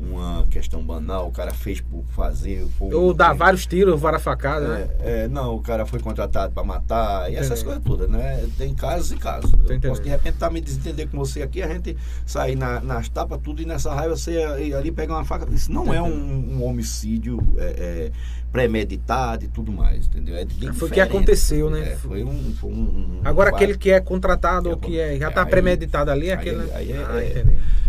uma 0.00 0.44
questão 0.50 0.82
banal, 0.82 1.28
o 1.28 1.32
cara 1.32 1.52
fez 1.54 1.80
por 1.80 2.04
fazer. 2.14 2.66
Por 2.78 2.92
Ou 2.92 3.14
dá 3.14 3.30
tem- 3.30 3.38
vários 3.38 3.64
tiros, 3.66 3.98
várias 4.00 4.22
facadas, 4.22 4.68
né? 4.68 4.88
É, 5.00 5.20
é, 5.24 5.28
não, 5.28 5.54
o 5.54 5.62
cara 5.62 5.86
foi 5.86 6.00
contratado 6.00 6.52
para 6.52 6.62
matar, 6.64 7.30
e 7.32 7.36
essas 7.36 7.62
coisas 7.62 7.82
todas, 7.82 8.08
né? 8.10 8.46
Tem 8.58 8.74
casos 8.74 9.12
e 9.12 9.16
casos. 9.16 9.52
Eu 9.68 9.80
posso 9.80 10.02
de 10.02 10.08
repente 10.08 10.34
estar 10.34 10.50
me 10.50 10.60
desentender 10.60 11.08
com 11.08 11.16
você 11.18 11.42
aqui, 11.42 11.62
a 11.62 11.68
gente 11.68 11.96
sair 12.26 12.56
na, 12.56 12.80
nas 12.80 13.08
tapas, 13.08 13.38
tudo, 13.42 13.62
e 13.62 13.64
nessa 13.66 13.94
raiva 13.94 14.16
você 14.16 14.32
ir 14.60 14.74
ali 14.74 14.90
pegar 14.90 15.14
uma 15.14 15.24
faca. 15.24 15.46
Isso 15.52 15.72
não 15.72 15.92
é 15.94 16.02
um, 16.02 16.56
um 16.58 16.64
homicídio 16.64 17.38
é, 17.56 17.64
é, 17.64 18.10
premeditado 18.52 19.44
e 19.44 19.48
tudo 19.48 19.72
mais, 19.72 20.06
entendeu? 20.06 20.36
É 20.36 20.46
Foi 20.72 20.88
o 20.88 20.90
que 20.92 21.00
aconteceu, 21.00 21.70
né? 21.70 21.92
É, 21.92 21.96
foi 21.96 22.24
um. 22.24 22.52
Foi 22.54 22.70
um, 22.70 22.74
um 22.74 23.20
Agora 23.24 23.50
fato. 23.50 23.62
aquele 23.62 23.78
que 23.78 23.90
é 23.90 24.00
contratado 24.00 24.70
ou 24.70 24.76
que 24.76 24.98
é, 24.98 25.16
já 25.18 25.30
tá 25.30 25.42
Aí- 25.44 25.50
premeditado 25.50 26.10
ali, 26.10 26.26
aí- 26.26 26.32
aquele. 26.32 26.56
né? 26.58 26.70
aí 26.74 26.92
é- 26.92 27.44
ah. 27.46 27.84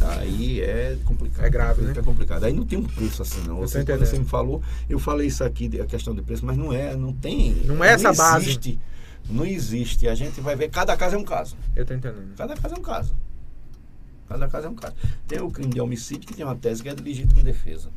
Aí 0.00 0.60
é 0.60 0.96
complicado. 1.04 1.44
É 1.44 1.50
grave, 1.50 1.82
né? 1.82 1.92
É 1.96 2.02
complicado. 2.02 2.44
Aí 2.44 2.52
não 2.52 2.64
tem 2.64 2.78
um 2.78 2.84
preço 2.84 3.22
assim, 3.22 3.40
não. 3.46 3.56
Você, 3.56 3.84
quando 3.84 4.00
você 4.00 4.18
me 4.18 4.24
falou, 4.24 4.62
eu 4.88 4.98
falei 4.98 5.26
isso 5.26 5.42
aqui, 5.42 5.80
a 5.80 5.86
questão 5.86 6.14
de 6.14 6.22
preço, 6.22 6.44
mas 6.46 6.56
não 6.56 6.72
é, 6.72 6.96
não 6.96 7.12
tem. 7.12 7.54
Não 7.64 7.82
é 7.82 7.92
essa 7.92 8.12
base. 8.12 8.46
Existe, 8.46 8.80
não 9.28 9.44
existe. 9.44 10.08
A 10.08 10.14
gente 10.14 10.40
vai 10.40 10.54
ver, 10.54 10.70
cada 10.70 10.96
caso 10.96 11.16
é 11.16 11.18
um 11.18 11.24
caso. 11.24 11.56
Eu 11.74 11.84
tô 11.84 11.94
entendendo. 11.94 12.34
Cada 12.36 12.56
caso 12.56 12.74
é 12.74 12.78
um 12.78 12.82
caso. 12.82 13.16
Cada 14.28 14.48
caso 14.48 14.66
é 14.66 14.70
um 14.70 14.74
caso. 14.74 14.94
Tem 15.26 15.40
o 15.40 15.50
crime 15.50 15.72
de 15.72 15.80
homicídio 15.80 16.26
que 16.26 16.34
tem 16.34 16.44
uma 16.44 16.54
tese 16.54 16.82
que 16.82 16.88
é 16.88 16.94
de 16.94 17.02
legítima 17.02 17.42
defesa. 17.42 17.90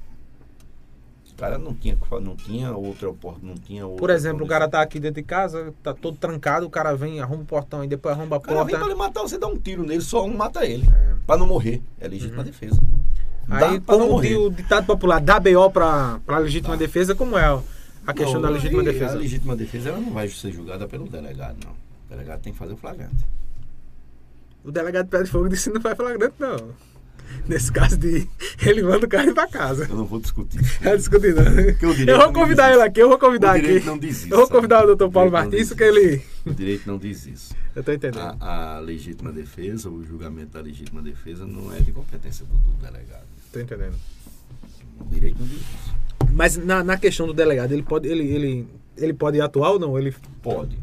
O 1.42 1.44
cara 1.44 1.58
não 1.58 1.74
tinha, 1.74 1.98
não 2.22 2.36
tinha 2.36 2.72
outra 2.72 3.10
oportunidade, 3.10 3.48
não 3.48 3.56
tinha 3.56 3.84
outra 3.88 4.00
Por 4.00 4.12
exemplo, 4.12 4.46
o 4.46 4.48
cara 4.48 4.70
tá 4.70 4.80
aqui 4.80 5.00
dentro 5.00 5.24
de 5.24 5.28
casa, 5.28 5.74
tá 5.82 5.92
todo 5.92 6.16
trancado, 6.16 6.68
o 6.68 6.70
cara 6.70 6.94
vem, 6.96 7.20
arruma 7.20 7.42
o 7.42 7.46
portão 7.46 7.84
e 7.84 7.88
depois 7.88 8.14
arromba 8.16 8.36
a 8.36 8.38
O 8.38 8.42
cara 8.44 8.58
vem 8.64 8.76
porta. 8.76 8.78
pra 8.86 8.88
lhe 8.88 8.94
matar, 8.94 9.22
você 9.24 9.40
dá 9.40 9.48
um 9.48 9.58
tiro 9.58 9.82
nele, 9.84 10.02
só 10.02 10.24
um 10.24 10.38
mata 10.38 10.64
ele. 10.64 10.88
É. 10.88 11.16
Pra 11.26 11.38
não 11.38 11.48
morrer. 11.48 11.82
É 12.00 12.08
legítima 12.08 12.44
defesa. 12.44 12.80
Dá 13.48 13.72
Aí, 13.72 13.80
como 13.80 14.06
morrer. 14.06 14.36
o 14.38 14.52
ditado 14.52 14.86
popular 14.86 15.20
dá 15.20 15.40
BO 15.40 15.72
pra, 15.72 16.20
pra 16.28 16.38
legítima 16.38 16.76
Dá. 16.76 16.86
defesa, 16.86 17.16
como 17.16 17.36
é 17.36 17.60
a 18.06 18.14
questão 18.14 18.36
Não, 18.36 18.42
da 18.44 18.50
legítima 18.50 18.84
defesa? 18.84 19.16
A 19.16 19.18
legítima 19.18 19.56
defesa 19.56 19.90
ela 19.90 20.00
não 20.00 20.12
vai 20.12 20.28
ser 20.30 20.52
julgada 20.52 20.88
pelo 20.88 21.10
delegado, 21.10 21.58
não. 21.66 21.72
O 21.72 22.08
delegado 22.08 22.42
tem 22.42 22.54
que 22.54 22.60
fazer 22.60 22.74
o 22.74 22.78
flagrante. 22.78 23.26
O 24.64 24.72
delegado 24.72 25.08
Pé 25.08 25.24
de 25.24 25.30
Fogo 25.32 25.50
disse 25.50 25.70
que 25.72 25.74
não 25.74 25.82
vai 25.82 25.96
flagrante, 25.96 26.36
não. 26.38 26.70
Nesse 27.48 27.72
caso 27.72 27.98
de 27.98 28.28
ele 28.66 28.84
manda 28.84 29.06
o 29.06 29.10
cara 29.10 29.30
ir 29.30 29.34
pra 29.34 29.48
casa. 29.48 29.88
Eu 29.90 29.96
não 29.96 30.06
vou 30.06 30.20
discutir. 30.20 30.60
isso. 30.62 30.80
Tá 30.80 30.96
discutindo. 30.96 31.36
Porque 31.44 31.86
o 31.86 31.92
direito 31.92 32.10
Eu 32.10 32.18
vou 32.18 32.26
não 32.28 32.34
convidar 32.34 32.72
ele 32.74 32.82
aqui, 32.82 33.00
eu 33.02 33.10
vou 33.10 33.18
convidar 33.20 33.56
O 33.58 33.60
direito 33.60 33.78
aqui. 33.78 33.86
não 33.88 33.98
diz 33.98 34.18
isso, 34.18 34.26
Eu 34.26 34.38
vou 34.38 34.46
sabe? 34.46 34.52
convidar 34.58 34.84
o 34.84 34.88
doutor 34.88 35.12
Paulo 35.12 35.32
não 35.32 35.40
Martins, 35.40 35.74
que 35.74 35.84
ele. 35.84 36.22
O 36.46 36.54
direito 36.54 36.88
não 36.88 36.98
diz 36.98 37.26
isso. 37.26 37.56
Eu 37.76 37.84
tô 37.84 37.92
entendendo. 37.92 38.36
A, 38.40 38.76
a 38.76 38.80
legítima 38.80 39.32
defesa, 39.32 39.90
o 39.90 40.04
julgamento 40.04 40.52
da 40.54 40.62
legítima 40.62 41.02
defesa 41.02 41.46
não 41.46 41.74
é 41.74 41.80
de 41.80 41.92
competência 41.92 42.46
do, 42.46 42.54
do 42.54 42.86
delegado. 42.86 43.26
Tô 43.52 43.60
entendendo. 43.60 43.96
O 45.00 45.06
direito 45.06 45.38
não 45.40 45.48
diz 45.48 45.58
isso. 45.58 45.96
Mas 46.34 46.58
na, 46.58 46.84
na 46.84 46.98
questão 46.98 47.28
do 47.28 47.34
delegado, 47.34 47.72
ele 47.72 47.84
pode, 47.84 48.08
ele, 48.08 48.24
ele, 48.24 48.68
ele 48.98 49.14
pode 49.14 49.40
atuar 49.42 49.72
ou 49.72 49.80
não? 49.80 49.98
Ele, 49.98 50.14
Pode. 50.42 50.78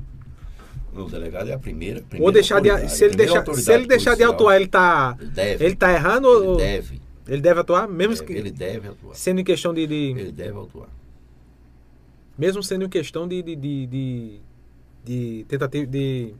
O 0.94 1.04
delegado 1.08 1.48
é 1.48 1.52
a 1.54 1.58
primeira. 1.58 2.00
primeira 2.00 2.24
ou 2.24 2.32
deixar 2.32 2.60
de. 2.60 2.68
Se 2.88 3.04
ele, 3.04 3.14
a 3.14 3.16
deixar, 3.16 3.54
se 3.54 3.72
ele 3.72 3.86
deixar 3.86 4.10
de 4.12 4.16
policial. 4.18 4.32
atuar, 4.32 4.56
ele 4.56 4.66
tá. 4.68 5.16
Ele 5.20 5.30
deve. 5.30 5.64
Ele 5.64 5.76
tá 5.76 5.92
errando 5.92 6.28
ele 6.28 6.46
ou. 6.48 6.56
deve. 6.56 7.00
Ele 7.26 7.40
deve 7.42 7.60
atuar, 7.60 7.86
mesmo 7.88 8.14
deve, 8.14 8.26
que. 8.26 8.32
Ele 8.32 8.50
deve 8.50 8.88
atuar. 8.88 9.14
Sendo 9.14 9.40
em 9.40 9.44
questão 9.44 9.72
de. 9.74 9.86
de- 9.86 9.94
Ele 10.18 10.32
deve 10.32 10.58
atuar. 10.58 10.88
mesmo 12.36 12.62
sendo 12.62 12.84
em 12.84 12.88
questão 12.88 13.26
de. 13.28 13.42
de, 13.42 13.56
de, 13.56 13.86
de, 13.86 14.40
de 15.04 15.44
tentativa. 15.48 15.86
De. 15.86 16.34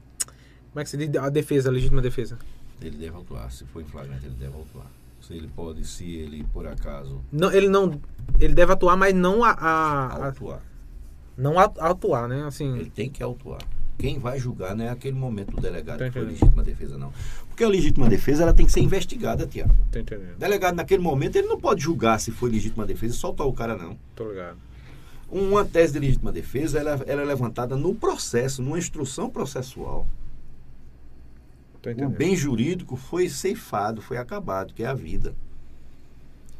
Como 0.71 0.81
é 0.81 0.83
que 0.83 0.89
se 0.89 0.97
diz? 0.97 1.15
A 1.15 1.29
defesa, 1.29 1.69
a 1.69 1.71
legítima 1.71 2.01
defesa. 2.01 2.37
Ele 2.81 2.97
deve 2.97 3.17
atuar. 3.17 3.51
Se 3.51 3.65
for 3.65 3.81
em 3.81 3.85
flagrante, 3.85 4.25
ele 4.25 4.35
deve 4.39 4.53
atuar. 4.59 4.87
Se 5.21 5.33
ele 5.33 5.47
pode, 5.55 5.85
se 5.85 6.15
ele 6.15 6.45
por 6.53 6.65
acaso 6.65 7.19
Não, 7.31 7.51
ele 7.51 7.67
não. 7.67 7.99
Ele 8.39 8.53
deve 8.53 8.71
atuar, 8.73 8.95
mas 8.95 9.13
não 9.13 9.43
a. 9.43 9.51
a- 9.51 10.07
a- 10.07 10.25
autuar, 10.27 10.61
não 11.37 11.59
a- 11.59 11.71
atuar, 11.79 12.27
né? 12.27 12.43
Assim. 12.45 12.77
ele 12.77 12.89
tem 12.89 13.09
que 13.09 13.21
autuar. 13.21 13.59
Quem 13.99 14.17
vai 14.17 14.39
julgar 14.39 14.73
não 14.73 14.85
é 14.85 14.89
aquele 14.89 15.17
momento 15.17 15.51
do 15.51 15.61
delegado 15.61 15.99
que 15.99 16.11
foi 16.11 16.23
legítima 16.23 16.63
defesa, 16.63 16.97
não. 16.97 17.11
Porque 17.49 17.65
a 17.65 17.67
legítima 17.67 18.07
defesa 18.07 18.43
ela 18.43 18.53
tem 18.53 18.65
que 18.65 18.71
ser 18.71 18.79
investigada, 18.79 19.45
Tiago. 19.45 19.75
Delegado, 20.37 20.75
naquele 20.75 21.03
momento, 21.03 21.35
ele 21.35 21.49
não 21.49 21.59
pode 21.59 21.83
julgar 21.83 22.17
se 22.17 22.31
foi 22.31 22.49
legítima 22.49 22.85
defesa 22.85 23.13
e 23.13 23.17
soltar 23.17 23.45
o 23.45 23.51
cara, 23.51 23.75
não. 23.75 23.97
Tô 24.15 24.29
ligado. 24.29 24.57
Uma 25.29 25.65
tese 25.65 25.91
de 25.93 25.99
legítima 25.99 26.31
defesa 26.31 26.79
ela, 26.79 27.03
ela 27.05 27.21
é 27.21 27.25
levantada 27.25 27.75
no 27.75 27.93
processo, 27.93 28.63
numa 28.63 28.79
instrução 28.79 29.29
processual. 29.29 30.07
O 32.05 32.09
bem 32.09 32.37
jurídico 32.37 32.95
foi 32.95 33.27
ceifado, 33.29 34.01
foi 34.01 34.15
acabado, 34.17 34.73
que 34.73 34.81
é 34.81 34.87
a 34.87 34.93
vida. 34.93 35.35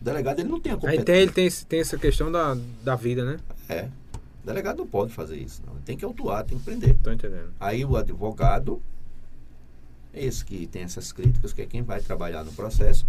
O 0.01 0.03
delegado 0.03 0.39
ele 0.39 0.49
não 0.49 0.59
tem 0.59 0.73
a 0.73 0.75
Aí 0.75 0.81
competência. 0.81 1.05
tem, 1.05 1.15
ele 1.21 1.31
tem, 1.31 1.49
tem 1.49 1.79
essa 1.79 1.97
questão 1.97 2.29
da, 2.29 2.57
da 2.83 2.95
vida, 2.95 3.23
né? 3.23 3.37
É. 3.69 3.87
O 4.43 4.47
delegado 4.47 4.77
não 4.77 4.87
pode 4.87 5.11
fazer 5.13 5.37
isso, 5.37 5.61
não. 5.65 5.73
Ele 5.73 5.83
tem 5.85 5.97
que 5.97 6.05
autuar, 6.05 6.43
tem 6.45 6.57
que 6.57 6.63
prender. 6.63 6.95
Tô 7.03 7.11
entendendo. 7.11 7.51
Aí 7.59 7.83
o 7.83 7.95
advogado, 7.97 8.81
esse 10.13 10.43
que 10.43 10.65
tem 10.67 10.83
essas 10.83 11.11
críticas, 11.11 11.53
que 11.53 11.61
é 11.61 11.65
quem 11.65 11.81
vai 11.81 11.99
trabalhar 12.01 12.43
no 12.43 12.51
processo, 12.53 13.05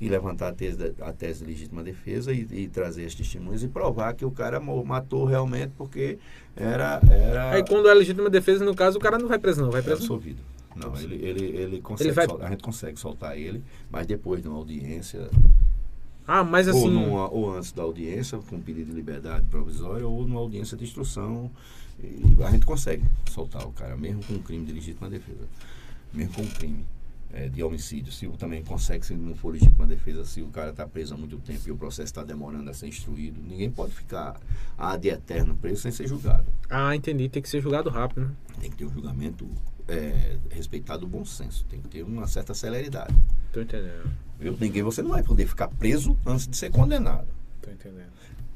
e 0.00 0.08
levantar 0.08 0.48
a 0.48 0.52
tese, 0.52 0.94
a 1.00 1.12
tese 1.12 1.40
de 1.44 1.46
legítima 1.50 1.82
defesa 1.82 2.32
e, 2.32 2.46
e 2.52 2.68
trazer 2.68 3.04
as 3.04 3.14
testemunhas 3.16 3.64
e 3.64 3.68
provar 3.68 4.14
que 4.14 4.24
o 4.24 4.30
cara 4.30 4.60
matou 4.60 5.24
realmente 5.24 5.72
porque 5.76 6.18
era, 6.54 7.00
era, 7.10 7.50
Aí 7.50 7.64
quando 7.66 7.88
é 7.88 7.94
legítima 7.94 8.30
defesa, 8.30 8.64
no 8.64 8.76
caso, 8.76 8.96
o 8.98 9.00
cara 9.00 9.18
não 9.18 9.26
vai 9.26 9.40
preso 9.40 9.60
não, 9.60 9.70
vai 9.72 9.80
era 9.80 9.86
preso. 9.86 10.02
absolvido. 10.02 10.40
Não, 10.76 10.96
ele, 11.00 11.16
ele, 11.16 11.44
ele 11.46 11.80
consegue 11.80 12.10
Ele 12.10 12.14
vai- 12.14 12.46
a 12.46 12.50
gente 12.50 12.62
consegue 12.62 12.96
soltar 13.00 13.36
ele, 13.36 13.60
mas 13.90 14.06
depois 14.06 14.40
de 14.40 14.46
uma 14.46 14.58
audiência, 14.58 15.28
Ah, 16.30 16.44
mas 16.44 16.68
ou, 16.68 16.74
assim, 16.76 16.90
numa- 16.90 17.28
ou 17.30 17.56
antes 17.56 17.72
da 17.72 17.82
audiência, 17.82 18.38
com 18.38 18.60
pedido 18.60 18.90
de 18.90 18.92
liberdade 18.96 19.46
provisória, 19.46 20.06
ou 20.06 20.28
numa 20.28 20.40
audiência 20.40 20.76
de 20.76 20.84
instrução, 20.84 21.50
a 22.46 22.50
gente 22.50 22.66
consegue 22.66 23.02
soltar 23.30 23.66
o 23.66 23.72
cara, 23.72 23.96
mesmo 23.96 24.22
com 24.22 24.34
um 24.34 24.42
crime 24.42 24.66
de 24.66 24.72
legítima 24.72 25.08
defesa, 25.08 25.48
mesmo 26.12 26.34
com 26.34 26.42
um 26.42 26.46
crime 26.50 26.84
eh, 27.32 27.48
de 27.48 27.62
homicídio. 27.62 28.12
Se 28.12 28.26
também 28.38 28.62
consegue, 28.62 29.04
se 29.06 29.14
não 29.14 29.34
for 29.34 29.52
legítima 29.54 29.86
defesa, 29.86 30.22
se 30.24 30.42
o 30.42 30.48
cara 30.48 30.70
está 30.70 30.86
preso 30.86 31.14
há 31.14 31.16
muito 31.16 31.38
tempo 31.38 31.60
e 31.66 31.70
o 31.72 31.76
processo 31.76 32.04
está 32.06 32.22
demorando 32.22 32.68
a 32.70 32.74
ser 32.74 32.88
instruído, 32.88 33.40
ninguém 33.42 33.70
pode 33.70 33.92
ficar 33.94 34.38
ad 34.76 35.08
eterno 35.08 35.54
preso 35.56 35.80
sem 35.82 35.90
ser 35.90 36.06
julgado. 36.06 36.44
ah, 36.68 36.94
entendi, 36.94 37.28
tem 37.30 37.40
que 37.42 37.48
ser 37.48 37.60
julgado 37.62 37.88
rápido, 37.90 38.20
né? 38.26 38.30
Tem 38.60 38.70
que 38.70 38.76
ter 38.76 38.84
um 38.84 38.92
julgamento 38.92 39.48
eh, 39.88 40.36
respeitado 40.50 41.04
o 41.06 41.08
bom 41.08 41.24
senso, 41.24 41.64
tem 41.68 41.80
que 41.80 41.88
ter 41.88 42.02
uma 42.02 42.26
certa 42.26 42.54
celeridade. 42.54 43.14
Tô 43.52 43.60
entendendo, 43.60 44.10
Eu 44.40 44.56
ninguém, 44.60 44.82
você 44.82 45.02
não 45.02 45.10
vai 45.10 45.22
poder 45.22 45.46
ficar 45.46 45.68
preso 45.68 46.16
antes 46.26 46.46
de 46.46 46.56
ser 46.56 46.70
condenado. 46.70 47.26
tô 47.62 47.70
entendendo. 47.70 48.08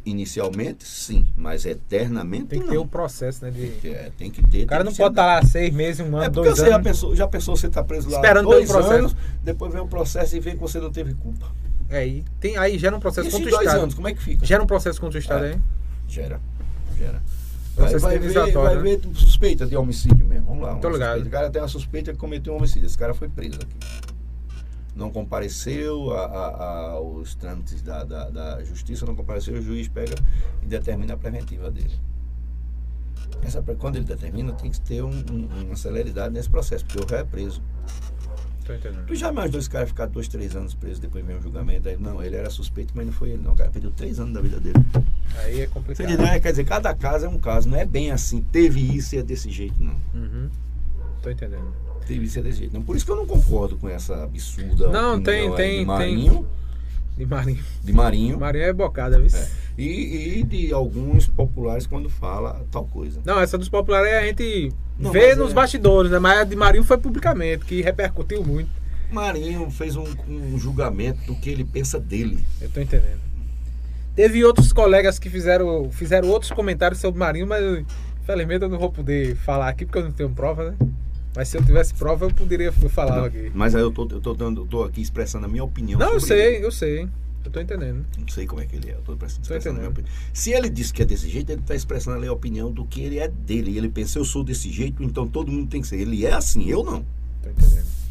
Inicialmente, 0.04 0.84
sim, 0.84 1.24
mas 1.36 1.64
eternamente 1.64 2.46
Tem 2.46 2.58
que 2.58 2.64
não. 2.66 2.72
ter 2.72 2.78
o 2.78 2.84
processo, 2.86 3.44
né, 3.44 3.52
de... 3.52 3.88
É, 3.88 4.10
tem 4.18 4.32
que 4.32 4.42
ter. 4.48 4.64
O 4.64 4.66
cara 4.66 4.82
tem 4.82 4.86
não 4.90 4.92
que 4.92 4.98
pode 4.98 5.12
estar 5.12 5.26
lá 5.26 5.42
seis 5.44 5.72
meses, 5.72 6.00
um 6.00 6.08
ano, 6.16 6.24
É 6.24 6.28
porque 6.28 6.48
dois 6.48 6.58
você 6.58 6.66
já 6.68 6.74
anos. 6.74 6.86
pensou, 6.88 7.14
já 7.14 7.28
pensou 7.28 7.56
você 7.56 7.68
tá 7.68 7.84
preso 7.84 8.08
lá 8.10 8.16
Esperando 8.18 8.46
dois 8.46 8.68
anos, 8.70 9.14
depois 9.44 9.72
vem 9.72 9.80
o 9.80 9.86
processo 9.86 10.36
e 10.36 10.40
vê 10.40 10.50
que 10.52 10.56
você 10.56 10.80
não 10.80 10.90
teve 10.90 11.14
culpa. 11.14 11.46
É, 11.88 11.98
aí, 11.98 12.24
tem, 12.40 12.56
aí 12.56 12.76
gera 12.78 12.96
um 12.96 13.00
processo 13.00 13.28
em 13.28 13.30
contra 13.30 13.46
o 13.58 13.60
Estado. 13.62 13.80
anos, 13.80 13.94
como 13.94 14.08
é 14.08 14.14
que 14.14 14.20
fica? 14.22 14.44
Gera 14.44 14.60
um 14.62 14.66
processo 14.66 15.00
contra 15.00 15.18
o 15.18 15.20
Estado 15.20 15.44
É. 15.44 15.52
aí? 15.52 15.60
Gera, 16.08 16.40
gera. 16.98 17.22
Vai, 17.76 17.99
vai 17.99 18.18
ver, 18.18 18.52
vai 18.52 18.76
né? 18.76 18.83
ver 18.83 19.01
suspeita 19.15 19.67
de 19.67 19.76
homicídio 19.76 20.26
mesmo. 20.26 20.47
Vamos 20.47 20.62
lá. 20.62 20.75
Tô 20.76 20.91
ligado. 20.91 21.23
O 21.23 21.31
cara 21.31 21.51
tem 21.51 21.62
uma 21.62 21.68
suspeita 21.68 22.12
que 22.12 22.18
cometeu 22.18 22.52
um 22.52 22.57
homicídio. 22.57 22.86
Esse 22.86 22.99
cara 22.99 23.15
foi 23.15 23.28
preso 23.28 23.59
aqui. 23.62 23.76
Não 24.94 25.10
compareceu 25.10 26.10
a, 26.12 26.26
a- 26.26 26.49
a- 26.49 26.91
aos 26.92 27.34
trâmites 27.34 27.81
da, 27.81 28.05
da, 28.05 28.28
da 28.28 28.62
justiça, 28.65 29.07
não 29.07 29.17
compareceu, 29.17 29.55
o 29.55 29.62
juiz 29.62 29.89
pega 29.89 30.15
e 30.62 30.67
determina 30.67 31.15
a 31.15 31.17
preventiva 31.17 31.70
dele. 31.70 31.99
Essa, 33.42 33.62
quando 33.62 33.97
ele 33.97 34.05
determina, 34.05 34.52
tem 34.52 34.70
que 34.70 34.81
ter 34.81 35.02
um- 35.02 35.09
um- 35.09 35.49
uma 35.67 35.76
celeridade 35.76 36.34
nesse 36.34 36.51
processo, 36.51 36.84
porque 36.84 37.02
o 37.02 37.07
réu 37.07 37.20
é 37.20 37.25
preso. 37.25 37.62
Tô 38.66 38.73
entendendo. 38.74 39.07
Tu 39.07 39.15
já 39.16 39.31
imaginou 39.31 39.58
esse 39.58 39.68
cara 39.68 39.86
ficar 39.86 40.07
dois, 40.07 40.28
três 40.28 40.55
anos 40.55 40.73
preso, 40.74 41.00
depois 41.00 41.24
vem 41.24 41.36
um 41.36 41.42
julgamento, 41.42 41.89
aí 41.89 41.97
não, 41.99 42.23
ele 42.23 42.36
era 42.36 42.49
suspeito, 42.50 42.92
mas 42.94 43.05
não 43.07 43.12
foi 43.12 43.31
ele 43.31 43.42
não. 43.42 43.52
O 43.52 43.57
cara 43.57 43.70
perdeu 43.70 43.91
três 43.91 44.20
anos 44.20 44.32
da 44.34 44.41
vida 44.41 44.60
dele. 44.60 44.78
Aí 45.39 45.60
é 45.62 45.66
complicado. 45.66 46.07
entendeu? 46.08 46.26
É, 46.26 46.39
Quer 46.39 46.50
dizer, 46.50 46.65
cada 46.65 46.94
caso 46.94 47.26
é 47.26 47.28
um 47.28 47.39
caso, 47.39 47.68
não 47.68 47.76
é 47.78 47.84
bem 47.84 48.10
assim, 48.12 48.41
teve 48.52 48.81
isso 48.81 49.15
e 49.15 49.18
é 49.18 49.23
desse 49.23 49.50
jeito, 49.50 49.74
não. 49.82 49.97
Uhum. 50.15 50.49
Tô 51.23 51.31
entendendo. 51.31 51.73
Teve 52.07 52.24
isso 52.24 52.39
e 52.39 52.41
é 52.41 52.42
desse 52.42 52.58
jeito. 52.58 52.74
Não, 52.74 52.82
por 52.82 52.97
isso 52.97 53.05
que 53.05 53.10
eu 53.12 53.16
não 53.16 53.26
concordo 53.26 53.76
com 53.76 53.89
essa 53.89 54.24
absurda 54.24 54.89
Não, 54.91 55.20
tem- 55.23 55.52
tem- 55.55 55.86
tem- 55.86 56.44
De 57.16 57.26
Marinho. 57.26 57.62
de 57.84 57.92
Marinho 57.92 58.39
Marinho 58.41 58.65
é 58.65 58.73
bocada, 58.73 59.20
viu? 59.20 59.28
É. 59.39 59.49
e, 59.76 60.39
e 60.41 60.42
de 60.42 60.73
alguns 60.73 61.26
populares 61.28 61.86
quando 61.86 62.08
fala 62.08 62.65
tal 62.70 62.86
coisa. 62.86 63.20
Não, 63.24 63.39
essa 63.41 63.58
dos 63.58 63.68
populares 63.68 64.12
a 64.12 64.23
gente 64.23 64.73
Não, 64.99 65.12
vê 65.12 65.34
nos 65.34 65.50
é- 65.50 65.55
bastidores, 65.55 66.10
né? 66.10 66.18
Mas 66.18 66.39
a 66.41 66.44
de 66.44 66.57
Marinho 66.57 66.84
foi 66.84 66.97
publicamente, 66.99 67.65
que 67.66 67.82
repercutiu 67.82 68.42
muito. 68.44 68.70
Marinho 69.10 69.70
fez 69.70 69.94
um, 69.94 70.07
um 70.28 70.58
julgamento 70.58 71.20
do 71.26 71.34
que 71.36 71.50
ele 71.50 71.65
pensa 71.65 72.00
dele. 72.00 72.42
Eu 72.60 72.70
tô 72.70 72.81
entendendo. 72.81 73.20
Teve 74.16 74.42
outros 74.44 74.73
colegas 74.73 75.18
que 75.18 75.28
fizeram, 75.31 75.91
fizeram 75.91 76.28
outros 76.28 76.50
comentários 76.50 76.99
sobre 77.00 77.18
Marinho, 77.18 77.47
mas 77.47 77.62
infelizmente 78.23 78.62
eu 78.62 78.68
não 78.70 78.78
vou 78.78 78.91
poder 78.91 79.36
falar 79.36 79.68
aqui 79.68 79.84
porque 79.84 79.99
eu 79.99 80.05
não 80.05 80.12
tenho 80.12 80.31
prova, 80.31 80.70
né? 80.70 80.76
Mas 81.34 81.48
se 81.48 81.56
eu 81.56 81.64
tivesse 81.64 81.94
prova, 81.94 82.26
eu 82.26 82.30
poderia 82.30 82.70
falar 82.72 83.16
Não, 83.16 83.24
aqui. 83.24 83.50
Mas 83.54 83.74
aí 83.74 83.80
eu 83.80 83.90
tô, 83.90 84.02
eu 84.02 84.20
tô, 84.20 84.34
dando, 84.34 84.62
eu 84.62 84.66
tô 84.66 84.82
aqui 84.82 85.00
expressando 85.00 85.46
a 85.46 85.48
minha 85.48 85.64
opinião. 85.64 85.98
Não, 85.98 86.12
eu 86.12 86.20
sei, 86.20 86.56
ele. 86.56 86.66
eu 86.66 86.70
sei. 86.70 87.08
Eu 87.44 87.50
tô 87.50 87.60
entendendo. 87.60 88.04
Não 88.18 88.28
sei 88.28 88.46
como 88.46 88.60
é 88.60 88.66
que 88.66 88.76
ele 88.76 88.90
é. 88.90 88.94
Eu 88.94 89.00
tô 89.00 89.12
expressando, 89.12 89.48
Tô 89.48 89.54
expressando 89.54 89.76
a 89.76 89.80
minha 89.80 89.90
opinião. 89.90 90.12
Se 90.32 90.52
ele 90.52 90.68
disse 90.68 90.92
que 90.92 91.02
é 91.02 91.04
desse 91.04 91.28
jeito, 91.28 91.50
ele 91.50 91.60
está 91.60 91.74
expressando 91.74 92.16
ali 92.16 92.28
a 92.28 92.32
opinião 92.32 92.70
do 92.70 92.84
que 92.84 93.00
ele 93.02 93.18
é 93.18 93.28
dele. 93.28 93.72
E 93.72 93.78
ele 93.78 93.88
pensa, 93.88 94.18
eu 94.18 94.24
sou 94.24 94.44
desse 94.44 94.70
jeito, 94.70 95.02
então 95.02 95.26
todo 95.26 95.50
mundo 95.50 95.68
tem 95.68 95.80
que 95.80 95.88
ser. 95.88 95.98
Ele 95.98 96.24
é 96.24 96.32
assim, 96.32 96.68
eu 96.68 96.84
não. 96.84 97.04
Tô 97.42 97.50
entendendo. 97.50 98.01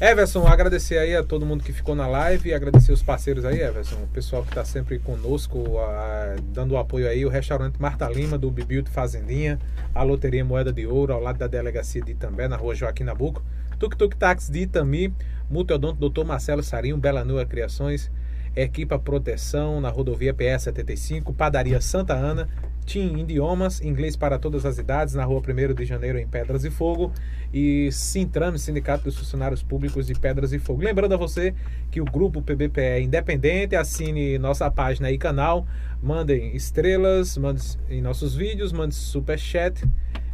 Everson, 0.00 0.46
agradecer 0.46 0.96
aí 0.96 1.16
a 1.16 1.24
todo 1.24 1.44
mundo 1.44 1.64
que 1.64 1.72
ficou 1.72 1.92
na 1.92 2.06
live 2.06 2.54
agradecer 2.54 2.92
os 2.92 3.02
parceiros 3.02 3.44
aí, 3.44 3.60
Everson. 3.60 3.96
O 3.96 4.06
pessoal 4.06 4.42
que 4.44 4.50
está 4.50 4.64
sempre 4.64 4.96
conosco, 5.00 5.76
a- 5.80 6.36
dando 6.52 6.74
o 6.74 6.78
apoio 6.78 7.08
aí, 7.08 7.26
o 7.26 7.28
restaurante 7.28 7.80
Marta 7.80 8.08
Lima, 8.08 8.38
do 8.38 8.48
Bibiute 8.48 8.90
Fazendinha, 8.90 9.58
a 9.92 10.04
Loteria 10.04 10.44
Moeda 10.44 10.72
de 10.72 10.86
Ouro, 10.86 11.12
ao 11.12 11.20
lado 11.20 11.38
da 11.38 11.48
Delegacia 11.48 12.00
de 12.00 12.12
Itambé, 12.12 12.46
na 12.46 12.54
rua 12.56 12.76
Joaquim 12.76 13.02
Nabuco, 13.02 13.42
Tuk 13.76 13.96
Tuk 13.96 14.16
Táxi 14.16 14.52
de 14.52 14.60
Itami, 14.60 15.12
Multodonto 15.50 16.08
Dr. 16.08 16.24
Marcelo 16.24 16.62
Sarinho, 16.62 16.96
Bela 16.96 17.24
Nua 17.24 17.44
Criações, 17.44 18.08
Equipa 18.54 19.00
Proteção, 19.00 19.80
na 19.80 19.88
rodovia 19.88 20.32
PS 20.32 20.62
75, 20.64 21.32
Padaria 21.32 21.80
Santa 21.80 22.14
Ana, 22.14 22.48
Team 22.88 23.18
Idiomas, 23.18 23.82
Inglês 23.82 24.16
para 24.16 24.38
todas 24.38 24.64
as 24.64 24.78
idades, 24.78 25.12
na 25.12 25.22
rua 25.22 25.42
1 25.46 25.74
de 25.74 25.84
janeiro, 25.84 26.18
em 26.18 26.26
Pedras 26.26 26.64
e 26.64 26.70
Fogo, 26.70 27.12
e 27.52 27.92
Sintrame, 27.92 28.58
Sindicato 28.58 29.04
dos 29.04 29.18
Funcionários 29.18 29.62
Públicos 29.62 30.06
de 30.06 30.14
Pedras 30.14 30.54
e 30.54 30.58
Fogo. 30.58 30.82
Lembrando 30.82 31.12
a 31.12 31.16
você 31.18 31.54
que 31.90 32.00
o 32.00 32.04
grupo 32.06 32.40
PBPE 32.40 32.80
é 32.80 33.02
independente, 33.02 33.76
assine 33.76 34.38
nossa 34.38 34.70
página 34.70 35.10
e 35.10 35.18
canal, 35.18 35.66
mandem 36.02 36.56
estrelas, 36.56 37.36
mandem 37.36 37.62
em 37.90 38.00
nossos 38.00 38.34
vídeos, 38.34 38.72
mande 38.72 38.94
superchat, 38.94 39.86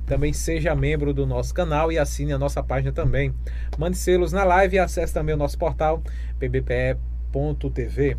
também 0.07 0.33
seja 0.33 0.77
membro 0.77 1.13
do 1.13 1.27
nosso 1.27 1.53
canal 1.53 1.91
e 1.91 1.99
assine 1.99 2.33
a 2.33 2.39
nossa 2.39 2.63
página 2.63 2.93
também. 2.93 3.35
Mande 3.77 3.97
selos 3.97 4.33
na 4.33 4.45
live 4.45 4.77
e 4.77 4.79
acesse 4.79 5.13
também 5.13 5.35
o 5.35 5.39
nosso 5.39 5.59
portal 5.59 6.01
pbpe.tv 6.39 8.17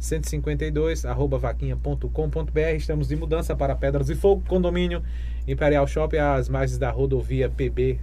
www.pbpe.152 0.00 1.08
arroba 1.08 1.38
vaquinha.com.br 1.38 2.60
Estamos 2.76 3.08
de 3.08 3.16
mudança 3.16 3.56
para 3.56 3.74
Pedras 3.74 4.10
e 4.10 4.14
Fogo, 4.14 4.42
condomínio 4.46 5.02
Imperial 5.46 5.86
Shopping, 5.86 6.18
às 6.18 6.48
margens 6.48 6.78
da 6.78 6.90
rodovia 6.90 7.48
PB 7.48 8.00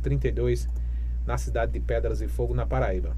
032, 0.00 0.68
na 1.26 1.38
cidade 1.38 1.72
de 1.72 1.80
Pedras 1.80 2.20
e 2.20 2.28
Fogo, 2.28 2.54
na 2.54 2.66
Paraíba. 2.66 3.16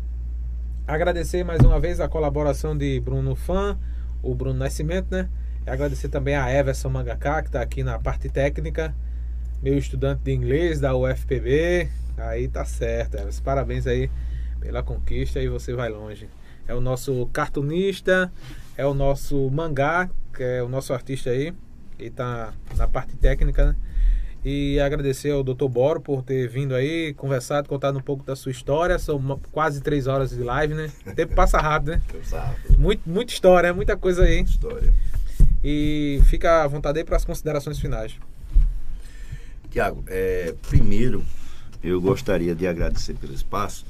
Agradecer 0.87 1.45
mais 1.45 1.61
uma 1.61 1.79
vez 1.79 2.01
a 2.01 2.09
colaboração 2.09 2.77
de 2.77 3.01
Bruno 3.01 3.35
Fã, 3.37 3.79
o 4.23 4.35
Bruno 4.35 4.59
Nascimento, 4.59 5.11
né? 5.11 5.29
E 5.67 5.71
agradecer 5.71 6.09
também 6.09 6.35
a 6.35 6.53
Everson 6.53 6.89
Mangaká, 6.89 7.43
que 7.43 7.49
está 7.49 7.61
aqui 7.61 7.85
na 7.85 7.99
parte 7.99 8.29
técnica, 8.29 8.95
meu 9.63 9.79
estudante 9.79 10.23
de 10.25 10.33
inglês 10.33 10.81
da 10.81 10.97
UFPB. 10.97 11.89
Aí 12.17 12.49
tá 12.49 12.65
certo, 12.65 13.17
Everson. 13.17 13.43
Parabéns 13.43 13.87
aí 13.87 14.11
pela 14.59 14.83
conquista 14.83 15.41
e 15.41 15.49
você 15.49 15.75
vai 15.75 15.89
longe. 15.89 16.29
É 16.71 16.75
o 16.75 16.81
nosso 16.81 17.29
cartunista, 17.33 18.33
é 18.77 18.87
o 18.87 18.95
nosso 18.95 19.51
mangá, 19.51 20.09
que 20.33 20.41
é 20.41 20.63
o 20.63 20.69
nosso 20.69 20.93
artista 20.93 21.29
aí, 21.31 21.53
que 21.99 22.09
tá 22.11 22.53
na 22.77 22.87
parte 22.87 23.17
técnica, 23.17 23.67
né? 23.67 23.77
E 24.45 24.79
agradecer 24.79 25.33
ao 25.33 25.43
Dr. 25.43 25.67
Boro 25.69 26.01
por 26.01 26.23
ter 26.23 26.49
vindo 26.49 26.73
aí, 26.77 27.13
conversado, 27.15 27.69
contado 27.69 27.99
um 27.99 28.01
pouco 28.01 28.23
da 28.25 28.37
sua 28.37 28.53
história. 28.53 28.97
São 29.01 29.17
uma- 29.17 29.37
quase 29.51 29.81
três 29.81 30.07
horas 30.07 30.31
de 30.31 30.45
live, 30.45 30.75
né? 30.75 30.89
O 31.05 31.13
tempo 31.13 31.35
passa 31.35 31.59
rápido, 31.59 31.91
né? 31.91 32.03
Muito, 32.79 33.03
muita 33.05 33.33
história, 33.33 33.75
muita 33.75 33.97
coisa 33.97 34.23
aí. 34.23 34.41
História. 34.45 34.95
E 35.65 36.21
fica 36.27 36.63
à 36.63 36.69
vontade 36.69 37.01
aí 37.01 37.05
para 37.05 37.17
as 37.17 37.25
considerações 37.25 37.81
finais. 37.81 38.15
Tiago, 39.73 40.05
é, 40.07 40.55
primeiro 40.69 41.25
eu 41.83 42.01
gostaria 42.01 42.55
de 42.55 42.65
agradecer 42.69 43.15
pelo 43.15 43.35
espaço 43.35 43.85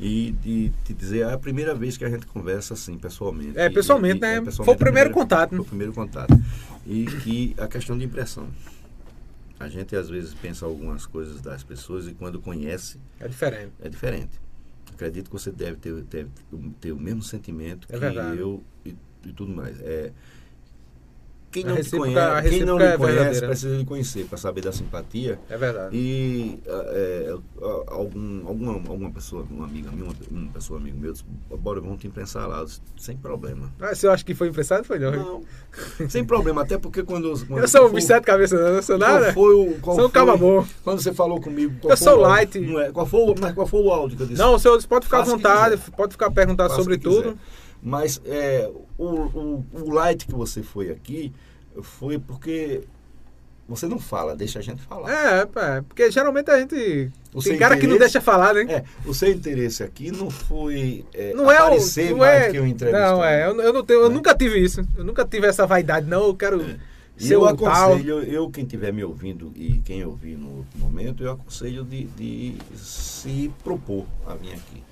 e 0.00 0.32
de 0.42 0.72
te 0.84 0.94
dizer 0.94 1.20
é 1.26 1.32
a 1.32 1.38
primeira 1.38 1.74
vez 1.74 1.96
que 1.96 2.04
a 2.04 2.08
gente 2.08 2.26
conversa 2.26 2.74
assim 2.74 2.96
pessoalmente. 2.98 3.58
É, 3.58 3.68
pessoalmente, 3.68 4.16
E- 4.16 4.20
né? 4.20 4.36
é, 4.36 4.40
pessoalmente, 4.40 4.64
Foi 4.64 4.74
o 4.74 4.78
primeiro 4.78 5.10
contato, 5.10 5.50
né? 5.52 5.56
Foi 5.58 5.64
o 5.66 5.68
primeiro 5.68 5.92
contato. 5.92 6.32
E 6.86 7.04
que 7.22 7.54
a 7.58 7.68
questão 7.68 7.96
de 7.98 8.04
impressão. 8.04 8.48
A 9.58 9.68
gente 9.68 9.94
às 9.94 10.08
vezes 10.08 10.32
pensa 10.32 10.64
algumas 10.64 11.04
coisas 11.04 11.42
das 11.42 11.62
pessoas 11.62 12.08
e 12.08 12.12
quando 12.14 12.40
conhece 12.40 12.98
É 13.20 13.28
diferente. 13.28 13.72
é 13.82 13.88
diferente. 13.90 14.40
Acredito 14.94 15.26
que 15.26 15.32
você 15.32 15.50
deve 15.52 15.76
ter, 15.76 16.02
ter, 16.04 16.26
ter 16.80 16.92
o 16.92 16.96
mesmo 16.98 17.22
sentimento 17.22 17.86
É 17.90 17.92
que 17.92 17.98
verdade. 17.98 18.38
eu 18.38 18.62
e, 18.86 18.94
e 19.26 19.32
tudo 19.34 19.52
mais. 19.54 19.78
É, 19.80 20.12
quem 21.50 21.64
não 21.64 21.74
te 21.76 21.90
conhece, 21.90 22.48
quem 22.48 22.64
não 22.64 22.78
é 22.80 22.96
conhece 22.96 23.16
verdadeira. 23.16 23.46
precisa 23.48 23.76
lhe 23.76 23.84
conhecer 23.84 24.24
para 24.26 24.38
saber 24.38 24.60
da 24.62 24.72
simpatia. 24.72 25.38
É 25.48 25.56
verdade. 25.56 25.96
E 25.96 26.60
é, 26.66 27.34
a- 27.62 27.92
algum, 27.94 28.46
alguma, 28.46 28.72
alguma 28.74 29.10
pessoa, 29.10 29.44
uma 29.50 29.64
amiga 29.66 29.90
minha, 29.90 30.10
uma, 30.30 30.52
pessoa 30.52 30.78
amigo 30.78 30.98
meu, 30.98 31.12
disse, 31.12 31.24
bora, 31.58 31.80
vamos 31.80 31.98
te 32.00 32.06
imprensar 32.06 32.46
lá. 32.46 32.62
Disse, 32.64 32.80
sem 32.98 33.16
problema. 33.16 33.70
Ah, 33.80 33.94
você 33.94 34.06
acha 34.08 34.24
que 34.24 34.34
foi 34.34 34.48
emprestado? 34.48 34.84
Foi 34.84 34.98
não. 34.98 35.10
Não, 35.12 36.08
sem 36.08 36.24
problema, 36.24 36.62
até 36.62 36.78
porque 36.78 37.02
quando. 37.02 37.32
quando 37.46 37.60
Eu 37.62 37.68
sou 37.68 37.88
um 37.88 37.92
bicho 37.92 38.06
sete 38.06 38.24
cabeças, 38.24 38.60
não, 38.60 38.82
sou 38.82 38.98
nada. 38.98 39.32
Foi 39.32 39.54
o, 39.54 39.78
qual 39.80 39.96
Sou 39.96 40.06
um 40.06 40.08
foi- 40.08 40.20
caba 40.20 40.36
bom. 40.36 40.64
Quando 40.84 41.00
você 41.02 41.12
falou 41.12 41.40
comigo. 41.40 41.74
Eu 41.88 41.96
sou 41.96 42.18
o 42.18 42.20
light. 42.20 42.58
Não 42.60 42.80
é, 42.80 42.90
qual, 42.92 43.06
foi, 43.06 43.34
mas 43.40 43.54
qual 43.54 43.66
foi 43.66 43.80
o 43.82 43.90
áudio 43.90 44.16
que 44.16 44.22
eu 44.22 44.26
disse? 44.26 44.40
Não, 44.40 44.54
o 44.54 44.58
senhor 44.58 44.80
pode 44.86 45.06
ficar 45.06 45.18
à 45.18 45.20
Faça 45.24 45.32
vontade, 45.36 45.80
pode 45.96 46.12
ficar 46.12 46.30
perguntando 46.30 46.72
sobre 46.74 46.96
tudo. 46.96 47.32
quiser. 47.32 47.36
Mas 47.82 48.20
é, 48.24 48.70
o, 48.98 49.04
o, 49.06 49.66
o 49.72 49.90
light 49.90 50.26
que 50.26 50.34
você 50.34 50.62
foi 50.62 50.90
aqui 50.90 51.32
foi 51.82 52.18
porque 52.18 52.82
você 53.68 53.86
não 53.86 53.98
fala, 54.00 54.34
deixa 54.34 54.58
a 54.58 54.62
gente 54.62 54.82
falar. 54.82 55.10
É, 55.12 55.40
é, 55.42 55.80
porque 55.82 56.10
geralmente 56.10 56.50
a 56.50 56.58
gente. 56.58 57.10
O 57.32 57.40
tem 57.42 57.56
cara 57.56 57.76
que 57.76 57.86
não 57.86 57.96
deixa 57.96 58.20
falar, 58.20 58.52
né? 58.52 58.62
É, 58.68 58.84
o 59.06 59.14
seu 59.14 59.30
interesse 59.30 59.82
aqui 59.84 60.10
não 60.10 60.28
foi 60.28 61.04
é, 61.14 61.32
Não 61.32 61.50
é 61.50 61.54
o. 61.60 61.66
aparecer 61.66 62.10
Não 62.10 62.18
mais 62.18 62.42
é, 62.42 62.50
que 62.50 62.58
o 62.58 62.66
entrevistado. 62.66 63.12
não, 63.16 63.24
é. 63.24 63.46
Eu, 63.46 63.60
eu 63.60 63.72
não 63.72 63.84
tenho, 63.84 64.00
eu 64.00 64.08
Né? 64.08 64.14
nunca 64.16 64.34
tive 64.34 64.58
isso. 64.58 64.82
Eu 64.96 65.04
nunca 65.04 65.24
tive 65.24 65.46
essa 65.46 65.66
vaidade, 65.66 66.06
não. 66.08 66.24
Eu 66.24 66.34
quero 66.34 66.60
É. 66.60 66.76
Ser 67.16 67.34
eu 67.34 67.42
o 67.42 67.54
tal. 67.56 67.92
aconselho, 67.92 68.22
eu 68.22 68.48
quem 68.50 68.64
estiver 68.64 68.92
me 68.94 69.04
ouvindo 69.04 69.52
e 69.54 69.78
quem 69.84 70.02
ouvir 70.06 70.36
no 70.38 70.56
outro 70.58 70.78
momento, 70.78 71.22
eu 71.22 71.30
aconselho 71.32 71.84
de, 71.84 72.04
de 72.04 72.54
se 72.74 73.52
propor 73.62 74.06
a 74.26 74.34
vir 74.34 74.54
aqui. 74.54 74.82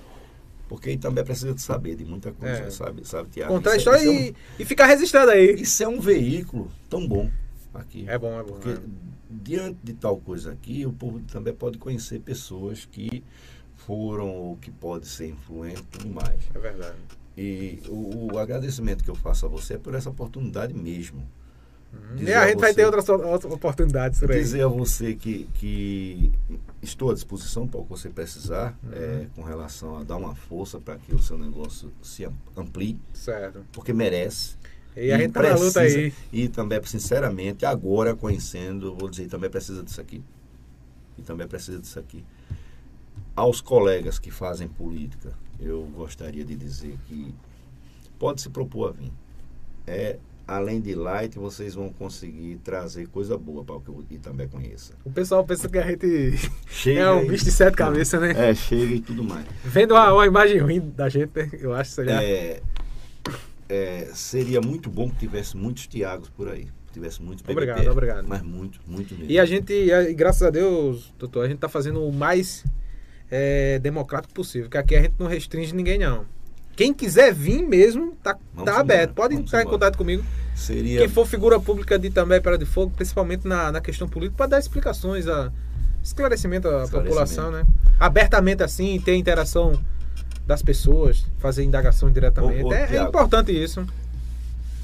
Porque 0.69 0.95
também 0.97 1.23
precisa 1.25 1.53
de 1.53 1.61
saber 1.61 1.95
de 1.95 2.05
muita 2.05 2.31
coisa, 2.31 2.59
É. 2.59 2.69
sabe, 2.69 3.05
sabe, 3.05 3.27
Tiago? 3.29 3.51
Contar 3.51 3.71
a 3.71 3.73
é- 3.73 3.77
história 3.77 3.97
isso 3.97 4.07
é 4.07 4.11
um- 4.11 4.15
e, 4.21 4.35
e 4.59 4.65
ficar 4.65 4.85
registrado 4.85 5.31
aí. 5.31 5.55
Isso 5.61 5.83
é 5.83 5.87
um 5.87 5.99
veículo 5.99 6.71
tão 6.89 7.05
bom 7.07 7.29
aqui. 7.73 8.05
É 8.07 8.17
bom, 8.17 8.39
é 8.39 8.43
bom. 8.43 8.53
Porque 8.53 8.69
é. 8.69 8.77
diante 9.29 9.79
de 9.83 9.93
tal 9.93 10.17
coisa 10.17 10.51
aqui, 10.53 10.85
o 10.85 10.93
povo 10.93 11.19
também 11.21 11.53
pode 11.53 11.77
conhecer 11.79 12.19
pessoas 12.19 12.85
que 12.89 13.23
foram 13.75 14.29
ou 14.29 14.55
que 14.57 14.69
pode 14.69 15.07
ser 15.07 15.29
influente 15.29 15.79
e 15.81 15.97
tudo 15.97 16.13
mais. 16.13 16.39
É 16.53 16.59
verdade. 16.59 16.97
E 17.35 17.79
o, 17.87 18.33
o 18.33 18.37
agradecimento 18.37 19.03
que 19.03 19.09
eu 19.09 19.15
faço 19.15 19.45
a 19.45 19.49
você 19.49 19.73
é 19.73 19.77
por 19.77 19.95
essa 19.95 20.09
oportunidade 20.09 20.73
mesmo. 20.73 21.27
Dizer 22.15 22.31
E 22.31 22.33
a 22.35 22.47
gente 22.47 22.59
vai 22.59 22.69
você- 22.69 22.75
ter 22.75 22.85
outras, 22.85 23.09
outras 23.09 23.51
oportunidades 23.51 24.19
por 24.19 24.31
aí. 24.31 24.39
Dizer 24.39 24.61
a 24.63 24.67
você 24.67 25.15
que, 25.15 25.49
que 25.55 26.31
estou 26.81 27.11
à 27.11 27.13
disposição 27.13 27.67
para 27.67 27.79
o 27.79 27.83
que 27.83 27.89
você 27.89 28.09
precisar 28.09 28.77
Uhum. 28.83 28.89
é, 28.93 29.27
com 29.35 29.41
relação 29.43 29.97
a 29.97 30.03
dar 30.03 30.15
uma 30.17 30.35
força 30.35 30.79
para 30.79 30.97
que 30.97 31.13
o 31.13 31.19
seu 31.19 31.37
negócio 31.37 31.91
se 32.01 32.23
am- 32.25 32.33
amplie, 32.55 32.99
Certo. 33.13 33.65
porque 33.71 33.91
merece. 33.93 34.55
E 34.95 35.11
a 35.11 35.17
gente 35.17 35.31
tá 35.33 35.41
na 35.43 35.55
luta 35.55 35.79
precisa- 35.81 35.99
aí. 35.99 36.13
E 36.31 36.47
também, 36.49 36.81
sinceramente, 36.83 37.65
agora 37.65 38.15
conhecendo, 38.15 38.95
vou 38.95 39.09
dizer, 39.09 39.27
também 39.27 39.49
precisa 39.49 39.83
disso 39.83 40.01
aqui. 40.01 40.21
E 41.17 41.21
também 41.21 41.47
precisa 41.47 41.79
disso 41.79 41.99
aqui. 41.99 42.23
Aos 43.35 43.61
colegas 43.61 44.19
que 44.19 44.31
fazem 44.31 44.67
política, 44.67 45.33
eu 45.59 45.83
gostaria 45.95 46.43
de 46.43 46.55
dizer 46.55 46.97
que 47.07 47.33
pode 48.17 48.41
se 48.41 48.49
propor 48.49 48.89
a 48.89 48.91
vir. 48.91 49.11
É, 49.87 50.17
além 50.49 50.81
de 50.81 50.95
light, 50.95 51.37
vocês 51.37 51.75
vão 51.75 51.89
conseguir 51.89 52.57
trazer 52.63 53.07
coisa 53.07 53.37
boa 53.37 53.63
para 53.63 53.75
o 53.75 53.81
que 53.81 53.91
o 53.91 54.05
Itambé 54.09 54.47
conheça. 54.47 54.93
O 55.05 55.11
pessoal 55.11 55.45
pensa 55.45 55.69
que 55.69 55.77
a 55.77 55.83
gente 55.83 56.37
Chega 56.67 57.01
é 57.01 57.11
um 57.11 57.27
bicho 57.27 57.45
de 57.45 57.51
sete 57.51 57.75
cabeças, 57.75 58.19
né? 58.19 58.49
É, 58.49 58.55
chega 58.55 58.95
e 58.95 58.99
tudo 58.99 59.23
mais. 59.23 59.45
Vendo 59.63 59.93
uma, 59.93 60.11
uma 60.11 60.25
imagem 60.25 60.57
ruim 60.57 60.79
da 60.79 61.07
gente, 61.07 61.31
né? 61.35 61.49
eu 61.53 61.71
acho 61.73 61.91
que 61.91 61.95
seria. 61.95 62.23
É, 62.23 62.61
é, 63.69 64.09
seria 64.13 64.59
muito 64.59 64.89
bom 64.89 65.07
que 65.09 65.17
tivesse 65.17 65.55
muitos 65.55 65.85
Tiagos 65.85 66.29
por 66.29 66.49
aí. 66.49 66.65
que 66.87 66.93
Tivesse 66.93 67.21
muitos 67.21 67.47
Obrigado, 67.47 67.87
obrigado. 67.87 68.27
Mas 68.27 68.41
muito, 68.41 68.79
muito 68.87 69.13
mesmo. 69.13 69.31
E 69.31 69.39
a 69.39 69.45
gente, 69.45 69.87
graças 70.15 70.41
a 70.41 70.49
Deus, 70.49 71.13
doutor, 71.19 71.45
a 71.45 71.47
gente 71.47 71.59
tá 71.59 71.69
fazendo 71.69 72.03
o 72.03 72.11
mais 72.11 72.65
é, 73.29 73.77
democrático 73.77 74.33
possível. 74.33 74.65
Porque 74.65 74.79
aqui 74.79 74.95
a 74.95 75.01
gente 75.03 75.13
não 75.19 75.27
restringe 75.27 75.75
ninguém, 75.75 75.99
não. 75.99 76.25
Quem 76.75 76.93
quiser 76.93 77.33
vir 77.33 77.61
mesmo, 77.61 78.13
tá, 78.23 78.37
Vamos 78.53 78.71
tá 78.71 78.79
aberto. 78.79 79.11
embora, 79.11 79.29
Pode 79.29 79.35
entrar 79.35 79.59
em 79.59 79.61
embora. 79.63 79.77
contato 79.77 79.97
comigo. 79.97 80.23
Seria 80.55 80.99
Quem 80.99 81.09
for 81.09 81.25
figura 81.27 81.59
pública 81.59 81.97
de 81.97 82.09
também 82.09 82.41
Pera 82.41 82.57
de 82.57 82.65
Fogo, 82.65 82.91
principalmente 82.95 83.47
na, 83.47 83.71
na 83.71 83.81
questão 83.81 84.07
política, 84.07 84.37
para 84.37 84.47
dar 84.47 84.59
explicações, 84.59 85.27
a, 85.27 85.51
esclarecimento 86.03 86.67
à 86.67 86.83
Esclarecimento. 86.83 87.03
população, 87.07 87.51
né? 87.51 87.65
Abertamente 87.99 88.63
assim, 88.63 88.99
ter 88.99 89.15
interação 89.15 89.79
das 90.45 90.61
pessoas, 90.61 91.25
fazer 91.37 91.63
indagação 91.63 92.11
diretamente. 92.11 92.63
Ô, 92.63 92.67
ô, 92.69 92.73
é, 92.73 92.95
é 92.97 93.01
importante 93.03 93.51
isso. 93.51 93.85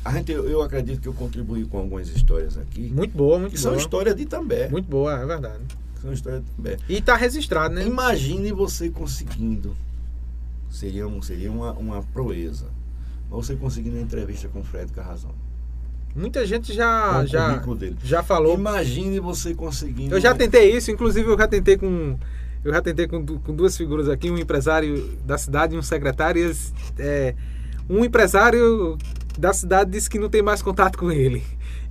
A 0.03 0.11
gente, 0.11 0.31
eu, 0.31 0.47
eu 0.47 0.61
acredito 0.61 1.01
que 1.01 1.07
eu 1.07 1.13
contribuí 1.13 1.65
com 1.65 1.79
algumas 1.79 2.07
histórias 2.09 2.57
aqui. 2.57 2.91
Muito 2.93 3.17
boa, 3.17 3.39
muito 3.39 3.53
que 3.53 3.59
são 3.59 3.71
boa. 3.71 3.81
histórias 3.81 4.15
de 4.15 4.25
També. 4.25 4.67
Muito 4.69 4.87
boa, 4.87 5.19
é 5.19 5.25
verdade. 5.25 5.61
São 6.01 6.13
histórias 6.13 6.43
de 6.43 6.51
També. 6.51 6.77
E 6.87 7.01
tá 7.01 7.15
registrado, 7.15 7.73
né? 7.73 7.83
Imagine 7.85 8.51
você 8.51 8.89
conseguindo. 8.89 9.75
Seria, 10.75 11.07
um, 11.07 11.21
seria 11.21 11.49
uma, 11.49 11.71
uma 11.71 12.03
proeza. 12.03 12.65
Você 13.29 13.55
conseguindo 13.55 13.95
uma 13.95 14.01
entrevista 14.03 14.49
com 14.49 14.59
o 14.59 14.63
Fred 14.63 14.91
Carrazão. 14.91 15.31
Muita 16.13 16.45
gente 16.45 16.73
já, 16.73 17.25
já, 17.25 17.63
já 18.03 18.21
falou. 18.21 18.55
Imagine 18.55 19.21
você 19.21 19.55
conseguindo. 19.55 20.13
Eu 20.13 20.19
já 20.19 20.35
tentei 20.35 20.75
isso, 20.75 20.91
inclusive 20.91 21.29
eu 21.29 21.37
já 21.37 21.47
tentei 21.47 21.77
com. 21.77 22.17
Eu 22.61 22.73
já 22.73 22.81
tentei 22.81 23.07
com, 23.07 23.25
com 23.25 23.55
duas 23.55 23.77
figuras 23.77 24.09
aqui, 24.09 24.29
um 24.29 24.37
empresário 24.37 25.17
da 25.25 25.37
cidade 25.37 25.75
e 25.75 25.77
um 25.77 25.81
secretário. 25.81 26.41
e 26.41 26.43
eles, 26.43 26.73
é, 26.99 27.35
um 27.89 28.03
empresário 28.03 28.97
da 29.39 29.53
cidade 29.53 29.91
disse 29.91 30.09
que 30.09 30.19
não 30.19 30.29
tem 30.29 30.41
mais 30.41 30.61
contato 30.61 30.97
com 30.97 31.09
ele. 31.09 31.41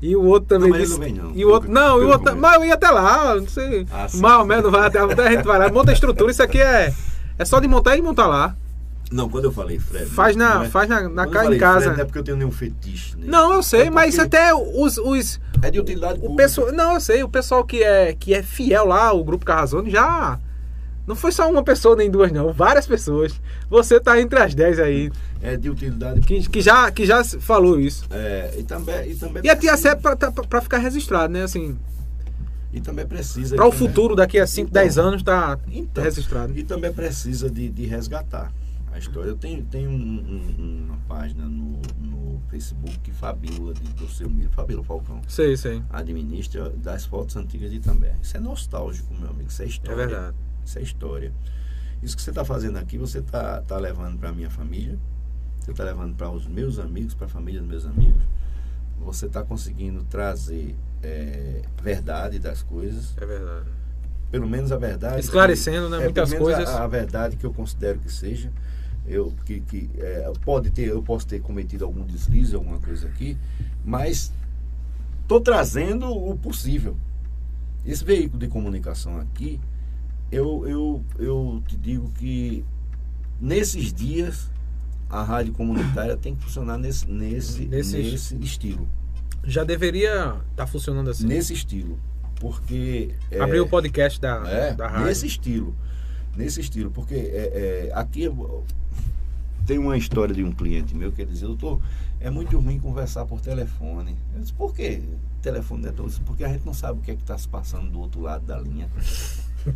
E 0.03 0.15
o 0.15 0.23
outro 0.23 0.47
também 0.47 0.71
Não, 0.71 0.79
disse. 0.79 0.93
não 0.93 0.99
vem, 0.99 1.13
não. 1.15 1.33
E 1.35 1.43
o 1.43 1.49
outro. 1.49 1.73
Não, 1.73 2.03
e 2.03 2.05
o 2.05 2.09
outro. 2.11 2.37
Mas 2.37 2.55
eu 2.57 2.65
ia 2.67 2.75
até 2.75 2.91
lá, 2.91 3.35
não 3.35 3.49
sei. 3.49 3.87
Ah, 3.91 4.09
sim. 4.09 4.21
mal, 4.21 4.47
não 4.47 4.71
vai 4.71 4.87
até 4.89 4.99
até 4.99 5.27
a 5.29 5.31
gente 5.31 5.45
vai 5.47 5.59
lá. 5.59 5.71
Monta 5.71 5.91
a 5.91 5.95
estrutura, 5.95 6.31
isso 6.31 6.43
aqui 6.43 6.61
é. 6.61 6.93
É 7.39 7.45
só 7.47 7.59
de 7.61 7.67
montar 7.67 7.97
e 7.97 8.03
montar 8.03 8.27
lá. 8.27 8.55
Não, 9.15 9.29
quando 9.29 9.45
eu 9.45 9.53
falei 9.53 9.79
Fred. 9.79 10.07
Faz 10.07 10.35
não 10.35 10.59
na, 10.61 10.65
é- 10.65 10.69
faz 10.69 10.89
na, 10.89 11.09
na 11.09 11.25
quando 11.27 11.37
eu 11.37 11.51
ca- 11.51 11.55
em 11.55 11.59
casa. 11.59 11.81
Fred, 11.85 11.97
não 11.97 12.03
é 12.03 12.05
porque 12.05 12.19
eu 12.19 12.23
tenho 12.25 12.37
nenhum 12.37 12.51
fetiche. 12.51 13.17
Né? 13.17 13.27
Não, 13.29 13.53
eu 13.55 13.63
sei, 13.63 13.83
É 13.83 13.91
mas 13.91 14.19
até 14.19 14.53
os, 14.53 14.99
os, 14.99 15.41
É 15.63 15.71
de 15.71 15.79
utilidade 15.79 16.19
O 16.19 16.23
pública. 16.23 16.43
pessoal, 16.43 16.73
não, 16.73 16.95
eu 16.95 17.01
sei, 17.01 17.23
o 17.23 17.29
pessoal 17.29 17.65
que 17.65 17.83
é, 17.83 18.13
que 18.13 18.35
é 18.35 18.43
fiel 18.43 18.85
lá, 18.87 19.13
o 19.13 19.23
grupo 19.23 19.45
Carrazone, 19.47 19.89
já. 19.89 20.39
Não 21.07 21.15
foi 21.15 21.31
só 21.33 21.49
uma 21.51 21.63
pessoa 21.63 21.95
nem 21.95 22.11
duas, 22.11 22.33
não, 22.33 22.53
várias 22.53 22.87
pessoas. 22.87 23.39
Você 23.71 24.01
tá 24.01 24.19
entre 24.21 24.39
as 24.41 24.53
dez 24.55 24.81
aí, 24.81 25.13
É 25.43 25.57
de 25.57 25.71
utilidade 25.71 26.21
que, 26.23 26.49
que, 26.49 26.61
já, 26.61 26.91
que 26.91 27.07
já 27.07 27.23
falou 27.23 27.79
isso. 27.79 28.05
É, 28.11 28.55
e 28.59 28.63
também. 28.65 29.11
E, 29.11 29.15
também 29.15 29.43
E 29.45 29.49
a 29.51 29.55
tia 29.55 29.77
Sé 29.77 29.95
pra, 29.95 30.17
tá- 30.17 30.33
pra 30.33 30.61
ficar 30.61 30.79
registrado, 30.79 31.33
né? 31.33 31.43
Assim, 31.45 31.77
E 32.73 32.81
também 32.81 33.07
precisa. 33.07 33.55
pra 33.55 33.65
o 33.67 33.71
também- 33.71 33.87
futuro, 33.87 34.17
daqui 34.17 34.41
a 34.41 34.47
5, 34.47 34.71
Então, 34.71 34.83
10 34.83 34.99
anos, 34.99 35.23
tá 35.23 35.57
Então, 35.71 36.03
registrado. 36.03 36.53
E 36.59 36.65
também 36.65 36.93
precisa 36.93 37.49
de, 37.51 37.69
de 37.69 37.85
resgatar 37.87 38.51
a 38.95 38.99
história. 38.99 39.29
Eu 39.29 39.37
tenho, 39.37 39.65
tenho 39.65 39.91
um- 39.91 39.95
um- 39.97 40.85
uma 40.87 40.97
página 41.09 41.45
no, 41.47 41.81
no 42.01 42.41
Facebook 42.49 42.99
que 43.01 43.11
Fabíola, 43.11 43.75
de, 43.75 43.81
do 43.95 44.09
seu 44.09 44.31
Miro, 44.31 44.51
Fabíola 44.51 44.85
Falcão, 44.85 45.21
Sei, 45.29 45.57
sei. 45.57 45.83
administra 45.91 46.71
das 46.71 47.05
fotos 47.05 47.37
antigas 47.37 47.71
de 47.71 47.77
Itambé. 47.79 48.15
Isso 48.23 48.37
é 48.37 48.41
nostálgico, 48.41 49.13
meu 49.15 49.31
amigo. 49.31 49.49
Isso 49.51 49.63
é 49.63 49.65
É 49.65 49.69
história. 49.69 49.97
verdade. 50.07 50.37
Isso 50.65 50.79
é 50.79 50.83
história. 50.83 51.33
Isso 52.03 52.17
que 52.17 52.23
você 52.23 52.31
está 52.31 52.45
fazendo 52.45 52.77
aqui, 52.79 52.97
você 52.99 53.19
está 53.19 53.61
tá 53.63 53.79
levando 53.79 54.19
para 54.19 54.29
a 54.29 54.33
minha 54.33 54.51
família, 54.51 54.99
você 55.61 55.71
está 55.73 55.83
levando 55.85 56.15
para 56.15 56.31
os 56.31 56.47
meus 56.47 56.79
amigos, 56.79 57.15
para 57.15 57.27
a 57.27 57.29
família 57.31 57.61
dos 57.61 57.69
meus 57.69 57.87
amigos. 57.87 58.23
Você 59.01 59.27
está 59.27 59.43
conseguindo 59.43 60.05
trazer 60.05 60.77
é, 61.03 61.63
verdade 61.83 62.39
das 62.39 62.63
coisas, 62.63 63.13
É 63.21 63.27
verdade. 63.27 63.67
pelo 64.31 64.49
menos 64.49 64.71
a 64.73 64.77
verdade. 64.79 65.21
Esclarecendo, 65.21 65.89
né, 65.91 65.99
é, 65.99 66.05
muitas 66.05 66.33
coisas. 66.33 66.69
A, 66.69 66.85
a 66.85 66.87
verdade 66.87 67.37
que 67.37 67.45
eu 67.45 67.53
considero 67.53 67.99
que 67.99 68.11
seja. 68.13 68.53
Eu, 69.07 69.33
que, 69.45 69.61
que 69.61 69.91
é, 69.99 70.33
pode 70.45 70.71
ter, 70.71 70.89
eu 70.89 71.03
posso 71.03 71.27
ter 71.27 71.41
cometido 71.41 71.85
algum 71.85 72.05
deslize, 72.05 72.55
alguma 72.55 72.79
coisa 72.79 73.07
aqui, 73.07 73.37
mas 73.85 74.33
estou 75.23 75.41
trazendo 75.41 76.07
o 76.11 76.37
possível. 76.39 76.97
Esse 77.85 78.03
veículo 78.03 78.39
de 78.41 78.49
comunicação 78.49 79.19
aqui, 79.21 79.61
eu, 80.33 80.67
eu, 80.67 81.05
eu 81.19 81.63
te 81.67 81.77
digo 81.77 82.11
que 82.13 82.65
nesses 83.41 83.93
dias 83.93 84.51
a 85.11 85.23
rádio 85.23 85.53
comunitária 85.53 86.17
tem 86.17 86.35
que 86.35 86.43
funcionar 86.43 86.79
nesse, 86.79 87.07
nesse, 87.07 87.67
Nesse- 87.67 87.99
nesse 87.99 88.37
estilo. 88.37 88.89
Já 89.45 89.63
deveria 89.65 90.37
estar 90.51 90.67
funcionando 90.67 91.11
assim. 91.11 91.27
Nesse 91.27 91.53
estilo. 91.53 91.99
Porque. 92.41 93.11
é, 93.31 93.39
Abrir 93.39 93.61
o 93.61 93.69
podcast 93.69 94.19
da, 94.19 94.43
é, 94.49 94.73
da 94.75 94.89
rádio. 94.89 95.07
nesse 95.07 95.27
estilo. 95.27 95.75
Nesse 96.35 96.61
estilo. 96.63 96.91
Porque 96.91 97.15
é, 97.15 97.89
é, 97.89 97.93
aqui 97.95 98.27
tem 99.67 99.79
uma 99.79 99.97
história 99.97 100.35
de 100.35 100.43
um 100.45 100.53
cliente 100.53 100.95
meu 100.95 101.11
que 101.13 101.23
ele 101.23 101.31
dizia, 101.31 101.47
doutor, 101.49 101.81
é 102.21 102.31
muito 102.31 102.59
ruim 102.59 102.79
conversar 102.79 103.25
por 103.25 103.41
telefone. 103.41 104.17
Eu 104.35 104.41
disse, 104.41 104.53
por 104.53 104.75
quê? 104.75 105.03
Telefone 105.43 105.87
é 105.87 106.07
isso? 106.07 106.21
Porque 106.23 106.45
a 106.45 106.49
gente 106.49 106.65
não 106.65 106.75
sabe 106.75 106.99
o 106.99 107.03
que 107.03 107.11
é 107.11 107.15
que 107.15 107.23
está 107.23 107.37
se 107.37 107.47
passando 107.49 107.91
do 107.91 108.01
outro 108.01 108.21
lado 108.23 108.45
da 108.47 108.59
linha. 108.59 108.89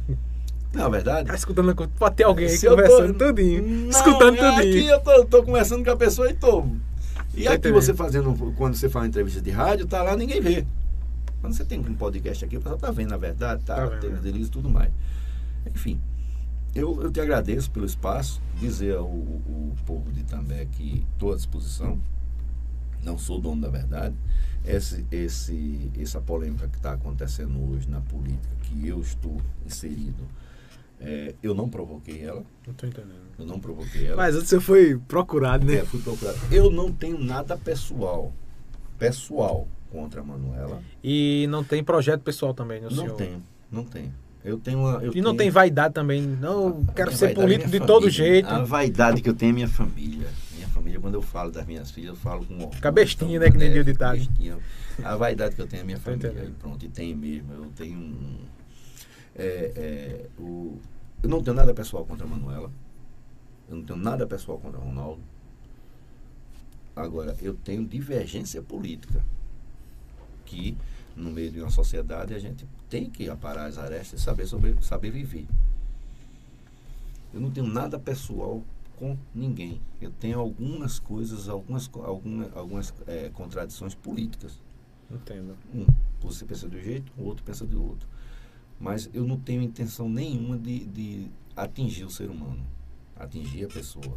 Não 0.73 0.85
é 0.87 0.91
verdade? 0.91 1.29
Tá 1.29 1.35
escutando, 1.35 1.75
pode 1.75 2.15
ter 2.15 2.25
alguém 2.25 2.47
aí 2.47 2.55
eu 2.55 2.61
tô- 2.61 2.69
conversando 2.69 3.15
tudinho. 3.15 3.67
Não, 3.67 3.89
escutando 3.89 4.37
é 4.37 4.55
tudinho. 4.57 4.79
Aqui 4.79 4.87
eu 4.87 5.01
tô, 5.01 5.25
tô 5.25 5.43
conversando 5.43 5.83
com 5.83 5.91
a 5.91 5.97
pessoa 5.97 6.31
e 6.31 6.35
tô. 6.35 6.67
E 7.35 7.45
Tá 7.45 7.55
aqui 7.55 7.73
você 7.73 7.95
fazendo, 7.95 8.35
quando 8.55 8.75
você 8.75 8.87
faz 8.89 9.05
uma 9.05 9.09
entrevista 9.09 9.41
de 9.41 9.51
rádio, 9.51 9.87
tá 9.87 10.03
lá, 10.03 10.15
ninguém 10.15 10.43
vê. 10.43 10.67
Quando 11.41 11.55
você 11.55 11.65
tem 11.65 11.79
um 11.81 11.95
podcast 11.95 12.45
aqui, 12.45 12.57
o 12.57 12.61
pessoal 12.61 12.79
tá 12.79 12.91
vendo, 12.91 13.11
na 13.11 13.17
verdade, 13.17 13.63
tá, 13.65 13.77
Tá 13.77 13.87
vendo, 13.87 14.01
tem 14.01 14.13
os 14.13 14.21
delírios 14.21 14.49
e 14.49 14.51
tudo 14.51 14.69
mais. 14.69 14.91
Enfim, 15.75 15.99
eu, 16.79 17.03
eu 17.03 17.11
te 17.11 17.21
agradeço 17.21 17.71
pelo 17.71 17.87
espaço, 17.87 18.41
dizer 18.59 18.97
ao, 18.97 19.07
ao 19.07 19.75
povo 19.87 20.11
de 20.13 20.21
Itambé 20.21 20.67
que 20.73 21.05
estou 21.13 21.33
à 21.33 21.37
disposição, 21.37 21.99
não 23.03 23.17
sou 23.19 23.41
dono 23.41 23.61
da 23.63 23.69
verdade. 23.69 24.15
Esse, 24.65 25.07
esse, 25.11 25.91
essa 25.99 26.21
polêmica 26.21 26.69
que 26.69 26.77
está 26.77 26.93
acontecendo 26.93 27.59
hoje 27.73 27.89
na 27.89 28.01
política, 28.01 28.55
que 28.63 28.87
eu 28.87 29.01
estou 29.01 29.41
inserido, 29.65 30.25
é, 31.01 31.35
eu 31.43 31.55
não 31.55 31.69
provoquei 31.69 32.23
ela, 32.25 32.43
Não 32.67 32.75
tô 32.75 32.87
entendendo. 32.87 33.15
eu 33.39 33.47
não 33.47 33.61
provoquei 33.61 34.07
ela. 34.07 34.17
Mas 34.17 34.35
antes 34.35 34.49
você 34.49 34.59
foi 34.61 34.99
procurado, 34.99 35.65
né? 35.65 35.77
É, 35.77 35.85
fui 35.85 36.01
procurado. 36.03 36.37
Eu 36.51 36.71
não 36.71 36.93
tenho 36.93 37.19
nada 37.19 37.57
pessoal, 37.57 38.33
pessoal 38.99 39.67
contra 39.91 40.21
a 40.21 40.25
Manuela. 40.25 40.83
E 41.03 41.47
não 41.49 41.63
tem 41.63 41.83
projeto 41.85 42.21
pessoal 42.23 42.53
também, 42.53 42.81
né, 42.81 42.89
Não 42.91 42.97
senhor? 43.05 43.17
tenho, 43.17 43.43
não 43.71 43.85
tenho. 43.85 44.13
Eu 44.45 44.59
tenho 44.59 44.79
uma. 44.79 45.03
eu 45.03 45.13
E 45.15 45.21
não 45.21 45.31
tenho- 45.33 45.37
tem 45.39 45.51
vaidade 45.51 45.95
também. 45.95 46.23
Não, 46.23 46.85
quero 46.87 47.09
Minha 47.11 47.19
ser 47.19 47.31
é 47.31 47.35
político 47.35 47.71
de 47.71 47.79
todo 47.81 47.89
família. 48.03 48.11
jeito. 48.11 48.49
A 48.49 48.63
vaidade 48.65 49.21
que 49.21 49.29
eu 49.29 49.35
tenho 49.35 49.51
é 49.51 49.53
minha 49.55 49.69
família. 49.69 50.29
Minha 50.55 50.69
família, 50.69 51.01
quando 51.01 51.15
eu 51.15 51.23
falo 51.23 51.51
das 51.51 51.67
minhas 51.67 51.91
filhas, 51.91 52.11
eu 52.11 52.17
falo 52.17 52.45
com 52.47 52.55
orgulho. 52.55 52.73
Fica 52.73 52.91
bestinha, 52.91 53.37
então, 53.37 53.47
né, 53.47 53.51
que 53.53 53.59
nem 53.59 53.69
fica 53.71 53.85
ditado. 53.85 54.17
bestinha. 54.17 54.57
A 55.05 55.17
vaidade 55.17 55.55
que 55.55 55.61
eu 55.61 55.67
tenho 55.67 55.83
é 55.83 55.85
minha 55.85 55.99
família. 55.99 56.33
E 56.47 56.51
pronto, 56.53 56.85
e 56.85 56.89
tem 56.89 57.15
mesmo. 57.15 57.53
Eu 57.53 57.67
tenho 57.77 57.99
um. 57.99 58.39
é, 59.37 59.73
é, 59.77 60.27
o, 60.41 60.79
eu 61.23 61.29
não 61.29 61.43
tenho 61.43 61.57
nada 61.57 61.75
pessoal 61.75 62.05
contra 62.05 62.25
a 62.27 62.29
Manuela. 62.29 62.71
Eu 63.69 63.77
não 63.77 63.85
tenho 63.85 63.99
nada 63.99 64.27
pessoal 64.27 64.59
contra 64.59 64.81
o 64.81 64.85
Ronaldo. 64.85 65.21
Agora, 66.97 67.37
eu 67.41 67.55
tenho 67.55 67.85
divergência 67.87 68.63
política. 68.63 69.23
Que 70.45 70.77
no 71.19 71.31
meio 71.31 71.51
de 71.51 71.61
uma 71.61 71.71
sociedade 71.71 72.33
a 72.35 72.39
gente 72.39 72.67
tem 72.89 73.11
que 73.11 73.29
aparar 73.29 73.67
as 73.67 73.77
arestas 73.77 74.21
e 74.21 74.23
saber, 74.25 74.47
sobre, 74.47 74.77
saber 74.83 75.11
viver. 75.11 75.47
Eu 77.35 77.41
não 77.41 77.51
tenho 77.51 77.67
nada 77.67 77.99
pessoal 77.99 78.63
com 78.97 79.17
ninguém. 79.35 79.81
Eu 80.01 80.11
tenho 80.11 80.39
algumas 80.39 80.99
coisas, 80.99 81.49
algumas, 81.49 81.87
co- 81.87 82.03
alguma, 82.03 82.49
algumas 82.55 82.95
eh, 83.07 83.31
contradições 83.35 83.95
políticas. 83.95 84.61
Entendo. 85.11 85.57
Um, 85.75 85.87
você 86.21 86.45
pensa 86.45 86.69
de 86.69 86.77
um 86.77 86.81
jeito, 86.83 87.13
o 87.19 87.25
outro 87.25 87.45
pensa 87.45 87.67
de 87.67 87.77
outro. 87.77 88.09
Mas 88.81 89.11
eu 89.13 89.25
não 89.25 89.39
tenho 89.39 89.61
intenção 89.63 90.09
nenhuma 90.09 90.57
de, 90.57 90.85
de 90.87 91.27
atingir 91.57 92.05
o 92.05 92.11
ser 92.11 92.31
humano, 92.31 92.65
atingir 93.17 93.65
a 93.65 93.69
pessoa. 93.69 94.17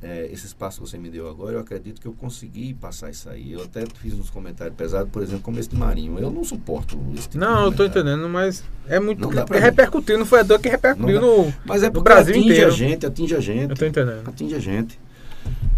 É, 0.00 0.28
esse 0.32 0.46
espaço 0.46 0.80
que 0.80 0.88
você 0.88 0.96
me 0.96 1.10
deu 1.10 1.28
agora, 1.28 1.54
eu 1.54 1.60
acredito 1.60 2.00
que 2.00 2.06
eu 2.06 2.12
consegui 2.12 2.72
passar 2.72 3.10
isso 3.10 3.28
aí. 3.28 3.52
Eu 3.52 3.64
até 3.64 3.84
fiz 4.00 4.14
uns 4.14 4.30
comentários 4.30 4.76
pesados, 4.76 5.10
por 5.10 5.22
exemplo, 5.22 5.42
como 5.42 5.58
esse 5.58 5.68
de 5.68 5.76
Marinho. 5.76 6.16
Eu 6.20 6.30
não 6.30 6.44
suporto 6.44 6.96
esse 7.16 7.28
tipo 7.28 7.38
Não, 7.44 7.64
eu 7.64 7.72
tô 7.72 7.84
entendendo, 7.84 8.28
mas 8.28 8.62
é 8.86 9.00
muito. 9.00 9.20
Não 9.28 9.56
é 9.56 9.58
repercutiu, 9.58 10.16
não 10.16 10.24
foi 10.24 10.38
a 10.40 10.42
dor 10.44 10.60
que 10.60 10.68
repercutiu 10.68 11.20
no. 11.20 11.52
Mas 11.64 11.82
é 11.82 11.86
No 11.86 11.92
porque 11.94 12.04
Brasil 12.04 12.34
atinge 12.34 12.48
inteiro. 12.52 12.68
a 12.70 12.74
gente, 12.74 13.06
atinge 13.06 13.34
a 13.34 13.40
gente. 13.40 13.70
Eu 13.70 13.76
tô 13.76 13.84
entendendo. 13.86 14.28
Atinge 14.28 14.54
a 14.54 14.60
gente. 14.60 15.00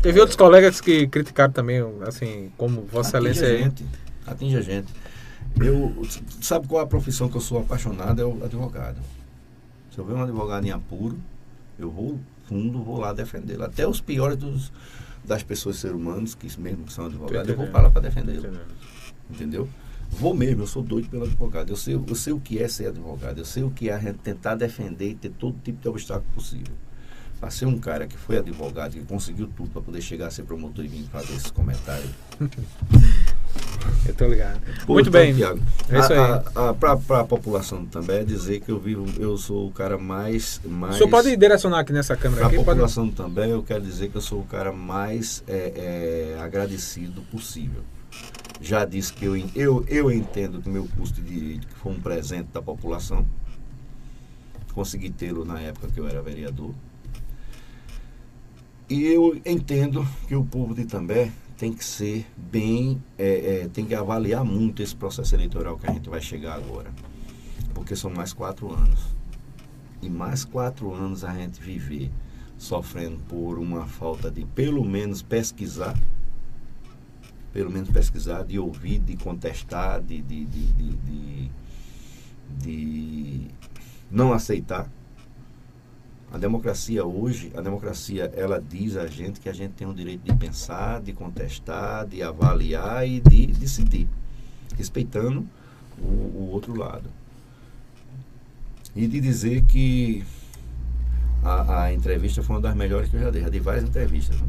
Teve 0.03 0.21
outros 0.21 0.37
colegas 0.37 0.83
que 0.83 1.07
criticaram 1.07 1.53
também, 1.53 1.83
assim, 2.07 2.51
como 2.59 2.83
Vossa 2.83 3.17
atinge 3.17 3.31
Excelência 3.33 3.47
a 3.47 3.51
aí. 3.51 3.63
gente. 3.65 3.87
Atinge 4.27 4.57
a 4.59 4.61
gente. 4.63 4.89
Eu, 5.59 6.07
sabe 6.43 6.69
qual 6.69 6.83
é 6.83 6.85
a 6.85 6.87
profissão 6.87 7.27
que 7.29 7.37
eu 7.39 7.41
sou 7.41 7.59
apaixonado? 7.59 8.21
É 8.21 8.25
o 8.25 8.45
advogado. 8.45 8.99
Se 9.91 9.99
eu 9.99 10.05
ver 10.05 10.13
um 10.13 10.23
advogado 10.23 10.67
em 10.67 10.71
apuro, 10.71 11.19
eu 11.79 11.91
vou 11.91 12.19
fundo, 12.51 12.83
vou 12.83 12.99
lá 12.99 13.13
defendê-lo. 13.13 13.63
Até 13.63 13.87
os 13.87 14.01
piores 14.01 14.37
dos, 14.37 14.73
das 15.25 15.45
pessoas 15.45 15.77
ser 15.77 15.95
humanos, 15.95 16.35
que 16.35 16.49
mesmo 16.61 16.91
são 16.91 17.07
advogados, 17.07 17.49
eu 17.49 17.57
vou 17.57 17.69
para 17.69 17.83
lá 17.83 17.91
para 17.91 18.03
defendê-lo. 18.03 18.59
Entendeu? 19.31 19.69
Vou 20.11 20.35
mesmo, 20.35 20.65
eu 20.65 20.67
sou 20.67 20.83
doido 20.83 21.09
pelo 21.09 21.25
advogado. 21.25 21.71
Eu 21.71 21.77
sei, 21.77 21.95
eu 21.95 22.15
sei 22.17 22.33
o 22.33 22.41
que 22.41 22.59
é 22.59 22.67
ser 22.67 22.89
advogado. 22.89 23.39
Eu 23.39 23.45
sei 23.45 23.63
o 23.63 23.71
que 23.71 23.89
é 23.89 24.13
tentar 24.13 24.57
defender 24.57 25.11
e 25.11 25.15
ter 25.15 25.31
todo 25.31 25.57
tipo 25.63 25.81
de 25.81 25.89
obstáculo 25.89 26.29
possível. 26.35 26.75
Para 27.41 27.51
ser 27.51 27.65
um 27.65 27.79
cara 27.79 28.07
que 28.07 28.19
foi 28.19 28.37
advogado, 28.37 28.93
que 28.93 29.01
conseguiu 29.01 29.49
tudo 29.57 29.71
para 29.71 29.81
poder 29.81 30.03
chegar 30.03 30.27
a 30.27 30.31
ser 30.31 30.43
promotor 30.43 30.85
e 30.85 30.89
vir 30.89 31.05
fazer 31.05 31.33
esses 31.33 31.51
comentários. 31.51 32.11
Eu 34.07 34.15
tô 34.15 34.27
ligado. 34.27 34.61
Pô, 34.87 34.95
Muito 34.95 35.09
então, 35.09 35.21
bem. 35.21 35.35
Tiago, 35.35 35.61
É 35.89 35.99
isso 35.99 36.13
aí. 36.13 36.75
Para 36.79 37.21
a 37.21 37.25
população 37.25 37.85
também 37.87 38.19
é 38.19 38.25
dizer 38.25 38.61
que 38.61 38.71
eu 38.71 38.79
vivo, 38.79 39.07
eu 39.21 39.37
sou 39.37 39.69
o 39.69 39.73
cara 39.73 39.99
mais. 39.99 40.61
mais 40.65 40.95
O 40.95 40.99
senhor 40.99 41.11
pode 41.11 41.37
direcionar 41.37 41.81
aqui 41.81 41.93
nessa 41.93 42.17
câmera 42.17 42.41
Para 42.41 42.47
a 42.47 42.49
aqui? 42.49 42.57
Pode... 42.57 42.67
população 42.67 43.11
também, 43.11 43.51
eu 43.51 43.63
quero 43.63 43.83
dizer 43.83 44.11
que 44.11 44.17
eu 44.17 44.21
sou 44.21 44.41
o 44.41 44.45
cara 44.45 44.73
mais 44.73 45.43
é, 45.47 46.35
é, 46.37 46.41
agradecido 46.41 47.23
possível. 47.23 47.83
Já 48.61 48.85
disse 48.85 49.13
que 49.13 49.25
eu, 49.25 49.37
eu, 49.55 49.85
eu 49.89 50.11
entendo 50.11 50.61
que 50.61 50.69
o 50.69 50.73
meu 50.73 50.87
curso 50.97 51.15
de 51.15 51.23
direito 51.23 51.67
foi 51.77 51.93
um 51.93 52.01
presente 52.01 52.49
da 52.53 52.61
população. 52.61 53.25
Consegui 54.75 55.11
tê-lo 55.11 55.45
na 55.45 55.61
época 55.61 55.89
que 55.89 55.99
eu 55.99 56.07
era 56.07 56.21
vereador. 56.23 56.75
E 58.91 59.05
eu 59.05 59.41
entendo 59.47 60.05
que 60.27 60.35
o 60.35 60.45
povo 60.45 60.75
de 60.75 60.83
Itambé 60.83 61.31
tem 61.57 61.73
que 61.73 61.85
ser 61.85 62.27
bem, 62.37 63.01
é, 63.17 63.63
é, 63.63 63.69
tem 63.69 63.87
que 63.87 63.95
avaliar 63.95 64.45
muito 64.45 64.83
esse 64.83 64.97
processo 64.97 65.33
eleitoral 65.37 65.79
que 65.79 65.89
a 65.89 65.93
gente 65.93 66.11
vai 66.11 66.21
chegar 66.21 66.55
agora. 66.55 66.93
Porque 67.73 67.95
são 67.95 68.11
mais 68.11 68.33
quatro 68.33 68.69
anos. 68.69 69.15
E 70.03 70.11
mais 70.11 70.45
quatro 70.45 70.93
anos 70.93 71.23
a 71.23 71.33
gente 71.33 71.61
viver 71.61 72.11
sofrendo 72.59 73.19
por 73.29 73.61
uma 73.61 73.87
falta 73.87 74.29
de 74.29 74.45
pelo 74.45 74.85
menos 74.85 75.23
pesquisar, 75.23 75.97
pelo 77.53 77.71
menos 77.71 77.91
pesquisar, 77.91 78.43
de 78.43 78.59
ouvir, 78.59 78.99
de 78.99 79.17
contestar, 79.17 80.03
de, 80.03 80.21
de, 80.21 80.45
de, 80.47 81.51
de, 82.59 83.47
não 84.11 84.33
aceitar. 84.33 84.91
A 86.33 86.39
democracia 86.39 87.05
hoje, 87.05 87.51
a 87.57 87.61
democracia, 87.61 88.31
ela 88.37 88.61
diz 88.61 88.97
a 88.97 89.07
gente 89.09 89.41
que 89.41 89.49
a 89.49 89.53
gente 89.53 89.73
tem 89.73 89.87
o 89.87 89.93
direito 89.93 90.23
de 90.23 90.33
pensar, 90.37 91.01
de 91.01 91.13
contestar, 91.13 92.07
de 92.07 92.23
avaliar 92.23 93.07
e 93.07 93.21
de 93.21 93.49
decidir, 93.49 94.07
respeitando 94.77 95.45
o, 95.99 96.05
o 96.05 96.51
outro 96.53 96.77
lado. 96.77 97.11
E 98.95 99.09
de 99.09 99.21
dizer 99.21 99.63
que 99.63 100.25
a, 101.43 101.85
a 101.85 101.93
entrevista 101.93 102.43
foi 102.43 102.57
uma 102.57 102.63
das 102.63 102.77
melhores 102.77 103.09
que 103.09 103.17
eu 103.17 103.23
já 103.23 103.31
dei. 103.31 103.43
Já 103.43 103.49
dei 103.49 103.61
várias 103.61 103.85
entrevistas. 103.85 104.41
né? 104.41 104.49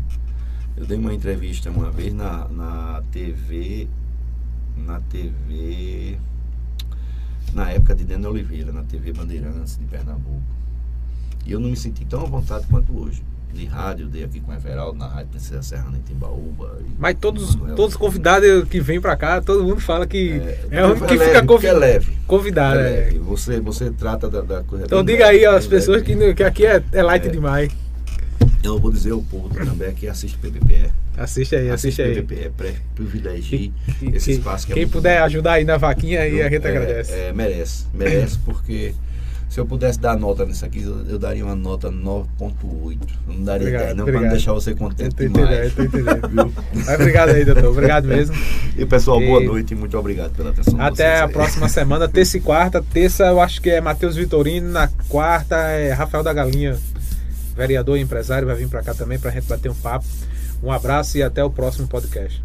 Eu 0.77 0.85
dei 0.85 0.97
uma 0.97 1.13
entrevista 1.13 1.69
uma 1.71 1.89
vez 1.91 2.13
na, 2.13 2.47
na 2.47 3.03
TV. 3.11 3.87
Na 4.77 4.99
TV. 5.01 6.17
Na 7.53 7.71
época 7.71 7.95
de 7.95 8.03
Daniel 8.03 8.31
Oliveira, 8.31 8.71
na 8.71 8.83
TV 8.83 9.11
Bandeirantes 9.13 9.77
de 9.77 9.85
Pernambuco. 9.85 10.60
E 11.45 11.51
eu 11.51 11.59
não 11.59 11.69
me 11.69 11.75
senti 11.77 12.05
tão 12.05 12.21
à 12.21 12.25
vontade 12.25 12.65
quanto 12.69 12.97
hoje. 12.97 13.21
De 13.53 13.65
rádio, 13.65 14.07
dei 14.07 14.23
aqui 14.23 14.39
com 14.39 14.49
o 14.51 14.55
Everaldo, 14.55 14.97
na 14.97 15.07
Rádio 15.07 15.31
Princesa 15.31 15.61
Serrana 15.61 15.97
em 15.97 16.01
Timbaúba. 16.01 16.77
e 16.79 16.85
Mas 16.97 17.17
todos, 17.19 17.53
Manuel. 17.57 17.75
todos 17.75 17.95
os 17.95 17.99
convidados 17.99 18.63
que 18.69 18.79
vêm 18.79 19.01
pra 19.01 19.17
cá, 19.17 19.41
todo 19.41 19.61
mundo 19.61 19.81
fala 19.81 20.07
que 20.07 20.41
é, 20.71 20.85
o 20.85 20.91
único 20.91 21.05
que 21.05 21.15
leve, 21.17 21.25
fica 21.31 21.43
porque 21.45 21.67
é 21.67 21.71
convi 21.71 21.79
leve. 21.85 22.17
convidado. 22.25 22.79
É 22.79 22.83
é. 22.83 22.89
leve. 23.05 23.19
Você, 23.19 23.59
você 23.59 23.89
trata 23.91 24.29
da, 24.29 24.39
da 24.39 24.63
coisa. 24.63 24.85
Então 24.85 25.03
diga 25.03 25.25
aí 25.27 25.41
leve, 25.41 25.45
às 25.47 25.65
bem 25.67 25.79
pessoas 25.79 26.01
leve. 26.01 26.15
que, 26.17 26.33
que 26.35 26.43
aqui 26.43 26.65
é, 26.65 26.81
é 26.93 27.03
light 27.03 27.27
É. 27.27 27.29
demais. 27.29 27.69
Eu 28.63 28.79
vou 28.79 28.89
dizer 28.91 29.11
ao 29.11 29.21
povo 29.21 29.49
também 29.53 29.91
que 29.95 30.07
assiste 30.07 30.37
PPPE. 30.37 30.89
Assiste 31.17 31.53
aí, 31.55 31.69
assiste 31.69 32.01
aí. 32.01 32.15
PPPE, 32.21 32.51
pré- 32.55 32.75
privilegie 32.95 33.73
esse 34.13 34.25
que- 34.27 34.31
espaço 34.37 34.65
que 34.65 34.71
é 34.71 34.75
Quem 34.75 34.83
muito 34.85 34.93
puder 34.93 35.19
bom. 35.19 35.25
ajudar 35.25 35.51
aí 35.53 35.65
na 35.65 35.75
vaquinha 35.75 36.21
aí, 36.21 36.41
a 36.41 36.49
gente 36.49 36.65
É, 36.65 36.69
agradece. 36.69 37.11
é, 37.11 37.33
merece, 37.33 37.85
merece 37.93 38.37
porque 38.39 38.93
se 39.51 39.59
eu 39.59 39.65
pudesse 39.65 39.99
dar 39.99 40.15
nota 40.17 40.45
nisso 40.45 40.63
aqui, 40.65 40.81
eu, 40.81 41.05
eu 41.09 41.19
daria 41.19 41.43
uma 41.43 41.55
nota 41.55 41.91
9.8. 41.91 42.97
Eu 43.27 43.33
não 43.33 43.43
daria 43.43 43.67
Obrigado, 43.67 43.85
10, 43.87 43.97
não, 43.97 44.05
para 44.05 44.21
não 44.21 44.29
deixar 44.29 44.53
você 44.53 44.73
contente 44.73 45.13
entendendo, 45.13 45.45
demais. 45.49 45.65
eu 45.65 45.71
tô 45.75 45.83
entendendo. 45.83 46.29
Viu? 46.29 46.53
Mas 46.85 46.89
obrigado 46.95 47.29
aí, 47.29 47.43
doutor. 47.43 47.65
Obrigado 47.65 48.07
mesmo. 48.07 48.33
E 48.77 48.85
pessoal, 48.85 49.19
boa 49.19 49.43
E- 49.43 49.45
noite 49.45 49.73
e 49.73 49.75
muito 49.75 49.97
obrigado 49.97 50.31
pela 50.31 50.51
atenção. 50.51 50.79
Até 50.79 51.19
a 51.19 51.25
aí. 51.25 51.31
próxima 51.33 51.67
semana, 51.69 52.07
terça 52.07 52.37
e 52.37 52.39
quarta. 52.39 52.81
Terça 52.81 53.25
eu 53.25 53.41
acho 53.41 53.61
que 53.61 53.69
é 53.69 53.81
Matheus 53.81 54.15
Vitorino, 54.15 54.69
na 54.71 54.87
quarta 55.09 55.57
é 55.57 55.91
Rafael 55.91 56.23
da 56.23 56.31
Galinha, 56.31 56.77
vereador 57.53 57.97
e 57.97 58.01
empresário, 58.01 58.47
vai 58.47 58.55
vir 58.55 58.69
pra 58.69 58.81
cá 58.81 58.93
também 58.93 59.19
pra 59.19 59.31
gente 59.31 59.47
bater 59.47 59.69
um 59.69 59.75
papo. 59.75 60.05
Um 60.63 60.71
abraço 60.71 61.17
e 61.17 61.23
até 61.23 61.43
o 61.43 61.49
próximo 61.49 61.87
podcast. 61.89 62.41